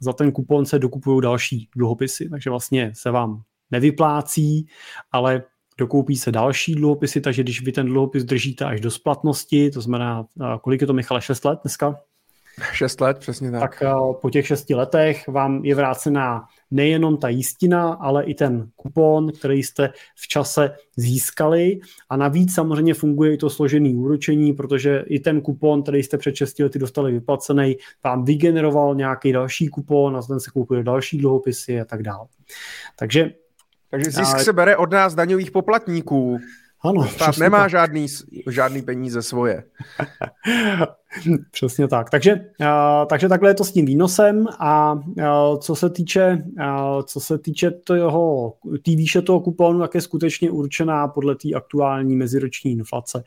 za 0.00 0.12
ten 0.12 0.32
kupon 0.32 0.66
se 0.66 0.78
dokupují 0.78 1.22
další 1.22 1.68
dluhopisy, 1.76 2.28
takže 2.30 2.50
vlastně 2.50 2.92
se 2.94 3.10
vám 3.10 3.42
nevyplácí, 3.70 4.66
ale 5.12 5.42
dokoupí 5.78 6.16
se 6.16 6.32
další 6.32 6.74
dluhopisy, 6.74 7.20
takže 7.20 7.42
když 7.42 7.62
vy 7.62 7.72
ten 7.72 7.86
dluhopis 7.86 8.24
držíte 8.24 8.64
až 8.64 8.80
do 8.80 8.90
splatnosti, 8.90 9.70
to 9.70 9.80
znamená, 9.80 10.26
kolik 10.62 10.80
je 10.80 10.86
to 10.86 10.92
Michale, 10.92 11.20
6 11.20 11.44
let 11.44 11.58
dneska? 11.62 12.00
Šest 12.72 13.00
let, 13.00 13.18
přesně 13.18 13.50
tak. 13.50 13.60
Tak 13.60 13.90
po 14.20 14.30
těch 14.30 14.46
šesti 14.46 14.74
letech 14.74 15.28
vám 15.28 15.64
je 15.64 15.74
vrácená 15.74 16.44
nejenom 16.70 17.16
ta 17.16 17.28
jistina, 17.28 17.92
ale 17.92 18.24
i 18.24 18.34
ten 18.34 18.70
kupon, 18.76 19.32
který 19.32 19.62
jste 19.62 19.90
v 20.16 20.28
čase 20.28 20.70
získali. 20.96 21.80
A 22.10 22.16
navíc 22.16 22.54
samozřejmě 22.54 22.94
funguje 22.94 23.34
i 23.34 23.36
to 23.36 23.50
složený 23.50 23.94
úročení, 23.94 24.52
protože 24.52 25.04
i 25.06 25.20
ten 25.20 25.40
kupon, 25.40 25.82
který 25.82 26.02
jste 26.02 26.18
před 26.18 26.34
6 26.34 26.58
lety 26.58 26.78
dostali 26.78 27.12
vyplacený, 27.12 27.76
vám 28.04 28.24
vygeneroval 28.24 28.94
nějaký 28.94 29.32
další 29.32 29.68
kupon 29.68 30.16
a 30.16 30.22
ten 30.22 30.40
se 30.40 30.50
kupuje 30.50 30.82
další 30.82 31.18
dluhopisy 31.18 31.80
a 31.80 31.84
tak 31.84 32.02
dále. 32.02 32.26
Takže 32.96 33.30
takže 33.90 34.10
zisk 34.10 34.34
a... 34.34 34.38
se 34.38 34.52
bere 34.52 34.76
od 34.76 34.92
nás 34.92 35.14
daňových 35.14 35.50
poplatníků. 35.50 36.38
Ano, 36.84 37.08
Stát 37.08 37.38
nemá 37.38 37.68
žádný, 37.68 38.06
žádný 38.50 38.82
peníze 38.82 39.22
svoje. 39.22 39.64
Přesně 41.50 41.88
tak. 41.88 42.10
Takže, 42.10 42.34
uh, 42.34 42.66
takže 43.08 43.28
takhle 43.28 43.50
je 43.50 43.54
to 43.54 43.64
s 43.64 43.72
tím 43.72 43.86
výnosem 43.86 44.46
a 44.58 44.92
uh, 44.92 45.58
co 45.58 45.74
se 45.74 45.90
týče, 45.90 46.44
uh, 46.60 47.02
co 47.02 47.20
se 47.20 47.38
týče 47.38 47.70
toho, 47.70 48.54
tý 48.82 48.96
výše 48.96 49.22
toho 49.22 49.40
kuponu, 49.40 49.80
tak 49.80 49.94
je 49.94 50.00
skutečně 50.00 50.50
určená 50.50 51.08
podle 51.08 51.34
té 51.34 51.48
aktuální 51.54 52.16
meziroční 52.16 52.72
inflace, 52.72 53.24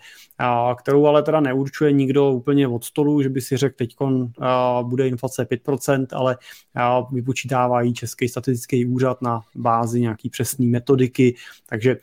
kterou 0.77 1.05
ale 1.05 1.23
teda 1.23 1.39
neurčuje 1.39 1.91
nikdo 1.91 2.31
úplně 2.31 2.67
od 2.67 2.83
stolu, 2.83 3.21
že 3.21 3.29
by 3.29 3.41
si 3.41 3.57
řekl, 3.57 3.75
teď 3.77 3.95
bude 4.83 5.07
inflace 5.07 5.43
5%, 5.43 6.05
ale 6.11 6.37
uh, 6.75 7.15
vypočítává 7.15 7.81
ji 7.81 7.93
Český 7.93 8.27
statistický 8.27 8.85
úřad 8.85 9.21
na 9.21 9.41
bázi 9.55 10.01
nějaký 10.01 10.29
přesné 10.29 10.65
metodiky, 10.65 11.35
takže 11.69 11.97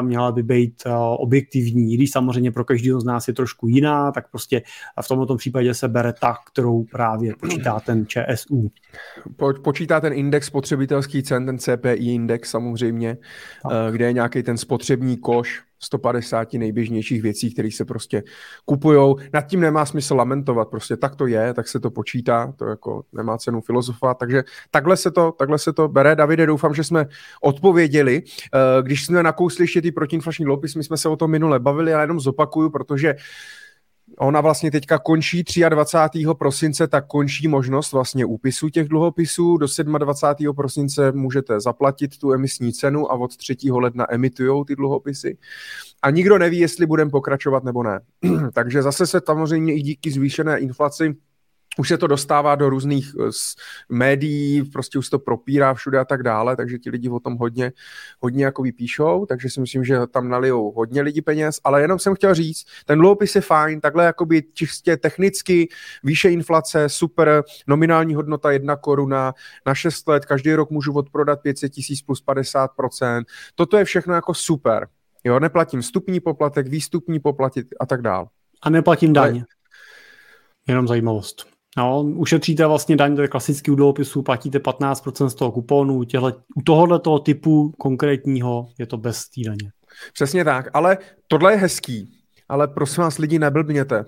měla 0.00 0.32
by 0.32 0.42
být 0.42 0.82
objektivní, 1.16 1.96
když 1.96 2.10
samozřejmě 2.10 2.52
pro 2.52 2.64
každého 2.64 3.00
z 3.00 3.04
nás 3.04 3.28
je 3.28 3.34
trošku 3.34 3.68
jiná, 3.68 4.12
tak 4.12 4.30
prostě 4.30 4.62
v 5.02 5.08
tom 5.08 5.21
tom 5.26 5.36
případě 5.36 5.74
se 5.74 5.88
bere 5.88 6.12
ta, 6.12 6.36
kterou 6.52 6.84
právě 6.84 7.34
počítá 7.40 7.80
ten 7.80 8.06
ČSU. 8.06 8.70
Po, 9.36 9.52
počítá 9.64 10.00
ten 10.00 10.12
index 10.12 10.46
spotřebitelský 10.46 11.22
cen, 11.22 11.46
ten 11.46 11.58
CPI 11.58 12.14
index 12.14 12.50
samozřejmě, 12.50 13.16
tak. 13.62 13.72
Eh, 13.88 13.92
kde 13.92 14.06
je 14.06 14.12
nějaký 14.12 14.42
ten 14.42 14.58
spotřební 14.58 15.16
koš 15.16 15.62
150 15.82 16.58
nejběžnějších 16.58 17.22
věcí, 17.22 17.52
které 17.52 17.70
se 17.70 17.84
prostě 17.84 18.22
kupujou. 18.64 19.16
Nad 19.32 19.40
tím 19.40 19.60
nemá 19.60 19.86
smysl 19.86 20.16
lamentovat, 20.16 20.68
prostě 20.68 20.96
tak 20.96 21.16
to 21.16 21.26
je, 21.26 21.54
tak 21.54 21.68
se 21.68 21.80
to 21.80 21.90
počítá, 21.90 22.52
to 22.56 22.66
jako 22.66 23.04
nemá 23.12 23.38
cenu 23.38 23.60
filozofovat, 23.60 24.18
takže 24.18 24.44
takhle 24.70 24.96
se 24.96 25.10
to, 25.10 25.32
takhle 25.32 25.58
se 25.58 25.72
to 25.72 25.88
bere. 25.88 26.16
Davide, 26.16 26.46
doufám, 26.46 26.74
že 26.74 26.84
jsme 26.84 27.06
odpověděli. 27.42 28.22
Eh, 28.54 28.82
když 28.82 29.06
jsme 29.06 29.22
nakousli 29.22 29.64
ještě 29.64 29.82
ty 29.82 29.92
protiinflační 29.92 30.44
dluhopisy, 30.44 30.78
my 30.78 30.84
jsme 30.84 30.96
se 30.96 31.08
o 31.08 31.16
tom 31.16 31.30
minule 31.30 31.60
bavili, 31.60 31.94
ale 31.94 32.02
jenom 32.02 32.20
zopakuju, 32.20 32.70
protože 32.70 33.14
Ona 34.22 34.40
vlastně 34.40 34.70
teďka 34.70 34.98
končí 34.98 35.44
23. 35.68 36.24
prosince, 36.38 36.88
tak 36.88 37.06
končí 37.06 37.48
možnost 37.48 37.92
vlastně 37.92 38.24
úpisu 38.24 38.68
těch 38.68 38.88
dluhopisů. 38.88 39.56
Do 39.56 39.66
27. 39.98 40.54
prosince 40.56 41.12
můžete 41.12 41.60
zaplatit 41.60 42.18
tu 42.18 42.32
emisní 42.32 42.72
cenu 42.72 43.12
a 43.12 43.14
od 43.14 43.36
3. 43.36 43.56
ledna 43.70 44.06
emitujou 44.14 44.64
ty 44.64 44.76
dluhopisy. 44.76 45.38
A 46.02 46.10
nikdo 46.10 46.38
neví, 46.38 46.58
jestli 46.58 46.86
budeme 46.86 47.10
pokračovat 47.10 47.64
nebo 47.64 47.82
ne. 47.82 48.00
Takže 48.52 48.82
zase 48.82 49.06
se 49.06 49.20
samozřejmě 49.26 49.74
i 49.74 49.80
díky 49.80 50.10
zvýšené 50.10 50.58
inflaci 50.58 51.14
už 51.78 51.88
se 51.88 51.98
to 51.98 52.06
dostává 52.06 52.54
do 52.54 52.70
různých 52.70 53.14
uh, 53.14 53.30
médií, 53.88 54.62
prostě 54.62 54.98
už 54.98 55.08
to 55.08 55.18
propírá 55.18 55.74
všude 55.74 55.98
a 55.98 56.04
tak 56.04 56.22
dále, 56.22 56.56
takže 56.56 56.78
ti 56.78 56.90
lidi 56.90 57.08
o 57.08 57.20
tom 57.20 57.36
hodně, 57.36 57.72
hodně 58.20 58.44
jako 58.44 58.62
vypíšou, 58.62 59.26
takže 59.26 59.50
si 59.50 59.60
myslím, 59.60 59.84
že 59.84 59.98
tam 60.06 60.28
nalijou 60.28 60.72
hodně 60.72 61.02
lidí 61.02 61.22
peněz, 61.22 61.60
ale 61.64 61.82
jenom 61.82 61.98
jsem 61.98 62.14
chtěl 62.14 62.34
říct, 62.34 62.64
ten 62.86 62.98
dluhopis 62.98 63.34
je 63.34 63.40
fajn, 63.40 63.80
takhle 63.80 64.04
jakoby 64.04 64.42
čistě 64.52 64.96
technicky, 64.96 65.68
výše 66.04 66.30
inflace, 66.30 66.88
super, 66.88 67.42
nominální 67.66 68.14
hodnota 68.14 68.52
jedna 68.52 68.76
koruna, 68.76 69.34
na 69.66 69.74
6 69.74 70.08
let, 70.08 70.24
každý 70.24 70.54
rok 70.54 70.70
můžu 70.70 70.92
odprodat 70.92 71.42
500 71.42 71.72
tisíc 71.72 72.02
plus 72.02 72.24
50%, 72.26 73.24
toto 73.54 73.76
je 73.76 73.84
všechno 73.84 74.14
jako 74.14 74.34
super, 74.34 74.88
jo, 75.24 75.40
neplatím 75.40 75.80
vstupní 75.80 76.20
poplatek, 76.20 76.66
výstupní 76.66 77.20
poplatit 77.20 77.66
a 77.80 77.86
tak 77.86 78.02
dále. 78.02 78.26
A 78.62 78.70
neplatím 78.70 79.12
daň. 79.12 79.44
Jenom 80.68 80.88
zajímavost. 80.88 81.51
No, 81.76 82.02
ušetříte 82.02 82.66
vlastně 82.66 82.96
daň 82.96 83.16
do 83.16 83.28
klasických 83.28 83.76
dluhopisů, 83.76 84.22
platíte 84.22 84.58
15% 84.58 85.26
z 85.26 85.34
toho 85.34 85.52
kuponu, 85.52 86.04
těhle, 86.04 86.34
u 86.56 86.62
tohohle 86.62 86.98
toho 86.98 87.18
typu 87.18 87.72
konkrétního 87.78 88.68
je 88.78 88.86
to 88.86 88.96
bez 88.96 89.28
té 89.28 89.40
daně. 89.46 89.72
Přesně 90.12 90.44
tak, 90.44 90.68
ale 90.72 90.98
tohle 91.26 91.52
je 91.52 91.58
hezký, 91.58 92.18
ale 92.48 92.68
prosím 92.68 93.02
vás 93.02 93.18
lidi 93.18 93.38
neblbněte. 93.38 94.04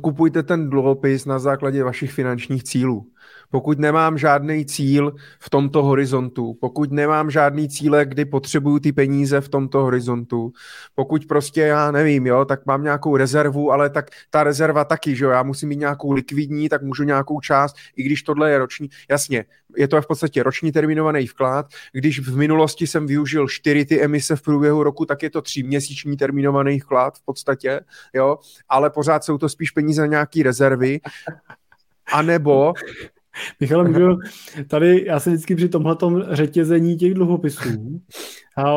Kupujte 0.00 0.42
ten 0.42 0.70
dluhopis 0.70 1.24
na 1.24 1.38
základě 1.38 1.84
vašich 1.84 2.12
finančních 2.12 2.64
cílů 2.64 3.11
pokud 3.50 3.78
nemám 3.78 4.18
žádný 4.18 4.66
cíl 4.66 5.14
v 5.40 5.50
tomto 5.50 5.82
horizontu, 5.82 6.54
pokud 6.60 6.92
nemám 6.92 7.30
žádný 7.30 7.68
cíle, 7.68 8.04
kdy 8.04 8.24
potřebuju 8.24 8.78
ty 8.78 8.92
peníze 8.92 9.40
v 9.40 9.48
tomto 9.48 9.82
horizontu, 9.82 10.52
pokud 10.94 11.26
prostě 11.26 11.60
já 11.60 11.90
nevím, 11.90 12.26
jo, 12.26 12.44
tak 12.44 12.66
mám 12.66 12.82
nějakou 12.82 13.16
rezervu, 13.16 13.72
ale 13.72 13.90
tak 13.90 14.10
ta 14.30 14.44
rezerva 14.44 14.84
taky, 14.84 15.16
že 15.16 15.24
jo, 15.24 15.30
já 15.30 15.42
musím 15.42 15.68
mít 15.68 15.78
nějakou 15.78 16.12
likvidní, 16.12 16.68
tak 16.68 16.82
můžu 16.82 17.04
nějakou 17.04 17.40
část, 17.40 17.76
i 17.96 18.02
když 18.02 18.22
tohle 18.22 18.50
je 18.50 18.58
roční, 18.58 18.88
jasně, 19.10 19.44
je 19.76 19.88
to 19.88 20.02
v 20.02 20.06
podstatě 20.06 20.42
roční 20.42 20.72
terminovaný 20.72 21.26
vklad, 21.26 21.66
když 21.92 22.20
v 22.20 22.36
minulosti 22.36 22.86
jsem 22.86 23.06
využil 23.06 23.48
čtyři 23.48 23.84
ty 23.84 24.02
emise 24.02 24.36
v 24.36 24.42
průběhu 24.42 24.82
roku, 24.82 25.06
tak 25.06 25.22
je 25.22 25.30
to 25.30 25.42
tříměsíční 25.42 26.16
terminovaný 26.16 26.80
vklad 26.80 27.18
v 27.18 27.24
podstatě, 27.24 27.80
jo, 28.14 28.38
ale 28.68 28.90
pořád 28.90 29.24
jsou 29.24 29.38
to 29.38 29.48
spíš 29.48 29.70
peníze 29.70 30.00
na 30.00 30.06
nějaký 30.06 30.42
rezervy, 30.42 31.00
a 32.12 32.22
nebo 32.22 32.72
Michal, 33.60 33.84
můžu, 33.84 34.18
tady 34.68 35.04
já 35.06 35.20
se 35.20 35.30
vždycky 35.30 35.56
při 35.56 35.68
tomhle 35.68 35.96
řetězení 36.30 36.96
těch 36.96 37.14
dluhopisů 37.14 38.00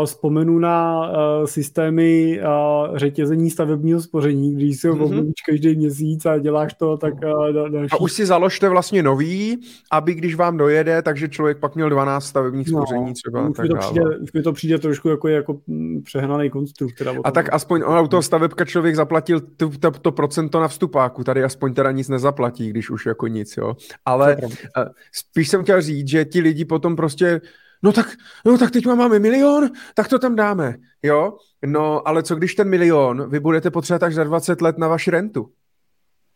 vzpomenu 0.05 0.59
na 0.59 1.09
uh, 1.09 1.45
systémy 1.45 2.39
uh, 2.41 2.97
řetězení 2.97 3.49
stavebního 3.49 4.01
spoření, 4.01 4.55
když 4.55 4.79
si 4.79 4.87
ho 4.87 4.95
mm-hmm. 4.95 5.31
každý 5.49 5.75
měsíc 5.75 6.25
a 6.25 6.37
děláš 6.37 6.73
to, 6.73 6.97
tak 6.97 7.13
uh, 7.13 7.69
další. 7.69 7.91
A 7.91 7.97
už 7.97 8.11
si 8.11 8.25
založte 8.25 8.69
vlastně 8.69 9.03
nový, 9.03 9.59
aby 9.91 10.13
když 10.13 10.35
vám 10.35 10.57
dojede, 10.57 11.01
takže 11.01 11.29
člověk 11.29 11.57
pak 11.57 11.75
měl 11.75 11.89
12 11.89 12.25
stavebních 12.25 12.71
no, 12.71 12.81
spoření 12.81 13.13
třeba. 13.13 13.49
Už, 13.49 13.57
tak 13.57 13.63
mi 13.63 13.69
to 13.69 13.77
přijde, 13.77 14.17
už 14.17 14.33
mi 14.33 14.41
to 14.41 14.53
přijde 14.53 14.77
trošku 14.77 15.09
jako, 15.09 15.27
jako 15.27 15.59
mm, 15.67 16.01
přehnaný 16.03 16.49
konstrukt. 16.49 16.95
Teda 16.97 17.13
a 17.23 17.31
tak 17.31 17.53
aspoň 17.53 17.83
on, 17.85 17.99
u 17.99 18.07
toho 18.07 18.21
stavebka 18.21 18.65
člověk 18.65 18.95
zaplatil 18.95 19.39
to, 19.39 19.69
to, 19.69 19.91
to 19.91 20.11
procento 20.11 20.59
na 20.59 20.67
vstupáku, 20.67 21.23
tady 21.23 21.43
aspoň 21.43 21.73
teda 21.73 21.91
nic 21.91 22.09
nezaplatí, 22.09 22.69
když 22.69 22.89
už 22.89 23.05
jako 23.05 23.27
nic, 23.27 23.57
jo. 23.57 23.75
Ale 24.05 24.37
spíš 25.11 25.49
jsem 25.49 25.63
chtěl 25.63 25.81
říct, 25.81 26.07
že 26.07 26.25
ti 26.25 26.41
lidi 26.41 26.65
potom 26.65 26.95
prostě 26.95 27.41
no 27.83 27.91
tak, 27.91 28.07
no 28.45 28.57
tak 28.57 28.71
teď 28.71 28.85
máme 28.85 29.19
milion, 29.19 29.69
tak 29.93 30.07
to 30.07 30.19
tam 30.19 30.35
dáme, 30.35 30.75
jo? 31.03 31.37
No, 31.65 32.07
ale 32.07 32.23
co 32.23 32.35
když 32.35 32.55
ten 32.55 32.69
milion 32.69 33.29
vy 33.29 33.39
budete 33.39 33.71
potřebovat 33.71 34.03
až 34.03 34.13
za 34.13 34.23
20 34.23 34.61
let 34.61 34.77
na 34.77 34.87
vaši 34.87 35.11
rentu? 35.11 35.51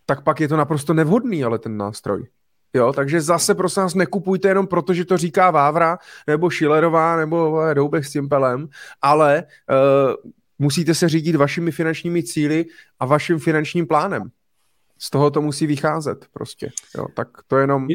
Tak 0.05 0.23
pak 0.23 0.39
je 0.39 0.47
to 0.47 0.57
naprosto 0.57 0.93
nevhodný, 0.93 1.43
ale 1.43 1.59
ten 1.59 1.77
nástroj. 1.77 2.27
Jo, 2.73 2.93
takže 2.93 3.21
zase 3.21 3.55
prosím 3.55 3.81
nás 3.81 3.95
nekupujte 3.95 4.47
jenom 4.47 4.67
proto, 4.67 4.93
že 4.93 5.05
to 5.05 5.17
říká 5.17 5.51
Vávra, 5.51 5.97
nebo 6.27 6.49
Šilerová, 6.49 7.15
nebo 7.15 7.61
Doubek 7.73 8.05
s 8.05 8.11
Cimpelem, 8.11 8.69
ale 9.01 9.43
uh, 9.43 10.31
musíte 10.59 10.95
se 10.95 11.09
řídit 11.09 11.35
vašimi 11.35 11.71
finančními 11.71 12.23
cíly 12.23 12.65
a 12.99 13.05
vaším 13.05 13.39
finančním 13.39 13.87
plánem. 13.87 14.31
Z 14.97 15.09
toho 15.09 15.31
to 15.31 15.41
musí 15.41 15.67
vycházet 15.67 16.25
prostě. 16.33 16.71
Jo, 16.97 17.05
tak 17.15 17.27
to 17.47 17.57
jenom... 17.57 17.87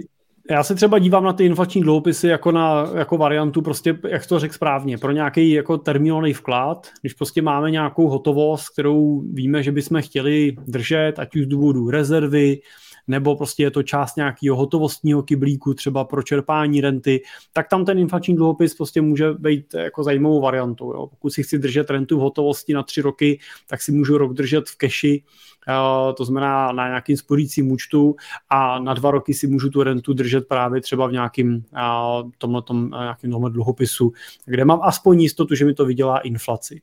Já 0.50 0.62
se 0.62 0.74
třeba 0.74 0.98
dívám 0.98 1.24
na 1.24 1.32
ty 1.32 1.44
inflační 1.44 1.80
dluhopisy 1.80 2.28
jako 2.28 2.52
na 2.52 2.90
jako 2.94 3.16
variantu, 3.16 3.62
prostě, 3.62 3.98
jak 4.08 4.26
to 4.26 4.38
řekl 4.38 4.54
správně, 4.54 4.98
pro 4.98 5.12
nějaký 5.12 5.50
jako 5.50 5.78
termínovaný 5.78 6.32
vklad, 6.32 6.86
když 7.00 7.14
prostě 7.14 7.42
máme 7.42 7.70
nějakou 7.70 8.08
hotovost, 8.08 8.68
kterou 8.68 9.22
víme, 9.32 9.62
že 9.62 9.72
bychom 9.72 10.02
chtěli 10.02 10.56
držet, 10.66 11.18
ať 11.18 11.36
už 11.36 11.42
z 11.44 11.48
důvodu 11.48 11.90
rezervy, 11.90 12.60
nebo 13.08 13.36
prostě 13.36 13.62
je 13.62 13.70
to 13.70 13.82
část 13.82 14.16
nějakého 14.16 14.56
hotovostního 14.56 15.22
kyblíku, 15.22 15.74
třeba 15.74 16.04
pro 16.04 16.22
čerpání 16.22 16.80
renty, 16.80 17.22
tak 17.52 17.68
tam 17.68 17.84
ten 17.84 17.98
inflační 17.98 18.36
dluhopis 18.36 18.74
prostě 18.74 19.00
může 19.02 19.32
být 19.32 19.74
jako 19.74 20.04
zajímavou 20.04 20.40
variantou. 20.40 20.92
Jo. 20.92 21.06
Pokud 21.06 21.30
si 21.30 21.42
chci 21.42 21.58
držet 21.58 21.90
rentu 21.90 22.18
v 22.18 22.20
hotovosti 22.20 22.74
na 22.74 22.82
tři 22.82 23.00
roky, 23.00 23.38
tak 23.66 23.82
si 23.82 23.92
můžu 23.92 24.18
rok 24.18 24.32
držet 24.32 24.68
v 24.68 24.76
keši, 24.76 25.22
to 26.16 26.24
znamená 26.24 26.72
na 26.72 26.86
nějakým 26.86 27.16
spořícím 27.16 27.72
účtu 27.72 28.16
a 28.50 28.78
na 28.78 28.94
dva 28.94 29.10
roky 29.10 29.34
si 29.34 29.46
můžu 29.46 29.70
tu 29.70 29.82
rentu 29.82 30.12
držet 30.12 30.48
právě 30.48 30.80
třeba 30.80 31.06
v 31.06 31.12
nějakým 31.12 31.64
tomhle, 32.38 32.62
tom, 32.62 32.90
nějakým 32.90 33.30
tomhle 33.30 33.50
dluhopisu, 33.50 34.12
kde 34.44 34.64
mám 34.64 34.80
aspoň 34.82 35.20
jistotu, 35.20 35.54
že 35.54 35.64
mi 35.64 35.74
to 35.74 35.86
vydělá 35.86 36.18
inflaci. 36.18 36.80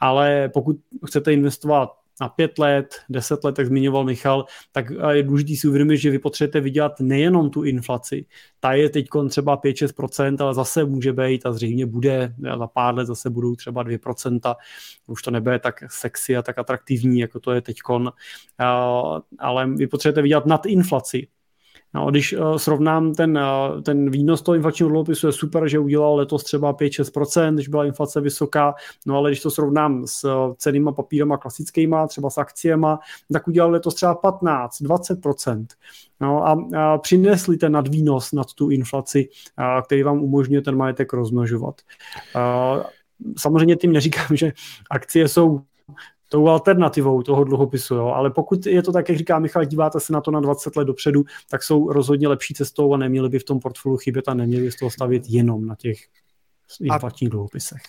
Ale 0.00 0.50
pokud 0.54 0.76
chcete 1.06 1.32
investovat 1.32 1.90
na 2.20 2.28
pět 2.28 2.58
let, 2.58 2.94
deset 3.08 3.44
let, 3.44 3.54
tak 3.54 3.66
zmiňoval 3.66 4.04
Michal, 4.04 4.44
tak 4.72 4.86
je 5.10 5.22
důležité 5.22 5.56
si 5.56 5.68
uvědomit, 5.68 5.96
že 5.96 6.10
vy 6.10 6.18
potřebujete 6.18 6.60
vydělat 6.60 7.00
nejenom 7.00 7.50
tu 7.50 7.62
inflaci. 7.62 8.26
Ta 8.60 8.72
je 8.72 8.90
teď 8.90 9.06
třeba 9.28 9.56
5-6%, 9.56 10.36
ale 10.40 10.54
zase 10.54 10.84
může 10.84 11.12
být 11.12 11.46
a 11.46 11.52
zřejmě 11.52 11.86
bude, 11.86 12.34
za 12.58 12.66
pár 12.66 12.94
let 12.94 13.06
zase 13.06 13.30
budou 13.30 13.56
třeba 13.56 13.84
2%, 13.84 14.54
už 15.06 15.22
to 15.22 15.30
nebude 15.30 15.58
tak 15.58 15.74
sexy 15.90 16.36
a 16.36 16.42
tak 16.42 16.58
atraktivní, 16.58 17.20
jako 17.20 17.40
to 17.40 17.52
je 17.52 17.60
teď, 17.60 17.76
ale 19.38 19.66
vy 19.74 19.86
potřebujete 19.86 20.22
vydělat 20.22 20.46
nad 20.46 20.66
inflaci. 20.66 21.28
No, 21.96 22.10
když 22.10 22.32
uh, 22.32 22.56
srovnám 22.56 23.14
ten, 23.14 23.38
uh, 23.38 23.82
ten 23.82 24.10
výnos 24.10 24.42
toho 24.42 24.54
inflačního 24.54 24.88
dluhopisu, 24.88 25.26
je 25.26 25.32
super, 25.32 25.68
že 25.68 25.78
udělal 25.78 26.16
letos 26.16 26.44
třeba 26.44 26.74
5-6%, 26.74 27.54
když 27.54 27.68
byla 27.68 27.84
inflace 27.84 28.20
vysoká, 28.20 28.74
no 29.06 29.16
ale 29.16 29.30
když 29.30 29.40
to 29.40 29.50
srovnám 29.50 30.06
s 30.06 30.24
uh, 30.24 30.54
cenýma 30.54 30.92
papírama 30.92 31.36
klasickýma, 31.36 32.06
třeba 32.06 32.30
s 32.30 32.38
akciema, 32.38 32.98
tak 33.32 33.48
udělal 33.48 33.70
letos 33.70 33.94
třeba 33.94 34.14
15-20%. 34.14 35.66
No 36.20 36.46
a, 36.46 36.66
a 36.78 36.98
přinesli 36.98 37.56
ten 37.56 37.72
nadvýnos 37.72 38.32
nad 38.32 38.52
tu 38.54 38.70
inflaci, 38.70 39.28
a, 39.56 39.82
který 39.82 40.02
vám 40.02 40.22
umožňuje 40.22 40.62
ten 40.62 40.76
majetek 40.76 41.12
rozmnožovat. 41.12 41.80
A, 42.34 42.74
samozřejmě 43.38 43.76
tím 43.76 43.92
neříkám, 43.92 44.26
že 44.36 44.52
akcie 44.90 45.28
jsou 45.28 45.60
tou 46.28 46.48
alternativou 46.48 47.22
toho 47.22 47.44
dluhopisu, 47.44 47.94
jo. 47.94 48.06
ale 48.06 48.30
pokud 48.30 48.66
je 48.66 48.82
to 48.82 48.92
tak, 48.92 49.08
jak 49.08 49.18
říká 49.18 49.38
Michal, 49.38 49.64
díváte 49.64 50.00
se 50.00 50.12
na 50.12 50.20
to 50.20 50.30
na 50.30 50.40
20 50.40 50.76
let 50.76 50.84
dopředu, 50.84 51.24
tak 51.50 51.62
jsou 51.62 51.92
rozhodně 51.92 52.28
lepší 52.28 52.54
cestou 52.54 52.94
a 52.94 52.96
neměli 52.96 53.28
by 53.28 53.38
v 53.38 53.44
tom 53.44 53.60
portfoliu 53.60 53.96
chybět 53.96 54.28
a 54.28 54.34
neměli 54.34 54.64
by 54.64 54.72
z 54.72 54.76
toho 54.76 54.90
stavit 54.90 55.22
jenom 55.28 55.66
na 55.66 55.74
těch 55.74 55.98
inflačních 56.80 57.30
dluhopisech. 57.30 57.80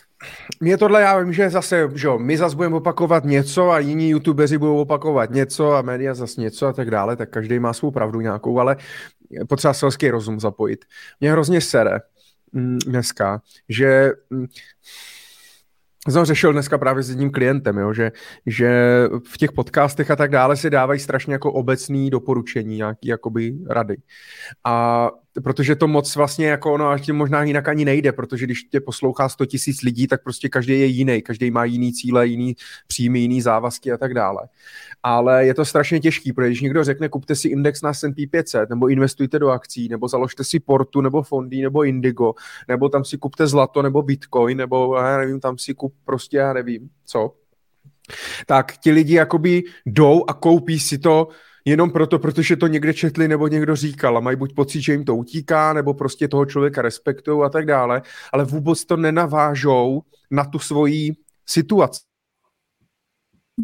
Mě 0.60 0.78
tohle, 0.78 1.02
já 1.02 1.20
vím, 1.20 1.34
že 1.34 1.50
zase, 1.50 1.90
že 1.96 2.10
my 2.18 2.38
zase 2.38 2.56
budeme 2.56 2.76
opakovat 2.76 3.24
něco 3.24 3.70
a 3.70 3.80
jiní 3.80 4.10
youtubeři 4.10 4.58
budou 4.58 4.78
opakovat 4.78 5.30
něco 5.30 5.74
a 5.74 5.82
média 5.82 6.14
zase 6.14 6.42
něco 6.42 6.68
a 6.68 6.74
tak 6.74 6.92
dále, 6.92 7.16
tak 7.16 7.30
každý 7.30 7.60
má 7.60 7.74
svou 7.74 7.92
pravdu 7.92 8.22
nějakou, 8.22 8.60
ale 8.60 8.78
potřeba 9.50 9.74
selský 9.74 10.10
rozum 10.10 10.40
zapojit. 10.40 10.86
Mě 11.20 11.32
hrozně 11.32 11.62
sere 11.62 12.00
mm, 12.52 12.80
dneska, 12.86 13.42
že 13.70 14.12
mm, 14.30 14.46
jsem 16.12 16.26
řešil 16.26 16.54
dneska 16.54 16.78
právě 16.78 17.04
s 17.04 17.10
jedním 17.10 17.32
klientem, 17.32 17.78
jo, 17.78 17.94
že, 17.94 18.12
že 18.46 18.70
v 19.28 19.38
těch 19.38 19.52
podcastech 19.52 20.12
a 20.12 20.16
tak 20.16 20.32
dále 20.32 20.56
si 20.56 20.70
dávají 20.70 21.00
strašně 21.00 21.34
jako 21.34 21.52
obecný 21.54 22.10
doporučení, 22.10 22.78
nějaký 22.78 23.08
jakoby 23.08 23.54
rady. 23.70 23.98
A 24.66 25.10
protože 25.44 25.76
to 25.76 25.88
moc 25.88 26.16
vlastně 26.16 26.48
jako 26.48 26.74
ono 26.74 26.90
až 26.90 27.08
možná 27.08 27.44
jinak 27.44 27.68
ani 27.68 27.86
nejde, 27.86 28.12
protože 28.12 28.46
když 28.46 28.64
tě 28.64 28.80
poslouchá 28.80 29.30
100 29.30 29.46
tisíc 29.46 29.82
lidí, 29.82 30.08
tak 30.08 30.24
prostě 30.24 30.50
každý 30.50 30.74
je 30.74 30.86
jiný, 30.86 31.22
každý 31.22 31.52
má 31.52 31.66
jiný 31.66 31.94
cíle, 31.94 32.28
jiný 32.28 32.56
příjmy, 32.88 33.20
jiný 33.20 33.42
závazky 33.42 33.92
a 33.92 33.98
tak 33.98 34.14
dále. 34.14 34.48
Ale 35.04 35.46
je 35.46 35.54
to 35.54 35.66
strašně 35.66 36.00
těžký, 36.00 36.34
protože 36.34 36.48
když 36.48 36.62
někdo 36.62 36.84
řekne, 36.84 37.10
kupte 37.10 37.36
si 37.36 37.48
index 37.48 37.82
na 37.82 37.94
S&P 37.94 38.28
500, 38.28 38.70
nebo 38.70 38.88
investujte 38.88 39.40
do 39.40 39.50
akcí, 39.50 39.90
nebo 39.90 40.08
založte 40.08 40.44
si 40.44 40.60
portu, 40.60 41.02
nebo 41.02 41.24
fondy, 41.24 41.62
nebo 41.62 41.84
indigo, 41.84 42.34
nebo 42.68 42.90
tam 42.90 43.06
si 43.06 43.18
kupte 43.18 43.48
zlato, 43.48 43.82
nebo 43.82 44.02
bitcoin, 44.02 44.58
nebo 44.58 44.96
já 44.96 45.18
nevím, 45.18 45.40
tam 45.40 45.58
si 45.58 45.74
kup 45.74 45.94
prostě, 46.06 46.38
já 46.38 46.54
nevím, 46.54 46.90
co, 47.06 47.34
tak 48.46 48.78
ti 48.78 48.92
lidi 48.92 49.14
jakoby 49.14 49.64
jdou 49.86 50.24
a 50.28 50.34
koupí 50.34 50.80
si 50.80 50.98
to 50.98 51.28
jenom 51.70 51.92
proto, 51.92 52.20
protože 52.20 52.56
to 52.56 52.68
někde 52.68 52.94
četli 52.94 53.28
nebo 53.28 53.48
někdo 53.48 53.76
říkal 53.76 54.18
a 54.18 54.20
mají 54.20 54.38
buď 54.38 54.56
pocit, 54.56 54.82
že 54.82 54.92
jim 54.92 55.06
to 55.06 55.16
utíká, 55.16 55.74
nebo 55.74 55.94
prostě 55.94 56.28
toho 56.28 56.46
člověka 56.46 56.82
respektují 56.82 57.44
a 57.46 57.50
tak 57.50 57.66
dále, 57.66 58.02
ale 58.34 58.46
vůbec 58.46 58.86
to 58.86 58.98
nenavážou 58.98 60.02
na 60.32 60.46
tu 60.46 60.60
svoji 60.60 61.12
situaci. 61.46 62.02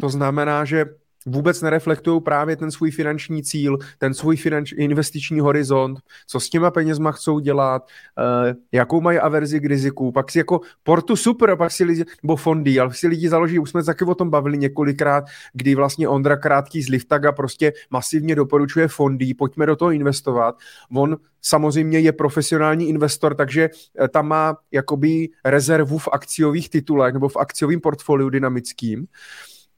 To 0.00 0.08
znamená, 0.08 0.64
že 0.64 0.84
vůbec 1.26 1.62
nereflektují 1.62 2.20
právě 2.20 2.56
ten 2.56 2.70
svůj 2.70 2.90
finanční 2.90 3.42
cíl, 3.42 3.78
ten 3.98 4.14
svůj 4.14 4.36
finanč, 4.36 4.72
investiční 4.72 5.40
horizont, 5.40 6.00
co 6.26 6.40
s 6.40 6.50
těma 6.50 6.70
penězma 6.70 7.12
chcou 7.12 7.38
dělat, 7.38 7.82
uh, 8.18 8.54
jakou 8.72 9.00
mají 9.00 9.18
averzi 9.18 9.60
k 9.60 9.64
riziku, 9.64 10.12
pak 10.12 10.30
si 10.30 10.38
jako 10.38 10.60
portu 10.82 11.16
super, 11.16 11.56
pak 11.56 11.72
si 11.72 11.84
lidi, 11.84 12.04
nebo 12.22 12.36
fondy, 12.36 12.80
ale 12.80 12.94
si 12.94 13.08
lidi 13.08 13.28
založí, 13.28 13.58
už 13.58 13.70
jsme 13.70 13.84
taky 13.84 14.04
o 14.04 14.14
tom 14.14 14.30
bavili 14.30 14.58
několikrát, 14.58 15.24
kdy 15.52 15.74
vlastně 15.74 16.08
Ondra 16.08 16.36
Krátký 16.36 16.82
z 16.82 16.88
Liftaga 16.88 17.32
prostě 17.32 17.72
masivně 17.90 18.34
doporučuje 18.34 18.88
fondy, 18.88 19.34
pojďme 19.34 19.66
do 19.66 19.76
toho 19.76 19.90
investovat. 19.90 20.56
On 20.96 21.16
samozřejmě 21.42 21.98
je 21.98 22.12
profesionální 22.12 22.88
investor, 22.88 23.34
takže 23.34 23.70
eh, 24.00 24.08
tam 24.08 24.28
má 24.28 24.56
jakoby 24.72 25.28
rezervu 25.44 25.98
v 25.98 26.08
akciových 26.12 26.70
titulech 26.70 27.14
nebo 27.14 27.28
v 27.28 27.36
akciovém 27.36 27.80
portfoliu 27.80 28.28
dynamickým 28.28 29.06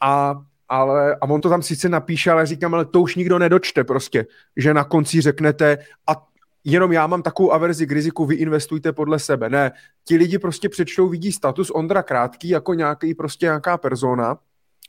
a 0.01 0.35
ale, 0.69 1.15
a 1.15 1.29
on 1.29 1.41
to 1.41 1.49
tam 1.49 1.63
sice 1.63 1.89
napíše, 1.89 2.31
ale 2.31 2.47
říkám, 2.47 2.75
ale 2.75 2.85
to 2.85 3.01
už 3.01 3.17
nikdo 3.17 3.39
nedočte 3.39 3.85
prostě, 3.85 4.27
že 4.57 4.75
na 4.75 4.85
konci 4.85 5.21
řeknete 5.21 5.79
a 6.07 6.27
jenom 6.65 6.93
já 6.93 7.07
mám 7.07 7.23
takovou 7.23 7.53
averzi 7.53 7.87
k 7.87 7.93
riziku, 7.93 8.27
vy 8.27 8.35
investujte 8.35 8.93
podle 8.93 9.19
sebe. 9.19 9.51
Ne, 9.51 9.73
ti 10.05 10.17
lidi 10.17 10.39
prostě 10.39 10.69
přečtou, 10.69 11.09
vidí 11.09 11.33
status 11.33 11.71
Ondra 11.71 12.03
Krátký 12.03 12.49
jako 12.49 12.75
nějaký 12.75 13.15
prostě 13.15 13.47
nějaká 13.47 13.79
persona, 13.79 14.39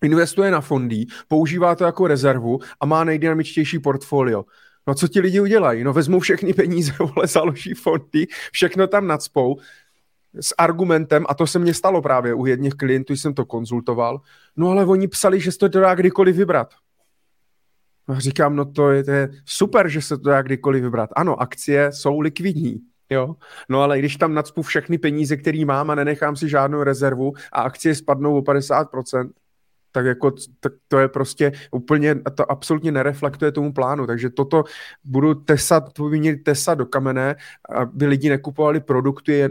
investuje 0.04 0.52
na 0.52 0.62
fondy, 0.62 1.06
používá 1.28 1.76
to 1.76 1.84
jako 1.84 2.08
rezervu 2.08 2.60
a 2.80 2.86
má 2.86 3.04
nejdynamičtější 3.04 3.80
portfolio. 3.80 4.46
No 4.88 4.96
co 4.96 5.08
ti 5.08 5.20
lidi 5.20 5.40
udělají? 5.40 5.84
No 5.84 5.94
vezmou 5.94 6.20
všechny 6.20 6.54
peníze, 6.54 6.94
vole, 7.00 7.28
založí 7.28 7.74
fondy, 7.74 8.28
všechno 8.52 8.88
tam 8.88 9.08
nadspou, 9.08 9.58
s 10.42 10.54
argumentem, 10.58 11.26
a 11.30 11.34
to 11.34 11.48
se 11.48 11.60
mně 11.60 11.74
stalo 11.74 12.02
právě 12.02 12.34
u 12.34 12.46
jedných 12.46 12.74
klientů, 12.74 13.14
jsem 13.14 13.34
to 13.34 13.46
konzultoval, 13.46 14.22
no 14.56 14.70
ale 14.70 14.86
oni 14.86 15.08
psali, 15.08 15.40
že 15.40 15.52
se 15.52 15.58
to 15.58 15.68
dá 15.68 15.96
kdykoliv 15.96 16.36
vybrat. 16.36 16.74
A 18.08 18.20
říkám, 18.20 18.56
no 18.56 18.66
to 18.66 18.92
je, 18.92 19.04
to 19.04 19.12
je 19.12 19.30
super, 19.46 19.90
že 19.90 20.02
se 20.02 20.18
to 20.18 20.30
dá 20.30 20.42
kdykoliv 20.42 20.84
vybrat. 20.84 21.10
Ano, 21.16 21.42
akcie 21.42 21.92
jsou 21.92 22.20
likvidní, 22.20 22.80
jo, 23.10 23.36
no 23.70 23.82
ale 23.82 24.00
když 24.00 24.16
tam 24.16 24.34
nadspu 24.34 24.62
všechny 24.62 24.98
peníze, 24.98 25.38
které 25.38 25.66
mám 25.66 25.90
a 25.90 25.96
nenechám 25.96 26.36
si 26.36 26.50
žádnou 26.50 26.84
rezervu 26.84 27.34
a 27.52 27.62
akcie 27.62 27.96
spadnou 27.96 28.38
o 28.38 28.42
50%, 28.42 29.30
tak 29.92 30.06
jako 30.06 30.32
tak 30.60 30.74
to 30.88 31.00
je 31.00 31.08
prostě 31.08 31.52
úplně, 31.72 32.16
to 32.16 32.52
absolutně 32.52 32.92
nereflektuje 32.92 33.52
tomu 33.52 33.74
plánu, 33.74 34.08
takže 34.08 34.30
toto 34.30 34.64
budu 35.04 35.34
tesat, 35.34 36.00
měli 36.00 36.38
tesat 36.38 36.78
do 36.78 36.86
kamene, 36.86 37.36
aby 37.70 38.06
lidi 38.06 38.30
nekupovali 38.30 38.80
produkty 38.80 39.50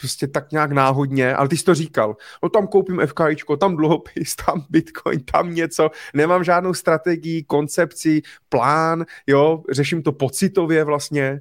prostě 0.00 0.26
tak 0.26 0.52
nějak 0.52 0.72
náhodně, 0.72 1.34
ale 1.34 1.48
ty 1.48 1.56
jsi 1.56 1.64
to 1.64 1.74
říkal, 1.74 2.16
no 2.42 2.48
tam 2.48 2.66
koupím 2.66 3.00
FKIčko, 3.06 3.56
tam 3.56 3.76
dluhopis, 3.76 4.36
tam 4.46 4.64
Bitcoin, 4.70 5.20
tam 5.32 5.54
něco, 5.54 5.90
nemám 6.14 6.44
žádnou 6.44 6.74
strategii, 6.74 7.42
koncepci, 7.42 8.22
plán, 8.48 9.04
jo, 9.26 9.62
řeším 9.70 10.02
to 10.02 10.12
pocitově 10.12 10.84
vlastně, 10.84 11.40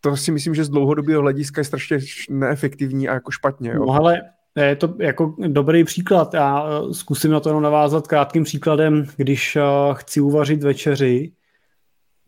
to 0.00 0.16
si 0.16 0.32
myslím, 0.32 0.54
že 0.54 0.64
z 0.64 0.68
dlouhodobého 0.68 1.22
hlediska 1.22 1.60
je 1.60 1.64
strašně 1.64 1.98
neefektivní 2.30 3.08
a 3.08 3.14
jako 3.14 3.30
špatně. 3.30 3.70
Jo. 3.70 3.84
No 3.86 3.92
ale 3.92 4.22
je 4.60 4.76
to 4.76 4.94
jako 4.98 5.34
dobrý 5.48 5.84
příklad. 5.84 6.34
Já 6.34 6.66
eh, 6.68 6.94
zkusím 6.94 7.30
na 7.30 7.40
to 7.40 7.48
jenom 7.48 7.62
navázat 7.62 8.06
krátkým 8.06 8.44
příkladem, 8.44 9.06
když 9.16 9.56
eh, 9.56 9.62
chci 9.92 10.20
uvařit 10.20 10.62
večeři 10.62 11.32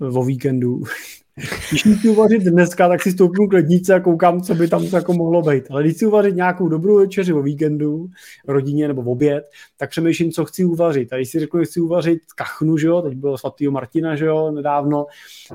o 0.01 0.25
víkendu, 0.25 0.83
když 1.69 1.99
chci 1.99 2.09
uvařit 2.09 2.43
dneska, 2.43 2.89
tak 2.89 3.03
si 3.03 3.13
stoupnu 3.13 3.49
k 3.49 3.53
lednici 3.53 3.93
a 3.93 4.01
koukám, 4.01 4.43
co 4.43 4.55
by 4.55 4.69
tam 4.69 4.85
jako 4.85 5.13
mohlo 5.13 5.43
být. 5.43 5.65
Ale 5.71 5.83
když 5.83 5.95
chci 5.95 6.07
uvařit 6.07 6.37
nějakou 6.37 6.69
dobrou 6.69 6.99
večeři 6.99 7.33
o 7.33 7.43
víkendu, 7.43 8.09
rodině 8.49 8.89
nebo 8.89 9.03
v 9.03 9.09
oběd, 9.09 9.51
tak 9.77 9.91
přemýšlím, 9.91 10.31
co 10.31 10.45
chci 10.45 10.65
uvařit. 10.65 11.13
A 11.13 11.17
když 11.17 11.31
si 11.31 11.41
řeknu, 11.41 11.61
že 11.61 11.67
chci 11.67 11.81
uvařit 11.81 12.19
kachnu, 12.37 12.77
že 12.77 12.87
jo, 12.87 13.03
teď 13.03 13.15
bylo 13.15 13.39
svatýho 13.39 13.73
Martina, 13.73 14.17
že 14.17 14.25
jo, 14.25 14.51
nedávno, 14.51 15.07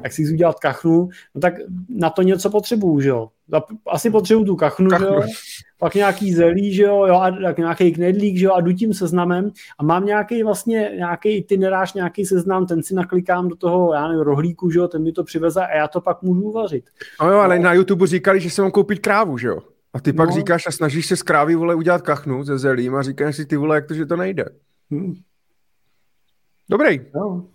tak 0.01 0.13
si 0.13 0.23
chci 0.23 0.33
udělat 0.33 0.59
kachnu, 0.59 1.09
no 1.35 1.41
tak 1.41 1.53
na 1.89 2.09
to 2.09 2.21
něco 2.21 2.49
potřebuju, 2.49 3.01
že 3.01 3.09
jo 3.09 3.29
asi 3.87 4.09
potřebuju 4.09 4.45
tu 4.45 4.55
kachnu, 4.55 4.89
kachnu. 4.89 5.07
Jo? 5.07 5.21
pak 5.83 5.95
nějaký 5.95 6.33
zelí, 6.33 6.73
že 6.73 6.83
jo, 6.83 7.05
jo 7.05 7.15
a 7.15 7.31
tak 7.31 7.57
nějaký 7.57 7.91
knedlík, 7.91 8.37
že 8.37 8.45
jo, 8.45 8.51
a 8.51 8.61
jdu 8.61 8.73
tím 8.73 8.93
seznamem 8.93 9.51
a 9.79 9.83
mám 9.83 10.05
nějaký 10.05 10.43
vlastně, 10.43 10.91
nějaký 10.95 11.37
itinerář, 11.37 11.93
nějaký 11.93 12.25
seznam, 12.25 12.67
ten 12.67 12.83
si 12.83 12.95
naklikám 12.95 13.47
do 13.47 13.55
toho, 13.55 13.93
já 13.93 14.07
nevím, 14.07 14.23
rohlíku, 14.23 14.71
že 14.71 14.79
jo, 14.79 14.87
ten 14.87 15.03
mi 15.03 15.11
to 15.11 15.23
přiveze 15.23 15.61
a 15.61 15.75
já 15.75 15.87
to 15.87 16.01
pak 16.01 16.21
můžu 16.21 16.41
uvařit. 16.41 16.85
No 17.21 17.31
jo, 17.31 17.37
ale 17.37 17.57
no. 17.57 17.63
na 17.63 17.73
YouTube 17.73 18.07
říkali, 18.07 18.39
že 18.39 18.49
se 18.49 18.61
mám 18.61 18.71
koupit 18.71 18.99
krávu, 18.99 19.37
že 19.37 19.47
jo? 19.47 19.59
A 19.93 20.01
ty 20.01 20.13
pak 20.13 20.29
no. 20.29 20.35
říkáš 20.35 20.67
a 20.67 20.71
snažíš 20.71 21.05
se 21.05 21.17
z 21.17 21.23
krávy, 21.23 21.55
vole, 21.55 21.75
udělat 21.75 22.01
kachnu 22.01 22.43
ze 22.43 22.57
zelím 22.57 22.95
a 22.95 23.01
říkáš 23.01 23.35
si 23.35 23.45
ty 23.45 23.57
vole, 23.57 23.75
jak 23.75 23.87
to, 23.87 23.93
že 23.93 24.05
to 24.05 24.15
nejde. 24.15 24.45
Hmm. 24.91 25.13
Dobrý. 26.69 27.01
No. 27.15 27.45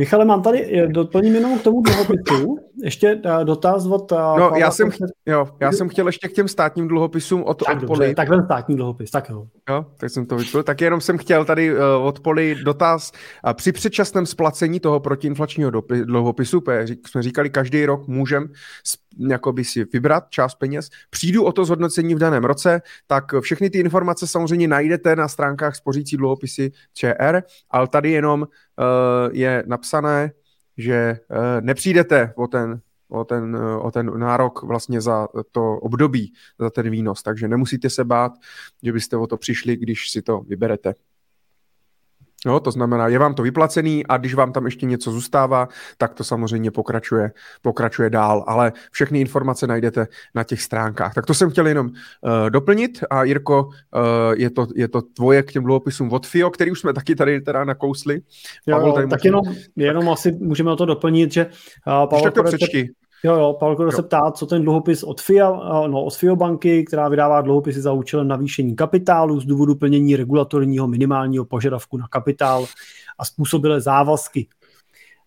Michale, 0.00 0.24
mám 0.24 0.42
tady, 0.42 0.88
doplním 0.92 1.34
jenom 1.34 1.58
k 1.58 1.62
tomu 1.62 1.82
dluhopisu, 1.82 2.58
ještě 2.82 3.14
uh, 3.14 3.44
dotaz 3.44 3.86
od... 3.86 4.12
Uh, 4.12 4.18
no, 4.38 4.52
já 4.56 4.70
jsem, 4.70 4.90
ch- 4.90 4.96
jo, 5.26 5.48
já 5.60 5.72
jsem 5.72 5.88
chtěl 5.88 6.06
ještě 6.06 6.28
k 6.28 6.32
těm 6.32 6.48
státním 6.48 6.88
dluhopisům 6.88 7.42
od, 7.44 7.62
tak, 7.66 7.82
od 7.82 7.86
Poli. 7.86 8.14
Tak 8.14 8.28
ten 8.28 8.44
státní 8.44 8.76
dluhopis, 8.76 9.10
tak 9.10 9.28
jo. 9.28 9.46
Jo, 9.70 9.86
tak 9.98 10.10
jsem 10.10 10.26
to 10.26 10.36
vypil. 10.36 10.62
Tak 10.62 10.80
jenom 10.80 11.00
jsem 11.00 11.18
chtěl 11.18 11.44
tady 11.44 11.72
uh, 11.72 11.78
od 12.02 12.20
Poli 12.20 12.56
dotaz. 12.64 13.12
Uh, 13.46 13.52
při 13.52 13.72
předčasném 13.72 14.26
splacení 14.26 14.80
toho 14.80 15.00
protiinflačního 15.00 15.70
dopi- 15.70 16.04
dluhopisu, 16.04 16.62
jsme 17.06 17.22
říkali, 17.22 17.50
každý 17.50 17.86
rok 17.86 18.08
můžeme 18.08 18.46
jakoby 19.18 19.64
si 19.64 19.84
vybrat 19.84 20.30
část 20.30 20.54
peněz, 20.54 20.88
přijdu 21.10 21.44
o 21.44 21.52
to 21.52 21.64
zhodnocení 21.64 22.14
v 22.14 22.18
daném 22.18 22.44
roce, 22.44 22.82
tak 23.06 23.24
všechny 23.40 23.70
ty 23.70 23.78
informace 23.78 24.26
samozřejmě 24.26 24.68
najdete 24.68 25.16
na 25.16 25.28
stránkách 25.28 25.76
spořící 25.76 26.16
dluhopisy 26.16 26.72
ČR, 26.94 27.42
ale 27.70 27.88
tady 27.88 28.10
jenom 28.10 28.40
uh, 28.40 28.46
je 29.32 29.64
napsané, 29.66 30.32
že 30.76 31.18
uh, 31.30 31.36
nepřijdete 31.60 32.32
o 32.36 32.46
ten 32.46 32.80
o 33.10 33.24
ten, 33.24 33.56
o 33.56 33.90
ten 33.90 34.18
nárok 34.18 34.62
vlastně 34.62 35.00
za 35.00 35.28
to 35.52 35.78
období, 35.78 36.32
za 36.58 36.70
ten 36.70 36.90
výnos. 36.90 37.22
Takže 37.22 37.48
nemusíte 37.48 37.90
se 37.90 38.04
bát, 38.04 38.32
že 38.82 38.92
byste 38.92 39.16
o 39.16 39.26
to 39.26 39.36
přišli, 39.36 39.76
když 39.76 40.10
si 40.10 40.22
to 40.22 40.40
vyberete. 40.40 40.94
No, 42.46 42.60
to 42.60 42.70
znamená, 42.70 43.08
je 43.08 43.18
vám 43.18 43.34
to 43.34 43.42
vyplacený 43.42 44.06
a 44.06 44.16
když 44.16 44.34
vám 44.34 44.52
tam 44.52 44.64
ještě 44.64 44.86
něco 44.86 45.12
zůstává, 45.12 45.68
tak 45.98 46.14
to 46.14 46.24
samozřejmě 46.24 46.70
pokračuje, 46.70 47.32
pokračuje 47.62 48.10
dál, 48.10 48.44
ale 48.46 48.72
všechny 48.90 49.20
informace 49.20 49.66
najdete 49.66 50.06
na 50.34 50.44
těch 50.44 50.62
stránkách. 50.62 51.14
Tak 51.14 51.26
to 51.26 51.34
jsem 51.34 51.50
chtěl 51.50 51.66
jenom 51.66 51.86
uh, 51.86 52.50
doplnit 52.50 53.04
a 53.10 53.24
Jirko, 53.24 53.64
uh, 53.64 53.70
je, 54.36 54.50
to, 54.50 54.66
je 54.74 54.88
to 54.88 55.02
tvoje 55.02 55.42
k 55.42 55.52
těm 55.52 55.64
dluhopisům 55.64 56.12
od 56.12 56.26
FIO, 56.26 56.50
který 56.50 56.70
už 56.70 56.80
jsme 56.80 56.92
taky 56.92 57.14
tady 57.14 57.40
teda 57.40 57.64
nakousli. 57.64 58.20
Jo, 58.66 58.92
tady 58.92 59.08
tak 59.08 59.24
můžeme... 59.24 59.28
jenom, 59.28 59.56
jenom 59.76 60.08
asi 60.08 60.32
můžeme 60.32 60.72
o 60.72 60.76
to 60.76 60.86
doplnit, 60.86 61.32
že 61.32 61.46
uh, 61.46 62.08
Pavel 62.08 62.22
tak 62.22 62.34
to 62.34 62.42
přečti. 62.42 62.90
Jo, 63.24 63.34
jo, 63.34 63.56
Pavel 63.60 63.92
se 63.92 64.02
ptá, 64.02 64.30
co 64.30 64.46
ten 64.46 64.62
dluhopis 64.62 65.02
od 65.02 65.20
FIA, 65.20 65.50
no, 65.86 66.04
od 66.04 66.16
FIO 66.16 66.36
banky, 66.36 66.84
která 66.84 67.08
vydává 67.08 67.40
dluhopisy 67.40 67.80
za 67.80 67.92
účelem 67.92 68.28
navýšení 68.28 68.76
kapitálu 68.76 69.40
z 69.40 69.46
důvodu 69.46 69.74
plnění 69.74 70.16
regulatorního 70.16 70.86
minimálního 70.86 71.44
požadavku 71.44 71.96
na 71.96 72.08
kapitál 72.08 72.66
a 73.18 73.24
způsobilé 73.24 73.80
závazky. 73.80 74.48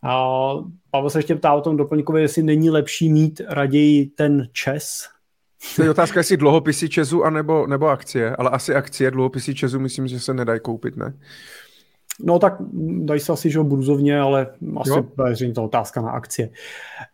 A 0.03 0.27
Pavel 0.91 1.09
se 1.09 1.19
ještě 1.19 1.35
ptá 1.35 1.53
o 1.53 1.61
tom 1.61 1.77
doplňkově, 1.77 2.21
jestli 2.21 2.43
není 2.43 2.69
lepší 2.69 3.09
mít 3.09 3.41
raději 3.49 4.05
ten 4.05 4.47
ČES. 4.51 5.09
To 5.75 5.83
je 5.83 5.89
otázka, 5.89 6.19
jestli 6.19 6.37
dluhopisy 6.37 6.89
Česu 6.89 7.23
anebo, 7.23 7.67
nebo 7.67 7.87
akcie, 7.87 8.35
ale 8.35 8.49
asi 8.49 8.75
akcie, 8.75 9.11
dluhopisy 9.11 9.55
Česu 9.55 9.79
myslím, 9.79 10.07
že 10.07 10.19
se 10.19 10.33
nedají 10.33 10.59
koupit, 10.59 10.97
ne? 10.97 11.13
No 12.21 12.39
tak 12.39 12.55
dají 12.99 13.19
se 13.19 13.31
asi, 13.31 13.49
že 13.49 13.59
bruzovně, 13.59 14.19
ale 14.19 14.47
asi 14.77 15.45
je 15.45 15.53
to 15.53 15.63
otázka 15.63 16.01
na 16.01 16.11
akcie. 16.11 16.49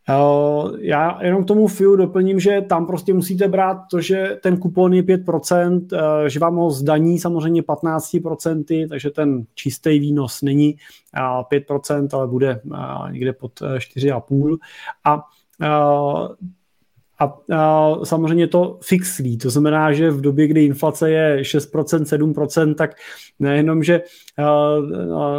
Uh, 0.09 0.77
já 0.79 1.23
jenom 1.23 1.43
k 1.43 1.47
tomu 1.47 1.67
FIU 1.67 1.95
doplním, 1.95 2.39
že 2.39 2.61
tam 2.61 2.87
prostě 2.87 3.13
musíte 3.13 3.47
brát 3.47 3.77
to, 3.91 4.01
že 4.01 4.37
ten 4.43 4.57
kupon 4.57 4.93
je 4.93 5.03
5%, 5.03 5.87
uh, 5.91 6.25
eh, 6.25 6.29
že 6.29 6.39
vám 6.39 6.55
ho 6.55 6.71
zdaní 6.71 7.19
samozřejmě 7.19 7.61
15%, 7.61 8.89
takže 8.89 9.09
ten 9.09 9.43
čistý 9.53 9.99
výnos 9.99 10.41
není 10.41 10.75
uh, 11.17 11.59
5%, 11.59 12.07
ale 12.13 12.27
bude 12.27 12.61
někde 13.11 13.33
pod 13.33 13.59
4,5%. 13.59 14.57
A 15.05 15.23
a, 17.19 17.37
a 17.55 17.95
samozřejmě 18.03 18.47
to 18.47 18.79
fixlí, 18.83 19.37
to 19.37 19.49
znamená, 19.49 19.93
že 19.93 20.11
v 20.11 20.21
době, 20.21 20.47
kdy 20.47 20.65
inflace 20.65 21.11
je 21.11 21.41
6%, 21.41 22.33
7%, 22.33 22.75
tak 22.75 22.95
nejenom, 23.39 23.83
že, 23.83 24.01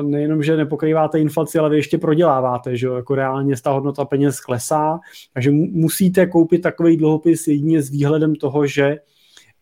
nejenom, 0.03 0.43
že 0.43 0.57
nepokrýváte 0.57 1.21
inflaci, 1.21 1.59
ale 1.59 1.71
vy 1.71 1.77
ještě 1.77 1.99
proděláváte, 1.99 2.77
že 2.77 2.87
jako 2.87 3.15
reálně 3.15 3.55
ta 3.65 3.71
hodnota 3.71 4.05
peněz 4.05 4.41
klesá, 4.41 4.99
takže 5.35 5.51
musíte 5.51 6.27
koupit 6.27 6.59
takový 6.59 6.97
dluhopis 6.97 7.49
jedině 7.49 7.83
s 7.83 7.91
výhledem 7.91 8.35
toho, 8.35 8.67
že 8.67 8.97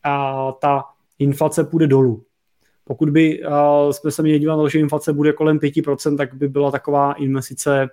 a, 0.02 0.52
ta 0.52 0.84
inflace 1.18 1.64
půjde 1.64 1.86
dolů. 1.86 2.22
Pokud 2.84 3.10
by 3.10 3.42
a, 3.42 3.86
jsme 3.92 4.10
se 4.10 4.22
měli 4.22 4.38
dívat 4.38 4.70
že 4.70 4.78
inflace 4.78 5.12
bude 5.12 5.32
kolem 5.32 5.58
5%, 5.58 6.16
tak 6.16 6.34
by 6.34 6.48
byla 6.48 6.70
taková 6.70 7.12
investice 7.12 7.88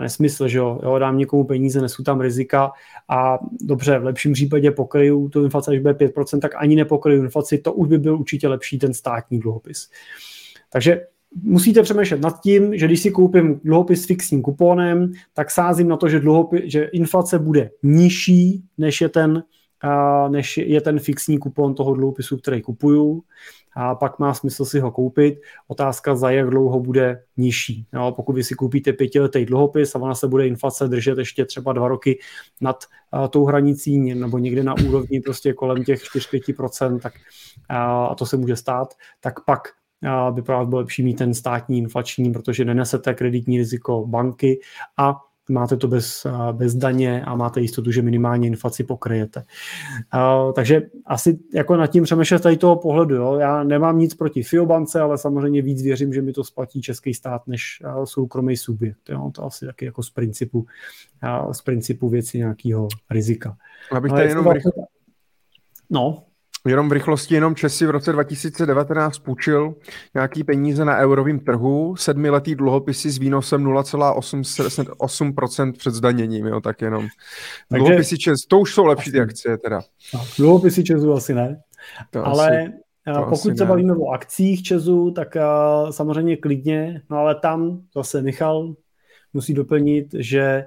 nesmysl, 0.00 0.48
že 0.48 0.58
jo, 0.58 0.80
jo, 0.82 0.98
dám 0.98 1.18
někomu 1.18 1.44
peníze, 1.44 1.80
nesu 1.80 2.02
tam 2.02 2.20
rizika 2.20 2.72
a 3.08 3.38
dobře, 3.60 3.98
v 3.98 4.04
lepším 4.04 4.32
případě 4.32 4.70
pokryju 4.70 5.28
tu 5.28 5.44
inflaci, 5.44 5.70
když 5.70 5.82
bude 5.82 5.94
5%, 5.94 6.40
tak 6.40 6.52
ani 6.56 6.76
nepokryju 6.76 7.22
inflaci, 7.22 7.58
to 7.58 7.72
už 7.72 7.88
by 7.88 7.98
byl 7.98 8.18
určitě 8.18 8.48
lepší 8.48 8.78
ten 8.78 8.94
státní 8.94 9.40
dluhopis. 9.40 9.90
Takže 10.70 11.06
musíte 11.42 11.82
přemýšlet 11.82 12.20
nad 12.20 12.40
tím, 12.40 12.78
že 12.78 12.86
když 12.86 13.00
si 13.00 13.10
koupím 13.10 13.60
dluhopis 13.64 14.02
s 14.02 14.06
fixním 14.06 14.42
kuponem, 14.42 15.12
tak 15.34 15.50
sázím 15.50 15.88
na 15.88 15.96
to, 15.96 16.08
že, 16.08 16.20
dluhopis, 16.20 16.60
že 16.64 16.84
inflace 16.84 17.38
bude 17.38 17.70
nižší, 17.82 18.64
než 18.78 19.00
je 19.00 19.08
ten, 19.08 19.42
než 20.28 20.56
je 20.56 20.80
ten 20.80 20.98
fixní 20.98 21.38
kupon 21.38 21.74
toho 21.74 21.94
dluhopisu, 21.94 22.36
který 22.36 22.62
kupuju 22.62 23.22
a 23.74 23.94
pak 23.94 24.18
má 24.18 24.34
smysl 24.34 24.64
si 24.64 24.80
ho 24.80 24.90
koupit. 24.90 25.40
Otázka, 25.68 26.14
za 26.14 26.30
jak 26.30 26.50
dlouho 26.50 26.80
bude 26.80 27.22
nižší. 27.36 27.86
No, 27.92 28.12
pokud 28.12 28.32
vy 28.32 28.44
si 28.44 28.54
koupíte 28.54 28.92
pětiletý 28.92 29.44
dluhopis 29.44 29.94
a 29.94 29.98
ona 29.98 30.14
se 30.14 30.28
bude 30.28 30.46
inflace 30.46 30.88
držet 30.88 31.18
ještě 31.18 31.44
třeba 31.44 31.72
dva 31.72 31.88
roky 31.88 32.18
nad 32.60 32.84
uh, 33.12 33.28
tou 33.28 33.44
hranicí 33.44 34.14
nebo 34.14 34.38
někde 34.38 34.62
na 34.62 34.74
úrovni 34.88 35.20
prostě 35.20 35.52
kolem 35.52 35.84
těch 35.84 36.02
4-5%, 36.02 37.00
tak 37.00 37.12
uh, 37.70 37.76
a 37.76 38.14
to 38.14 38.26
se 38.26 38.36
může 38.36 38.56
stát, 38.56 38.94
tak 39.20 39.44
pak 39.44 39.60
by 40.30 40.42
právě 40.42 40.66
bylo 40.66 40.80
lepší 40.80 41.02
mít 41.02 41.14
ten 41.14 41.34
státní 41.34 41.78
inflační, 41.78 42.32
protože 42.32 42.64
nenesete 42.64 43.14
kreditní 43.14 43.58
riziko 43.58 44.06
banky 44.06 44.60
a 44.96 45.16
máte 45.48 45.76
to 45.76 45.88
bez, 45.88 46.26
bez 46.52 46.74
daně 46.74 47.24
a 47.24 47.34
máte 47.36 47.60
jistotu, 47.60 47.90
že 47.90 48.02
minimálně 48.02 48.48
inflaci 48.48 48.84
pokryjete. 48.84 49.44
Uh, 50.14 50.52
takže 50.52 50.82
asi 51.06 51.38
jako 51.54 51.76
nad 51.76 51.86
tím 51.86 52.04
přemýšlet 52.04 52.42
tady 52.42 52.56
toho 52.56 52.76
pohledu. 52.76 53.14
Jo. 53.14 53.34
Já 53.34 53.62
nemám 53.64 53.98
nic 53.98 54.14
proti 54.14 54.42
FIOBance, 54.42 55.00
ale 55.00 55.18
samozřejmě 55.18 55.62
víc 55.62 55.82
věřím, 55.82 56.12
že 56.12 56.22
mi 56.22 56.32
to 56.32 56.44
splatí 56.44 56.82
český 56.82 57.14
stát 57.14 57.46
než 57.46 57.82
uh, 57.96 58.04
soukromý 58.04 58.56
subjekt. 58.56 59.08
Jo. 59.08 59.30
To 59.34 59.44
asi 59.44 59.66
taky 59.66 59.84
jako 59.84 60.02
z 60.02 60.10
principu, 60.10 60.66
uh, 61.44 61.52
z 61.52 61.62
principu 61.62 62.08
věci 62.08 62.38
nějakého 62.38 62.88
rizika. 63.10 63.56
Abych 63.92 64.12
tady 64.12 64.28
jenom 64.28 64.50
rychle... 64.50 64.72
No, 65.90 66.24
Jenom 66.66 66.88
v 66.88 66.92
rychlosti, 66.92 67.34
jenom 67.34 67.54
Česi 67.54 67.86
v 67.86 67.90
roce 67.90 68.12
2019 68.12 69.18
půjčil 69.18 69.74
nějaký 70.14 70.44
peníze 70.44 70.84
na 70.84 70.98
eurovém 70.98 71.40
trhu, 71.40 71.96
sedmiletý 71.96 72.54
dluhopisy 72.54 73.10
s 73.10 73.18
výnosem 73.18 73.64
0,8% 73.64 75.72
před 75.72 75.94
zdaněním, 75.94 76.46
jo, 76.46 76.60
tak 76.60 76.82
jenom. 76.82 77.08
Takže, 77.68 77.84
dluhopisy 77.84 78.18
Čes, 78.18 78.40
to 78.48 78.58
už 78.58 78.74
jsou 78.74 78.86
lepší 78.86 79.12
ty 79.12 79.20
akcie 79.20 79.58
teda. 79.58 79.80
No, 80.14 80.24
dluhopisy 80.38 80.84
Česu 80.84 81.12
asi 81.12 81.34
ne, 81.34 81.60
to 82.10 82.26
ale 82.26 82.62
asi, 82.62 82.72
to 83.14 83.26
pokud 83.28 83.58
se 83.58 83.64
bavíme 83.64 83.92
o 83.92 84.08
akcích 84.08 84.62
Česu, 84.62 85.10
tak 85.10 85.36
uh, 85.36 85.90
samozřejmě 85.90 86.36
klidně, 86.36 87.02
no 87.10 87.16
ale 87.16 87.34
tam 87.34 87.80
zase 87.94 88.22
Michal 88.22 88.74
musí 89.32 89.54
doplnit, 89.54 90.06
že 90.18 90.66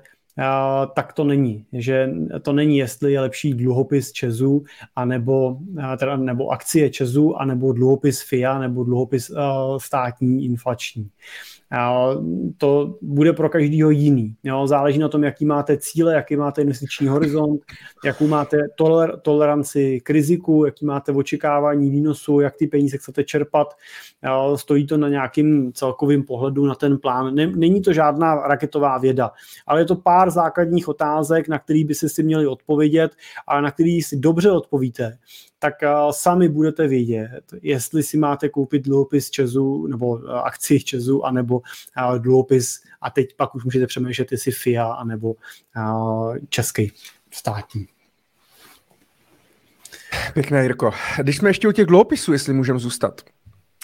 tak 0.96 1.14
to 1.14 1.24
není. 1.24 1.66
Že 1.74 2.10
to 2.42 2.54
není, 2.54 2.78
jestli 2.78 3.14
je 3.14 3.22
lepší 3.22 3.54
dluhopis 3.54 4.12
Česu, 4.12 4.64
anebo, 4.96 5.58
teda, 6.00 6.18
nebo 6.18 6.50
akcie 6.50 6.90
Česu, 6.90 7.36
anebo 7.36 7.74
dluhopis 7.74 8.22
FIA, 8.22 8.60
nebo 8.60 8.84
dluhopis 8.84 9.30
uh, 9.30 9.38
státní 9.78 10.46
inflační 10.46 11.10
to 12.58 12.98
bude 13.02 13.34
pro 13.34 13.50
každého 13.50 13.90
jiný. 13.90 14.36
Jo? 14.44 14.68
Záleží 14.68 15.00
na 15.00 15.10
tom, 15.10 15.24
jaký 15.24 15.46
máte 15.46 15.78
cíle, 15.78 16.14
jaký 16.14 16.36
máte 16.36 16.62
investiční 16.62 17.08
horizont, 17.08 17.62
jakou 18.06 18.28
máte 18.28 18.58
toler, 18.76 19.20
toleranci 19.20 20.02
k 20.04 20.10
riziku, 20.10 20.66
jaký 20.66 20.86
máte 20.86 21.12
očekávání 21.12 21.90
výnosu, 21.90 22.40
jak 22.40 22.56
ty 22.56 22.68
peníze 22.68 22.98
chcete 22.98 23.24
čerpat. 23.24 23.74
Stojí 24.56 24.88
to 24.88 24.98
na 24.98 25.10
nějakým 25.10 25.74
celkovým 25.74 26.24
pohledu 26.24 26.66
na 26.66 26.76
ten 26.76 26.98
plán. 26.98 27.36
Není 27.36 27.82
to 27.82 27.94
žádná 27.94 28.36
raketová 28.36 28.98
věda, 28.98 29.32
ale 29.68 29.82
je 29.82 29.86
to 29.86 29.96
pár 29.96 30.30
základních 30.30 30.88
otázek, 30.88 31.48
na 31.48 31.60
který 31.60 31.84
by 31.84 31.96
si 31.96 32.24
měli 32.24 32.48
odpovědět, 32.48 33.12
ale 33.48 33.62
na 33.62 33.72
který 33.72 34.02
si 34.02 34.18
dobře 34.18 34.52
odpovíte, 34.52 35.18
tak 35.60 35.74
uh, 35.84 36.12
sami 36.12 36.50
budete 36.50 36.88
vědět, 36.88 37.42
jestli 37.62 38.04
si 38.04 38.18
máte 38.18 38.50
koupit 38.50 38.86
dluhopis 38.86 39.30
Česu 39.30 39.88
nebo 39.88 40.08
uh, 40.08 40.30
akci 40.30 40.80
Česu, 40.80 41.26
anebo 41.26 41.56
uh, 41.58 42.20
dluhopis 42.20 42.82
a 43.02 43.10
teď 43.10 43.36
pak 43.36 43.56
už 43.56 43.64
můžete 43.64 43.88
přemýšlet, 43.88 44.32
jestli 44.32 44.52
FIA, 44.52 44.86
anebo 44.86 45.36
český 46.50 46.92
státní. 47.34 47.88
Pěkné, 50.34 50.64
Jirko. 50.64 50.92
Když 51.22 51.38
jsme 51.38 51.50
ještě 51.50 51.68
u 51.68 51.72
těch 51.72 51.86
dluhopisů, 51.86 52.34
jestli 52.34 52.54
můžeme 52.54 52.80
zůstat. 52.80 53.22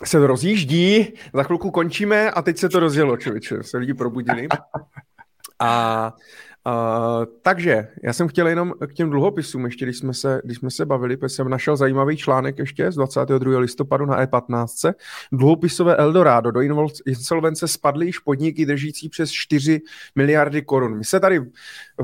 Se 0.03 0.19
to 0.19 0.27
rozjíždí, 0.27 1.13
za 1.33 1.43
chvilku 1.43 1.71
končíme 1.71 2.31
a 2.31 2.41
teď 2.41 2.57
se 2.57 2.69
to 2.69 2.79
rozjelo, 2.79 3.17
člověče. 3.17 3.63
Se 3.63 3.77
lidi 3.77 3.93
probudili. 3.93 4.47
A 5.59 6.13
Uh, 6.67 7.25
takže 7.41 7.87
já 8.03 8.13
jsem 8.13 8.27
chtěl 8.27 8.47
jenom 8.47 8.73
k 8.87 8.93
těm 8.93 9.09
dluhopisům, 9.09 9.65
ještě 9.65 9.85
když 9.85 9.97
jsme 9.97 10.13
se, 10.13 10.41
když 10.43 10.57
jsme 10.57 10.71
se 10.71 10.85
bavili, 10.85 11.17
protože 11.17 11.35
jsem 11.35 11.49
našel 11.49 11.77
zajímavý 11.77 12.17
článek 12.17 12.57
ještě 12.57 12.91
z 12.91 12.95
22. 12.95 13.59
listopadu 13.59 14.05
na 14.05 14.25
E15. 14.25 14.93
Dluhopisové 15.31 15.95
Eldorado. 15.95 16.51
Do 16.51 16.61
insolvence 17.05 17.67
spadly 17.67 18.05
již 18.05 18.19
podniky 18.19 18.65
držící 18.65 19.09
přes 19.09 19.31
4 19.31 19.81
miliardy 20.15 20.61
korun. 20.61 20.97
My 20.97 21.05
se 21.05 21.19
tady 21.19 21.39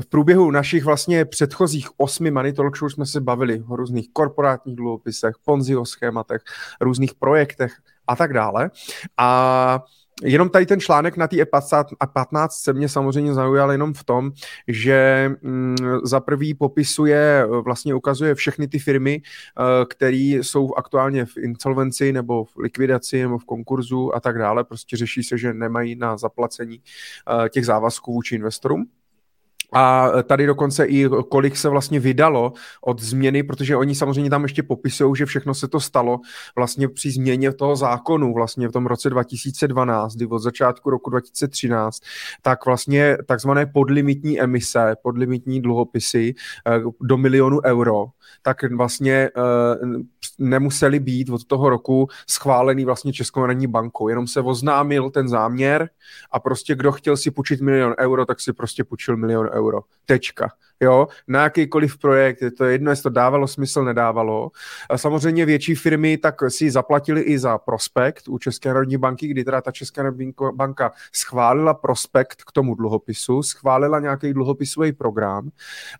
v 0.00 0.06
průběhu 0.08 0.50
našich 0.50 0.84
vlastně 0.84 1.24
předchozích 1.24 1.88
osmi 1.96 2.30
Money 2.30 2.52
Talk 2.52 2.76
Show 2.76 2.90
jsme 2.90 3.06
se 3.06 3.20
bavili 3.20 3.62
o 3.68 3.76
různých 3.76 4.08
korporátních 4.12 4.76
dluhopisech, 4.76 5.34
ponziho 5.44 5.86
schématech, 5.86 6.42
různých 6.80 7.14
projektech 7.14 7.72
a 8.06 8.16
tak 8.16 8.32
dále. 8.32 8.70
A 9.16 9.84
jenom 10.22 10.48
tady 10.48 10.66
ten 10.66 10.80
článek 10.80 11.16
na 11.16 11.28
té 11.28 11.36
E15 11.36 12.48
se 12.50 12.72
mě 12.72 12.88
samozřejmě 12.88 13.34
zaujal 13.34 13.72
jenom 13.72 13.94
v 13.94 14.04
tom, 14.04 14.32
že 14.68 15.30
mm, 15.42 15.76
za 16.04 16.20
prvý 16.20 16.54
popisuje, 16.54 17.46
vlastně 17.64 17.94
ukazuje 17.94 18.34
všechny 18.34 18.68
ty 18.68 18.78
firmy, 18.78 19.22
uh, 19.58 19.64
které 19.88 20.16
jsou 20.16 20.74
aktuálně 20.74 21.24
v 21.24 21.36
insolvenci 21.36 22.12
nebo 22.12 22.44
v 22.44 22.56
likvidaci 22.56 23.22
nebo 23.22 23.38
v 23.38 23.44
konkurzu 23.44 24.16
a 24.16 24.20
tak 24.20 24.38
dále. 24.38 24.64
Prostě 24.64 24.96
řeší 24.96 25.22
se, 25.22 25.38
že 25.38 25.54
nemají 25.54 25.94
na 25.96 26.16
zaplacení 26.16 26.78
uh, 26.78 27.48
těch 27.48 27.66
závazků 27.66 28.12
vůči 28.12 28.34
investorům. 28.34 28.86
A 29.72 30.10
tady 30.22 30.46
dokonce 30.46 30.84
i 30.84 31.08
kolik 31.30 31.56
se 31.56 31.68
vlastně 31.68 32.00
vydalo 32.00 32.52
od 32.80 33.02
změny, 33.02 33.42
protože 33.42 33.76
oni 33.76 33.94
samozřejmě 33.94 34.30
tam 34.30 34.42
ještě 34.42 34.62
popisují, 34.62 35.16
že 35.16 35.26
všechno 35.26 35.54
se 35.54 35.68
to 35.68 35.80
stalo 35.80 36.20
vlastně 36.56 36.88
při 36.88 37.10
změně 37.10 37.52
toho 37.52 37.76
zákonu 37.76 38.34
vlastně 38.34 38.68
v 38.68 38.72
tom 38.72 38.86
roce 38.86 39.10
2012, 39.10 40.14
kdy 40.14 40.26
od 40.26 40.38
začátku 40.38 40.90
roku 40.90 41.10
2013, 41.10 42.02
tak 42.42 42.66
vlastně 42.66 43.18
takzvané 43.26 43.66
podlimitní 43.66 44.40
emise, 44.40 44.96
podlimitní 45.02 45.62
dluhopisy 45.62 46.34
eh, 46.66 46.80
do 47.00 47.16
milionu 47.16 47.60
euro, 47.64 48.06
tak 48.42 48.56
vlastně 48.76 49.30
nemuseli 50.38 51.00
být 51.00 51.30
od 51.30 51.44
toho 51.44 51.70
roku 51.70 52.08
schválený 52.30 52.84
vlastně 52.84 53.12
Českou 53.12 53.40
národní 53.40 53.66
bankou, 53.66 54.08
jenom 54.08 54.26
se 54.26 54.40
oznámil 54.40 55.10
ten 55.10 55.28
záměr 55.28 55.90
a 56.30 56.40
prostě 56.40 56.74
kdo 56.74 56.92
chtěl 56.92 57.16
si 57.16 57.30
půjčit 57.30 57.60
milion 57.60 57.94
euro, 57.98 58.26
tak 58.26 58.40
si 58.40 58.52
prostě 58.52 58.84
půjčil 58.84 59.16
milion 59.16 59.48
euro. 59.52 59.80
Tečka. 60.06 60.48
Jo, 60.80 61.08
na 61.28 61.42
jakýkoliv 61.42 61.98
projekt, 61.98 62.42
je 62.42 62.50
to 62.50 62.64
jedno, 62.64 62.90
jestli 62.90 63.02
to 63.02 63.10
dávalo 63.10 63.48
smysl, 63.48 63.84
nedávalo. 63.84 64.50
A 64.90 64.98
samozřejmě 64.98 65.46
větší 65.46 65.74
firmy 65.74 66.18
tak 66.18 66.34
si 66.48 66.70
zaplatili 66.70 67.20
i 67.20 67.38
za 67.38 67.58
prospekt 67.58 68.28
u 68.28 68.38
České 68.38 68.68
národní 68.68 68.96
banky, 68.96 69.28
kdy 69.28 69.44
teda 69.44 69.60
ta 69.60 69.72
Česká 69.72 70.02
národní 70.02 70.32
banka 70.52 70.92
schválila 71.12 71.74
prospekt 71.74 72.42
k 72.44 72.52
tomu 72.52 72.74
dluhopisu, 72.74 73.42
schválila 73.42 74.00
nějaký 74.00 74.32
dluhopisový 74.32 74.92
program, 74.92 75.50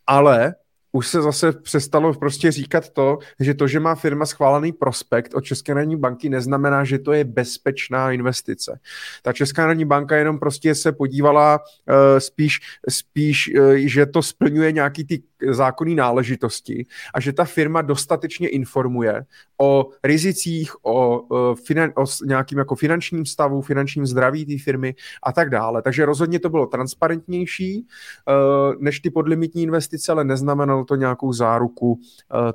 ale 0.06 0.54
už 0.92 1.08
se 1.08 1.22
zase 1.22 1.52
přestalo 1.52 2.14
prostě 2.14 2.50
říkat 2.50 2.90
to, 2.90 3.18
že 3.40 3.54
to, 3.54 3.66
že 3.66 3.80
má 3.80 3.94
firma 3.94 4.26
schválený 4.26 4.72
prospekt 4.72 5.34
od 5.34 5.40
České 5.40 5.74
národní 5.74 5.96
banky, 5.96 6.28
neznamená, 6.28 6.84
že 6.84 6.98
to 6.98 7.12
je 7.12 7.24
bezpečná 7.24 8.12
investice. 8.12 8.80
Ta 9.22 9.32
Česká 9.32 9.62
národní 9.62 9.84
banka 9.84 10.16
jenom 10.16 10.38
prostě 10.38 10.74
se 10.74 10.92
podívala 10.92 11.58
uh, 11.58 11.94
spíš, 12.18 12.60
spíš 12.88 13.50
uh, 13.58 13.74
že 13.74 14.06
to 14.06 14.22
splňuje 14.22 14.72
nějaký 14.72 15.04
ty 15.04 15.22
zákonné 15.50 15.94
náležitosti 15.94 16.86
a 17.14 17.20
že 17.20 17.32
ta 17.32 17.44
firma 17.44 17.82
dostatečně 17.82 18.48
informuje 18.48 19.24
o 19.60 19.88
rizicích, 20.04 20.72
o, 20.86 21.22
finan, 21.66 21.92
o 21.96 22.04
nějakým 22.26 22.58
jako 22.58 22.74
finančním 22.74 23.26
stavu, 23.26 23.62
finančním 23.62 24.06
zdraví 24.06 24.46
té 24.46 24.64
firmy 24.64 24.94
a 25.22 25.32
tak 25.32 25.50
dále. 25.50 25.82
Takže 25.82 26.06
rozhodně 26.06 26.40
to 26.40 26.50
bylo 26.50 26.66
transparentnější 26.66 27.86
uh, 27.86 28.82
než 28.82 29.00
ty 29.00 29.10
podlimitní 29.10 29.62
investice, 29.62 30.12
ale 30.12 30.24
neznamenalo 30.24 30.77
to 30.84 30.94
nějakou 30.94 31.32
záruku 31.32 31.92
uh, 31.92 31.98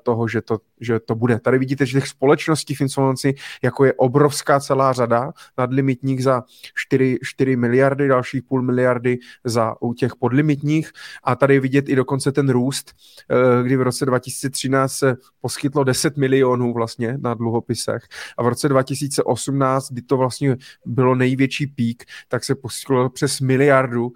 toho, 0.04 0.28
že 0.28 0.42
to, 0.42 0.58
že 0.84 1.00
to 1.00 1.16
bude. 1.16 1.40
Tady 1.40 1.58
vidíte, 1.58 1.86
že 1.86 2.00
těch 2.00 2.08
společností 2.08 2.76
v 2.76 2.82
insolvenci 2.82 3.34
jako 3.64 3.86
je 3.86 3.94
obrovská 3.94 4.60
celá 4.60 4.94
řada, 4.94 5.32
nadlimitních 5.58 6.24
za 6.24 6.44
4, 6.76 7.18
4 7.24 7.56
miliardy, 7.56 8.08
dalších 8.08 8.44
půl 8.44 8.62
miliardy 8.62 9.18
za 9.44 9.76
u 9.82 9.94
těch 9.94 10.16
podlimitních 10.16 10.92
a 11.24 11.36
tady 11.36 11.60
vidět 11.60 11.90
i 11.90 11.96
dokonce 11.96 12.32
ten 12.32 12.50
růst, 12.50 12.94
uh, 13.32 13.66
kdy 13.66 13.76
v 13.76 13.82
roce 13.82 14.06
2013 14.06 14.94
se 14.94 15.16
poskytlo 15.42 15.84
10 15.84 16.18
milionů 16.18 16.74
vlastně 16.74 17.18
na 17.22 17.34
dluhopisech. 17.34 18.04
A 18.38 18.44
v 18.44 18.48
roce 18.48 18.70
2018, 18.70 19.92
kdy 19.92 20.02
to 20.02 20.18
vlastně 20.18 20.58
bylo 20.86 21.16
největší 21.16 21.68
pík, 21.68 22.04
tak 22.28 22.44
se 22.44 22.56
poskytlo 22.56 23.10
přes 23.10 23.40
miliardu 23.40 24.06
uh, 24.06 24.14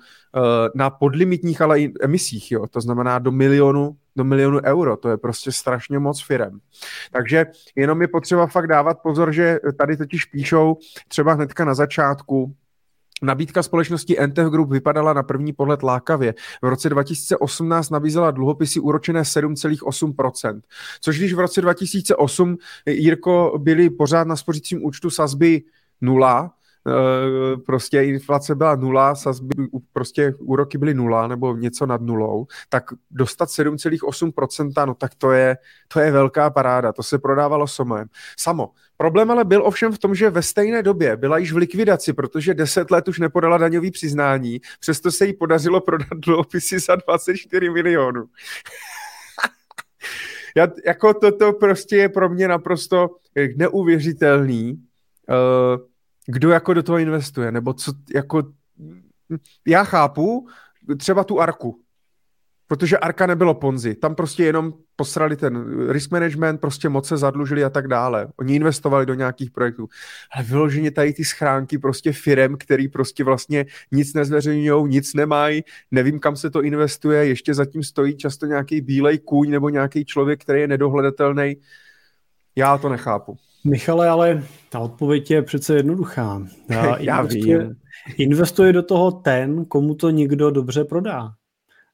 na 0.75 0.89
podlimitních, 0.89 1.61
ale 1.61 1.81
i 1.81 1.93
emisích, 2.01 2.51
jo. 2.51 2.67
To 2.67 2.81
znamená 2.81 3.19
do 3.19 3.31
milionu 3.31 3.97
do 4.17 4.23
milionu 4.23 4.59
euro, 4.63 4.97
to 4.97 5.09
je 5.09 5.17
prostě 5.17 5.51
strašně 5.51 5.99
moc 5.99 6.23
firem. 6.23 6.59
Takže 7.11 7.45
jenom 7.75 8.01
je 8.01 8.07
potřeba 8.07 8.47
fakt 8.47 8.67
dávat 8.67 8.97
pozor, 9.03 9.31
že 9.31 9.59
tady 9.77 9.97
totiž 9.97 10.25
píšou 10.25 10.77
třeba 11.07 11.33
hnedka 11.33 11.65
na 11.65 11.73
začátku, 11.73 12.55
Nabídka 13.21 13.63
společnosti 13.63 14.17
NTF 14.27 14.49
Group 14.51 14.71
vypadala 14.71 15.13
na 15.13 15.23
první 15.23 15.53
pohled 15.53 15.83
lákavě. 15.83 16.33
V 16.61 16.67
roce 16.67 16.89
2018 16.89 17.89
nabízela 17.89 18.31
dluhopisy 18.31 18.79
úročené 18.79 19.21
7,8%, 19.21 20.61
což 21.01 21.17
když 21.17 21.33
v 21.33 21.39
roce 21.39 21.61
2008, 21.61 22.57
Jirko, 22.85 23.53
byly 23.57 23.89
pořád 23.89 24.27
na 24.27 24.35
spořícím 24.35 24.85
účtu 24.85 25.09
sazby 25.09 25.61
nula, 26.01 26.53
prostě 27.65 28.01
inflace 28.01 28.55
byla 28.55 28.75
nula, 28.75 29.15
sazby, 29.15 29.55
prostě 29.93 30.33
úroky 30.39 30.77
byly 30.77 30.93
nula 30.93 31.27
nebo 31.27 31.55
něco 31.55 31.85
nad 31.85 32.01
nulou, 32.01 32.47
tak 32.69 32.83
dostat 33.11 33.49
7,8%, 33.49 34.87
no 34.87 34.93
tak 34.93 35.15
to 35.15 35.31
je, 35.31 35.57
to 35.87 35.99
je 35.99 36.11
velká 36.11 36.49
paráda, 36.49 36.93
to 36.93 37.03
se 37.03 37.19
prodávalo 37.19 37.67
somem. 37.67 38.07
Samo. 38.39 38.71
Problém 38.97 39.31
ale 39.31 39.45
byl 39.45 39.65
ovšem 39.65 39.91
v 39.91 39.99
tom, 39.99 40.15
že 40.15 40.29
ve 40.29 40.41
stejné 40.41 40.83
době 40.83 41.17
byla 41.17 41.37
již 41.37 41.53
v 41.53 41.57
likvidaci, 41.57 42.13
protože 42.13 42.53
10 42.53 42.91
let 42.91 43.07
už 43.07 43.19
nepodala 43.19 43.57
daňový 43.57 43.91
přiznání, 43.91 44.61
přesto 44.79 45.11
se 45.11 45.25
jí 45.25 45.33
podařilo 45.33 45.81
prodat 45.81 46.17
dluhopisy 46.17 46.79
za 46.79 46.95
24 46.95 47.69
milionů. 47.69 48.25
Já, 50.55 50.67
jako 50.85 51.13
toto 51.13 51.53
prostě 51.53 51.97
je 51.97 52.09
pro 52.09 52.29
mě 52.29 52.47
naprosto 52.47 53.09
neuvěřitelný. 53.55 54.83
Uh, 55.29 55.87
kdo 56.27 56.49
jako 56.49 56.73
do 56.73 56.83
toho 56.83 56.97
investuje, 56.97 57.51
nebo 57.51 57.73
co 57.73 57.93
jako 58.15 58.43
já 59.67 59.83
chápu 59.83 60.47
třeba 60.97 61.23
tu 61.23 61.41
Arku, 61.41 61.81
protože 62.67 62.97
Arka 62.97 63.25
nebylo 63.25 63.53
Ponzi, 63.53 63.95
tam 63.95 64.15
prostě 64.15 64.43
jenom 64.43 64.73
posrali 64.95 65.35
ten 65.35 65.65
risk 65.89 66.11
management, 66.11 66.57
prostě 66.57 66.89
moc 66.89 67.07
se 67.07 67.17
zadlužili 67.17 67.63
a 67.63 67.69
tak 67.69 67.87
dále. 67.87 68.27
Oni 68.39 68.55
investovali 68.55 69.05
do 69.05 69.13
nějakých 69.13 69.51
projektů. 69.51 69.87
Ale 70.35 70.43
vyloženě 70.43 70.91
tady 70.91 71.13
ty 71.13 71.25
schránky 71.25 71.77
prostě 71.77 72.11
firem, 72.11 72.57
který 72.57 72.87
prostě 72.87 73.23
vlastně 73.23 73.65
nic 73.91 74.13
nezveřejňují, 74.13 74.89
nic 74.89 75.13
nemají, 75.13 75.63
nevím, 75.91 76.19
kam 76.19 76.35
se 76.35 76.49
to 76.49 76.63
investuje, 76.63 77.25
ještě 77.25 77.53
zatím 77.53 77.83
stojí 77.83 78.17
často 78.17 78.45
nějaký 78.45 78.81
bílej 78.81 79.17
kůň 79.19 79.49
nebo 79.49 79.69
nějaký 79.69 80.05
člověk, 80.05 80.41
který 80.41 80.61
je 80.61 80.67
nedohledatelný. 80.67 81.55
Já 82.57 82.77
to 82.77 82.89
nechápu. 82.89 83.37
Michale, 83.63 84.09
ale 84.09 84.43
ta 84.69 84.79
odpověď 84.79 85.31
je 85.31 85.41
přece 85.41 85.75
jednoduchá. 85.75 86.41
Já, 86.69 86.97
Já 86.97 87.17
investuje, 87.19 87.59
vím. 87.59 87.75
investuje 88.17 88.73
do 88.73 88.83
toho 88.83 89.11
ten, 89.11 89.65
komu 89.65 89.95
to 89.95 90.09
někdo 90.09 90.51
dobře 90.51 90.83
prodá. 90.83 91.29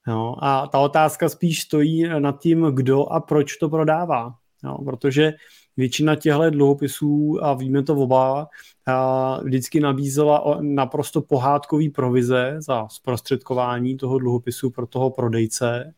No, 0.07 0.35
a 0.43 0.67
ta 0.67 0.79
otázka 0.79 1.29
spíš 1.29 1.61
stojí 1.61 2.09
nad 2.19 2.39
tím, 2.39 2.71
kdo 2.73 3.05
a 3.05 3.19
proč 3.19 3.57
to 3.57 3.69
prodává. 3.69 4.33
No, 4.63 4.77
protože 4.77 5.33
většina 5.77 6.15
těchto 6.15 6.49
dluhopisů, 6.49 7.39
a 7.41 7.53
víme 7.53 7.83
to 7.83 7.95
oba, 7.95 8.47
a 8.87 9.39
vždycky 9.43 9.79
nabízela 9.79 10.57
naprosto 10.61 11.21
pohádkový 11.21 11.89
provize 11.89 12.55
za 12.57 12.87
zprostředkování 12.87 13.97
toho 13.97 14.19
dluhopisu 14.19 14.69
pro 14.69 14.87
toho 14.87 15.09
prodejce. 15.09 15.93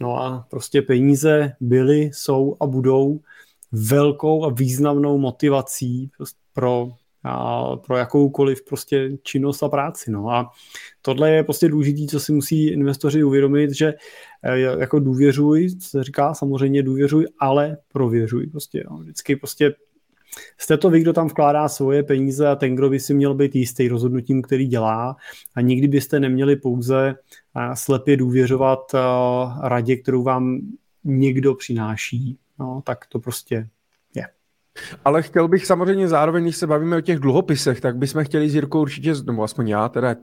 No 0.00 0.22
a 0.22 0.46
prostě 0.50 0.82
peníze 0.82 1.52
byly, 1.60 2.00
jsou 2.00 2.56
a 2.60 2.66
budou 2.66 3.20
velkou 3.72 4.44
a 4.44 4.50
významnou 4.50 5.18
motivací 5.18 6.10
pro, 6.52 6.92
a 7.24 7.76
pro 7.76 7.96
jakoukoliv 7.96 8.64
prostě 8.64 9.10
činnost 9.22 9.62
a 9.62 9.68
práci. 9.68 10.10
No. 10.10 10.30
A 10.30 10.50
tohle 11.02 11.30
je 11.30 11.44
prostě 11.44 11.68
důležité, 11.68 12.06
co 12.06 12.20
si 12.20 12.32
musí 12.32 12.66
investoři 12.66 13.24
uvědomit, 13.24 13.70
že 13.70 13.94
e, 14.42 14.58
jako 14.58 14.98
důvěřuj, 14.98 15.70
co 15.70 15.88
se 15.88 16.04
říká, 16.04 16.34
samozřejmě 16.34 16.82
důvěřuj, 16.82 17.26
ale 17.38 17.76
prověřuj. 17.92 18.46
Prostě, 18.46 18.84
no. 18.90 18.96
Vždycky 18.96 19.36
prostě 19.36 19.74
Jste 20.58 20.76
to 20.76 20.90
vy, 20.90 21.00
kdo 21.00 21.12
tam 21.12 21.28
vkládá 21.28 21.68
svoje 21.68 22.02
peníze 22.02 22.48
a 22.48 22.56
ten, 22.56 22.74
kdo 22.74 22.90
by 22.90 23.00
si 23.00 23.14
měl 23.14 23.34
být 23.34 23.56
jistý 23.56 23.88
rozhodnutím, 23.88 24.42
který 24.42 24.66
dělá 24.66 25.16
a 25.54 25.60
nikdy 25.60 25.88
byste 25.88 26.20
neměli 26.20 26.56
pouze 26.56 27.14
slepě 27.74 28.16
důvěřovat 28.16 28.80
radě, 29.62 29.96
kterou 29.96 30.22
vám 30.22 30.60
někdo 31.04 31.54
přináší, 31.54 32.38
no, 32.60 32.82
tak 32.84 33.06
to 33.06 33.18
prostě 33.18 33.68
je. 34.14 34.26
Ale 35.04 35.22
chtěl 35.22 35.48
bych 35.48 35.66
samozřejmě 35.66 36.08
zároveň, 36.08 36.44
když 36.44 36.56
se 36.56 36.66
bavíme 36.66 36.96
o 36.96 37.00
těch 37.00 37.18
dluhopisech, 37.18 37.80
tak 37.80 37.96
bychom 37.96 38.24
chtěli 38.24 38.50
s 38.50 38.54
Jirkou 38.54 38.80
určitě, 38.80 39.14
nebo 39.24 39.42
aspoň 39.42 39.68
já 39.68 39.88
teda 39.88 40.16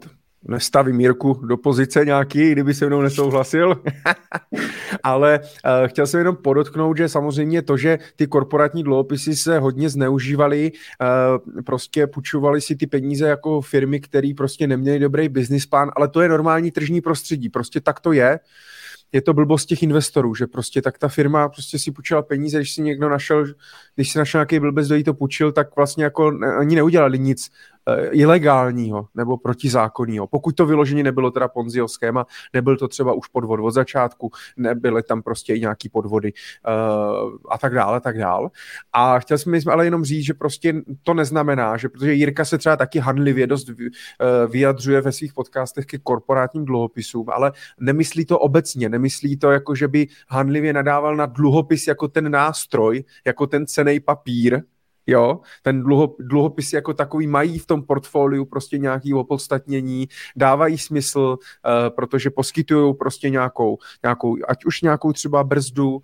nestavím 0.47 0.99
Jirku 0.99 1.33
do 1.33 1.57
pozice 1.57 2.05
nějaký, 2.05 2.51
kdyby 2.51 2.73
se 2.73 2.87
mnou 2.87 3.01
nesouhlasil. 3.01 3.81
Ale 5.03 5.39
uh, 5.39 5.87
chtěl 5.87 6.07
jsem 6.07 6.17
jenom 6.17 6.35
podotknout, 6.35 6.97
že 6.97 7.09
samozřejmě 7.09 7.61
to, 7.61 7.77
že 7.77 7.99
ty 8.15 8.27
korporátní 8.27 8.83
dluhopisy 8.83 9.35
se 9.35 9.59
hodně 9.59 9.89
zneužívaly, 9.89 10.71
uh, 10.71 11.63
prostě 11.63 12.07
půjčovaly 12.07 12.61
si 12.61 12.75
ty 12.75 12.87
peníze 12.87 13.27
jako 13.27 13.61
firmy, 13.61 13.99
které 13.99 14.31
prostě 14.37 14.67
neměly 14.67 14.99
dobrý 14.99 15.29
business 15.29 15.65
plán, 15.65 15.91
ale 15.95 16.07
to 16.07 16.21
je 16.21 16.29
normální 16.29 16.71
tržní 16.71 17.01
prostředí, 17.01 17.49
prostě 17.49 17.81
tak 17.81 17.99
to 17.99 18.11
je. 18.11 18.39
Uh, 18.39 18.45
je 19.11 19.21
to 19.21 19.33
blbost 19.33 19.65
těch 19.65 19.83
investorů, 19.83 20.35
že 20.35 20.47
prostě 20.47 20.81
tak 20.81 20.97
ta 20.97 21.07
firma 21.07 21.49
prostě 21.49 21.79
si 21.79 21.91
půjčila 21.91 22.21
peníze, 22.21 22.57
když 22.57 22.73
si 22.73 22.81
někdo 22.81 23.09
našel, 23.09 23.45
když 23.95 24.11
si 24.11 24.17
našel 24.17 24.39
nějaký 24.39 24.59
blbec, 24.59 24.87
kdo 24.87 24.95
jí 24.95 25.03
to 25.03 25.13
půjčil, 25.13 25.51
tak 25.51 25.75
vlastně 25.75 26.03
jako 26.03 26.31
ani 26.59 26.75
neudělali 26.75 27.19
nic 27.19 27.49
ilegálního 28.11 29.07
nebo 29.15 29.37
protizákonního. 29.37 30.27
Pokud 30.27 30.55
to 30.55 30.65
vyloženě 30.65 31.03
nebylo 31.03 31.31
teda 31.31 31.47
Ponziho 31.47 31.87
schéma, 31.87 32.25
nebyl 32.53 32.77
to 32.77 32.87
třeba 32.87 33.13
už 33.13 33.27
podvod 33.27 33.59
od 33.59 33.71
začátku, 33.71 34.31
nebyly 34.57 35.03
tam 35.03 35.21
prostě 35.21 35.53
i 35.53 35.59
nějaký 35.59 35.89
podvody 35.89 36.33
uh, 36.67 37.37
a 37.49 37.57
tak 37.57 37.73
dále, 37.73 38.01
tak 38.01 38.17
dále. 38.17 38.49
A 38.93 39.19
chtěl 39.19 39.37
jsem 39.37 39.53
ale 39.71 39.85
jenom 39.85 40.03
říct, 40.03 40.25
že 40.25 40.33
prostě 40.33 40.73
to 41.03 41.13
neznamená, 41.13 41.77
že 41.77 41.89
protože 41.89 42.13
Jirka 42.13 42.45
se 42.45 42.57
třeba 42.57 42.75
taky 42.75 42.99
handlivě 42.99 43.47
dost 43.47 43.69
vyjadřuje 44.49 45.01
ve 45.01 45.11
svých 45.11 45.33
podcastech 45.33 45.85
ke 45.85 45.97
korporátním 45.97 46.65
dluhopisům, 46.65 47.29
ale 47.29 47.51
nemyslí 47.79 48.25
to 48.25 48.39
obecně, 48.39 48.89
nemyslí 48.89 49.37
to 49.37 49.51
jako, 49.51 49.75
že 49.75 49.87
by 49.87 50.07
handlivě 50.27 50.73
nadával 50.73 51.15
na 51.15 51.25
dluhopis 51.25 51.87
jako 51.87 52.07
ten 52.07 52.31
nástroj, 52.31 53.03
jako 53.25 53.47
ten 53.47 53.67
cený 53.67 53.99
papír, 53.99 54.61
jo, 55.07 55.39
ten 55.61 55.83
dluho, 55.83 56.15
dluhopis 56.19 56.73
jako 56.73 56.93
takový 56.93 57.27
mají 57.27 57.59
v 57.59 57.65
tom 57.65 57.83
portfoliu 57.83 58.45
prostě 58.45 58.77
nějaký 58.77 59.13
opodstatnění, 59.13 60.07
dávají 60.35 60.77
smysl, 60.77 61.19
uh, 61.19 61.95
protože 61.95 62.29
poskytují 62.29 62.95
prostě 62.95 63.29
nějakou, 63.29 63.77
nějakou, 64.03 64.37
ať 64.47 64.65
už 64.65 64.81
nějakou 64.81 65.13
třeba 65.13 65.43
brzdu 65.43 65.89
uh, 65.89 65.99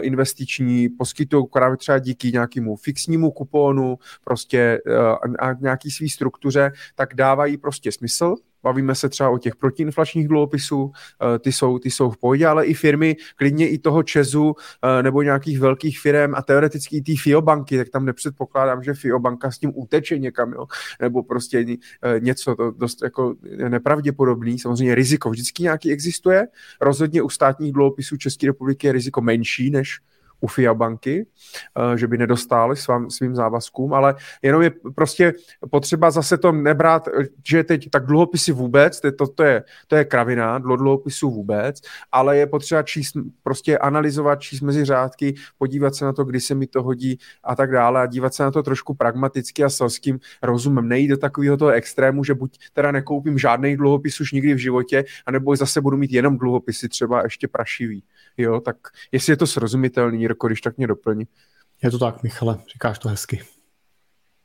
investiční, 0.00 0.88
poskytují 0.88 1.46
právě 1.52 1.76
třeba 1.76 1.98
díky 1.98 2.32
nějakému 2.32 2.76
fixnímu 2.76 3.30
kuponu, 3.30 3.98
prostě 4.24 4.80
uh, 4.86 5.34
a 5.38 5.52
nějaký 5.52 5.90
svý 5.90 6.08
struktuře, 6.08 6.72
tak 6.94 7.14
dávají 7.14 7.56
prostě 7.56 7.92
smysl 7.92 8.34
bavíme 8.62 8.94
se 8.94 9.08
třeba 9.08 9.30
o 9.30 9.38
těch 9.38 9.56
protiinflačních 9.56 10.28
dluhopisů, 10.28 10.92
eh, 11.34 11.38
ty 11.38 11.52
jsou, 11.52 11.78
ty 11.78 11.90
jsou 11.90 12.10
v 12.10 12.16
pohodě, 12.16 12.46
ale 12.46 12.66
i 12.66 12.74
firmy, 12.74 13.16
klidně 13.36 13.68
i 13.68 13.78
toho 13.78 14.02
Česu 14.02 14.54
eh, 14.54 15.02
nebo 15.02 15.22
nějakých 15.22 15.58
velkých 15.58 16.00
firm 16.00 16.34
a 16.34 16.42
teoreticky 16.42 16.96
i 16.96 17.02
té 17.02 17.12
FIO 17.22 17.42
banky, 17.42 17.76
tak 17.78 17.88
tam 17.88 18.04
nepředpokládám, 18.04 18.82
že 18.82 18.94
FIO 18.94 19.18
banka 19.18 19.50
s 19.50 19.58
tím 19.58 19.72
uteče 19.74 20.18
někam, 20.18 20.52
jo? 20.52 20.66
nebo 21.00 21.22
prostě 21.22 21.66
eh, 21.68 22.20
něco 22.20 22.56
to 22.56 22.70
dost 22.70 23.02
jako 23.02 23.34
nepravděpodobný. 23.68 24.58
Samozřejmě 24.58 24.94
riziko 24.94 25.30
vždycky 25.30 25.62
nějaký 25.62 25.92
existuje. 25.92 26.46
Rozhodně 26.80 27.22
u 27.22 27.28
státních 27.28 27.72
dluhopisů 27.72 28.16
České 28.16 28.46
republiky 28.46 28.86
je 28.86 28.92
riziko 28.92 29.20
menší 29.20 29.70
než 29.70 29.98
u 30.40 30.46
FIA 30.46 30.74
banky, 30.74 31.26
eh, 31.26 31.98
že 31.98 32.06
by 32.06 32.18
nedostáli 32.18 32.76
svým, 32.76 33.10
svým 33.10 33.34
závazkům, 33.34 33.94
ale 33.94 34.14
jenom 34.42 34.62
je 34.62 34.70
prostě 34.94 35.32
potřeba 35.70 36.10
zase 36.10 36.38
to 36.38 36.52
nebrat, 36.52 37.08
že 37.48 37.64
teď 37.64 37.90
tak 37.90 38.06
dluhopisy 38.06 38.52
vůbec, 38.52 39.00
to, 39.00 39.26
to, 39.26 39.42
je, 39.42 39.64
to 39.86 39.96
je 39.96 40.04
kravina, 40.04 40.58
dluhopisů 40.58 41.30
vůbec, 41.30 41.80
ale 42.12 42.36
je 42.36 42.46
potřeba 42.46 42.82
číst, 42.82 43.16
prostě 43.42 43.78
analyzovat, 43.78 44.40
číst 44.40 44.60
mezi 44.60 44.84
řádky, 44.84 45.34
podívat 45.58 45.94
se 45.94 46.04
na 46.04 46.12
to, 46.12 46.24
kdy 46.24 46.40
se 46.40 46.54
mi 46.54 46.66
to 46.66 46.82
hodí 46.82 47.18
a 47.44 47.56
tak 47.56 47.72
dále 47.72 48.02
a 48.02 48.06
dívat 48.06 48.34
se 48.34 48.42
na 48.42 48.50
to 48.50 48.62
trošku 48.62 48.94
pragmaticky 48.94 49.64
a 49.64 49.70
selským 49.70 50.18
rozumem. 50.42 50.88
Nejít 50.88 51.10
do 51.10 51.16
takového 51.16 51.56
toho 51.56 51.70
extrému, 51.70 52.24
že 52.24 52.34
buď 52.34 52.58
teda 52.72 52.92
nekoupím 52.92 53.38
žádný 53.38 53.76
dluhopis 53.76 54.20
už 54.20 54.32
nikdy 54.32 54.54
v 54.54 54.58
životě, 54.58 55.04
anebo 55.26 55.56
zase 55.56 55.80
budu 55.80 55.96
mít 55.96 56.12
jenom 56.12 56.38
dluhopisy, 56.38 56.88
třeba 56.88 57.22
ještě 57.22 57.48
prašivý. 57.48 58.02
Jo, 58.36 58.60
tak 58.60 58.76
jestli 59.12 59.32
je 59.32 59.36
to 59.36 59.46
srozumitelný, 59.46 60.25
Jirko, 60.26 60.46
když 60.46 60.60
tak 60.60 60.76
mě 60.76 60.86
doplní. 60.86 61.24
Je 61.82 61.90
to 61.90 61.98
tak, 61.98 62.22
Michale, 62.22 62.58
říkáš 62.72 62.98
to 62.98 63.08
hezky. 63.08 63.42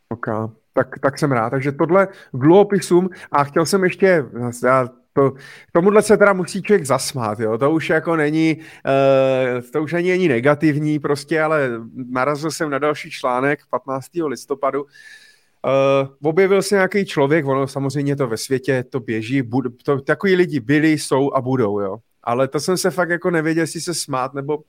Ok, 0.10 0.26
tak, 0.74 1.00
tak 1.00 1.20
jsem 1.20 1.32
rád. 1.32 1.50
Takže 1.50 1.72
tohle 1.72 2.08
dluhopisům 2.34 3.10
a 3.32 3.44
chtěl 3.44 3.66
jsem 3.66 3.84
ještě, 3.84 4.26
já 4.64 4.88
to, 5.14 5.34
tomuhle 5.74 6.02
se 6.02 6.18
teda 6.18 6.34
musí 6.34 6.62
člověk 6.62 6.86
zasmát, 6.86 7.40
jo. 7.40 7.58
To 7.58 7.72
už 7.72 7.90
jako 7.90 8.16
není, 8.16 8.58
uh, 8.58 9.62
to 9.72 9.84
už 9.84 9.94
není, 9.94 10.12
ani 10.12 10.28
negativní 10.28 11.00
prostě, 11.00 11.42
ale 11.42 11.70
narazil 11.96 12.52
jsem 12.52 12.70
na 12.70 12.80
další 12.80 13.12
článek 13.12 13.60
15. 13.70 14.08
listopadu. 14.26 14.84
Uh, 14.84 16.30
objevil 16.30 16.62
se 16.62 16.76
nějaký 16.76 17.06
člověk, 17.06 17.46
ono 17.46 17.68
samozřejmě 17.68 18.16
to 18.16 18.28
ve 18.28 18.38
světě 18.38 18.84
to 18.90 19.00
běží, 19.00 19.42
bud, 19.42 19.66
to, 19.84 20.02
takový 20.02 20.36
lidi 20.36 20.60
byli, 20.60 20.92
jsou 20.92 21.34
a 21.34 21.42
budou, 21.42 21.80
jo. 21.80 21.98
Ale 22.24 22.48
to 22.48 22.60
jsem 22.60 22.78
se 22.78 22.92
fakt 22.92 23.10
jako 23.10 23.32
nevěděl, 23.32 23.64
jestli 23.64 23.82
se 23.82 23.94
smát 23.94 24.34
nebo 24.34 24.64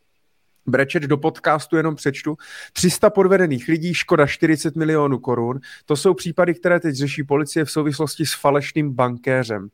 brečet 0.67 1.03
do 1.03 1.17
podcastu 1.17 1.77
jenom 1.77 1.95
přečtu. 1.95 2.37
300 2.73 3.11
podvedených 3.11 3.69
lidí, 3.69 3.95
škoda 3.95 4.27
40 4.27 4.77
milionů 4.77 5.19
korun. 5.19 5.61
To 5.87 5.97
jsou 5.97 6.15
případy, 6.15 6.55
které 6.55 6.81
teď 6.81 6.95
řeší 6.95 7.23
policie 7.23 7.65
v 7.65 7.71
souvislosti 7.71 8.27
s 8.27 8.35
falešným 8.35 8.93
bankéřem. 8.93 9.69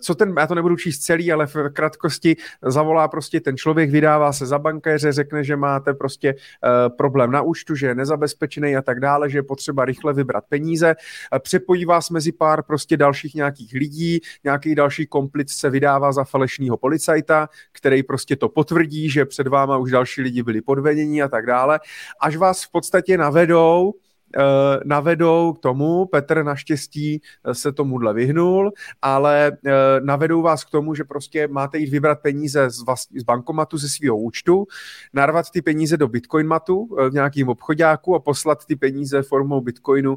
Co 0.00 0.14
ten, 0.14 0.34
já 0.38 0.46
to 0.46 0.54
nebudu 0.54 0.76
číst 0.76 0.98
celý, 0.98 1.32
ale 1.32 1.46
v 1.46 1.56
krátkosti 1.72 2.36
zavolá 2.62 3.08
prostě 3.08 3.40
ten 3.40 3.56
člověk, 3.56 3.90
vydává 3.90 4.32
se 4.32 4.46
za 4.46 4.58
bankéře, 4.58 5.12
řekne, 5.12 5.44
že 5.44 5.56
máte 5.56 5.94
prostě 5.94 6.34
uh, 6.34 6.96
problém 6.96 7.30
na 7.30 7.42
účtu, 7.42 7.74
že 7.74 7.86
je 7.86 7.94
nezabezpečený 7.94 8.76
a 8.76 8.82
tak 8.82 9.00
dále, 9.00 9.30
že 9.30 9.38
je 9.38 9.42
potřeba 9.42 9.84
rychle 9.84 10.12
vybrat 10.12 10.44
peníze. 10.48 10.94
Přepojí 11.38 11.84
vás 11.84 12.10
mezi 12.10 12.32
pár 12.32 12.62
prostě 12.62 12.96
dalších 12.96 13.34
nějakých 13.34 13.72
lidí, 13.72 14.20
nějaký 14.44 14.74
další 14.74 15.06
komplic 15.06 15.52
se 15.52 15.70
vydává 15.70 16.12
za 16.12 16.24
falešného 16.24 16.76
policajta, 16.76 17.48
který 17.72 18.02
prostě 18.02 18.36
to 18.36 18.48
potvrdí, 18.48 19.10
že 19.10 19.24
před 19.24 19.46
váma 19.46 19.76
už 19.76 19.91
další 19.92 20.22
lidi 20.22 20.42
byli 20.42 20.60
podvedení 20.60 21.22
a 21.22 21.28
tak 21.28 21.46
dále, 21.46 21.80
až 22.20 22.36
vás 22.36 22.64
v 22.64 22.70
podstatě 22.70 23.18
navedou 23.18 23.92
eh, 24.36 24.80
navedou 24.84 25.52
k 25.52 25.58
tomu, 25.58 26.06
Petr 26.06 26.42
naštěstí 26.44 27.20
eh, 27.20 27.54
se 27.54 27.72
tomuhle 27.72 28.14
vyhnul, 28.14 28.72
ale 29.02 29.52
eh, 29.52 29.72
navedou 30.00 30.42
vás 30.42 30.64
k 30.64 30.70
tomu, 30.70 30.94
že 30.94 31.04
prostě 31.04 31.48
máte 31.48 31.78
jít 31.78 31.90
vybrat 31.90 32.20
peníze 32.22 32.70
z, 32.70 32.82
vlast, 32.82 33.08
z 33.16 33.22
bankomatu 33.22 33.78
ze 33.78 33.88
svého 33.88 34.18
účtu, 34.18 34.66
narvat 35.12 35.50
ty 35.50 35.62
peníze 35.62 35.96
do 35.96 36.08
bitcoinmatu 36.08 36.96
v 37.10 37.12
nějakým 37.12 37.48
obchodáku 37.48 38.14
a 38.14 38.20
poslat 38.20 38.64
ty 38.64 38.76
peníze 38.76 39.22
formou 39.22 39.60
bitcoinu 39.60 40.16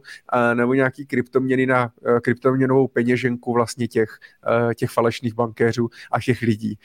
nebo 0.53 0.73
nějaký 0.73 1.06
kryptoměny 1.06 1.65
na 1.65 1.91
kryptoměnovou 2.22 2.88
peněženku 2.88 3.53
vlastně 3.53 3.88
těch, 3.88 4.19
těch 4.76 4.89
falešných 4.89 5.34
bankéřů 5.34 5.89
a 6.11 6.22
těch 6.22 6.41
lidí. 6.41 6.80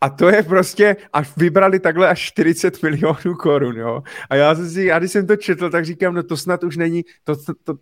A 0.00 0.10
to 0.10 0.28
je 0.28 0.42
prostě, 0.42 0.96
až 1.12 1.36
vybrali 1.36 1.80
takhle 1.80 2.08
až 2.08 2.20
40 2.20 2.82
milionů 2.82 3.34
korun, 3.38 3.76
jo. 3.76 4.02
A 4.30 4.36
já 4.36 4.54
jsem 4.54 4.70
si, 4.70 4.84
já 4.84 4.98
když 4.98 5.12
jsem 5.12 5.26
to 5.26 5.36
četl, 5.36 5.70
tak 5.70 5.84
říkám, 5.84 6.14
no 6.14 6.22
to 6.22 6.36
snad 6.36 6.64
už 6.64 6.76
není, 6.76 7.04
to, 7.24 7.36
to, 7.36 7.54
to 7.64 7.74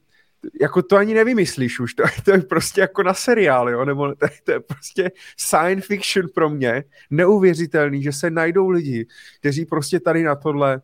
jako 0.60 0.82
to 0.82 0.96
ani 0.96 1.14
nevymyslíš 1.14 1.80
už, 1.80 1.94
to, 1.94 2.04
to 2.24 2.30
je 2.30 2.38
prostě 2.38 2.80
jako 2.80 3.02
na 3.02 3.14
seriál, 3.14 3.70
jo, 3.70 3.84
nebo 3.84 4.14
to, 4.14 4.26
to 4.44 4.52
je 4.52 4.60
prostě 4.60 5.10
science 5.36 5.86
fiction 5.86 6.26
pro 6.34 6.50
mě, 6.50 6.84
neuvěřitelný, 7.10 8.02
že 8.02 8.12
se 8.12 8.30
najdou 8.30 8.68
lidi, 8.68 9.06
kteří 9.40 9.66
prostě 9.66 10.00
tady 10.00 10.22
na 10.22 10.34
tohle, 10.34 10.82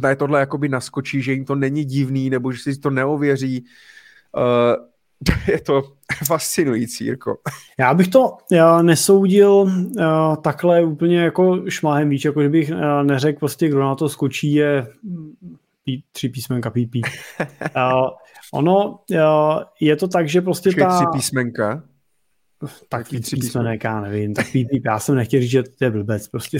na 0.00 0.14
tohle 0.14 0.40
jakoby 0.40 0.68
naskočí, 0.68 1.22
že 1.22 1.32
jim 1.32 1.44
to 1.44 1.54
není 1.54 1.84
divný, 1.84 2.30
nebo 2.30 2.52
že 2.52 2.62
si 2.62 2.78
to 2.78 2.90
neověří, 2.90 3.64
uh, 4.36 4.89
je 5.48 5.60
to 5.60 5.82
fascinující, 6.26 7.04
Jirko. 7.04 7.38
Já 7.78 7.94
bych 7.94 8.08
to 8.08 8.36
já 8.50 8.82
nesoudil 8.82 9.52
uh, 9.52 10.36
takhle 10.42 10.84
úplně 10.84 11.20
jako 11.20 11.70
šmáhem 11.70 12.08
víc, 12.08 12.24
jako 12.24 12.40
kdybych 12.40 12.70
uh, 12.70 13.02
neřekl 13.02 13.38
prostě, 13.38 13.68
kdo 13.68 13.80
na 13.80 13.94
to 13.94 14.08
skočí, 14.08 14.54
je 14.54 14.86
pí, 15.84 16.04
tři 16.12 16.28
písmenka 16.28 16.70
PP. 16.70 16.94
Uh, 17.76 18.08
ono 18.52 18.98
uh, 19.10 19.62
je 19.80 19.96
to 19.96 20.08
tak, 20.08 20.28
že 20.28 20.40
prostě 20.40 20.68
Počkej, 20.68 20.84
ta... 20.84 20.96
tři 20.96 21.04
písmenka? 21.12 21.82
Tak 22.88 23.06
tři, 23.06 23.20
tři 23.20 23.36
písmenek, 23.36 23.84
já 23.84 24.00
nevím. 24.00 24.34
Tak 24.34 24.46
PP, 24.46 24.84
já 24.84 24.98
jsem 24.98 25.14
nechtěl 25.14 25.40
říct, 25.40 25.50
že 25.50 25.62
to 25.62 25.84
je 25.84 25.90
blbec 25.90 26.28
prostě. 26.28 26.58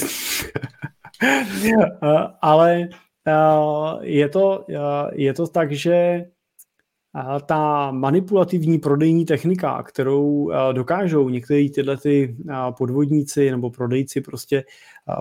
uh, 1.23 1.85
ale 2.43 2.89
uh, 3.28 4.03
je, 4.03 4.28
to, 4.28 4.65
uh, 4.69 5.11
je 5.12 5.35
to 5.35 5.47
tak, 5.47 5.73
že 5.73 6.24
ta 7.47 7.91
manipulativní 7.91 8.78
prodejní 8.78 9.24
technika, 9.24 9.82
kterou 9.82 10.51
dokážou 10.73 11.28
někteří 11.28 11.70
tyhle 11.70 11.97
ty 11.97 12.37
podvodníci 12.78 13.51
nebo 13.51 13.70
prodejci 13.70 14.20
prostě 14.20 14.65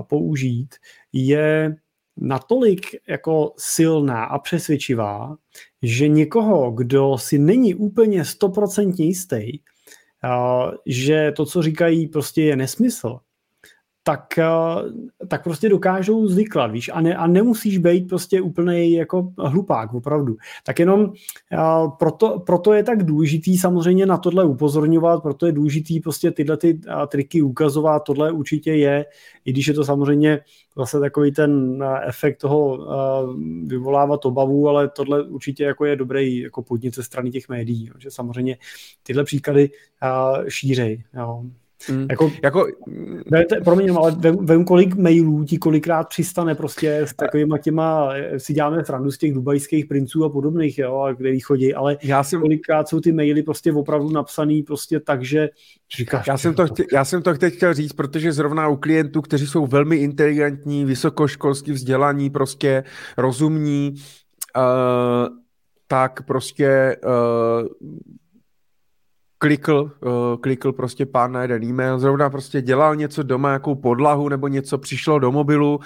použít, 0.08 0.76
je 1.14 1.76
natolik 2.18 2.88
jako 3.08 3.54
silná 3.58 4.24
a 4.24 4.40
přesvědčivá, 4.40 5.36
že 5.82 6.08
někoho, 6.08 6.72
kdo 6.72 7.18
si 7.18 7.40
není 7.40 7.76
úplně 7.76 8.26
stoprocentně 8.26 9.06
jistý, 9.06 9.60
že 10.86 11.32
to, 11.36 11.46
co 11.46 11.62
říkají, 11.62 12.08
prostě 12.08 12.44
je 12.44 12.56
nesmysl, 12.56 13.20
tak, 14.10 14.38
eh, 14.38 15.28
tak 15.28 15.44
prostě 15.44 15.70
dokážou 15.70 16.28
zvyklat, 16.28 16.72
víš, 16.72 16.90
a, 16.94 17.02
ne, 17.02 17.16
a 17.16 17.28
nemusíš 17.28 17.78
být 17.78 18.08
prostě 18.08 18.42
úplný 18.42 18.94
jako 18.94 19.32
hlupák, 19.38 19.94
opravdu. 19.94 20.36
Tak 20.66 20.80
jenom 20.80 21.02
uh, 21.02 21.92
proto, 22.00 22.40
proto 22.40 22.74
je 22.74 22.84
tak 22.84 23.04
důležitý 23.04 23.58
samozřejmě 23.58 24.06
na 24.06 24.18
tohle 24.18 24.46
upozorňovat, 24.46 25.24
proto 25.24 25.46
je 25.46 25.52
důležitý 25.52 26.00
prostě 26.00 26.32
tyhle 26.32 26.58
ty 26.58 26.74
uh, 26.74 27.06
triky 27.08 27.42
ukazovat, 27.42 28.00
tohle 28.00 28.32
určitě 28.32 28.74
je, 28.74 29.06
i 29.46 29.52
když 29.52 29.68
je 29.68 29.74
to 29.74 29.86
samozřejmě 29.86 30.40
zase 30.78 31.00
takový 31.00 31.32
ten 31.32 31.84
efekt 32.06 32.38
toho 32.38 32.88
vyvolávat 33.66 34.26
obavu, 34.26 34.70
ale 34.70 34.90
tohle 34.90 35.24
určitě 35.24 35.64
jako 35.64 35.86
je 35.86 35.96
dobrý 35.96 36.38
jako 36.38 36.62
podnět 36.62 36.96
ze 36.96 37.04
strany 37.04 37.32
těch 37.32 37.50
médií, 37.50 37.92
že 37.98 38.12
samozřejmě 38.12 38.58
tyhle 39.04 39.24
příklady 39.24 39.70
šířej. 40.48 41.04
Jo 41.14 41.44
Mm. 41.90 42.08
Jako, 42.10 42.32
jako, 42.44 42.68
vete, 43.32 43.62
promiň, 43.62 43.96
ale 43.98 44.12
vem, 44.12 44.46
vem, 44.46 44.66
kolik 44.66 44.96
mailů 44.96 45.44
ti 45.44 45.58
kolikrát 45.58 46.10
přistane 46.10 46.56
prostě 46.56 46.98
s 46.98 47.14
takovýma 47.14 47.58
těma, 47.58 48.14
si 48.38 48.54
děláme 48.54 48.86
srandu 48.86 49.12
z 49.12 49.18
těch 49.18 49.34
dubajských 49.34 49.86
princů 49.86 50.26
a 50.26 50.30
podobných, 50.30 50.78
jo, 50.78 51.00
a 51.00 51.14
kde 51.14 51.40
chodí, 51.40 51.74
ale 51.74 51.98
já 52.04 52.24
jsem, 52.24 52.42
kolikrát 52.42 52.88
jsou 52.90 53.00
ty 53.00 53.12
maily 53.12 53.44
prostě 53.44 53.74
opravdu 53.74 54.10
napsaný 54.10 54.64
prostě 54.64 55.00
tak, 55.00 55.24
že 55.24 55.50
říkáš... 55.98 56.28
Já 56.28 56.38
jsem, 56.38 56.54
to 56.54 56.68
chtě, 56.68 56.84
já 56.94 57.06
jsem 57.06 57.22
to 57.22 57.34
teď 57.34 57.54
chtěl 57.54 57.74
říct, 57.74 57.94
protože 57.94 58.34
zrovna 58.34 58.68
u 58.68 58.76
klientů, 58.76 59.22
kteří 59.22 59.48
jsou 59.48 59.68
velmi 59.68 59.96
inteligentní, 59.96 60.86
vysokoškolský 60.86 61.72
vzdělaní, 61.72 62.30
prostě 62.30 62.84
rozumní, 63.18 63.96
uh, 64.58 65.36
tak 65.88 66.26
prostě 66.26 66.98
uh, 67.06 67.68
klikl, 69.42 69.92
uh, 70.02 70.42
klikl 70.42 70.72
prostě 70.72 71.06
pán 71.06 71.32
na 71.32 71.42
jeden 71.42 71.64
e-mail, 71.64 72.00
zrovna 72.00 72.30
prostě 72.30 72.62
dělal 72.62 72.96
něco 72.96 73.24
doma, 73.24 73.52
jakou 73.52 73.76
podlahu 73.76 74.30
nebo 74.30 74.48
něco 74.48 74.78
přišlo 74.78 75.20
do 75.20 75.32
mobilu, 75.32 75.76
uh, 75.76 75.82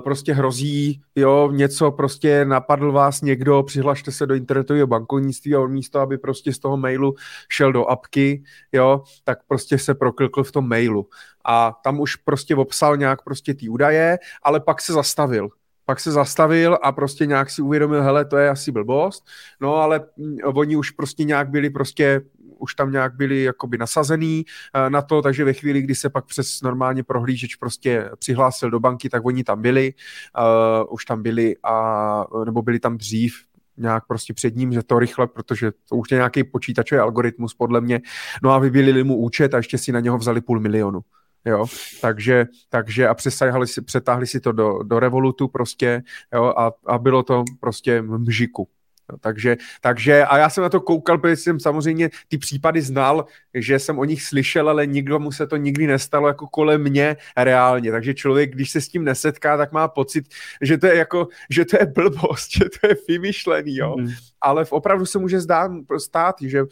prostě 0.00 0.32
hrozí, 0.32 1.02
jo, 1.16 1.50
něco 1.52 1.90
prostě 1.90 2.44
napadl 2.44 2.92
vás 2.92 3.22
někdo, 3.22 3.62
přihlašte 3.62 4.12
se 4.12 4.26
do 4.26 4.34
internetového 4.34 4.86
bankovnictví 4.86 5.54
a 5.54 5.60
on 5.60 5.72
místo, 5.72 6.00
aby 6.00 6.18
prostě 6.18 6.52
z 6.52 6.58
toho 6.58 6.76
mailu 6.76 7.14
šel 7.48 7.72
do 7.72 7.86
apky, 7.86 8.42
jo, 8.72 9.02
tak 9.24 9.38
prostě 9.48 9.78
se 9.78 9.94
proklikl 9.94 10.44
v 10.44 10.52
tom 10.52 10.68
mailu. 10.68 11.08
A 11.44 11.72
tam 11.84 12.00
už 12.00 12.16
prostě 12.16 12.56
obsal 12.56 12.96
nějak 12.96 13.22
prostě 13.22 13.54
ty 13.54 13.68
údaje, 13.68 14.18
ale 14.42 14.60
pak 14.60 14.80
se 14.80 14.92
zastavil, 14.92 15.48
pak 15.88 16.00
se 16.00 16.12
zastavil 16.12 16.78
a 16.82 16.92
prostě 16.92 17.26
nějak 17.26 17.50
si 17.50 17.62
uvědomil, 17.62 18.02
hele, 18.02 18.24
to 18.24 18.36
je 18.36 18.50
asi 18.50 18.72
blbost, 18.72 19.24
no 19.60 19.76
ale 19.76 20.00
mm, 20.16 20.36
oni 20.44 20.76
už 20.76 20.90
prostě 20.90 21.24
nějak 21.24 21.50
byli 21.50 21.70
prostě 21.70 22.20
už 22.58 22.74
tam 22.74 22.92
nějak 22.92 23.16
byli 23.16 23.42
jakoby 23.42 23.78
nasazený 23.78 24.44
eh, 24.74 24.90
na 24.90 25.02
to, 25.02 25.22
takže 25.22 25.44
ve 25.44 25.52
chvíli, 25.52 25.82
kdy 25.82 25.94
se 25.94 26.10
pak 26.10 26.24
přes 26.24 26.62
normálně 26.62 27.02
prohlížeč 27.02 27.56
prostě 27.56 28.10
přihlásil 28.18 28.70
do 28.70 28.80
banky, 28.80 29.08
tak 29.08 29.24
oni 29.24 29.44
tam 29.44 29.62
byli, 29.62 29.94
uh, 30.38 30.94
už 30.94 31.04
tam 31.04 31.22
byli 31.22 31.56
a, 31.62 32.24
nebo 32.44 32.62
byli 32.62 32.78
tam 32.78 32.98
dřív, 32.98 33.34
nějak 33.76 34.06
prostě 34.06 34.34
před 34.34 34.56
ním, 34.56 34.72
že 34.72 34.82
to 34.82 34.98
rychle, 34.98 35.26
protože 35.26 35.72
to 35.88 35.96
už 35.96 36.10
je 36.10 36.16
nějaký 36.16 36.44
počítačový 36.44 36.98
algoritmus 36.98 37.54
podle 37.54 37.80
mě, 37.80 38.00
no 38.42 38.50
a 38.50 38.58
vybílili 38.58 39.04
mu 39.04 39.16
účet 39.16 39.54
a 39.54 39.56
ještě 39.56 39.78
si 39.78 39.92
na 39.92 40.00
něho 40.00 40.18
vzali 40.18 40.40
půl 40.40 40.60
milionu. 40.60 41.00
Jo, 41.44 41.66
takže, 42.00 42.46
takže 42.68 43.08
a 43.08 43.14
přetáhli 43.14 43.66
si, 43.66 43.82
přetáhli 43.82 44.26
si 44.26 44.40
to 44.40 44.52
do, 44.52 44.82
do 44.82 45.00
Revolutu 45.00 45.48
prostě, 45.48 46.02
jo, 46.34 46.44
a, 46.44 46.72
a 46.86 46.98
bylo 46.98 47.22
to 47.22 47.44
prostě 47.60 48.02
mžiku. 48.02 48.68
No, 49.12 49.18
takže, 49.18 49.56
takže, 49.80 50.24
a 50.24 50.38
já 50.38 50.50
jsem 50.50 50.62
na 50.62 50.68
to 50.68 50.80
koukal, 50.80 51.18
protože 51.18 51.36
jsem 51.36 51.60
samozřejmě 51.60 52.10
ty 52.28 52.38
případy 52.38 52.82
znal, 52.82 53.24
že 53.54 53.78
jsem 53.78 53.98
o 53.98 54.04
nich 54.04 54.22
slyšel, 54.22 54.68
ale 54.68 54.86
nikdo 54.86 55.18
mu 55.18 55.32
se 55.32 55.46
to 55.46 55.56
nikdy 55.56 55.86
nestalo 55.86 56.28
jako 56.28 56.46
kolem 56.46 56.82
mě 56.82 57.16
reálně. 57.36 57.90
Takže 57.90 58.14
člověk, 58.14 58.52
když 58.52 58.70
se 58.70 58.80
s 58.80 58.88
tím 58.88 59.04
nesetká, 59.04 59.56
tak 59.56 59.72
má 59.72 59.88
pocit, 59.88 60.24
že 60.62 60.78
to 60.78 60.86
je 60.86 60.96
jako, 60.96 61.28
že 61.50 61.64
to 61.64 61.76
je 61.80 61.86
blbost, 61.86 62.50
že 62.58 62.64
to 62.80 62.88
je 62.88 62.96
vymyšlený, 63.08 63.76
jo. 63.76 63.96
Mm. 63.98 64.08
Ale 64.40 64.64
v 64.64 64.72
opravdu 64.72 65.06
se 65.06 65.18
může 65.18 65.40
zdát, 65.40 65.70
stát, 65.98 66.36
že 66.40 66.62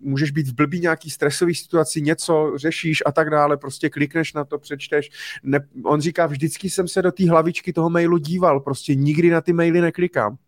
můžeš 0.00 0.30
být 0.30 0.48
v 0.48 0.54
blbý 0.54 0.80
nějaký 0.80 1.10
stresový 1.10 1.54
situaci, 1.54 2.02
něco 2.02 2.52
řešíš 2.56 3.02
a 3.06 3.12
tak 3.12 3.30
dále, 3.30 3.56
prostě 3.56 3.90
klikneš 3.90 4.32
na 4.32 4.44
to, 4.44 4.58
přečteš. 4.58 5.10
Ne, 5.42 5.60
on 5.84 6.00
říká, 6.00 6.26
vždycky 6.26 6.70
jsem 6.70 6.88
se 6.88 7.02
do 7.02 7.12
té 7.12 7.30
hlavičky 7.30 7.72
toho 7.72 7.90
mailu 7.90 8.18
díval, 8.18 8.60
prostě 8.60 8.94
nikdy 8.94 9.30
na 9.30 9.40
ty 9.40 9.52
maily 9.52 9.80
neklikám 9.80 10.38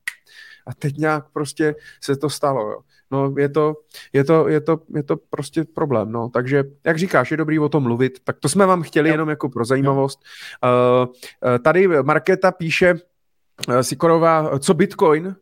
a 0.70 0.74
teď 0.78 0.96
nějak 0.96 1.24
prostě 1.32 1.74
se 2.00 2.16
to 2.16 2.30
stalo, 2.30 2.70
jo. 2.70 2.78
No 3.10 3.34
je 3.38 3.48
to, 3.48 3.74
je 4.12 4.24
to, 4.24 4.48
je 4.48 4.60
to, 4.60 4.80
je 4.94 5.02
to 5.02 5.16
prostě 5.30 5.64
problém, 5.64 6.12
no. 6.12 6.28
Takže, 6.28 6.64
jak 6.84 6.98
říkáš, 6.98 7.30
je 7.30 7.36
dobrý 7.36 7.58
o 7.58 7.68
tom 7.68 7.82
mluvit, 7.82 8.18
tak 8.24 8.38
to 8.38 8.48
jsme 8.48 8.66
vám 8.66 8.82
chtěli 8.82 9.08
jo. 9.08 9.14
jenom 9.14 9.28
jako 9.28 9.48
pro 9.48 9.64
zajímavost. 9.64 10.20
Uh, 10.64 11.58
tady 11.58 11.88
Markéta 12.02 12.52
píše, 12.52 12.94
uh, 12.94 13.80
Sikorová, 13.80 14.58
co 14.58 14.74
Bitcoin, 14.74 15.36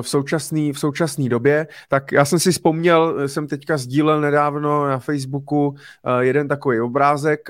v 0.00 0.08
současné 0.08 0.72
v 0.72 0.78
současný 0.78 1.28
době, 1.28 1.66
tak 1.88 2.12
já 2.12 2.24
jsem 2.24 2.38
si 2.38 2.52
vzpomněl, 2.52 3.28
jsem 3.28 3.46
teďka 3.46 3.76
sdílel 3.76 4.20
nedávno 4.20 4.86
na 4.88 4.98
Facebooku 4.98 5.74
jeden 6.20 6.48
takový 6.48 6.80
obrázek 6.80 7.48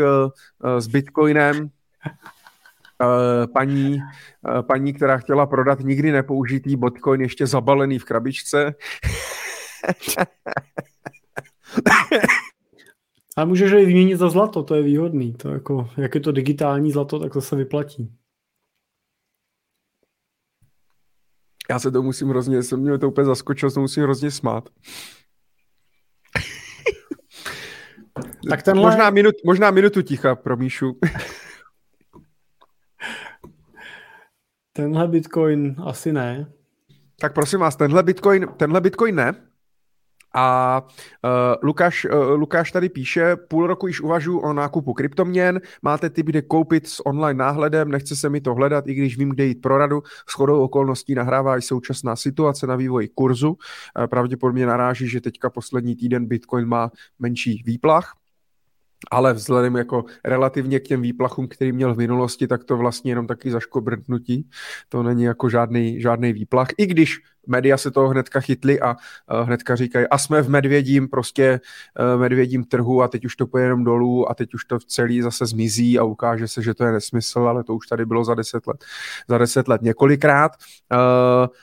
s 0.78 0.86
Bitcoinem, 0.86 1.70
paní, 3.52 3.98
eh, 3.98 4.62
paní, 4.62 4.92
která 4.92 5.18
chtěla 5.18 5.46
prodat 5.46 5.80
nikdy 5.80 6.12
nepoužitý 6.12 6.76
Bitcoin 6.76 7.20
ještě 7.20 7.46
zabalený 7.46 7.98
v 7.98 8.04
krabičce. 8.04 8.74
A 13.36 13.44
můžeš 13.44 13.72
ho 13.72 13.78
vyměnit 13.78 14.16
za 14.16 14.28
zlato, 14.28 14.62
to 14.62 14.74
je 14.74 14.82
výhodný. 14.82 15.32
To 15.32 15.48
jako, 15.48 15.90
jak 15.96 16.14
je 16.14 16.20
to 16.20 16.32
digitální 16.32 16.92
zlato, 16.92 17.18
tak 17.18 17.32
to 17.32 17.40
se 17.40 17.56
vyplatí. 17.56 18.12
Já 21.70 21.78
se 21.78 21.90
to 21.90 22.02
musím 22.02 22.28
hrozně, 22.28 22.62
jsem 22.62 22.80
mě 22.80 22.98
to 22.98 23.08
úplně 23.08 23.24
zaskočil, 23.24 23.70
to 23.70 23.80
musím 23.80 24.02
hrozně 24.02 24.30
smát. 24.30 24.68
tak 28.48 28.62
tenhle... 28.62 28.86
možná, 28.86 29.10
minut, 29.10 29.34
možná 29.44 29.70
minutu 29.70 30.02
ticha 30.02 30.34
pro 30.34 30.56
Míšu. 30.56 30.98
Tenhle 34.76 35.08
Bitcoin 35.08 35.76
asi 35.84 36.12
ne. 36.12 36.46
Tak 37.20 37.34
prosím 37.34 37.60
vás, 37.60 37.76
tenhle 37.76 38.02
Bitcoin, 38.02 38.46
tenhle 38.56 38.80
Bitcoin 38.80 39.14
ne. 39.14 39.34
A 40.36 40.82
uh, 41.24 41.30
Lukáš, 41.62 42.04
uh, 42.04 42.30
Lukáš 42.30 42.72
tady 42.72 42.88
píše, 42.88 43.36
půl 43.36 43.66
roku 43.66 43.86
již 43.86 44.00
uvažuji 44.00 44.38
o 44.38 44.52
nákupu 44.52 44.92
kryptoměn, 44.92 45.60
máte 45.82 46.10
typ, 46.10 46.26
kde 46.26 46.42
koupit 46.42 46.88
s 46.88 47.06
online 47.06 47.38
náhledem, 47.38 47.90
nechce 47.90 48.16
se 48.16 48.28
mi 48.28 48.40
to 48.40 48.54
hledat, 48.54 48.86
i 48.86 48.94
když 48.94 49.18
vím, 49.18 49.30
kde 49.30 49.44
jít 49.44 49.60
pro 49.62 49.78
radu. 49.78 50.02
S 50.28 50.32
chodou 50.32 50.62
okolností 50.62 51.14
nahrává 51.14 51.58
i 51.58 51.62
současná 51.62 52.16
situace 52.16 52.66
na 52.66 52.76
vývoji 52.76 53.08
kurzu. 53.08 53.48
Uh, 53.50 54.06
pravděpodobně 54.06 54.66
naráží, 54.66 55.08
že 55.08 55.20
teďka 55.20 55.50
poslední 55.50 55.96
týden 55.96 56.26
Bitcoin 56.26 56.66
má 56.66 56.90
menší 57.18 57.62
výplach 57.66 58.14
ale 59.10 59.32
vzhledem 59.32 59.76
jako 59.76 60.04
relativně 60.24 60.80
k 60.80 60.84
těm 60.84 61.02
výplachům, 61.02 61.48
který 61.48 61.72
měl 61.72 61.94
v 61.94 61.98
minulosti, 61.98 62.46
tak 62.46 62.64
to 62.64 62.76
vlastně 62.76 63.10
jenom 63.10 63.26
taky 63.26 63.50
zaškobrtnutí. 63.50 64.48
To 64.88 65.02
není 65.02 65.22
jako 65.22 65.48
žádný, 65.48 66.00
žádný 66.00 66.32
výplach. 66.32 66.68
I 66.78 66.86
když 66.86 67.20
média 67.46 67.76
se 67.76 67.90
toho 67.90 68.08
hnedka 68.08 68.40
chytli 68.40 68.80
a 68.80 68.90
uh, 68.90 69.46
hnedka 69.46 69.76
říkají, 69.76 70.06
a 70.10 70.18
jsme 70.18 70.42
v 70.42 70.48
medvědím, 70.48 71.08
prostě 71.08 71.60
uh, 72.14 72.20
medvědím 72.20 72.64
trhu 72.64 73.02
a 73.02 73.08
teď 73.08 73.24
už 73.24 73.36
to 73.36 73.46
pojede 73.46 73.66
jenom 73.66 73.84
dolů 73.84 74.30
a 74.30 74.34
teď 74.34 74.54
už 74.54 74.64
to 74.64 74.78
celý 74.78 75.22
zase 75.22 75.46
zmizí 75.46 75.98
a 75.98 76.04
ukáže 76.04 76.48
se, 76.48 76.62
že 76.62 76.74
to 76.74 76.84
je 76.84 76.92
nesmysl, 76.92 77.40
ale 77.40 77.64
to 77.64 77.74
už 77.74 77.86
tady 77.86 78.06
bylo 78.06 78.24
za 78.24 78.34
deset 78.34 78.66
let, 78.66 78.84
za 79.28 79.38
deset 79.38 79.68
let 79.68 79.82
několikrát. 79.82 80.52
Uh, 80.92 80.98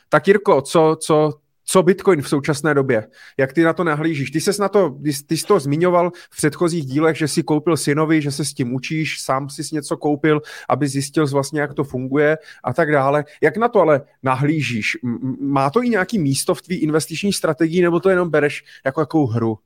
tak 0.09 0.27
Jirko, 0.27 0.61
co, 0.61 0.97
co 1.01 1.40
co 1.71 1.83
Bitcoin 1.83 2.21
v 2.21 2.29
současné 2.29 2.73
době? 2.73 3.07
Jak 3.37 3.53
ty 3.53 3.63
na 3.63 3.73
to 3.73 3.83
nahlížíš? 3.83 4.31
Ty 4.31 4.41
jsi 4.41 4.61
na 4.61 4.69
to, 4.69 4.95
ty 5.27 5.37
jsi 5.37 5.45
to 5.45 5.59
zmiňoval 5.59 6.11
v 6.31 6.37
předchozích 6.37 6.85
dílech, 6.85 7.17
že 7.17 7.27
si 7.27 7.43
koupil 7.43 7.77
synovi, 7.77 8.21
že 8.21 8.31
se 8.31 8.45
s 8.45 8.53
tím 8.53 8.73
učíš, 8.73 9.21
sám 9.21 9.49
si 9.49 9.61
něco 9.75 9.97
koupil, 9.97 10.41
aby 10.69 10.87
zjistil 10.87 11.27
vlastně, 11.27 11.61
jak 11.61 11.73
to 11.73 11.83
funguje 11.83 12.37
a 12.63 12.73
tak 12.73 12.91
dále. 12.91 13.25
Jak 13.41 13.57
na 13.57 13.67
to 13.67 13.79
ale 13.79 14.01
nahlížíš? 14.23 14.97
Má 15.41 15.69
to 15.69 15.83
i 15.83 15.89
nějaký 15.89 16.19
místo 16.19 16.55
v 16.55 16.61
tvý 16.61 16.75
investiční 16.75 17.33
strategii, 17.33 17.81
nebo 17.81 17.99
to 17.99 18.09
jenom 18.09 18.29
bereš 18.29 18.63
jako 18.85 19.01
jakou 19.01 19.25
hru? 19.27 19.57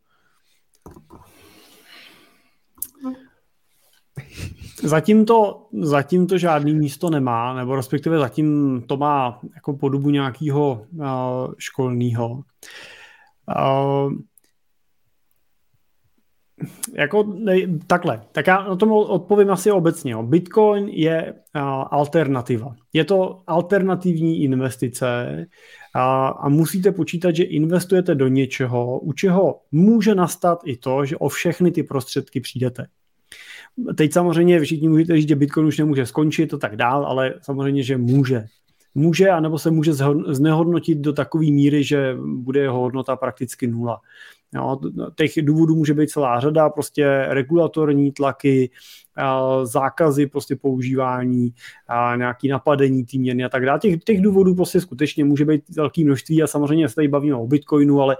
Zatím 4.83 5.25
to, 5.25 5.67
zatím 5.81 6.27
to 6.27 6.37
žádný 6.37 6.73
místo 6.73 7.09
nemá, 7.09 7.53
nebo 7.53 7.75
respektive 7.75 8.19
zatím 8.19 8.81
to 8.87 8.97
má 8.97 9.39
jako 9.55 9.73
podobu 9.73 10.09
nějakého 10.09 10.85
uh, 10.93 11.05
školního. 11.57 12.29
Uh, 12.29 14.13
jako 16.97 17.23
ne, 17.23 17.55
takhle, 17.87 18.21
tak 18.31 18.47
já 18.47 18.63
na 18.63 18.75
tom 18.75 18.91
odpovím 18.91 19.51
asi 19.51 19.71
obecně. 19.71 20.15
Bitcoin 20.21 20.87
je 20.87 21.33
uh, 21.33 21.61
alternativa. 21.91 22.75
Je 22.93 23.05
to 23.05 23.43
alternativní 23.47 24.43
investice 24.43 25.45
a, 25.95 26.27
a 26.27 26.49
musíte 26.49 26.91
počítat, 26.91 27.35
že 27.35 27.43
investujete 27.43 28.15
do 28.15 28.27
něčeho, 28.27 28.99
u 28.99 29.13
čeho 29.13 29.61
může 29.71 30.15
nastat 30.15 30.59
i 30.65 30.77
to, 30.77 31.05
že 31.05 31.17
o 31.17 31.29
všechny 31.29 31.71
ty 31.71 31.83
prostředky 31.83 32.41
přijdete. 32.41 32.85
Teď 33.95 34.13
samozřejmě 34.13 34.59
všichni 34.59 34.87
můžete 34.87 35.15
říct, 35.15 35.29
že 35.29 35.35
Bitcoin 35.35 35.67
už 35.67 35.77
nemůže 35.77 36.05
skončit 36.05 36.53
a 36.53 36.57
tak 36.57 36.75
dál, 36.75 37.05
ale 37.05 37.33
samozřejmě, 37.41 37.83
že 37.83 37.97
může. 37.97 38.45
Může, 38.95 39.29
anebo 39.29 39.59
se 39.59 39.71
může 39.71 39.93
znehodnotit 40.27 40.97
do 40.97 41.13
takové 41.13 41.45
míry, 41.45 41.83
že 41.83 42.17
bude 42.35 42.59
jeho 42.59 42.79
hodnota 42.79 43.15
prakticky 43.15 43.67
nula. 43.67 44.01
Jo, 44.53 44.79
těch 45.15 45.31
důvodů 45.41 45.75
může 45.75 45.93
být 45.93 46.09
celá 46.09 46.39
řada, 46.39 46.69
prostě 46.69 47.25
regulatorní 47.27 48.11
tlaky, 48.11 48.69
zákazy 49.63 50.27
prostě 50.27 50.55
používání, 50.55 51.53
nějaký 52.15 52.47
napadení 52.47 53.05
té 53.05 53.17
měny 53.17 53.43
a 53.45 53.49
tak 53.49 53.65
dále. 53.65 53.79
Těch, 53.79 54.03
těch 54.03 54.21
důvodů 54.21 54.55
prostě 54.55 54.81
skutečně 54.81 55.25
může 55.25 55.45
být 55.45 55.61
velké 55.75 56.03
množství 56.03 56.43
a 56.43 56.47
samozřejmě 56.47 56.89
se 56.89 56.95
tady 56.95 57.07
bavíme 57.07 57.35
o 57.35 57.47
Bitcoinu, 57.47 58.01
ale 58.01 58.17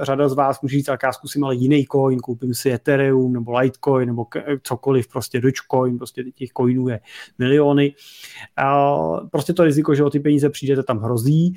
řada 0.00 0.28
z 0.28 0.32
vás 0.32 0.60
může 0.62 0.76
říct, 0.76 0.86
tak 0.86 1.00
já 1.02 1.12
zkusím 1.12 1.44
ale 1.44 1.54
jiný 1.54 1.86
coin, 1.92 2.18
koupím 2.18 2.54
si 2.54 2.72
Ethereum 2.72 3.32
nebo 3.32 3.58
Litecoin 3.58 4.08
nebo 4.08 4.26
cokoliv, 4.62 5.08
prostě 5.08 5.40
Dogecoin, 5.40 5.98
prostě 5.98 6.24
těch 6.34 6.50
coinů 6.56 6.88
je 6.88 7.00
miliony. 7.38 7.94
Prostě 9.30 9.52
to 9.52 9.64
riziko, 9.64 9.94
že 9.94 10.04
o 10.04 10.10
ty 10.10 10.20
peníze 10.20 10.50
přijdete, 10.50 10.82
tam 10.82 10.98
hrozí. 10.98 11.54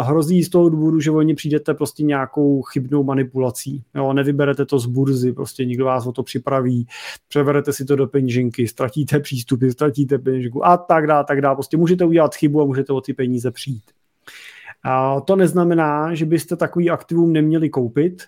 Hrozí 0.00 0.44
z 0.44 0.48
toho 0.48 0.68
důvodu, 0.68 1.00
že 1.00 1.10
oni 1.10 1.34
přijdete 1.34 1.74
prostě 1.74 2.02
nějakou 2.02 2.62
chybnou 2.62 3.04
manipulací. 3.04 3.84
Jo, 3.94 4.12
nevyberete 4.12 4.66
to 4.66 4.78
z 4.78 4.86
burzy, 4.86 5.32
prostě 5.32 5.64
nikdo 5.64 5.84
vás 5.84 6.06
o 6.06 6.12
to 6.12 6.22
připraví, 6.22 6.86
přeberete 7.28 7.69
dáte 7.70 7.76
si 7.76 7.84
to 7.84 7.96
do 7.96 8.06
peněženky, 8.06 8.68
ztratíte 8.68 9.20
přístupy, 9.20 9.70
ztratíte 9.70 10.18
peněženku 10.18 10.66
a 10.66 10.76
tak 10.76 11.06
dále, 11.06 11.24
tak 11.24 11.40
dále. 11.40 11.56
Prostě 11.56 11.76
můžete 11.76 12.04
udělat 12.04 12.34
chybu 12.34 12.62
a 12.62 12.64
můžete 12.64 12.92
o 12.92 13.00
ty 13.00 13.14
peníze 13.14 13.50
přijít. 13.50 13.90
A 14.82 15.20
to 15.20 15.36
neznamená, 15.36 16.14
že 16.14 16.26
byste 16.26 16.56
takový 16.56 16.90
aktivum 16.90 17.32
neměli 17.32 17.70
koupit. 17.70 18.22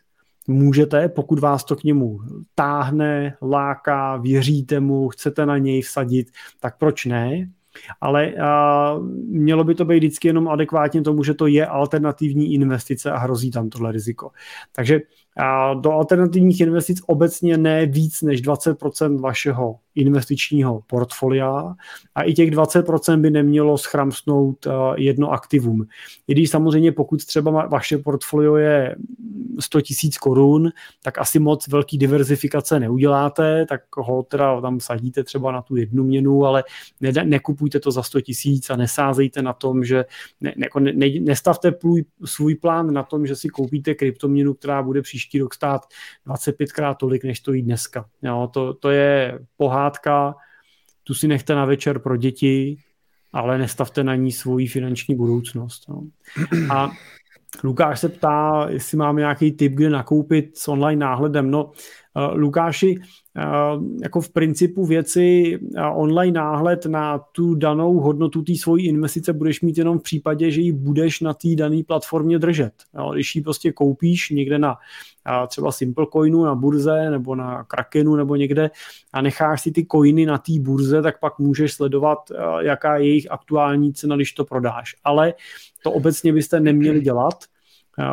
Můžete, 0.49 1.09
pokud 1.09 1.39
vás 1.39 1.65
to 1.65 1.77
k 1.77 1.85
němu 1.85 2.21
táhne, 2.55 3.37
láká, 3.43 4.17
věříte 4.17 4.81
mu, 4.81 5.09
chcete 5.09 5.47
na 5.47 5.59
něj 5.59 5.83
vsadit, 5.83 6.31
tak 6.61 6.79
proč 6.79 7.07
ne? 7.07 7.51
ale 8.01 8.35
a, 8.35 8.97
mělo 9.29 9.65
by 9.65 9.75
to 9.75 9.85
být 9.85 9.97
vždycky 9.97 10.29
jenom 10.29 10.49
adekvátně 10.49 11.03
tomu, 11.03 11.25
že 11.25 11.35
to 11.35 11.47
je 11.47 11.67
alternativní 11.67 12.55
investice 12.55 13.11
a 13.11 13.19
hrozí 13.19 13.51
tam 13.51 13.71
tohle 13.71 13.93
riziko. 13.93 14.31
Takže 14.73 15.01
a 15.37 15.75
do 15.75 15.93
alternativních 15.93 16.61
investic 16.61 17.01
obecně 17.07 17.57
ne 17.57 17.87
víc 17.87 18.23
než 18.23 18.43
20% 18.43 19.21
vašeho 19.21 19.79
investičního 19.95 20.83
portfolia 20.87 21.75
a 22.15 22.23
i 22.23 22.33
těch 22.33 22.51
20% 22.51 23.21
by 23.21 23.31
nemělo 23.31 23.79
schramsnout 23.79 24.67
uh, 24.67 24.73
jedno 24.97 25.31
aktivum. 25.31 25.87
I 26.29 26.33
když 26.33 26.51
samozřejmě 26.51 26.93
pokud 26.93 27.25
třeba 27.25 27.67
vaše 27.67 27.99
portfolio 27.99 28.57
je 28.57 28.97
100 29.61 29.81
tisíc 29.81 30.19
korun, 30.19 30.71
tak 31.03 31.19
asi 31.19 31.39
moc 31.39 31.69
velký 31.69 31.99
diverzifikace 31.99 32.81
neuděláte, 32.81 33.67
tak 33.69 33.81
ho 33.97 34.23
teda 34.23 34.61
tam 34.61 34.81
sadíte 34.81 35.25
třeba 35.25 35.53
na 35.53 35.63
tu 35.63 35.77
jednu 35.77 36.05
měnu, 36.05 36.45
ale 36.45 36.65
ne, 37.01 37.13
nekupujte 37.25 37.81
to 37.81 37.91
za 37.91 38.03
100 38.03 38.21
tisíc 38.21 38.71
a 38.71 38.77
nesázejte 38.77 39.43
na 39.43 39.53
tom, 39.53 39.85
že 39.85 40.05
ne, 40.41 40.55
ne, 40.57 40.93
ne, 40.93 41.07
nestavte 41.21 41.73
plůj, 41.73 42.05
svůj 42.25 42.55
plán 42.55 42.93
na 42.93 43.03
tom, 43.03 43.27
že 43.27 43.37
si 43.37 43.49
koupíte 43.49 43.95
kryptoměnu, 43.95 44.55
která 44.55 44.83
bude 44.83 45.03
příští 45.03 45.22
rok 45.41 45.55
stát 45.55 45.83
25krát 46.27 46.95
tolik, 46.95 47.25
než 47.25 47.39
stojí 47.39 47.63
dneska. 47.63 48.05
Jo, 48.23 48.51
to, 48.53 48.75
to 48.75 48.91
je 48.91 49.39
pohádka, 49.57 50.35
tu 51.05 51.15
si 51.15 51.29
nechte 51.29 51.55
na 51.55 51.65
večer 51.65 51.99
pro 51.99 52.17
děti, 52.17 52.77
ale 53.33 53.59
nestavte 53.59 54.05
na 54.05 54.15
ní 54.15 54.33
svoji 54.33 54.67
finanční 54.67 55.15
budoucnost. 55.15 55.89
No. 55.89 56.03
A 56.71 56.91
Lukáš 57.65 58.01
se 58.01 58.09
ptá, 58.09 58.67
jestli 58.71 58.97
máme 58.97 59.21
nějaký 59.21 59.53
tip, 59.53 59.73
kde 59.73 59.91
nakoupit 59.91 60.59
s 60.59 60.69
online 60.69 61.01
náhledem. 61.07 61.51
No, 61.51 61.73
Lukáši, 62.33 62.97
uh, 62.99 63.85
jako 64.03 64.21
v 64.21 64.31
principu 64.31 64.87
věci 64.87 65.59
uh, 65.61 66.01
online 66.01 66.41
náhled 66.41 66.87
na 66.87 67.19
tu 67.19 67.55
danou 67.55 68.01
hodnotu 68.01 68.43
té 68.43 68.55
svojí 68.55 68.87
investice 68.87 69.33
budeš 69.33 69.61
mít 69.61 69.79
jenom 69.79 69.99
v 69.99 70.03
případě, 70.03 70.51
že 70.51 70.61
ji 70.61 70.73
budeš 70.73 71.21
na 71.21 71.35
té 71.35 71.49
dané 71.55 71.83
platformě 71.87 72.39
držet. 72.39 72.73
Když 73.15 73.37
ji 73.37 73.43
prostě 73.43 73.73
koupíš 73.73 74.31
někde 74.31 74.59
na 74.59 74.77
třeba 75.49 75.73
Simplecoinu 75.73 76.45
na 76.45 76.55
burze 76.55 77.11
nebo 77.11 77.35
na 77.35 77.65
Krakenu 77.65 78.17
nebo 78.17 78.37
někde 78.37 78.71
a 79.13 79.23
necháš 79.23 79.63
si 79.63 79.73
ty 79.73 79.87
coiny 79.93 80.27
na 80.27 80.39
té 80.39 80.53
burze, 80.59 81.03
tak 81.03 81.21
pak 81.21 81.39
můžeš 81.39 81.73
sledovat, 81.73 82.19
jaká 82.61 82.97
je 82.97 83.07
jejich 83.07 83.31
aktuální 83.31 83.93
cena, 83.93 84.17
když 84.17 84.33
to 84.33 84.45
prodáš. 84.45 84.97
Ale 85.05 85.35
to 85.83 85.93
obecně 85.93 86.33
byste 86.33 86.61
neměli 86.61 87.01
dělat, 87.01 87.45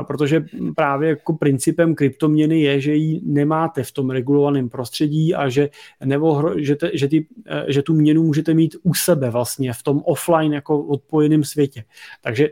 protože 0.07 0.45
právě 0.75 1.09
jako 1.09 1.33
principem 1.33 1.95
kryptoměny 1.95 2.61
je, 2.61 2.81
že 2.81 2.95
ji 2.95 3.21
nemáte 3.23 3.83
v 3.83 3.91
tom 3.91 4.09
regulovaném 4.09 4.69
prostředí 4.69 5.35
a 5.35 5.49
že, 5.49 5.69
nebo, 6.05 6.53
že, 6.57 6.75
te, 6.75 6.91
že, 6.93 7.07
ty, 7.07 7.27
e, 7.45 7.73
že 7.73 7.81
tu 7.81 7.93
měnu 7.93 8.23
můžete 8.23 8.53
mít 8.53 8.75
u 8.83 8.93
sebe 8.93 9.29
vlastně 9.29 9.73
v 9.73 9.83
tom 9.83 10.01
offline 10.05 10.53
jako 10.53 10.83
odpojeném 10.83 11.43
světě. 11.43 11.83
Takže 12.21 12.49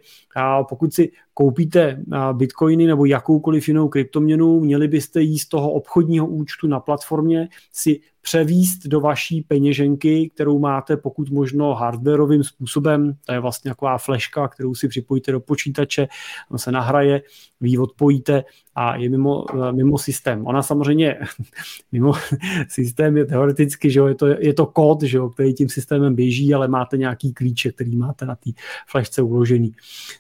pokud 0.70 0.94
si 0.94 1.12
koupíte 1.34 2.04
bitcoiny 2.34 2.88
nebo 2.88 3.06
jakoukoliv 3.06 3.68
jinou 3.68 3.88
kryptoměnu, 3.88 4.60
měli 4.60 4.88
byste 4.88 5.22
jí 5.22 5.40
z 5.40 5.48
toho 5.48 5.72
obchodního 5.72 6.28
účtu 6.28 6.68
na 6.68 6.80
platformě 6.80 7.50
si 7.72 8.00
převíst 8.28 8.88
do 8.88 9.00
vaší 9.00 9.42
peněženky, 9.42 10.30
kterou 10.36 10.60
máte 10.60 10.98
pokud 10.98 11.30
možno 11.30 11.74
hardwareovým 11.74 12.44
způsobem. 12.44 13.14
To 13.26 13.34
je 13.34 13.40
vlastně 13.40 13.72
taková 13.72 13.98
fleška, 13.98 14.48
kterou 14.48 14.76
si 14.76 14.88
připojíte 14.88 15.32
do 15.32 15.40
počítače, 15.40 16.08
on 16.52 16.58
se 16.58 16.72
nahraje, 16.72 17.22
vy 17.62 17.78
odpojíte 17.78 18.44
a 18.80 18.96
je 18.96 19.10
mimo, 19.10 19.46
mimo 19.72 19.98
systém. 19.98 20.48
Ona 20.48 20.64
samozřejmě 20.64 21.20
mimo 21.92 22.14
systém 22.70 23.18
je 23.18 23.26
teoreticky, 23.26 23.92
že 23.92 24.00
jo, 24.00 24.08
je, 24.08 24.16
to, 24.16 24.28
je 24.28 24.54
to 24.54 24.66
kód, 24.66 25.04
že 25.04 25.18
jo, 25.18 25.30
který 25.30 25.54
tím 25.54 25.70
systémem 25.70 26.16
běží, 26.16 26.54
ale 26.54 26.68
máte 26.68 26.98
nějaký 26.98 27.34
klíče, 27.34 27.72
který 27.72 27.96
máte 27.96 28.26
na 28.26 28.36
té 28.36 28.50
flešce 28.88 29.22
uložený. 29.22 29.72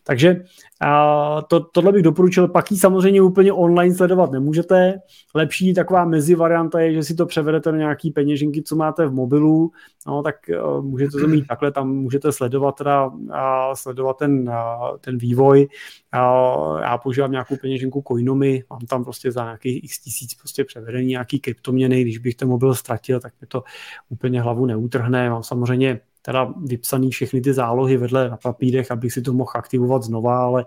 Takže 0.03 0.43
a 0.81 1.41
to, 1.41 1.59
tohle 1.59 1.91
bych 1.91 2.03
doporučil. 2.03 2.47
Pak 2.47 2.71
ji 2.71 2.77
samozřejmě 2.77 3.21
úplně 3.21 3.53
online 3.53 3.95
sledovat 3.95 4.31
nemůžete. 4.31 4.99
Lepší 5.35 5.73
taková 5.73 6.05
mezi 6.05 6.35
varianta 6.35 6.79
je, 6.79 6.93
že 6.93 7.03
si 7.03 7.15
to 7.15 7.25
převedete 7.25 7.71
na 7.71 7.77
nějaký 7.77 8.11
peněženky, 8.11 8.63
co 8.63 8.75
máte 8.75 9.05
v 9.05 9.13
mobilu, 9.13 9.71
no, 10.07 10.23
tak 10.23 10.35
uh, 10.63 10.85
můžete 10.85 11.17
to 11.17 11.27
mít 11.27 11.47
takhle, 11.49 11.71
tam 11.71 11.89
můžete 11.89 12.31
sledovat, 12.31 12.75
teda, 12.75 13.05
uh, 13.07 13.33
sledovat 13.73 14.17
ten, 14.17 14.49
uh, 14.49 14.97
ten 15.01 15.17
vývoj. 15.17 15.67
Uh, 16.15 16.79
já 16.81 16.97
používám 16.97 17.31
nějakou 17.31 17.55
peněženku 17.61 18.01
Coinomy, 18.47 18.63
mám 18.69 18.79
tam 18.79 19.03
prostě 19.03 19.31
za 19.31 19.43
nějakých 19.43 19.83
x 19.83 19.99
tisíc 19.99 20.33
prostě 20.33 20.63
převedení 20.63 21.07
nějaký 21.07 21.39
kryptoměny, 21.39 22.01
když 22.01 22.17
bych 22.17 22.35
ten 22.35 22.47
mobil 22.47 22.75
ztratil, 22.75 23.19
tak 23.19 23.33
mi 23.41 23.47
to 23.47 23.63
úplně 24.09 24.41
hlavu 24.41 24.65
neutrhne. 24.65 25.29
Mám 25.29 25.43
samozřejmě 25.43 25.99
teda 26.21 26.53
vypsaný 26.65 27.11
všechny 27.11 27.41
ty 27.41 27.53
zálohy 27.53 27.97
vedle 27.97 28.29
na 28.29 28.37
papírech, 28.37 28.91
abych 28.91 29.13
si 29.13 29.21
to 29.21 29.33
mohl 29.33 29.51
aktivovat 29.55 30.03
znova, 30.03 30.43
ale, 30.43 30.65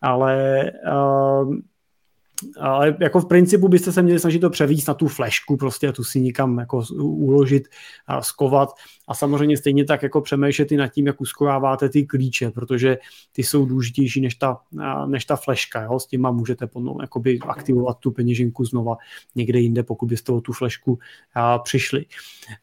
ale 0.00 0.64
uh, 0.92 1.54
ale 2.60 2.96
jako 3.00 3.20
v 3.20 3.28
principu 3.28 3.68
byste 3.68 3.92
se 3.92 4.02
měli 4.02 4.20
snažit 4.20 4.38
to 4.38 4.50
převíst 4.50 4.88
na 4.88 4.94
tu 4.94 5.08
flešku, 5.08 5.56
prostě 5.56 5.88
a 5.88 5.92
tu 5.92 6.04
si 6.04 6.20
nikam 6.20 6.58
jako 6.58 6.82
uložit 6.98 7.68
a 8.06 8.22
skovat 8.22 8.68
a 9.08 9.14
samozřejmě 9.14 9.56
stejně 9.56 9.84
tak 9.84 10.02
jako 10.02 10.20
přemýšlet 10.20 10.72
i 10.72 10.76
nad 10.76 10.88
tím, 10.88 11.06
jak 11.06 11.20
uskováváte 11.20 11.88
ty 11.88 12.06
klíče, 12.06 12.50
protože 12.50 12.98
ty 13.32 13.42
jsou 13.42 13.66
důležitější 13.66 14.20
než 14.20 14.34
ta, 14.34 14.58
než 15.06 15.24
ta 15.24 15.36
fleška, 15.36 15.82
jo? 15.82 16.00
s 16.00 16.06
těma 16.06 16.30
můžete 16.30 16.66
potom 16.66 17.00
jakoby 17.00 17.38
aktivovat 17.38 17.98
tu 17.98 18.10
peněženku 18.10 18.64
znova 18.64 18.96
někde 19.34 19.58
jinde, 19.58 19.82
pokud 19.82 20.06
byste 20.06 20.32
o 20.32 20.40
tu 20.40 20.52
flešku 20.52 20.98
a, 21.34 21.58
přišli. 21.58 22.04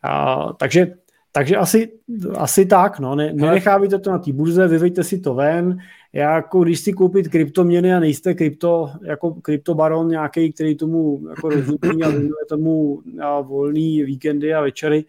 A, 0.04 0.54
takže 0.54 0.94
takže 1.32 1.56
asi, 1.56 1.92
asi 2.38 2.66
tak, 2.66 3.00
no, 3.00 3.16
ne, 3.16 3.34
nenechávajte 3.34 4.00
to 4.00 4.12
na 4.12 4.20
té 4.20 4.34
burze, 4.34 4.68
vyvejte 4.68 5.04
si 5.04 5.20
to 5.20 5.34
ven, 5.34 5.78
já 6.18 6.36
jako 6.36 6.64
když 6.64 6.80
si 6.80 6.94
koupit 6.94 7.28
kryptoměny 7.28 7.94
a 7.94 8.00
nejste 8.00 8.34
krypto, 8.34 8.92
jako 9.02 9.34
kryptobaron 9.34 10.10
nějaký, 10.10 10.54
který 10.54 10.76
tomu 10.76 11.22
jako 11.30 11.50
rozumí 11.50 12.04
a 12.04 12.10
věnuje 12.10 12.46
tomu 12.50 13.02
a 13.22 13.42
volný 13.42 14.04
víkendy 14.04 14.54
a 14.54 14.62
večery, 14.62 15.06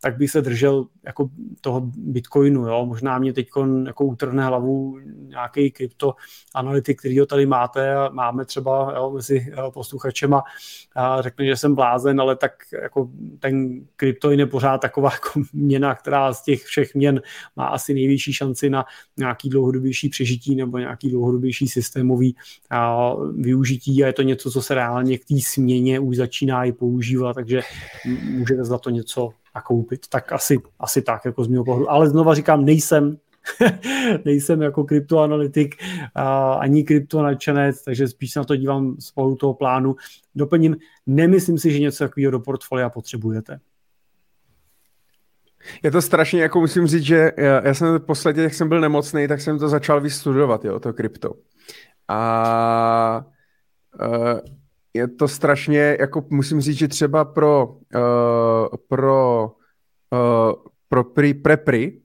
tak 0.00 0.16
bych 0.16 0.30
se 0.30 0.42
držel 0.42 0.86
jako 1.06 1.30
toho 1.60 1.80
Bitcoinu. 1.96 2.68
Jo. 2.68 2.86
Možná 2.86 3.18
mě 3.18 3.32
teď 3.32 3.48
jako 3.86 4.04
utrhne 4.04 4.44
hlavu 4.44 4.98
nějaký 5.28 5.70
kryptoanalytik, 5.70 6.98
který 6.98 7.18
ho 7.18 7.26
tady 7.26 7.46
máte 7.46 7.94
a 7.94 8.08
máme 8.12 8.44
třeba 8.44 8.94
jo, 8.96 9.10
mezi 9.10 9.52
posluchačema 9.74 10.42
a 10.96 11.22
řekne, 11.22 11.46
že 11.46 11.56
jsem 11.56 11.74
blázen, 11.74 12.20
ale 12.20 12.36
tak 12.36 12.52
jako 12.82 13.10
ten 13.38 13.84
kryptoin 13.96 14.40
je 14.40 14.46
pořád 14.46 14.78
taková 14.78 15.10
jako 15.12 15.40
měna, 15.52 15.94
která 15.94 16.32
z 16.32 16.42
těch 16.42 16.62
všech 16.62 16.94
měn 16.94 17.22
má 17.56 17.66
asi 17.66 17.94
největší 17.94 18.32
šanci 18.32 18.70
na 18.70 18.84
nějaký 19.16 19.48
dlouhodobější 19.48 20.08
přežití 20.08 20.56
nebo 20.56 20.78
nějaký 20.78 21.10
dlouhodobější 21.10 21.68
systémový 21.68 22.36
a, 22.70 23.12
využití 23.36 24.04
a 24.04 24.06
je 24.06 24.12
to 24.12 24.22
něco, 24.22 24.50
co 24.50 24.62
se 24.62 24.74
reálně 24.74 25.18
k 25.18 25.24
té 25.24 25.34
směně 25.40 26.00
už 26.00 26.16
začíná 26.16 26.64
i 26.64 26.72
používat, 26.72 27.34
takže 27.34 27.60
můžete 28.22 28.64
za 28.64 28.78
to 28.78 28.90
něco 28.90 29.30
nakoupit. 29.54 30.08
Tak 30.08 30.32
asi, 30.32 30.58
asi 30.78 31.02
tak, 31.02 31.24
jako 31.24 31.44
z 31.44 31.48
mého 31.48 31.64
pohledu. 31.64 31.90
Ale 31.90 32.08
znova 32.08 32.34
říkám, 32.34 32.64
nejsem 32.64 33.16
nejsem 34.24 34.62
jako 34.62 34.84
kryptoanalytik 34.84 35.74
a, 36.14 36.52
ani 36.52 36.84
kryptonadčenec, 36.84 37.82
takže 37.82 38.08
spíš 38.08 38.32
se 38.32 38.38
na 38.38 38.44
to 38.44 38.56
dívám 38.56 38.96
z 38.98 39.10
pohledu 39.10 39.36
toho 39.36 39.54
plánu. 39.54 39.96
Doplním, 40.34 40.76
nemyslím 41.06 41.58
si, 41.58 41.72
že 41.72 41.78
něco 41.78 42.04
takového 42.04 42.30
do 42.30 42.40
portfolia 42.40 42.90
potřebujete. 42.90 43.60
Je 45.82 45.90
to 45.90 46.02
strašně, 46.02 46.42
jako 46.42 46.60
musím 46.60 46.86
říct, 46.86 47.02
že 47.02 47.32
já, 47.36 47.66
já 47.66 47.74
jsem 47.74 48.00
posledně, 48.00 48.42
jak 48.42 48.54
jsem 48.54 48.68
byl 48.68 48.80
nemocný, 48.80 49.28
tak 49.28 49.40
jsem 49.40 49.58
to 49.58 49.68
začal 49.68 50.00
vystudovat, 50.00 50.64
jo, 50.64 50.80
to 50.80 50.92
krypto. 50.92 51.34
A 52.08 53.24
uh, 54.00 54.38
je 54.94 55.08
to 55.08 55.28
strašně, 55.28 55.96
jako 56.00 56.24
musím 56.30 56.60
říct, 56.60 56.78
že 56.78 56.88
třeba 56.88 57.24
pro, 57.24 57.66
uh, 57.66 58.76
pro, 58.88 59.52
uh, 60.12 60.52
pro 60.88 61.04
pri, 61.04 61.34
prepry, 61.34 62.00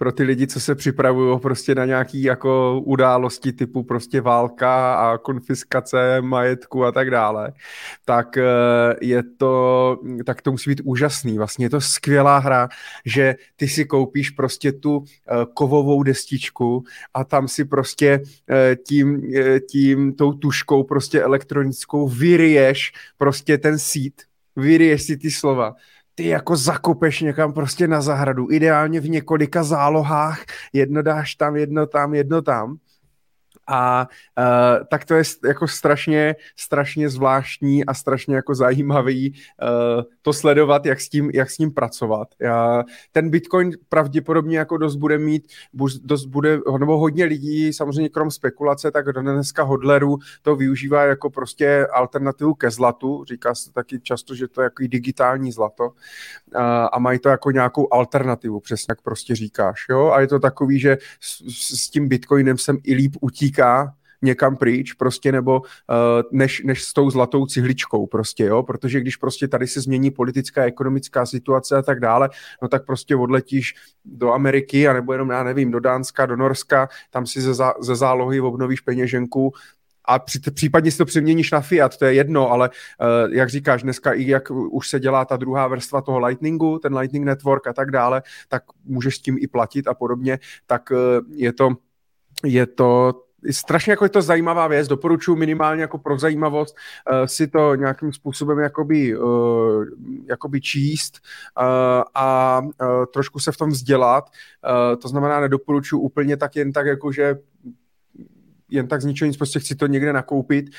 pro 0.00 0.12
ty 0.12 0.22
lidi, 0.22 0.46
co 0.46 0.60
se 0.60 0.74
připravují 0.74 1.40
prostě 1.40 1.74
na 1.74 1.84
nějaký 1.84 2.22
jako 2.22 2.80
události 2.84 3.52
typu 3.52 3.82
prostě 3.82 4.20
válka 4.20 4.94
a 4.94 5.18
konfiskace 5.18 6.20
majetku 6.20 6.84
a 6.84 6.92
tak 6.92 7.10
dále, 7.10 7.52
tak 8.04 8.36
eh, 8.36 8.42
je 9.00 9.22
to, 9.22 9.98
tak 10.26 10.42
to 10.42 10.50
musí 10.50 10.70
být 10.70 10.80
úžasný. 10.84 11.38
Vlastně 11.38 11.64
je 11.66 11.70
to 11.70 11.80
skvělá 11.80 12.38
hra, 12.38 12.68
že 13.04 13.34
ty 13.56 13.68
si 13.68 13.84
koupíš 13.84 14.30
prostě 14.30 14.72
tu 14.72 15.04
eh, 15.04 15.46
kovovou 15.54 16.02
destičku 16.02 16.84
a 17.14 17.24
tam 17.24 17.48
si 17.48 17.64
prostě 17.64 18.22
eh, 18.50 18.76
tím, 18.76 19.22
tím 19.70 20.12
tou 20.12 20.32
tuškou 20.32 20.84
prostě 20.84 21.22
elektronickou 21.22 22.08
vyriješ 22.08 22.92
prostě 23.18 23.58
ten 23.58 23.78
sít, 23.78 24.22
vyriješ 24.56 25.02
si 25.02 25.16
ty 25.16 25.30
slova 25.30 25.74
ty 26.20 26.28
jako 26.28 26.56
zakopeš 26.56 27.20
někam 27.20 27.52
prostě 27.52 27.88
na 27.88 28.00
zahradu, 28.00 28.46
ideálně 28.50 29.00
v 29.00 29.08
několika 29.08 29.64
zálohách, 29.64 30.44
jedno 30.72 31.02
dáš 31.02 31.34
tam, 31.34 31.56
jedno 31.56 31.86
tam, 31.86 32.14
jedno 32.14 32.42
tam 32.42 32.76
a 33.70 34.08
uh, 34.38 34.86
tak 34.90 35.04
to 35.04 35.14
je 35.14 35.22
jako 35.46 35.68
strašně, 35.68 36.36
strašně 36.56 37.08
zvláštní 37.08 37.86
a 37.86 37.94
strašně 37.94 38.36
jako 38.36 38.54
zajímavý 38.54 39.34
uh, 39.62 40.02
to 40.22 40.32
sledovat, 40.32 40.86
jak 40.86 41.00
s 41.00 41.08
tím, 41.08 41.30
jak 41.34 41.50
s 41.50 41.56
tím 41.56 41.70
pracovat. 41.70 42.28
Já, 42.40 42.84
ten 43.12 43.30
Bitcoin 43.30 43.72
pravděpodobně 43.88 44.58
jako 44.58 44.76
dost 44.76 44.96
bude 44.96 45.18
mít, 45.18 45.48
dost 46.02 46.24
bude, 46.24 46.58
nebo 46.78 46.98
hodně 46.98 47.24
lidí, 47.24 47.72
samozřejmě 47.72 48.08
krom 48.08 48.30
spekulace, 48.30 48.90
tak 48.90 49.12
dneska 49.12 49.62
hodlerů 49.62 50.18
to 50.42 50.56
využívá 50.56 51.04
jako 51.04 51.30
prostě 51.30 51.86
alternativu 51.86 52.54
ke 52.54 52.70
zlatu. 52.70 53.24
Říká 53.24 53.54
se 53.54 53.72
taky 53.72 54.00
často, 54.00 54.34
že 54.34 54.48
to 54.48 54.60
je 54.60 54.64
jako 54.64 54.82
digitální 54.86 55.52
zlato 55.52 55.84
uh, 55.84 55.92
a 56.92 56.98
mají 56.98 57.18
to 57.18 57.28
jako 57.28 57.50
nějakou 57.50 57.92
alternativu, 57.92 58.60
přesně 58.60 58.86
jak 58.88 59.02
prostě 59.02 59.34
říkáš. 59.34 59.86
Jo? 59.90 60.10
A 60.10 60.20
je 60.20 60.26
to 60.26 60.38
takový, 60.38 60.80
že 60.80 60.98
s, 61.20 61.84
s 61.84 61.90
tím 61.90 62.08
Bitcoinem 62.08 62.58
jsem 62.58 62.78
i 62.84 62.94
líp 62.94 63.16
utíká 63.20 63.59
utíká 63.60 63.94
někam 64.22 64.56
pryč, 64.56 64.92
prostě 64.92 65.32
nebo 65.32 65.60
uh, 65.60 65.66
než, 66.32 66.62
než 66.64 66.84
s 66.84 66.92
tou 66.92 67.10
zlatou 67.10 67.46
cihličkou 67.46 68.06
prostě, 68.06 68.44
jo, 68.44 68.62
protože 68.62 69.00
když 69.00 69.16
prostě 69.16 69.48
tady 69.48 69.66
se 69.66 69.80
změní 69.80 70.10
politická, 70.10 70.64
ekonomická 70.64 71.26
situace 71.26 71.76
a 71.76 71.82
tak 71.82 72.00
dále, 72.00 72.28
no 72.62 72.68
tak 72.68 72.86
prostě 72.86 73.16
odletíš 73.16 73.74
do 74.04 74.32
Ameriky, 74.32 74.88
anebo 74.88 75.12
jenom, 75.12 75.30
já 75.30 75.44
nevím, 75.44 75.70
do 75.70 75.80
Dánska, 75.80 76.26
do 76.26 76.36
Norska, 76.36 76.88
tam 77.10 77.26
si 77.26 77.40
ze, 77.40 77.52
ze 77.80 77.96
zálohy 77.96 78.40
obnovíš 78.40 78.80
peněženku, 78.80 79.52
a 80.04 80.18
při, 80.18 80.40
případně 80.50 80.90
si 80.90 80.98
to 80.98 81.04
přeměníš 81.04 81.50
na 81.50 81.60
Fiat, 81.60 81.96
to 81.96 82.04
je 82.04 82.14
jedno, 82.14 82.50
ale 82.50 82.68
uh, 82.68 83.32
jak 83.32 83.48
říkáš, 83.48 83.82
dneska 83.82 84.12
i 84.12 84.28
jak 84.28 84.50
už 84.50 84.88
se 84.88 85.00
dělá 85.00 85.24
ta 85.24 85.36
druhá 85.36 85.68
vrstva 85.68 86.00
toho 86.00 86.18
Lightningu, 86.18 86.78
ten 86.78 86.96
Lightning 86.96 87.24
Network 87.24 87.66
a 87.66 87.72
tak 87.72 87.90
dále, 87.90 88.22
tak 88.48 88.62
můžeš 88.84 89.16
s 89.16 89.20
tím 89.20 89.36
i 89.40 89.46
platit 89.46 89.88
a 89.88 89.94
podobně, 89.94 90.38
tak 90.66 90.90
uh, 90.90 90.98
je 91.32 91.52
to 91.52 91.76
je 92.44 92.66
to 92.66 93.12
strašně 93.50 93.92
jako 93.92 94.04
je 94.04 94.08
to 94.08 94.22
zajímavá 94.22 94.68
věc, 94.68 94.88
doporučuji 94.88 95.36
minimálně 95.36 95.82
jako 95.82 95.98
pro 95.98 96.18
zajímavost 96.18 96.76
uh, 97.12 97.26
si 97.26 97.48
to 97.48 97.74
nějakým 97.74 98.12
způsobem 98.12 98.58
jakoby, 98.58 99.16
uh, 99.16 99.84
jakoby 100.28 100.60
číst 100.60 101.18
uh, 101.60 101.64
a 102.14 102.60
uh, 102.60 102.88
trošku 103.12 103.38
se 103.38 103.52
v 103.52 103.56
tom 103.56 103.70
vzdělat. 103.70 104.24
Uh, 104.24 105.00
to 105.00 105.08
znamená, 105.08 105.40
nedoporučuji 105.40 106.00
úplně 106.00 106.36
tak 106.36 106.56
jen 106.56 106.72
tak, 106.72 106.86
jako 106.86 107.12
že 107.12 107.36
jen 108.70 108.88
tak 108.88 109.02
z 109.02 109.04
ničeho 109.04 109.26
nic, 109.26 109.36
prostě 109.36 109.60
chci 109.60 109.74
to 109.74 109.86
někde 109.86 110.12
nakoupit, 110.12 110.70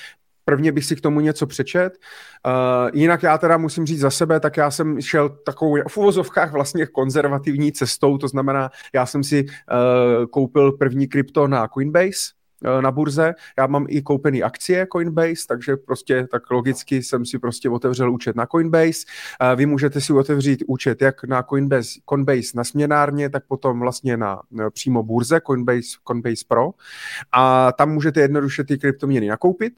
prvně 0.45 0.71
bych 0.71 0.85
si 0.85 0.95
k 0.95 1.01
tomu 1.01 1.19
něco 1.19 1.47
přečet. 1.47 1.97
Uh, 2.45 2.89
jinak 2.93 3.23
já 3.23 3.38
teda 3.38 3.57
musím 3.57 3.85
říct 3.85 3.99
za 3.99 4.09
sebe, 4.09 4.39
tak 4.39 4.57
já 4.57 4.71
jsem 4.71 5.01
šel 5.01 5.29
takovou 5.29 5.77
v 5.88 5.97
uvozovkách 5.97 6.51
vlastně 6.51 6.85
konzervativní 6.85 7.71
cestou, 7.71 8.17
to 8.17 8.27
znamená, 8.27 8.69
já 8.93 9.05
jsem 9.05 9.23
si 9.23 9.45
uh, 9.45 10.25
koupil 10.25 10.71
první 10.71 11.07
krypto 11.07 11.47
na 11.47 11.67
Coinbase, 11.67 12.40
na 12.81 12.91
burze. 12.91 13.35
Já 13.57 13.67
mám 13.67 13.85
i 13.89 14.01
koupený 14.01 14.43
akcie 14.43 14.88
Coinbase, 14.91 15.47
takže 15.47 15.77
prostě 15.77 16.27
tak 16.31 16.51
logicky 16.51 17.03
jsem 17.03 17.25
si 17.25 17.39
prostě 17.39 17.69
otevřel 17.69 18.13
účet 18.13 18.35
na 18.35 18.45
Coinbase. 18.45 19.05
Eh, 19.41 19.55
vy 19.55 19.65
můžete 19.65 20.01
si 20.01 20.13
otevřít 20.13 20.63
účet 20.67 21.01
jak 21.01 21.23
na 21.23 21.43
Coinbase, 21.43 21.99
Coinbase 22.09 22.51
na 22.55 22.63
směnárně, 22.63 23.29
tak 23.29 23.43
potom 23.47 23.79
vlastně 23.79 24.17
na 24.17 24.41
přímo 24.69 25.03
burze 25.03 25.41
Coinbase, 25.47 25.97
Coinbase 26.07 26.45
Pro. 26.47 26.71
A 27.31 27.71
tam 27.71 27.93
můžete 27.93 28.21
jednoduše 28.21 28.63
ty 28.63 28.77
kryptoměny 28.77 29.27
nakoupit, 29.27 29.73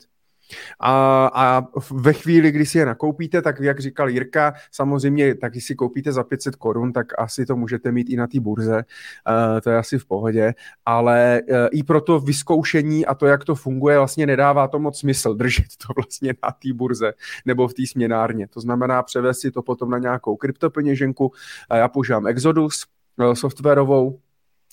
a, 0.79 1.25
a 1.33 1.67
ve 1.91 2.13
chvíli, 2.13 2.51
kdy 2.51 2.65
si 2.65 2.77
je 2.77 2.85
nakoupíte, 2.85 3.41
tak 3.41 3.59
jak 3.59 3.79
říkal 3.79 4.09
Jirka, 4.09 4.53
samozřejmě 4.71 5.35
taky 5.35 5.61
si 5.61 5.75
koupíte 5.75 6.11
za 6.11 6.23
500 6.23 6.55
korun, 6.55 6.93
tak 6.93 7.07
asi 7.17 7.45
to 7.45 7.55
můžete 7.55 7.91
mít 7.91 8.09
i 8.09 8.15
na 8.15 8.27
té 8.27 8.39
burze, 8.39 8.75
uh, 8.75 9.59
to 9.59 9.69
je 9.69 9.77
asi 9.77 9.99
v 9.99 10.05
pohodě, 10.05 10.53
ale 10.85 11.41
uh, 11.49 11.57
i 11.71 11.83
pro 11.83 12.01
to 12.01 12.19
vyzkoušení 12.19 13.05
a 13.05 13.13
to, 13.13 13.25
jak 13.25 13.45
to 13.45 13.55
funguje, 13.55 13.97
vlastně 13.97 14.25
nedává 14.25 14.67
to 14.67 14.79
moc 14.79 14.99
smysl 14.99 15.33
držet 15.43 15.67
to 15.87 15.93
vlastně 15.95 16.33
na 16.43 16.51
té 16.51 16.73
burze 16.73 17.13
nebo 17.45 17.67
v 17.67 17.73
té 17.73 17.87
směnárně. 17.87 18.47
To 18.47 18.59
znamená 18.59 19.03
převést 19.03 19.39
si 19.39 19.51
to 19.51 19.61
potom 19.61 19.89
na 19.89 19.97
nějakou 19.97 20.35
kryptopeněženku. 20.35 21.25
Uh, 21.25 21.77
já 21.77 21.87
používám 21.87 22.27
Exodus, 22.27 22.85
uh, 23.17 23.33
softwarovou, 23.33 24.19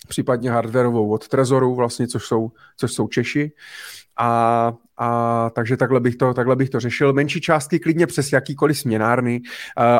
případně 0.09 0.51
hardwareovou 0.51 1.11
od 1.11 1.29
Trezoru, 1.29 1.75
vlastně, 1.75 2.09
což 2.09 2.27
jsou, 2.27 2.53
což 2.77 2.93
jsou 2.93 3.09
Češi. 3.09 3.53
A, 4.17 4.75
a 5.03 5.51
takže 5.55 5.77
takhle 5.77 6.01
bych, 6.01 6.17
to, 6.17 6.35
takhle 6.35 6.57
bych 6.57 6.71
to 6.71 6.81
řešil. 6.81 7.13
Menší 7.13 7.41
částky 7.41 7.79
klidně 7.79 8.07
přes 8.07 8.33
jakýkoliv 8.33 8.79
směnárny, 8.79 9.41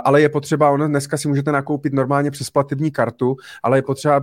ale 0.05 0.21
je 0.21 0.29
potřeba, 0.29 0.71
ono 0.71 0.89
dneska 0.89 1.17
si 1.17 1.29
můžete 1.29 1.53
nakoupit 1.53 1.93
normálně 1.93 2.31
přes 2.31 2.51
platební 2.51 2.91
kartu, 2.91 3.37
ale 3.63 3.79
je 3.79 3.83
potřeba 3.83 4.21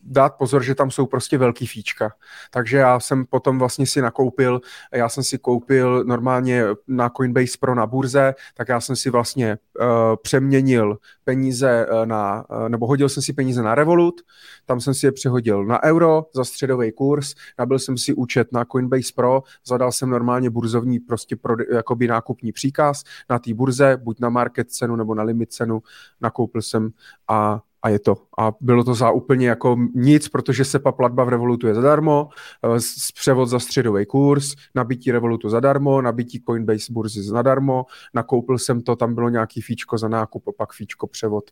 dát 0.00 0.34
pozor, 0.34 0.62
že 0.62 0.74
tam 0.74 0.90
jsou 0.90 1.06
prostě 1.06 1.38
velký 1.38 1.66
fíčka. 1.66 2.12
Takže 2.50 2.76
já 2.76 3.00
jsem 3.00 3.26
potom 3.26 3.58
vlastně 3.58 3.86
si 3.86 4.00
nakoupil, 4.00 4.60
já 4.92 5.08
jsem 5.08 5.24
si 5.24 5.38
koupil 5.38 6.04
normálně 6.04 6.64
na 6.88 7.10
Coinbase 7.10 7.58
Pro 7.60 7.74
na 7.74 7.86
burze, 7.86 8.34
tak 8.54 8.68
já 8.68 8.80
jsem 8.80 8.96
si 8.96 9.10
vlastně 9.10 9.58
uh, 9.80 9.86
přeměnil 10.22 10.98
peníze 11.24 11.86
uh, 11.86 12.06
na, 12.06 12.44
uh, 12.50 12.68
nebo 12.68 12.86
hodil 12.86 13.08
jsem 13.08 13.22
si 13.22 13.32
peníze 13.32 13.62
na 13.62 13.74
Revolut, 13.74 14.20
tam 14.66 14.80
jsem 14.80 14.94
si 14.94 15.06
je 15.06 15.12
přehodil 15.12 15.64
na 15.64 15.82
euro 15.82 16.24
za 16.34 16.44
středový 16.44 16.92
kurz, 16.92 17.34
nabil 17.58 17.78
jsem 17.78 17.98
si 17.98 18.14
účet 18.14 18.52
na 18.52 18.64
Coinbase 18.64 19.12
Pro, 19.14 19.42
zadal 19.66 19.92
jsem 19.92 20.03
normálně 20.10 20.50
burzovní 20.50 21.00
prostě 21.00 21.36
pro, 21.36 21.56
jakoby 21.72 22.06
nákupní 22.06 22.52
příkaz 22.52 23.02
na 23.30 23.38
té 23.38 23.54
burze, 23.54 23.96
buď 24.02 24.20
na 24.20 24.28
market 24.28 24.70
cenu 24.70 24.96
nebo 24.96 25.14
na 25.14 25.22
limit 25.22 25.52
cenu, 25.52 25.82
nakoupil 26.20 26.62
jsem 26.62 26.90
a 27.28 27.60
a 27.84 27.88
je 27.88 27.98
to. 27.98 28.16
A 28.38 28.52
bylo 28.60 28.84
to 28.84 28.94
za 28.94 29.10
úplně 29.10 29.48
jako 29.48 29.76
nic, 29.94 30.28
protože 30.28 30.64
SEPA 30.64 30.92
platba 30.92 31.24
v 31.24 31.28
Revolutu 31.28 31.66
je 31.66 31.74
zadarmo, 31.74 32.28
eh, 32.64 32.78
převod 33.14 33.48
za 33.48 33.58
středový 33.58 34.06
kurz, 34.06 34.54
nabití 34.74 35.12
Revolutu 35.12 35.48
zadarmo, 35.48 36.02
nabití 36.02 36.42
Coinbase 36.48 36.92
burzy 36.92 37.22
zadarmo, 37.22 37.86
nakoupil 38.14 38.58
jsem 38.58 38.80
to, 38.80 38.96
tam 38.96 39.14
bylo 39.14 39.28
nějaký 39.28 39.60
fíčko 39.60 39.98
za 39.98 40.08
nákup, 40.08 40.44
pak 40.56 40.72
fíčko 40.72 41.06
převod, 41.06 41.50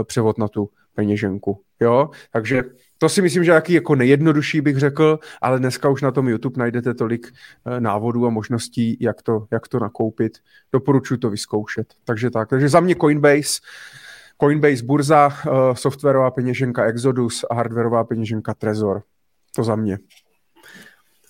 eh, 0.00 0.04
převod 0.04 0.38
na 0.38 0.48
tu 0.48 0.70
peněženku. 0.94 1.62
Jo? 1.80 2.10
Takže 2.32 2.64
to 2.98 3.08
si 3.08 3.22
myslím, 3.22 3.44
že 3.44 3.50
jaký 3.50 3.72
jako 3.72 3.94
nejjednodušší 3.94 4.60
bych 4.60 4.78
řekl, 4.78 5.18
ale 5.40 5.58
dneska 5.58 5.88
už 5.88 6.02
na 6.02 6.10
tom 6.10 6.28
YouTube 6.28 6.58
najdete 6.58 6.94
tolik 6.94 7.32
eh, 7.66 7.80
návodů 7.80 8.26
a 8.26 8.30
možností, 8.30 8.96
jak 9.00 9.22
to, 9.22 9.46
jak 9.50 9.68
to 9.68 9.78
nakoupit. 9.78 10.38
Doporučuji 10.72 11.16
to 11.16 11.30
vyzkoušet. 11.30 11.94
Takže 12.04 12.30
tak. 12.30 12.48
Takže 12.48 12.68
za 12.68 12.80
mě 12.80 12.94
Coinbase, 12.94 13.60
Coinbase 14.40 14.84
burza, 14.84 15.26
uh, 15.26 15.74
softwarová 15.74 16.30
peněženka 16.30 16.84
Exodus 16.84 17.44
a 17.50 17.54
hardwarová 17.54 18.04
peněženka 18.04 18.54
Trezor. 18.54 19.02
To 19.56 19.64
za 19.64 19.76
mě. 19.76 19.98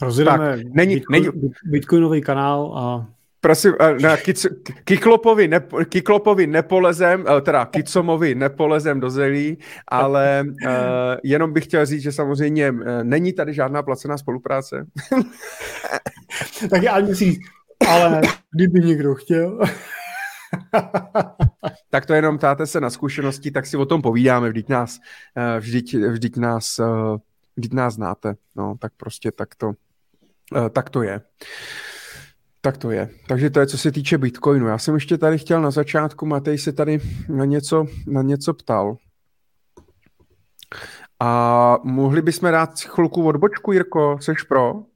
Rozjedeme 0.02 0.56
tak, 0.56 0.66
není, 0.74 0.94
Bitcoin, 0.94 1.22
není... 1.22 1.52
Bitcoinový 1.64 2.20
kanál 2.20 2.78
a 2.78 3.09
Prosím, 3.40 3.72
eh, 3.80 3.94
na 4.00 4.16
kic, 4.16 4.46
Kiklopovi, 4.84 5.48
ne, 5.48 5.60
Kiklopovi 5.88 6.46
nepolezem, 6.46 7.24
eh, 7.28 7.40
teda 7.40 7.64
Kicomovi 7.64 8.34
nepolezem 8.34 9.00
do 9.00 9.10
zelí, 9.10 9.58
ale 9.88 10.44
uh, 10.46 10.70
jenom 11.24 11.52
bych 11.52 11.64
chtěl 11.64 11.86
říct, 11.86 12.02
že 12.02 12.12
samozřejmě 12.12 12.72
není 13.02 13.32
tady 13.32 13.54
žádná 13.54 13.82
placená 13.82 14.18
spolupráce. 14.18 14.86
tak 16.70 16.82
já 16.82 17.06
si 17.14 17.38
ale 17.88 18.20
kdyby 18.52 18.80
někdo 18.80 19.14
chtěl. 19.14 19.60
tak 21.90 22.06
to 22.06 22.14
jenom 22.14 22.38
táte 22.38 22.66
se 22.66 22.80
na 22.80 22.90
zkušenosti, 22.90 23.50
tak 23.50 23.66
si 23.66 23.76
o 23.76 23.86
tom 23.86 24.02
povídáme, 24.02 24.48
vždyť 24.48 24.68
nás, 24.68 24.98
vždyť, 25.58 25.94
vždyť 25.94 26.36
nás, 26.36 26.80
vždyť 27.56 27.72
nás 27.72 27.94
znáte, 27.94 28.34
no, 28.56 28.74
tak 28.78 28.92
prostě 28.96 29.30
tak 29.30 29.54
to, 29.54 29.72
tak 30.72 30.90
to 30.90 31.02
je. 31.02 31.16
Uh, 31.16 31.89
tak 32.60 32.76
to 32.76 32.90
je. 32.90 33.08
Takže 33.28 33.50
to 33.50 33.60
je, 33.60 33.66
co 33.66 33.78
se 33.78 33.92
týče 33.92 34.18
Bitcoinu. 34.18 34.66
Já 34.66 34.78
jsem 34.78 34.94
ještě 34.94 35.18
tady 35.18 35.38
chtěl 35.38 35.62
na 35.62 35.70
začátku, 35.70 36.26
Matej 36.26 36.58
se 36.58 36.72
tady 36.72 37.00
na 37.28 37.44
něco, 37.44 37.86
na 38.06 38.22
něco 38.22 38.54
ptal. 38.54 38.96
A 41.20 41.76
mohli 41.84 42.22
bychom 42.22 42.52
dát 42.52 42.80
chvilku 42.80 43.26
odbočku, 43.26 43.72
Jirko? 43.72 44.18
Seš 44.20 44.42
pro? 44.42 44.89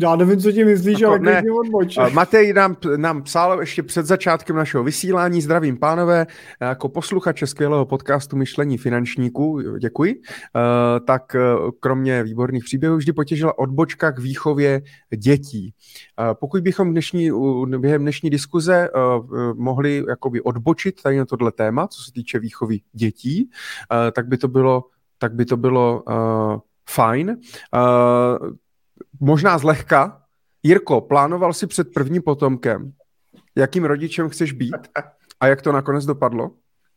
Já 0.00 0.16
nevím, 0.16 0.40
co 0.40 0.52
ti 0.52 0.64
myslíš, 0.64 1.00
jako, 1.00 1.10
ale 1.10 1.18
ne. 1.18 1.42
odboč. 1.60 1.98
Matej 2.12 2.52
nám, 2.52 2.76
nám 2.96 3.22
psal 3.22 3.60
ještě 3.60 3.82
před 3.82 4.06
začátkem 4.06 4.56
našeho 4.56 4.84
vysílání. 4.84 5.42
Zdravím, 5.42 5.76
pánové. 5.78 6.26
Jako 6.60 6.88
posluchače 6.88 7.46
skvělého 7.46 7.86
podcastu 7.86 8.36
Myšlení 8.36 8.78
finančníků, 8.78 9.78
děkuji. 9.78 10.14
Uh, 10.14 11.06
tak 11.06 11.22
uh, 11.34 11.70
kromě 11.80 12.22
výborných 12.22 12.64
příběhů 12.64 12.96
vždy 12.96 13.12
potěžila 13.12 13.58
odbočka 13.58 14.12
k 14.12 14.18
výchově 14.18 14.82
dětí. 15.16 15.74
Uh, 16.20 16.34
pokud 16.34 16.62
bychom 16.62 16.90
dnešní, 16.90 17.30
během 17.78 18.02
dnešní 18.02 18.30
diskuze 18.30 18.88
mohli 19.54 20.04
jakoby 20.08 20.40
odbočit 20.40 21.02
tady 21.02 21.18
na 21.18 21.24
tohle 21.24 21.52
téma, 21.52 21.88
co 21.88 22.02
se 22.02 22.12
týče 22.12 22.38
výchovy 22.38 22.80
dětí, 22.92 23.50
tak 24.12 24.26
by 24.26 24.38
to 24.38 24.48
bylo 24.48 24.84
tak 25.18 25.34
by 25.34 25.44
to 25.44 25.56
bylo 25.56 26.02
fajn. 26.90 27.36
Možná 29.20 29.58
zlehka. 29.58 30.22
Jirko, 30.62 31.00
plánoval 31.00 31.52
si 31.52 31.66
před 31.66 31.94
prvním 31.94 32.22
potomkem, 32.22 32.92
jakým 33.56 33.84
rodičem 33.84 34.28
chceš 34.28 34.52
být 34.52 34.74
a 35.40 35.46
jak 35.46 35.62
to 35.62 35.72
nakonec 35.72 36.04
dopadlo? 36.04 36.50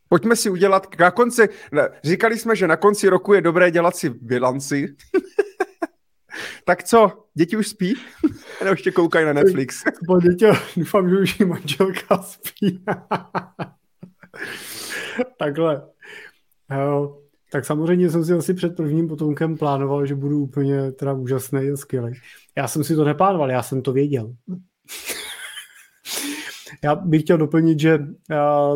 Pojďme 0.10 0.36
si 0.36 0.50
udělat 0.50 0.88
na 1.00 1.12
konci, 1.12 1.50
říkali 2.04 2.38
jsme, 2.38 2.56
že 2.56 2.68
na 2.68 2.78
konci 2.78 3.10
roku 3.10 3.34
je 3.34 3.42
dobré 3.42 3.72
dělat 3.72 3.96
si 3.96 4.10
bilanci. 4.10 4.96
tak 6.66 6.84
co, 6.84 7.26
děti 7.34 7.58
už 7.58 7.68
spí? 7.68 7.96
Nebo 8.60 8.72
ještě 8.72 8.92
koukají 8.92 9.26
na 9.26 9.34
Netflix? 9.34 9.84
Po 10.08 10.20
dětě, 10.20 10.52
doufám, 10.78 11.10
že 11.10 11.18
už 11.18 11.40
manželka 11.40 12.18
spí. 12.18 12.84
Takhle. 15.40 15.82
Tak 17.52 17.66
samozřejmě 17.66 18.10
jsem 18.10 18.26
si 18.26 18.34
asi 18.34 18.54
před 18.54 18.76
prvním 18.76 19.08
potomkem 19.08 19.58
plánoval, 19.58 20.06
že 20.06 20.16
budu 20.16 20.40
úplně 20.40 20.92
teda 20.92 21.14
úžasný 21.14 21.70
a 21.70 21.78
skvělý. 21.78 22.14
Já 22.58 22.68
jsem 22.68 22.84
si 22.84 22.96
to 22.96 23.04
neplánoval, 23.04 23.52
já 23.52 23.64
jsem 23.64 23.82
to 23.82 23.94
věděl. 23.94 24.34
já 26.84 26.96
bych 26.96 27.22
chtěl 27.22 27.38
doplnit, 27.38 27.80
že 27.80 28.00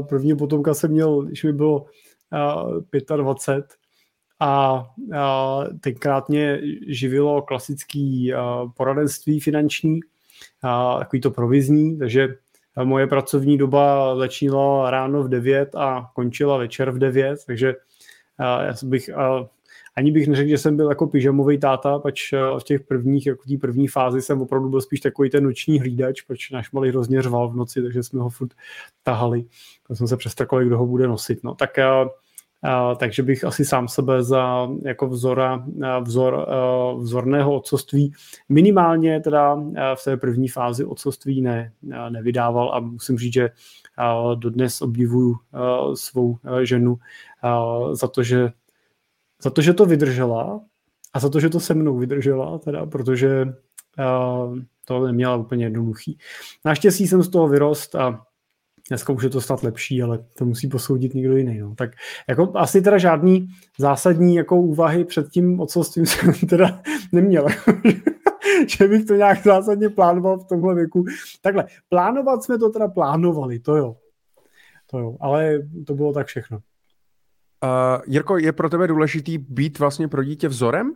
první 0.10 0.38
potomka 0.38 0.74
jsem 0.74 0.92
měl, 0.92 1.22
když 1.22 1.44
mi 1.44 1.54
bylo 1.54 1.86
25 3.16 3.66
a 4.40 4.84
tenkrát 5.82 6.30
mě 6.30 6.62
živilo 6.88 7.42
klasický 7.42 8.34
poradenství 8.78 9.40
finanční, 9.40 10.00
takový 11.00 11.22
to 11.22 11.32
provizní, 11.32 12.00
takže 12.00 12.36
moje 12.84 13.08
pracovní 13.08 13.58
doba 13.58 14.16
začínala 14.16 14.92
ráno 14.92 15.24
v 15.24 15.30
9 15.30 15.76
a 15.76 16.12
končila 16.16 16.58
večer 16.58 16.92
v 16.92 17.00
9, 17.00 17.40
takže 17.48 17.76
já 18.40 18.74
bych, 18.84 19.10
ani 19.96 20.12
bych 20.12 20.28
neřekl, 20.28 20.50
že 20.50 20.58
jsem 20.58 20.78
byl 20.78 20.90
jako 20.90 21.08
pyžamový 21.08 21.60
táta, 21.60 22.00
pač 22.00 22.34
v 22.60 22.64
těch 22.64 22.82
prvních, 22.82 23.26
jako 23.26 23.44
té 23.50 23.58
první 23.62 23.88
fázi 23.88 24.22
jsem 24.22 24.42
opravdu 24.42 24.70
byl 24.70 24.82
spíš 24.82 25.00
takový 25.00 25.30
ten 25.30 25.44
noční 25.44 25.80
hlídač, 25.80 26.22
proč 26.22 26.52
náš 26.52 26.72
malý 26.72 26.90
hrozně 26.90 27.22
řval 27.22 27.50
v 27.50 27.56
noci, 27.56 27.82
takže 27.82 28.04
jsme 28.04 28.22
ho 28.22 28.30
furt 28.30 28.52
tahali. 29.04 29.46
Tak 29.88 29.98
jsme 29.98 30.08
se 30.08 30.18
přestrkali, 30.18 30.66
kdo 30.66 30.78
ho 30.78 30.86
bude 30.86 31.08
nosit. 31.08 31.44
No. 31.44 31.56
Tak 31.56 31.78
Uh, 32.66 32.98
takže 32.98 33.24
bych 33.24 33.44
asi 33.44 33.66
sám 33.66 33.88
sebe 33.88 34.24
za 34.24 34.68
jako 34.86 35.08
vzora, 35.08 35.66
vzor, 36.02 36.48
vzorného 36.98 37.56
otcovství 37.56 38.14
minimálně 38.50 39.20
teda 39.20 39.56
v 39.96 40.04
té 40.04 40.18
první 40.18 40.48
fázi 40.48 40.86
otcovství 40.86 41.42
ne, 41.42 41.72
nevydával 42.10 42.72
a 42.74 42.80
musím 42.80 43.18
říct, 43.18 43.34
že 43.34 43.50
dodnes 44.36 44.82
obdivuju 44.82 45.36
svou 45.94 46.38
ženu 46.62 46.98
za 47.94 48.08
to, 48.08 48.24
že 48.24 48.50
za 49.44 49.50
to, 49.50 49.62
že 49.62 49.74
to 49.74 49.86
vydržela 49.86 50.62
a 51.14 51.20
za 51.20 51.30
to, 51.30 51.40
že 51.40 51.50
to 51.50 51.60
se 51.60 51.74
mnou 51.74 51.98
vydržela, 51.98 52.58
teda, 52.58 52.86
protože 52.86 53.54
to 54.86 55.06
neměla 55.06 55.36
úplně 55.36 55.66
jednoduchý. 55.66 56.18
Naštěstí 56.66 57.08
jsem 57.08 57.24
z 57.24 57.30
toho 57.30 57.48
vyrost 57.48 57.96
a 57.96 58.26
dneska 58.90 59.14
už 59.14 59.24
je 59.24 59.30
to 59.30 59.42
snad 59.42 59.64
lepší, 59.64 60.04
ale 60.04 60.26
to 60.38 60.46
musí 60.46 60.68
posoudit 60.68 61.14
někdo 61.14 61.38
jiný. 61.38 61.60
No. 61.60 61.76
Tak 61.76 61.92
jako 62.30 62.52
asi 62.56 62.82
teda 62.82 62.98
žádný 62.98 63.48
zásadní 63.80 64.36
jako 64.36 64.62
úvahy 64.62 65.06
před 65.06 65.30
tím 65.30 65.60
odsostvím 65.60 66.06
jsem 66.06 66.34
teda 66.50 66.82
neměl. 67.12 67.48
že 68.68 68.88
bych 68.88 69.06
to 69.06 69.16
nějak 69.16 69.44
zásadně 69.44 69.90
plánoval 69.90 70.40
v 70.40 70.48
tomhle 70.48 70.76
věku. 70.76 71.06
Takhle, 71.42 71.66
plánovat 71.90 72.44
jsme 72.44 72.58
to 72.58 72.70
teda 72.70 72.88
plánovali, 72.88 73.60
to 73.60 73.76
jo. 73.76 73.96
To 74.92 75.00
jo, 75.00 75.18
ale 75.20 75.60
to 75.88 75.94
bylo 75.94 76.14
tak 76.14 76.28
všechno. 76.28 76.60
Uh, 77.64 78.02
Jirko, 78.08 78.38
je 78.38 78.52
pro 78.52 78.70
tebe 78.70 78.88
důležitý 78.88 79.38
být 79.38 79.80
vlastně 79.80 80.08
pro 80.08 80.24
dítě 80.24 80.48
vzorem? 80.48 80.94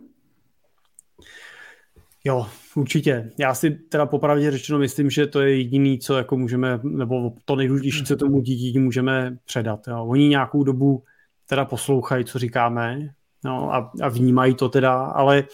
Jo, 2.24 2.46
určitě. 2.74 3.30
Já 3.38 3.54
si 3.54 3.70
teda 3.70 4.06
popravdě 4.06 4.50
řečeno 4.50 4.78
myslím, 4.78 5.10
že 5.10 5.26
to 5.26 5.40
je 5.40 5.56
jediný, 5.56 5.98
co 5.98 6.16
jako 6.16 6.36
můžeme, 6.36 6.80
nebo 6.82 7.32
to 7.44 7.56
nejdůležitější, 7.56 8.04
co 8.04 8.16
tomu 8.16 8.40
dítěti 8.40 8.78
můžeme 8.78 9.36
předat. 9.44 9.88
Jo. 9.88 10.04
Oni 10.04 10.28
nějakou 10.28 10.64
dobu 10.64 11.04
teda 11.46 11.64
poslouchají, 11.64 12.24
co 12.24 12.38
říkáme 12.38 13.08
no, 13.44 13.74
a, 13.74 13.92
a 14.02 14.08
vnímají 14.08 14.54
to 14.54 14.68
teda, 14.68 14.94
ale 14.94 15.44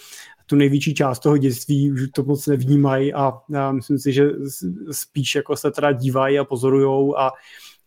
tu 0.47 0.57
největší 0.57 0.95
část 0.95 1.19
toho 1.19 1.39
dětství 1.39 1.93
už 1.93 2.09
to 2.15 2.23
moc 2.23 2.47
nevnímají 2.47 3.15
a, 3.15 3.33
a 3.59 3.73
myslím 3.73 3.99
si, 3.99 4.13
že 4.13 4.31
spíš 4.91 5.35
jako 5.35 5.57
se 5.57 5.71
teda 5.71 5.93
dívají 5.93 6.39
a 6.39 6.45
pozorujou 6.45 7.19
a 7.19 7.33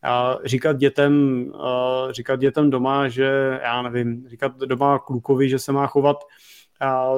a 0.03 0.37
říkat 0.45 0.77
dětem, 0.77 1.43
uh, 1.53 2.11
říkat 2.11 2.39
dětem 2.39 2.69
doma, 2.69 3.07
že 3.07 3.59
já 3.63 3.81
nevím, 3.81 4.27
říkat 4.27 4.57
doma 4.57 4.99
klukovi, 4.99 5.49
že 5.49 5.59
se 5.59 5.71
má 5.71 5.87
chovat 5.87 6.17
a, 6.79 7.13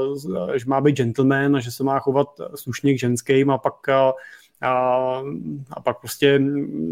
že 0.56 0.66
má 0.68 0.82
být 0.82 0.96
gentleman 0.96 1.56
a 1.56 1.60
že 1.60 1.72
se 1.72 1.84
má 1.84 2.00
chovat 2.00 2.28
slušně 2.56 2.94
k 2.94 3.00
ženským 3.00 3.52
a 3.52 3.58
pak 3.58 3.90
a, 3.90 4.14
a, 4.62 4.72
a 5.72 5.82
pak 5.82 6.00
prostě 6.00 6.40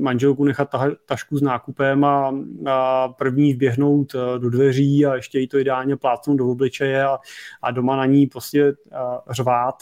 manželku 0.02 0.44
nechat 0.44 0.70
ta, 0.70 0.92
tašku 1.06 1.38
s 1.38 1.42
nákupem 1.42 2.04
a, 2.04 2.36
a 2.66 3.08
první 3.08 3.54
vběhnout 3.54 4.16
do 4.38 4.50
dveří 4.50 5.06
a 5.06 5.16
ještě 5.16 5.40
jí 5.40 5.48
to 5.48 5.58
ideálně 5.58 5.98
plátnout 5.98 6.38
do 6.38 6.48
obličeje 6.48 7.04
a, 7.04 7.20
a 7.62 7.72
doma 7.72 7.96
na 7.96 8.06
ní 8.06 8.28
prostě 8.28 8.74
řvát 9.30 9.76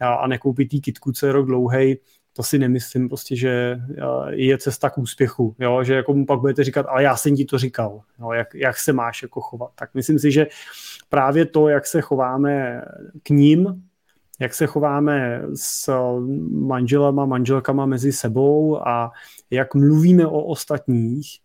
a, 0.00 0.14
a 0.14 0.26
nekoupit 0.26 0.68
tý 0.68 0.80
kitku, 0.80 1.12
co 1.12 1.26
je 1.26 1.32
rok 1.32 1.46
dlouhej, 1.46 1.98
to 2.32 2.42
si 2.42 2.58
nemyslím 2.58 3.08
prostě, 3.08 3.36
že 3.36 3.80
je 4.28 4.58
cesta 4.58 4.90
k 4.90 4.98
úspěchu, 4.98 5.56
jo? 5.58 5.84
že 5.84 5.94
jako 5.94 6.14
mu 6.14 6.26
pak 6.26 6.40
budete 6.40 6.64
říkat, 6.64 6.86
ale 6.88 7.02
já 7.02 7.16
jsem 7.16 7.36
ti 7.36 7.44
to 7.44 7.58
říkal, 7.58 8.02
jo? 8.20 8.32
Jak, 8.32 8.54
jak 8.54 8.78
se 8.78 8.92
máš 8.92 9.22
jako 9.22 9.40
chovat. 9.40 9.70
Tak 9.74 9.94
myslím 9.94 10.18
si, 10.18 10.32
že 10.32 10.46
právě 11.08 11.46
to, 11.46 11.68
jak 11.68 11.86
se 11.86 12.00
chováme 12.00 12.82
k 13.22 13.30
ním, 13.30 13.82
jak 14.40 14.54
se 14.54 14.66
chováme 14.66 15.42
s 15.54 15.90
manželama, 16.50 17.26
manželkama 17.26 17.86
mezi 17.86 18.12
sebou 18.12 18.88
a 18.88 19.10
jak 19.50 19.74
mluvíme 19.74 20.26
o 20.26 20.42
ostatních, 20.42 21.38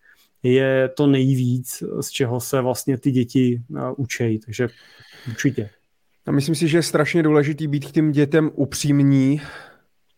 je 0.43 0.89
to 0.97 1.07
nejvíc, 1.07 1.83
z 2.01 2.09
čeho 2.09 2.39
se 2.39 2.61
vlastně 2.61 2.97
ty 2.97 3.11
děti 3.11 3.61
učejí. 3.97 4.39
Takže 4.39 4.67
určitě. 5.27 5.69
A 6.25 6.31
myslím 6.31 6.55
si, 6.55 6.67
že 6.67 6.77
je 6.77 6.83
strašně 6.83 7.23
důležitý 7.23 7.67
být 7.67 7.85
k 7.85 7.91
těm 7.91 8.11
dětem 8.11 8.51
upřímní, 8.53 9.41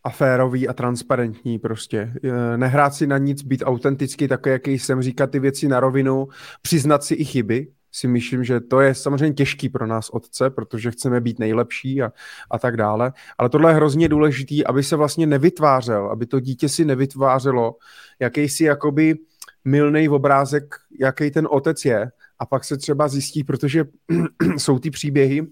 a 0.03 0.09
férový 0.09 0.67
a 0.67 0.73
transparentní 0.73 1.59
prostě. 1.59 2.13
Nehrát 2.55 2.93
si 2.93 3.07
na 3.07 3.17
nic, 3.17 3.43
být 3.43 3.63
autentický, 3.65 4.27
takový, 4.27 4.53
jaký 4.53 4.79
jsem, 4.79 5.01
říkat 5.01 5.31
ty 5.31 5.39
věci 5.39 5.67
na 5.67 5.79
rovinu, 5.79 6.27
přiznat 6.61 7.03
si 7.03 7.13
i 7.13 7.25
chyby, 7.25 7.67
si 7.91 8.07
myslím, 8.07 8.43
že 8.43 8.59
to 8.59 8.79
je 8.79 8.95
samozřejmě 8.95 9.33
těžký 9.33 9.69
pro 9.69 9.87
nás 9.87 10.09
otce, 10.09 10.49
protože 10.49 10.91
chceme 10.91 11.21
být 11.21 11.39
nejlepší 11.39 12.01
a, 12.01 12.11
a 12.51 12.59
tak 12.59 12.77
dále. 12.77 13.13
Ale 13.37 13.49
tohle 13.49 13.71
je 13.71 13.75
hrozně 13.75 14.09
důležitý, 14.09 14.65
aby 14.65 14.83
se 14.83 14.95
vlastně 14.95 15.27
nevytvářel, 15.27 16.09
aby 16.09 16.25
to 16.25 16.39
dítě 16.39 16.69
si 16.69 16.85
nevytvářelo 16.85 17.75
jakýsi 18.19 18.63
jakoby 18.63 19.15
milný 19.65 20.09
obrázek, 20.09 20.75
jaký 20.99 21.31
ten 21.31 21.47
otec 21.51 21.85
je. 21.85 22.11
A 22.39 22.45
pak 22.45 22.63
se 22.63 22.77
třeba 22.77 23.07
zjistí, 23.07 23.43
protože 23.43 23.85
jsou 24.57 24.79
ty 24.79 24.91
příběhy, 24.91 25.47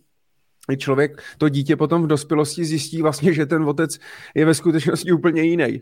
člověk, 0.76 1.22
to 1.38 1.50
dítě 1.50 1.76
potom 1.76 2.04
v 2.04 2.08
dospělosti 2.08 2.66
zjistí 2.66 3.02
vlastně, 3.02 3.34
že 3.34 3.46
ten 3.46 3.64
otec 3.64 3.98
je 4.36 4.46
ve 4.46 4.54
skutečnosti 4.54 5.12
úplně 5.12 5.42
jiný. 5.42 5.82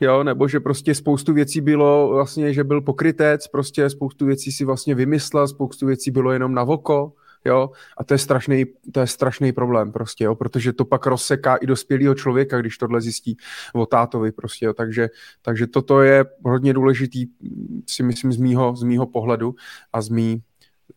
Jo, 0.00 0.24
nebo 0.24 0.48
že 0.48 0.60
prostě 0.60 0.94
spoustu 0.94 1.32
věcí 1.32 1.60
bylo 1.60 2.08
vlastně, 2.08 2.52
že 2.52 2.64
byl 2.64 2.80
pokrytec, 2.80 3.48
prostě 3.48 3.90
spoustu 3.90 4.26
věcí 4.26 4.52
si 4.52 4.64
vlastně 4.64 4.94
vymyslel, 4.94 5.48
spoustu 5.48 5.86
věcí 5.86 6.10
bylo 6.10 6.32
jenom 6.32 6.54
na 6.54 6.64
voko, 6.64 7.12
jo, 7.44 7.70
a 7.98 8.04
to 8.04 8.14
je 8.14 8.18
strašný, 8.18 8.64
to 8.92 9.00
je 9.00 9.06
strašný 9.06 9.52
problém 9.52 9.92
prostě, 9.92 10.24
jo, 10.24 10.34
protože 10.34 10.72
to 10.72 10.84
pak 10.84 11.06
rozseká 11.06 11.56
i 11.56 11.66
dospělého 11.66 12.14
člověka, 12.14 12.60
když 12.60 12.78
tohle 12.78 13.00
zjistí 13.00 13.36
o 13.74 13.86
tátovi 13.86 14.32
prostě, 14.32 14.66
jo, 14.66 14.72
takže, 14.72 15.08
takže 15.42 15.66
toto 15.66 16.02
je 16.02 16.24
hodně 16.44 16.72
důležitý, 16.72 17.26
si 17.86 18.02
myslím, 18.02 18.32
z 18.32 18.36
mýho, 18.36 18.76
z 18.76 18.82
mýho 18.82 19.06
pohledu 19.06 19.54
a 19.92 20.00
z 20.00 20.08
mý, 20.08 20.42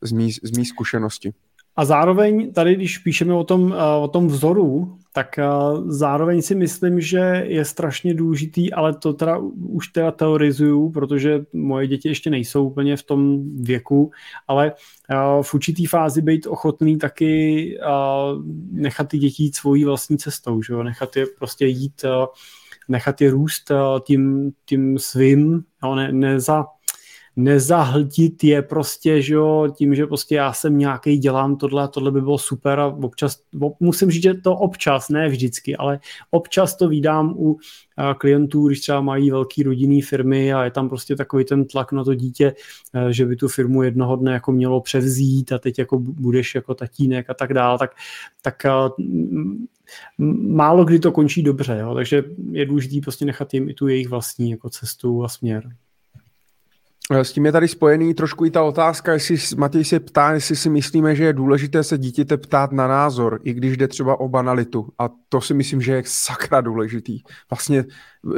z 0.01 0.11
mý, 0.11 0.31
z 0.31 0.57
mý 0.57 0.65
zkušenosti. 0.65 1.33
A 1.79 1.85
zároveň 1.85 2.53
tady, 2.53 2.75
když 2.75 2.97
píšeme 2.97 3.33
o 3.33 3.43
tom, 3.43 3.75
o 4.01 4.07
tom 4.07 4.27
vzoru, 4.27 4.97
tak 5.13 5.39
zároveň 5.85 6.41
si 6.41 6.55
myslím, 6.55 7.01
že 7.01 7.43
je 7.47 7.65
strašně 7.65 8.13
důležitý, 8.13 8.73
ale 8.73 8.93
to 8.93 9.13
teda 9.13 9.37
už 9.57 9.87
teda 9.87 10.11
teorizuju, 10.11 10.89
protože 10.89 11.45
moje 11.53 11.87
děti 11.87 12.09
ještě 12.09 12.29
nejsou 12.29 12.67
úplně 12.69 12.97
v 12.97 13.03
tom 13.03 13.39
věku, 13.63 14.11
ale 14.47 14.73
v 15.41 15.53
určitý 15.53 15.85
fázi 15.85 16.21
být 16.21 16.47
ochotný 16.47 16.97
taky 16.97 17.77
nechat 18.71 19.07
ty 19.07 19.17
děti 19.17 19.43
jít 19.43 19.55
svojí 19.55 19.85
vlastní 19.85 20.17
cestou, 20.17 20.61
že 20.61 20.73
jo? 20.73 20.83
nechat 20.83 21.15
je 21.15 21.25
prostě 21.37 21.65
jít, 21.65 22.05
nechat 22.87 23.21
je 23.21 23.31
růst 23.31 23.71
tím, 24.03 24.51
tím 24.65 24.99
svým, 24.99 25.63
jo? 25.83 25.95
Ne, 25.95 26.11
ne 26.11 26.39
za 26.39 26.65
nezahltit 27.39 28.43
je 28.43 28.61
prostě, 28.61 29.21
že 29.21 29.33
jo, 29.33 29.67
tím, 29.77 29.95
že 29.95 30.07
prostě 30.07 30.35
já 30.35 30.53
jsem 30.53 30.77
nějaký, 30.77 31.17
dělám 31.17 31.55
tohle 31.55 31.83
a 31.83 31.87
tohle 31.87 32.11
by 32.11 32.21
bylo 32.21 32.37
super 32.37 32.79
a 32.79 32.87
občas, 32.87 33.41
musím 33.79 34.11
říct, 34.11 34.23
že 34.23 34.33
to 34.33 34.55
občas, 34.55 35.09
ne 35.09 35.29
vždycky, 35.29 35.75
ale 35.75 35.99
občas 36.31 36.75
to 36.75 36.87
vydám 36.87 37.33
u 37.37 37.57
klientů, 38.17 38.67
když 38.67 38.79
třeba 38.79 39.01
mají 39.01 39.31
velký 39.31 39.63
rodinný 39.63 40.01
firmy 40.01 40.53
a 40.53 40.63
je 40.63 40.71
tam 40.71 40.89
prostě 40.89 41.15
takový 41.15 41.45
ten 41.45 41.65
tlak 41.65 41.91
na 41.91 42.03
to 42.03 42.13
dítě, 42.13 42.53
e, 42.93 43.13
že 43.13 43.25
by 43.25 43.35
tu 43.35 43.47
firmu 43.47 43.83
jednoho 43.83 44.15
dne 44.15 44.33
jako 44.33 44.51
mělo 44.51 44.81
převzít 44.81 45.51
a 45.51 45.59
teď 45.59 45.79
jako 45.79 45.99
budeš 45.99 46.55
jako 46.55 46.75
tatínek 46.75 47.29
a 47.29 47.33
tak 47.33 47.53
dál, 47.53 47.77
tak, 47.77 47.91
tak 48.41 48.65
e, 48.65 48.69
málo 50.47 50.85
kdy 50.85 50.99
to 50.99 51.11
končí 51.11 51.43
dobře, 51.43 51.77
jo? 51.81 51.95
takže 51.95 52.23
je 52.51 52.65
důležité 52.65 53.01
prostě 53.01 53.25
nechat 53.25 53.53
jim 53.53 53.69
i 53.69 53.73
tu 53.73 53.87
jejich 53.87 54.09
vlastní 54.09 54.51
jako 54.51 54.69
cestu 54.69 55.23
a 55.23 55.27
směr. 55.27 55.69
Eh, 57.11 57.23
s 57.23 57.33
tím 57.33 57.45
je 57.45 57.51
tady 57.51 57.67
spojený 57.67 58.13
trošku 58.13 58.45
i 58.45 58.51
ta 58.51 58.63
otázka, 58.63 59.13
jestli 59.13 59.37
Matěj 59.57 59.85
se 59.85 59.99
ptá, 59.99 60.33
jestli 60.33 60.55
si 60.55 60.69
myslíme, 60.69 61.15
že 61.15 61.23
je 61.23 61.33
důležité 61.33 61.83
se 61.83 61.97
dítěte 61.97 62.37
ptát 62.37 62.71
na 62.71 62.87
názor, 62.87 63.39
i 63.43 63.53
když 63.53 63.77
jde 63.77 63.87
třeba 63.87 64.19
o 64.19 64.29
banalitu. 64.29 64.87
A 64.99 65.09
to 65.29 65.41
si 65.41 65.53
myslím, 65.53 65.81
že 65.81 65.93
je 65.93 66.03
sakra 66.05 66.61
důležitý. 66.61 67.19
Vlastně, 67.49 67.85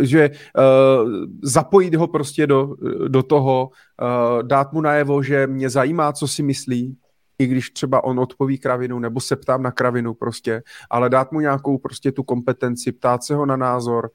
že 0.01 0.29
uh, 0.29 1.09
zapojit 1.43 1.95
ho 1.95 2.07
prostě 2.07 2.47
do, 2.47 2.75
do 3.07 3.23
toho, 3.23 3.69
uh, 3.69 4.43
dát 4.43 4.73
mu 4.73 4.81
najevo, 4.81 5.23
že 5.23 5.47
mě 5.47 5.69
zajímá, 5.69 6.13
co 6.13 6.27
si 6.27 6.43
myslí, 6.43 6.97
i 7.39 7.47
když 7.47 7.69
třeba 7.69 8.03
on 8.03 8.19
odpoví 8.19 8.57
kravinu, 8.57 8.99
nebo 8.99 9.19
se 9.19 9.35
ptám 9.35 9.63
na 9.63 9.71
kravinu 9.71 10.13
prostě, 10.13 10.63
ale 10.89 11.09
dát 11.09 11.31
mu 11.31 11.39
nějakou 11.39 11.77
prostě 11.77 12.11
tu 12.11 12.23
kompetenci, 12.23 12.91
ptát 12.91 13.23
se 13.23 13.35
ho 13.35 13.45
na 13.45 13.55
názor, 13.55 14.09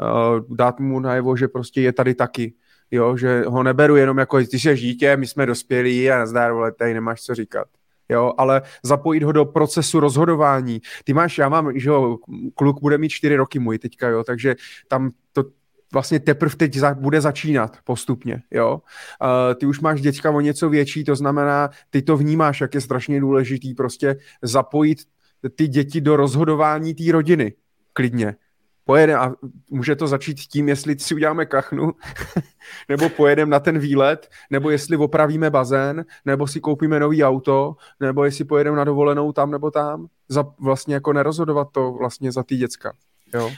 uh, 0.00 0.56
dát 0.56 0.80
mu 0.80 1.00
najevo, 1.00 1.36
že 1.36 1.48
prostě 1.48 1.80
je 1.80 1.92
tady 1.92 2.14
taky 2.14 2.54
jo, 2.92 3.16
že 3.16 3.44
ho 3.46 3.62
neberu 3.62 3.96
jenom 3.96 4.18
jako, 4.18 4.38
ty 4.38 4.58
jsi 4.58 4.74
dítě, 4.74 5.16
my 5.16 5.26
jsme 5.26 5.46
dospělí 5.46 6.10
a 6.10 6.18
nazdár, 6.18 6.52
vole, 6.52 6.72
tady 6.72 6.94
nemáš 6.94 7.22
co 7.22 7.34
říkat. 7.34 7.66
Jo, 8.08 8.32
ale 8.38 8.62
zapojit 8.82 9.22
ho 9.22 9.32
do 9.32 9.44
procesu 9.44 10.00
rozhodování. 10.00 10.80
Ty 11.04 11.12
máš, 11.12 11.38
já 11.38 11.48
mám, 11.48 11.78
že 11.78 11.88
jo, 11.88 12.16
kluk 12.54 12.80
bude 12.80 12.98
mít 12.98 13.08
čtyři 13.08 13.36
roky 13.36 13.58
můj 13.58 13.78
teďka, 13.78 14.08
jo, 14.08 14.24
takže 14.24 14.56
tam 14.88 15.10
to 15.32 15.44
vlastně 15.92 16.20
teprve 16.20 16.56
teď 16.56 16.76
za, 16.76 16.94
bude 16.94 17.20
začínat 17.20 17.76
postupně, 17.84 18.42
jo. 18.50 18.80
Uh, 19.22 19.54
ty 19.54 19.66
už 19.66 19.80
máš 19.80 20.00
děcka 20.00 20.30
o 20.30 20.40
něco 20.40 20.68
větší, 20.68 21.04
to 21.04 21.16
znamená, 21.16 21.70
ty 21.90 22.02
to 22.02 22.16
vnímáš, 22.16 22.60
jak 22.60 22.74
je 22.74 22.80
strašně 22.80 23.20
důležitý 23.20 23.74
prostě 23.74 24.16
zapojit 24.42 24.98
ty 25.54 25.68
děti 25.68 26.00
do 26.00 26.16
rozhodování 26.16 26.94
té 26.94 27.12
rodiny, 27.12 27.52
klidně 27.92 28.36
pojede 28.84 29.14
a 29.16 29.32
může 29.70 29.96
to 29.96 30.06
začít 30.06 30.40
tím, 30.40 30.68
jestli 30.68 30.98
si 30.98 31.14
uděláme 31.14 31.46
kachnu, 31.46 31.92
nebo 32.88 33.08
pojedeme 33.08 33.50
na 33.50 33.60
ten 33.60 33.78
výlet, 33.78 34.30
nebo 34.50 34.70
jestli 34.70 34.96
opravíme 34.96 35.50
bazén, 35.50 36.04
nebo 36.24 36.46
si 36.46 36.60
koupíme 36.60 37.00
nový 37.00 37.24
auto, 37.24 37.76
nebo 38.00 38.24
jestli 38.24 38.44
pojedeme 38.44 38.76
na 38.76 38.84
dovolenou 38.84 39.32
tam 39.32 39.50
nebo 39.50 39.70
tam. 39.70 40.06
Za, 40.28 40.44
vlastně 40.58 40.94
jako 40.94 41.12
nerozhodovat 41.12 41.68
to 41.72 41.92
vlastně 41.92 42.32
za 42.32 42.42
ty 42.42 42.56
děcka. 42.56 42.92
Jo? 43.34 43.50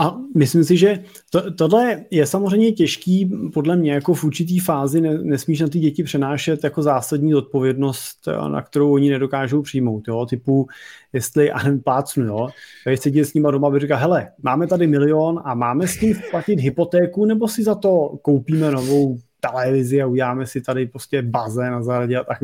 A 0.00 0.16
myslím 0.36 0.64
si, 0.64 0.76
že 0.76 1.04
to, 1.30 1.50
tohle 1.50 2.04
je 2.10 2.26
samozřejmě 2.26 2.72
těžký, 2.72 3.30
podle 3.54 3.76
mě 3.76 3.92
jako 3.92 4.14
v 4.14 4.24
určitý 4.24 4.58
fázi 4.58 5.00
ne, 5.00 5.18
nesmíš 5.18 5.60
na 5.60 5.68
ty 5.68 5.78
děti 5.78 6.02
přenášet 6.02 6.64
jako 6.64 6.82
zásadní 6.82 7.34
odpovědnost, 7.34 8.28
na 8.48 8.62
kterou 8.62 8.92
oni 8.92 9.10
nedokážou 9.10 9.62
přijmout, 9.62 10.08
jo, 10.08 10.26
typu, 10.26 10.66
jestli, 11.12 11.52
a 11.52 11.58
plácnu, 11.84 12.24
jo, 12.24 12.48
když 12.84 13.00
sedět 13.00 13.24
s 13.24 13.34
nima 13.34 13.50
doma, 13.50 13.70
by 13.70 13.80
říkal, 13.80 13.98
hele, 13.98 14.28
máme 14.42 14.66
tady 14.66 14.86
milion 14.86 15.40
a 15.44 15.54
máme 15.54 15.88
s 15.88 15.98
tím 15.98 16.16
platit 16.30 16.60
hypotéku, 16.60 17.24
nebo 17.24 17.48
si 17.48 17.62
za 17.62 17.74
to 17.74 18.18
koupíme 18.22 18.70
novou 18.70 19.18
televizi 19.40 20.02
a 20.02 20.06
uděláme 20.06 20.46
si 20.46 20.60
tady 20.60 20.86
prostě 20.86 21.22
bazén 21.22 21.72
na 21.72 21.82
zahradě 21.82 22.16
a 22.16 22.24
tak, 22.24 22.38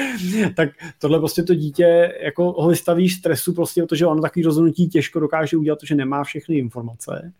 tak 0.56 0.68
tohle 0.98 1.18
prostě 1.18 1.42
to 1.42 1.54
dítě 1.54 2.14
jako 2.22 2.52
ho 2.52 2.68
vystaví 2.68 3.08
stresu 3.08 3.54
prostě, 3.54 3.82
protože 3.82 4.06
ono 4.06 4.22
takový 4.22 4.42
rozhodnutí 4.42 4.88
těžko 4.88 5.20
dokáže 5.20 5.56
udělat, 5.56 5.78
protože 5.80 5.94
nemá 5.94 6.24
všechny 6.24 6.56
informace. 6.56 7.32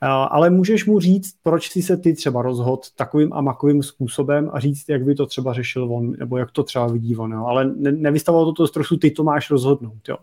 Ale 0.00 0.50
můžeš 0.50 0.86
mu 0.86 1.00
říct, 1.00 1.34
proč 1.42 1.70
si 1.70 1.82
se 1.82 1.96
ty 1.96 2.14
třeba 2.14 2.42
rozhod 2.42 2.90
takovým 2.96 3.32
a 3.32 3.40
makovým 3.40 3.82
způsobem 3.82 4.50
a 4.52 4.60
říct, 4.60 4.88
jak 4.88 5.04
by 5.04 5.14
to 5.14 5.26
třeba 5.26 5.52
řešil 5.52 5.92
on, 5.92 6.12
nebo 6.12 6.36
jak 6.36 6.50
to 6.50 6.62
třeba 6.62 6.86
vidí 6.86 7.16
on. 7.16 7.32
Jo. 7.32 7.44
Ale 7.46 7.64
ne, 7.76 7.92
nevystavoval 7.92 8.46
to 8.46 8.52
to 8.52 8.66
stresu, 8.66 8.96
ty 8.96 9.10
to 9.10 9.24
máš 9.24 9.50
rozhodnout. 9.50 10.08
Jo. 10.08 10.16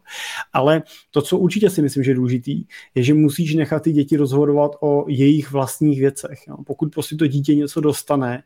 Ale 0.53 0.83
to, 1.11 1.21
co 1.21 1.37
určitě 1.37 1.69
si 1.69 1.81
myslím, 1.81 2.03
že 2.03 2.11
je 2.11 2.15
důležitý, 2.15 2.65
je, 2.95 3.03
že 3.03 3.13
musíš 3.13 3.55
nechat 3.55 3.83
ty 3.83 3.91
děti 3.91 4.17
rozhodovat 4.17 4.71
o 4.79 5.05
jejich 5.07 5.51
vlastních 5.51 5.99
věcech. 5.99 6.39
Jo. 6.47 6.57
Pokud 6.65 6.93
prostě 6.93 7.15
to 7.15 7.27
dítě 7.27 7.55
něco 7.55 7.81
dostane, 7.81 8.43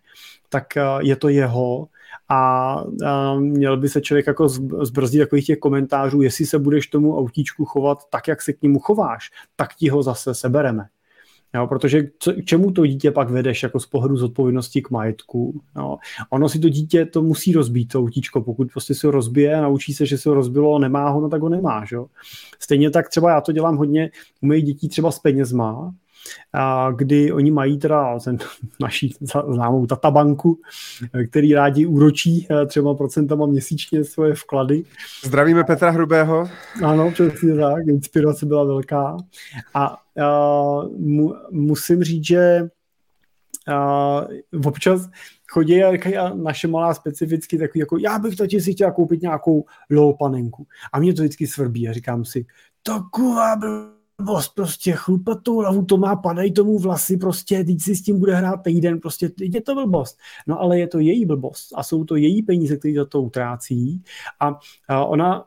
tak 0.50 0.66
je 1.00 1.16
to 1.16 1.30
jeho 1.30 1.88
a, 2.30 2.74
a 3.06 3.36
měl 3.36 3.78
by 3.78 3.90
se 3.90 4.02
člověk 4.02 4.28
jako 4.28 4.50
zbrzdit 4.82 5.22
takových 5.22 5.46
těch 5.46 5.60
komentářů, 5.60 6.22
jestli 6.22 6.46
se 6.46 6.60
budeš 6.60 6.88
tomu 6.88 7.18
autíčku 7.18 7.66
chovat 7.66 8.00
tak, 8.10 8.28
jak 8.28 8.42
se 8.42 8.54
k 8.54 8.62
němu 8.62 8.80
chováš, 8.80 9.32
tak 9.56 9.76
ti 9.76 9.90
ho 9.90 10.04
zase 10.04 10.34
sebereme. 10.34 10.88
Jo, 11.56 11.68
protože 11.68 12.08
co, 12.20 12.34
k 12.34 12.46
čemu 12.46 12.72
to 12.72 12.86
dítě 12.86 13.12
pak 13.12 13.30
vedeš 13.30 13.64
jako 13.64 13.80
z 13.80 13.86
pohledu 13.86 14.18
zodpovědnosti 14.18 14.82
k 14.82 14.90
majetku? 14.90 15.62
Jo. 15.78 15.98
Ono 16.30 16.50
si 16.50 16.60
to 16.60 16.70
dítě 16.70 17.06
to 17.06 17.22
musí 17.22 17.54
rozbít, 17.54 17.92
to 17.92 18.02
utíčko. 18.02 18.42
Pokud 18.42 18.72
prostě 18.72 18.96
si 18.96 19.08
ho 19.08 19.12
rozbije 19.12 19.56
a 19.56 19.62
naučí 19.62 19.94
se, 19.94 20.06
že 20.06 20.18
se 20.18 20.30
ho 20.30 20.36
rozbilo, 20.36 20.80
nemá 20.80 21.10
ho, 21.10 21.22
no 21.22 21.30
tak 21.30 21.42
ho 21.42 21.50
nemá. 21.50 21.86
Že? 21.86 21.98
Stejně 22.60 22.90
tak 22.90 23.10
třeba 23.10 23.30
já 23.30 23.42
to 23.42 23.52
dělám 23.52 23.78
hodně 23.78 24.12
u 24.42 24.48
mých 24.48 24.64
dětí 24.64 24.90
třeba 24.90 25.12
s 25.12 25.20
penězma, 25.20 25.94
a 26.54 26.92
kdy 26.96 27.32
oni 27.32 27.52
mají 27.52 27.78
teda 27.78 28.20
ten 28.20 28.38
naší 28.80 29.16
známou 29.54 29.86
databanku, 29.86 30.60
který 31.30 31.54
rádi 31.54 31.86
úročí 31.86 32.48
eh, 32.52 32.66
třeba 32.66 32.96
procentama 32.96 33.46
měsíčně 33.46 34.04
svoje 34.04 34.34
vklady. 34.34 34.84
Zdravíme 35.26 35.64
Petra 35.64 35.90
Hrubého. 35.90 36.50
Ano, 36.84 37.12
přesně 37.12 37.56
tak, 37.56 37.88
inspirace 37.88 38.46
byla 38.46 38.64
velká. 38.64 39.18
A 39.74 39.98
mu, 40.98 41.34
musím 41.52 42.04
říct, 42.04 42.26
že 42.26 42.70
a, 43.68 44.22
občas 44.66 45.10
chodí 45.52 45.84
a 45.84 45.92
říkají, 45.92 46.18
a 46.18 46.34
naše 46.34 46.68
malá 46.68 46.94
specificky 46.94 47.58
takový, 47.58 47.80
jako 47.80 47.98
já 47.98 48.20
bych 48.20 48.36
tati 48.36 48.62
si 48.62 48.74
chtěla 48.74 48.92
koupit 48.92 49.22
nějakou 49.22 49.66
panenku. 50.20 50.68
A 50.94 51.00
mě 51.00 51.14
to 51.14 51.22
vždycky 51.22 51.48
svrbí 51.48 51.90
a 51.90 51.94
říkám 51.94 52.26
si, 52.26 52.46
taková 52.84 53.56
byl 53.56 54.00
blbost, 54.20 54.56
prostě 54.56 54.92
chlupatou 54.92 55.58
hlavu 55.58 55.86
to 55.86 55.98
má, 55.98 56.16
padají 56.16 56.54
tomu 56.54 56.80
vlasy, 56.80 57.18
prostě 57.18 57.64
teď 57.64 57.82
si 57.82 57.96
s 57.96 58.02
tím 58.02 58.20
bude 58.20 58.36
hrát 58.36 58.58
týden, 58.58 59.00
prostě 59.00 59.32
je 59.40 59.62
to 59.62 59.76
blbost. 59.76 60.18
No 60.48 60.60
ale 60.60 60.80
je 60.80 60.88
to 60.88 61.00
její 61.00 61.26
blbost 61.26 61.70
a 61.76 61.84
jsou 61.84 62.04
to 62.04 62.16
její 62.16 62.44
peníze, 62.44 62.78
které 62.78 62.94
za 62.94 63.06
to 63.06 63.22
utrácí 63.22 64.04
a, 64.40 64.60
a 64.88 65.06
ona 65.06 65.46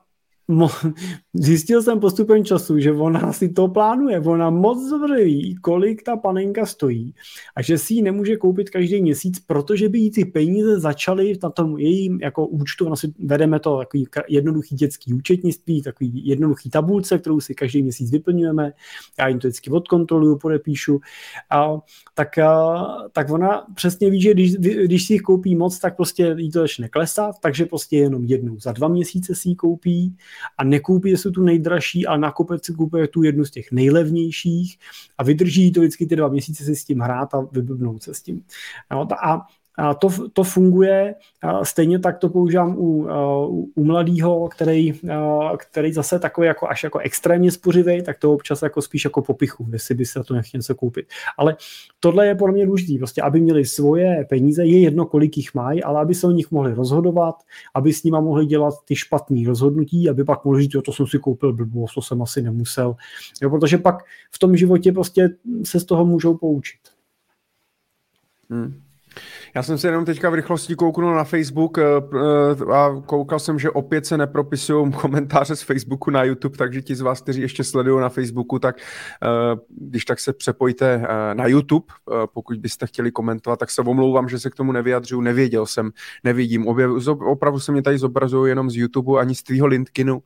zjistil 1.34 1.82
jsem 1.82 2.00
postupem 2.00 2.44
času, 2.44 2.78
že 2.78 2.92
ona 2.92 3.32
si 3.32 3.48
to 3.48 3.68
plánuje, 3.68 4.20
ona 4.20 4.50
moc 4.50 4.90
dobře 4.90 5.24
ví, 5.24 5.56
kolik 5.60 6.02
ta 6.02 6.16
panenka 6.16 6.66
stojí 6.66 7.14
a 7.56 7.62
že 7.62 7.78
si 7.78 7.94
ji 7.94 8.02
nemůže 8.02 8.36
koupit 8.36 8.70
každý 8.70 9.02
měsíc, 9.02 9.40
protože 9.40 9.88
by 9.88 9.98
jí 9.98 10.10
ty 10.10 10.24
peníze 10.24 10.80
začaly 10.80 11.38
na 11.42 11.50
tom 11.50 11.78
jejím 11.78 12.18
jako 12.22 12.46
účtu, 12.46 12.86
ona 12.86 12.96
si 12.96 13.12
vedeme 13.18 13.60
to 13.60 13.78
takový 13.78 14.06
jednoduchý 14.28 14.76
dětský 14.76 15.14
účetnictví, 15.14 15.82
takový 15.82 16.26
jednoduchý 16.26 16.70
tabulce, 16.70 17.18
kterou 17.18 17.40
si 17.40 17.54
každý 17.54 17.82
měsíc 17.82 18.10
vyplňujeme, 18.10 18.72
já 19.18 19.28
jim 19.28 19.38
to 19.38 19.48
vždycky 19.48 19.70
odkontroluju, 19.70 20.38
podepíšu, 20.38 21.00
a, 21.50 21.78
tak, 22.14 22.38
a, 22.38 22.86
tak 23.12 23.30
ona 23.30 23.66
přesně 23.74 24.10
ví, 24.10 24.22
že 24.22 24.34
když, 24.34 24.56
když 24.56 25.06
si 25.06 25.12
jich 25.12 25.22
koupí 25.22 25.54
moc, 25.54 25.78
tak 25.78 25.96
prostě 25.96 26.34
jí 26.38 26.50
to 26.50 26.60
začne 26.60 26.88
klesat, 26.88 27.36
takže 27.40 27.66
prostě 27.66 27.96
jenom 27.96 28.24
jednou 28.24 28.60
za 28.60 28.72
dva 28.72 28.88
měsíce 28.88 29.34
si 29.34 29.48
ji 29.48 29.54
koupí 29.54 30.16
a 30.59 30.64
nekoupí 30.64 31.16
si 31.16 31.31
tu 31.31 31.43
nejdražší, 31.43 32.06
ale 32.06 32.19
nakupec 32.19 32.64
si 32.64 32.73
kupuje 32.73 33.09
tu 33.09 33.23
jednu 33.23 33.44
z 33.44 33.51
těch 33.51 33.73
nejlevnějších 33.73 34.78
a 35.19 35.23
vydrží 35.24 35.73
to 35.73 35.81
vždycky 35.81 36.06
ty 36.06 36.16
dva 36.16 36.28
měsíce 36.28 36.64
si 36.64 36.77
s 36.77 36.85
tím 36.85 37.01
hrát 37.01 37.35
a 37.35 37.40
vyblbnout 37.40 38.02
se 38.02 38.14
s 38.14 38.23
tím. 38.23 38.44
No, 38.90 39.09
a 39.24 39.47
to, 39.98 40.08
to 40.32 40.44
funguje, 40.44 41.14
stejně 41.62 41.98
tak 41.98 42.18
to 42.18 42.28
používám 42.28 42.78
u, 42.78 43.08
u, 43.48 43.72
u 43.74 43.84
mladého, 43.84 44.48
který, 44.48 45.00
který 45.56 45.92
zase 45.92 46.18
takový 46.18 46.46
jako 46.46 46.68
až 46.68 46.82
jako 46.82 46.98
extrémně 46.98 47.50
spořivý, 47.50 48.02
tak 48.02 48.18
to 48.18 48.32
občas 48.32 48.62
jako 48.62 48.82
spíš 48.82 49.04
jako 49.04 49.22
popichu, 49.22 49.66
jestli 49.72 49.94
by 49.94 50.06
se 50.06 50.24
to 50.24 50.34
nechtěl 50.34 50.58
něco 50.58 50.74
koupit. 50.74 51.06
Ale 51.38 51.56
tohle 52.00 52.26
je 52.26 52.34
pro 52.34 52.52
mě 52.52 52.66
důležité, 52.66 52.98
prostě 52.98 53.22
aby 53.22 53.40
měli 53.40 53.64
svoje 53.64 54.26
peníze, 54.28 54.64
je 54.64 54.80
jedno, 54.80 55.06
kolik 55.06 55.36
jich 55.36 55.54
mají, 55.54 55.82
ale 55.82 56.00
aby 56.00 56.14
se 56.14 56.26
o 56.26 56.30
nich 56.30 56.50
mohli 56.50 56.74
rozhodovat, 56.74 57.34
aby 57.74 57.92
s 57.92 58.04
nima 58.04 58.20
mohli 58.20 58.46
dělat 58.46 58.74
ty 58.84 58.96
špatné 58.96 59.42
rozhodnutí, 59.46 60.08
aby 60.08 60.24
pak 60.24 60.44
mohli 60.44 60.62
říct, 60.62 60.74
jo, 60.74 60.82
to 60.82 60.92
jsem 60.92 61.06
si 61.06 61.18
koupil 61.18 61.52
blbou, 61.52 61.86
to 61.94 62.02
jsem 62.02 62.22
asi 62.22 62.42
nemusel. 62.42 62.96
Jo, 63.42 63.50
protože 63.50 63.78
pak 63.78 64.04
v 64.30 64.38
tom 64.38 64.56
životě 64.56 64.92
prostě 64.92 65.30
se 65.64 65.80
z 65.80 65.84
toho 65.84 66.04
můžou 66.04 66.36
poučit. 66.36 66.80
Hmm. 68.50 68.82
Já 69.55 69.62
jsem 69.62 69.78
si 69.78 69.86
jenom 69.86 70.05
teďka 70.05 70.30
v 70.30 70.34
rychlosti 70.34 70.74
kouknul 70.74 71.14
na 71.14 71.24
Facebook 71.24 71.78
eh, 71.78 71.82
eh, 71.82 72.74
a 72.74 73.02
koukal 73.06 73.39
jsem, 73.39 73.59
že 73.59 73.70
opět 73.70 74.06
se 74.06 74.18
nepropisují 74.18 74.93
komentáře 74.93 75.56
z 75.56 75.62
Facebooku 75.62 76.10
na 76.10 76.24
YouTube, 76.24 76.59
takže 76.59 76.82
ti 76.82 76.94
z 76.94 77.01
vás, 77.01 77.20
kteří 77.20 77.40
ještě 77.40 77.64
sledují 77.64 78.01
na 78.01 78.09
Facebooku, 78.09 78.59
tak 78.59 78.76
eh, 78.78 79.56
když 79.68 80.05
tak 80.05 80.20
se 80.20 80.32
přepojte 80.32 81.06
na 81.34 81.47
YouTube, 81.47 81.86
pokud 82.34 82.56
byste 82.56 82.86
chtěli 82.86 83.10
komentovat, 83.10 83.59
tak 83.59 83.70
se 83.70 83.82
omlouvám, 83.82 84.28
že 84.28 84.39
se 84.39 84.51
k 84.51 84.55
tomu 84.55 84.72
nevyjadřuju, 84.72 85.20
nevěděl 85.20 85.66
jsem, 85.66 85.90
nevidím. 86.24 86.66
Opravdu 87.26 87.60
se 87.60 87.72
mě 87.72 87.82
tady 87.82 87.98
zobrazují 87.98 88.51
jenom 88.51 88.70
z 88.70 88.77
YouTube, 88.77 89.20
ani 89.20 89.35
z 89.35 89.43
tvýho 89.43 89.66
LinkedInu, 89.66 90.22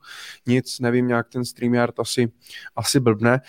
nic, 0.47 0.79
nevím, 0.79 1.07
nějak 1.07 1.29
ten 1.29 1.45
StreamYard 1.45 1.99
asi, 1.99 2.31
asi 2.75 2.99
blbne. 2.99 3.41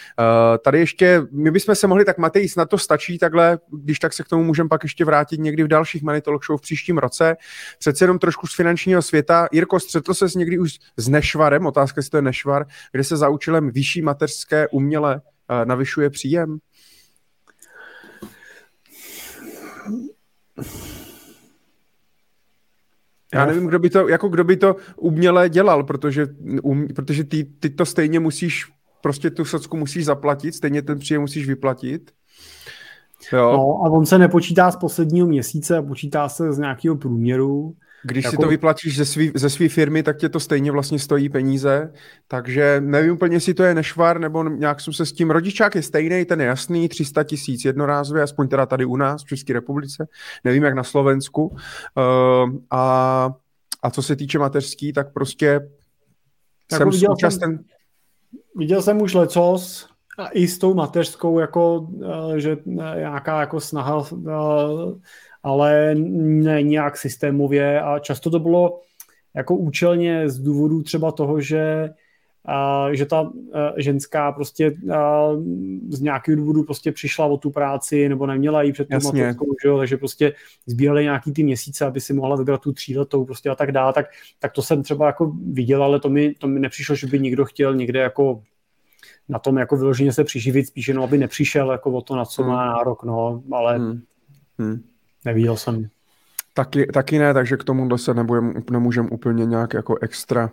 Tady 0.65 0.79
ještě, 0.79 1.23
my 1.33 1.51
bychom 1.51 1.75
se 1.75 1.87
mohli, 1.87 2.05
tak 2.05 2.19
Matej, 2.19 2.49
na 2.57 2.67
to 2.67 2.79
stačí 2.79 3.19
takhle, 3.19 3.59
když 3.73 3.99
tak 3.99 4.13
se 4.13 4.23
k 4.23 4.29
tomu 4.29 4.45
můžeme 4.45 4.69
pak 4.69 4.83
ještě 4.83 5.05
vrátit 5.05 5.28
někdy 5.37 5.63
v 5.63 5.69
dalších 5.69 6.03
Money 6.03 6.21
Talk 6.21 6.45
Show 6.45 6.59
v 6.59 6.63
příštím 6.63 6.99
roce. 6.99 7.37
Přece 7.79 8.05
jenom 8.05 8.19
trošku 8.19 8.47
z 8.47 8.55
finančního 8.55 9.03
světa. 9.03 9.49
Jirko, 9.53 9.81
střetl 9.81 10.15
se 10.15 10.27
někdy 10.37 10.59
už 10.59 10.79
s 10.97 11.09
nešvarem, 11.09 11.67
otázka, 11.67 11.99
jestli 11.99 12.11
to 12.11 12.17
je 12.17 12.23
nešvar, 12.23 12.67
kde 12.93 13.05
se 13.05 13.17
za 13.17 13.29
účelem 13.29 13.71
vyšší 13.71 14.03
mateřské 14.03 14.69
uměle 14.69 15.15
uh, 15.15 15.65
navyšuje 15.65 16.11
příjem? 16.11 16.59
Já 23.35 23.47
nevím, 23.47 23.67
kdo 23.67 23.79
by 23.79 23.91
to, 23.91 24.09
jako 24.09 24.29
kdo 24.29 24.45
by 24.45 24.57
to 24.57 24.77
uměle 24.97 25.49
dělal, 25.49 25.85
protože, 25.85 26.27
um, 26.63 26.89
protože 26.89 27.25
ty, 27.25 27.45
ty 27.45 27.71
to 27.71 27.87
stejně 27.87 28.21
musíš, 28.21 28.67
prostě 29.01 29.31
tu 29.31 29.45
socku 29.45 29.77
musíš 29.77 30.05
zaplatit, 30.05 30.53
stejně 30.55 30.83
ten 30.83 30.99
příjem 30.99 31.23
musíš 31.23 31.47
vyplatit. 31.47 32.11
Jo. 33.33 33.53
No, 33.53 33.87
a 33.87 33.91
on 33.91 34.07
se 34.07 34.19
nepočítá 34.19 34.71
z 34.71 34.77
posledního 34.77 35.27
měsíce 35.27 35.83
počítá 35.83 36.29
se 36.29 36.53
z 36.53 36.59
nějakého 36.59 36.97
průměru. 36.97 37.75
Když 38.03 38.25
jako... 38.25 38.37
si 38.37 38.43
to 38.43 38.49
vyplatíš 38.49 38.97
ze 38.97 39.05
své 39.05 39.25
ze 39.35 39.51
svý 39.51 39.69
firmy, 39.69 40.03
tak 40.03 40.17
tě 40.17 40.29
to 40.29 40.41
stejně 40.41 40.73
vlastně 40.73 40.99
stojí 40.99 41.29
peníze, 41.29 41.93
takže 42.29 42.81
nevím 42.85 43.13
úplně, 43.13 43.37
jestli 43.37 43.55
to 43.55 43.63
je 43.63 43.75
nešvar, 43.75 44.21
nebo 44.21 44.45
nějak 44.45 44.81
jsem 44.81 44.93
se 44.93 45.07
s 45.07 45.13
tím, 45.13 45.31
rodičák 45.31 45.75
je 45.75 45.83
stejný, 45.83 46.25
ten 46.25 46.41
je 46.41 46.47
jasný, 46.47 46.89
300 46.89 47.25
tisíc 47.25 47.65
jednorázově, 47.65 48.23
aspoň 48.23 48.49
teda 48.49 48.67
tady 48.67 48.85
u 48.85 48.97
nás 48.97 49.23
v 49.25 49.29
České 49.29 49.53
republice, 49.53 50.09
nevím 50.45 50.63
jak 50.63 50.75
na 50.75 50.85
Slovensku. 50.85 51.47
Uh, 51.47 51.57
a, 52.71 53.31
a 53.83 53.91
co 53.91 54.03
se 54.03 54.17
týče 54.17 54.39
mateřský, 54.39 54.93
tak 54.93 55.13
prostě 55.13 55.47
jako 55.47 55.71
jsem 56.77 56.91
viděl 56.91 57.13
účasten... 57.13 57.51
Jsem, 57.51 57.65
viděl 58.57 58.83
jsem 58.83 59.03
už 59.03 59.15
lecos, 59.15 59.89
a 60.19 60.29
i 60.29 60.49
s 60.49 60.59
tou 60.59 60.75
mateřskou, 60.75 61.39
jako, 61.39 61.89
eh, 62.35 62.41
že 62.41 62.57
eh, 62.67 62.99
nějaká 62.99 63.41
jako 63.41 63.61
snaha, 63.61 64.05
eh, 64.29 64.33
ale 65.43 65.95
ne 65.95 66.63
nějak 66.63 66.97
systémově. 66.97 67.81
A 67.81 67.99
často 67.99 68.31
to 68.31 68.39
bylo 68.39 68.81
jako 69.35 69.57
účelně 69.57 70.29
z 70.29 70.39
důvodu 70.39 70.83
třeba 70.83 71.13
toho, 71.13 71.41
že 71.41 71.91
a, 72.45 72.89
že 72.93 73.07
ta 73.07 73.21
a, 73.21 73.31
ženská 73.77 74.33
prostě 74.33 74.77
a, 74.93 75.29
z 75.89 76.01
nějakého 76.01 76.37
důvodu 76.37 76.63
prostě 76.63 76.93
přišla 76.93 77.27
o 77.27 77.37
tu 77.37 77.51
práci 77.51 78.09
nebo 78.09 78.27
neměla 78.27 78.63
ji 78.63 78.73
před 78.73 78.89
tou 78.89 78.99
mateřskou, 79.05 79.47
že 79.63 79.69
jo, 79.69 79.79
takže 79.79 79.97
prostě 79.97 80.33
zbíhaly 80.67 81.03
nějaký 81.03 81.33
ty 81.33 81.43
měsíce, 81.43 81.87
aby 81.87 82.01
si 82.01 82.13
mohla 82.13 82.37
vybrat 82.37 82.61
tu 82.61 82.73
tříletou 82.73 83.25
prostě 83.25 83.51
a 83.51 83.55
tak 83.55 83.73
dále, 83.73 83.93
tak, 83.93 84.07
tak 84.39 84.53
to 84.53 84.63
jsem 84.63 84.83
třeba 84.83 85.07
jako 85.07 85.33
viděl, 85.53 85.83
ale 85.83 86.01
to 86.01 86.11
mi, 86.11 86.35
to 86.35 86.49
mi 86.49 86.61
nepřišlo, 86.61 86.95
že 86.95 87.07
by 87.07 87.21
někdo 87.21 87.45
chtěl 87.45 87.75
někde 87.75 88.01
jako 88.01 88.43
na 89.29 89.39
tom 89.39 89.59
jako 89.59 89.77
vyloženě 89.77 90.13
se 90.13 90.25
přiživit, 90.25 90.67
spíš 90.67 90.89
jenom, 90.89 91.05
aby 91.05 91.19
nepřišel 91.19 91.73
jako 91.73 91.91
o 91.91 92.01
to, 92.01 92.17
na 92.17 92.25
co 92.25 92.43
hmm. 92.43 92.53
má 92.53 92.67
nárok, 92.67 93.03
no, 93.03 93.43
ale 93.53 93.79
hmm. 93.79 94.01
Hmm. 94.59 94.83
neviděl 95.25 95.57
jsem. 95.57 95.89
Taky, 96.55 96.87
taky 96.87 97.19
ne, 97.19 97.35
takže 97.35 97.57
k 97.57 97.65
tomu 97.65 97.99
se 97.99 98.15
nebudem, 98.15 98.55
nemůžeme 98.71 99.09
úplně 99.09 99.47
nějak 99.47 99.75
jako 99.75 99.99
extra, 100.01 100.51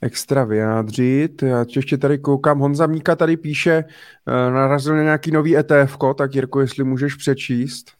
extra 0.00 0.44
vyjádřit. 0.44 1.42
Já 1.42 1.64
ještě 1.76 1.98
tady 1.98 2.18
koukám, 2.18 2.58
Honza 2.58 2.86
Míka 2.86 3.16
tady 3.16 3.36
píše, 3.36 3.84
uh, 3.84 4.54
narazil 4.54 4.96
na 4.96 5.02
nějaký 5.02 5.30
nový 5.30 5.56
ETF, 5.56 5.96
tak 6.14 6.34
Jirko, 6.34 6.60
jestli 6.60 6.84
můžeš 6.84 7.14
přečíst. 7.14 7.90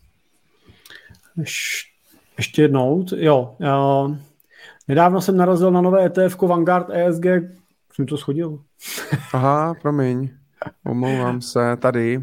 Ješ, 1.37 1.85
ještě 2.39 2.63
jednou, 2.63 3.07
jo. 3.17 3.57
Nedávno 4.89 5.21
jsem 5.21 5.37
narazil 5.37 5.71
na 5.71 5.81
nové 5.81 6.05
ETF 6.05 6.43
Vanguard 6.43 6.91
ESG, 6.91 7.25
jsem 7.97 8.07
to 8.07 8.17
schodil. 8.17 8.59
Aha, 9.33 9.75
promiň. 9.83 10.29
Omlouvám 10.85 11.41
se, 11.41 11.77
tady. 11.77 12.23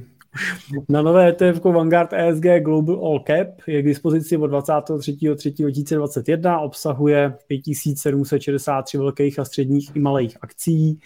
Na 0.90 1.02
nové 1.02 1.30
ETF 1.30 1.64
Vanguard 1.64 2.14
ESG 2.14 2.46
Global 2.60 2.96
All 2.96 3.24
Cap 3.28 3.48
je 3.68 3.82
k 3.82 3.86
dispozici 3.86 4.38
od 4.38 4.52
23.3.2021, 4.52 6.64
obsahuje 6.64 7.38
5763 7.48 8.98
velkých 8.98 9.40
a 9.40 9.46
středních 9.46 9.96
i 9.96 10.00
malých 10.00 10.38
akcí. 10.42 11.00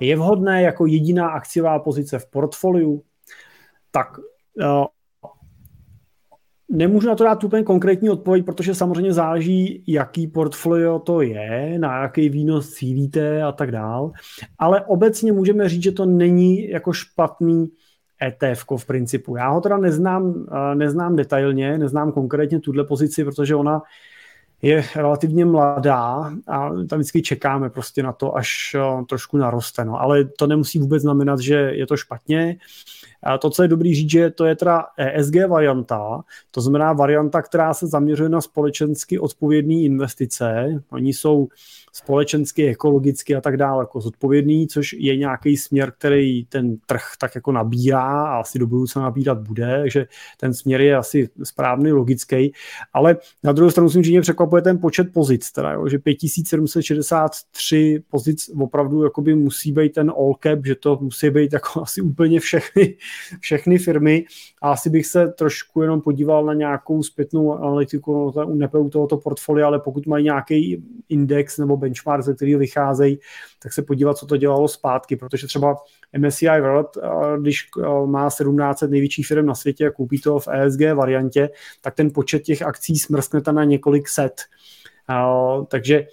Je 0.00 0.16
vhodné 0.16 0.62
jako 0.62 0.86
jediná 0.86 1.28
akciová 1.28 1.78
pozice 1.78 2.18
v 2.18 2.26
portfoliu. 2.26 3.02
Tak 3.90 4.08
eh, 4.60 4.64
Nemůžu 6.72 7.08
na 7.08 7.14
to 7.14 7.24
dát 7.24 7.44
úplně 7.44 7.62
konkrétní 7.62 8.10
odpověď, 8.10 8.44
protože 8.44 8.74
samozřejmě 8.74 9.12
záleží, 9.12 9.84
jaký 9.86 10.26
portfolio 10.26 10.98
to 10.98 11.20
je, 11.20 11.78
na 11.78 12.02
jaký 12.02 12.28
výnos 12.28 12.70
cílíte 12.70 13.42
a 13.42 13.52
tak 13.52 13.70
dál. 13.70 14.12
Ale 14.58 14.84
obecně 14.84 15.32
můžeme 15.32 15.68
říct, 15.68 15.82
že 15.82 15.92
to 15.92 16.06
není 16.06 16.70
jako 16.70 16.92
špatný 16.92 17.70
ETF 18.22 18.64
v 18.76 18.86
principu. 18.86 19.36
Já 19.36 19.48
ho 19.48 19.60
teda 19.60 19.76
neznám, 19.76 20.46
eh, 20.52 20.74
neznám 20.74 21.16
detailně, 21.16 21.78
neznám 21.78 22.12
konkrétně 22.12 22.60
tuhle 22.60 22.84
pozici, 22.84 23.24
protože 23.24 23.54
ona 23.54 23.82
je 24.62 24.84
relativně 24.96 25.44
mladá 25.44 26.32
a 26.46 26.70
tam 26.88 26.98
vždycky 26.98 27.22
čekáme 27.22 27.70
prostě 27.70 28.02
na 28.02 28.12
to, 28.12 28.36
až 28.36 28.76
eh, 28.78 29.04
trošku 29.08 29.36
naroste. 29.36 29.84
No. 29.84 30.00
Ale 30.00 30.24
to 30.24 30.46
nemusí 30.46 30.78
vůbec 30.78 31.02
znamenat, 31.02 31.40
že 31.40 31.54
je 31.54 31.86
to 31.86 31.96
špatně. 31.96 32.56
A 33.22 33.38
to, 33.38 33.50
co 33.50 33.62
je 33.62 33.68
dobrý 33.68 33.94
říct, 33.94 34.10
že 34.10 34.30
to 34.30 34.44
je 34.44 34.56
teda 34.56 34.86
ESG 34.96 35.34
varianta, 35.48 36.20
to 36.50 36.60
znamená 36.60 36.92
varianta, 36.92 37.42
která 37.42 37.74
se 37.74 37.86
zaměřuje 37.86 38.28
na 38.28 38.40
společensky 38.40 39.18
odpovědné 39.18 39.74
investice. 39.74 40.82
Oni 40.90 41.12
jsou 41.12 41.48
společensky, 41.92 42.68
ekologicky 42.68 43.36
a 43.36 43.40
tak 43.40 43.56
dále 43.56 43.82
jako 43.82 44.00
zodpovědný, 44.00 44.68
což 44.68 44.92
je 44.92 45.16
nějaký 45.16 45.56
směr, 45.56 45.92
který 45.98 46.44
ten 46.44 46.76
trh 46.86 47.02
tak 47.18 47.34
jako 47.34 47.52
nabírá 47.52 48.02
a 48.02 48.40
asi 48.40 48.58
do 48.58 48.66
budoucna 48.66 49.02
nabírat 49.02 49.38
bude, 49.38 49.78
takže 49.80 50.06
ten 50.40 50.54
směr 50.54 50.80
je 50.80 50.96
asi 50.96 51.28
správný, 51.42 51.92
logický, 51.92 52.52
ale 52.92 53.16
na 53.42 53.52
druhou 53.52 53.70
stranu 53.70 53.88
že 53.88 54.10
mě 54.10 54.20
překvapuje 54.20 54.62
ten 54.62 54.78
počet 54.78 55.12
pozic, 55.12 55.52
teda, 55.52 55.72
jo, 55.72 55.88
že 55.88 55.98
5763 55.98 58.02
pozic 58.10 58.50
opravdu 58.58 59.04
jakoby 59.04 59.34
musí 59.34 59.72
být 59.72 59.92
ten 59.92 60.10
all 60.10 60.34
cap, 60.42 60.66
že 60.66 60.74
to 60.74 60.98
musí 61.00 61.30
být 61.30 61.52
jako 61.52 61.82
asi 61.82 62.00
úplně 62.00 62.40
všechny, 62.40 62.96
všechny 63.40 63.78
firmy. 63.78 64.24
A 64.62 64.70
asi 64.70 64.90
bych 64.90 65.06
se 65.06 65.28
trošku 65.28 65.82
jenom 65.82 66.00
podíval 66.00 66.44
na 66.44 66.54
nějakou 66.54 67.02
zpětnou 67.02 67.52
analytiku, 67.52 68.32
no, 68.36 68.54
ne 68.54 68.68
u 68.68 68.90
tohoto 68.90 69.16
portfolia, 69.16 69.66
ale 69.66 69.80
pokud 69.80 70.06
mají 70.06 70.24
nějaký 70.24 70.84
index 71.08 71.58
nebo 71.58 71.76
benchmark, 71.80 72.24
ze 72.24 72.34
kterého 72.34 72.58
vycházejí, 72.58 73.20
tak 73.62 73.72
se 73.72 73.82
podívat, 73.82 74.16
co 74.16 74.26
to 74.26 74.36
dělalo 74.36 74.68
zpátky, 74.68 75.16
protože 75.16 75.46
třeba 75.46 75.76
MSCI 76.18 76.60
World, 76.60 76.98
když 77.40 77.68
má 78.06 78.30
17 78.30 78.82
největších 78.82 79.26
firm 79.26 79.46
na 79.46 79.54
světě 79.54 79.86
a 79.86 79.90
koupí 79.90 80.20
to 80.20 80.38
v 80.38 80.48
ESG 80.48 80.80
variantě, 80.94 81.50
tak 81.80 81.94
ten 81.94 82.10
počet 82.10 82.42
těch 82.42 82.62
akcí 82.62 82.98
smrskne 82.98 83.40
tam 83.40 83.54
na 83.54 83.64
několik 83.64 84.08
set. 84.08 84.40
Takže 85.68 86.06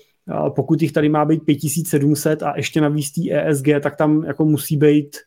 pokud 0.55 0.81
jich 0.81 0.91
tady 0.91 1.09
má 1.09 1.25
být 1.25 1.45
5700 1.45 2.43
a 2.43 2.53
ještě 2.55 2.81
navíc 2.81 3.11
tý 3.11 3.33
ESG, 3.33 3.67
tak 3.81 3.95
tam 3.95 4.23
jako 4.23 4.45
musí 4.45 4.77
být 4.77 5.17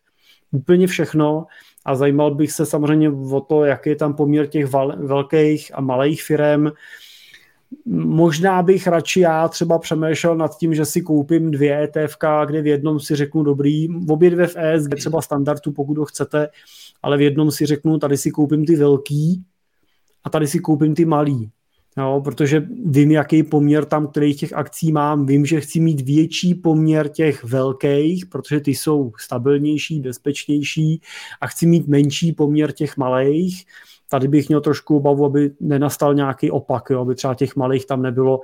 úplně 0.52 0.86
všechno 0.86 1.46
a 1.84 1.94
zajímal 1.94 2.34
bych 2.34 2.52
se 2.52 2.66
samozřejmě 2.66 3.10
o 3.10 3.40
to, 3.40 3.64
jaký 3.64 3.90
je 3.90 3.96
tam 3.96 4.14
poměr 4.14 4.46
těch 4.46 4.66
velkých 4.96 5.70
a 5.74 5.80
malých 5.80 6.22
firm, 6.22 6.66
Možná 7.94 8.62
bych 8.62 8.86
radši 8.86 9.20
já 9.20 9.48
třeba 9.48 9.78
přemýšlel 9.78 10.36
nad 10.36 10.58
tím, 10.58 10.74
že 10.74 10.84
si 10.84 11.02
koupím 11.02 11.50
dvě 11.50 11.82
ETF, 11.82 12.16
kde 12.46 12.62
v 12.62 12.66
jednom 12.66 13.00
si 13.00 13.16
řeknu 13.16 13.42
dobrý, 13.42 13.88
v 13.88 14.12
obě 14.12 14.30
dvě 14.30 14.46
v 14.46 14.56
ESG 14.56 14.94
třeba 14.96 15.22
standardu, 15.22 15.72
pokud 15.72 15.98
ho 15.98 16.04
chcete, 16.04 16.48
ale 17.02 17.16
v 17.16 17.20
jednom 17.20 17.50
si 17.50 17.66
řeknu, 17.66 17.98
tady 17.98 18.16
si 18.16 18.30
koupím 18.30 18.64
ty 18.64 18.76
velký 18.76 19.44
a 20.24 20.30
tady 20.30 20.46
si 20.46 20.58
koupím 20.58 20.94
ty 20.94 21.04
malý. 21.04 21.50
Jo, 21.98 22.20
protože 22.24 22.68
vím, 22.84 23.10
jaký 23.10 23.42
poměr 23.42 23.84
tam, 23.84 24.06
kterých 24.06 24.36
těch 24.36 24.52
akcí 24.52 24.92
mám, 24.92 25.26
vím, 25.26 25.46
že 25.46 25.60
chci 25.60 25.80
mít 25.80 26.00
větší 26.00 26.54
poměr 26.54 27.08
těch 27.08 27.44
velkých, 27.44 28.26
protože 28.26 28.60
ty 28.60 28.70
jsou 28.70 29.12
stabilnější, 29.18 30.00
bezpečnější 30.00 31.00
a 31.40 31.46
chci 31.46 31.66
mít 31.66 31.88
menší 31.88 32.32
poměr 32.32 32.72
těch 32.72 32.96
malých. 32.96 33.64
Tady 34.10 34.28
bych 34.28 34.48
měl 34.48 34.60
trošku 34.60 34.96
obavu, 34.96 35.24
aby 35.24 35.50
nenastal 35.60 36.14
nějaký 36.14 36.50
opak, 36.50 36.90
jo, 36.90 37.00
aby 37.00 37.14
třeba 37.14 37.34
těch 37.34 37.56
malých 37.56 37.86
tam 37.86 38.02
nebylo, 38.02 38.40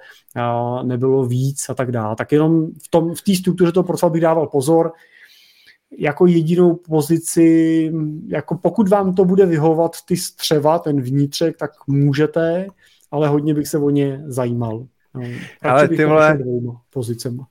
nebylo 0.82 1.26
víc 1.26 1.68
a 1.68 1.74
tak 1.74 1.92
dále. 1.92 2.16
Tak 2.16 2.32
jenom 2.32 2.66
v, 2.66 2.90
tom, 2.90 3.14
v 3.14 3.22
té 3.22 3.34
struktuře 3.34 3.72
toho 3.72 3.84
portfolia 3.84 4.12
bych 4.12 4.22
dával 4.22 4.46
pozor, 4.46 4.92
jako 5.98 6.26
jedinou 6.26 6.74
pozici, 6.74 7.92
jako 8.28 8.58
pokud 8.58 8.88
vám 8.88 9.14
to 9.14 9.24
bude 9.24 9.46
vyhovat 9.46 9.92
ty 10.08 10.16
střeva, 10.16 10.78
ten 10.78 11.00
vnitřek, 11.00 11.56
tak 11.56 11.70
můžete, 11.86 12.66
ale 13.10 13.28
hodně 13.28 13.54
bych 13.54 13.68
se 13.68 13.78
o 13.78 13.90
ně 13.90 14.22
zajímal. 14.26 14.86
No, 15.14 15.22
ale 15.62 15.88
ty 15.88 16.04
vole... 16.04 16.38
Pozicema. 16.92 17.46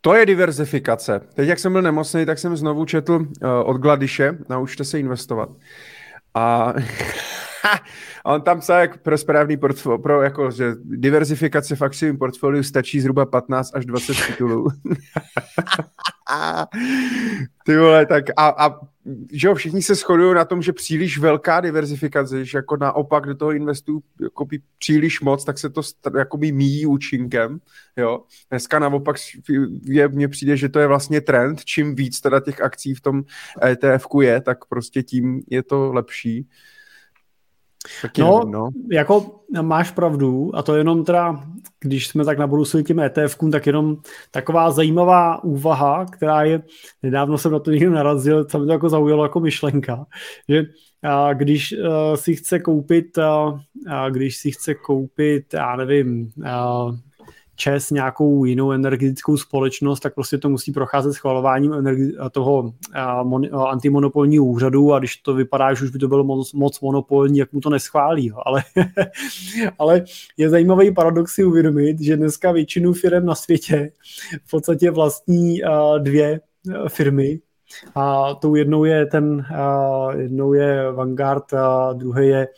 To 0.00 0.14
je 0.14 0.26
diverzifikace. 0.26 1.20
Teď, 1.34 1.48
jak 1.48 1.58
jsem 1.58 1.72
byl 1.72 1.82
nemocný, 1.82 2.26
tak 2.26 2.38
jsem 2.38 2.56
znovu 2.56 2.84
četl 2.84 3.12
uh, 3.12 3.26
od 3.64 3.76
Gladiše, 3.76 4.38
naučte 4.48 4.84
se 4.84 5.00
investovat. 5.00 5.48
A 6.34 6.74
on 8.24 8.42
tam 8.42 8.60
psal 8.60 8.80
jak 8.80 9.02
pro 9.02 9.18
správný 9.18 9.56
portfolio, 9.56 9.98
pro 9.98 10.22
jako, 10.22 10.50
že 10.50 10.72
diverzifikace 10.84 11.76
v 11.76 11.82
akciovém 11.82 12.18
portfoliu 12.18 12.62
stačí 12.62 13.00
zhruba 13.00 13.26
15 13.26 13.74
až 13.74 13.86
20 13.86 14.16
titulů. 14.26 14.68
Ty 17.66 17.76
vole, 17.76 18.06
tak 18.06 18.24
a, 18.36 18.48
a 18.48 18.80
že 19.32 19.48
jo, 19.48 19.54
všichni 19.54 19.82
se 19.82 19.94
shodují 19.94 20.34
na 20.34 20.44
tom, 20.44 20.62
že 20.62 20.72
příliš 20.72 21.18
velká 21.18 21.60
diverzifikace, 21.60 22.44
že 22.44 22.58
jako 22.58 22.76
naopak 22.76 23.26
do 23.26 23.34
toho 23.34 23.52
investují 23.52 24.00
jako 24.20 24.46
příliš 24.78 25.20
moc, 25.20 25.44
tak 25.44 25.58
se 25.58 25.70
to 25.70 25.82
jakoby 26.18 26.52
míjí 26.52 26.86
účinkem, 26.86 27.58
jo. 27.96 28.22
Dneska 28.50 28.78
naopak 28.78 29.16
je, 29.84 30.08
mně 30.08 30.28
přijde, 30.28 30.56
že 30.56 30.68
to 30.68 30.78
je 30.78 30.86
vlastně 30.86 31.20
trend, 31.20 31.64
čím 31.64 31.94
víc 31.94 32.20
teda 32.20 32.40
těch 32.40 32.60
akcí 32.60 32.94
v 32.94 33.00
tom 33.00 33.22
etf 33.64 34.06
je, 34.22 34.40
tak 34.40 34.64
prostě 34.64 35.02
tím 35.02 35.42
je 35.50 35.62
to 35.62 35.92
lepší. 35.92 36.48
Taky 38.02 38.20
no, 38.20 38.38
nevím, 38.38 38.52
no, 38.52 38.68
jako 38.92 39.40
máš 39.62 39.90
pravdu 39.90 40.50
a 40.54 40.62
to 40.62 40.76
jenom 40.76 41.04
teda, 41.04 41.44
když 41.80 42.08
jsme 42.08 42.24
tak 42.24 42.38
nabrousili 42.38 42.84
těm 42.84 43.00
etf 43.00 43.38
tak 43.52 43.66
jenom 43.66 43.96
taková 44.30 44.70
zajímavá 44.70 45.44
úvaha, 45.44 46.04
která 46.04 46.42
je, 46.42 46.62
nedávno 47.02 47.38
jsem 47.38 47.52
na 47.52 47.58
to 47.58 47.70
někdo 47.70 47.90
narazil, 47.90 48.44
co 48.44 48.58
mi 48.58 48.66
to 48.66 48.72
jako 48.72 48.88
zaujalo 48.88 49.24
jako 49.24 49.40
myšlenka, 49.40 50.06
že 50.48 50.64
a 51.04 51.32
když 51.32 51.72
uh, 51.72 52.14
si 52.14 52.36
chce 52.36 52.58
koupit, 52.58 53.18
uh, 53.18 53.60
a 53.88 54.10
když 54.10 54.36
si 54.36 54.50
chce 54.50 54.74
koupit, 54.74 55.54
já 55.54 55.76
nevím, 55.76 56.30
uh, 56.36 56.96
ČES 57.56 57.90
nějakou 57.90 58.44
jinou 58.44 58.72
energetickou 58.72 59.36
společnost, 59.36 60.00
tak 60.00 60.14
prostě 60.14 60.38
to 60.38 60.48
musí 60.48 60.72
procházet 60.72 61.12
schvalováním 61.12 61.72
energi- 61.72 62.30
toho 62.30 62.74
mon- 63.22 63.68
antimonopolního 63.68 64.44
úřadu. 64.44 64.92
A 64.92 64.98
když 64.98 65.16
to 65.16 65.34
vypadá, 65.34 65.74
že 65.74 65.84
už 65.84 65.90
by 65.90 65.98
to 65.98 66.08
bylo 66.08 66.24
moc, 66.24 66.52
moc 66.52 66.80
monopolní, 66.80 67.38
jak 67.38 67.52
mu 67.52 67.60
to 67.60 67.70
neschválí. 67.70 68.32
Ale, 68.46 68.62
ale 69.78 70.04
je 70.36 70.50
zajímavý 70.50 70.94
paradox 70.94 71.34
si 71.34 71.44
uvědomit, 71.44 72.00
že 72.00 72.16
dneska 72.16 72.52
většinu 72.52 72.92
firm 72.92 73.26
na 73.26 73.34
světě 73.34 73.90
v 74.46 74.50
podstatě 74.50 74.90
vlastní 74.90 75.60
dvě 75.98 76.40
firmy, 76.88 77.40
a 77.94 78.34
tou 78.34 78.54
jednou 78.54 78.84
je 78.84 79.06
ten, 79.06 79.46
jednou 80.16 80.52
je 80.52 80.92
Vanguard 80.92 81.54
a 81.54 81.92
druhý 81.92 82.28
je 82.28 82.48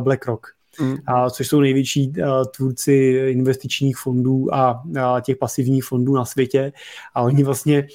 BlackRock 0.00 0.57
mm. 0.80 0.96
a, 1.06 1.30
což 1.30 1.48
jsou 1.48 1.60
největší 1.60 2.12
a, 2.22 2.44
tvůrci 2.44 2.92
investičních 3.28 3.96
fondů 3.96 4.54
a, 4.54 4.82
a 5.02 5.20
těch 5.20 5.36
pasivních 5.36 5.84
fondů 5.84 6.14
na 6.14 6.24
světě. 6.24 6.72
A 7.14 7.22
oni 7.22 7.44
vlastně 7.44 7.86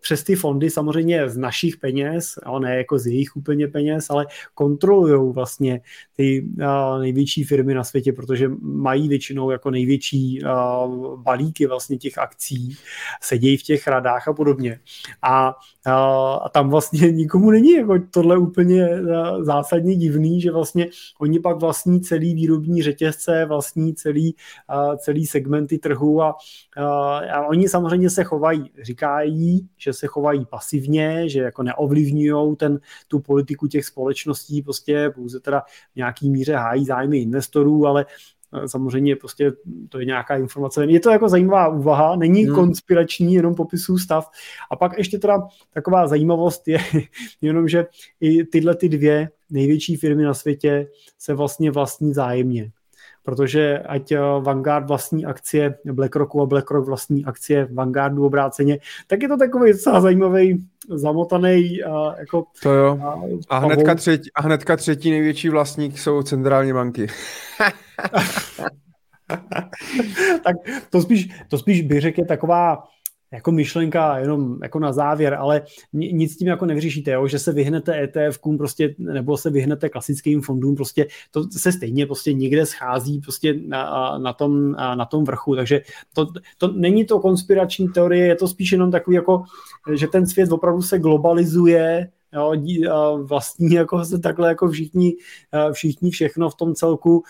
přes 0.00 0.22
ty 0.22 0.34
fondy 0.34 0.70
samozřejmě 0.70 1.28
z 1.28 1.36
našich 1.36 1.76
peněz, 1.76 2.34
a 2.42 2.58
ne 2.58 2.76
jako 2.76 2.98
z 2.98 3.06
jejich 3.06 3.36
úplně 3.36 3.68
peněz, 3.68 4.10
ale 4.10 4.26
kontrolují 4.54 5.32
vlastně 5.32 5.80
ty 6.16 6.46
a, 6.66 6.98
největší 6.98 7.44
firmy 7.44 7.74
na 7.74 7.84
světě, 7.84 8.12
protože 8.12 8.50
mají 8.60 9.08
většinou 9.08 9.50
jako 9.50 9.70
největší 9.70 10.44
a, 10.44 10.86
balíky 11.16 11.66
vlastně 11.66 11.98
těch 11.98 12.18
akcí, 12.18 12.76
sedějí 13.22 13.56
v 13.56 13.62
těch 13.62 13.86
radách 13.86 14.28
a 14.28 14.32
podobně. 14.32 14.80
A, 15.22 15.54
a, 15.86 16.48
tam 16.48 16.70
vlastně 16.70 17.12
nikomu 17.12 17.50
není 17.50 17.72
jako 17.72 17.98
tohle 18.10 18.38
úplně 18.38 18.88
zásadně 19.40 19.96
divný, 19.96 20.40
že 20.40 20.50
vlastně 20.50 20.86
oni 21.20 21.40
pak 21.40 21.60
vlastní 21.60 22.00
celý 22.00 22.34
výrobní 22.34 22.82
řetězce, 22.82 23.44
vlastní 23.44 23.94
celý, 23.94 24.34
celý 24.98 25.26
segmenty 25.26 25.78
trhu 25.78 26.22
a, 26.22 26.36
a 27.32 27.46
oni 27.46 27.68
samozřejmě 27.68 28.10
se 28.10 28.24
chovají 28.24 28.70
říkají, 28.82 29.68
že 29.78 29.92
se 29.92 30.06
chovají 30.06 30.46
pasivně, 30.46 31.28
že 31.28 31.40
jako 31.40 31.62
neovlivňují 31.62 32.56
ten, 32.56 32.80
tu 33.08 33.20
politiku 33.20 33.66
těch 33.66 33.84
společností, 33.84 34.62
prostě 34.62 35.10
pouze 35.14 35.40
teda 35.40 35.60
v 35.92 35.96
nějaký 35.96 36.30
míře 36.30 36.54
hájí 36.54 36.84
zájmy 36.84 37.18
investorů, 37.18 37.86
ale 37.86 38.06
eh, 38.54 38.68
samozřejmě 38.68 39.16
prostě 39.16 39.52
to 39.88 39.98
je 39.98 40.04
nějaká 40.04 40.36
informace. 40.36 40.84
Je 40.84 41.00
to 41.00 41.10
jako 41.10 41.28
zajímavá 41.28 41.68
úvaha, 41.68 42.16
není 42.16 42.44
hmm. 42.44 42.54
konspirační, 42.54 43.34
jenom 43.34 43.54
popisů 43.54 43.98
stav. 43.98 44.30
A 44.70 44.76
pak 44.76 44.98
ještě 44.98 45.18
teda 45.18 45.38
taková 45.70 46.06
zajímavost 46.06 46.68
je 46.68 46.78
jenom, 47.40 47.68
že 47.68 47.86
i 48.20 48.44
tyhle 48.44 48.76
ty 48.76 48.88
dvě 48.88 49.30
největší 49.50 49.96
firmy 49.96 50.24
na 50.24 50.34
světě 50.34 50.86
se 51.18 51.34
vlastně 51.34 51.70
vlastní 51.70 52.14
zájemně 52.14 52.72
protože 53.22 53.78
ať 53.78 54.12
eh, 54.12 54.20
Vanguard 54.40 54.86
vlastní 54.86 55.26
akcie 55.26 55.74
BlackRocku 55.92 56.42
a 56.42 56.46
BlackRock 56.46 56.86
vlastní 56.86 57.24
akcie 57.24 57.68
Vanguardu 57.72 58.26
obráceně, 58.26 58.78
tak 59.06 59.22
je 59.22 59.28
to 59.28 59.36
takový 59.36 59.72
docela 59.72 60.00
zajímavý, 60.00 60.66
zamotaný 60.88 61.78
uh, 61.82 62.14
jako... 62.18 62.44
To 62.62 62.70
jo. 62.70 62.98
A, 63.02 63.22
a, 63.48 63.58
hnedka 63.58 63.94
třetí, 63.94 64.30
a 64.34 64.42
hnedka 64.42 64.76
třetí 64.76 65.10
největší 65.10 65.48
vlastník 65.48 65.98
jsou 65.98 66.22
centrální 66.22 66.72
banky. 66.72 67.06
tak 70.44 70.56
to 70.90 71.02
spíš, 71.02 71.28
to 71.48 71.58
spíš 71.58 71.82
bych 71.82 72.00
řekl 72.00 72.20
je 72.20 72.26
taková 72.26 72.84
jako 73.32 73.52
myšlenka 73.52 74.18
jenom 74.18 74.58
jako 74.62 74.78
na 74.78 74.92
závěr, 74.92 75.34
ale 75.34 75.62
nic 75.92 76.36
tím 76.36 76.48
jako 76.48 76.66
nevyřešíte, 76.66 77.10
jo? 77.10 77.26
že 77.26 77.38
se 77.38 77.52
vyhnete 77.52 78.02
etf 78.02 78.38
prostě, 78.58 78.94
nebo 78.98 79.36
se 79.36 79.50
vyhnete 79.50 79.88
klasickým 79.88 80.40
fondům, 80.40 80.76
prostě 80.76 81.06
to 81.30 81.44
se 81.50 81.72
stejně 81.72 82.06
prostě 82.06 82.32
někde 82.32 82.66
schází 82.66 83.20
prostě 83.20 83.54
na, 83.66 84.18
na, 84.18 84.32
tom, 84.32 84.72
na 84.72 85.04
tom 85.04 85.24
vrchu, 85.24 85.56
takže 85.56 85.82
to, 86.14 86.26
to 86.58 86.68
není 86.72 87.04
to 87.04 87.20
konspirační 87.20 87.88
teorie, 87.88 88.26
je 88.26 88.36
to 88.36 88.48
spíš 88.48 88.72
jenom 88.72 88.90
takový 88.90 89.16
jako, 89.16 89.44
že 89.94 90.06
ten 90.06 90.26
svět 90.26 90.52
opravdu 90.52 90.82
se 90.82 90.98
globalizuje, 90.98 92.08
jo, 92.32 92.54
vlastní 93.22 93.72
jako 93.72 94.04
se 94.04 94.18
takhle 94.18 94.48
jako 94.48 94.68
všichni, 94.68 95.12
všichni 95.72 96.10
všechno 96.10 96.50
v 96.50 96.54
tom 96.54 96.74
celku, 96.74 97.22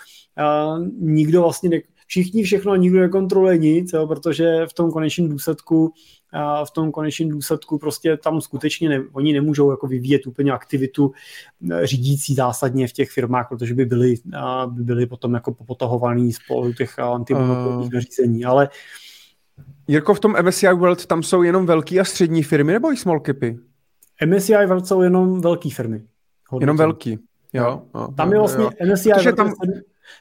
nikdo 0.99 1.43
vlastně 1.43 1.71
ne, 1.71 1.81
všichni 2.13 2.43
všechno, 2.43 2.77
nikdo 2.77 3.01
nekontroluje 3.01 3.59
nic, 3.59 3.93
jo, 3.93 4.07
protože 4.07 4.67
v 4.67 4.73
tom 4.73 4.91
konečném 4.91 5.29
důsledku 5.29 5.93
a 6.33 6.65
v 6.65 6.71
tom 6.71 6.93
konečném 6.93 7.29
důsledku 7.29 7.79
prostě 7.79 8.17
tam 8.17 8.41
skutečně 8.41 8.89
ne, 8.89 9.03
oni 9.13 9.33
nemůžou 9.33 9.71
jako 9.71 9.87
vyvíjet 9.87 10.27
úplně 10.27 10.53
aktivitu 10.53 11.13
e, 11.71 11.87
řídící 11.87 12.35
zásadně 12.35 12.89
v 12.89 12.93
těch 12.93 13.11
firmách, 13.11 13.49
protože 13.49 13.75
by 13.75 13.85
byli, 13.85 14.15
by 14.67 14.83
byli 14.83 15.07
potom 15.07 15.35
jako 15.35 15.55
potahovaný 15.55 16.33
spolu 16.33 16.73
těch 16.73 16.99
antimonopolních 16.99 17.87
uh... 17.87 17.93
nařízení, 17.93 18.45
ale 18.45 18.69
Jirko, 19.89 20.15
v 20.15 20.21
tom 20.21 20.35
MSCI 20.43 20.73
World 20.73 21.07
tam 21.07 21.23
jsou 21.23 21.43
jenom 21.43 21.67
velký 21.67 22.01
a 22.01 22.05
střední 22.05 22.43
firmy 22.43 22.73
nebo 22.73 22.93
i 22.93 22.97
small 22.97 23.21
capy? 23.27 23.59
MSCI 24.27 24.67
World 24.67 24.87
jsou 24.87 25.03
jenom 25.03 25.41
velké 25.41 25.71
firmy. 25.71 26.03
Hodně 26.49 26.63
jenom 26.63 26.77
velký. 26.77 27.19
Jo, 27.53 27.83
jo, 27.95 28.09
tam 28.17 28.33
je 28.33 28.39
vlastně 28.39 28.65
jo. 28.65 28.71
MSCI 28.93 29.11
World 29.13 29.37
tam... 29.37 29.53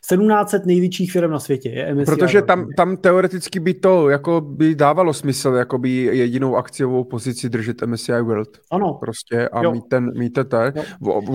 1700 0.10 0.66
největších 0.66 1.12
firm 1.12 1.32
na 1.32 1.40
světě 1.40 1.70
je 1.70 1.96
MSCI. 1.96 2.06
Protože 2.06 2.42
tam, 2.42 2.68
tam 2.78 2.98
teoreticky 2.98 3.60
by 3.60 3.74
to 3.74 4.10
jako 4.10 4.42
by 4.42 4.76
dávalo 4.76 5.14
smysl 5.14 5.50
jako 5.50 5.78
by 5.78 5.90
jedinou 5.92 6.56
akciovou 6.56 7.04
pozici 7.04 7.50
držet 7.50 7.82
MSCI 7.82 8.22
World. 8.22 8.50
Ano. 8.72 8.94
Prostě 8.94 9.50
a 9.50 9.64
jo. 9.64 9.72
mít 9.72 9.84
ten, 9.90 10.12
mít 10.18 10.30
ten. 10.30 10.74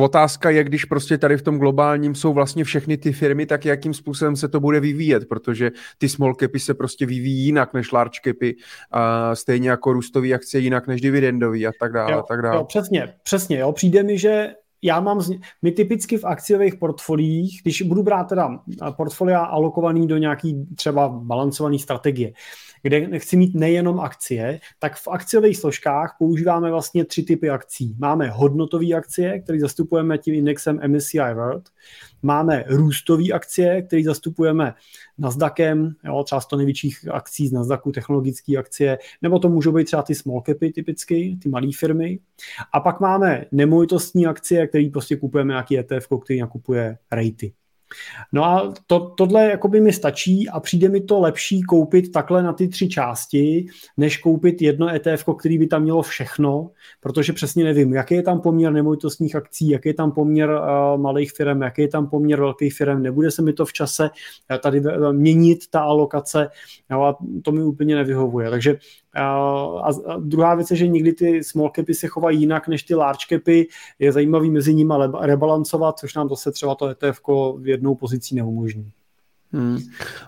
Otázka 0.00 0.50
je, 0.50 0.64
když 0.64 0.84
prostě 0.84 1.18
tady 1.18 1.36
v 1.36 1.42
tom 1.42 1.58
globálním 1.58 2.14
jsou 2.14 2.32
vlastně 2.32 2.64
všechny 2.64 2.96
ty 2.96 3.12
firmy, 3.12 3.46
tak 3.46 3.64
jakým 3.64 3.94
způsobem 3.94 4.36
se 4.36 4.48
to 4.48 4.60
bude 4.60 4.80
vyvíjet, 4.80 5.28
protože 5.28 5.70
ty 5.98 6.08
small 6.08 6.34
capy 6.34 6.60
se 6.60 6.74
prostě 6.74 7.06
vyvíjí 7.06 7.44
jinak 7.44 7.74
než 7.74 7.92
large 7.92 8.18
capy, 8.24 8.56
a 8.90 9.34
stejně 9.34 9.70
jako 9.70 9.92
růstový 9.92 10.34
akcie 10.34 10.60
jinak 10.60 10.86
než 10.86 11.00
dividendový 11.00 11.66
a 11.66 11.72
tak 11.80 11.92
dále. 11.92 12.12
Jo, 12.12 12.18
a 12.18 12.22
tak 12.22 12.42
dále. 12.42 12.56
Jo, 12.56 12.64
přesně, 12.64 13.14
přesně. 13.22 13.58
Jo. 13.58 13.72
Přijde 13.72 14.02
mi, 14.02 14.18
že 14.18 14.48
já 14.82 15.00
mám, 15.00 15.20
my 15.62 15.72
typicky 15.72 16.18
v 16.18 16.24
akciových 16.24 16.76
portfoliích, 16.76 17.60
když 17.62 17.82
budu 17.82 18.02
brát 18.02 18.24
teda 18.24 18.58
portfolia 18.96 19.40
alokovaný 19.40 20.06
do 20.06 20.16
nějaký 20.16 20.66
třeba 20.74 21.08
balancované 21.08 21.78
strategie, 21.78 22.32
kde 22.82 23.18
chci 23.18 23.36
mít 23.36 23.54
nejenom 23.54 24.00
akcie, 24.00 24.60
tak 24.78 24.96
v 24.96 25.08
akciových 25.08 25.56
složkách 25.56 26.16
používáme 26.18 26.70
vlastně 26.70 27.04
tři 27.04 27.22
typy 27.22 27.50
akcí. 27.50 27.96
Máme 27.98 28.30
hodnotové 28.30 28.92
akcie, 28.92 29.40
které 29.40 29.60
zastupujeme 29.60 30.18
tím 30.18 30.34
indexem 30.34 30.80
MSCI 30.86 31.18
World, 31.34 31.68
máme 32.22 32.64
růstové 32.68 33.24
akcie, 33.32 33.82
které 33.82 34.02
zastupujeme 34.02 34.74
Nasdaqem, 35.18 35.94
jo, 36.04 36.24
třeba 36.24 36.40
100 36.40 36.56
největších 36.56 37.08
akcí 37.10 37.48
z 37.48 37.52
Nasdaqu, 37.52 37.92
technologické 37.92 38.56
akcie, 38.56 38.98
nebo 39.22 39.38
to 39.38 39.48
můžou 39.48 39.72
být 39.72 39.84
třeba 39.84 40.02
ty 40.02 40.14
small 40.14 40.42
capy 40.46 40.72
typicky, 40.72 41.38
ty 41.42 41.48
malé 41.48 41.68
firmy. 41.78 42.18
A 42.72 42.80
pak 42.80 43.00
máme 43.00 43.44
nemovitostní 43.52 44.26
akcie, 44.26 44.66
které 44.66 44.88
prostě 44.92 45.16
kupujeme 45.16 45.52
nějaký 45.52 45.78
ETF, 45.78 46.08
který 46.24 46.40
nakupuje 46.40 46.98
rejty. 47.12 47.52
No 48.32 48.44
a 48.44 48.74
to, 48.86 49.00
tohle 49.00 49.50
jakoby 49.50 49.80
mi 49.80 49.92
stačí 49.92 50.48
a 50.48 50.60
přijde 50.60 50.88
mi 50.88 51.00
to 51.00 51.20
lepší 51.20 51.62
koupit 51.62 52.12
takhle 52.12 52.42
na 52.42 52.52
ty 52.52 52.68
tři 52.68 52.88
části, 52.88 53.66
než 53.96 54.16
koupit 54.16 54.62
jedno 54.62 54.94
ETF, 54.94 55.24
který 55.38 55.58
by 55.58 55.66
tam 55.66 55.82
mělo 55.82 56.02
všechno, 56.02 56.70
protože 57.00 57.32
přesně 57.32 57.64
nevím, 57.64 57.94
jaký 57.94 58.14
je 58.14 58.22
tam 58.22 58.40
poměr 58.40 58.72
nemovitostních 58.72 59.36
akcí, 59.36 59.68
jaký 59.68 59.88
je 59.88 59.94
tam 59.94 60.12
poměr 60.12 60.50
uh, 60.50 61.00
malých 61.00 61.32
firm, 61.32 61.62
jaký 61.62 61.82
je 61.82 61.88
tam 61.88 62.10
poměr 62.10 62.40
velkých 62.40 62.74
firm, 62.74 63.02
nebude 63.02 63.30
se 63.30 63.42
mi 63.42 63.52
to 63.52 63.66
v 63.66 63.72
čase 63.72 64.10
uh, 64.50 64.56
tady 64.58 64.80
uh, 64.80 65.12
měnit 65.12 65.58
ta 65.70 65.80
alokace, 65.80 66.48
no 66.90 67.04
a 67.04 67.18
to 67.42 67.52
mi 67.52 67.62
úplně 67.62 67.94
nevyhovuje. 67.94 68.50
Takže 68.50 68.78
a 69.16 70.16
druhá 70.18 70.54
věc 70.54 70.70
je, 70.70 70.76
že 70.76 70.86
někdy 70.86 71.12
ty 71.12 71.44
small 71.44 71.70
capy 71.76 71.94
se 71.94 72.06
chovají 72.06 72.40
jinak 72.40 72.68
než 72.68 72.82
ty 72.82 72.94
large 72.94 73.26
capy. 73.28 73.68
Je 73.98 74.12
zajímavý 74.12 74.50
mezi 74.50 74.74
nimi 74.74 74.94
rebalancovat, 75.20 75.98
což 75.98 76.14
nám 76.14 76.28
zase 76.28 76.52
třeba 76.52 76.74
to 76.74 76.88
ETF 76.88 77.20
v 77.58 77.68
jednou 77.68 77.94
pozicí 77.94 78.34
neumožní. 78.34 78.90
Hmm. 79.52 79.78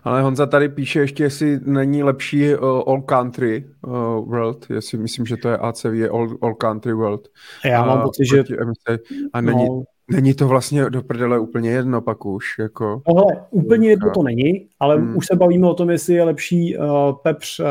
Ale 0.04 0.22
Honza 0.22 0.46
tady 0.46 0.68
píše 0.68 1.00
ještě, 1.00 1.22
jestli 1.22 1.60
není 1.64 2.02
lepší 2.02 2.54
uh, 2.54 2.64
All 2.86 3.02
Country 3.02 3.64
uh, 3.86 3.92
World, 4.28 4.66
jestli 4.70 4.98
myslím, 4.98 5.26
že 5.26 5.36
to 5.36 5.48
je 5.48 5.58
ACV, 5.58 5.84
je 5.92 6.08
All, 6.08 6.38
all 6.42 6.54
Country 6.54 6.92
World. 6.92 7.28
Já 7.64 7.84
mám 7.84 7.98
uh, 7.98 8.04
pocit, 8.04 8.24
že... 8.24 8.42
MC. 8.42 9.00
A 9.32 9.40
není, 9.40 9.66
no. 9.66 9.82
Není 10.10 10.34
to 10.34 10.48
vlastně 10.48 10.90
do 10.90 11.02
prdele 11.02 11.38
úplně 11.38 11.70
jedno 11.70 12.00
pak 12.00 12.26
už. 12.26 12.44
Jako... 12.58 13.02
Tohle 13.06 13.46
úplně 13.50 13.88
jedno 13.88 14.10
to 14.10 14.22
není, 14.22 14.68
ale 14.80 14.96
hmm. 14.96 15.16
už 15.16 15.26
se 15.26 15.36
bavíme 15.36 15.66
o 15.66 15.74
tom, 15.74 15.90
jestli 15.90 16.14
je 16.14 16.24
lepší 16.24 16.76
uh, 16.76 16.86
pepř 17.22 17.60
uh, 17.60 17.66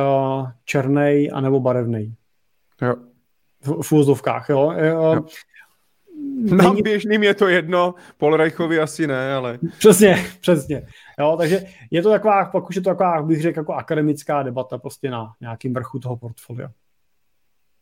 černej 0.66 1.30
anebo 1.34 1.60
barevný. 1.60 2.16
Jo. 2.82 2.96
V, 3.62 3.84
v 3.84 3.92
úzovkách, 3.92 4.50
jo. 4.50 4.66
Uh, 4.68 5.16
jo. 5.16 5.26
Nám 6.56 6.74
není... 6.74 6.82
běžným 6.82 7.24
je 7.24 7.34
to 7.34 7.48
jedno, 7.48 7.96
Polreichovi 8.18 8.80
asi 8.80 9.08
ne, 9.08 9.34
ale... 9.34 9.60
Přesně, 9.78 10.26
přesně. 10.42 10.88
Jo, 11.20 11.36
takže 11.38 11.64
je 11.92 12.02
to 12.02 12.10
taková, 12.10 12.46
pak 12.46 12.70
už 12.70 12.76
je 12.76 12.82
to 12.82 12.90
taková, 12.90 13.22
bych 13.22 13.42
řekl, 13.42 13.60
jako 13.60 13.74
akademická 13.74 14.44
debata 14.44 14.78
prostě 14.78 15.10
na 15.10 15.34
nějakým 15.42 15.74
vrchu 15.74 16.00
toho 16.00 16.18
portfolia. 16.18 16.70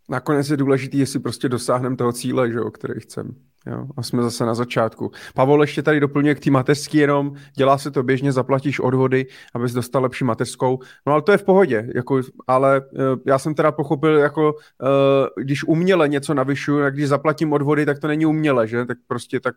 Nakonec 0.09 0.50
je 0.50 0.58
důležité, 0.58 0.98
jestli 0.98 1.19
prostě 1.19 1.50
dosáhneme 1.50 1.95
toho 1.95 2.14
cíle, 2.14 2.51
že, 2.51 2.61
o 2.61 2.72
který 2.72 3.00
chceme. 3.00 3.30
Jo, 3.67 3.88
a 3.98 4.03
jsme 4.03 4.24
zase 4.24 4.45
na 4.45 4.56
začátku. 4.56 5.11
Pavel 5.34 5.61
ještě 5.61 5.84
tady 5.84 6.00
doplňuje 6.00 6.35
k 6.35 6.40
té 6.40 6.51
mateřský 6.51 6.98
jenom, 6.98 7.34
dělá 7.58 7.77
se 7.77 7.92
to 7.92 8.03
běžně, 8.03 8.32
zaplatíš 8.32 8.80
odvody, 8.80 9.25
abys 9.53 9.74
dostal 9.74 10.03
lepší 10.03 10.24
mateřskou. 10.24 10.80
No 11.06 11.14
ale 11.14 11.22
to 11.22 11.32
je 11.32 11.38
v 11.38 11.43
pohodě, 11.43 11.90
jako, 11.95 12.22
ale 12.48 12.82
uh, 12.82 13.00
já 13.25 13.40
jsem 13.40 13.56
teda 13.56 13.72
pochopil, 13.72 14.17
jako 14.17 14.53
uh, 14.53 15.43
když 15.43 15.64
uměle 15.64 16.08
něco 16.08 16.34
navyšuju, 16.34 16.80
tak 16.80 16.93
když 16.93 17.08
zaplatím 17.08 17.53
odvody, 17.53 17.85
tak 17.85 18.00
to 18.00 18.08
není 18.08 18.25
uměle, 18.25 18.67
že? 18.67 18.85
Tak 18.85 18.98
prostě 19.08 19.40
tak, 19.40 19.56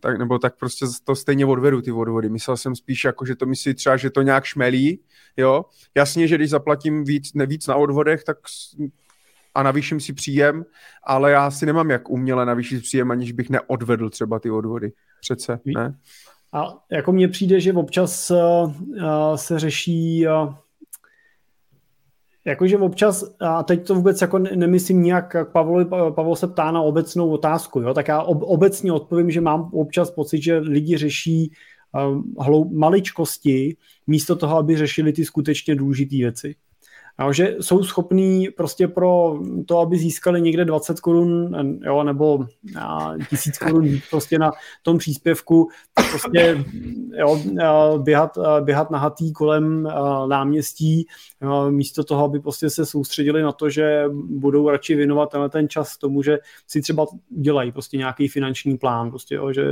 tak 0.00 0.18
nebo 0.18 0.38
tak 0.38 0.58
prostě 0.58 0.86
to 1.04 1.16
stejně 1.16 1.46
odvedu 1.46 1.82
ty 1.82 1.92
odvody. 1.92 2.28
Myslel 2.28 2.56
jsem 2.56 2.76
spíš 2.76 3.04
jako, 3.04 3.26
že 3.26 3.36
to 3.36 3.46
myslí 3.46 3.74
třeba, 3.74 3.96
že 3.96 4.10
to 4.10 4.22
nějak 4.22 4.44
šmelí, 4.44 5.00
jo. 5.36 5.64
Jasně, 5.94 6.28
že 6.28 6.34
když 6.34 6.50
zaplatím 6.50 7.04
víc, 7.04 7.34
ne, 7.34 7.46
víc 7.46 7.66
na 7.66 7.76
odvodech, 7.76 8.24
tak 8.24 8.36
a 9.58 9.62
navýším 9.62 10.00
si 10.00 10.12
příjem, 10.12 10.64
ale 11.04 11.30
já 11.30 11.50
si 11.50 11.66
nemám 11.66 11.90
jak 11.90 12.10
uměle 12.10 12.46
navýšit 12.46 12.82
příjem, 12.82 13.10
aniž 13.10 13.32
bych 13.32 13.50
neodvedl 13.50 14.10
třeba 14.10 14.38
ty 14.38 14.50
odvody. 14.50 14.92
Přece, 15.20 15.60
ne? 15.64 15.98
A 16.52 16.64
jako 16.90 17.12
mně 17.12 17.28
přijde, 17.28 17.60
že 17.60 17.72
občas 17.72 18.30
uh, 18.30 18.72
se 19.34 19.58
řeší 19.58 20.26
uh, 20.26 20.54
Jakože 22.44 22.78
občas, 22.78 23.24
a 23.40 23.62
teď 23.62 23.86
to 23.86 23.94
vůbec 23.94 24.20
jako 24.20 24.38
nemyslím 24.38 25.02
nějak, 25.02 25.36
Pavel, 25.52 25.84
Pavel 25.84 26.36
se 26.36 26.46
ptá 26.46 26.70
na 26.70 26.80
obecnou 26.80 27.30
otázku, 27.30 27.80
jo, 27.80 27.94
tak 27.94 28.08
já 28.08 28.22
ob, 28.22 28.42
obecně 28.42 28.92
odpovím, 28.92 29.30
že 29.30 29.40
mám 29.40 29.70
občas 29.72 30.10
pocit, 30.10 30.42
že 30.42 30.58
lidi 30.58 30.96
řeší 30.96 31.52
um, 31.92 32.34
hlou, 32.38 32.70
maličkosti 32.70 33.76
místo 34.06 34.36
toho, 34.36 34.56
aby 34.56 34.76
řešili 34.76 35.12
ty 35.12 35.24
skutečně 35.24 35.74
důležité 35.74 36.16
věci. 36.16 36.54
Jo, 37.20 37.32
že 37.32 37.56
jsou 37.60 37.84
schopní 37.84 38.48
prostě 38.56 38.88
pro 38.88 39.40
to, 39.66 39.78
aby 39.78 39.98
získali 39.98 40.40
někde 40.40 40.64
20 40.64 41.00
korun 41.00 41.56
jo, 41.84 42.04
nebo 42.04 42.46
tisíc 43.30 43.58
korun 43.58 43.88
prostě 44.10 44.38
na 44.38 44.52
tom 44.82 44.98
příspěvku, 44.98 45.68
tak 45.94 46.10
prostě 46.10 46.64
jo, 47.18 47.40
běhat, 47.98 48.38
běhat 48.60 48.90
nahatý 48.90 49.32
kolem 49.32 49.88
náměstí, 50.28 51.06
místo 51.70 52.04
toho, 52.04 52.24
aby 52.24 52.40
prostě 52.40 52.70
se 52.70 52.86
soustředili 52.86 53.42
na 53.42 53.52
to, 53.52 53.70
že 53.70 54.04
budou 54.28 54.68
radši 54.70 54.94
věnovat 54.94 55.30
tenhle 55.30 55.48
ten 55.50 55.68
čas 55.68 55.96
tomu, 55.96 56.22
že 56.22 56.38
si 56.66 56.80
třeba 56.80 57.06
dělají 57.28 57.72
prostě 57.72 57.96
nějaký 57.96 58.28
finanční 58.28 58.78
plán, 58.78 59.10
prostě, 59.10 59.34
jo, 59.34 59.52
že 59.52 59.64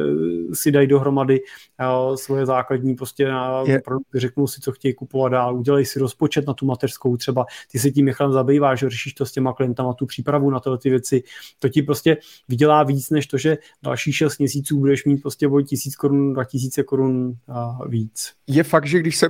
si 0.52 0.70
dají 0.70 0.86
dohromady 0.86 1.40
jo, 1.82 2.16
svoje 2.16 2.46
základní 2.46 2.94
prostě 2.94 3.30
je. 3.66 3.82
řeknou 4.14 4.46
si, 4.46 4.60
co 4.60 4.72
chtějí 4.72 4.94
kupovat 4.94 5.32
dál, 5.32 5.56
udělají 5.56 5.84
si 5.84 5.98
rozpočet 5.98 6.46
na 6.46 6.54
tu 6.54 6.66
mateřskou 6.66 7.16
třeba 7.16 7.35
třeba 7.36 7.46
ty 7.72 7.78
se 7.78 7.90
tím 7.90 8.04
Michalem 8.04 8.32
zabýváš, 8.32 8.80
že 8.80 8.90
řešíš 8.90 9.14
to 9.14 9.26
s 9.26 9.32
těma 9.32 9.52
klientama, 9.52 9.92
tu 9.92 10.06
přípravu 10.06 10.50
na 10.50 10.60
tyhle 10.60 10.78
ty 10.78 10.90
věci, 10.90 11.22
to 11.58 11.68
ti 11.68 11.82
prostě 11.82 12.16
vydělá 12.48 12.82
víc, 12.82 13.10
než 13.10 13.26
to, 13.26 13.38
že 13.38 13.58
další 13.82 14.12
6 14.12 14.38
měsíců 14.38 14.78
budeš 14.78 15.04
mít 15.04 15.22
prostě 15.22 15.48
o 15.48 15.60
tisíc 15.60 15.96
korun, 15.96 16.32
2000 16.32 16.82
korun 16.82 17.34
a 17.48 17.78
víc. 17.88 18.32
Je 18.46 18.62
fakt, 18.62 18.86
že 18.86 18.98
když 18.98 19.16
se 19.16 19.28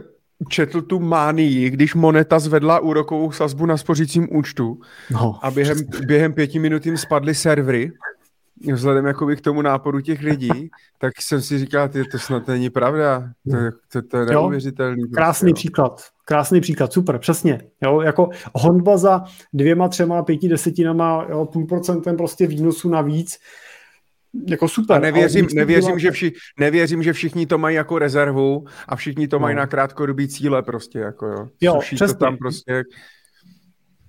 četl 0.49 0.83
tu 0.83 1.01
mánii, 1.01 1.71
když 1.71 1.95
Moneta 1.95 2.39
zvedla 2.39 2.81
úrokovou 2.81 3.33
sazbu 3.33 3.67
na 3.67 3.77
spořícím 3.77 4.29
účtu 4.37 4.81
no. 5.11 5.39
a 5.43 5.51
během, 5.51 5.79
během 6.07 6.33
pěti 6.33 6.59
minut 6.59 6.87
jim 6.87 6.97
spadly 6.97 7.35
servery, 7.35 7.93
vzhledem 8.73 9.07
jakoby 9.07 9.37
k 9.37 9.41
tomu 9.41 9.63
náporu 9.63 10.01
těch 10.01 10.21
lidí, 10.23 10.71
tak 10.99 11.13
jsem 11.21 11.43
si 11.43 11.59
říkal, 11.59 11.89
ty, 11.89 12.05
to 12.05 12.19
snad 12.19 12.49
není 12.49 12.71
pravda. 12.71 13.31
To, 13.51 13.57
to, 13.93 14.09
to 14.09 14.17
je 14.17 14.27
neuvěřitelný. 14.27 15.03
Jo, 15.03 15.09
krásný 15.15 15.51
prostě, 15.51 15.61
příklad. 15.61 16.03
Krásný 16.25 16.61
příklad, 16.61 16.93
super, 16.93 17.19
přesně. 17.19 17.61
Jo, 17.83 18.01
jako 18.01 18.29
honba 18.55 18.97
za 18.97 19.25
dvěma, 19.53 19.89
třema, 19.89 20.23
pěti 20.23 20.49
desetinama, 20.49 21.27
jo, 21.31 21.45
půl 21.45 21.67
procentem 21.67 22.17
prostě 22.17 22.47
výnosu 22.47 22.89
navíc, 22.89 23.39
jako 24.49 24.69
super. 24.69 24.97
A 24.97 25.01
nevěřím, 25.01 25.47
nevěřím, 25.55 25.99
že 25.99 26.11
vši, 26.11 26.33
nevěřím, 26.61 27.03
že 27.03 27.13
všichni 27.13 27.47
to 27.47 27.59
mají 27.59 27.77
jako 27.77 27.99
rezervu 27.99 28.65
a 28.89 28.97
všichni 28.97 29.29
to 29.29 29.37
no. 29.37 29.41
mají 29.41 29.57
na 29.57 29.67
krátkodobý 29.67 30.29
cíle 30.29 30.63
prostě, 30.63 30.99
jako 30.99 31.27
jo. 31.27 31.49
Jo, 31.61 31.79
přesně. 31.81 32.07
to 32.07 32.15
tam 32.15 32.37
prostě 32.37 32.85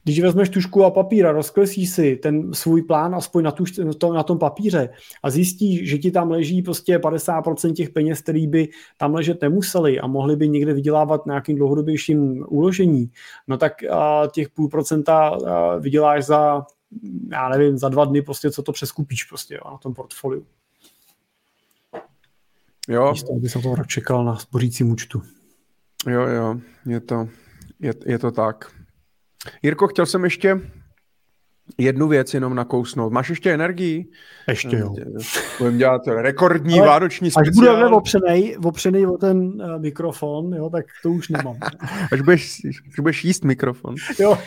když 0.08 0.20
vezmeš 0.20 0.50
tušku 0.50 0.84
a 0.84 0.92
papír 0.92 1.26
a 1.26 1.32
rozkreslíš 1.32 1.90
si 1.90 2.16
ten 2.16 2.54
svůj 2.54 2.82
plán 2.82 3.16
aspoň 3.16 3.44
na, 3.44 3.52
tuž, 3.52 3.80
to, 3.98 4.14
na 4.14 4.24
tom 4.24 4.40
papíře 4.40 4.90
a 5.24 5.30
zjistíš, 5.30 5.90
že 5.90 5.98
ti 5.98 6.12
tam 6.12 6.32
leží 6.32 6.62
prostě 6.62 6.98
50% 6.98 7.74
těch 7.74 7.90
peněz, 7.90 8.22
který 8.22 8.48
by 8.48 8.70
tam 8.98 9.16
ležet 9.16 9.42
nemuseli 9.42 10.00
a 10.00 10.08
mohli 10.08 10.36
by 10.36 10.50
někde 10.50 10.74
vydělávat 10.74 11.26
nějakým 11.26 11.56
dlouhodobějším 11.56 12.46
uložení, 12.48 13.12
no 13.48 13.58
tak 13.58 13.84
a, 13.84 14.28
těch 14.32 14.50
půl 14.50 14.70
procenta 14.70 15.38
vyděláš 15.80 16.26
za, 16.26 16.66
já 17.32 17.50
nevím, 17.50 17.78
za 17.78 17.90
dva 17.90 18.06
dny 18.06 18.22
prostě, 18.22 18.52
co 18.52 18.64
to 18.64 18.72
přeskupíš 18.72 19.24
prostě 19.24 19.56
jo, 19.56 19.72
na 19.72 19.78
tom 19.78 19.94
portfoliu. 19.94 20.46
Jo. 22.88 23.12
Místo, 23.12 23.34
aby 23.34 23.50
jsem 23.50 23.62
to 23.62 23.76
čekal 23.88 24.26
na 24.26 24.36
spořícím 24.36 24.92
účtu. 24.92 25.22
Jo, 26.10 26.22
jo, 26.22 26.60
je 26.86 27.00
to, 27.00 27.30
je, 27.80 27.94
je 28.06 28.20
to 28.20 28.32
tak. 28.32 28.77
Jirko, 29.64 29.88
chtěl 29.88 30.06
jsem 30.06 30.24
ještě 30.24 30.62
jednu 31.78 32.08
věc 32.08 32.34
jenom 32.34 32.56
nakousnout. 32.56 33.14
Máš 33.14 33.30
ještě 33.30 33.54
energii? 33.54 34.06
Ještě 34.48 34.78
jo. 34.78 34.96
Budeme 35.58 35.78
dělat 35.78 36.02
rekordní 36.08 36.80
Ale 36.80 36.88
vánoční 36.88 37.32
speciál. 37.32 37.50
Až 37.50 37.56
budeme 37.56 37.96
opřenej, 37.96 38.58
opřenej 38.64 39.08
o 39.08 39.18
ten 39.18 39.38
uh, 39.38 39.82
mikrofon, 39.82 40.54
jo, 40.54 40.70
tak 40.70 40.86
to 41.04 41.12
už 41.12 41.30
nemám. 41.30 41.58
až, 42.12 42.22
budeš, 42.22 42.62
až 42.70 43.00
budeš 43.00 43.26
jíst 43.26 43.44
mikrofon. 43.44 43.96
Jo. 44.20 44.38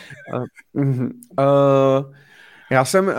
Uh, 0.73 0.83
uh, 0.83 2.13
já 2.71 2.85
jsem 2.85 3.07
uh, 3.07 3.13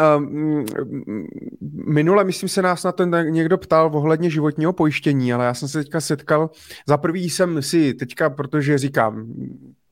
minule, 1.86 2.24
myslím 2.24 2.48
se 2.48 2.62
nás 2.62 2.84
na 2.84 2.92
ten 2.92 3.26
někdo 3.30 3.58
ptal 3.58 3.90
ohledně 3.94 4.30
životního 4.30 4.72
pojištění, 4.72 5.32
ale 5.32 5.44
já 5.44 5.54
jsem 5.54 5.68
se 5.68 5.78
teďka 5.78 6.00
setkal, 6.00 6.50
za 6.88 6.96
prvý 6.96 7.30
jsem 7.30 7.62
si 7.62 7.94
teďka, 7.94 8.30
protože 8.30 8.78
říkám, 8.78 9.26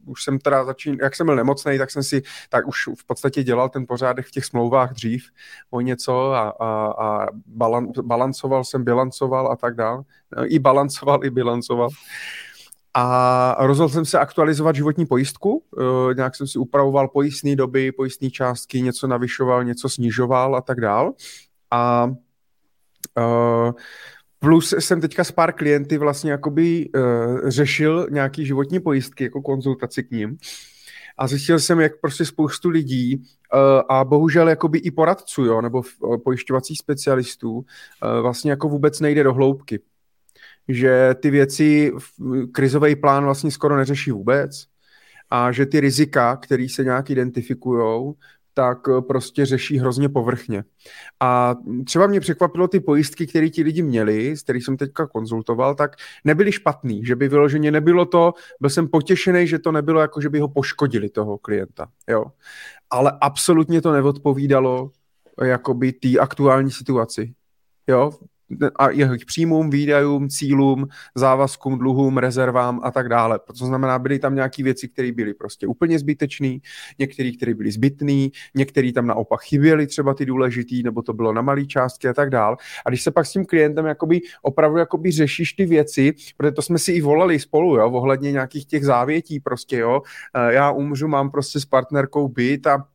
už 0.07 0.25
jsem 0.25 0.39
teda 0.39 0.65
začín, 0.65 0.97
jak 1.03 1.17
jsem 1.17 1.27
byl 1.27 1.37
nemocný, 1.37 1.79
tak 1.79 1.91
jsem 1.91 2.03
si 2.03 2.23
tak 2.49 2.69
už 2.69 2.89
v 2.99 3.07
podstatě 3.07 3.43
dělal 3.43 3.69
ten 3.69 3.87
pořádek 3.87 4.27
v 4.27 4.31
těch 4.31 4.45
smlouvách 4.45 4.93
dřív 4.93 5.25
o 5.71 5.81
něco 5.81 6.33
a, 6.33 6.49
a, 6.49 6.93
a 7.05 7.27
balan, 7.47 7.89
balancoval 8.03 8.65
jsem, 8.65 8.85
bilancoval 8.85 9.53
a 9.53 9.57
tak 9.57 9.75
dál. 9.75 10.05
No, 10.37 10.53
I 10.53 10.59
balancoval, 10.59 11.25
i 11.25 11.31
bilancoval. 11.31 11.89
A 12.95 13.57
rozhodl 13.67 13.89
jsem 13.89 14.05
se 14.05 14.19
aktualizovat 14.19 14.77
životní 14.77 15.07
pojistku, 15.07 15.65
uh, 15.71 16.15
nějak 16.15 16.37
jsem 16.37 16.47
si 16.47 16.59
upravoval 16.59 17.09
pojistné 17.09 17.57
doby, 17.57 17.93
pojistné 17.93 18.31
částky, 18.31 18.83
něco 18.83 19.07
navyšoval, 19.07 19.65
něco 19.65 19.89
snižoval 19.89 20.57
a 20.57 20.61
tak 20.61 20.81
dál. 20.81 21.13
A 21.71 22.11
uh, 23.19 23.73
plus 24.41 24.75
jsem 24.79 25.01
teďka 25.01 25.25
s 25.25 25.33
pár 25.33 25.53
klienty 25.53 25.99
vlastně 25.99 26.31
jakoby 26.31 26.89
uh, 26.95 27.49
řešil 27.49 28.07
nějaký 28.11 28.47
životní 28.47 28.81
pojistky, 28.81 29.25
jako 29.25 29.43
konzultaci 29.43 30.03
k 30.03 30.11
ním. 30.11 30.37
A 31.19 31.27
zjistil 31.27 31.59
jsem, 31.59 31.81
jak 31.81 32.01
prostě 32.01 32.25
spoustu 32.25 32.69
lidí 32.69 33.17
uh, 33.17 33.61
a 33.89 34.05
bohužel 34.05 34.49
jakoby 34.49 34.79
i 34.79 34.91
poradců, 34.91 35.45
jo, 35.45 35.61
nebo 35.61 35.83
pojišťovacích 36.25 36.79
specialistů 36.79 37.53
uh, 37.53 37.65
vlastně 38.23 38.51
jako 38.51 38.69
vůbec 38.69 39.01
nejde 39.01 39.23
do 39.23 39.35
hloubky 39.35 39.81
že 40.73 41.15
ty 41.23 41.31
věci, 41.31 41.93
krizový 42.53 42.97
plán 42.97 43.25
vlastně 43.25 43.51
skoro 43.51 43.77
neřeší 43.77 44.11
vůbec 44.11 44.65
a 45.31 45.53
že 45.53 45.67
ty 45.67 45.81
rizika, 45.81 46.37
které 46.37 46.67
se 46.71 46.85
nějak 46.85 47.11
identifikují, 47.11 48.13
tak 48.61 48.89
eh, 48.89 49.01
prostě 49.01 49.47
řeší 49.47 49.79
hrozně 49.79 50.09
povrchně. 50.09 50.65
A 51.21 51.57
třeba 51.87 52.07
mě 52.07 52.21
překvapilo 52.21 52.69
ty 52.69 52.81
pojistky, 52.81 53.27
které 53.27 53.49
ti 53.49 53.63
lidi 53.63 53.83
měli, 53.83 54.37
s 54.37 54.43
kterých 54.43 54.65
jsem 54.65 54.77
teďka 54.77 55.07
konzultoval, 55.07 55.75
tak 55.75 55.97
nebyly 56.25 56.53
špatný, 56.53 57.05
že 57.05 57.17
by 57.17 57.29
vyloženě 57.29 57.71
nebylo 57.71 58.05
to, 58.07 58.33
byl 58.61 58.71
jsem 58.71 58.89
potěšený, 58.89 59.47
že 59.47 59.59
to 59.59 59.73
nebylo 59.73 60.01
jako, 60.01 60.21
že 60.21 60.29
by 60.29 60.41
ho 60.41 60.49
poškodili 60.49 61.09
toho 61.09 61.39
klienta, 61.39 61.89
jo. 62.09 62.25
Ale 62.91 63.13
absolutně 63.21 63.83
to 63.83 63.93
neodpovídalo 63.93 64.91
jakoby 65.45 65.93
té 65.93 66.19
aktuální 66.19 66.71
situaci. 66.71 67.33
Jo, 67.87 68.11
a 68.77 68.91
jeho 68.91 69.15
příjmům, 69.27 69.71
výdajům, 69.71 70.29
cílům, 70.29 70.87
závazkům, 71.15 71.79
dluhům, 71.79 72.19
rezervám 72.19 72.81
a 72.83 72.91
tak 72.91 73.09
dále. 73.09 73.41
To 73.59 73.67
znamená, 73.67 73.99
byly 73.99 74.19
tam 74.19 74.35
nějaké 74.35 74.63
věci, 74.63 74.89
které 74.89 75.13
byly 75.13 75.35
prostě 75.35 75.67
úplně 75.67 75.99
zbytečné, 75.99 76.57
některé, 76.99 77.31
které 77.31 77.55
byly 77.55 77.71
zbytné, 77.71 78.29
některé 78.55 78.93
tam 78.93 79.07
naopak 79.07 79.41
chyběly, 79.41 79.87
třeba 79.87 80.15
ty 80.15 80.27
důležitý, 80.27 80.83
nebo 80.83 81.03
to 81.03 81.13
bylo 81.13 81.33
na 81.33 81.43
malé 81.43 81.67
částky 81.67 82.09
a 82.09 82.15
tak 82.15 82.31
dále. 82.31 82.57
A 82.87 82.89
když 82.89 83.03
se 83.03 83.11
pak 83.11 83.27
s 83.27 83.33
tím 83.33 83.47
klientem 83.47 83.87
jakoby 83.87 84.21
opravdu 84.43 84.79
jakoby 84.79 85.11
řešíš 85.11 85.53
ty 85.53 85.67
věci, 85.67 86.13
protože 86.37 86.53
to 86.53 86.63
jsme 86.63 86.79
si 86.79 86.93
i 86.93 87.01
volali 87.01 87.39
spolu, 87.39 87.77
jo, 87.77 87.91
ohledně 87.91 88.33
nějakých 88.33 88.67
těch 88.67 88.85
závětí 88.85 89.41
prostě, 89.41 89.79
jo. 89.79 90.03
Já 90.49 90.71
umřu, 90.71 91.09
mám 91.09 91.31
prostě 91.31 91.61
s 91.61 91.65
partnerkou 91.65 92.29
byt 92.29 92.67
a 92.67 92.87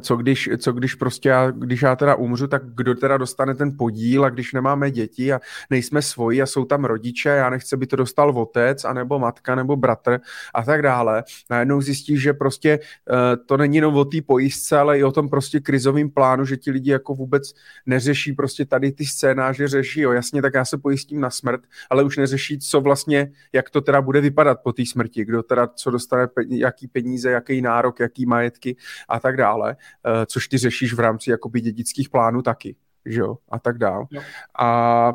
co 0.00 0.16
když, 0.16 0.50
co 0.58 0.72
když 0.72 0.94
prostě 0.94 1.28
já, 1.28 1.50
když 1.50 1.82
já 1.82 1.96
teda 1.96 2.14
umřu, 2.14 2.46
tak 2.46 2.62
kdo 2.64 2.94
teda 2.94 3.16
dostane 3.16 3.54
ten 3.54 3.76
podíl 3.76 4.24
a 4.24 4.30
když 4.30 4.52
nemáme 4.52 4.90
děti 4.90 5.32
a 5.32 5.40
nejsme 5.70 6.02
svoji 6.02 6.42
a 6.42 6.46
jsou 6.46 6.64
tam 6.64 6.84
rodiče, 6.84 7.28
já 7.28 7.50
nechci, 7.50 7.76
by 7.76 7.86
to 7.86 7.96
dostal 7.96 8.30
otec, 8.30 8.84
anebo 8.84 9.18
matka, 9.18 9.54
nebo 9.54 9.76
bratr 9.76 10.20
a 10.54 10.62
tak 10.62 10.82
dále. 10.82 11.24
Najednou 11.50 11.80
zjistíš, 11.80 12.22
že 12.22 12.32
prostě 12.32 12.78
uh, 12.78 13.16
to 13.46 13.56
není 13.56 13.76
jenom 13.76 13.94
o 13.94 14.04
té 14.04 14.22
pojistce, 14.26 14.78
ale 14.78 14.98
i 14.98 15.04
o 15.04 15.12
tom 15.12 15.28
prostě 15.28 15.60
krizovém 15.60 16.10
plánu, 16.10 16.44
že 16.44 16.56
ti 16.56 16.70
lidi 16.70 16.90
jako 16.90 17.14
vůbec 17.14 17.52
neřeší 17.86 18.32
prostě 18.32 18.64
tady 18.64 18.92
ty 18.92 19.04
scénáře, 19.04 19.68
řeší, 19.68 20.00
jo, 20.00 20.12
jasně, 20.12 20.42
tak 20.42 20.54
já 20.54 20.64
se 20.64 20.78
pojistím 20.78 21.20
na 21.20 21.30
smrt, 21.30 21.60
ale 21.90 22.04
už 22.04 22.16
neřeší, 22.16 22.58
co 22.58 22.80
vlastně, 22.80 23.32
jak 23.52 23.70
to 23.70 23.80
teda 23.80 24.02
bude 24.02 24.20
vypadat 24.20 24.58
po 24.64 24.72
té 24.72 24.82
smrti, 24.86 25.24
kdo 25.24 25.42
teda 25.42 25.66
co 25.66 25.90
dostane, 25.90 26.28
jaký 26.48 26.88
peníze, 26.88 27.30
jaký 27.30 27.62
nárok, 27.62 28.00
jaký 28.00 28.26
majetky 28.26 28.76
a 29.08 29.20
tak 29.20 29.36
dále. 29.36 29.76
Eh, 30.06 30.26
což 30.26 30.48
ty 30.48 30.58
řešíš 30.58 30.94
v 30.94 31.00
rámci 31.00 31.30
jakoby 31.30 31.60
dědických 31.60 32.08
plánů 32.08 32.42
taky, 32.42 32.76
že 33.06 33.20
jo, 33.20 33.38
a 33.48 33.58
tak 33.58 33.78
dál. 33.78 34.06
Jo. 34.10 34.22
A 34.58 35.14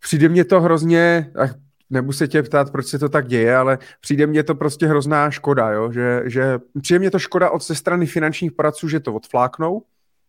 přijde 0.00 0.28
mně 0.28 0.44
to 0.44 0.60
hrozně, 0.60 1.32
nebudu 1.90 2.12
se 2.12 2.28
tě 2.28 2.42
ptát, 2.42 2.72
proč 2.72 2.86
se 2.86 2.98
to 2.98 3.08
tak 3.08 3.28
děje, 3.28 3.56
ale 3.56 3.78
přijde 4.00 4.26
mně 4.26 4.42
to 4.42 4.54
prostě 4.54 4.86
hrozná 4.86 5.30
škoda, 5.30 5.70
jo? 5.70 5.92
Že, 5.92 6.22
že 6.24 6.58
přijde 6.80 6.98
mně 6.98 7.10
to 7.10 7.18
škoda 7.18 7.50
od 7.50 7.64
ze 7.64 7.74
strany 7.74 8.06
finančních 8.06 8.52
poradců, 8.52 8.88
že 8.88 9.00
to 9.00 9.14
odfláknou, 9.14 9.82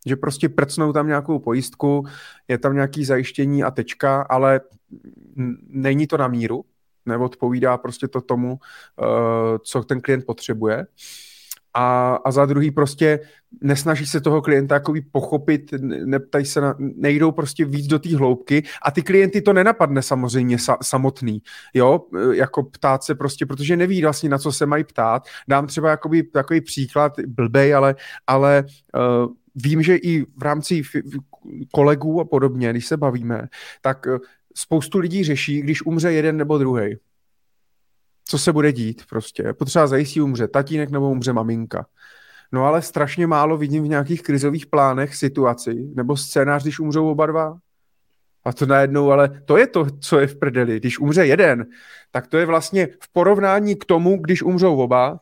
že 0.05 0.15
prostě 0.15 0.49
prcnou 0.49 0.93
tam 0.93 1.07
nějakou 1.07 1.39
pojistku, 1.39 2.05
je 2.47 2.57
tam 2.57 2.73
nějaký 2.73 3.05
zajištění 3.05 3.63
a 3.63 3.71
tečka, 3.71 4.21
ale 4.21 4.61
není 5.67 6.07
to 6.07 6.17
na 6.17 6.27
míru, 6.27 6.65
neodpovídá 7.05 7.77
prostě 7.77 8.07
to 8.07 8.21
tomu, 8.21 8.51
uh, 8.51 8.57
co 9.63 9.83
ten 9.83 10.01
klient 10.01 10.25
potřebuje 10.25 10.87
a, 11.73 12.15
a 12.15 12.31
za 12.31 12.45
druhý 12.45 12.71
prostě 12.71 13.19
nesnaží 13.61 14.05
se 14.05 14.21
toho 14.21 14.41
klienta 14.41 14.75
jakoby 14.75 15.01
pochopit, 15.01 15.71
neptají 16.05 16.45
se, 16.45 16.61
na, 16.61 16.75
nejdou 16.79 17.31
prostě 17.31 17.65
víc 17.65 17.87
do 17.87 17.99
té 17.99 18.17
hloubky 18.17 18.63
a 18.85 18.91
ty 18.91 19.01
klienty 19.01 19.41
to 19.41 19.53
nenapadne 19.53 20.01
samozřejmě 20.01 20.59
sa, 20.59 20.77
samotný, 20.83 21.41
jo, 21.73 21.99
jako 22.31 22.63
ptát 22.63 23.03
se 23.03 23.15
prostě, 23.15 23.45
protože 23.45 23.77
neví 23.77 24.01
vlastně 24.01 24.29
na 24.29 24.37
co 24.37 24.51
se 24.51 24.65
mají 24.65 24.83
ptát. 24.83 25.23
Dám 25.47 25.67
třeba 25.67 25.89
jakoby 25.89 26.23
takový 26.23 26.61
příklad, 26.61 27.13
blbej, 27.27 27.75
ale, 27.75 27.95
ale 28.27 28.63
uh, 28.95 29.33
vím, 29.55 29.83
že 29.83 29.95
i 29.95 30.21
v 30.21 30.41
rámci 30.41 30.81
kolegů 31.71 32.21
a 32.21 32.25
podobně, 32.25 32.69
když 32.69 32.87
se 32.87 32.97
bavíme, 32.97 33.47
tak 33.81 34.05
uh, 34.05 34.17
spoustu 34.55 34.99
lidí 34.99 35.23
řeší, 35.23 35.61
když 35.61 35.85
umře 35.85 36.11
jeden 36.11 36.37
nebo 36.37 36.57
druhý 36.57 36.95
co 38.33 38.37
se 38.37 38.53
bude 38.53 38.71
dít 38.71 39.01
prostě. 39.09 39.53
Potřeba 39.53 39.87
zajistí 39.87 40.21
umře 40.21 40.47
tatínek 40.47 40.89
nebo 40.89 41.09
umře 41.09 41.33
maminka. 41.33 41.85
No 42.51 42.65
ale 42.65 42.81
strašně 42.81 43.27
málo 43.27 43.57
vidím 43.57 43.83
v 43.83 43.87
nějakých 43.87 44.23
krizových 44.23 44.65
plánech 44.65 45.15
situaci 45.15 45.91
nebo 45.95 46.17
scénář, 46.17 46.63
když 46.63 46.79
umřou 46.79 47.09
oba 47.09 47.25
dva. 47.25 47.57
A 48.45 48.53
to 48.53 48.65
najednou, 48.65 49.11
ale 49.11 49.41
to 49.45 49.57
je 49.57 49.67
to, 49.67 49.85
co 49.99 50.19
je 50.19 50.27
v 50.27 50.39
prdeli. 50.39 50.79
Když 50.79 50.99
umře 50.99 51.25
jeden, 51.25 51.65
tak 52.11 52.27
to 52.27 52.37
je 52.37 52.45
vlastně 52.45 52.87
v 52.87 53.13
porovnání 53.13 53.75
k 53.75 53.85
tomu, 53.85 54.17
když 54.17 54.43
umřou 54.43 54.77
oba, 54.77 55.19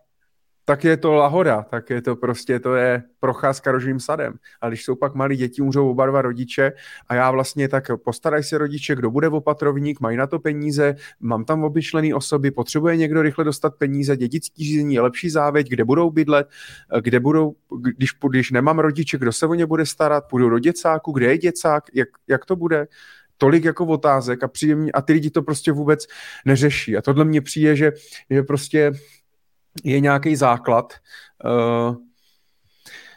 tak 0.65 0.83
je 0.83 0.98
to 0.98 1.14
lahoda, 1.14 1.61
tak 1.61 1.90
je 1.90 2.01
to 2.01 2.15
prostě, 2.15 2.59
to 2.59 2.75
je 2.75 3.03
procházka 3.19 3.72
rožím 3.72 3.99
sadem. 3.99 4.33
A 4.61 4.67
když 4.67 4.83
jsou 4.83 4.95
pak 4.95 5.15
malí 5.15 5.35
děti, 5.35 5.61
umřou 5.61 5.90
oba 5.90 6.06
dva 6.06 6.22
rodiče 6.22 6.72
a 7.07 7.15
já 7.15 7.31
vlastně 7.31 7.69
tak 7.69 7.83
postaraj 8.03 8.43
se 8.43 8.57
rodiče, 8.57 8.95
kdo 8.95 9.11
bude 9.11 9.27
opatrovník, 9.27 9.99
mají 9.99 10.17
na 10.17 10.27
to 10.27 10.40
peníze, 10.40 10.95
mám 11.19 11.45
tam 11.45 11.64
obyčlený 11.64 12.14
osoby, 12.14 12.51
potřebuje 12.51 12.98
někdo 12.98 13.22
rychle 13.22 13.45
dostat 13.45 13.75
peníze, 13.75 14.17
dědický 14.17 14.65
řízení 14.65 14.93
je 14.93 15.01
lepší 15.01 15.30
závěť, 15.30 15.69
kde 15.69 15.85
budou 15.85 16.11
bydlet, 16.11 16.48
kde 17.01 17.19
budou, 17.19 17.56
když, 17.98 18.09
když 18.30 18.51
nemám 18.51 18.80
rodiče, 18.80 19.17
kdo 19.17 19.31
se 19.31 19.45
o 19.45 19.53
ně 19.53 19.65
bude 19.65 19.85
starat, 19.85 20.23
půjdu 20.30 20.49
do 20.49 20.59
děcáku, 20.59 21.11
kde 21.11 21.25
je 21.25 21.38
děcák, 21.38 21.83
jak, 21.93 22.09
jak 22.27 22.45
to 22.45 22.56
bude? 22.56 22.88
tolik 23.38 23.65
jako 23.65 23.85
otázek 23.85 24.43
a, 24.43 24.48
přijde, 24.48 24.75
a 24.93 25.01
ty 25.01 25.14
lidi 25.14 25.30
to 25.30 25.41
prostě 25.41 25.72
vůbec 25.72 26.07
neřeší. 26.45 26.98
A 26.98 27.01
tohle 27.01 27.25
mně 27.25 27.41
přijde, 27.41 27.75
že, 27.75 27.91
že 28.30 28.43
prostě 28.43 28.91
je 29.83 30.00
nějaký 30.00 30.35
základ. 30.35 30.93
Uh, 31.45 31.95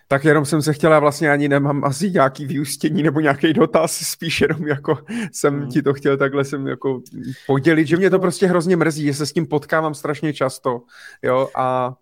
tak 0.08 0.24
jenom 0.24 0.44
jsem 0.44 0.62
se 0.62 0.72
chtěla, 0.72 0.98
vlastně 0.98 1.30
ani 1.30 1.48
nemám 1.48 1.84
asi 1.84 2.10
nějaký 2.10 2.46
vyústění 2.46 3.02
nebo 3.02 3.20
nějaký 3.20 3.52
dotaz, 3.52 3.92
spíš 3.92 4.40
jenom 4.40 4.66
jako 4.66 4.98
jsem 5.32 5.60
hmm. 5.60 5.68
ti 5.68 5.82
to 5.82 5.94
chtěl 5.94 6.16
takhle 6.16 6.44
jsem 6.44 6.66
jako 6.66 7.00
podělit, 7.46 7.86
že 7.86 7.96
mě 7.96 8.10
to 8.10 8.18
prostě 8.18 8.46
hrozně 8.46 8.76
mrzí, 8.76 9.04
že 9.04 9.14
se 9.14 9.26
s 9.26 9.32
tím 9.32 9.46
potkávám 9.46 9.94
strašně 9.94 10.32
často, 10.32 10.82
jo, 11.22 11.48
a 11.54 11.94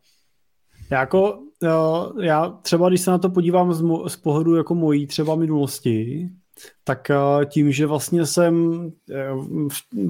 já 0.90 1.00
jako, 1.00 1.38
jo, 1.62 2.12
já 2.20 2.48
třeba, 2.48 2.88
když 2.88 3.00
se 3.00 3.10
na 3.10 3.18
to 3.18 3.30
podívám 3.30 3.72
z, 3.72 3.82
mo- 3.82 4.08
z 4.08 4.16
pohledu 4.16 4.56
jako 4.56 4.74
mojí 4.74 5.06
třeba 5.06 5.34
minulosti, 5.34 6.28
tak 6.84 7.10
eh, 7.10 7.16
tím, 7.46 7.72
že 7.72 7.86
vlastně 7.86 8.26
jsem 8.26 8.86
eh, 9.10 9.30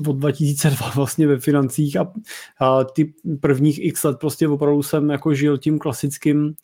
od 0.06 0.16
2002 0.16 0.90
vlastně 0.96 1.26
ve 1.26 1.38
financích 1.38 1.96
a 2.60 2.84
ty 2.84 3.14
prvních 3.40 3.84
x 3.84 4.04
let 4.04 4.16
prostě 4.20 4.48
opravdu 4.48 4.82
jsem 4.82 5.10
jako 5.10 5.34
žil 5.34 5.58
tím 5.58 5.78
klasickým 5.78 6.54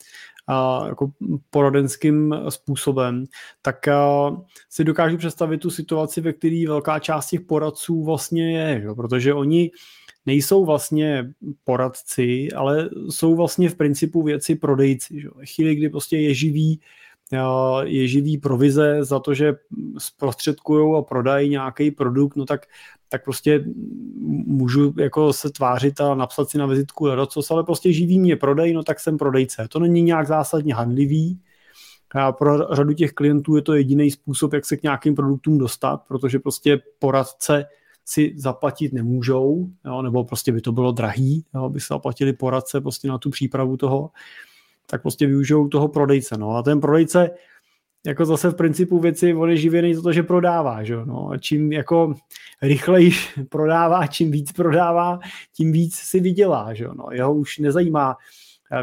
a 0.47 0.87
jako 0.87 1.11
poradenským 1.49 2.35
způsobem, 2.49 3.25
tak 3.61 3.87
eh, 3.87 3.93
si 4.69 4.83
dokážu 4.83 5.17
představit 5.17 5.57
tu 5.57 5.69
situaci, 5.69 6.21
ve 6.21 6.33
které 6.33 6.63
velká 6.67 6.99
část 6.99 7.29
těch 7.29 7.41
poradců 7.41 8.03
vlastně 8.03 8.57
je, 8.57 8.93
protože 8.95 9.33
oni 9.33 9.71
nejsou 10.25 10.65
vlastně 10.65 11.33
poradci, 11.63 12.49
ale 12.55 12.89
jsou 13.09 13.35
vlastně 13.35 13.69
v 13.69 13.75
principu 13.75 14.23
věci 14.23 14.55
prodejci. 14.55 15.21
Že? 15.21 15.27
Chvíli, 15.55 15.75
kdy 15.75 15.89
prostě 15.89 16.17
je 16.17 16.33
živý 16.33 16.79
je 17.83 18.07
živý 18.07 18.37
provize 18.37 19.03
za 19.03 19.19
to, 19.19 19.33
že 19.33 19.55
zprostředkují 19.97 20.97
a 20.97 21.01
prodají 21.01 21.49
nějaký 21.49 21.91
produkt, 21.91 22.35
no 22.35 22.45
tak, 22.45 22.65
tak 23.09 23.23
prostě 23.23 23.65
můžu 24.45 24.93
jako 24.97 25.33
se 25.33 25.49
tvářit 25.49 26.01
a 26.01 26.15
napsat 26.15 26.49
si 26.49 26.57
na 26.57 26.65
vizitku 26.65 27.05
ledacos, 27.05 27.51
ale 27.51 27.63
prostě 27.63 27.93
živý 27.93 28.19
mě 28.19 28.35
prodej, 28.35 28.73
no 28.73 28.83
tak 28.83 28.99
jsem 28.99 29.17
prodejce. 29.17 29.67
To 29.69 29.79
není 29.79 30.01
nějak 30.01 30.27
zásadně 30.27 30.75
handlivý, 30.75 31.39
a 32.15 32.31
pro 32.31 32.75
řadu 32.75 32.93
těch 32.93 33.11
klientů 33.11 33.55
je 33.55 33.61
to 33.61 33.73
jediný 33.73 34.11
způsob, 34.11 34.53
jak 34.53 34.65
se 34.65 34.77
k 34.77 34.83
nějakým 34.83 35.15
produktům 35.15 35.57
dostat, 35.57 36.01
protože 36.07 36.39
prostě 36.39 36.81
poradce 36.99 37.65
si 38.05 38.33
zaplatit 38.35 38.93
nemůžou, 38.93 39.69
jo, 39.85 40.01
nebo 40.01 40.23
prostě 40.23 40.51
by 40.51 40.61
to 40.61 40.71
bylo 40.71 40.91
drahý, 40.91 41.45
jo, 41.55 41.63
aby 41.63 41.79
se 41.79 41.85
zaplatili 41.89 42.33
poradce 42.33 42.81
prostě 42.81 43.07
na 43.07 43.17
tu 43.17 43.29
přípravu 43.29 43.77
toho, 43.77 44.09
tak 44.89 45.01
prostě 45.01 45.27
využijou 45.27 45.67
toho 45.67 45.87
prodejce. 45.87 46.37
No. 46.37 46.55
A 46.55 46.63
ten 46.63 46.79
prodejce 46.79 47.31
jako 48.05 48.25
zase 48.25 48.49
v 48.49 48.55
principu 48.55 48.99
věci, 48.99 49.33
on 49.33 49.49
je 49.49 49.57
živěný 49.57 49.95
za 49.95 50.01
to, 50.01 50.13
že 50.13 50.23
prodává, 50.23 50.83
že? 50.83 50.95
No, 51.05 51.29
a 51.29 51.37
čím 51.37 51.71
jako 51.71 52.13
rychleji 52.61 53.11
prodává, 53.49 54.07
čím 54.07 54.31
víc 54.31 54.51
prodává, 54.51 55.19
tím 55.53 55.71
víc 55.71 55.95
si 55.95 56.19
vydělá, 56.19 56.73
že? 56.73 56.87
No, 56.93 57.05
jeho 57.11 57.35
už 57.35 57.57
nezajímá, 57.57 58.15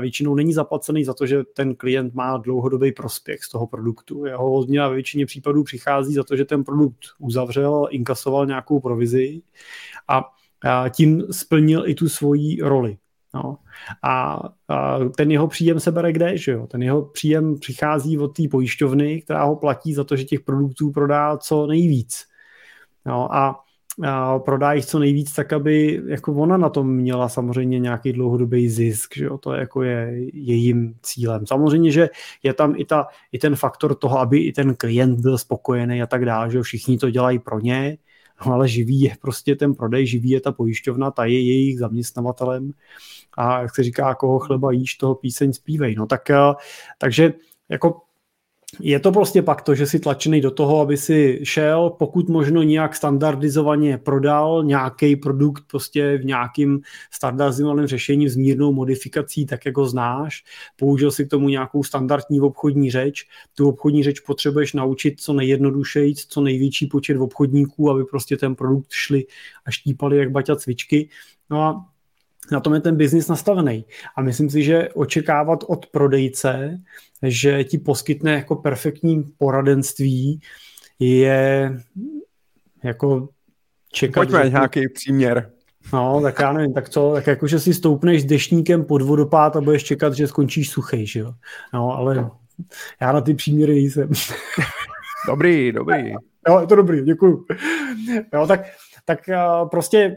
většinou 0.01 0.35
není 0.35 0.53
zaplacený 0.53 1.05
za 1.05 1.15
to, 1.15 1.27
že 1.27 1.45
ten 1.55 1.75
klient 1.75 2.15
má 2.15 2.37
dlouhodobý 2.37 2.93
prospěch 2.93 3.45
z 3.45 3.49
toho 3.49 3.67
produktu. 3.67 4.25
Jeho 4.25 4.53
odměna 4.53 4.89
ve 4.89 4.95
většině 4.95 5.27
případů 5.27 5.65
přichází 5.65 6.15
za 6.15 6.25
to, 6.25 6.37
že 6.37 6.45
ten 6.45 6.65
produkt 6.65 7.01
uzavřel, 7.19 7.89
inkasoval 7.91 8.47
nějakou 8.47 8.81
provizi 8.81 9.43
a 10.09 10.25
tím 10.91 11.25
splnil 11.31 11.89
i 11.89 11.95
tu 11.95 12.09
svoji 12.09 12.59
roli. 12.63 12.97
No. 13.37 13.57
A, 14.03 14.41
a 14.69 14.99
ten 15.17 15.31
jeho 15.31 15.49
příjem 15.49 15.81
se 15.81 15.93
bere 15.93 16.13
kde, 16.13 16.37
že 16.37 16.53
jo? 16.53 16.67
Ten 16.67 16.83
jeho 16.83 17.03
příjem 17.03 17.59
přichází 17.59 18.19
od 18.19 18.29
té 18.29 18.43
pojišťovny, 18.51 19.23
která 19.23 19.45
ho 19.45 19.57
platí 19.57 19.95
za 19.95 20.05
to, 20.05 20.17
že 20.17 20.25
těch 20.25 20.41
produktů 20.41 20.91
prodá 20.91 21.37
co 21.37 21.67
nejvíc. 21.67 22.25
No 23.07 23.35
a, 23.35 23.61
a 24.07 24.39
prodá 24.39 24.73
jich 24.73 24.87
co 24.87 24.99
nejvíc, 24.99 25.35
tak 25.35 25.53
aby 25.53 26.03
jako 26.07 26.35
ona 26.35 26.57
na 26.57 26.69
tom 26.69 26.93
měla 26.93 27.29
samozřejmě 27.29 27.79
nějaký 27.79 28.13
dlouhodobý 28.13 28.69
zisk, 28.69 29.17
že 29.17 29.25
jo? 29.25 29.39
To 29.39 29.53
jako 29.53 29.83
je 29.83 30.13
jejím 30.33 30.95
cílem. 31.03 31.47
Samozřejmě, 31.47 31.91
že 31.91 32.09
je 32.43 32.55
tam 32.55 32.75
i, 32.77 32.85
ta, 32.85 33.07
i 33.33 33.39
ten 33.39 33.57
faktor 33.57 33.95
toho, 33.95 34.19
aby 34.19 34.39
i 34.39 34.53
ten 34.53 34.75
klient 34.75 35.21
byl 35.21 35.39
spokojený 35.39 36.03
a 36.03 36.07
tak 36.07 36.25
dále, 36.25 36.51
že 36.51 36.57
jo? 36.57 36.63
Všichni 36.63 36.99
to 36.99 37.11
dělají 37.11 37.39
pro 37.39 37.61
ně, 37.61 37.99
no 38.47 38.53
ale 38.53 38.69
živý 38.69 39.01
je 39.01 39.17
prostě 39.21 39.57
ten 39.57 39.75
prodej, 39.75 40.07
živý 40.07 40.31
je 40.31 40.41
ta 40.41 40.53
pojišťovna, 40.53 41.11
ta 41.11 41.25
je 41.25 41.41
jejich 41.41 41.79
zaměstnavatelem 41.79 42.73
a 43.37 43.63
jak 43.63 43.75
se 43.75 43.83
říká, 43.83 44.15
koho 44.15 44.39
chleba 44.39 44.73
jíš, 44.73 44.95
toho 44.95 45.15
píseň 45.15 45.53
zpívej. 45.53 45.95
No 45.95 46.07
tak, 46.07 46.31
eh, 46.31 46.55
takže 46.99 47.33
jako 47.69 48.07
je 48.81 49.01
to 49.01 49.13
prostě 49.13 49.43
pak 49.43 49.63
to, 49.63 49.75
že 49.75 49.87
si 49.87 49.99
tlačený 50.01 50.41
do 50.41 50.51
toho, 50.51 50.81
aby 50.81 50.97
si 50.97 51.41
šel, 51.43 51.91
pokud 51.91 52.29
možno 52.29 52.63
nějak 52.63 52.97
standardizovaně 52.97 53.99
prodal 53.99 54.65
nějaký 54.65 55.17
produkt 55.17 55.65
prostě 55.71 56.19
v 56.19 56.25
nějakým 56.25 56.81
standardizovaném 57.11 57.87
řešení 57.87 58.29
s 58.29 58.37
mírnou 58.37 58.73
modifikací, 58.73 59.47
tak 59.47 59.67
jako 59.67 59.87
znáš, 59.87 60.45
použil 60.77 61.11
si 61.11 61.27
k 61.27 61.31
tomu 61.31 61.49
nějakou 61.49 61.83
standardní 61.83 62.41
obchodní 62.41 62.91
řeč, 62.91 63.29
tu 63.55 63.69
obchodní 63.69 64.03
řeč 64.03 64.21
potřebuješ 64.21 64.73
naučit 64.73 65.21
co 65.21 65.33
nejjednodušeji, 65.33 66.15
co 66.15 66.41
největší 66.41 66.87
počet 66.87 67.17
obchodníků, 67.17 67.91
aby 67.91 68.05
prostě 68.05 68.37
ten 68.37 68.55
produkt 68.55 68.91
šli 68.91 69.27
a 69.67 69.71
štípali 69.71 70.19
jak 70.19 70.31
baťa 70.31 70.57
cvičky. 70.57 71.09
No 71.51 71.63
a 71.63 71.87
na 72.53 72.61
tom 72.61 72.75
je 72.75 72.81
ten 72.81 72.97
biznis 72.97 73.29
nastavený. 73.29 73.85
A 74.17 74.23
myslím 74.23 74.51
si, 74.51 74.63
že 74.63 74.89
očekávat 74.95 75.65
od 75.67 75.87
prodejce, 75.87 76.81
že 77.23 77.65
ti 77.65 77.79
poskytne 77.79 78.33
jako 78.33 78.57
perfektní 78.57 79.23
poradenství, 79.39 80.41
je 80.99 81.73
jako 82.85 83.29
čekat... 83.93 84.21
Pojďme 84.21 84.45
že... 84.45 84.51
nějaký 84.51 84.89
příměr. 84.89 85.51
No, 85.93 86.21
tak 86.23 86.39
já 86.41 86.53
nevím, 86.53 86.75
tak 86.75 86.89
co, 86.89 87.13
tak 87.15 87.27
jako, 87.27 87.47
že 87.47 87.61
si 87.61 87.75
stoupneš 87.75 88.23
s 88.23 88.25
dešníkem 88.25 88.85
pod 88.85 89.03
vodopád 89.03 89.57
a 89.57 89.61
budeš 89.61 89.85
čekat, 89.85 90.15
že 90.15 90.27
skončíš 90.27 90.71
suchej, 90.71 91.07
že 91.07 91.21
jo. 91.21 91.33
No, 91.75 91.97
ale 91.97 92.31
já 93.01 93.13
na 93.13 93.21
ty 93.21 93.35
příměry 93.35 93.75
nejsem. 93.75 94.11
Dobrý, 95.29 95.73
dobrý. 95.73 96.11
Jo, 96.49 96.61
je 96.61 96.67
to 96.67 96.75
dobrý, 96.75 97.03
děkuju. 97.03 97.47
Jo, 98.35 98.47
tak, 98.47 98.61
tak 99.05 99.19
prostě 99.71 100.17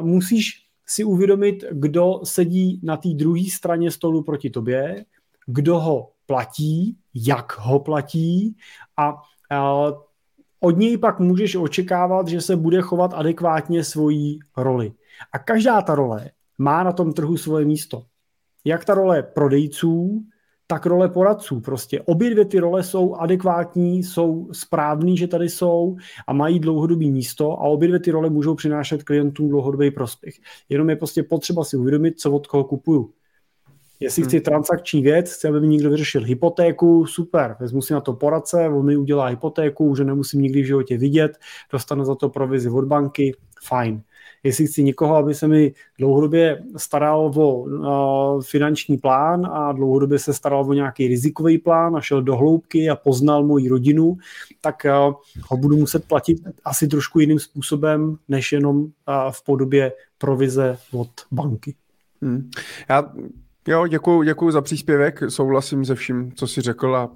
musíš 0.00 0.67
si 0.88 1.04
uvědomit, 1.04 1.64
kdo 1.70 2.20
sedí 2.24 2.80
na 2.82 2.96
té 2.96 3.08
druhé 3.08 3.44
straně 3.50 3.90
stolu 3.90 4.22
proti 4.22 4.50
tobě, 4.50 5.04
kdo 5.46 5.80
ho 5.80 6.10
platí, 6.26 6.98
jak 7.14 7.58
ho 7.58 7.80
platí 7.80 8.56
a, 8.96 9.22
od 10.60 10.78
něj 10.78 10.98
pak 10.98 11.20
můžeš 11.20 11.56
očekávat, 11.56 12.28
že 12.28 12.40
se 12.40 12.56
bude 12.56 12.80
chovat 12.80 13.14
adekvátně 13.14 13.84
svojí 13.84 14.38
roli. 14.56 14.92
A 15.32 15.38
každá 15.38 15.82
ta 15.82 15.94
role 15.94 16.30
má 16.58 16.82
na 16.82 16.92
tom 16.92 17.12
trhu 17.12 17.36
svoje 17.36 17.64
místo. 17.64 18.02
Jak 18.64 18.84
ta 18.84 18.94
role 18.94 19.22
prodejců, 19.22 20.22
tak 20.70 20.86
role 20.86 21.08
poradců. 21.08 21.60
Prostě 21.60 22.02
obě 22.02 22.30
dvě 22.30 22.44
ty 22.44 22.58
role 22.58 22.82
jsou 22.82 23.14
adekvátní, 23.14 24.02
jsou 24.02 24.48
správný, 24.52 25.16
že 25.16 25.26
tady 25.26 25.48
jsou 25.48 25.96
a 26.26 26.32
mají 26.32 26.60
dlouhodobý 26.60 27.10
místo 27.10 27.52
a 27.52 27.60
obě 27.60 27.88
dvě 27.88 28.00
ty 28.00 28.10
role 28.10 28.30
můžou 28.30 28.54
přinášet 28.54 29.02
klientům 29.02 29.48
dlouhodobý 29.48 29.90
prospěch. 29.90 30.34
Jenom 30.68 30.90
je 30.90 30.96
prostě 30.96 31.22
potřeba 31.22 31.64
si 31.64 31.76
uvědomit, 31.76 32.20
co 32.20 32.32
od 32.32 32.46
koho 32.46 32.64
kupuju. 32.64 33.10
Jestli 34.00 34.22
hmm. 34.22 34.28
chci 34.28 34.40
transakční 34.40 35.02
věc, 35.02 35.32
chci, 35.32 35.48
aby 35.48 35.60
mi 35.60 35.68
někdo 35.68 35.90
vyřešil 35.90 36.24
hypotéku, 36.24 37.06
super, 37.06 37.56
vezmu 37.60 37.82
si 37.82 37.92
na 37.92 38.00
to 38.00 38.12
poradce, 38.12 38.68
on 38.68 38.86
mi 38.86 38.96
udělá 38.96 39.26
hypotéku, 39.26 39.94
že 39.94 40.04
nemusím 40.04 40.42
nikdy 40.42 40.62
v 40.62 40.66
životě 40.66 40.98
vidět, 40.98 41.38
dostanu 41.72 42.04
za 42.04 42.14
to 42.14 42.28
provizi 42.28 42.70
od 42.70 42.84
banky, 42.84 43.36
fajn 43.64 44.02
jestli 44.42 44.66
chci 44.66 44.84
někoho, 44.84 45.16
aby 45.16 45.34
se 45.34 45.48
mi 45.48 45.72
dlouhodobě 45.98 46.62
staral 46.76 47.32
o 47.36 47.54
uh, 47.54 48.42
finanční 48.42 48.98
plán 48.98 49.46
a 49.46 49.72
dlouhodobě 49.72 50.18
se 50.18 50.34
staral 50.34 50.70
o 50.70 50.72
nějaký 50.72 51.08
rizikový 51.08 51.58
plán 51.58 51.96
a 51.96 52.00
šel 52.00 52.22
do 52.22 52.36
hloubky 52.36 52.90
a 52.90 52.96
poznal 52.96 53.44
moji 53.44 53.68
rodinu, 53.68 54.16
tak 54.60 54.86
uh, 55.08 55.14
ho 55.50 55.56
budu 55.56 55.76
muset 55.76 56.08
platit 56.08 56.38
asi 56.64 56.88
trošku 56.88 57.20
jiným 57.20 57.38
způsobem, 57.38 58.16
než 58.28 58.52
jenom 58.52 58.76
uh, 58.76 58.90
v 59.30 59.44
podobě 59.44 59.92
provize 60.18 60.78
od 60.92 61.10
banky. 61.30 61.74
Hmm. 62.22 62.50
Já 62.88 63.12
Jo, 63.68 63.86
děkuji, 63.86 64.22
děkuji 64.22 64.50
za 64.50 64.60
příspěvek, 64.60 65.20
souhlasím 65.28 65.84
se 65.84 65.94
vším, 65.94 66.32
co 66.32 66.46
jsi 66.46 66.60
řekl 66.60 66.96
a 66.96 67.10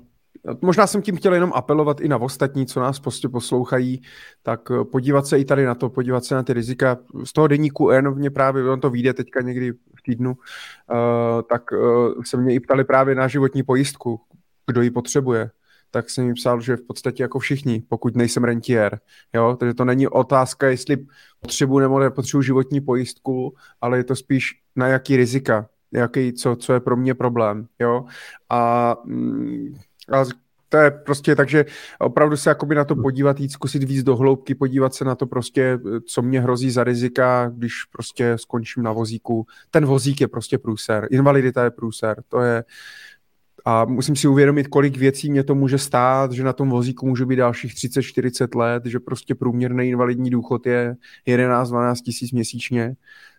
Možná 0.60 0.86
jsem 0.86 1.02
tím 1.02 1.16
chtěl 1.16 1.34
jenom 1.34 1.52
apelovat 1.54 2.00
i 2.00 2.08
na 2.08 2.18
ostatní, 2.18 2.66
co 2.66 2.80
nás 2.80 3.00
prostě 3.00 3.28
poslouchají, 3.28 4.02
tak 4.42 4.60
eh, 4.70 4.84
podívat 4.84 5.26
se 5.26 5.38
i 5.38 5.44
tady 5.44 5.64
na 5.64 5.74
to, 5.74 5.90
podívat 5.90 6.24
se 6.24 6.34
na 6.34 6.42
ty 6.42 6.52
rizika. 6.52 6.98
Z 7.24 7.32
toho 7.32 7.46
deníku 7.46 7.90
N 7.90 8.14
mě 8.14 8.30
právě, 8.30 8.70
on 8.70 8.80
to 8.80 8.90
vyjde 8.90 9.14
teďka 9.14 9.40
někdy 9.40 9.72
v 9.72 10.02
týdnu, 10.04 10.30
uh, 10.30 10.36
tak 11.48 11.72
uh, 11.72 12.22
se 12.24 12.36
mě 12.36 12.54
i 12.54 12.60
ptali 12.60 12.84
právě 12.84 13.14
na 13.14 13.28
životní 13.28 13.62
pojistku, 13.62 14.20
kdo 14.66 14.82
ji 14.82 14.90
potřebuje 14.90 15.50
tak 15.92 16.10
jsem 16.10 16.26
mi 16.26 16.34
psal, 16.34 16.60
že 16.60 16.76
v 16.76 16.82
podstatě 16.82 17.22
jako 17.22 17.38
všichni, 17.38 17.82
pokud 17.88 18.16
nejsem 18.16 18.44
rentier. 18.44 19.00
Jo? 19.32 19.56
Takže 19.60 19.74
to 19.74 19.84
není 19.84 20.08
otázka, 20.08 20.68
jestli 20.68 21.06
potřebuji 21.40 21.78
nebo 21.78 21.98
nepotřebuji 21.98 22.42
životní 22.42 22.80
pojistku, 22.80 23.54
ale 23.80 23.98
je 23.98 24.04
to 24.04 24.16
spíš 24.16 24.60
na 24.76 24.86
jaký 24.86 25.16
rizika, 25.16 25.68
jaký, 25.92 26.32
co, 26.32 26.56
co 26.56 26.72
je 26.72 26.80
pro 26.80 26.96
mě 26.96 27.14
problém. 27.14 27.66
Jo? 27.78 28.04
A 28.48 28.96
mm, 29.04 29.74
a 30.12 30.24
to 30.68 30.78
je 30.78 30.90
prostě 30.90 31.36
tak, 31.36 31.48
že 31.48 31.64
opravdu 31.98 32.36
se 32.36 32.50
jakoby 32.50 32.74
na 32.74 32.84
to 32.84 32.96
podívat, 32.96 33.40
jít 33.40 33.52
zkusit 33.52 33.82
víc 33.82 34.02
do 34.02 34.16
hloubky, 34.16 34.54
podívat 34.54 34.94
se 34.94 35.04
na 35.04 35.14
to 35.14 35.26
prostě, 35.26 35.78
co 36.06 36.22
mě 36.22 36.40
hrozí 36.40 36.70
za 36.70 36.84
rizika, 36.84 37.50
když 37.54 37.72
prostě 37.84 38.38
skončím 38.38 38.82
na 38.82 38.92
vozíku. 38.92 39.46
Ten 39.70 39.86
vozík 39.86 40.20
je 40.20 40.28
prostě 40.28 40.58
průser, 40.58 41.08
invalidita 41.10 41.64
je 41.64 41.70
průser, 41.70 42.22
to 42.28 42.40
je, 42.40 42.64
a 43.64 43.84
musím 43.84 44.16
si 44.16 44.28
uvědomit, 44.28 44.68
kolik 44.68 44.96
věcí 44.96 45.30
mě 45.30 45.44
to 45.44 45.54
může 45.54 45.78
stát, 45.78 46.32
že 46.32 46.44
na 46.44 46.52
tom 46.52 46.70
vozíku 46.70 47.06
může 47.06 47.26
být 47.26 47.36
dalších 47.36 47.74
30-40 47.74 48.58
let, 48.58 48.86
že 48.86 49.00
prostě 49.00 49.34
průměrný 49.34 49.88
invalidní 49.88 50.30
důchod 50.30 50.66
je 50.66 50.96
11-12 51.28 51.94
tisíc 52.04 52.32
měsíčně, 52.32 52.94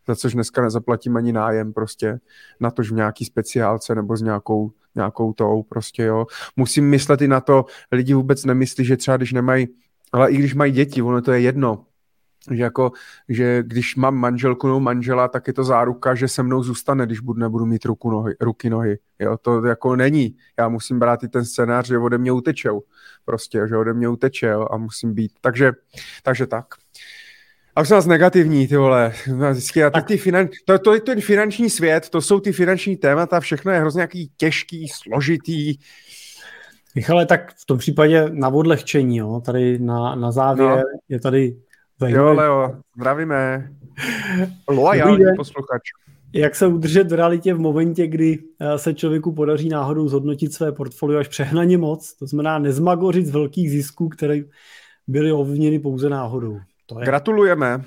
za 0.08 0.16
což 0.16 0.34
dneska 0.34 0.62
nezaplatím 0.62 1.18
ani 1.18 1.34
nájem 1.34 1.74
prostě, 1.74 2.20
na 2.60 2.72
tož 2.72 2.92
v 2.92 2.96
nějaký 2.96 3.26
speciálce 3.26 3.96
nebo 3.96 4.18
s 4.18 4.22
nějakou 4.22 4.72
nějakou 4.96 5.34
tou 5.34 5.64
prostě, 5.64 6.04
jo. 6.04 6.26
Musím 6.56 6.90
myslet 6.90 7.22
i 7.22 7.28
na 7.28 7.42
to, 7.42 7.66
lidi 7.92 8.14
vůbec 8.14 8.46
nemyslí, 8.46 8.86
že 8.86 8.98
třeba 8.98 9.18
když 9.18 9.34
nemají, 9.34 9.68
ale 10.12 10.32
i 10.32 10.38
když 10.38 10.54
mají 10.54 10.72
děti, 10.72 11.02
ono 11.02 11.22
to 11.22 11.32
je 11.32 11.40
jedno, 11.40 11.86
že 12.52 12.64
jako, 12.64 12.92
že 13.30 13.64
když 13.64 13.96
mám 13.96 14.16
manželku 14.16 14.68
nebo 14.68 14.80
manžela, 14.80 15.28
tak 15.28 15.48
je 15.48 15.54
to 15.54 15.64
záruka, 15.64 16.16
že 16.16 16.28
se 16.28 16.44
mnou 16.44 16.64
zůstane, 16.64 17.06
když 17.06 17.20
budu, 17.20 17.40
nebudu 17.40 17.66
mít 17.66 17.86
ruku, 17.86 18.12
nohy, 18.12 18.36
ruky, 18.42 18.70
nohy. 18.70 19.00
Jo, 19.20 19.38
to 19.38 19.66
jako 19.66 19.96
není. 19.96 20.36
Já 20.60 20.70
musím 20.70 21.00
brát 21.00 21.24
i 21.24 21.28
ten 21.28 21.46
scénář, 21.46 21.88
že 21.88 21.98
ode 21.98 22.18
mě 22.18 22.32
utečou. 22.32 22.84
Prostě, 23.26 23.68
že 23.70 23.78
ode 23.78 23.94
mě 23.94 24.10
uteče 24.10 24.48
jo, 24.48 24.68
a 24.72 24.78
musím 24.78 25.14
být. 25.14 25.32
Takže, 25.42 25.72
takže 26.24 26.48
tak. 26.48 26.66
A 27.76 27.82
už 27.82 27.90
nás 27.90 28.06
negativní, 28.06 28.68
ty 28.68 28.78
vole. 28.78 29.14
Vždycky, 29.52 29.84
a 29.84 29.90
tak 29.90 30.08
ty 30.08 30.18
finan... 30.18 30.48
to, 30.66 30.80
to 30.80 30.94
je 30.94 31.02
ten 31.02 31.22
finanční 31.22 31.70
svět, 31.70 32.10
to 32.10 32.22
jsou 32.22 32.40
ty 32.40 32.52
finanční 32.52 32.98
témata, 32.98 33.40
všechno 33.40 33.72
je 33.72 33.80
hrozně 33.80 34.00
nějaký 34.00 34.32
těžký, 34.38 34.88
složitý. 34.88 35.76
Michale, 36.96 37.26
tak 37.26 37.54
v 37.54 37.66
tom 37.66 37.78
případě 37.78 38.30
na 38.30 38.50
odlehčení, 38.50 39.18
jo. 39.18 39.42
tady 39.46 39.80
na, 39.80 40.16
na 40.16 40.32
závěr 40.32 40.70
no. 40.70 40.84
je 41.10 41.20
tady 41.20 41.58
zajímavý. 42.00 42.28
Jo, 42.28 42.34
Leo, 42.34 42.76
zdravíme. 42.98 43.72
Loajální 44.70 45.26
posluchač. 45.38 45.82
Jak 46.34 46.56
se 46.56 46.68
udržet 46.68 47.12
v 47.12 47.14
realitě 47.14 47.54
v 47.54 47.60
momentě, 47.60 48.08
kdy 48.08 48.40
eh, 48.60 48.78
se 48.78 48.94
člověku 48.94 49.32
podaří 49.32 49.70
náhodou 49.70 50.08
zhodnotit 50.08 50.54
své 50.54 50.72
portfolio 50.72 51.20
až 51.20 51.28
přehnaně 51.28 51.78
moc, 51.78 52.14
to 52.14 52.28
znamená 52.28 52.60
nezmagořit 52.60 53.26
z 53.26 53.30
velkých 53.30 53.72
zisků, 53.72 54.10
které 54.10 54.40
byly 55.08 55.32
ovlivněny 55.32 55.80
pouze 55.80 56.10
náhodou 56.10 56.60
to 56.94 57.00
je. 57.00 57.06
Gratulujeme. 57.06 57.84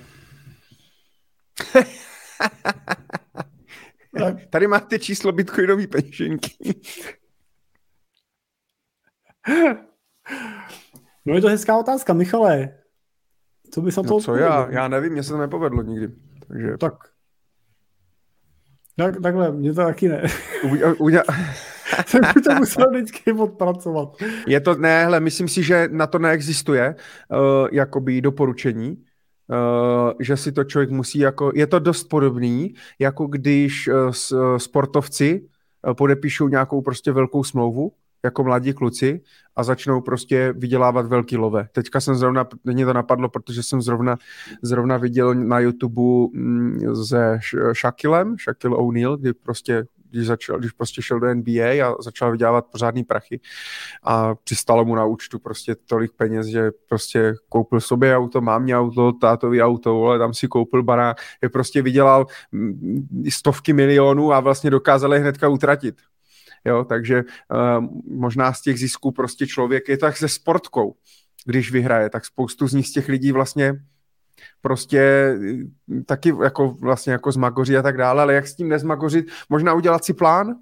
Tady 4.51 4.67
máte 4.67 4.99
číslo 4.99 5.33
bitcoinové 5.33 5.87
peněženky. 5.87 6.75
no 11.27 11.35
je 11.35 11.41
to 11.41 11.49
hezká 11.49 11.79
otázka, 11.79 12.13
Michale. 12.13 12.69
Co 13.71 13.81
bys 13.81 13.97
na 13.97 14.03
to 14.03 14.15
no 14.15 14.21
co 14.21 14.37
já? 14.37 14.71
Já 14.71 14.89
nevím, 14.89 15.13
mně 15.13 15.23
se 15.23 15.31
to 15.31 15.39
nepovedlo 15.39 15.83
nikdy. 15.83 16.09
Takže... 16.49 16.77
Tak. 16.79 16.95
tak 18.97 19.23
takhle, 19.23 19.53
mě 19.53 19.75
to 19.75 19.85
taky 19.85 20.09
ne. 20.09 20.23
Jsem 22.07 22.21
to 22.45 22.55
musel 22.55 22.91
vždycky 22.91 23.33
odpracovat. 23.33 24.09
Je 24.47 24.61
to, 24.61 24.75
ne, 24.75 25.05
hele, 25.05 25.21
myslím 25.21 25.49
si, 25.49 25.63
že 25.63 25.89
na 25.93 26.07
to 26.07 26.19
neexistuje 26.19 26.95
uh, 26.95 27.69
jakoby 27.73 28.21
doporučení, 28.21 28.97
uh, 28.97 30.13
že 30.21 30.37
si 30.37 30.53
to 30.53 30.65
člověk 30.65 30.91
musí 30.91 31.19
jako, 31.19 31.53
je 31.55 31.67
to 31.67 31.79
dost 31.79 32.05
podobný, 32.05 32.75
jako 32.99 33.27
když 33.27 33.89
uh, 33.89 34.57
sportovci 34.57 35.41
uh, 35.87 35.95
podepíšou 35.95 36.49
nějakou 36.49 36.83
prostě 36.83 37.13
velkou 37.13 37.45
smlouvu, 37.45 37.93
jako 38.25 38.45
mladí 38.45 38.73
kluci 38.73 39.21
a 39.57 39.63
začnou 39.63 40.01
prostě 40.01 40.55
vydělávat 40.57 41.07
velký 41.07 41.37
love. 41.37 41.69
Teďka 41.73 42.01
jsem 42.01 42.15
zrovna, 42.15 42.47
mě 42.65 42.87
to 42.87 42.93
napadlo, 42.93 43.29
protože 43.29 43.63
jsem 43.63 43.83
zrovna, 43.83 44.17
zrovna 44.63 44.97
viděl 44.97 45.35
na 45.35 45.59
YouTube 45.61 46.03
mm, 46.33 46.81
se 47.09 47.39
Shakilem, 47.81 48.37
Shaquille 48.39 48.77
O'Neal, 48.77 49.17
kdy 49.17 49.33
prostě 49.33 49.85
když, 50.17 50.27
začal, 50.27 50.59
když 50.59 50.73
prostě 50.73 51.03
šel 51.03 51.21
do 51.21 51.35
NBA 51.35 51.89
a 51.89 52.03
začal 52.03 52.33
vydělávat 52.33 52.67
pořádný 52.67 53.05
prachy 53.05 53.41
a 54.03 54.35
přistalo 54.35 54.85
mu 54.85 54.95
na 54.95 55.05
účtu 55.05 55.39
prostě 55.39 55.75
tolik 55.75 56.13
peněz, 56.17 56.47
že 56.47 56.71
prostě 56.89 57.35
koupil 57.49 57.81
sobě 57.81 58.17
auto, 58.17 58.41
mámě 58.41 58.79
auto, 58.79 59.13
tátový 59.13 59.63
auto, 59.63 60.05
ale 60.05 60.19
tam 60.19 60.35
si 60.35 60.49
koupil 60.49 60.83
barák, 60.83 61.17
je 61.43 61.49
prostě 61.49 61.83
vydělal 61.83 62.27
mm, 62.53 63.25
stovky 63.31 63.73
milionů 63.73 64.33
a 64.33 64.41
vlastně 64.41 64.71
dokázal 64.71 65.15
je 65.15 65.21
hnedka 65.21 65.49
utratit. 65.49 65.97
Jo, 66.65 66.85
takže 66.85 67.23
uh, 67.23 67.85
možná 68.19 68.53
z 68.53 68.61
těch 68.61 68.79
zisků 68.79 69.13
prostě 69.13 69.47
člověk 69.47 69.89
je 69.89 69.99
tak 69.99 70.17
se 70.17 70.29
sportkou, 70.29 70.95
když 71.45 71.73
vyhraje, 71.73 72.11
tak 72.11 72.25
spoustu 72.25 72.69
z 72.69 72.75
nich 72.75 72.89
z 72.89 72.93
těch 72.93 73.09
lidí 73.09 73.33
vlastně 73.33 73.75
prostě 74.61 75.01
eh, 75.01 76.03
taky 76.07 76.33
jako 76.43 76.69
vlastně 76.69 77.13
jako 77.13 77.33
zmagoří 77.33 77.77
a 77.77 77.83
tak 77.83 77.97
dále, 77.97 78.23
ale 78.23 78.35
jak 78.35 78.47
s 78.47 78.57
tím 78.57 78.69
nezmagořit, 78.69 79.27
možná 79.49 79.75
udělat 79.75 80.05
si 80.05 80.15
plán, 80.15 80.55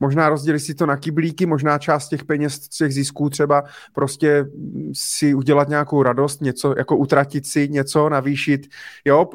Možná 0.00 0.28
rozdělit 0.28 0.60
si 0.60 0.74
to 0.74 0.86
na 0.86 0.96
kyblíky, 0.96 1.46
možná 1.46 1.78
část 1.78 2.08
těch 2.08 2.24
peněz, 2.24 2.68
těch 2.68 2.94
zisků 2.94 3.30
třeba 3.30 3.64
prostě 3.92 4.46
si 4.92 5.34
udělat 5.34 5.68
nějakou 5.68 6.02
radost, 6.02 6.40
něco, 6.40 6.74
jako 6.78 6.96
utratit 6.96 7.46
si 7.46 7.68
něco, 7.68 8.08
navýšit, 8.08 8.66
jo, 9.04 9.28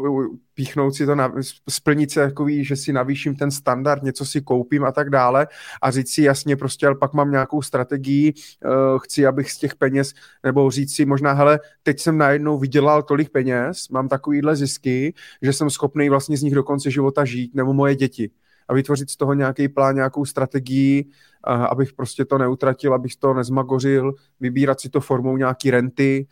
píchnout 0.53 0.95
si 0.95 1.05
to, 1.05 1.15
na, 1.15 1.33
splnit 1.69 2.11
se 2.11 2.19
takový, 2.27 2.65
že 2.65 2.75
si 2.75 2.93
navýším 2.93 3.35
ten 3.35 3.51
standard, 3.51 4.03
něco 4.03 4.25
si 4.25 4.41
koupím 4.41 4.85
a 4.85 4.91
tak 4.91 5.09
dále 5.09 5.47
a 5.81 5.91
říct 5.91 6.13
si 6.13 6.21
jasně 6.21 6.55
prostě, 6.55 6.87
ale 6.87 6.95
pak 6.95 7.13
mám 7.13 7.31
nějakou 7.31 7.61
strategii, 7.61 8.33
uh, 8.33 8.99
chci, 8.99 9.27
abych 9.27 9.51
z 9.51 9.57
těch 9.57 9.75
peněz, 9.75 10.13
nebo 10.43 10.71
říct 10.71 10.95
si 10.95 11.05
možná, 11.05 11.33
hele, 11.33 11.59
teď 11.83 11.99
jsem 11.99 12.17
najednou 12.17 12.57
vydělal 12.57 13.03
tolik 13.03 13.29
peněz, 13.29 13.89
mám 13.89 14.07
takovýhle 14.07 14.55
zisky, 14.55 15.13
že 15.41 15.53
jsem 15.53 15.69
schopný 15.69 16.09
vlastně 16.09 16.37
z 16.37 16.43
nich 16.43 16.55
do 16.55 16.63
konce 16.63 16.91
života 16.91 17.25
žít, 17.25 17.55
nebo 17.55 17.73
moje 17.73 17.95
děti 17.95 18.29
a 18.67 18.73
vytvořit 18.73 19.09
z 19.09 19.17
toho 19.17 19.33
nějaký 19.33 19.67
plán, 19.67 19.95
nějakou 19.95 20.25
strategii, 20.25 21.09
abych 21.43 21.93
prostě 21.93 22.25
to 22.25 22.37
neutratil, 22.37 22.93
abych 22.93 23.15
to 23.15 23.33
nezmagořil, 23.33 24.13
vybírat 24.39 24.79
si 24.79 24.89
to 24.89 25.01
formou 25.01 25.37
nějaký 25.37 25.71
renty. 25.71 26.27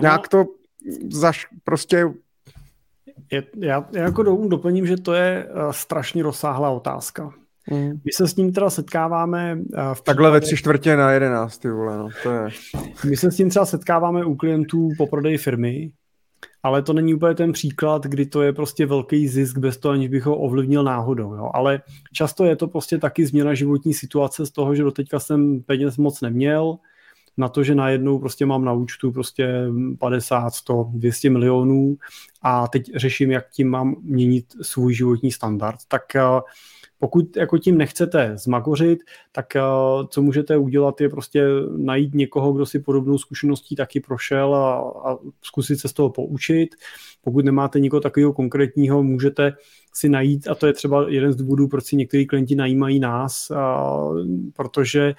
Nějak 0.00 0.28
to 0.28 0.44
zaš 1.12 1.46
prostě 1.64 2.08
je, 3.32 3.42
já, 3.56 3.88
já 3.92 4.02
jako 4.02 4.22
doplním, 4.48 4.86
že 4.86 4.96
to 4.96 5.12
je 5.12 5.48
uh, 5.54 5.70
strašně 5.70 6.22
rozsáhlá 6.22 6.70
otázka. 6.70 7.30
Mm. 7.70 7.90
My 8.04 8.12
se 8.12 8.28
s 8.28 8.36
ním 8.36 8.52
teda 8.52 8.70
setkáváme... 8.70 9.54
Uh, 9.54 9.60
v 9.60 9.66
případě... 9.66 10.02
Takhle 10.04 10.30
ve 10.30 10.40
tři 10.40 10.56
čtvrtě 10.56 10.96
na 10.96 11.12
jedenáct, 11.12 11.58
ty 11.58 11.70
vole, 11.70 11.98
no, 11.98 12.08
to 12.22 12.32
je... 12.32 12.48
My 13.08 13.16
se 13.16 13.30
s 13.30 13.36
tím 13.36 13.50
třeba 13.50 13.66
setkáváme 13.66 14.24
u 14.24 14.34
klientů 14.34 14.88
po 14.98 15.06
prodeji 15.06 15.38
firmy, 15.38 15.92
ale 16.62 16.82
to 16.82 16.92
není 16.92 17.14
úplně 17.14 17.34
ten 17.34 17.52
příklad, 17.52 18.06
kdy 18.06 18.26
to 18.26 18.42
je 18.42 18.52
prostě 18.52 18.86
velký 18.86 19.28
zisk 19.28 19.58
bez 19.58 19.76
toho, 19.76 19.92
aniž 19.92 20.08
bych 20.08 20.24
ho 20.24 20.36
ovlivnil 20.36 20.84
náhodou. 20.84 21.34
Jo. 21.34 21.50
Ale 21.54 21.82
často 22.12 22.44
je 22.44 22.56
to 22.56 22.68
prostě 22.68 22.98
taky 22.98 23.26
změna 23.26 23.54
životní 23.54 23.94
situace 23.94 24.46
z 24.46 24.50
toho, 24.50 24.74
že 24.74 24.82
doteďka 24.82 25.20
jsem 25.20 25.62
peněz 25.62 25.96
moc 25.96 26.20
neměl, 26.20 26.78
na 27.36 27.48
to, 27.48 27.62
že 27.62 27.74
najednou 27.74 28.18
prostě 28.18 28.46
mám 28.46 28.64
na 28.64 28.72
účtu 28.72 29.12
prostě 29.12 29.64
50, 29.98 30.50
100, 30.50 30.90
200 30.92 31.30
milionů 31.30 31.96
a 32.42 32.68
teď 32.68 32.90
řeším, 32.96 33.30
jak 33.30 33.50
tím 33.50 33.68
mám 33.68 33.96
měnit 34.02 34.44
svůj 34.62 34.94
životní 34.94 35.32
standard. 35.32 35.78
Tak 35.88 36.16
eh, 36.16 36.22
pokud 37.00 37.36
jako 37.36 37.58
tím 37.58 37.78
nechcete 37.78 38.32
zmagořit, 38.36 38.98
tak 39.32 39.56
eh, 39.56 39.62
co 40.08 40.22
můžete 40.22 40.56
udělat 40.56 41.00
je 41.00 41.08
prostě 41.08 41.44
najít 41.76 42.14
někoho, 42.14 42.52
kdo 42.52 42.66
si 42.66 42.78
podobnou 42.78 43.18
zkušeností 43.18 43.76
taky 43.76 44.00
prošel 44.00 44.54
a, 44.54 44.78
a 45.10 45.18
zkusit 45.42 45.76
se 45.76 45.88
z 45.88 45.92
toho 45.92 46.10
poučit. 46.10 46.74
Pokud 47.22 47.44
nemáte 47.44 47.80
nikoho 47.80 48.00
takového 48.00 48.32
konkrétního, 48.32 49.02
můžete 49.02 49.52
si 49.94 50.08
najít, 50.08 50.48
a 50.48 50.54
to 50.54 50.66
je 50.66 50.72
třeba 50.72 51.06
jeden 51.08 51.32
z 51.32 51.36
důvodů, 51.36 51.68
proč 51.68 51.84
si 51.84 51.96
někteří 51.96 52.26
klienti 52.26 52.54
najímají 52.54 53.00
nás, 53.00 53.50
a, 53.50 53.94
protože 54.52 55.14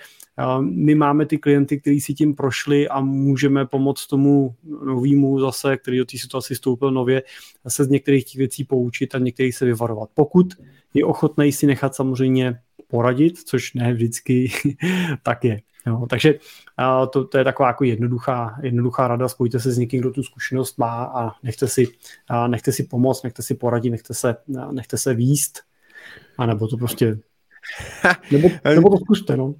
my 0.59 0.95
máme 0.95 1.25
ty 1.25 1.37
klienty, 1.37 1.79
kteří 1.79 2.01
si 2.01 2.13
tím 2.13 2.35
prošli 2.35 2.87
a 2.87 3.01
můžeme 3.01 3.65
pomoct 3.65 4.07
tomu 4.07 4.55
novému 4.85 5.39
zase, 5.39 5.77
který 5.77 5.97
do 5.97 6.05
té 6.05 6.17
situaci 6.17 6.55
stoupil 6.55 6.91
nově, 6.91 7.23
se 7.67 7.83
z 7.83 7.89
některých 7.89 8.25
těch 8.25 8.35
věcí 8.35 8.63
poučit 8.63 9.15
a 9.15 9.19
některých 9.19 9.55
se 9.55 9.65
vyvarovat. 9.65 10.09
Pokud 10.13 10.53
je 10.93 11.05
ochotný 11.05 11.51
si 11.51 11.67
nechat 11.67 11.95
samozřejmě 11.95 12.59
poradit, 12.87 13.37
což 13.37 13.73
ne 13.73 13.93
vždycky 13.93 14.51
tak 15.23 15.43
je. 15.43 15.61
Jo, 15.87 16.05
takže 16.09 16.33
to, 17.13 17.25
to 17.25 17.37
je 17.37 17.43
taková 17.43 17.67
jako 17.67 17.83
jednoduchá, 17.83 18.59
jednoduchá 18.63 19.07
rada, 19.07 19.27
spojte 19.27 19.59
se 19.59 19.71
s 19.71 19.77
někým, 19.77 19.99
kdo 19.99 20.11
tu 20.11 20.23
zkušenost 20.23 20.77
má 20.77 21.03
a 21.03 21.31
nechte 21.43 21.67
si, 21.67 21.87
a 22.29 22.47
nechte 22.47 22.71
si 22.71 22.83
pomoct, 22.83 23.23
nechte 23.23 23.43
si 23.43 23.55
poradit, 23.55 23.89
nechte 23.89 24.13
se, 24.13 24.35
nechte 24.71 24.97
se 24.97 25.13
výst, 25.13 25.59
a 26.37 26.45
nebo 26.45 26.67
to 26.67 26.77
prostě 26.77 27.17
nebo, 28.31 28.49
nebo 28.75 28.89
to 28.89 28.97
zkuste, 28.97 29.37
no. 29.37 29.55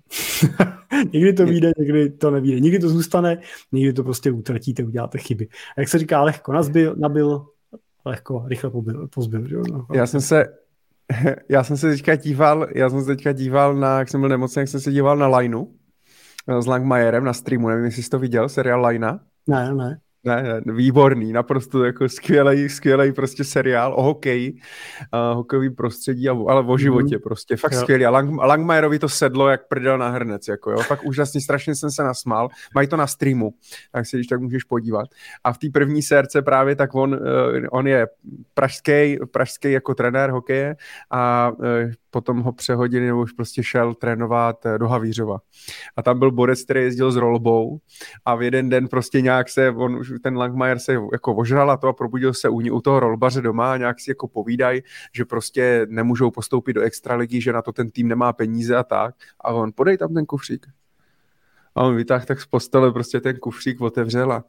někdy 1.13 1.33
to 1.33 1.45
vyjde, 1.45 1.71
někdy 1.80 2.09
to 2.09 2.31
nevíde. 2.31 2.59
Někdy 2.59 2.80
to 2.80 2.89
zůstane, 2.89 3.38
někdy 3.71 3.93
to 3.93 4.03
prostě 4.03 4.31
utratíte, 4.31 4.83
uděláte 4.83 5.17
chyby. 5.17 5.47
A 5.77 5.81
jak 5.81 5.89
se 5.89 5.99
říká, 5.99 6.21
lehko 6.21 6.53
nazbil, 6.53 6.95
nabil, 6.97 7.45
lehko, 8.05 8.43
rychle 8.47 8.69
pobil, 8.69 9.07
pozbil. 9.07 9.47
Že? 9.47 9.55
No, 9.71 9.85
já 9.93 10.07
jsem 10.07 10.21
se 10.21 10.45
já 11.49 11.63
jsem 11.63 11.77
se 11.77 11.89
teďka 11.89 12.15
díval, 12.15 12.67
já 12.75 12.89
jsem 12.89 13.01
se 13.01 13.05
teďka 13.05 13.31
díval 13.31 13.75
na, 13.75 13.99
jak 13.99 14.09
jsem 14.09 14.21
byl 14.21 14.30
nemocný, 14.30 14.59
jak 14.59 14.69
jsem 14.69 14.80
se 14.80 14.91
díval 14.91 15.17
na 15.17 15.38
Lineu 15.38 15.65
s 16.59 16.65
Langmajerem 16.65 17.23
na 17.23 17.33
streamu, 17.33 17.69
nevím, 17.69 17.85
jestli 17.85 18.03
jsi 18.03 18.09
to 18.09 18.19
viděl, 18.19 18.49
seriál 18.49 18.85
Lina. 18.88 19.19
Ne, 19.47 19.73
ne. 19.73 19.99
Ne, 20.24 20.43
ne, 20.43 20.74
výborný, 20.74 21.33
naprosto 21.33 21.83
jako 21.83 22.09
skvělý, 22.09 22.69
skvělý 22.69 23.11
prostě 23.11 23.43
seriál 23.43 23.93
o 23.98 24.03
hokeji, 24.03 24.53
uh, 24.53 25.35
hokejový 25.35 25.69
prostředí, 25.69 26.30
a, 26.30 26.32
ale 26.32 26.64
o 26.64 26.77
životě 26.77 27.16
mm. 27.16 27.22
prostě, 27.22 27.58
fakt 27.58 27.72
jo. 27.72 27.80
skvělý. 27.80 28.06
A 28.06 28.09
Lang, 28.09 28.41
Langmajerovi 28.41 29.00
to 29.00 29.09
sedlo 29.09 29.48
jak 29.48 29.67
prdel 29.67 29.98
na 29.98 30.09
hrnec, 30.09 30.48
jako 30.48 30.72
jo, 30.72 30.77
fakt 30.77 31.03
úžasně, 31.03 31.41
strašně 31.41 31.75
jsem 31.75 31.91
se 31.91 32.03
nasmál. 32.03 32.50
Mají 32.75 32.88
to 32.88 32.98
na 32.98 33.08
streamu, 33.08 33.53
tak 33.91 34.06
si 34.06 34.17
když 34.17 34.27
tak 34.27 34.41
můžeš 34.41 34.64
podívat. 34.64 35.09
A 35.43 35.53
v 35.53 35.58
té 35.58 35.67
první 35.74 36.01
sérce 36.01 36.41
právě 36.41 36.75
tak 36.75 36.95
on, 36.95 37.14
uh, 37.14 37.19
on 37.72 37.88
je 37.88 38.08
pražský, 38.53 39.17
pražský 39.32 39.72
jako 39.72 39.95
trenér 39.95 40.30
hokeje 40.30 40.75
a 41.11 41.51
uh, 41.58 41.66
potom 42.11 42.40
ho 42.40 42.51
přehodili 42.51 43.06
nebo 43.06 43.22
už 43.22 43.32
prostě 43.32 43.64
šel 43.64 43.93
trénovat 43.93 44.64
do 44.77 44.88
Havířova. 44.88 45.38
A 45.98 46.03
tam 46.03 46.19
byl 46.19 46.32
borec, 46.32 46.64
který 46.64 46.82
jezdil 46.82 47.11
s 47.11 47.16
rolbou 47.16 47.80
a 48.25 48.35
v 48.35 48.41
jeden 48.41 48.69
den 48.69 48.88
prostě 48.88 49.22
nějak 49.22 49.50
se, 49.50 49.69
on 49.69 49.95
už 49.95 50.10
ten 50.19 50.38
Langmajer 50.38 50.80
se 50.80 50.93
jako 50.93 51.35
ožral 51.35 51.72
a 51.72 51.77
to 51.77 51.88
a 51.88 51.93
probudil 51.93 52.33
se 52.33 52.49
u, 52.49 52.56
u 52.56 52.81
toho 52.81 52.99
rolbaře 52.99 53.41
doma 53.41 53.73
a 53.73 53.77
nějak 53.77 53.99
si 53.99 54.11
jako 54.11 54.27
povídají, 54.27 54.81
že 55.14 55.25
prostě 55.25 55.88
nemůžou 55.90 56.31
postoupit 56.31 56.73
do 56.73 56.81
extraligy, 56.81 57.41
že 57.41 57.53
na 57.53 57.61
to 57.61 57.72
ten 57.72 57.90
tým 57.90 58.07
nemá 58.07 58.33
peníze 58.33 58.75
a 58.75 58.83
tak. 58.83 59.15
A 59.40 59.53
on, 59.53 59.72
podej 59.75 59.98
tam 59.98 60.14
ten 60.14 60.25
kufřík. 60.25 60.67
A 61.75 61.83
on 61.83 61.95
vytáhl 61.95 62.25
tak 62.25 62.41
z 62.41 62.45
postele 62.45 62.91
prostě 62.91 63.19
ten 63.19 63.38
kufřík 63.38 63.81
otevřel 63.81 64.31
a 64.31 64.43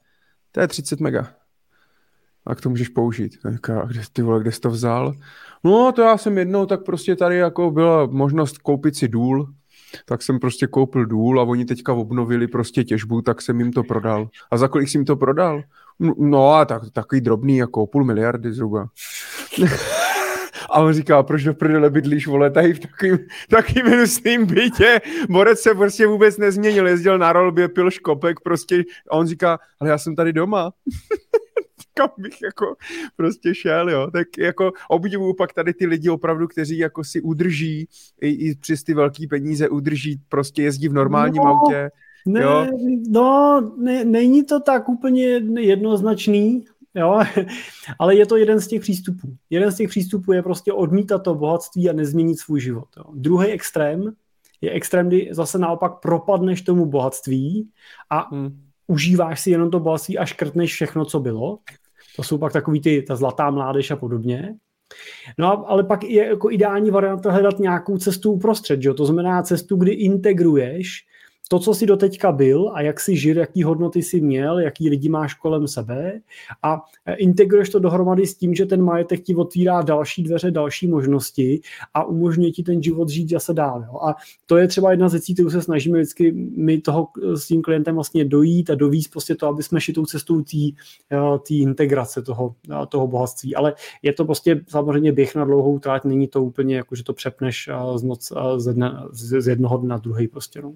to 0.53 0.61
je 0.61 0.69
30 0.69 1.01
mega. 1.01 1.35
A 2.47 2.55
to 2.55 2.71
můžeš 2.71 2.89
použít. 2.89 3.39
A 3.45 3.87
kde, 3.87 4.01
ty 4.13 4.23
vole, 4.23 4.41
kde 4.41 4.53
jsi 4.53 4.61
to 4.61 4.71
vzal? 4.71 5.15
No 5.65 5.93
to 5.93 6.03
já 6.03 6.19
jsem 6.19 6.39
jednou, 6.39 6.67
tak 6.67 6.85
prostě 6.85 7.17
tady 7.17 7.37
jako 7.37 7.71
byla 7.71 8.07
možnost 8.07 8.59
koupit 8.59 8.97
si 8.97 9.09
důl, 9.09 9.55
tak 10.05 10.23
jsem 10.23 10.39
prostě 10.39 10.67
koupil 10.67 11.07
důl 11.07 11.41
a 11.41 11.45
oni 11.45 11.65
teďka 11.65 11.93
obnovili 11.93 12.47
prostě 12.47 12.85
těžbu, 12.85 13.23
tak 13.23 13.43
jsem 13.43 13.61
jim 13.61 13.73
to 13.73 13.83
prodal. 13.83 14.29
A 14.51 14.57
za 14.57 14.69
kolik 14.69 14.89
jsi 14.89 14.99
jim 14.99 15.05
to 15.05 15.17
prodal? 15.17 15.63
No 16.19 16.55
a 16.55 16.65
tak, 16.65 16.83
takový 16.93 17.21
drobný, 17.21 17.57
jako 17.57 17.87
půl 17.87 18.05
miliardy 18.05 18.53
zhruba. 18.53 18.87
A 20.71 20.81
on 20.81 20.93
říká, 20.93 21.23
proč 21.23 21.45
do 21.45 21.55
prdele 21.55 21.91
bydlíš, 21.91 22.27
vole, 22.27 22.51
tady 22.51 22.73
v 22.73 22.79
takovým, 22.79 23.19
takovým 23.51 23.87
hnusným 23.87 24.47
bytě. 24.47 25.01
Borec 25.29 25.61
se 25.61 25.75
prostě 25.75 26.07
vůbec 26.07 26.39
nezměnil, 26.39 26.89
jezdil 26.89 27.19
na 27.19 27.33
rolbě, 27.33 27.69
pil 27.69 27.91
škopek, 27.91 28.41
prostě. 28.41 28.85
A 29.11 29.17
on 29.17 29.27
říká, 29.27 29.59
ale 29.81 29.91
já 29.91 29.99
jsem 29.99 30.17
tady 30.17 30.33
doma. 30.33 30.73
kam 31.95 32.09
bych 32.19 32.43
jako 32.43 32.77
prostě 33.17 33.55
šel, 33.55 33.91
jo. 33.91 34.11
Tak 34.11 34.29
jako 34.39 34.73
obdivuju 34.89 35.35
pak 35.35 35.53
tady 35.53 35.75
ty 35.75 35.87
lidi 35.87 36.11
opravdu, 36.11 36.49
kteří 36.49 36.79
jako 36.79 37.05
si 37.05 37.21
udrží 37.21 37.89
i, 38.21 38.29
i 38.29 38.55
přes 38.55 38.83
ty 38.83 38.95
velké 38.95 39.27
peníze 39.31 39.69
udrží, 39.69 40.21
prostě 40.29 40.63
jezdí 40.63 40.89
v 40.89 40.93
normálním 40.93 41.43
no, 41.43 41.49
autě. 41.49 41.91
Ne, 42.27 42.43
jo. 42.43 42.67
no, 43.09 43.61
ne, 43.77 44.05
není 44.05 44.45
to 44.45 44.61
tak 44.61 44.89
úplně 44.89 45.25
jednoznačný, 45.59 46.65
Jo, 46.95 47.21
ale 47.99 48.17
je 48.17 48.27
to 48.27 48.37
jeden 48.37 48.61
z 48.61 48.69
těch 48.69 48.81
přístupů. 48.81 49.37
Jeden 49.51 49.73
z 49.73 49.77
těch 49.77 49.89
přístupů 49.89 50.33
je 50.33 50.43
prostě 50.43 50.73
odmítat 50.73 51.19
to 51.19 51.35
bohatství 51.35 51.91
a 51.91 51.93
nezměnit 51.93 52.39
svůj 52.39 52.61
život. 52.61 52.89
Jo. 52.97 53.05
Druhý 53.15 53.47
extrém 53.47 54.13
je 54.61 54.71
extrém, 54.71 55.09
kdy 55.09 55.29
zase 55.31 55.59
naopak 55.59 55.93
propadneš 56.01 56.63
tomu 56.63 56.87
bohatství 56.87 57.71
a 58.11 58.29
hmm. 58.35 58.63
užíváš 58.87 59.41
si 59.41 59.51
jenom 59.51 59.71
to 59.71 59.81
bohatství 59.81 60.19
a 60.19 60.25
škrtneš 60.25 60.73
všechno, 60.73 61.05
co 61.05 61.21
bylo. 61.21 61.59
To 62.17 62.23
jsou 62.23 62.39
pak 62.39 62.53
takový 62.53 62.81
ty, 62.81 63.03
ta 63.03 63.17
zlatá 63.17 63.51
mládež 63.51 63.91
a 63.91 63.97
podobně. 63.97 64.55
No 65.39 65.71
ale 65.71 65.85
pak 65.85 66.05
je 66.05 66.27
jako 66.27 66.51
ideální 66.51 66.91
varianta 66.91 67.33
hledat 67.33 67.59
nějakou 67.59 67.99
cestu 67.99 68.33
uprostřed, 68.33 68.83
že? 68.83 68.95
to 68.95 69.07
znamená 69.07 69.43
cestu, 69.43 69.77
kdy 69.77 69.91
integruješ 69.91 71.05
to, 71.53 71.59
co 71.59 71.75
jsi 71.75 71.87
doteďka 71.87 72.33
byl 72.33 72.71
a 72.75 72.81
jak 72.81 73.01
jsi 73.01 73.17
žil, 73.17 73.39
jaký 73.39 73.63
hodnoty 73.63 74.03
jsi 74.03 74.21
měl, 74.21 74.59
jaký 74.59 74.91
lidi 74.91 75.09
máš 75.09 75.35
kolem 75.35 75.69
sebe 75.69 76.21
a 76.63 76.81
e, 77.07 77.15
integruješ 77.15 77.69
to 77.71 77.79
dohromady 77.79 78.27
s 78.27 78.35
tím, 78.35 78.55
že 78.55 78.67
ten 78.67 78.83
majetek 78.83 79.23
ti 79.23 79.35
otvírá 79.35 79.83
další 79.83 80.23
dveře, 80.23 80.51
další 80.51 80.87
možnosti 80.87 81.61
a 81.95 82.05
umožňuje 82.05 82.53
ti 82.53 82.63
ten 82.63 82.83
život 82.83 83.09
žít 83.09 83.31
zase 83.31 83.55
dál. 83.55 83.85
Jo. 83.87 83.99
A 83.99 84.15
to 84.47 84.57
je 84.57 84.69
třeba 84.69 84.91
jedna 84.91 85.09
z 85.09 85.13
věcí, 85.13 85.35
kterou 85.35 85.51
se 85.51 85.63
snažíme 85.63 85.99
vždycky 85.99 86.33
my 86.57 86.81
toho 86.81 87.09
s 87.35 87.47
tím 87.47 87.63
klientem 87.63 87.95
vlastně 87.95 88.25
dojít 88.25 88.71
a 88.71 88.75
dovíct 88.75 89.13
prostě 89.13 89.35
to, 89.35 89.47
aby 89.47 89.63
jsme 89.63 89.81
šli 89.81 89.95
tou 89.95 90.07
cestou 90.07 90.43
té 90.43 90.57
e, 90.57 91.55
integrace 91.55 92.23
toho, 92.23 92.55
e, 92.83 92.87
toho 92.87 93.07
bohatství. 93.07 93.55
Ale 93.55 93.75
je 94.03 94.13
to 94.13 94.25
prostě 94.25 94.61
samozřejmě 94.69 95.13
běh 95.13 95.35
na 95.35 95.45
dlouhou 95.45 95.79
tráť, 95.79 96.05
není 96.05 96.29
to 96.29 96.45
úplně 96.45 96.77
jako, 96.77 96.95
že 96.95 97.05
to 97.05 97.13
přepneš 97.13 97.71
z, 97.97 98.03
noc, 98.03 98.33
z, 98.57 98.75
dne, 98.75 99.03
z 99.13 99.49
jednoho 99.49 99.77
dne 99.77 99.89
na 99.89 99.99
druhý 99.99 100.29
prostě. 100.29 100.63
No. 100.63 100.73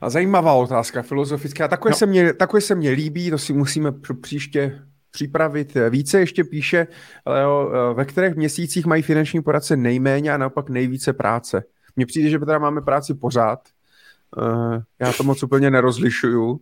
A 0.00 0.10
zajímavá 0.10 0.52
otázka 0.52 1.02
filozofická. 1.02 1.68
Takové, 1.68 1.90
no. 1.90 1.96
se 1.96 2.06
mě, 2.06 2.32
takové 2.32 2.60
se 2.60 2.74
mě 2.74 2.90
líbí, 2.90 3.30
to 3.30 3.38
si 3.38 3.52
musíme 3.52 3.92
příště 4.20 4.82
připravit 5.10 5.76
více. 5.90 6.20
Ještě 6.20 6.44
píše, 6.44 6.86
Leo, 7.26 7.70
ve 7.94 8.04
kterých 8.04 8.34
měsících 8.34 8.86
mají 8.86 9.02
finanční 9.02 9.42
poradce 9.42 9.76
nejméně 9.76 10.32
a 10.32 10.36
naopak 10.36 10.70
nejvíce 10.70 11.12
práce. 11.12 11.64
Mně 11.96 12.06
přijde, 12.06 12.30
že 12.30 12.38
teda 12.38 12.58
máme 12.58 12.80
práci 12.80 13.14
pořád. 13.14 13.60
Eh, 14.38 14.82
já 15.00 15.12
to 15.12 15.22
moc 15.22 15.42
úplně 15.42 15.70
nerozlišuju. 15.70 16.60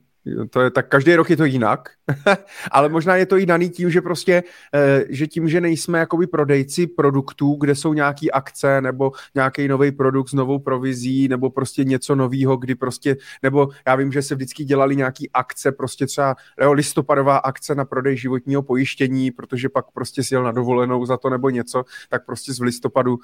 To 0.51 0.61
je 0.61 0.71
tak, 0.71 0.89
každý 0.89 1.15
rok 1.15 1.31
je 1.31 1.37
to 1.37 1.45
jinak, 1.45 1.89
ale 2.73 2.89
možná 2.89 3.17
je 3.17 3.27
to 3.27 3.39
i 3.39 3.47
daný 3.47 3.71
tím, 3.71 3.91
že 3.91 4.01
prostě, 4.01 4.43
eh, 4.75 5.05
že 5.09 5.27
tím, 5.27 5.49
že 5.49 5.61
nejsme 5.61 5.99
jakoby 5.99 6.27
prodejci 6.27 6.87
produktů, 6.87 7.57
kde 7.61 7.75
jsou 7.75 7.95
nějaký 7.95 8.31
akce 8.31 8.81
nebo 8.81 9.13
nějaký 9.35 9.69
nový 9.69 9.93
produkt 9.93 10.29
s 10.29 10.33
novou 10.33 10.59
provizí 10.59 11.29
nebo 11.29 11.51
prostě 11.51 11.85
něco 11.85 12.15
nového, 12.15 12.57
kdy 12.57 12.75
prostě, 12.75 13.17
nebo 13.43 13.69
já 13.87 13.95
vím, 13.95 14.13
že 14.13 14.23
se 14.23 14.35
vždycky 14.35 14.65
dělali 14.65 14.97
nějaký 14.97 15.31
akce, 15.31 15.73
prostě 15.73 16.07
třeba 16.07 16.37
jo, 16.61 16.73
listopadová 16.73 17.37
akce 17.37 17.75
na 17.75 17.85
prodej 17.85 18.17
životního 18.17 18.63
pojištění, 18.63 19.31
protože 19.31 19.69
pak 19.69 19.91
prostě 19.91 20.23
si 20.23 20.35
jel 20.35 20.43
na 20.43 20.53
dovolenou 20.53 21.07
za 21.07 21.17
to 21.17 21.31
nebo 21.31 21.51
něco, 21.51 21.85
tak 22.09 22.27
prostě 22.27 22.53
z 22.53 22.61
listopadu 22.61 23.19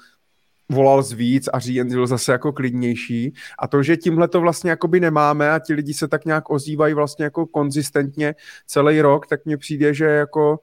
volal 0.69 1.03
z 1.03 1.11
víc 1.11 1.49
a 1.53 1.59
říjen 1.59 1.87
byl 1.87 2.07
zase 2.07 2.31
jako 2.31 2.53
klidnější. 2.53 3.33
A 3.59 3.67
to, 3.67 3.83
že 3.83 3.97
tímhle 3.97 4.27
to 4.27 4.41
vlastně 4.41 4.69
jakoby 4.69 4.99
nemáme 4.99 5.51
a 5.51 5.59
ti 5.59 5.73
lidi 5.73 5.93
se 5.93 6.07
tak 6.07 6.25
nějak 6.25 6.49
ozývají 6.49 6.93
vlastně 6.93 7.25
jako 7.25 7.45
konzistentně 7.45 8.35
celý 8.67 9.01
rok, 9.01 9.27
tak 9.27 9.45
mně 9.45 9.57
přijde, 9.57 9.93
že 9.93 10.05
jako 10.05 10.59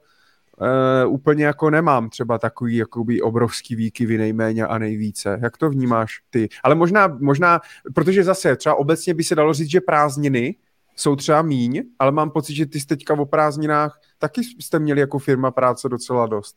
Uh, 1.05 1.13
úplně 1.13 1.45
jako 1.45 1.69
nemám 1.69 2.09
třeba 2.09 2.37
takový 2.37 2.75
jakoby 2.75 3.21
obrovský 3.21 3.75
výkyvy 3.75 4.17
nejméně 4.17 4.67
a 4.67 4.77
nejvíce. 4.77 5.39
Jak 5.43 5.57
to 5.57 5.69
vnímáš 5.69 6.21
ty? 6.29 6.49
Ale 6.63 6.75
možná, 6.75 7.07
možná, 7.07 7.61
protože 7.95 8.23
zase 8.23 8.55
třeba 8.55 8.75
obecně 8.75 9.13
by 9.13 9.23
se 9.23 9.35
dalo 9.35 9.53
říct, 9.53 9.69
že 9.69 9.81
prázdniny 9.81 10.55
jsou 10.95 11.15
třeba 11.15 11.41
míň, 11.41 11.83
ale 11.99 12.11
mám 12.11 12.31
pocit, 12.31 12.55
že 12.55 12.65
ty 12.65 12.79
jsi 12.79 12.87
teďka 12.87 13.13
o 13.13 13.25
prázdninách 13.25 13.99
taky 14.17 14.41
jste 14.43 14.79
měli 14.79 14.99
jako 14.99 15.19
firma 15.19 15.51
práce 15.51 15.89
docela 15.89 16.27
dost. 16.27 16.55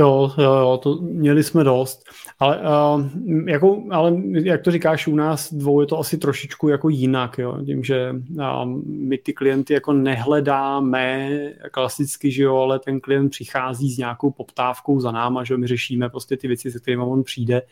Jo, 0.00 0.32
jo, 0.38 0.54
jo, 0.54 0.80
to 0.82 0.94
měli 1.00 1.42
jsme 1.42 1.64
dost, 1.64 2.04
ale, 2.38 2.60
uh, 2.60 3.06
jako, 3.48 3.82
ale 3.90 4.12
jak 4.32 4.62
to 4.62 4.70
říkáš, 4.70 5.06
u 5.06 5.16
nás 5.16 5.52
dvou 5.54 5.80
je 5.80 5.86
to 5.86 5.98
asi 5.98 6.18
trošičku 6.18 6.68
jako 6.68 6.88
jinak, 6.88 7.38
jo, 7.38 7.64
tím, 7.66 7.84
že 7.84 8.14
uh, 8.36 8.64
my 8.86 9.18
ty 9.18 9.32
klienty 9.32 9.74
jako 9.74 9.92
nehledáme 9.92 11.30
klasicky, 11.70 12.30
že 12.30 12.42
jo, 12.42 12.56
ale 12.56 12.78
ten 12.78 13.00
klient 13.00 13.30
přichází 13.30 13.90
s 13.90 13.98
nějakou 13.98 14.30
poptávkou 14.30 15.00
za 15.00 15.10
náma, 15.10 15.44
že 15.44 15.56
my 15.56 15.66
řešíme 15.66 16.08
prostě 16.08 16.36
ty 16.36 16.48
věci, 16.48 16.70
se 16.70 16.80
kterými 16.80 17.02
on 17.02 17.22
přijde, 17.22 17.62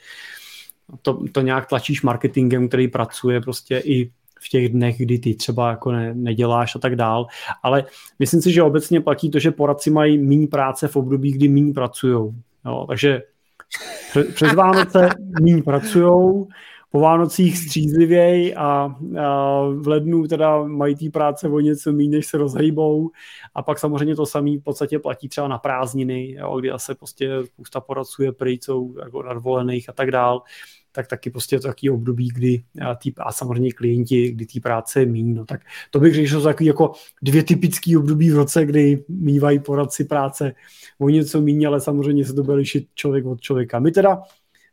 to, 1.03 1.23
to 1.33 1.41
nějak 1.41 1.69
tlačíš 1.69 2.03
marketingem, 2.03 2.69
který 2.69 2.89
pracuje 2.89 3.41
prostě 3.41 3.83
i 3.85 4.11
v 4.41 4.49
těch 4.49 4.69
dnech, 4.69 4.99
kdy 4.99 5.19
ty 5.19 5.35
třeba 5.35 5.71
jako 5.71 5.93
ne, 5.93 6.15
neděláš 6.15 6.77
a 6.77 6.79
tak 6.79 6.97
dál. 6.97 7.27
Ale 7.63 7.85
myslím 8.19 8.43
si, 8.43 8.53
že 8.53 8.63
obecně 8.63 9.01
platí 9.01 9.31
to, 9.31 9.39
že 9.39 9.51
poradci 9.51 9.91
mají 9.91 10.19
méně 10.19 10.47
práce 10.47 10.89
v 10.89 10.97
období, 10.97 11.33
kdy 11.33 11.49
méně 11.49 11.73
pracují. 11.73 12.35
takže 12.89 13.23
přes 14.35 14.55
Vánoce 14.55 15.09
méně 15.41 15.63
pracují, 15.63 16.47
po 16.97 17.01
Vánocích 17.01 17.59
střízlivěji 17.59 18.55
a, 18.55 18.97
a 19.21 19.61
v 19.81 19.89
lednu 19.89 20.27
teda 20.27 20.65
mají 20.65 20.97
té 20.97 21.11
práce 21.11 21.49
o 21.49 21.61
něco 21.61 21.93
méně, 21.93 22.11
než 22.11 22.27
se 22.27 22.39
rozhýbou 22.39 23.11
a 23.55 23.63
pak 23.63 23.79
samozřejmě 23.79 24.17
to 24.17 24.27
samé 24.27 24.51
v 24.51 24.63
podstatě 24.65 24.99
platí 24.99 25.29
třeba 25.29 25.49
na 25.49 25.59
prázdniny, 25.59 26.33
jo, 26.33 26.61
kdy 26.61 26.71
se 26.77 26.95
prostě 26.95 27.31
spousta 27.45 27.81
poradců 27.81 28.23
je 28.23 28.33
pryč, 28.33 28.65
jsou 28.65 28.95
jako 28.99 29.23
nadvolených 29.23 29.89
a 29.89 29.93
tak 29.93 30.11
dál 30.11 30.43
tak 30.97 31.07
taky 31.07 31.31
prostě 31.31 31.57
je 31.57 31.61
to 31.61 31.69
takový 31.69 31.91
období, 31.91 32.29
kdy 32.29 32.63
a, 32.87 32.95
tý, 32.95 33.13
a 33.17 33.33
samozřejmě 33.33 33.73
klienti, 33.73 34.31
kdy 34.33 34.47
té 34.47 34.61
práce 34.61 35.01
je 35.01 35.07
míň, 35.07 35.35
no 35.35 35.45
tak 35.45 35.61
to 35.91 36.01
bych 36.01 36.15
řekl, 36.15 36.29
že 36.29 36.35
jsou 36.35 36.43
takový 36.43 36.67
jako 36.67 36.93
dvě 37.23 37.43
typické 37.43 37.99
období 37.99 38.31
v 38.31 38.37
roce, 38.37 38.67
kdy 38.67 39.05
mývají 39.09 39.59
poradci 39.59 40.05
práce 40.05 40.55
o 40.99 41.09
něco 41.09 41.41
míň, 41.41 41.67
ale 41.67 41.81
samozřejmě 41.81 42.25
se 42.25 42.33
to 42.33 42.43
bude 42.43 42.57
lišit 42.57 42.89
člověk 42.95 43.27
od 43.27 43.41
člověka. 43.41 43.79
My 43.79 43.93
teda, 43.93 44.23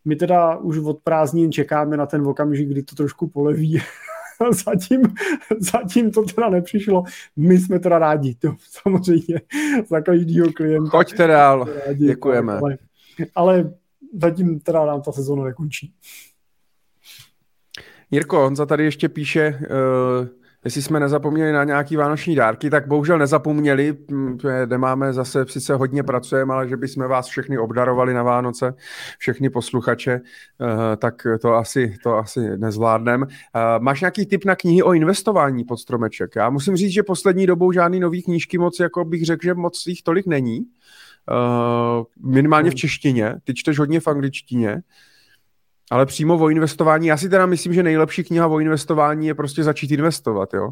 my 0.06 0.16
teda 0.16 0.58
už 0.58 0.78
od 0.78 1.00
prázdnin 1.04 1.52
čekáme 1.52 1.98
na 1.98 2.06
ten 2.06 2.28
okamžik, 2.28 2.70
kdy 2.70 2.84
to 2.84 2.96
trošku 2.96 3.28
poleví 3.28 3.82
zatím, 4.66 5.02
zatím 5.60 6.12
to 6.12 6.24
teda 6.24 6.50
nepřišlo. 6.50 7.04
My 7.36 7.58
jsme 7.58 7.80
teda 7.80 8.00
rádi, 8.00 8.36
to 8.36 8.56
samozřejmě 8.70 9.42
za 9.90 10.02
každýho 10.02 10.54
klienta. 10.54 10.90
Choďte 10.90 11.28
dál, 11.28 11.68
rádi, 11.86 12.06
děkujeme. 12.06 12.54
Ale, 12.54 12.78
ale 13.36 13.74
zatím 14.22 14.60
teda 14.60 14.86
nám 14.86 15.02
ta 15.02 15.12
sezóna 15.12 15.44
nekončí. 15.44 15.94
Jirko, 18.12 18.40
Honza 18.40 18.66
tady 18.66 18.84
ještě 18.84 19.10
píše, 19.10 19.60
uh, 19.60 20.28
jestli 20.66 20.82
jsme 20.82 21.00
nezapomněli 21.00 21.52
na 21.52 21.64
nějaký 21.64 21.96
vánoční 21.96 22.36
dárky, 22.36 22.70
tak 22.70 22.88
bohužel 22.88 23.18
nezapomněli, 23.18 23.98
nemáme 24.66 25.14
zase, 25.14 25.46
sice 25.46 25.76
hodně 25.76 26.04
pracujeme, 26.04 26.54
ale 26.54 26.70
že 26.70 26.78
bychom 26.78 27.08
vás 27.08 27.28
všechny 27.28 27.58
obdarovali 27.58 28.14
na 28.14 28.24
Vánoce, 28.24 28.74
všechny 29.18 29.50
posluchače, 29.50 30.22
uh, 30.60 30.68
tak 30.98 31.28
to 31.42 31.54
asi, 31.54 31.98
to 32.04 32.18
asi 32.18 32.58
nezvládnem. 32.58 33.22
Uh, 33.22 33.28
máš 33.80 34.02
nějaký 34.02 34.26
tip 34.26 34.46
na 34.46 34.56
knihy 34.56 34.84
o 34.84 34.94
investování 34.94 35.64
pod 35.64 35.78
stromeček? 35.78 36.36
Já 36.36 36.50
musím 36.50 36.76
říct, 36.76 36.92
že 36.92 37.04
poslední 37.04 37.48
dobou 37.48 37.72
žádný 37.72 38.00
nový 38.00 38.24
knížky 38.24 38.58
moc, 38.58 38.80
jako 38.80 39.06
bych 39.06 39.26
řekl, 39.26 39.44
že 39.44 39.54
moc 39.54 39.86
jich 39.88 40.04
tolik 40.04 40.28
není. 40.28 40.60
Uh, 40.60 40.66
minimálně 42.24 42.72
v 42.72 42.76
češtině, 42.76 43.36
ty 43.44 43.54
čteš 43.54 43.80
hodně 43.80 44.00
v 44.00 44.08
angličtině, 44.08 44.82
ale 45.92 46.06
přímo 46.06 46.38
o 46.38 46.50
investování, 46.50 47.08
já 47.08 47.18
si 47.18 47.30
teda 47.30 47.46
myslím, 47.46 47.74
že 47.74 47.84
nejlepší 47.84 48.24
kniha 48.24 48.48
o 48.48 48.60
investování 48.60 49.28
je 49.28 49.36
prostě 49.36 49.64
začít 49.64 49.92
investovat, 49.92 50.54
jo. 50.54 50.70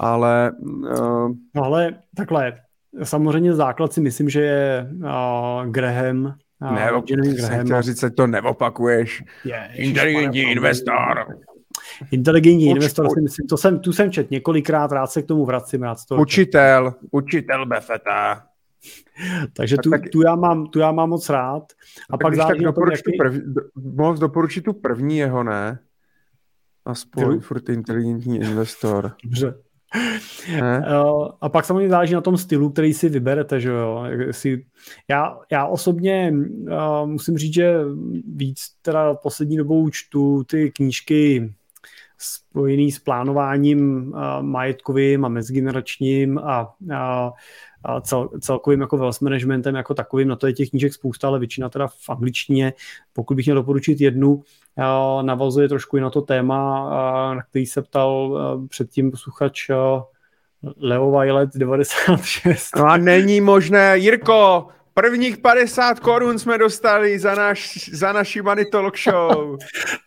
Ale... 0.00 0.52
Uh... 0.62 1.32
No 1.54 1.62
ale 1.64 1.94
takhle, 2.16 2.52
samozřejmě 3.02 3.54
základ 3.54 3.92
si 3.92 4.00
myslím, 4.00 4.28
že 4.28 4.40
je 4.40 4.90
uh, 4.94 5.70
Graham, 5.70 6.34
uh, 6.60 6.74
ne, 6.74 6.90
Graham. 7.34 7.82
říct, 7.82 8.04
to 8.16 8.26
neopakuješ. 8.26 9.24
Je, 9.44 9.68
Inteligentní 9.74 10.40
investor. 10.40 11.26
Inteligentní 12.10 12.66
investor, 12.66 13.08
si 13.14 13.20
myslím, 13.20 13.46
to 13.46 13.56
jsem, 13.56 13.80
tu 13.80 13.92
jsem 13.92 14.12
čet 14.12 14.30
několikrát, 14.30 14.92
rád 14.92 15.06
se 15.06 15.22
k 15.22 15.26
tomu 15.26 15.44
vracím. 15.44 15.82
Rád 15.82 15.98
to 16.08 16.16
učitel, 16.16 16.94
učitel 17.10 17.66
Befeta. 17.66 18.47
Takže 19.52 19.76
tu, 19.76 19.90
tak, 19.90 20.08
tu, 20.12 20.22
já 20.22 20.34
mám, 20.34 20.66
tu 20.66 20.78
já 20.78 20.92
mám 20.92 21.08
moc 21.08 21.28
rád. 21.28 21.62
A 22.10 22.16
tak 22.16 22.20
pak 22.20 22.34
záleží 22.34 22.64
tak 22.64 22.74
tom, 22.74 22.90
jaký... 22.90 23.02
tu 23.02 23.10
první, 23.18 23.40
do, 23.76 24.12
doporučit 24.12 24.64
tu 24.64 24.72
první 24.72 25.18
jeho, 25.18 25.44
ne? 25.44 25.78
Aspoň 26.84 27.40
furt 27.40 27.68
inteligentní 27.68 28.38
investor. 28.38 29.12
Dobře. 29.24 29.54
a 31.40 31.48
pak 31.48 31.64
samozřejmě 31.64 31.88
záleží 31.88 32.14
na 32.14 32.20
tom 32.20 32.36
stylu, 32.36 32.70
který 32.70 32.94
si 32.94 33.08
vyberete, 33.08 33.60
že 33.60 33.68
jo. 33.68 34.04
Si, 34.30 34.66
já, 35.08 35.38
já 35.52 35.66
osobně 35.66 36.32
uh, 36.32 37.06
musím 37.06 37.38
říct, 37.38 37.54
že 37.54 37.74
víc 38.34 38.58
teda 38.82 39.14
poslední 39.14 39.56
dobou 39.56 39.90
čtu 39.90 40.44
ty 40.44 40.70
knížky 40.70 41.54
spojený 42.18 42.92
s 42.92 42.98
plánováním 42.98 44.08
uh, 44.08 44.42
majetkovým 44.42 45.24
a 45.24 45.28
mezigeneračním 45.28 46.38
a, 46.38 46.74
a, 46.94 47.32
a 47.88 48.00
cel, 48.00 48.28
celkovým 48.40 48.80
jako 48.80 48.96
wealth 48.96 49.20
managementem 49.20 49.74
jako 49.74 49.94
takovým. 49.94 50.28
Na 50.28 50.36
to 50.36 50.46
je 50.46 50.52
těch 50.52 50.70
knížek 50.70 50.94
spousta, 50.94 51.28
ale 51.28 51.38
většina 51.38 51.68
teda 51.68 51.86
v 51.86 52.10
angličtině. 52.10 52.72
Pokud 53.12 53.34
bych 53.34 53.46
měl 53.46 53.56
doporučit 53.56 54.00
jednu, 54.00 54.42
navazuje 55.22 55.68
trošku 55.68 55.96
i 55.96 56.00
na 56.00 56.10
to 56.10 56.20
téma, 56.20 56.90
na 57.34 57.42
který 57.42 57.66
se 57.66 57.82
ptal 57.82 58.38
předtím 58.68 59.10
posluchač 59.10 59.70
Leo 60.76 61.20
Violet 61.20 61.50
96. 61.54 62.76
No 62.76 62.84
a 62.84 62.96
není 62.96 63.40
možné, 63.40 63.98
Jirko, 63.98 64.68
Prvních 64.94 65.38
50 65.38 66.00
korun 66.00 66.38
jsme 66.38 66.58
dostali 66.58 67.18
za, 67.18 67.34
naš, 67.34 67.90
za 67.92 68.12
naši 68.12 68.42
Money 68.42 68.64
Talk 68.64 68.98
Show. 68.98 69.56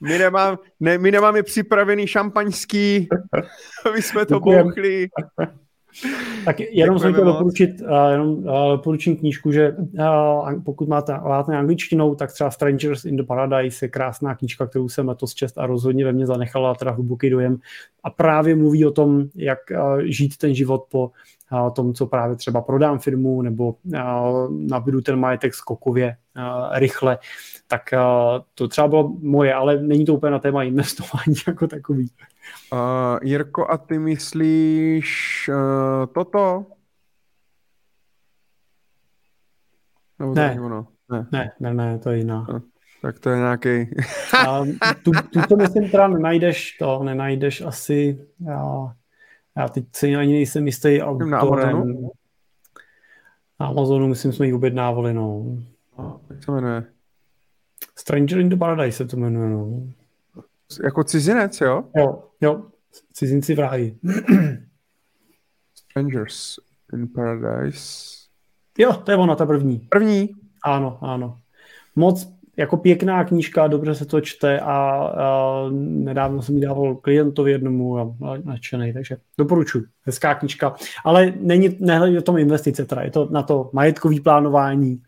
My, 0.02 0.18
nemám, 0.18 0.58
ne, 0.80 0.98
my 0.98 1.12
nemáme 1.12 1.44
připravený 1.44 2.08
šampaňský, 2.08 3.08
my 3.94 4.02
jsme 4.02 4.26
to 4.26 4.40
bouchli. 4.40 5.08
Tak 6.46 6.60
jenom 6.60 7.00
jsem 7.00 7.14
chtěl 7.14 7.26
doporučit, 7.26 7.82
uh, 7.82 8.12
jenom 8.12 8.30
uh, 8.30 8.44
doporučím 8.72 9.18
knížku, 9.18 9.52
že 9.52 9.72
uh, 9.72 10.64
pokud 10.64 10.88
máte, 10.88 11.14
máte 11.14 11.58
angličtinou, 11.58 12.16
tak 12.16 12.34
třeba 12.34 12.52
Strangers 12.52 13.06
in 13.06 13.16
the 13.16 13.24
Paradise 13.24 13.86
je 13.86 13.90
krásná 13.90 14.36
knížka, 14.36 14.68
kterou 14.68 14.90
jsem 14.90 15.08
letos 15.08 15.34
čest 15.34 15.58
a 15.58 15.66
rozhodně 15.66 16.06
ve 16.06 16.14
mně 16.14 16.26
zanechala 16.26 16.76
teda 16.76 16.92
hluboký 16.92 17.30
dojem. 17.30 17.58
A 18.04 18.10
právě 18.10 18.56
mluví 18.56 18.86
o 18.86 18.92
tom, 18.92 19.24
jak 19.36 19.60
uh, 19.72 20.00
žít 20.02 20.38
ten 20.38 20.56
život 20.56 20.86
po 20.92 21.12
uh, 21.52 21.70
tom, 21.70 21.94
co 21.94 22.06
právě 22.06 22.36
třeba 22.36 22.62
prodám 22.62 23.00
firmu 23.00 23.42
nebo 23.42 23.76
uh, 23.84 24.52
nabudu 24.52 25.02
ten 25.02 25.16
majetek 25.16 25.54
skokově 25.54 26.16
uh, 26.38 26.78
rychle, 26.80 27.18
tak 27.68 27.82
uh, 27.94 28.00
to 28.56 28.68
třeba 28.68 28.88
bylo 28.88 29.14
moje, 29.22 29.54
ale 29.54 29.82
není 29.82 30.06
to 30.06 30.14
úplně 30.14 30.32
na 30.32 30.40
téma 30.40 30.64
investování 30.64 31.36
jako 31.48 31.68
takový. 31.68 32.10
Uh, 32.74 33.20
Jirko, 33.22 33.72
a 33.72 33.78
ty 33.78 34.00
myslíš 34.00 35.50
uh, 35.54 36.06
toto? 36.14 36.66
Nebo 40.20 40.34
ne. 40.34 40.58
ono? 40.62 40.88
Ne. 41.12 41.28
ne, 41.32 41.52
ne, 41.60 41.74
ne, 41.74 42.00
to 42.00 42.10
je 42.10 42.18
jiná. 42.18 42.48
No, 42.54 42.62
tak 43.02 43.20
to 43.20 43.30
je 43.30 43.38
nějaký. 43.38 43.86
tu, 45.04 45.12
tu 45.12 45.42
to 45.50 45.56
myslím 45.56 45.90
teda 45.90 46.08
nenajdeš, 46.08 46.78
to 46.78 47.04
nenajdeš 47.04 47.62
asi, 47.62 48.28
já, 48.40 48.94
já 49.58 49.68
teď 49.68 49.86
si 49.96 50.16
ani 50.16 50.34
nejsem 50.34 50.66
jistý 50.66 51.02
autorem. 51.02 51.32
Na 51.32 51.40
Amazonu? 51.40 52.12
Na 53.60 53.68
Amazonu 53.68 54.08
myslím, 54.08 54.34
jsme 54.34 54.48
ji 54.48 54.54
objednávali, 54.54 55.14
no. 55.14 55.46
A, 55.98 56.18
jak 56.30 56.44
se 56.44 56.52
jmenuje? 56.52 56.84
Stranger 57.98 58.40
in 58.40 58.50
the 58.50 58.56
Paradise 58.56 58.98
se 58.98 59.06
to 59.06 59.18
jmenuje, 59.18 59.50
no. 59.50 59.84
Jako 60.84 61.04
cizinec, 61.04 61.62
jo? 61.62 61.84
Jo, 61.98 62.24
jo. 62.42 62.64
Cizinci 63.14 63.56
v 63.56 63.60
ráji. 63.60 63.98
Strangers 65.74 66.56
in 66.94 67.08
Paradise. 67.08 68.12
Jo, 68.78 68.94
to 68.94 69.12
je 69.12 69.18
ona, 69.18 69.36
ta 69.36 69.46
první. 69.46 69.80
První? 69.80 70.30
Ano, 70.64 70.98
ano. 71.02 71.38
Moc 71.96 72.28
jako 72.58 72.78
pěkná 72.78 73.24
knížka, 73.24 73.68
dobře 73.68 73.96
se 73.96 74.06
to 74.06 74.22
čte 74.22 74.60
a, 74.60 74.66
a 74.66 75.66
nedávno 75.80 76.42
jsem 76.42 76.56
ji 76.56 76.62
dával 76.62 76.96
klientovi 76.96 77.52
jednomu 77.52 77.98
a 77.98 78.16
nadšený, 78.44 78.94
takže 78.94 79.18
doporučuji. 79.38 79.86
Hezká 80.02 80.36
knížka. 80.36 80.76
Ale 81.06 81.34
není, 81.40 81.78
nehledí 81.80 82.18
o 82.18 82.22
tom 82.22 82.38
investice, 82.38 82.86
teda 82.86 83.02
je 83.02 83.12
to 83.12 83.28
na 83.32 83.44
to 83.44 83.70
majetkový 83.74 84.20
plánování 84.20 85.02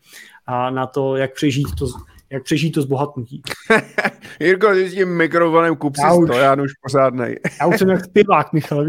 a 0.46 0.70
na 0.70 0.86
to, 0.86 1.16
jak 1.16 1.34
přežít 1.34 1.74
to 1.78 1.86
jak 2.34 2.42
přežít 2.42 2.74
to 2.74 2.82
zbohatnutí. 2.82 3.42
Jirko, 4.40 4.72
ty 4.72 4.88
s 4.88 4.94
tím 4.94 5.16
mikrofonem 5.16 5.76
kup 5.76 5.96
si 5.96 6.02
stojan 6.24 6.60
už 6.60 6.72
pořádnej. 6.82 7.38
já 7.60 7.66
už 7.66 7.78
jsem 7.78 7.88
jak 7.88 8.04
zpěvák, 8.04 8.52
Michal. 8.52 8.86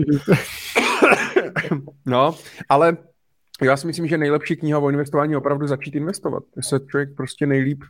no, 2.05 2.35
ale 2.69 2.97
já 3.61 3.77
si 3.77 3.87
myslím, 3.87 4.07
že 4.07 4.17
nejlepší 4.17 4.55
kniha 4.55 4.79
o 4.79 4.89
investování 4.89 5.31
je 5.31 5.37
opravdu 5.37 5.67
začít 5.67 5.95
investovat. 5.95 6.43
To 6.53 6.61
se 6.61 6.79
člověk 6.89 7.09
prostě 7.17 7.45
nejlíp, 7.45 7.83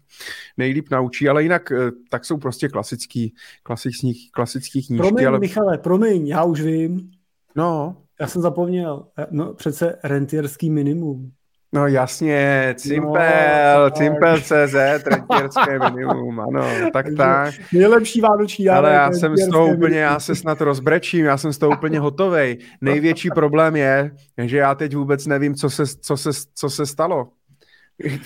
nejlíp 0.58 0.90
naučí, 0.92 1.30
ale 1.30 1.43
jinak 1.43 1.72
eh, 1.72 1.92
tak 2.09 2.25
jsou 2.25 2.38
prostě 2.38 2.69
klasický, 2.69 3.34
klasický, 3.64 4.30
klasický 4.32 4.85
knížky. 4.88 5.08
Promiň, 5.08 5.27
ale... 5.27 5.40
Michale, 5.40 5.77
promiň, 5.77 6.27
já 6.27 6.43
už 6.43 6.61
vím. 6.61 7.11
No. 7.56 7.98
Já 8.19 8.27
jsem 8.27 8.42
zapomněl. 8.42 9.08
No, 9.32 9.53
přece 9.53 10.00
rentierský 10.03 10.69
minimum. 10.69 11.32
No 11.76 11.88
jasně, 11.88 12.74
Cimpel, 12.78 13.84
no, 13.84 13.90
Cimpel.cz, 13.92 14.74
rentierské 15.06 15.80
minimum, 15.90 16.40
ano, 16.40 16.66
tak 16.94 17.06
tak. 17.18 17.54
Nejlepší 17.74 18.22
vánoční 18.22 18.70
Ale 18.70 18.94
já 18.94 19.12
jsem 19.12 19.38
z 19.38 19.50
toho 19.50 19.68
úplně, 19.68 19.98
já 19.98 20.20
se 20.20 20.36
snad 20.36 20.62
rozbrečím, 20.62 21.26
já 21.26 21.38
jsem 21.38 21.54
z 21.54 21.58
toho 21.58 21.72
úplně 21.78 22.00
hotovej. 22.00 22.58
Největší 22.82 23.30
problém 23.30 23.76
je, 23.76 24.12
že 24.38 24.58
já 24.58 24.76
teď 24.76 24.95
vůbec 24.95 25.26
nevím, 25.26 25.56
co 25.56 25.70
se, 25.70 25.84
co 25.88 26.18
se, 26.18 26.30
co 26.56 26.70
se 26.70 26.86
stalo. 26.86 27.28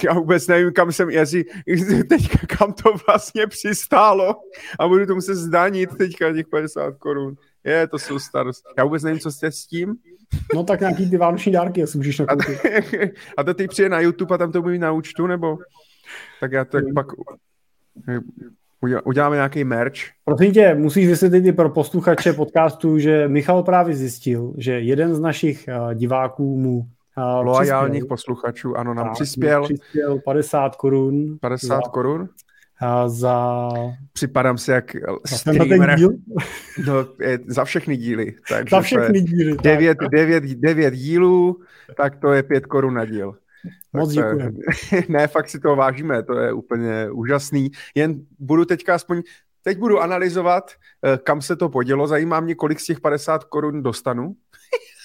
Já 0.03 0.13
vůbec 0.13 0.47
nevím, 0.47 0.73
kam 0.73 0.91
jsem, 0.91 1.09
jestli, 1.09 1.45
teďka 2.09 2.37
kam 2.57 2.73
to 2.73 2.93
vlastně 3.07 3.47
přistálo 3.47 4.35
a 4.79 4.87
budu 4.87 5.05
to 5.05 5.15
muset 5.15 5.35
zdanit 5.35 5.89
teďka 5.97 6.33
těch 6.33 6.47
50 6.47 6.95
korun. 6.97 7.35
Je, 7.63 7.87
to 7.87 7.99
jsou 7.99 8.19
starost. 8.19 8.63
Já 8.77 8.83
vůbec 8.83 9.03
nevím, 9.03 9.19
co 9.19 9.31
jste 9.31 9.51
s 9.51 9.65
tím. 9.65 9.95
No 10.55 10.63
tak 10.63 10.79
nějaký 10.79 11.09
ty 11.09 11.17
vánoční 11.17 11.51
dárky, 11.51 11.79
jestli 11.79 11.97
můžeš 11.97 12.19
nakoupit. 12.19 12.59
A 13.37 13.43
to 13.43 13.53
ty 13.53 13.67
přijde 13.67 13.89
na 13.89 13.99
YouTube 13.99 14.35
a 14.35 14.37
tam 14.37 14.51
to 14.51 14.61
bude 14.61 14.77
na 14.77 14.91
účtu, 14.91 15.27
nebo? 15.27 15.57
Tak 16.39 16.51
já 16.51 16.65
to 16.65 16.77
hmm. 16.77 16.93
pak 16.93 17.07
uděláme 19.05 19.35
nějaký 19.35 19.63
merch. 19.63 19.93
Prosím 20.25 20.51
tě, 20.51 20.75
musíš 20.75 21.07
vysvětlit 21.07 21.45
i 21.45 21.51
pro 21.51 21.69
posluchače 21.69 22.33
podcastu, 22.33 22.99
že 22.99 23.27
Michal 23.27 23.63
právě 23.63 23.95
zjistil, 23.95 24.53
že 24.57 24.71
jeden 24.71 25.15
z 25.15 25.19
našich 25.19 25.67
eh, 25.67 25.95
diváků 25.95 26.57
mu 26.57 26.85
eh, 27.17 27.21
Loajálních 27.21 28.05
posluchačů, 28.05 28.77
ano, 28.77 28.93
nám 28.93 29.13
přispěl. 29.13 29.63
Přispěl 29.63 30.19
50 30.19 30.75
korun. 30.75 31.37
50 31.41 31.67
za, 31.67 31.81
korun? 31.81 32.29
Za... 33.07 33.69
Připadám 34.13 34.57
si 34.57 34.71
jak 34.71 34.95
streamer. 35.25 35.95
Díl? 35.95 36.09
No, 36.87 36.93
je, 37.19 37.39
za 37.47 37.65
všechny 37.65 37.97
díly. 37.97 38.35
Takže 38.49 38.75
za 38.75 38.81
všechny 38.81 39.21
díly. 39.21 39.57
Devět, 39.63 39.97
devět, 40.11 40.43
devět 40.43 40.93
dílů, 40.93 41.61
tak 41.97 42.15
to 42.15 42.33
je 42.33 42.43
pět 42.43 42.65
korun 42.65 42.93
na 42.93 43.05
díl. 43.05 43.35
Moc 43.93 44.11
děkuji. 44.11 44.59
ne, 45.09 45.27
fakt 45.27 45.49
si 45.49 45.59
to 45.59 45.75
vážíme, 45.75 46.23
to 46.23 46.39
je 46.39 46.53
úplně 46.53 47.11
úžasný. 47.11 47.71
Jen 47.95 48.21
budu 48.39 48.65
teďka 48.65 48.95
aspoň, 48.95 49.21
teď 49.63 49.77
budu 49.77 49.99
analyzovat, 49.99 50.71
eh, 51.05 51.17
kam 51.23 51.41
se 51.41 51.55
to 51.55 51.69
podělo. 51.69 52.07
Zajímá 52.07 52.39
mě, 52.39 52.55
kolik 52.55 52.79
z 52.79 52.85
těch 52.85 52.99
50 52.99 53.43
korun 53.43 53.83
dostanu 53.83 54.35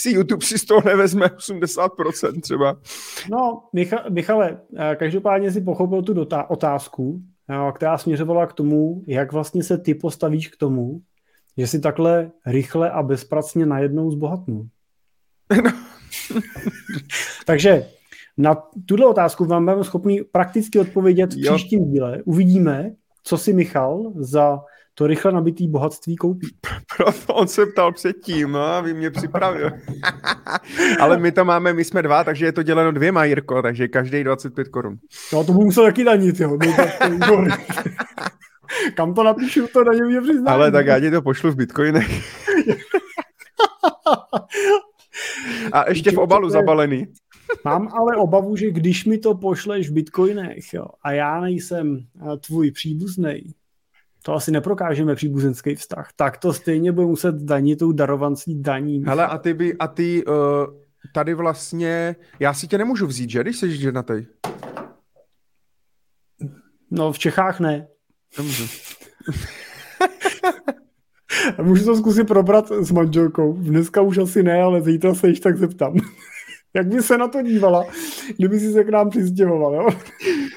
si 0.00 0.10
YouTube 0.10 0.46
si 0.46 0.58
z 0.58 0.64
toho 0.64 0.82
nevezme 0.84 1.26
80% 1.26 2.40
třeba. 2.40 2.76
No, 3.30 3.62
Micha, 3.72 4.04
Michale, 4.08 4.60
eh, 4.76 4.96
každopádně 4.96 5.52
si 5.52 5.60
pochopil 5.60 6.02
tu 6.02 6.14
dotá- 6.14 6.46
otázku, 6.48 7.20
eh, 7.50 7.72
která 7.72 7.98
směřovala 7.98 8.46
k 8.46 8.52
tomu, 8.52 9.04
jak 9.06 9.32
vlastně 9.32 9.62
se 9.62 9.78
ty 9.78 9.94
postavíš 9.94 10.48
k 10.48 10.56
tomu, 10.56 11.00
že 11.56 11.66
si 11.66 11.80
takhle 11.80 12.30
rychle 12.46 12.90
a 12.90 13.02
bezpracně 13.02 13.66
najednou 13.66 14.10
zbohatnu. 14.10 14.68
No. 15.64 15.70
Takže 17.46 17.86
na 18.38 18.54
tuhle 18.86 19.06
otázku 19.06 19.44
vám 19.44 19.64
budeme 19.64 19.84
schopni 19.84 20.24
prakticky 20.24 20.78
odpovědět 20.78 21.34
v 21.34 21.40
příštím 21.40 21.90
díle. 21.90 22.22
Uvidíme, 22.24 22.90
co 23.22 23.38
si 23.38 23.52
Michal 23.52 24.12
za 24.16 24.60
to 24.94 25.06
rychle 25.06 25.32
nabitý 25.32 25.68
bohatství 25.68 26.16
koupí. 26.16 26.46
Proto 26.96 27.34
on 27.34 27.48
se 27.48 27.66
ptal 27.66 27.92
předtím, 27.92 28.52
no 28.52 28.62
a 28.62 28.80
vy 28.80 28.94
mě 28.94 29.10
připravil. 29.10 29.70
Ale 31.00 31.18
my 31.18 31.32
to 31.32 31.44
máme, 31.44 31.72
my 31.72 31.84
jsme 31.84 32.02
dva, 32.02 32.24
takže 32.24 32.46
je 32.46 32.52
to 32.52 32.62
děleno 32.62 32.92
dvěma, 32.92 33.24
Jirko, 33.24 33.62
takže 33.62 33.88
každý 33.88 34.24
25 34.24 34.68
korun. 34.68 34.96
No 35.32 35.44
to 35.44 35.52
budu 35.52 35.64
musel 35.64 35.84
taky 35.84 36.04
danit, 36.04 36.40
jo. 36.40 36.58
Kam 38.94 39.14
to 39.14 39.24
napíšu, 39.24 39.66
to 39.72 39.84
daňový 39.84 40.20
přiznání. 40.20 40.46
Ale 40.46 40.70
tak 40.70 40.86
já 40.86 41.00
ti 41.00 41.10
to 41.10 41.22
pošlu 41.22 41.50
v 41.50 41.56
bitcoinech. 41.56 42.40
a 45.72 45.88
ještě 45.88 46.10
v 46.10 46.18
obalu 46.18 46.50
zabalený. 46.50 47.06
Mám 47.64 47.88
ale 47.88 48.16
obavu, 48.16 48.56
že 48.56 48.70
když 48.70 49.04
mi 49.04 49.18
to 49.18 49.34
pošleš 49.34 49.90
v 49.90 49.92
bitcoinech 49.92 50.74
jo, 50.74 50.86
a 51.02 51.12
já 51.12 51.40
nejsem 51.40 51.98
eh, 51.98 52.36
tvůj 52.36 52.70
příbuzný, 52.70 53.42
to 54.22 54.34
asi 54.34 54.50
neprokážeme 54.50 55.14
příbuzenský 55.14 55.74
vztah, 55.74 56.08
tak 56.16 56.36
to 56.36 56.52
stejně 56.52 56.92
bude 56.92 57.06
muset 57.06 57.34
danit 57.34 57.76
tou 57.76 57.92
darovancí 57.92 58.62
daní. 58.62 59.04
Hele, 59.06 59.26
a 59.26 59.38
ty, 59.38 59.54
by, 59.54 59.76
a 59.78 59.88
ty 59.88 60.24
uh, 60.24 60.34
tady 61.14 61.34
vlastně, 61.34 62.16
já 62.40 62.54
si 62.54 62.66
tě 62.66 62.78
nemůžu 62.78 63.06
vzít, 63.06 63.30
že, 63.30 63.40
když 63.40 63.58
jsi 63.58 63.76
ženatý? 63.76 64.26
No, 66.90 67.12
v 67.12 67.18
Čechách 67.18 67.60
ne. 67.60 67.88
Nemůžu. 68.38 68.64
Můžu 71.62 71.84
to 71.84 71.96
zkusit 71.96 72.24
probrat 72.24 72.72
s 72.72 72.90
manželkou. 72.90 73.52
Dneska 73.52 74.00
už 74.00 74.18
asi 74.18 74.42
ne, 74.42 74.62
ale 74.62 74.82
zítra 74.82 75.14
se 75.14 75.28
již 75.28 75.40
tak 75.40 75.56
zeptám. 75.56 75.94
Jak 76.74 76.86
by 76.86 77.02
se 77.02 77.18
na 77.18 77.28
to 77.28 77.42
dívala, 77.42 77.86
kdyby 78.36 78.60
si 78.60 78.72
se 78.72 78.84
k 78.84 78.88
nám 78.88 79.10
přistěhoval, 79.10 79.74
jo? 79.74 79.88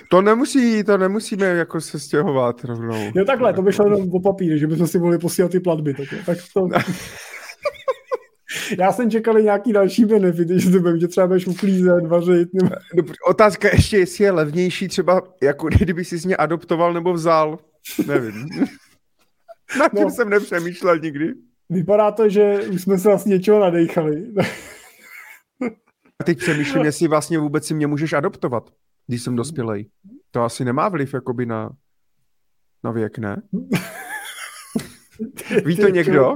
To 0.09 0.21
nemusí, 0.21 0.83
to 0.83 0.97
nemusíme 0.97 1.45
jako 1.45 1.81
se 1.81 1.99
stěhovat 1.99 2.63
rovnou. 2.63 3.11
Jo 3.15 3.25
takhle, 3.25 3.53
to 3.53 3.61
by 3.61 3.73
šlo 3.73 3.85
jenom 3.85 4.09
po 4.09 4.19
papíře, 4.19 4.57
že 4.57 4.67
bychom 4.67 4.87
si 4.87 4.99
mohli 4.99 5.17
posílat 5.17 5.51
ty 5.51 5.59
platby. 5.59 5.93
Tak, 5.93 6.07
tak 6.25 6.37
to... 6.53 6.67
Já 8.79 8.91
jsem 8.91 9.11
čekal 9.11 9.41
nějaký 9.41 9.73
další 9.73 10.05
benefity, 10.05 10.59
že 10.59 10.71
to 10.71 10.79
bude, 10.79 10.99
že 10.99 11.07
třeba 11.07 11.27
budeš 11.27 11.47
uklízet, 11.47 12.05
vařit. 12.05 12.49
Nebo... 12.95 13.13
Otázka 13.27 13.67
ještě, 13.73 13.97
jestli 13.97 14.23
je 14.23 14.31
levnější 14.31 14.87
třeba, 14.87 15.21
jako 15.43 15.67
kdyby 15.79 16.05
si 16.05 16.17
z 16.17 16.25
mě 16.25 16.37
adoptoval 16.37 16.93
nebo 16.93 17.13
vzal. 17.13 17.59
Nevím. 18.07 18.49
Na 19.79 19.89
tím 19.89 20.03
no, 20.03 20.09
jsem 20.09 20.29
nepřemýšlel 20.29 20.99
nikdy. 20.99 21.33
Vypadá 21.69 22.11
to, 22.11 22.29
že 22.29 22.59
už 22.71 22.81
jsme 22.81 22.97
se 22.97 23.09
vlastně 23.09 23.29
něčeho 23.29 23.59
nadechali. 23.59 24.27
A 26.21 26.23
teď 26.23 26.37
přemýšlím, 26.37 26.85
jestli 26.85 27.07
vlastně 27.07 27.39
vůbec 27.39 27.65
si 27.65 27.73
mě 27.73 27.87
můžeš 27.87 28.13
adoptovat, 28.13 28.73
když 29.07 29.23
jsem 29.23 29.35
dospělej. 29.35 29.89
To 30.31 30.41
asi 30.41 30.65
nemá 30.65 30.89
vliv 30.89 31.13
jakoby 31.13 31.45
na, 31.45 31.69
na 32.83 32.91
věk, 32.91 33.17
ne? 33.17 33.41
Ví 35.65 35.77
to 35.77 35.89
někdo? 35.89 36.35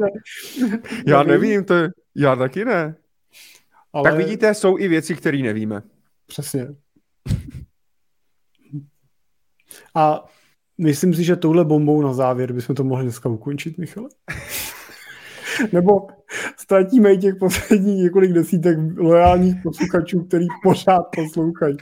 Já 1.07 1.23
nevím, 1.23 1.63
to 1.63 1.73
je, 1.73 1.89
já 2.15 2.35
taky 2.35 2.65
ne. 2.65 2.95
Ale... 3.93 4.09
Tak 4.09 4.17
vidíte, 4.17 4.53
jsou 4.53 4.77
i 4.77 4.87
věci, 4.87 5.15
které 5.15 5.37
nevíme. 5.37 5.81
Přesně. 6.27 6.67
A 9.95 10.25
myslím 10.77 11.13
si, 11.13 11.23
že 11.23 11.35
touhle 11.35 11.65
bombou 11.65 12.01
na 12.01 12.13
závěr 12.13 12.53
bychom 12.53 12.75
to 12.75 12.83
mohli 12.83 13.03
dneska 13.03 13.29
ukončit, 13.29 13.77
Michale. 13.77 14.09
Nebo 15.71 16.07
ztratíme 16.57 17.13
i 17.13 17.17
těch 17.17 17.35
posledních 17.35 18.03
několik 18.03 18.33
desítek 18.33 18.77
lojálních 18.97 19.55
posluchačů, 19.63 20.23
který 20.23 20.47
pořád 20.63 21.03
poslouchají. 21.15 21.77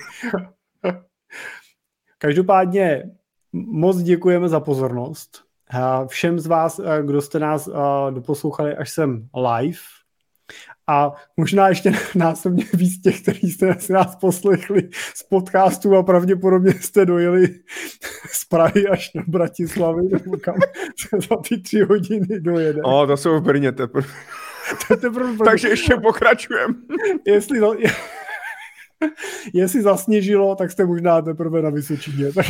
Každopádně 2.18 3.04
moc 3.54 3.98
děkujeme 3.98 4.50
za 4.50 4.60
pozornost. 4.60 5.46
Všem 6.08 6.40
z 6.40 6.48
vás, 6.48 6.82
kdo 7.06 7.22
jste 7.22 7.40
nás 7.40 7.70
doposlouchali 8.10 8.76
až 8.76 8.90
sem 8.90 9.28
live, 9.36 9.78
a 10.88 11.12
možná 11.38 11.70
ještě 11.70 11.92
násobně 12.16 12.66
víc 12.74 13.02
těch, 13.02 13.22
kteří 13.22 13.52
jste 13.52 13.76
si 13.80 13.94
nás 13.94 14.16
poslechli 14.16 14.90
z 15.16 15.24
podcastu 15.24 15.96
a 15.96 16.04
pravděpodobně 16.04 16.74
jste 16.74 17.06
dojeli 17.06 17.48
z 18.32 18.46
Prahy 18.46 18.88
až 18.88 19.12
do 19.16 19.22
Bratislavy, 19.28 20.02
nebo 20.12 20.38
kam 20.38 20.56
za 21.30 21.36
ty 21.50 21.62
tři 21.62 21.80
hodiny 21.80 22.40
dojede. 22.40 22.82
O, 22.82 23.08
to 23.08 23.18
jsou 23.18 23.40
v 23.40 23.44
Brně 23.44 23.72
teprve. 23.72 24.08
teprve 24.88 25.46
Takže 25.46 25.70
ještě 25.70 25.96
pokračujeme. 25.96 26.74
Jestli, 27.26 27.60
to, 27.60 27.76
jestli 29.54 29.82
zasněžilo, 29.82 30.56
tak 30.56 30.72
jste 30.72 30.86
možná 30.86 31.22
teprve 31.22 31.62
na 31.62 31.70
Vysočině. 31.70 32.34
Tak... 32.34 32.46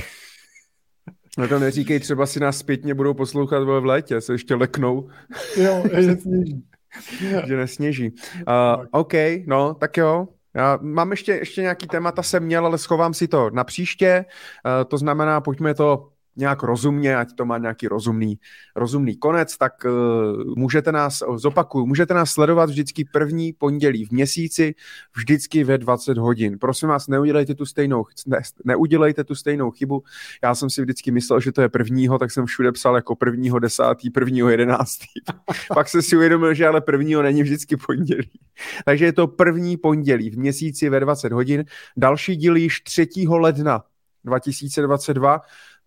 No 1.38 1.48
to 1.48 1.60
neříkej, 1.60 2.00
třeba 2.00 2.26
si 2.26 2.40
nás 2.40 2.58
zpětně 2.58 2.94
budou 2.94 3.14
poslouchat 3.14 3.64
v 3.64 3.86
létě, 3.86 4.22
se 4.22 4.34
ještě 4.34 4.56
leknou. 4.56 5.10
Jo, 5.58 5.84
je 5.98 6.18
sněží. 6.18 6.64
že 7.46 7.58
nesněží. 7.58 8.12
Uh, 8.48 8.86
OK, 8.92 9.14
no, 9.46 9.74
tak 9.74 9.98
jo. 9.98 10.28
Já 10.54 10.80
mám 10.82 11.12
ještě, 11.12 11.32
ještě 11.32 11.62
nějaký 11.62 11.88
témata 11.88 12.24
jsem 12.24 12.44
měl, 12.44 12.66
ale 12.66 12.78
schovám 12.78 13.14
si 13.14 13.28
to 13.28 13.50
na 13.50 13.64
příště. 13.64 14.26
Uh, 14.66 14.90
to 14.90 14.98
znamená, 14.98 15.42
pojďme 15.42 15.74
to 15.74 16.10
nějak 16.36 16.64
rozumně, 16.64 17.18
ať 17.18 17.34
to 17.34 17.46
má 17.46 17.58
nějaký 17.58 17.88
rozumný, 17.88 18.40
rozumný 18.76 19.16
konec, 19.16 19.58
tak 19.58 19.74
uh, 19.86 20.54
můžete 20.58 20.92
nás, 20.92 21.24
zopakuju, 21.36 21.86
můžete 21.86 22.14
nás 22.14 22.32
sledovat 22.32 22.70
vždycky 22.70 23.06
první 23.06 23.54
pondělí 23.54 24.06
v 24.06 24.12
měsíci, 24.12 24.76
vždycky 25.16 25.64
ve 25.64 25.78
20 25.78 26.18
hodin. 26.18 26.60
Prosím 26.60 26.90
vás, 26.90 27.08
neudělejte 27.08 27.56
tu 27.56 27.66
stejnou, 27.66 28.06
ne, 28.28 28.42
neudělejte 28.66 29.24
tu 29.24 29.36
stejnou 29.36 29.72
chybu. 29.72 30.04
Já 30.44 30.56
jsem 30.56 30.70
si 30.70 30.82
vždycky 30.82 31.12
myslel, 31.12 31.40
že 31.40 31.52
to 31.52 31.62
je 31.62 31.70
prvního, 31.70 32.20
tak 32.20 32.32
jsem 32.32 32.46
všude 32.46 32.72
psal 32.72 32.96
jako 32.96 33.16
prvního 33.16 33.60
desátý, 33.60 34.10
prvního 34.10 34.50
jedenáctý. 34.50 35.06
Pak 35.74 35.90
jsem 35.90 36.02
si 36.02 36.16
uvědomil, 36.16 36.54
že 36.54 36.68
ale 36.68 36.82
prvního 36.82 37.22
není 37.22 37.44
vždycky 37.44 37.78
pondělí. 37.78 38.30
Takže 38.86 39.06
je 39.06 39.14
to 39.14 39.28
první 39.28 39.78
pondělí 39.78 40.30
v 40.30 40.38
měsíci 40.38 40.90
ve 40.90 41.00
20 41.00 41.32
hodin. 41.32 41.66
Další 41.98 42.36
díl 42.36 42.56
již 42.56 42.82
3. 42.82 43.08
ledna 43.30 43.84
2022 44.26 45.42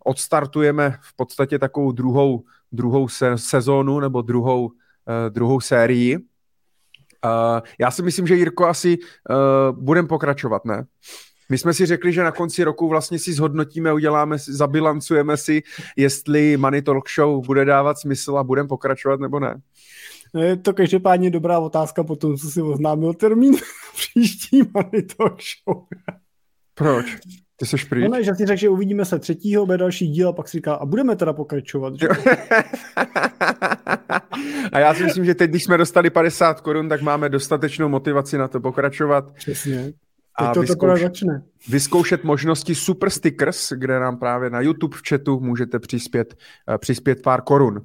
odstartujeme 0.05 0.97
v 1.01 1.15
podstatě 1.15 1.59
takovou 1.59 1.91
druhou, 1.91 2.43
druhou 2.71 3.07
se, 3.07 3.37
sezónu 3.37 3.99
nebo 3.99 4.21
druhou, 4.21 4.65
uh, 4.65 4.73
druhou 5.29 5.61
sérii. 5.61 6.17
Uh, 6.17 6.21
já 7.79 7.91
si 7.91 8.01
myslím, 8.01 8.27
že 8.27 8.35
Jirko 8.35 8.67
asi 8.67 8.97
uh, 8.97 9.77
budem 9.83 10.07
pokračovat, 10.07 10.65
ne? 10.65 10.85
My 11.49 11.57
jsme 11.57 11.73
si 11.73 11.85
řekli, 11.85 12.13
že 12.13 12.23
na 12.23 12.31
konci 12.31 12.63
roku 12.63 12.87
vlastně 12.87 13.19
si 13.19 13.33
zhodnotíme, 13.33 13.93
uděláme, 13.93 14.37
zabilancujeme 14.37 15.37
si, 15.37 15.63
jestli 15.97 16.57
Money 16.57 16.81
Talk 16.81 17.09
Show 17.09 17.45
bude 17.45 17.65
dávat 17.65 17.99
smysl 17.99 18.37
a 18.37 18.43
budeme 18.43 18.67
pokračovat 18.67 19.19
nebo 19.19 19.39
ne. 19.39 19.61
No, 20.33 20.41
je 20.41 20.57
to 20.57 20.73
každopádně 20.73 21.29
dobrá 21.29 21.59
otázka 21.59 22.03
po 22.03 22.15
tom, 22.15 22.37
co 22.37 22.51
si 22.51 22.61
oznámil 22.61 23.13
termín 23.13 23.57
příští 23.93 24.61
Money 24.73 25.01
Talk 25.01 25.39
Show. 25.41 25.83
Proč? 26.73 27.05
Ty 27.59 27.65
jsi 27.65 27.77
pryč? 27.89 28.03
No 28.03 28.09
ne, 28.09 28.23
že 28.23 28.35
si 28.35 28.45
řekl, 28.45 28.59
že 28.59 28.69
uvidíme 28.69 29.05
se 29.05 29.19
třetího, 29.19 29.65
bude 29.65 29.77
další 29.77 30.07
díl 30.07 30.29
a 30.29 30.33
pak 30.33 30.47
si 30.47 30.57
říká, 30.57 30.73
a 30.73 30.85
budeme 30.85 31.15
teda 31.15 31.33
pokračovat. 31.33 31.93
Že? 31.99 32.07
a 34.71 34.79
já 34.79 34.93
si 34.93 35.03
myslím, 35.03 35.25
že 35.25 35.35
teď, 35.35 35.49
když 35.49 35.63
jsme 35.63 35.77
dostali 35.77 36.09
50 36.09 36.61
korun, 36.61 36.89
tak 36.89 37.01
máme 37.01 37.29
dostatečnou 37.29 37.89
motivaci 37.89 38.37
na 38.37 38.47
to 38.47 38.59
pokračovat. 38.59 39.33
Přesně. 39.33 39.93
A 40.35 40.53
to 40.53 40.61
vyzkouš- 40.61 41.01
začne. 41.01 41.43
vyzkoušet 41.69 42.23
možnosti 42.23 42.75
Super 42.75 43.09
Stickers, 43.09 43.71
kde 43.75 43.99
nám 43.99 44.17
právě 44.17 44.49
na 44.49 44.61
YouTube 44.61 44.97
v 44.97 45.01
chatu 45.09 45.39
můžete 45.39 45.79
přispět, 45.79 46.35
uh, 46.69 46.77
přispět 46.77 47.21
pár 47.21 47.41
korun. 47.41 47.77
Uh, 47.77 47.81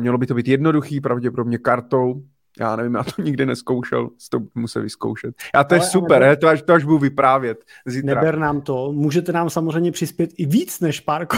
mělo 0.00 0.18
by 0.18 0.26
to 0.26 0.34
být 0.34 0.48
jednoduchý, 0.48 1.00
pravděpodobně 1.00 1.58
kartou, 1.58 2.22
já 2.60 2.76
nevím, 2.76 2.94
já 2.94 3.04
to 3.04 3.22
nikdy 3.22 3.46
neskoušel, 3.46 4.10
to 4.30 4.40
musím 4.54 4.82
vyzkoušet. 4.82 5.34
A 5.54 5.64
to 5.64 5.74
Ale, 5.74 5.84
je 5.84 5.88
super, 5.88 6.20
neber, 6.20 6.38
to, 6.38 6.48
až, 6.48 6.62
to 6.62 6.72
až 6.72 6.84
budu 6.84 6.98
vyprávět 6.98 7.64
zítra. 7.86 8.14
Neber 8.14 8.38
nám 8.38 8.60
to, 8.60 8.92
můžete 8.92 9.32
nám 9.32 9.50
samozřejmě 9.50 9.92
přispět 9.92 10.30
i 10.36 10.46
víc 10.46 10.80
než 10.80 11.00
pár 11.00 11.26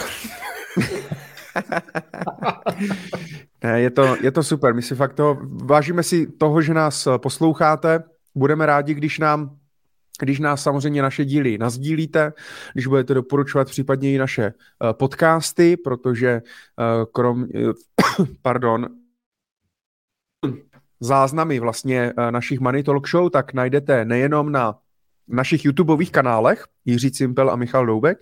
ne, 3.64 3.80
je 3.80 3.90
to, 3.90 4.16
je 4.20 4.30
to 4.30 4.42
super, 4.42 4.74
my 4.74 4.82
si 4.82 4.94
fakt 4.94 5.14
toho, 5.14 5.38
vážíme 5.64 6.02
si 6.02 6.26
toho, 6.26 6.62
že 6.62 6.74
nás 6.74 7.08
posloucháte, 7.16 8.04
budeme 8.34 8.66
rádi, 8.66 8.94
když 8.94 9.18
nám 9.18 9.56
když 10.20 10.40
nás 10.40 10.62
samozřejmě 10.62 11.02
naše 11.02 11.24
díly 11.24 11.58
nazdílíte, 11.58 12.32
když 12.72 12.86
budete 12.86 13.14
doporučovat 13.14 13.68
případně 13.68 14.12
i 14.12 14.18
naše 14.18 14.52
podcasty, 14.92 15.76
protože 15.76 16.42
krom, 17.12 17.46
pardon, 18.42 18.88
záznamy 21.02 21.60
vlastně 21.60 22.12
eh, 22.16 22.32
našich 22.32 22.60
Money 22.60 22.82
Talk 22.82 23.08
Show, 23.08 23.30
tak 23.30 23.52
najdete 23.52 24.04
nejenom 24.04 24.52
na 24.52 24.78
našich 25.28 25.64
YouTubeových 25.64 26.12
kanálech, 26.12 26.64
Jiří 26.84 27.10
Cimpel 27.10 27.50
a 27.50 27.56
Michal 27.56 27.86
Doubek, 27.86 28.18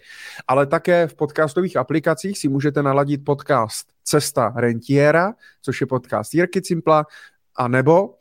ale 0.48 0.66
také 0.66 1.06
v 1.06 1.14
podcastových 1.14 1.76
aplikacích 1.76 2.38
si 2.38 2.48
můžete 2.48 2.82
naladit 2.82 3.24
podcast 3.24 3.86
Cesta 4.04 4.52
rentiera, 4.56 5.34
což 5.62 5.80
je 5.80 5.86
podcast 5.86 6.34
Jirky 6.34 6.62
Cimpla, 6.62 7.06
a 7.56 7.68
nebo 7.68 8.14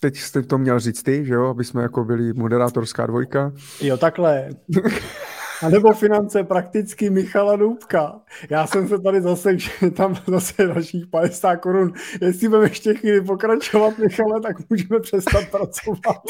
teď 0.00 0.16
jste 0.16 0.42
to 0.42 0.58
měl 0.58 0.80
říct 0.80 1.02
ty, 1.02 1.24
že 1.24 1.34
jo, 1.34 1.46
aby 1.46 1.64
jsme 1.64 1.82
jako 1.82 2.04
byli 2.04 2.32
moderátorská 2.32 3.06
dvojka. 3.06 3.52
Jo, 3.80 3.96
takhle. 3.96 4.48
A 5.62 5.68
nebo 5.68 5.92
finance 5.92 6.44
prakticky 6.44 7.10
Michala 7.10 7.56
Doubka. 7.56 8.20
Já 8.50 8.66
jsem 8.66 8.88
se 8.88 8.98
tady 8.98 9.22
zase, 9.22 9.58
že 9.58 9.70
tam 9.96 10.14
zase 10.26 10.66
dalších 10.66 11.06
50 11.06 11.56
korun. 11.56 11.92
Jestli 12.20 12.48
budeme 12.48 12.66
ještě 12.66 12.94
chvíli 12.94 13.20
pokračovat, 13.20 13.98
Michale, 13.98 14.40
tak 14.40 14.70
můžeme 14.70 15.00
přestat 15.00 15.44
pracovat. 15.50 16.22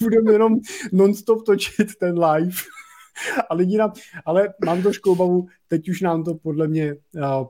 Budeme 0.00 0.32
jenom 0.32 0.54
non-stop 0.92 1.46
točit 1.46 1.88
ten 2.00 2.24
live. 2.24 2.56
A 3.50 3.54
lidi 3.54 3.76
nám, 3.76 3.92
ale 4.24 4.48
mám 4.64 4.82
trošku 4.82 5.12
obavu, 5.12 5.46
teď 5.68 5.88
už 5.88 6.00
nám 6.00 6.24
to 6.24 6.34
podle 6.34 6.68
mě 6.68 6.94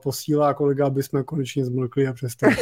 posílá 0.03 0.53
kolega, 0.53 0.85
aby 0.85 1.03
jsme 1.03 1.23
konečně 1.23 1.65
zmlkli 1.65 2.07
a 2.07 2.13
přestali. 2.13 2.55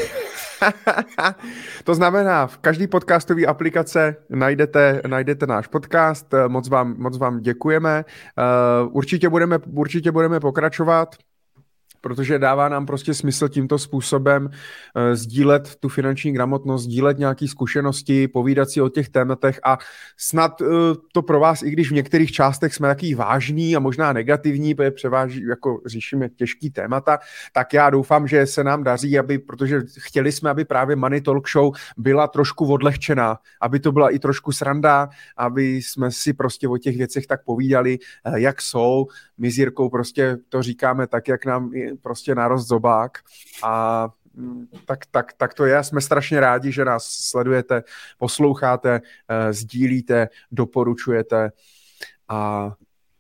to 1.84 1.96
znamená, 1.96 2.48
v 2.48 2.58
každý 2.58 2.88
podcastové 2.88 3.46
aplikace 3.46 4.16
najdete, 4.30 5.02
najdete 5.08 5.48
náš 5.48 5.68
podcast, 5.68 6.34
moc 6.48 6.70
vám, 6.70 6.96
moc 6.98 7.18
vám 7.18 7.40
děkujeme. 7.40 8.06
Uh, 8.86 8.96
určitě, 8.96 9.30
budeme, 9.30 9.60
určitě 9.74 10.12
budeme 10.12 10.40
pokračovat 10.40 11.16
protože 12.02 12.40
dává 12.40 12.70
nám 12.70 12.86
prostě 12.86 13.14
smysl 13.14 13.50
tímto 13.50 13.80
způsobem 13.80 14.46
uh, 14.46 14.52
sdílet 15.14 15.76
tu 15.76 15.90
finanční 15.90 16.34
gramotnost, 16.34 16.84
sdílet 16.84 17.18
nějaké 17.18 17.48
zkušenosti, 17.48 18.28
povídat 18.28 18.70
si 18.70 18.82
o 18.82 18.90
těch 18.90 19.10
tématech 19.10 19.60
a 19.64 19.78
snad 20.18 20.62
uh, 20.62 20.68
to 21.14 21.22
pro 21.22 21.40
vás, 21.40 21.64
i 21.64 21.72
když 21.72 21.92
v 21.92 21.94
některých 21.94 22.32
částech 22.32 22.74
jsme 22.74 22.88
taky 22.88 23.16
vážní 23.16 23.76
a 23.76 23.80
možná 23.80 24.14
negativní, 24.14 24.76
protože 24.76 24.92
převáží, 24.92 25.44
jako 25.50 25.82
řešíme 25.86 26.30
těžký 26.30 26.70
témata, 26.70 27.20
tak 27.54 27.74
já 27.74 27.90
doufám, 27.90 28.28
že 28.28 28.46
se 28.46 28.64
nám 28.64 28.84
daří, 28.84 29.20
aby, 29.20 29.40
protože 29.40 29.82
chtěli 30.00 30.32
jsme, 30.32 30.50
aby 30.50 30.66
právě 30.66 30.96
Money 30.96 31.22
Talk 31.22 31.50
Show 31.50 31.74
byla 31.98 32.28
trošku 32.28 32.66
odlehčená, 32.74 33.38
aby 33.62 33.80
to 33.80 33.92
byla 33.92 34.10
i 34.10 34.20
trošku 34.20 34.52
sranda, 34.52 35.10
aby 35.38 35.76
jsme 35.76 36.12
si 36.12 36.34
prostě 36.34 36.68
o 36.68 36.78
těch 36.78 36.98
věcech 36.98 37.28
tak 37.28 37.44
povídali, 37.44 37.98
eh, 38.26 38.40
jak 38.40 38.62
jsou. 38.62 39.08
My 39.38 39.52
s 39.52 39.58
Jirkou 39.58 39.90
prostě 39.90 40.38
to 40.50 40.62
říkáme 40.62 41.08
tak, 41.08 41.28
jak 41.28 41.46
nám 41.46 41.72
prostě 42.02 42.36
narost 42.36 42.68
zobák 42.68 43.18
a 43.64 44.08
mm, 44.34 44.68
tak, 44.86 45.06
tak, 45.12 45.34
tak 45.34 45.54
to 45.54 45.66
je. 45.66 45.84
Jsme 45.84 46.02
strašně 46.02 46.40
rádi, 46.40 46.72
že 46.72 46.86
nás 46.86 47.06
sledujete, 47.08 47.84
posloucháte, 48.18 49.02
eh, 49.28 49.54
sdílíte, 49.54 50.30
doporučujete 50.52 51.52
a 52.28 52.72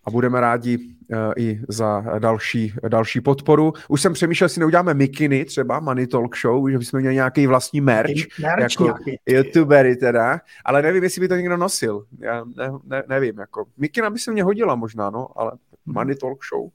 a 0.07 0.11
budeme 0.11 0.41
rádi 0.41 0.77
uh, 0.77 1.17
i 1.37 1.61
za 1.67 2.03
další, 2.19 2.73
další 2.87 3.21
podporu. 3.21 3.73
Už 3.87 4.01
jsem 4.01 4.13
přemýšlel, 4.13 4.45
jestli 4.45 4.59
neuděláme 4.59 4.93
mikiny, 4.93 5.45
třeba 5.45 5.79
Money 5.79 6.07
Talk 6.07 6.37
Show, 6.37 6.69
že 6.69 6.77
bychom 6.77 6.99
měli 6.99 7.15
nějaký 7.15 7.47
vlastní 7.47 7.81
merch, 7.81 8.39
merch 8.41 8.61
jako 8.61 8.83
nějaký. 8.83 9.19
youtubery 9.25 9.95
teda, 9.95 10.41
ale 10.65 10.81
nevím, 10.81 11.03
jestli 11.03 11.21
by 11.21 11.27
to 11.27 11.35
někdo 11.35 11.57
nosil. 11.57 12.05
Já 12.19 12.45
ne, 12.57 12.71
ne, 12.83 13.03
nevím, 13.07 13.39
jako 13.39 13.65
mikina 13.77 14.09
by 14.09 14.19
se 14.19 14.31
mě 14.31 14.43
hodila 14.43 14.75
možná, 14.75 15.09
no, 15.09 15.27
ale 15.35 15.51
Money 15.87 16.15
Talk 16.15 16.39
Show. 16.53 16.69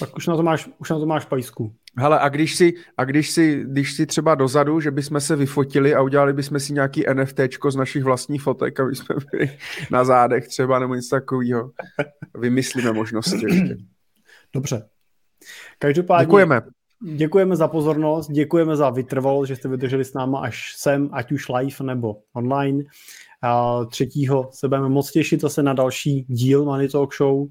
Tak 0.00 0.16
už 0.16 0.26
na 0.26 0.36
to 0.36 0.42
máš, 0.42 0.68
už 0.78 0.90
na 0.90 0.98
to 0.98 1.06
máš 1.06 1.24
pajsku. 1.24 1.74
Hele, 1.98 2.20
a 2.20 2.28
když 2.28 2.56
si, 2.56 2.74
a 2.96 3.04
když 3.04 3.30
si, 3.30 3.64
když 3.66 3.92
si 3.92 4.06
třeba 4.06 4.34
dozadu, 4.34 4.80
že 4.80 4.90
bychom 4.90 5.20
se 5.20 5.36
vyfotili 5.36 5.94
a 5.94 6.02
udělali 6.02 6.32
bychom 6.32 6.60
si 6.60 6.72
nějaký 6.72 7.04
NFTčko 7.14 7.70
z 7.70 7.76
našich 7.76 8.04
vlastních 8.04 8.42
fotek, 8.42 8.80
aby 8.80 8.94
jsme 8.96 9.16
byli 9.30 9.50
na 9.90 10.04
zádech 10.04 10.48
třeba 10.48 10.78
nebo 10.78 10.94
něco 10.94 11.16
takového. 11.16 11.70
Vymyslíme 12.38 12.92
možnosti 12.92 13.46
ještě. 13.46 13.76
Dobře. 14.52 14.88
Každopádně 15.78 16.26
děkujeme. 16.26 16.62
Děkujeme 17.16 17.56
za 17.56 17.68
pozornost, 17.68 18.30
děkujeme 18.30 18.76
za 18.76 18.90
vytrvalost, 18.90 19.48
že 19.48 19.56
jste 19.56 19.68
vydrželi 19.68 20.04
s 20.04 20.14
náma 20.14 20.40
až 20.40 20.74
sem, 20.76 21.08
ať 21.12 21.32
už 21.32 21.48
live 21.48 21.76
nebo 21.82 22.16
online. 22.32 22.84
A 23.46 23.84
třetího 23.84 24.48
se 24.52 24.68
budeme 24.68 24.88
moc 24.88 25.12
těšit 25.12 25.40
zase 25.40 25.62
na 25.62 25.72
další 25.72 26.26
díl 26.28 26.64
Money 26.64 26.88
Talk 26.88 27.14
Show. 27.14 27.46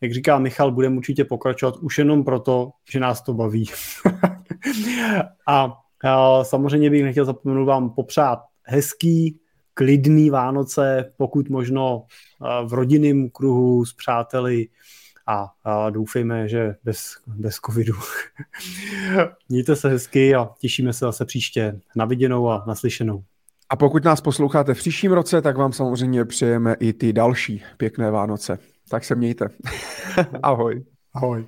Jak 0.00 0.12
říká 0.12 0.38
Michal, 0.38 0.72
budeme 0.72 0.96
určitě 0.96 1.24
pokračovat 1.24 1.76
už 1.76 1.98
jenom 1.98 2.24
proto, 2.24 2.70
že 2.90 3.00
nás 3.00 3.22
to 3.22 3.34
baví. 3.34 3.64
a, 5.46 5.78
a 6.04 6.44
samozřejmě 6.44 6.90
bych 6.90 7.02
nechtěl 7.02 7.24
zapomenout 7.24 7.64
vám 7.64 7.90
popřát 7.90 8.38
hezký, 8.62 9.40
klidný 9.74 10.30
Vánoce, 10.30 11.12
pokud 11.16 11.48
možno 11.48 12.04
v 12.64 12.72
rodinném 12.72 13.30
kruhu 13.30 13.84
s 13.84 13.94
přáteli 13.94 14.68
a, 15.26 15.48
a 15.64 15.90
doufejme, 15.90 16.48
že 16.48 16.74
bez, 16.84 17.12
bez 17.26 17.56
covidu. 17.56 17.94
Mějte 19.48 19.76
se 19.76 19.88
hezky 19.88 20.34
a 20.34 20.50
těšíme 20.58 20.92
se 20.92 21.04
zase 21.04 21.24
příště 21.24 21.80
na 21.96 22.04
viděnou 22.04 22.50
a 22.50 22.64
naslyšenou. 22.66 23.24
A 23.70 23.76
pokud 23.76 24.04
nás 24.04 24.20
posloucháte 24.20 24.74
v 24.74 24.78
příštím 24.78 25.12
roce, 25.12 25.42
tak 25.42 25.56
vám 25.56 25.72
samozřejmě 25.72 26.24
přejeme 26.24 26.74
i 26.80 26.92
ty 26.92 27.12
další 27.12 27.62
pěkné 27.76 28.10
Vánoce. 28.10 28.58
Tak 28.90 29.04
se 29.04 29.14
mějte. 29.14 29.48
Ahoj. 30.42 30.84
Ahoj. 31.14 31.46